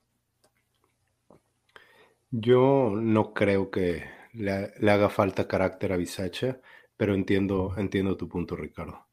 Yo 2.32 2.92
no 2.96 3.34
creo 3.34 3.72
que 3.72 4.10
le, 4.34 4.72
haga 4.90 5.10
falta 5.10 5.48
carácter 5.48 5.94
a 5.94 5.98
Bisacha 5.98 6.62
pero 6.98 7.14
entiendo, 7.14 7.76
entiendo 7.78 8.18
tu 8.18 8.28
punto, 8.28 8.56
Ricardo. 8.56 9.06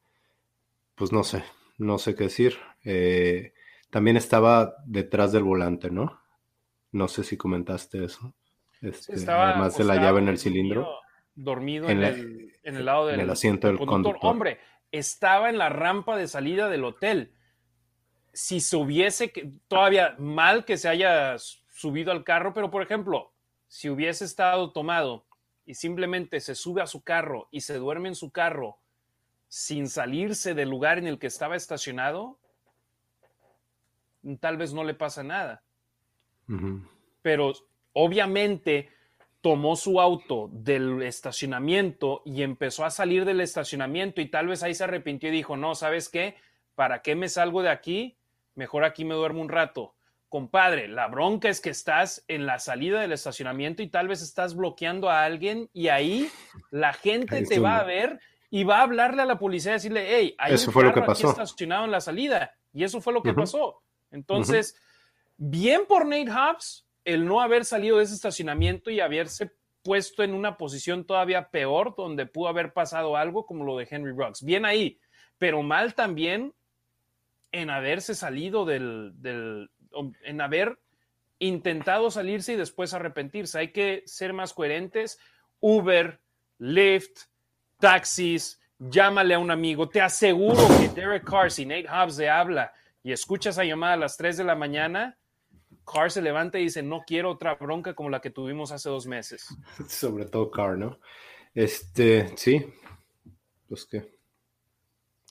Pues 0.94 1.12
no 1.12 1.22
sé, 1.22 1.44
no 1.76 1.98
sé 1.98 2.14
qué 2.14 2.24
decir. 2.24 2.56
Eh, 2.82 3.52
también 3.94 4.16
estaba 4.16 4.74
detrás 4.86 5.30
del 5.30 5.44
volante, 5.44 5.88
¿no? 5.88 6.20
No 6.90 7.06
sé 7.06 7.22
si 7.22 7.36
comentaste 7.36 8.04
eso. 8.04 8.34
Este, 8.80 9.12
además 9.30 9.78
de 9.78 9.84
la 9.84 9.94
llave 9.94 10.18
en 10.18 10.26
el 10.26 10.36
cilindro. 10.36 10.98
Dormido 11.32 11.88
en, 11.88 12.02
el, 12.02 12.84
lado 12.84 13.06
del 13.06 13.30
asiento 13.30 13.68
del 13.68 13.78
conductor. 13.78 14.18
Hombre, 14.28 14.58
estaba 14.90 15.48
en 15.48 15.58
la 15.58 15.68
rampa 15.68 16.16
de 16.16 16.26
salida 16.26 16.68
del 16.68 16.82
hotel. 16.82 17.36
Si 18.32 18.58
se 18.58 18.76
hubiese, 18.76 19.32
todavía 19.68 20.16
mal 20.18 20.64
que 20.64 20.76
se 20.76 20.88
haya 20.88 21.36
subido 21.38 22.10
al 22.10 22.24
carro, 22.24 22.52
pero 22.52 22.72
por 22.72 22.82
ejemplo, 22.82 23.32
si 23.68 23.90
hubiese 23.90 24.24
estado 24.24 24.72
tomado 24.72 25.24
y 25.64 25.74
simplemente 25.74 26.40
se 26.40 26.56
sube 26.56 26.82
a 26.82 26.88
su 26.88 27.04
carro 27.04 27.46
y 27.52 27.60
se 27.60 27.74
duerme 27.74 28.08
en 28.08 28.16
su 28.16 28.32
carro 28.32 28.80
sin 29.46 29.88
salirse 29.88 30.52
del 30.52 30.68
lugar 30.68 30.98
en 30.98 31.06
el 31.06 31.20
que 31.20 31.28
estaba 31.28 31.54
estacionado, 31.54 32.40
tal 34.40 34.56
vez 34.56 34.72
no 34.72 34.84
le 34.84 34.94
pasa 34.94 35.22
nada. 35.22 35.62
Pero 37.22 37.52
obviamente 37.92 38.90
tomó 39.40 39.76
su 39.76 40.00
auto 40.00 40.48
del 40.52 41.02
estacionamiento 41.02 42.22
y 42.24 42.42
empezó 42.42 42.84
a 42.84 42.90
salir 42.90 43.24
del 43.24 43.40
estacionamiento 43.40 44.20
y 44.20 44.28
tal 44.28 44.48
vez 44.48 44.62
ahí 44.62 44.74
se 44.74 44.84
arrepintió 44.84 45.28
y 45.28 45.32
dijo, 45.32 45.56
no, 45.56 45.74
¿sabes 45.74 46.08
qué? 46.08 46.36
¿Para 46.74 47.02
qué 47.02 47.14
me 47.14 47.28
salgo 47.28 47.62
de 47.62 47.70
aquí? 47.70 48.16
Mejor 48.54 48.84
aquí 48.84 49.04
me 49.04 49.14
duermo 49.14 49.42
un 49.42 49.48
rato 49.48 49.94
compadre, 50.34 50.88
la 50.88 51.06
bronca 51.06 51.48
es 51.48 51.60
que 51.60 51.70
estás 51.70 52.24
en 52.26 52.44
la 52.44 52.58
salida 52.58 53.00
del 53.00 53.12
estacionamiento 53.12 53.84
y 53.84 53.88
tal 53.88 54.08
vez 54.08 54.20
estás 54.20 54.56
bloqueando 54.56 55.08
a 55.08 55.22
alguien 55.22 55.70
y 55.72 55.86
ahí 55.86 56.28
la 56.72 56.92
gente 56.92 57.44
te 57.44 57.60
va 57.60 57.78
a 57.78 57.84
ver 57.84 58.18
y 58.50 58.64
va 58.64 58.80
a 58.80 58.82
hablarle 58.82 59.22
a 59.22 59.26
la 59.26 59.38
policía 59.38 59.70
y 59.70 59.74
decirle, 59.74 60.06
hey, 60.08 60.34
hay 60.36 60.54
eso 60.54 60.70
un 60.70 60.72
fue 60.72 60.82
lo 60.82 60.92
que 60.92 61.02
pasó. 61.02 61.30
estacionado 61.30 61.84
en 61.84 61.92
la 61.92 62.00
salida. 62.00 62.52
Y 62.72 62.82
eso 62.82 63.00
fue 63.00 63.12
lo 63.12 63.22
que 63.22 63.32
pasó. 63.32 63.83
Entonces, 64.14 64.76
bien 65.36 65.82
por 65.86 66.06
Nate 66.06 66.30
Hobbs 66.30 66.86
el 67.04 67.26
no 67.26 67.40
haber 67.40 67.64
salido 67.64 67.98
de 67.98 68.04
ese 68.04 68.14
estacionamiento 68.14 68.90
y 68.90 69.00
haberse 69.00 69.52
puesto 69.82 70.22
en 70.22 70.32
una 70.32 70.56
posición 70.56 71.04
todavía 71.04 71.50
peor, 71.50 71.94
donde 71.94 72.24
pudo 72.24 72.48
haber 72.48 72.72
pasado 72.72 73.16
algo 73.16 73.44
como 73.44 73.64
lo 73.64 73.76
de 73.76 73.86
Henry 73.90 74.12
Ruggs. 74.12 74.42
Bien 74.42 74.64
ahí, 74.64 74.98
pero 75.36 75.62
mal 75.62 75.94
también 75.94 76.54
en 77.52 77.70
haberse 77.70 78.14
salido 78.14 78.64
del, 78.64 79.12
en 80.24 80.40
haber 80.40 80.78
intentado 81.38 82.10
salirse 82.10 82.54
y 82.54 82.56
después 82.56 82.94
arrepentirse. 82.94 83.58
Hay 83.58 83.72
que 83.72 84.02
ser 84.06 84.32
más 84.32 84.54
coherentes. 84.54 85.18
Uber, 85.60 86.18
Lyft, 86.58 87.24
taxis, 87.78 88.60
llámale 88.78 89.34
a 89.34 89.38
un 89.38 89.50
amigo. 89.50 89.88
Te 89.88 90.00
aseguro 90.00 90.66
que 90.78 90.88
Derek 90.88 91.24
Carr, 91.24 91.50
si 91.50 91.66
Nate 91.66 91.88
Hobbs 91.88 92.16
le 92.16 92.30
habla 92.30 92.72
y 93.04 93.12
escucha 93.12 93.50
esa 93.50 93.64
llamada 93.64 93.92
a 93.92 93.98
las 93.98 94.16
3 94.16 94.38
de 94.38 94.44
la 94.44 94.56
mañana, 94.56 95.18
Carr 95.84 96.10
se 96.10 96.22
levanta 96.22 96.58
y 96.58 96.64
dice, 96.64 96.82
no 96.82 97.04
quiero 97.06 97.30
otra 97.30 97.54
bronca 97.54 97.94
como 97.94 98.08
la 98.08 98.20
que 98.20 98.30
tuvimos 98.30 98.72
hace 98.72 98.88
dos 98.88 99.06
meses. 99.06 99.46
Sobre 99.88 100.24
todo 100.24 100.50
Carr, 100.50 100.78
¿no? 100.78 100.98
Este, 101.54 102.34
sí, 102.36 102.64
pues 103.68 103.86
qué. 103.86 104.14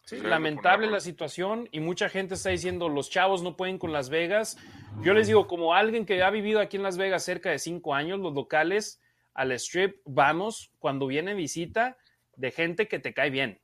Sí, 0.06 0.18
lamentable 0.18 0.92
la 0.92 1.00
situación 1.00 1.68
y 1.72 1.80
mucha 1.80 2.10
gente 2.10 2.36
está 2.36 2.50
diciendo 2.50 2.90
los 2.90 3.10
chavos 3.10 3.42
no 3.42 3.58
pueden 3.58 3.80
con 3.80 3.92
Las 3.92 4.10
Vegas. 4.10 4.58
Yo 5.02 5.16
les 5.16 5.28
digo, 5.28 5.48
como 5.48 5.74
alguien 5.74 6.06
que 6.06 6.22
ha 6.22 6.30
vivido 6.30 6.60
aquí 6.60 6.78
en 6.78 6.84
Las 6.84 6.98
Vegas 6.98 7.24
cerca 7.24 7.50
de 7.50 7.58
cinco 7.58 7.96
años, 7.96 8.20
los 8.20 8.34
locales 8.34 9.02
al 9.34 9.52
strip, 9.54 9.98
vamos 10.06 10.72
cuando 10.78 11.08
viene 11.08 11.34
visita 11.34 11.98
de 12.36 12.52
gente 12.52 12.88
que 12.88 13.00
te 13.00 13.16
cae 13.16 13.32
bien. 13.32 13.62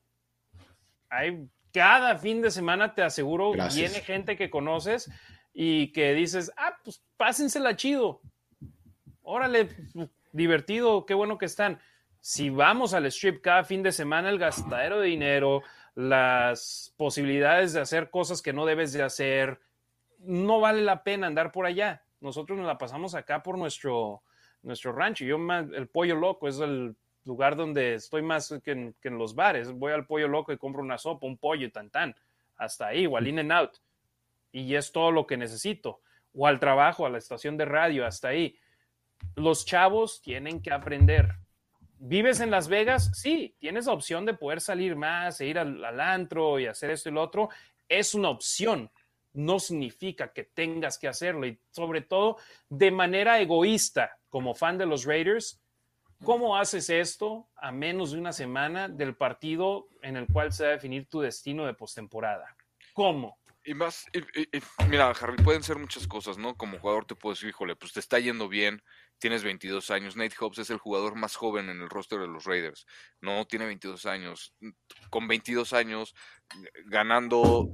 Hay 1.10 1.48
cada 1.80 2.18
fin 2.18 2.42
de 2.42 2.52
semana, 2.52 2.94
te 2.94 3.02
aseguro, 3.04 3.54
viene 3.54 4.02
gente 4.02 4.36
que 4.36 4.50
conoces 4.50 5.10
y 5.54 5.94
que 5.94 6.14
dices, 6.14 6.52
ah, 6.58 6.78
pues 6.84 7.02
pásensela 7.16 7.78
chido. 7.78 8.20
Órale, 9.22 9.70
divertido, 10.34 11.06
qué 11.06 11.14
bueno 11.14 11.38
que 11.38 11.46
están. 11.46 11.80
Si 12.20 12.50
vamos 12.50 12.94
al 12.94 13.06
strip 13.06 13.40
cada 13.40 13.64
fin 13.64 13.82
de 13.82 13.94
semana, 13.94 14.28
el 14.28 14.38
gastadero 14.38 15.00
de 15.00 15.08
dinero, 15.08 15.62
las 15.96 16.94
posibilidades 16.98 17.72
de 17.72 17.80
hacer 17.80 18.10
cosas 18.10 18.42
que 18.42 18.52
no 18.52 18.66
debes 18.66 18.92
de 18.92 19.04
hacer, 19.04 19.62
no 20.18 20.60
vale 20.60 20.82
la 20.82 21.06
pena 21.06 21.28
andar 21.28 21.54
por 21.54 21.66
allá. 21.66 22.04
Nosotros 22.20 22.58
nos 22.58 22.68
la 22.68 22.78
pasamos 22.78 23.16
acá 23.16 23.42
por 23.42 23.58
nuestro, 23.58 24.22
nuestro 24.64 24.92
rancho. 24.92 25.24
Yo, 25.24 25.38
el 25.38 25.88
pollo 25.88 26.16
loco 26.16 26.50
es 26.50 26.60
el 26.60 26.98
lugar 27.30 27.56
donde 27.56 27.94
estoy 27.94 28.24
más 28.24 28.54
que 28.64 28.72
en, 28.72 29.18
los 29.18 29.36
bares. 29.36 29.72
Voy 29.72 29.94
al 29.94 30.08
pollo 30.08 30.28
loco 30.28 30.52
y 30.52 30.58
compro 30.58 30.82
una 30.82 30.98
sopa, 30.98 31.28
un 31.28 31.38
pollo 31.38 31.68
y 31.68 31.72
tan 31.72 31.92
tan. 31.92 32.16
Hasta 32.58 32.88
ahí, 32.88 33.06
o 33.06 33.16
al 33.16 33.28
in 33.28 33.40
and 33.40 33.52
out. 33.52 33.78
Y 34.52 34.74
es 34.74 34.92
todo 34.92 35.12
lo 35.12 35.28
que 35.28 35.38
necesito. 35.38 36.02
O 36.34 36.48
al 36.48 36.60
trabajo, 36.60 37.06
a 37.06 37.10
la 37.10 37.20
estación 37.20 37.56
de 37.56 37.66
radio, 37.66 38.06
hasta 38.06 38.30
ahí. 38.30 38.58
Los 39.36 39.64
chavos 39.64 40.22
tienen 40.24 40.60
que 40.62 40.74
aprender. 40.74 41.36
¿Vives 42.00 42.40
en 42.40 42.50
Las 42.50 42.68
Vegas? 42.68 43.12
Sí, 43.14 43.56
tienes 43.60 43.86
la 43.86 43.94
opción 43.94 44.26
de 44.26 44.34
poder 44.34 44.60
salir 44.60 44.96
más, 44.96 45.40
e 45.40 45.46
ir 45.46 45.60
al, 45.60 45.86
al 45.86 46.00
antro 46.00 46.60
y 46.60 46.66
hacer 46.66 46.90
esto 46.90 47.10
y 47.10 47.12
lo 47.12 47.22
otro. 47.22 47.50
Es 47.88 48.16
una 48.16 48.30
opción 48.30 48.90
no 49.34 49.60
significa 49.60 50.34
que 50.34 50.44
tengas 50.44 50.98
que 50.98 51.08
hacerlo 51.08 51.46
y 51.46 51.60
sobre 51.70 52.02
todo 52.02 52.38
de 52.68 52.90
manera 52.90 53.40
egoísta 53.40 54.18
como 54.30 54.56
fan 54.56 54.78
de 54.78 54.88
los 54.88 55.06
Raiders, 55.06 55.62
¿cómo 56.24 56.58
haces 56.58 56.90
esto 56.90 57.50
a 57.56 57.72
menos 57.72 58.12
de 58.12 58.20
una 58.20 58.34
semana 58.34 58.88
del 58.88 59.16
partido 59.16 59.90
en 60.02 60.18
el 60.18 60.28
cual 60.28 60.52
se 60.52 60.64
va 60.64 60.70
a 60.70 60.74
definir 60.74 61.08
tu 61.08 61.22
destino 61.22 61.66
de 61.66 61.74
postemporada? 61.74 62.56
¿Cómo? 62.94 63.38
Y 63.64 63.74
más, 63.74 64.06
mira, 64.90 65.10
Harry, 65.10 65.44
pueden 65.44 65.64
ser 65.64 65.78
muchas 65.78 66.08
cosas, 66.08 66.38
¿no? 66.38 66.56
Como 66.56 66.80
jugador 66.80 67.06
te 67.06 67.16
puedo 67.16 67.34
decir, 67.34 67.50
híjole, 67.50 67.76
pues 67.76 67.94
te 67.94 68.00
está 68.00 68.18
yendo 68.18 68.48
bien, 68.48 68.82
tienes 69.20 69.44
22 69.44 69.92
años. 69.92 70.16
Nate 70.16 70.36
Hobbs 70.40 70.60
es 70.60 70.70
el 70.70 70.78
jugador 70.78 71.16
más 71.16 71.36
joven 71.36 71.70
en 71.70 71.82
el 71.82 71.90
roster 71.90 72.20
de 72.20 72.28
los 72.28 72.46
Raiders, 72.46 72.88
¿no? 73.22 73.46
Tiene 73.46 73.66
22 73.66 74.06
años. 74.06 74.56
Con 75.10 75.28
22 75.28 75.74
años, 75.74 76.16
ganando 76.86 77.70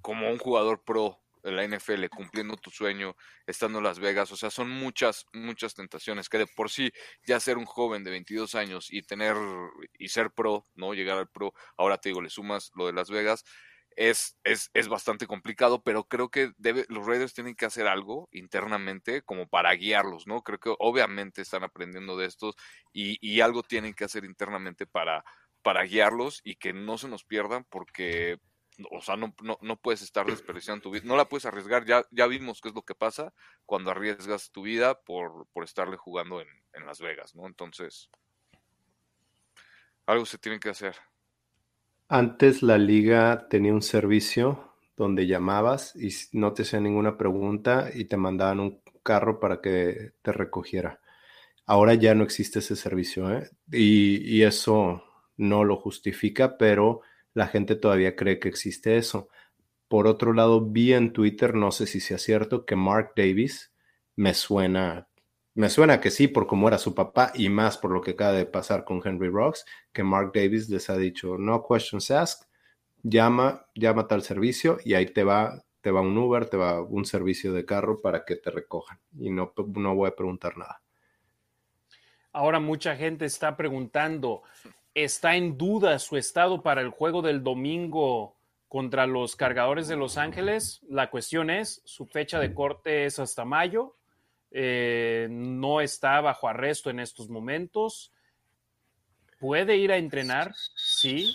como 0.00 0.28
un 0.30 0.38
jugador 0.38 0.82
pro 0.82 1.21
la 1.42 1.64
NFL, 1.64 2.06
cumpliendo 2.08 2.56
tu 2.56 2.70
sueño, 2.70 3.16
estando 3.46 3.78
en 3.78 3.84
Las 3.84 3.98
Vegas. 3.98 4.30
O 4.32 4.36
sea, 4.36 4.50
son 4.50 4.70
muchas, 4.70 5.26
muchas 5.32 5.74
tentaciones 5.74 6.28
que 6.28 6.38
de 6.38 6.46
por 6.46 6.70
sí 6.70 6.92
ya 7.26 7.40
ser 7.40 7.58
un 7.58 7.64
joven 7.64 8.04
de 8.04 8.10
22 8.10 8.54
años 8.54 8.88
y 8.90 9.02
tener 9.02 9.36
y 9.98 10.08
ser 10.08 10.30
pro, 10.30 10.66
¿no? 10.74 10.94
Llegar 10.94 11.18
al 11.18 11.28
pro, 11.28 11.52
ahora 11.76 11.98
te 11.98 12.10
digo, 12.10 12.22
le 12.22 12.30
sumas 12.30 12.70
lo 12.74 12.86
de 12.86 12.92
Las 12.92 13.10
Vegas. 13.10 13.44
Es, 13.94 14.38
es, 14.44 14.70
es 14.72 14.88
bastante 14.88 15.26
complicado, 15.26 15.82
pero 15.82 16.04
creo 16.04 16.30
que 16.30 16.52
los 16.88 17.06
Raiders 17.06 17.34
tienen 17.34 17.54
que 17.54 17.66
hacer 17.66 17.86
algo 17.86 18.26
internamente 18.32 19.20
como 19.22 19.48
para 19.48 19.74
guiarlos, 19.74 20.26
¿no? 20.26 20.42
Creo 20.42 20.58
que 20.58 20.74
obviamente 20.78 21.42
están 21.42 21.62
aprendiendo 21.62 22.16
de 22.16 22.26
estos 22.26 22.54
y, 22.92 23.18
y 23.20 23.42
algo 23.42 23.62
tienen 23.62 23.92
que 23.92 24.04
hacer 24.04 24.24
internamente 24.24 24.86
para, 24.86 25.24
para 25.62 25.84
guiarlos 25.84 26.40
y 26.44 26.56
que 26.56 26.72
no 26.72 26.98
se 26.98 27.08
nos 27.08 27.24
pierdan 27.24 27.64
porque 27.70 28.38
o 28.90 29.00
sea, 29.00 29.16
no, 29.16 29.34
no, 29.60 29.76
puedes 29.76 30.02
estar 30.02 30.26
desperdiciando 30.26 30.82
tu 30.82 30.90
vida, 30.90 31.02
no 31.04 31.16
la 31.16 31.28
puedes 31.28 31.46
arriesgar, 31.46 31.84
ya, 31.84 32.04
ya 32.10 32.26
vimos 32.26 32.60
qué 32.60 32.68
es 32.68 32.74
lo 32.74 32.82
que 32.82 32.94
pasa 32.94 33.32
cuando 33.66 33.90
arriesgas 33.90 34.50
tu 34.50 34.62
vida 34.62 35.00
por, 35.00 35.46
por 35.52 35.64
estarle 35.64 35.96
jugando 35.96 36.40
en, 36.40 36.48
en 36.74 36.86
Las 36.86 37.00
Vegas, 37.00 37.34
¿no? 37.34 37.46
Entonces, 37.46 38.10
algo 40.06 40.26
se 40.26 40.38
tiene 40.38 40.58
que 40.58 40.70
hacer. 40.70 40.96
Antes 42.08 42.62
la 42.62 42.78
liga 42.78 43.48
tenía 43.48 43.72
un 43.72 43.82
servicio 43.82 44.74
donde 44.96 45.26
llamabas 45.26 45.96
y 45.96 46.10
no 46.36 46.52
te 46.52 46.62
hacían 46.62 46.84
ninguna 46.84 47.16
pregunta 47.16 47.90
y 47.94 48.04
te 48.04 48.16
mandaban 48.16 48.60
un 48.60 48.82
carro 49.02 49.40
para 49.40 49.60
que 49.60 50.12
te 50.22 50.32
recogiera. 50.32 51.00
Ahora 51.64 51.94
ya 51.94 52.14
no 52.14 52.24
existe 52.24 52.58
ese 52.58 52.76
servicio 52.76 53.30
¿eh? 53.30 53.50
y, 53.70 54.18
y 54.36 54.42
eso 54.42 55.02
no 55.36 55.64
lo 55.64 55.76
justifica, 55.76 56.58
pero 56.58 57.00
la 57.34 57.46
gente 57.46 57.76
todavía 57.76 58.16
cree 58.16 58.38
que 58.38 58.48
existe 58.48 58.96
eso. 58.96 59.28
Por 59.88 60.06
otro 60.06 60.32
lado, 60.32 60.60
vi 60.60 60.92
en 60.94 61.12
Twitter, 61.12 61.54
no 61.54 61.70
sé 61.70 61.86
si 61.86 62.00
sea 62.00 62.18
cierto, 62.18 62.64
que 62.64 62.76
Mark 62.76 63.12
Davis 63.16 63.72
me 64.16 64.34
suena, 64.34 65.08
me 65.54 65.68
suena 65.68 66.00
que 66.00 66.10
sí, 66.10 66.28
por 66.28 66.46
cómo 66.46 66.68
era 66.68 66.78
su 66.78 66.94
papá 66.94 67.32
y 67.34 67.48
más 67.48 67.76
por 67.78 67.90
lo 67.90 68.00
que 68.00 68.12
acaba 68.12 68.32
de 68.32 68.46
pasar 68.46 68.84
con 68.84 69.02
Henry 69.04 69.28
Rocks, 69.28 69.64
que 69.92 70.02
Mark 70.02 70.32
Davis 70.34 70.68
les 70.68 70.88
ha 70.88 70.96
dicho, 70.96 71.36
no 71.38 71.66
questions 71.68 72.10
asked, 72.10 72.46
llama, 73.02 73.66
llama 73.74 74.08
tal 74.08 74.22
servicio 74.22 74.78
y 74.84 74.94
ahí 74.94 75.06
te 75.06 75.24
va, 75.24 75.62
te 75.80 75.90
va 75.90 76.00
un 76.00 76.16
Uber, 76.16 76.48
te 76.48 76.56
va 76.56 76.80
un 76.80 77.04
servicio 77.04 77.52
de 77.52 77.64
carro 77.64 78.00
para 78.00 78.24
que 78.24 78.36
te 78.36 78.50
recojan 78.50 78.98
y 79.18 79.30
no, 79.30 79.52
no 79.74 79.94
voy 79.94 80.08
a 80.08 80.16
preguntar 80.16 80.56
nada. 80.56 80.80
Ahora 82.32 82.60
mucha 82.60 82.96
gente 82.96 83.26
está 83.26 83.56
preguntando, 83.56 84.42
está 84.94 85.36
en 85.36 85.56
duda 85.56 85.98
su 85.98 86.16
estado 86.16 86.62
para 86.62 86.80
el 86.80 86.90
juego 86.90 87.22
del 87.22 87.42
domingo 87.42 88.36
contra 88.68 89.06
los 89.06 89.36
cargadores 89.36 89.88
de 89.88 89.96
Los 89.96 90.16
Ángeles. 90.16 90.80
La 90.88 91.10
cuestión 91.10 91.50
es, 91.50 91.82
su 91.84 92.06
fecha 92.06 92.38
de 92.38 92.54
corte 92.54 93.04
es 93.04 93.18
hasta 93.18 93.44
mayo, 93.44 93.96
eh, 94.50 95.28
no 95.30 95.80
está 95.80 96.20
bajo 96.20 96.48
arresto 96.48 96.90
en 96.90 97.00
estos 97.00 97.28
momentos. 97.28 98.12
¿Puede 99.38 99.76
ir 99.76 99.92
a 99.92 99.96
entrenar? 99.96 100.54
Sí. 100.76 101.34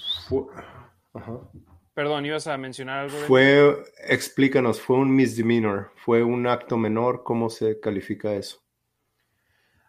Perdón, 1.94 2.26
ibas 2.26 2.48
a 2.48 2.58
mencionar 2.58 3.00
algo. 3.06 3.18
fue, 3.28 3.84
explícanos, 4.08 4.80
fue 4.80 4.98
un 4.98 5.16
misdemeanor, 5.16 5.92
fue 5.96 6.24
un 6.24 6.48
acto 6.48 6.78
menor, 6.78 7.24
¿cómo 7.24 7.50
se 7.50 7.80
califica 7.80 8.34
eso? 8.34 8.62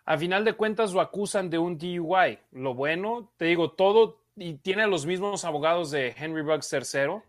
A 0.08 0.16
final 0.16 0.42
de 0.42 0.54
cuentas 0.54 0.94
lo 0.94 1.02
acusan 1.02 1.50
de 1.50 1.58
un 1.58 1.76
DUI. 1.76 2.38
Lo 2.52 2.72
bueno, 2.72 3.30
te 3.36 3.44
digo, 3.44 3.72
todo, 3.72 4.22
y 4.36 4.54
tiene 4.54 4.86
los 4.86 5.04
mismos 5.04 5.44
abogados 5.44 5.90
de 5.90 6.14
Henry 6.16 6.40
Bugs 6.40 6.72
III, 6.72 7.20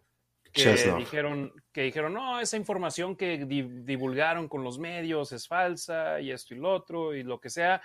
que 0.53 0.93
dijeron, 0.97 1.51
que 1.73 1.81
dijeron, 1.81 2.13
no, 2.13 2.39
esa 2.39 2.55
información 2.55 3.17
que 3.17 3.37
divulgaron 3.83 4.47
con 4.47 4.63
los 4.63 4.79
medios 4.79 5.33
es 5.33 5.45
falsa 5.45 6.21
y 6.21 6.31
esto 6.31 6.55
y 6.55 6.57
lo 6.57 6.71
otro 6.73 7.13
y 7.13 7.23
lo 7.23 7.41
que 7.41 7.49
sea. 7.49 7.81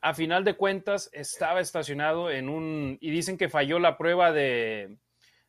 A 0.00 0.14
final 0.14 0.44
de 0.44 0.54
cuentas 0.54 1.10
estaba 1.12 1.60
estacionado 1.60 2.30
en 2.30 2.48
un, 2.48 2.96
y 3.02 3.10
dicen 3.10 3.36
que 3.36 3.50
falló 3.50 3.78
la 3.78 3.98
prueba 3.98 4.32
de, 4.32 4.96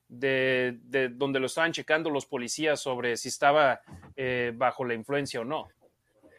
de, 0.09 1.09
donde 1.13 1.39
lo 1.39 1.45
estaban 1.45 1.71
checando 1.71 2.09
los 2.09 2.25
policías 2.25 2.81
sobre 2.81 3.15
si 3.15 3.29
estaba 3.29 3.79
eh, 4.17 4.51
bajo 4.53 4.83
la 4.83 4.93
influencia 4.93 5.39
o 5.39 5.45
no. 5.45 5.69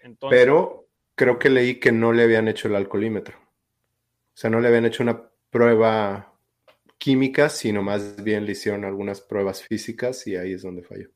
Entonces, 0.02 0.38
Pero 0.38 0.84
creo 1.14 1.38
que 1.38 1.50
leí 1.50 1.80
que 1.80 1.92
no 1.92 2.12
le 2.12 2.24
habían 2.24 2.48
hecho 2.48 2.68
el 2.68 2.76
alcoholímetro. 2.76 3.38
O 3.38 4.36
sea, 4.36 4.50
no 4.50 4.60
le 4.60 4.68
habían 4.68 4.84
hecho 4.84 5.02
una 5.02 5.30
prueba 5.50 6.34
química, 6.98 7.48
sino 7.48 7.82
más 7.82 8.22
bien 8.22 8.46
le 8.46 8.52
hicieron 8.52 8.84
algunas 8.84 9.20
pruebas 9.20 9.62
físicas 9.62 10.26
y 10.26 10.36
ahí 10.36 10.52
es 10.52 10.62
donde 10.62 10.82
falló. 10.82 11.10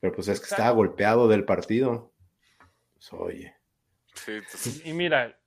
Pero 0.00 0.14
pues 0.14 0.28
es 0.28 0.40
que 0.40 0.46
estaba 0.46 0.70
golpeado 0.70 1.26
del 1.26 1.44
partido. 1.44 2.12
Pues, 2.94 3.12
oye. 3.12 3.54
Y 4.84 4.92
mira, 4.92 5.38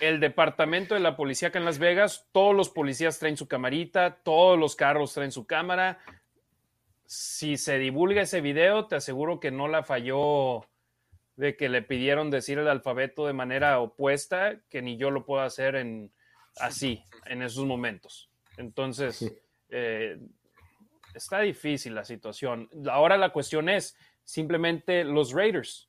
el 0.00 0.20
departamento 0.20 0.94
de 0.94 1.00
la 1.00 1.16
policía 1.16 1.48
acá 1.48 1.58
en 1.58 1.64
Las 1.64 1.78
Vegas, 1.78 2.28
todos 2.32 2.54
los 2.54 2.70
policías 2.70 3.18
traen 3.18 3.36
su 3.36 3.48
camarita, 3.48 4.20
todos 4.22 4.58
los 4.58 4.76
carros 4.76 5.12
traen 5.12 5.32
su 5.32 5.46
cámara. 5.46 5.98
Si 7.06 7.56
se 7.56 7.78
divulga 7.78 8.22
ese 8.22 8.40
video, 8.40 8.86
te 8.86 8.96
aseguro 8.96 9.40
que 9.40 9.50
no 9.50 9.68
la 9.68 9.82
falló 9.82 10.66
de 11.36 11.56
que 11.56 11.68
le 11.68 11.82
pidieron 11.82 12.30
decir 12.30 12.58
el 12.58 12.68
alfabeto 12.68 13.26
de 13.26 13.32
manera 13.32 13.80
opuesta, 13.80 14.60
que 14.68 14.82
ni 14.82 14.96
yo 14.96 15.10
lo 15.10 15.24
puedo 15.24 15.42
hacer 15.42 15.74
en 15.74 16.12
así, 16.56 17.02
en 17.26 17.42
esos 17.42 17.64
momentos. 17.64 18.30
Entonces, 18.56 19.34
eh, 19.68 20.18
está 21.14 21.40
difícil 21.40 21.94
la 21.94 22.04
situación. 22.04 22.68
Ahora 22.90 23.16
la 23.16 23.30
cuestión 23.30 23.68
es 23.68 23.96
simplemente 24.22 25.04
los 25.04 25.32
Raiders, 25.32 25.88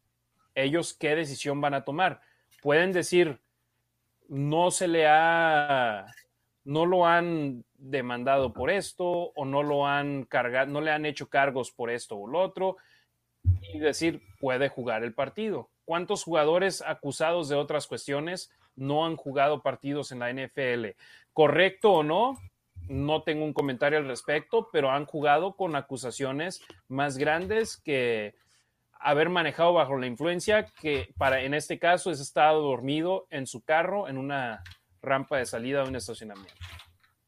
ellos 0.55 0.93
qué 0.93 1.15
decisión 1.15 1.61
van 1.61 1.73
a 1.73 1.83
tomar. 1.83 2.21
Pueden 2.61 2.91
decir, 2.91 3.39
no 4.27 4.71
se 4.71 4.87
le 4.87 5.05
ha, 5.07 6.07
no 6.63 6.85
lo 6.85 7.05
han 7.05 7.63
demandado 7.77 8.53
por 8.53 8.71
esto 8.71 9.05
o 9.05 9.45
no 9.45 9.61
lo 9.61 9.85
han 9.85 10.23
cargado, 10.23 10.71
no 10.71 10.81
le 10.81 10.91
han 10.91 11.05
hecho 11.05 11.29
cargos 11.29 11.71
por 11.71 11.91
esto 11.91 12.17
o 12.17 12.27
lo 12.27 12.39
otro 12.39 12.77
y 13.73 13.79
decir, 13.79 14.21
puede 14.45 14.69
jugar 14.69 15.03
el 15.03 15.11
partido. 15.11 15.71
¿Cuántos 15.85 16.23
jugadores 16.23 16.83
acusados 16.83 17.49
de 17.49 17.55
otras 17.55 17.87
cuestiones 17.87 18.51
no 18.75 19.03
han 19.03 19.15
jugado 19.15 19.63
partidos 19.63 20.11
en 20.11 20.19
la 20.19 20.31
NFL? 20.31 20.89
¿Correcto 21.33 21.91
o 21.91 22.03
no? 22.03 22.39
no 22.87 23.23
tengo 23.23 23.43
un 23.43 23.53
comentario 23.53 23.97
al 23.97 24.07
respecto, 24.07 24.69
pero 24.71 24.91
han 24.91 25.07
jugado 25.07 25.55
con 25.55 25.75
acusaciones 25.75 26.61
más 26.87 27.17
grandes 27.17 27.77
que 27.77 28.35
haber 28.91 29.29
manejado 29.29 29.73
bajo 29.73 29.97
la 29.97 30.05
influencia, 30.05 30.67
que 30.79 31.11
para 31.17 31.41
en 31.41 31.55
este 31.55 31.79
caso 31.79 32.11
es 32.11 32.19
estado 32.19 32.61
dormido 32.61 33.25
en 33.31 33.47
su 33.47 33.63
carro 33.63 34.07
en 34.07 34.19
una 34.19 34.61
rampa 35.01 35.39
de 35.39 35.47
salida 35.47 35.81
de 35.81 35.89
un 35.89 35.95
estacionamiento. 35.95 36.53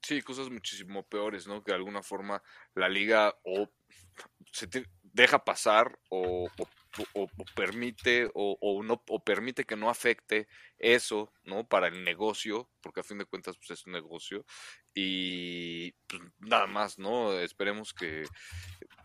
Sí, 0.04 0.22
cosas 0.22 0.52
muchísimo 0.52 1.02
peores, 1.02 1.48
¿no? 1.48 1.64
Que 1.64 1.72
de 1.72 1.78
alguna 1.78 2.04
forma 2.04 2.44
la 2.76 2.88
liga 2.88 3.34
o 3.44 3.68
se 4.52 4.68
deja 5.18 5.44
pasar 5.44 5.98
o, 6.10 6.48
permite 7.56 8.30
o, 8.34 8.84
no 8.84 9.04
o 9.08 9.24
permite 9.24 9.66
que 9.66 9.76
no 9.76 9.90
afecte 9.90 10.48
eso, 10.78 11.34
¿no? 11.44 11.68
Para 11.68 11.88
el 11.88 12.04
negocio, 12.04 12.70
porque 12.82 13.02
a 13.02 13.04
fin 13.04 13.18
de 13.18 13.26
cuentas 13.26 13.58
pues, 13.58 13.72
es 13.72 13.86
un 13.86 13.94
negocio 13.94 14.46
y 14.94 15.92
pues, 16.08 16.22
nada 16.40 16.68
más, 16.68 16.98
¿no? 16.98 17.34
Esperemos 17.40 17.94
que, 17.94 18.26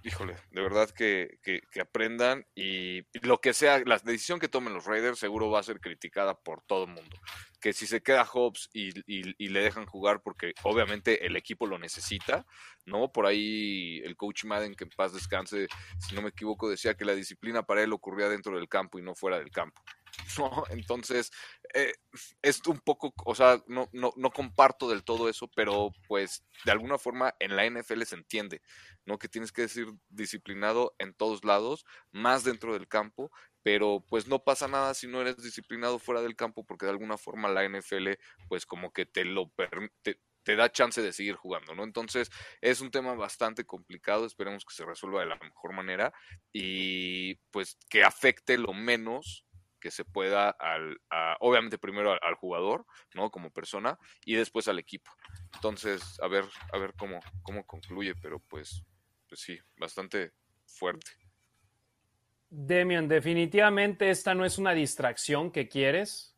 híjole, 0.05 0.37
de 0.51 0.63
verdad 0.63 0.91
que, 0.91 1.39
que, 1.43 1.81
aprendan 1.81 2.47
y, 2.55 3.03
lo 3.25 3.41
que 3.41 3.53
sea, 3.53 3.83
la 3.85 3.99
decisión 3.99 4.41
que 4.41 4.49
tomen 4.49 4.75
los 4.75 4.85
Raiders 4.85 5.19
seguro 5.19 5.51
va 5.51 5.61
a 5.61 5.63
ser 5.63 5.81
criticada 5.81 6.35
por 6.39 6.63
todo 6.63 6.85
el 6.85 6.91
mundo. 6.91 7.17
Que 7.61 7.73
si 7.73 7.87
se 7.87 8.03
queda 8.03 8.25
Hobbs 8.25 8.71
y, 8.73 8.91
y, 9.07 9.49
le 9.49 9.63
dejan 9.63 9.87
jugar 9.87 10.23
porque 10.23 10.55
obviamente 10.65 11.27
el 11.27 11.37
equipo 11.37 11.67
lo 11.67 11.79
necesita, 11.79 12.45
¿no? 12.85 13.13
Por 13.13 13.27
ahí 13.27 14.01
el 14.05 14.17
coach 14.17 14.45
Madden, 14.45 14.75
que 14.75 14.85
en 14.85 14.91
paz 14.91 15.13
descanse, 15.13 15.69
si 15.99 16.15
no 16.15 16.23
me 16.23 16.31
equivoco, 16.31 16.69
decía 16.69 16.95
que 16.95 17.05
la 17.05 17.15
disciplina 17.15 17.63
para 17.63 17.83
él 17.83 17.93
ocurría 17.93 18.29
dentro 18.29 18.57
del 18.57 18.69
campo 18.69 18.99
y 18.99 19.03
no 19.03 19.15
fuera 19.15 19.39
del 19.39 19.51
campo. 19.51 19.81
¿no? 20.39 20.65
Entonces, 20.71 21.31
eh, 21.75 21.95
es 22.43 22.67
un 22.67 22.81
poco, 22.81 23.13
o 23.25 23.35
sea, 23.35 23.63
no, 23.67 23.89
no, 23.93 24.13
no, 24.17 24.31
comparto 24.31 24.89
del 24.89 25.05
todo 25.05 25.29
eso, 25.29 25.49
pero 25.55 25.93
pues 26.09 26.45
de 26.65 26.73
alguna 26.73 26.99
forma 26.99 27.35
en 27.39 27.57
la 27.57 27.67
NFL 27.69 28.03
se 28.03 28.17
entiende, 28.17 28.63
¿no? 29.05 29.19
Que 29.19 29.29
tienes 29.29 29.53
que 29.53 29.63
decir 29.63 29.87
disciplinado 30.09 30.95
en 30.99 31.15
todos 31.15 31.45
lados, 31.45 31.85
más 32.11 32.45
dentro 32.45 32.73
del 32.75 32.89
campo, 32.89 33.31
pero 33.63 34.05
pues 34.09 34.27
no 34.27 34.43
pasa 34.43 34.69
nada 34.69 34.95
si 34.95 35.07
no 35.07 35.21
eres 35.21 35.37
disciplinado 35.43 35.99
fuera 35.99 36.23
del 36.23 36.37
campo, 36.37 36.65
porque 36.65 36.87
de 36.87 36.93
alguna 36.93 37.17
forma 37.19 37.49
la 37.49 37.65
NFL, 37.65 38.13
pues 38.49 38.67
como 38.67 38.93
que 38.93 39.07
te 39.07 39.25
lo 39.25 39.49
permite 39.51 40.21
te 40.43 40.57
da 40.57 40.73
chance 40.73 41.01
de 41.01 41.13
seguir 41.13 41.37
jugando, 41.37 41.75
¿no? 41.75 41.85
Entonces 41.85 42.31
es 42.61 42.81
un 42.81 42.91
tema 42.91 43.15
bastante 43.15 43.65
complicado, 43.65 44.27
esperemos 44.27 44.65
que 44.65 44.75
se 44.75 44.85
resuelva 44.85 45.21
de 45.21 45.27
la 45.27 45.37
mejor 45.37 45.73
manera 45.73 46.13
y 46.53 47.37
pues 47.51 47.79
que 47.89 48.05
afecte 48.05 48.59
lo 48.59 48.73
menos 48.73 49.45
que 49.83 49.91
se 49.91 50.05
pueda 50.05 50.51
al, 50.51 50.97
obviamente 51.41 51.77
primero 51.77 52.13
al, 52.13 52.35
jugador, 52.37 52.87
¿no? 53.15 53.31
Como 53.31 53.51
persona 53.51 53.99
y 54.25 54.37
después 54.37 54.69
al 54.69 54.79
equipo. 54.79 55.11
Entonces, 55.55 56.19
a 56.23 56.29
ver, 56.29 56.45
a 56.73 56.79
ver 56.79 56.95
cómo, 56.97 57.19
cómo 57.43 57.67
concluye, 57.67 58.15
pero 58.15 58.39
pues, 58.39 58.85
pues 59.29 59.41
sí, 59.41 59.59
bastante 59.77 60.33
fuerte. 60.65 61.11
Demian, 62.49 63.09
definitivamente 63.09 64.09
esta 64.09 64.35
no 64.35 64.45
es 64.45 64.57
una 64.57 64.73
distracción 64.73 65.51
que 65.51 65.69
quieres 65.69 66.37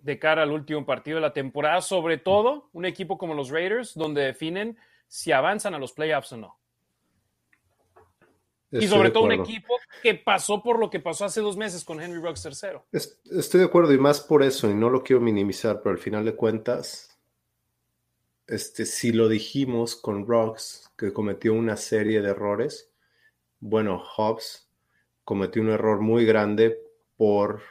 de 0.00 0.18
cara 0.18 0.42
al 0.42 0.50
último 0.50 0.84
partido 0.84 1.16
de 1.16 1.22
la 1.22 1.32
temporada, 1.32 1.80
sobre 1.82 2.18
todo 2.18 2.70
un 2.72 2.86
equipo 2.86 3.18
como 3.18 3.34
los 3.34 3.50
Raiders, 3.50 3.94
donde 3.94 4.22
definen 4.22 4.78
si 5.06 5.30
avanzan 5.30 5.74
a 5.74 5.78
los 5.78 5.92
playoffs 5.92 6.32
o 6.32 6.38
no 6.38 6.59
y 8.72 8.86
sobre 8.86 9.10
todo 9.10 9.24
un 9.24 9.32
equipo 9.32 9.74
que 10.02 10.14
pasó 10.14 10.62
por 10.62 10.78
lo 10.78 10.90
que 10.90 11.00
pasó 11.00 11.24
hace 11.24 11.40
dos 11.40 11.56
meses 11.56 11.84
con 11.84 12.00
Henry 12.00 12.20
Rocks 12.20 12.42
tercero. 12.42 12.86
Estoy 12.92 13.60
de 13.60 13.66
acuerdo 13.66 13.92
y 13.92 13.98
más 13.98 14.20
por 14.20 14.42
eso, 14.42 14.70
y 14.70 14.74
no 14.74 14.90
lo 14.90 15.02
quiero 15.02 15.20
minimizar, 15.20 15.80
pero 15.82 15.92
al 15.92 15.98
final 15.98 16.24
de 16.24 16.36
cuentas, 16.36 17.18
este, 18.46 18.86
si 18.86 19.12
lo 19.12 19.28
dijimos 19.28 19.96
con 19.96 20.26
Rocks, 20.26 20.92
que 20.96 21.12
cometió 21.12 21.54
una 21.54 21.76
serie 21.76 22.20
de 22.20 22.30
errores, 22.30 22.92
bueno, 23.58 24.02
Hobbs 24.16 24.68
cometió 25.24 25.62
un 25.62 25.70
error 25.70 26.00
muy 26.00 26.24
grande 26.24 26.78
por, 27.16 27.62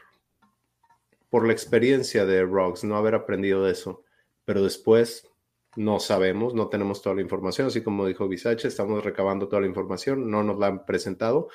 por 1.29 1.45
la 1.47 1.53
experiencia 1.53 2.25
de 2.25 2.43
Rocks, 2.43 2.83
no 2.83 2.95
haber 2.95 3.15
aprendido 3.15 3.63
de 3.63 3.71
eso. 3.71 4.03
Pero 4.45 4.63
después 4.63 5.28
no 5.75 5.99
sabemos, 5.99 6.53
no 6.53 6.67
tenemos 6.67 7.01
toda 7.01 7.15
la 7.15 7.21
información, 7.21 7.67
así 7.67 7.81
como 7.81 8.05
dijo 8.05 8.27
Bisache, 8.27 8.67
estamos 8.67 9.03
recabando 9.03 9.47
toda 9.47 9.61
la 9.61 9.67
información, 9.67 10.29
no 10.29 10.43
nos 10.43 10.57
la 10.59 10.67
han 10.67 10.85
presentado, 10.85 11.49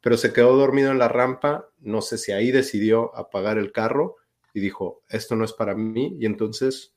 pero 0.00 0.16
se 0.16 0.32
quedó 0.32 0.56
dormido 0.56 0.90
en 0.90 0.98
la 0.98 1.08
rampa, 1.08 1.68
no 1.80 2.02
sé 2.02 2.18
si 2.18 2.32
ahí 2.32 2.50
decidió 2.50 3.14
apagar 3.16 3.58
el 3.58 3.72
carro 3.72 4.16
y 4.54 4.60
dijo, 4.60 5.02
esto 5.08 5.36
no 5.36 5.44
es 5.44 5.52
para 5.52 5.74
mí, 5.74 6.16
y 6.18 6.26
entonces, 6.26 6.94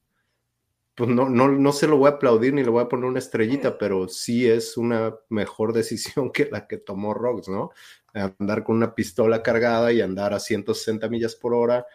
pues 0.95 1.09
no, 1.09 1.29
no, 1.29 1.47
no 1.47 1.71
se 1.71 1.87
lo 1.87 1.97
voy 1.97 2.07
a 2.09 2.15
aplaudir 2.15 2.53
ni 2.53 2.63
le 2.63 2.69
voy 2.69 2.83
a 2.83 2.89
poner 2.89 3.05
una 3.05 3.19
estrellita, 3.19 3.77
pero 3.77 4.07
sí 4.07 4.49
es 4.49 4.77
una 4.77 5.15
mejor 5.29 5.73
decisión 5.73 6.31
que 6.31 6.49
la 6.51 6.67
que 6.67 6.77
tomó 6.77 7.13
Rocks, 7.13 7.49
¿no? 7.49 7.71
Andar 8.13 8.63
con 8.63 8.77
una 8.77 8.95
pistola 8.95 9.41
cargada 9.41 9.91
y 9.91 10.01
andar 10.01 10.33
a 10.33 10.39
160 10.39 11.09
millas 11.09 11.35
por 11.35 11.53
hora, 11.53 11.85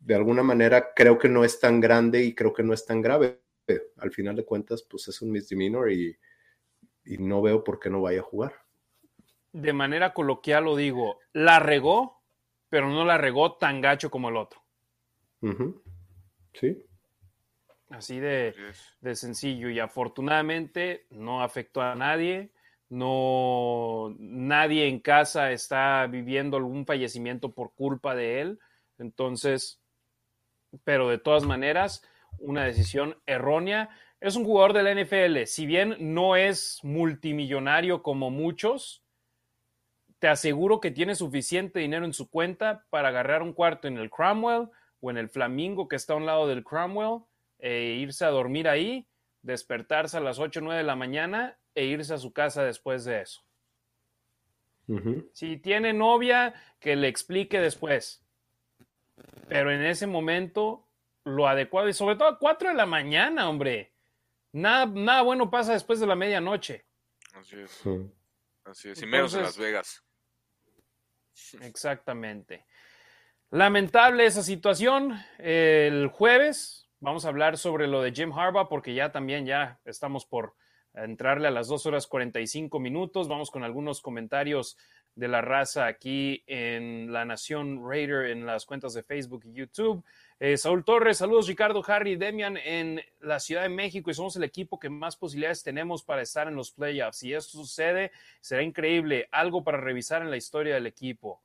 de 0.00 0.14
alguna 0.14 0.42
manera 0.42 0.92
creo 0.94 1.18
que 1.18 1.28
no 1.28 1.44
es 1.44 1.60
tan 1.60 1.80
grande 1.80 2.24
y 2.24 2.34
creo 2.34 2.52
que 2.52 2.62
no 2.62 2.72
es 2.72 2.84
tan 2.84 3.00
grave. 3.00 3.40
Al 3.98 4.10
final 4.10 4.34
de 4.34 4.44
cuentas, 4.44 4.82
pues 4.82 5.06
es 5.08 5.22
un 5.22 5.30
misdemeanor 5.30 5.92
y, 5.92 6.16
y 7.04 7.18
no 7.18 7.40
veo 7.42 7.62
por 7.62 7.78
qué 7.78 7.90
no 7.90 8.00
vaya 8.00 8.20
a 8.20 8.24
jugar. 8.24 8.54
De 9.52 9.72
manera 9.72 10.12
coloquial 10.12 10.64
lo 10.64 10.76
digo, 10.76 11.18
la 11.32 11.60
regó, 11.60 12.22
pero 12.68 12.88
no 12.88 13.04
la 13.04 13.18
regó 13.18 13.56
tan 13.56 13.80
gacho 13.80 14.10
como 14.10 14.28
el 14.28 14.36
otro. 14.36 14.60
Sí. 16.52 16.84
Así 17.90 18.20
de, 18.20 18.54
de, 19.00 19.14
sencillo. 19.14 19.68
Y 19.68 19.80
afortunadamente 19.80 21.06
no 21.10 21.42
afectó 21.42 21.82
a 21.82 21.94
nadie. 21.94 22.50
No, 22.88 24.14
nadie 24.18 24.88
en 24.88 25.00
casa 25.00 25.52
está 25.52 26.06
viviendo 26.06 26.56
algún 26.56 26.86
fallecimiento 26.86 27.52
por 27.52 27.72
culpa 27.74 28.14
de 28.14 28.40
él. 28.40 28.58
Entonces, 28.98 29.79
pero 30.84 31.08
de 31.08 31.18
todas 31.18 31.44
maneras, 31.44 32.02
una 32.38 32.64
decisión 32.64 33.16
errónea. 33.26 33.90
Es 34.20 34.36
un 34.36 34.44
jugador 34.44 34.72
de 34.72 34.82
la 34.82 34.94
NFL, 34.94 35.44
si 35.46 35.66
bien 35.66 35.96
no 35.98 36.36
es 36.36 36.80
multimillonario 36.82 38.02
como 38.02 38.30
muchos, 38.30 39.02
te 40.18 40.28
aseguro 40.28 40.80
que 40.80 40.90
tiene 40.90 41.14
suficiente 41.14 41.80
dinero 41.80 42.04
en 42.04 42.12
su 42.12 42.28
cuenta 42.28 42.84
para 42.90 43.08
agarrar 43.08 43.42
un 43.42 43.54
cuarto 43.54 43.88
en 43.88 43.96
el 43.96 44.10
Cromwell 44.10 44.68
o 45.00 45.10
en 45.10 45.16
el 45.16 45.30
Flamingo 45.30 45.88
que 45.88 45.96
está 45.96 46.12
a 46.12 46.16
un 46.16 46.26
lado 46.26 46.46
del 46.46 46.62
Cromwell 46.62 47.22
e 47.58 47.96
irse 47.98 48.26
a 48.26 48.28
dormir 48.28 48.68
ahí, 48.68 49.06
despertarse 49.42 50.18
a 50.18 50.20
las 50.20 50.38
8 50.38 50.60
o 50.60 50.62
9 50.62 50.78
de 50.78 50.86
la 50.86 50.96
mañana 50.96 51.58
e 51.74 51.86
irse 51.86 52.12
a 52.12 52.18
su 52.18 52.32
casa 52.32 52.62
después 52.62 53.04
de 53.04 53.22
eso. 53.22 53.42
Si 55.32 55.56
tiene 55.56 55.92
novia, 55.92 56.52
que 56.80 56.96
le 56.96 57.06
explique 57.06 57.60
después. 57.60 58.24
Pero 59.48 59.72
en 59.72 59.82
ese 59.82 60.06
momento, 60.06 60.88
lo 61.24 61.46
adecuado, 61.48 61.88
y 61.88 61.92
sobre 61.92 62.16
todo 62.16 62.28
a 62.28 62.38
4 62.38 62.70
de 62.70 62.74
la 62.74 62.86
mañana, 62.86 63.48
hombre. 63.48 63.94
Nada, 64.52 64.86
nada 64.86 65.22
bueno 65.22 65.50
pasa 65.50 65.72
después 65.72 66.00
de 66.00 66.06
la 66.06 66.16
medianoche. 66.16 66.86
Así 67.34 67.60
es. 67.60 67.82
Así 68.64 68.90
es. 68.90 69.02
Y 69.02 69.06
menos 69.06 69.34
en 69.34 69.42
Las 69.42 69.58
Vegas. 69.58 70.04
Exactamente. 71.62 72.66
Lamentable 73.50 74.26
esa 74.26 74.42
situación. 74.42 75.20
El 75.38 76.08
jueves 76.08 76.88
vamos 77.00 77.24
a 77.24 77.28
hablar 77.28 77.58
sobre 77.58 77.86
lo 77.86 78.02
de 78.02 78.12
Jim 78.12 78.32
Harbaugh 78.32 78.68
porque 78.68 78.94
ya 78.94 79.10
también 79.10 79.46
ya 79.46 79.80
estamos 79.84 80.26
por 80.26 80.54
entrarle 80.94 81.48
a 81.48 81.50
las 81.50 81.68
2 81.68 81.86
horas 81.86 82.06
45 82.06 82.78
minutos. 82.78 83.28
Vamos 83.28 83.50
con 83.50 83.64
algunos 83.64 84.00
comentarios 84.00 84.76
de 85.20 85.28
la 85.28 85.42
raza 85.42 85.84
aquí 85.86 86.42
en 86.46 87.12
La 87.12 87.26
Nación 87.26 87.86
Raider 87.86 88.30
en 88.30 88.46
las 88.46 88.64
cuentas 88.64 88.94
de 88.94 89.02
Facebook 89.02 89.42
y 89.44 89.52
YouTube. 89.52 90.02
Eh, 90.38 90.56
Saúl 90.56 90.82
Torres, 90.82 91.18
saludos 91.18 91.46
Ricardo, 91.46 91.82
Harry, 91.86 92.16
Demian 92.16 92.56
en 92.56 93.02
la 93.20 93.38
Ciudad 93.38 93.60
de 93.60 93.68
México 93.68 94.10
y 94.10 94.14
somos 94.14 94.34
el 94.36 94.44
equipo 94.44 94.80
que 94.80 94.88
más 94.88 95.16
posibilidades 95.16 95.62
tenemos 95.62 96.02
para 96.02 96.22
estar 96.22 96.48
en 96.48 96.54
los 96.54 96.72
playoffs. 96.72 97.18
Si 97.18 97.34
esto 97.34 97.58
sucede, 97.58 98.12
será 98.40 98.62
increíble, 98.62 99.28
algo 99.30 99.62
para 99.62 99.76
revisar 99.76 100.22
en 100.22 100.30
la 100.30 100.38
historia 100.38 100.72
del 100.72 100.86
equipo. 100.86 101.42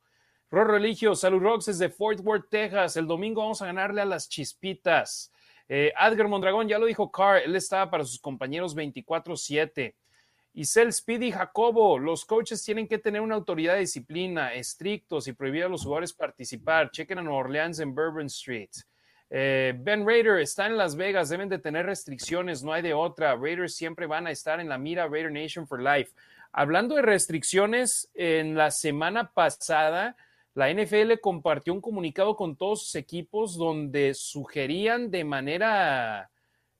Ror 0.50 0.72
Religio, 0.72 1.14
Salud 1.14 1.42
Rocks 1.42 1.66
desde 1.66 1.90
Fort 1.90 2.22
Worth, 2.24 2.50
Texas. 2.50 2.96
El 2.96 3.08
domingo 3.08 3.42
vamos 3.42 3.62
a 3.62 3.66
ganarle 3.66 4.00
a 4.00 4.06
las 4.06 4.30
chispitas. 4.30 5.34
Eh, 5.68 5.92
Adger 5.98 6.30
Mondragón, 6.30 6.70
ya 6.70 6.80
lo 6.80 6.86
dijo 6.86 7.12
Carr, 7.12 7.42
él 7.44 7.58
estaba 7.58 7.92
para 7.92 8.06
sus 8.06 8.22
compañeros 8.22 8.74
24-7. 8.74 9.96
Isel 10.56 10.94
Speedy 10.94 11.32
Jacobo, 11.32 12.00
los 12.00 12.24
coaches 12.24 12.64
tienen 12.64 12.88
que 12.88 12.98
tener 12.98 13.20
una 13.20 13.36
autoridad 13.36 13.74
de 13.74 13.82
disciplina, 13.82 14.54
estrictos 14.54 15.28
y 15.28 15.34
prohibir 15.34 15.66
a 15.66 15.68
los 15.70 15.84
jugadores 15.84 16.14
participar. 16.14 16.92
Chequen 16.92 17.20
a 17.20 17.22
Nueva 17.22 17.40
Orleans 17.40 17.80
en 17.80 17.94
Bourbon 17.94 18.28
Street. 18.28 18.70
Eh, 19.30 19.74
ben 19.78 20.08
Raider 20.08 20.40
está 20.40 20.66
en 20.66 20.78
Las 20.78 20.96
Vegas, 20.96 21.28
deben 21.28 21.50
de 21.50 21.60
tener 21.60 21.86
restricciones, 21.86 22.64
no 22.64 22.72
hay 22.72 22.82
de 22.82 22.94
otra. 22.94 23.36
Raiders 23.36 23.76
siempre 23.76 24.08
van 24.08 24.28
a 24.28 24.32
estar 24.32 24.62
en 24.62 24.70
la 24.70 24.78
mira 24.78 25.10
Raider 25.10 25.32
Nation 25.32 25.68
for 25.68 25.82
Life. 25.82 26.14
Hablando 26.54 26.96
de 26.96 27.02
restricciones, 27.02 28.10
en 28.14 28.56
la 28.56 28.72
semana 28.72 29.32
pasada, 29.34 30.16
la 30.54 30.74
NFL 30.74 31.20
compartió 31.22 31.74
un 31.74 31.82
comunicado 31.82 32.38
con 32.38 32.56
todos 32.56 32.86
sus 32.86 32.96
equipos 32.96 33.58
donde 33.58 34.14
sugerían 34.14 35.12
de 35.12 35.26
manera 35.26 36.30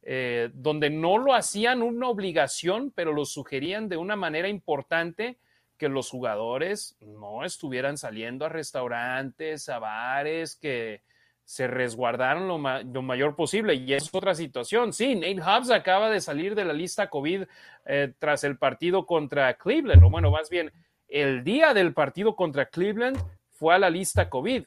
eh, 0.08 0.52
donde 0.54 0.92
no 0.92 1.18
lo 1.18 1.34
hacían 1.34 1.82
una 1.82 2.08
obligación, 2.08 2.92
pero 2.96 3.12
lo 3.12 3.26
sugerían 3.26 3.90
de 3.90 3.98
una 3.98 4.16
manera 4.16 4.48
importante 4.48 5.40
que 5.80 5.90
los 5.90 6.12
jugadores 6.12 6.96
no 7.02 7.44
estuvieran 7.44 7.98
saliendo 7.98 8.46
a 8.46 8.50
restaurantes, 8.50 9.68
a 9.68 9.80
bares, 9.80 10.56
que 10.56 11.02
se 11.44 11.68
resguardaron 11.68 12.48
lo, 12.48 13.02
mayor 13.02 13.36
posible. 13.36 13.74
Y 13.74 13.94
es 13.94 14.14
otra 14.14 14.36
situación. 14.36 14.94
Sí, 14.94 15.16
Nate 15.16 15.42
Hobbs 15.42 15.72
acaba 15.72 16.12
de 16.12 16.22
salir 16.22 16.54
de 16.54 16.66
la 16.66 16.74
lista 16.74 17.10
COVID 17.10 17.44
eh, 17.86 18.14
tras 18.20 18.44
el 18.44 18.58
partido 18.58 19.08
contra 19.08 19.56
Cleveland, 19.56 20.04
o 20.04 20.10
bueno, 20.12 20.30
más 20.30 20.50
bien, 20.50 20.72
el 21.08 21.44
día 21.44 21.74
del 21.74 21.94
partido 21.94 22.36
contra 22.36 22.68
Cleveland 22.68 23.18
fue 23.50 23.74
a 23.74 23.80
la 23.80 23.90
lista 23.90 24.30
COVID. 24.30 24.66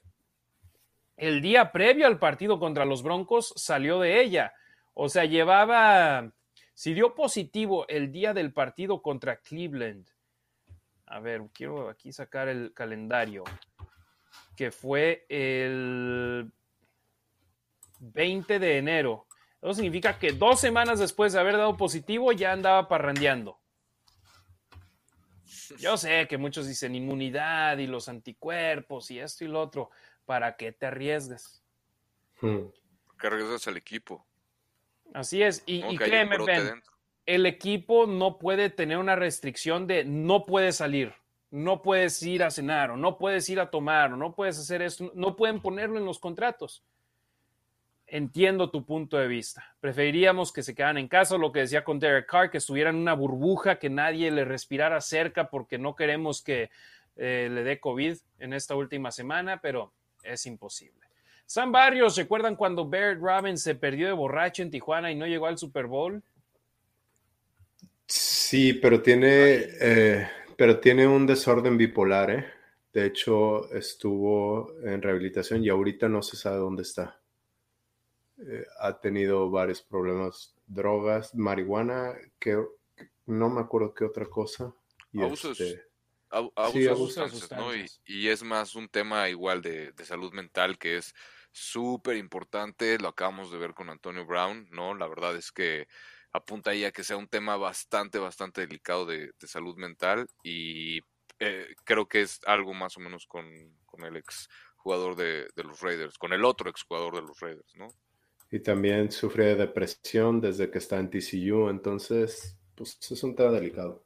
El 1.17 1.42
día 1.42 1.73
previo 1.73 2.07
al 2.07 2.18
partido 2.18 2.58
contra 2.58 2.84
los 2.84 3.02
Broncos 3.02 3.52
salió 3.57 4.00
de 4.00 4.20
ella. 4.20 4.52
O 5.01 5.09
sea, 5.09 5.27
llevaba, 5.27 6.33
si 6.75 6.93
dio 6.93 7.15
positivo 7.15 7.86
el 7.86 8.10
día 8.10 8.35
del 8.35 8.52
partido 8.52 9.01
contra 9.01 9.36
Cleveland. 9.36 10.10
A 11.07 11.20
ver, 11.20 11.41
quiero 11.55 11.89
aquí 11.89 12.12
sacar 12.12 12.49
el 12.49 12.75
calendario, 12.75 13.44
que 14.57 14.73
fue 14.73 15.25
el 15.28 16.51
20 18.01 18.59
de 18.59 18.78
enero. 18.78 19.28
Eso 19.62 19.75
significa 19.75 20.18
que 20.18 20.33
dos 20.33 20.59
semanas 20.59 20.99
después 20.99 21.33
de 21.33 21.39
haber 21.39 21.59
dado 21.59 21.77
positivo 21.77 22.33
ya 22.33 22.51
andaba 22.51 22.89
parrandeando. 22.89 23.60
Yo 25.78 25.97
sé 25.97 26.27
que 26.27 26.39
muchos 26.39 26.67
dicen 26.67 26.97
inmunidad 26.97 27.78
y 27.78 27.86
los 27.86 28.09
anticuerpos 28.09 29.12
y 29.12 29.20
esto 29.20 29.44
y 29.44 29.47
lo 29.47 29.60
otro. 29.60 29.91
¿Para 30.25 30.57
qué 30.57 30.73
te 30.73 30.86
arriesgas? 30.86 31.62
Hmm. 32.41 32.67
Que 33.17 33.27
arriesgas 33.28 33.68
al 33.68 33.77
equipo. 33.77 34.27
Así 35.15 35.43
es, 35.43 35.62
y, 35.67 35.97
créeme, 35.97 36.37
el 37.27 37.45
equipo 37.45 38.07
no 38.07 38.39
puede 38.39 38.70
tener 38.70 38.99
una 38.99 39.15
restricción 39.15 39.87
de 39.87 40.05
no 40.05 40.47
puedes 40.47 40.77
salir, 40.77 41.12
no 41.51 41.83
puedes 41.83 42.23
ir 42.23 42.43
a 42.43 42.51
cenar, 42.51 42.91
o 42.91 42.97
no 42.97 43.19
puedes 43.19 43.49
ir 43.51 43.61
a 43.61 43.70
tomar, 43.70 44.12
o 44.12 44.17
no 44.17 44.35
puedes 44.35 44.59
hacer 44.59 44.81
esto, 44.81 45.12
no 45.15 45.37
pueden 45.37 45.61
ponerlo 45.61 45.99
en 45.99 46.07
los 46.07 46.19
contratos. 46.19 46.83
Entiendo 48.07 48.70
tu 48.70 48.87
punto 48.87 49.19
de 49.19 49.28
vista. 49.28 49.75
Preferiríamos 49.81 50.51
que 50.53 50.62
se 50.62 50.75
quedaran 50.75 50.97
en 50.97 51.09
casa, 51.09 51.37
lo 51.37 51.53
que 51.53 51.61
decía 51.61 51.85
con 51.85 51.99
Derek 51.99 52.27
Carr, 52.27 52.51
que 52.51 52.57
estuvieran 52.57 52.97
en 52.97 53.03
una 53.03 53.12
burbuja, 53.12 53.78
que 53.78 53.91
nadie 53.91 54.31
le 54.31 54.47
respirara 54.47 54.99
cerca 55.03 55.51
porque 55.51 55.77
no 55.77 55.95
queremos 55.95 56.41
que 56.41 56.70
eh, 57.17 57.51
le 57.53 57.62
dé 57.65 57.78
COVID 57.78 58.17
en 58.39 58.55
esta 58.55 58.75
última 58.75 59.11
semana, 59.11 59.61
pero 59.61 59.93
es 60.23 60.47
imposible. 60.47 61.08
San 61.49 61.73
Barrios, 61.73 62.15
¿recuerdan 62.15 62.57
cuando 62.57 62.86
Barrett 62.86 63.23
Robbins 63.23 63.62
se 63.62 63.75
perdió 63.75 64.07
de 64.07 64.12
borracho 64.12 64.60
en 64.62 64.70
Tijuana 64.70 65.10
y 65.10 65.15
no 65.15 65.27
llegó 65.27 65.47
al 65.47 65.57
Super 65.57 65.86
Bowl? 65.86 66.23
Sí, 68.05 68.75
pero 68.75 69.01
tiene, 69.01 69.67
eh, 69.81 70.28
pero 70.59 70.78
tiene 70.78 71.07
un 71.07 71.27
desorden 71.27 71.78
bipolar, 71.78 72.31
¿eh? 72.31 72.47
De 72.93 73.07
hecho, 73.07 73.73
estuvo 73.73 74.75
en 74.85 75.01
rehabilitación 75.01 75.65
y 75.65 75.70
ahorita 75.70 76.07
no 76.07 76.20
se 76.20 76.36
sabe 76.36 76.59
dónde 76.59 76.83
está. 76.83 77.18
Eh, 78.36 78.67
ha 78.81 79.01
tenido 79.01 79.51
varios 79.51 79.81
problemas, 79.81 80.55
drogas, 80.67 81.35
marihuana, 81.35 82.15
que 82.39 82.62
no 83.25 83.49
me 83.49 83.62
acuerdo 83.62 83.94
qué 83.94 84.05
otra 84.05 84.27
cosa. 84.27 84.75
Y 85.12 85.23
abusos, 85.23 85.59
este, 85.59 85.83
de 86.75 86.94
sustancias, 86.94 87.51
¿no? 87.52 87.70
Y, 88.05 88.28
es 88.28 88.43
más 88.43 88.75
un 88.75 88.86
tema 88.86 89.31
igual 89.31 89.62
de, 89.62 89.93
de 89.93 90.05
salud 90.05 90.31
mental 90.35 90.77
que 90.77 90.99
es 90.99 91.15
súper 91.59 92.17
importante, 92.17 92.99
lo 92.99 93.09
acabamos 93.09 93.51
de 93.51 93.59
ver 93.59 93.75
con 93.75 93.91
Antonio 93.91 94.25
Brown, 94.27 94.69
¿no? 94.70 94.95
La 94.95 95.09
verdad 95.09 95.37
es 95.37 95.53
que 95.53 95.87
apunta 96.33 96.70
ahí 96.70 96.85
a 96.85 96.93
que 96.93 97.05
sea 97.05 97.17
un 97.17 97.28
tema 97.28 97.57
bastante, 97.57 98.19
bastante 98.19 98.62
delicado 98.62 99.07
de, 99.07 99.33
salud 99.47 99.77
mental 99.77 100.27
y 100.43 101.01
eh, 101.39 101.75
creo 101.85 102.07
que 102.07 102.23
es 102.23 102.41
algo 102.47 102.75
más 102.75 102.97
o 102.97 103.01
menos 103.01 103.27
con, 103.27 103.47
el 103.47 104.17
ex 104.17 104.49
jugador 104.77 105.17
de, 105.17 105.49
los 105.57 105.81
Raiders, 105.81 106.19
con 106.19 106.33
el 106.33 106.45
otro 106.45 106.70
ex 106.70 106.83
jugador 106.83 107.17
de 107.17 107.23
los 107.23 107.41
Raiders, 107.41 107.75
¿no? 107.77 107.89
Y 108.51 108.61
también 108.61 109.11
sufre 109.11 109.47
de 109.47 109.57
depresión 109.57 110.41
desde 110.41 110.70
que 110.70 110.78
está 110.78 110.99
en 110.99 111.11
TCU, 111.11 111.69
entonces, 111.69 112.57
pues 112.75 112.99
es 113.11 113.23
un 113.23 113.35
tema 113.37 113.51
delicado. 113.51 114.03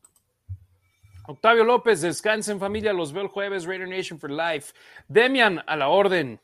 Octavio 1.27 1.63
López, 1.63 2.01
descansa 2.01 2.51
en 2.51 2.59
familia, 2.59 2.93
los 2.93 3.13
veo 3.13 3.23
el 3.23 3.29
jueves, 3.29 3.65
Raider 3.65 3.89
Nation 3.89 4.19
for 4.19 4.31
Life. 4.31 4.73
Demian, 5.07 5.63
a 5.67 5.77
la 5.77 5.89
orden. 5.89 6.41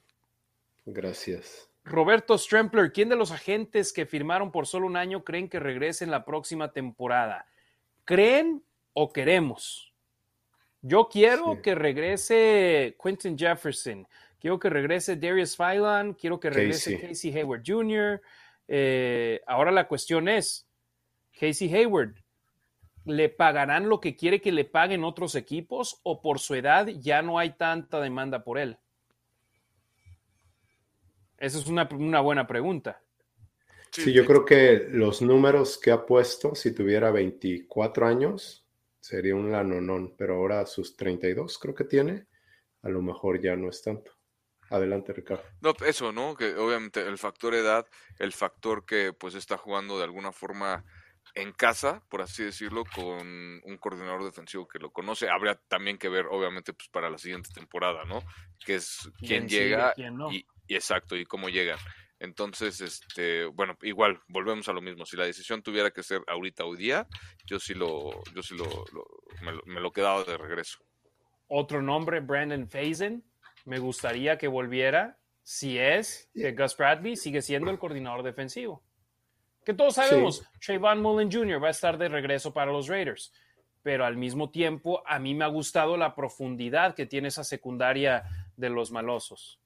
Gracias. 0.90 1.68
Roberto 1.84 2.36
Strempler, 2.36 2.92
¿quién 2.92 3.08
de 3.08 3.16
los 3.16 3.30
agentes 3.30 3.92
que 3.92 4.06
firmaron 4.06 4.50
por 4.50 4.66
solo 4.66 4.86
un 4.86 4.96
año 4.96 5.22
creen 5.24 5.48
que 5.48 5.60
regrese 5.60 6.04
en 6.04 6.10
la 6.10 6.24
próxima 6.24 6.72
temporada? 6.72 7.46
¿Creen 8.04 8.62
o 8.94 9.12
queremos? 9.12 9.92
Yo 10.80 11.08
quiero 11.08 11.60
que 11.60 11.74
regrese 11.74 12.96
Quentin 13.02 13.36
Jefferson, 13.36 14.06
quiero 14.40 14.58
que 14.58 14.70
regrese 14.70 15.16
Darius 15.16 15.56
Phylan, 15.56 16.14
quiero 16.14 16.38
que 16.38 16.50
regrese 16.50 17.00
Casey, 17.00 17.36
Hayward 17.36 17.62
Jr. 17.66 18.22
Eh, 18.68 19.40
ahora 19.46 19.70
la 19.70 19.88
cuestión 19.88 20.28
es, 20.28 20.66
Casey 21.38 21.74
Hayward, 21.74 22.14
¿le 23.04 23.28
pagarán 23.28 23.88
lo 23.88 24.00
que 24.00 24.14
quiere 24.14 24.40
que 24.40 24.52
le 24.52 24.64
paguen 24.64 25.04
otros 25.04 25.34
equipos 25.34 26.00
o 26.02 26.22
por 26.22 26.38
su 26.38 26.54
edad 26.54 26.86
ya 26.86 27.20
no 27.22 27.38
hay 27.38 27.50
tanta 27.50 28.00
demanda 28.00 28.44
por 28.44 28.58
él? 28.58 28.78
Esa 31.38 31.58
es 31.58 31.66
una, 31.66 31.84
buena 32.20 32.46
pregunta. 32.46 33.00
Sí, 33.90 34.12
yo 34.12 34.26
creo 34.26 34.44
que 34.44 34.88
los 34.90 35.22
números 35.22 35.78
que 35.78 35.90
ha 35.90 36.04
puesto, 36.04 36.54
si 36.54 36.74
tuviera 36.74 37.10
24 37.10 38.06
años, 38.06 38.66
sería 39.00 39.34
un 39.34 39.50
lanonón, 39.50 40.14
pero 40.16 40.36
ahora 40.36 40.66
sus 40.66 40.96
32 40.96 41.58
creo 41.58 41.74
que 41.74 41.84
tiene, 41.84 42.26
a 42.82 42.88
lo 42.88 43.00
mejor 43.00 43.40
ya 43.40 43.56
no 43.56 43.70
es 43.70 43.82
tanto. 43.82 44.12
Adelante, 44.70 45.14
Ricardo. 45.14 45.44
No, 45.62 45.74
eso, 45.86 46.12
¿no? 46.12 46.36
Que 46.36 46.54
obviamente 46.54 47.00
el 47.00 47.16
factor 47.16 47.54
edad, 47.54 47.86
el 48.18 48.32
factor 48.32 48.84
que 48.84 49.14
pues 49.14 49.34
está 49.34 49.56
jugando 49.56 49.96
de 49.96 50.04
alguna 50.04 50.30
forma 50.32 50.84
en 51.34 51.52
casa, 51.52 52.02
por 52.08 52.20
así 52.20 52.44
decirlo, 52.44 52.84
con 52.94 53.26
un 53.64 53.76
coordinador 53.78 54.24
defensivo 54.24 54.66
que 54.66 54.78
lo 54.78 54.90
conoce. 54.90 55.28
Habría 55.28 55.54
también 55.68 55.96
que 55.96 56.08
ver, 56.08 56.26
obviamente, 56.26 56.72
pues 56.72 56.88
para 56.88 57.08
la 57.08 57.18
siguiente 57.18 57.50
temporada, 57.54 58.04
¿no? 58.04 58.22
Que 58.64 58.76
es 58.76 59.10
quién, 59.18 59.48
llega 59.48 59.94
y, 59.96 60.44
y 60.68 60.74
exacto, 60.74 61.16
y 61.16 61.24
cómo 61.24 61.48
llegan. 61.48 61.78
Entonces, 62.20 62.80
este, 62.80 63.46
bueno, 63.46 63.76
igual, 63.82 64.20
volvemos 64.28 64.68
a 64.68 64.72
lo 64.72 64.80
mismo. 64.80 65.06
Si 65.06 65.16
la 65.16 65.24
decisión 65.24 65.62
tuviera 65.62 65.90
que 65.90 66.02
ser 66.02 66.22
ahorita 66.26 66.64
hoy 66.64 66.76
día, 66.76 67.06
yo 67.46 67.58
sí 67.58 67.74
lo, 67.74 68.10
yo 68.34 68.42
sí 68.42 68.56
lo, 68.56 68.64
me, 69.42 69.52
lo 69.52 69.62
me, 69.66 69.80
lo 69.80 69.92
quedaba 69.92 70.24
de 70.24 70.36
regreso. 70.36 70.78
Otro 71.46 71.80
nombre, 71.80 72.20
Brandon 72.20 72.68
Faison. 72.68 73.24
Me 73.64 73.78
gustaría 73.78 74.36
que 74.36 74.48
volviera 74.48 75.18
si 75.42 75.78
es 75.78 76.30
que 76.34 76.52
Gus 76.52 76.76
Bradley 76.76 77.16
sigue 77.16 77.42
siendo 77.42 77.70
el 77.70 77.78
coordinador 77.78 78.22
defensivo. 78.22 78.82
Que 79.64 79.74
todos 79.74 79.94
sabemos, 79.94 80.42
Trayvon 80.64 81.02
Mullen 81.02 81.30
Jr. 81.30 81.62
va 81.62 81.68
a 81.68 81.72
estar 81.72 81.98
de 81.98 82.08
regreso 82.08 82.52
para 82.52 82.72
los 82.72 82.88
Raiders. 82.88 83.32
Pero 83.82 84.04
al 84.04 84.16
mismo 84.16 84.50
tiempo, 84.50 85.02
a 85.06 85.18
mí 85.18 85.34
me 85.34 85.44
ha 85.44 85.48
gustado 85.48 85.96
la 85.96 86.14
profundidad 86.14 86.94
que 86.94 87.06
tiene 87.06 87.28
esa 87.28 87.44
secundaria 87.44 88.24
de 88.56 88.70
los 88.70 88.90
malosos 88.90 89.60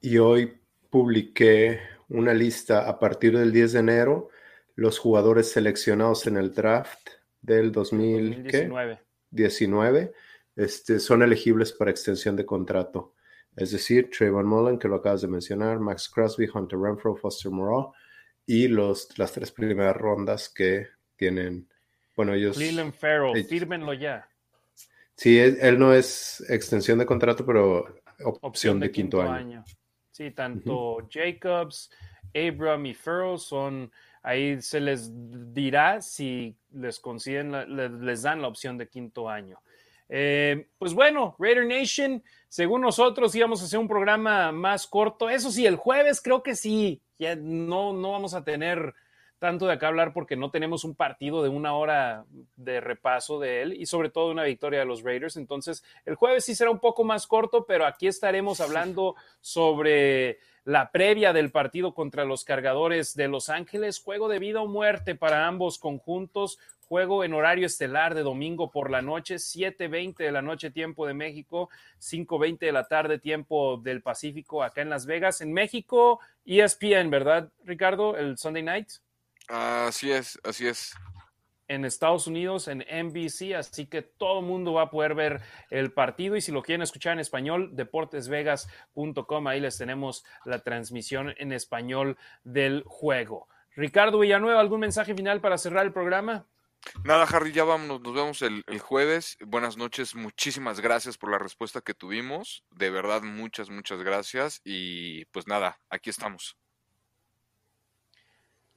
y 0.00 0.18
hoy 0.18 0.60
publiqué 0.90 1.80
una 2.08 2.34
lista 2.34 2.88
a 2.88 2.98
partir 2.98 3.38
del 3.38 3.52
10 3.52 3.72
de 3.72 3.80
enero, 3.80 4.28
los 4.74 4.98
jugadores 4.98 5.50
seleccionados 5.50 6.26
en 6.26 6.36
el 6.36 6.52
draft 6.52 7.08
del 7.40 7.72
2019 7.72 10.12
este, 10.56 11.00
son 11.00 11.22
elegibles 11.22 11.72
para 11.72 11.90
extensión 11.90 12.36
de 12.36 12.44
contrato. 12.44 13.14
Es 13.56 13.72
decir, 13.72 14.10
Trayvon 14.10 14.46
Mullen, 14.46 14.78
que 14.78 14.88
lo 14.88 14.96
acabas 14.96 15.22
de 15.22 15.28
mencionar, 15.28 15.78
Max 15.78 16.08
Crosby, 16.08 16.48
Hunter 16.52 16.78
Renfro, 16.78 17.16
Foster 17.16 17.50
Moreau 17.50 17.92
y 18.46 18.68
los, 18.68 19.16
las 19.18 19.32
tres 19.32 19.52
primeras 19.52 19.96
rondas 19.96 20.48
que 20.48 20.88
tienen. 21.16 21.68
Bueno, 22.16 22.34
ellos. 22.34 22.56
Leland 22.56 22.92
Farrell, 22.92 23.44
fírmenlo 23.44 23.94
ya. 23.94 24.28
Sí, 25.16 25.38
él, 25.38 25.78
no 25.78 25.92
es 25.92 26.42
extensión 26.48 26.98
de 26.98 27.06
contrato, 27.06 27.44
pero 27.44 27.94
opción, 28.40 28.80
de, 28.80 28.90
quinto, 28.90 29.22
año. 29.22 29.64
Sí, 30.10 30.30
tanto 30.30 31.08
Jacobs, 31.10 31.90
Abram 32.34 32.86
y 32.86 32.94
Farrell 32.94 33.38
son, 33.38 33.90
ahí 34.22 34.60
se 34.60 34.80
les 34.80 35.10
dirá 35.54 36.00
si 36.00 36.56
les 36.70 36.98
consiguen, 37.00 37.52
les 38.04 38.22
dan 38.22 38.42
la 38.42 38.48
opción 38.48 38.78
de 38.78 38.88
quinto 38.88 39.28
año. 39.28 39.58
Eh, 40.14 40.68
pues 40.78 40.92
bueno, 40.92 41.34
Raider 41.38 41.66
Nation, 41.66 42.22
según 42.48 42.82
nosotros 42.82 43.34
íbamos 43.34 43.62
a 43.62 43.64
hacer 43.64 43.78
un 43.78 43.88
programa 43.88 44.52
más 44.52 44.86
corto. 44.86 45.30
Eso 45.30 45.50
sí, 45.50 45.64
el 45.64 45.76
jueves 45.76 46.20
creo 46.20 46.42
que 46.42 46.54
sí, 46.54 47.00
ya 47.18 47.34
no, 47.34 47.94
no 47.94 48.12
vamos 48.12 48.34
a 48.34 48.44
tener 48.44 48.94
tanto 49.42 49.66
de 49.66 49.72
acá 49.72 49.88
hablar 49.88 50.12
porque 50.12 50.36
no 50.36 50.52
tenemos 50.52 50.84
un 50.84 50.94
partido 50.94 51.42
de 51.42 51.48
una 51.48 51.74
hora 51.74 52.26
de 52.54 52.80
repaso 52.80 53.40
de 53.40 53.62
él 53.62 53.72
y 53.72 53.86
sobre 53.86 54.08
todo 54.08 54.30
una 54.30 54.44
victoria 54.44 54.78
de 54.78 54.84
los 54.84 55.02
Raiders. 55.02 55.36
Entonces, 55.36 55.82
el 56.06 56.14
jueves 56.14 56.44
sí 56.44 56.54
será 56.54 56.70
un 56.70 56.78
poco 56.78 57.02
más 57.02 57.26
corto, 57.26 57.66
pero 57.66 57.84
aquí 57.84 58.06
estaremos 58.06 58.60
hablando 58.60 59.16
sobre 59.40 60.38
la 60.62 60.92
previa 60.92 61.32
del 61.32 61.50
partido 61.50 61.92
contra 61.92 62.24
los 62.24 62.44
cargadores 62.44 63.16
de 63.16 63.26
Los 63.26 63.48
Ángeles, 63.48 63.98
juego 63.98 64.28
de 64.28 64.38
vida 64.38 64.60
o 64.60 64.68
muerte 64.68 65.16
para 65.16 65.48
ambos 65.48 65.80
conjuntos, 65.80 66.60
juego 66.86 67.24
en 67.24 67.34
horario 67.34 67.66
estelar 67.66 68.14
de 68.14 68.22
domingo 68.22 68.70
por 68.70 68.92
la 68.92 69.02
noche, 69.02 69.38
7.20 69.38 70.18
de 70.18 70.30
la 70.30 70.42
noche 70.42 70.70
tiempo 70.70 71.04
de 71.04 71.14
México, 71.14 71.68
5.20 71.98 72.60
de 72.60 72.70
la 72.70 72.86
tarde 72.86 73.18
tiempo 73.18 73.76
del 73.76 74.02
Pacífico 74.02 74.62
acá 74.62 74.82
en 74.82 74.90
Las 74.90 75.04
Vegas. 75.04 75.40
En 75.40 75.52
México, 75.52 76.20
ESPN, 76.46 77.10
¿verdad, 77.10 77.50
Ricardo? 77.64 78.16
El 78.16 78.38
Sunday 78.38 78.62
Night. 78.62 78.88
Así 79.48 80.10
es, 80.10 80.38
así 80.44 80.66
es 80.66 80.94
en 81.74 81.84
Estados 81.86 82.26
Unidos 82.26 82.68
en 82.68 82.80
NBC, 82.80 83.54
así 83.56 83.86
que 83.86 84.02
todo 84.02 84.40
el 84.40 84.46
mundo 84.46 84.74
va 84.74 84.82
a 84.82 84.90
poder 84.90 85.14
ver 85.14 85.40
el 85.70 85.92
partido 85.92 86.36
y 86.36 86.42
si 86.42 86.52
lo 86.52 86.62
quieren 86.62 86.82
escuchar 86.82 87.14
en 87.14 87.20
español, 87.20 87.70
deportesvegas.com, 87.72 89.46
ahí 89.46 89.60
les 89.60 89.78
tenemos 89.78 90.24
la 90.44 90.58
transmisión 90.58 91.34
en 91.38 91.52
español 91.52 92.18
del 92.44 92.84
juego. 92.86 93.48
Ricardo 93.74 94.18
Villanueva, 94.18 94.60
¿algún 94.60 94.80
mensaje 94.80 95.14
final 95.14 95.40
para 95.40 95.56
cerrar 95.56 95.86
el 95.86 95.94
programa? 95.94 96.46
Nada, 97.04 97.24
Harry, 97.24 97.52
ya 97.52 97.64
vamos, 97.64 98.02
nos 98.02 98.14
vemos 98.14 98.42
el, 98.42 98.64
el, 98.66 98.80
jueves. 98.80 99.38
Buenas 99.40 99.78
noches, 99.78 100.14
muchísimas 100.14 100.80
gracias 100.80 101.16
por 101.16 101.30
la 101.30 101.38
respuesta 101.38 101.80
que 101.80 101.94
tuvimos. 101.94 102.64
De 102.70 102.90
verdad, 102.90 103.22
muchas, 103.22 103.70
muchas 103.70 104.02
gracias. 104.02 104.60
Y 104.64 105.24
pues 105.26 105.46
nada, 105.46 105.80
aquí 105.88 106.10
estamos. 106.10 106.58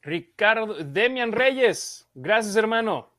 Ricardo, 0.06 0.76
Demian 0.84 1.32
Reyes, 1.32 2.08
gracias 2.14 2.56
hermano. 2.56 3.10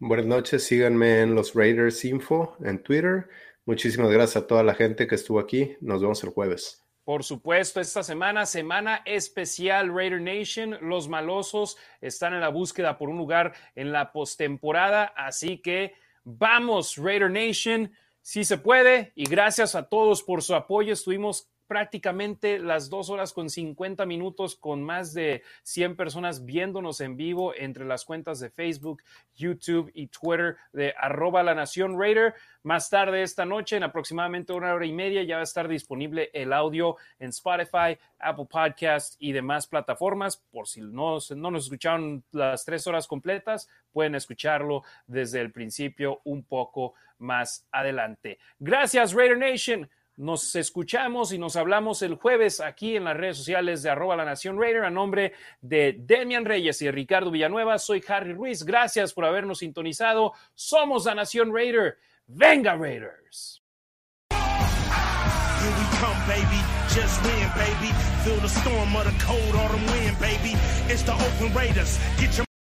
Buenas 0.00 0.26
noches, 0.26 0.64
síganme 0.64 1.20
en 1.20 1.36
los 1.36 1.54
Raiders 1.54 2.04
Info 2.04 2.56
en 2.64 2.82
Twitter. 2.82 3.28
Muchísimas 3.64 4.10
gracias 4.10 4.42
a 4.42 4.46
toda 4.48 4.64
la 4.64 4.74
gente 4.74 5.06
que 5.06 5.14
estuvo 5.14 5.38
aquí. 5.38 5.76
Nos 5.80 6.02
vemos 6.02 6.24
el 6.24 6.30
jueves. 6.30 6.84
Por 7.04 7.22
supuesto, 7.22 7.80
esta 7.80 8.02
semana, 8.02 8.46
semana 8.46 9.02
especial 9.04 9.94
Raider 9.94 10.20
Nation. 10.20 10.76
Los 10.80 11.08
malosos 11.08 11.76
están 12.00 12.34
en 12.34 12.40
la 12.40 12.48
búsqueda 12.48 12.98
por 12.98 13.08
un 13.08 13.16
lugar 13.16 13.54
en 13.76 13.92
la 13.92 14.10
postemporada. 14.10 15.12
Así 15.16 15.58
que 15.58 15.94
vamos, 16.24 16.96
Raider 16.96 17.30
Nation, 17.30 17.92
si 18.22 18.42
se 18.42 18.58
puede. 18.58 19.12
Y 19.14 19.26
gracias 19.26 19.76
a 19.76 19.88
todos 19.88 20.24
por 20.24 20.42
su 20.42 20.54
apoyo. 20.56 20.92
Estuvimos 20.92 21.48
prácticamente 21.66 22.58
las 22.58 22.90
dos 22.90 23.10
horas 23.10 23.32
con 23.32 23.50
50 23.50 24.06
minutos 24.06 24.56
con 24.56 24.82
más 24.82 25.14
de 25.14 25.42
100 25.62 25.96
personas 25.96 26.44
viéndonos 26.44 27.00
en 27.00 27.16
vivo 27.16 27.54
entre 27.54 27.84
las 27.84 28.04
cuentas 28.04 28.40
de 28.40 28.50
Facebook, 28.50 29.02
YouTube 29.34 29.90
y 29.94 30.08
Twitter 30.08 30.56
de 30.72 30.94
arroba 30.98 31.42
la 31.42 31.54
nación 31.54 31.98
Raider. 31.98 32.34
Más 32.62 32.88
tarde 32.88 33.22
esta 33.22 33.44
noche, 33.44 33.76
en 33.76 33.82
aproximadamente 33.82 34.52
una 34.52 34.72
hora 34.72 34.86
y 34.86 34.92
media, 34.92 35.22
ya 35.22 35.36
va 35.36 35.40
a 35.42 35.44
estar 35.44 35.68
disponible 35.68 36.30
el 36.32 36.52
audio 36.52 36.96
en 37.18 37.28
Spotify, 37.28 37.98
Apple 38.18 38.46
Podcast 38.48 39.16
y 39.18 39.32
demás 39.32 39.66
plataformas. 39.66 40.38
Por 40.50 40.66
si 40.66 40.80
no, 40.80 41.18
no 41.36 41.50
nos 41.50 41.64
escucharon 41.64 42.24
las 42.32 42.64
tres 42.64 42.86
horas 42.86 43.06
completas, 43.06 43.68
pueden 43.92 44.14
escucharlo 44.14 44.82
desde 45.06 45.40
el 45.40 45.52
principio 45.52 46.20
un 46.24 46.42
poco 46.42 46.94
más 47.18 47.66
adelante. 47.70 48.38
Gracias, 48.58 49.12
Raider 49.12 49.38
Nation. 49.38 49.88
Nos 50.16 50.54
escuchamos 50.54 51.32
y 51.32 51.38
nos 51.38 51.56
hablamos 51.56 52.02
el 52.02 52.14
jueves 52.14 52.60
aquí 52.60 52.94
en 52.96 53.04
las 53.04 53.16
redes 53.16 53.36
sociales 53.36 53.82
de 53.82 53.90
arroba 53.90 54.14
la 54.14 54.24
nación 54.24 54.60
Raider 54.60 54.84
a 54.84 54.90
nombre 54.90 55.32
de 55.60 55.96
Demian 55.98 56.44
Reyes 56.44 56.80
y 56.82 56.90
Ricardo 56.90 57.32
Villanueva. 57.32 57.78
Soy 57.78 58.02
Harry 58.06 58.32
Ruiz. 58.32 58.64
Gracias 58.64 59.12
por 59.12 59.24
habernos 59.24 59.58
sintonizado. 59.58 60.32
Somos 60.54 61.06
la 61.06 61.16
nación 61.16 61.52
Raider. 61.52 61.98
Venga 62.26 62.76
Raiders. 62.76 63.60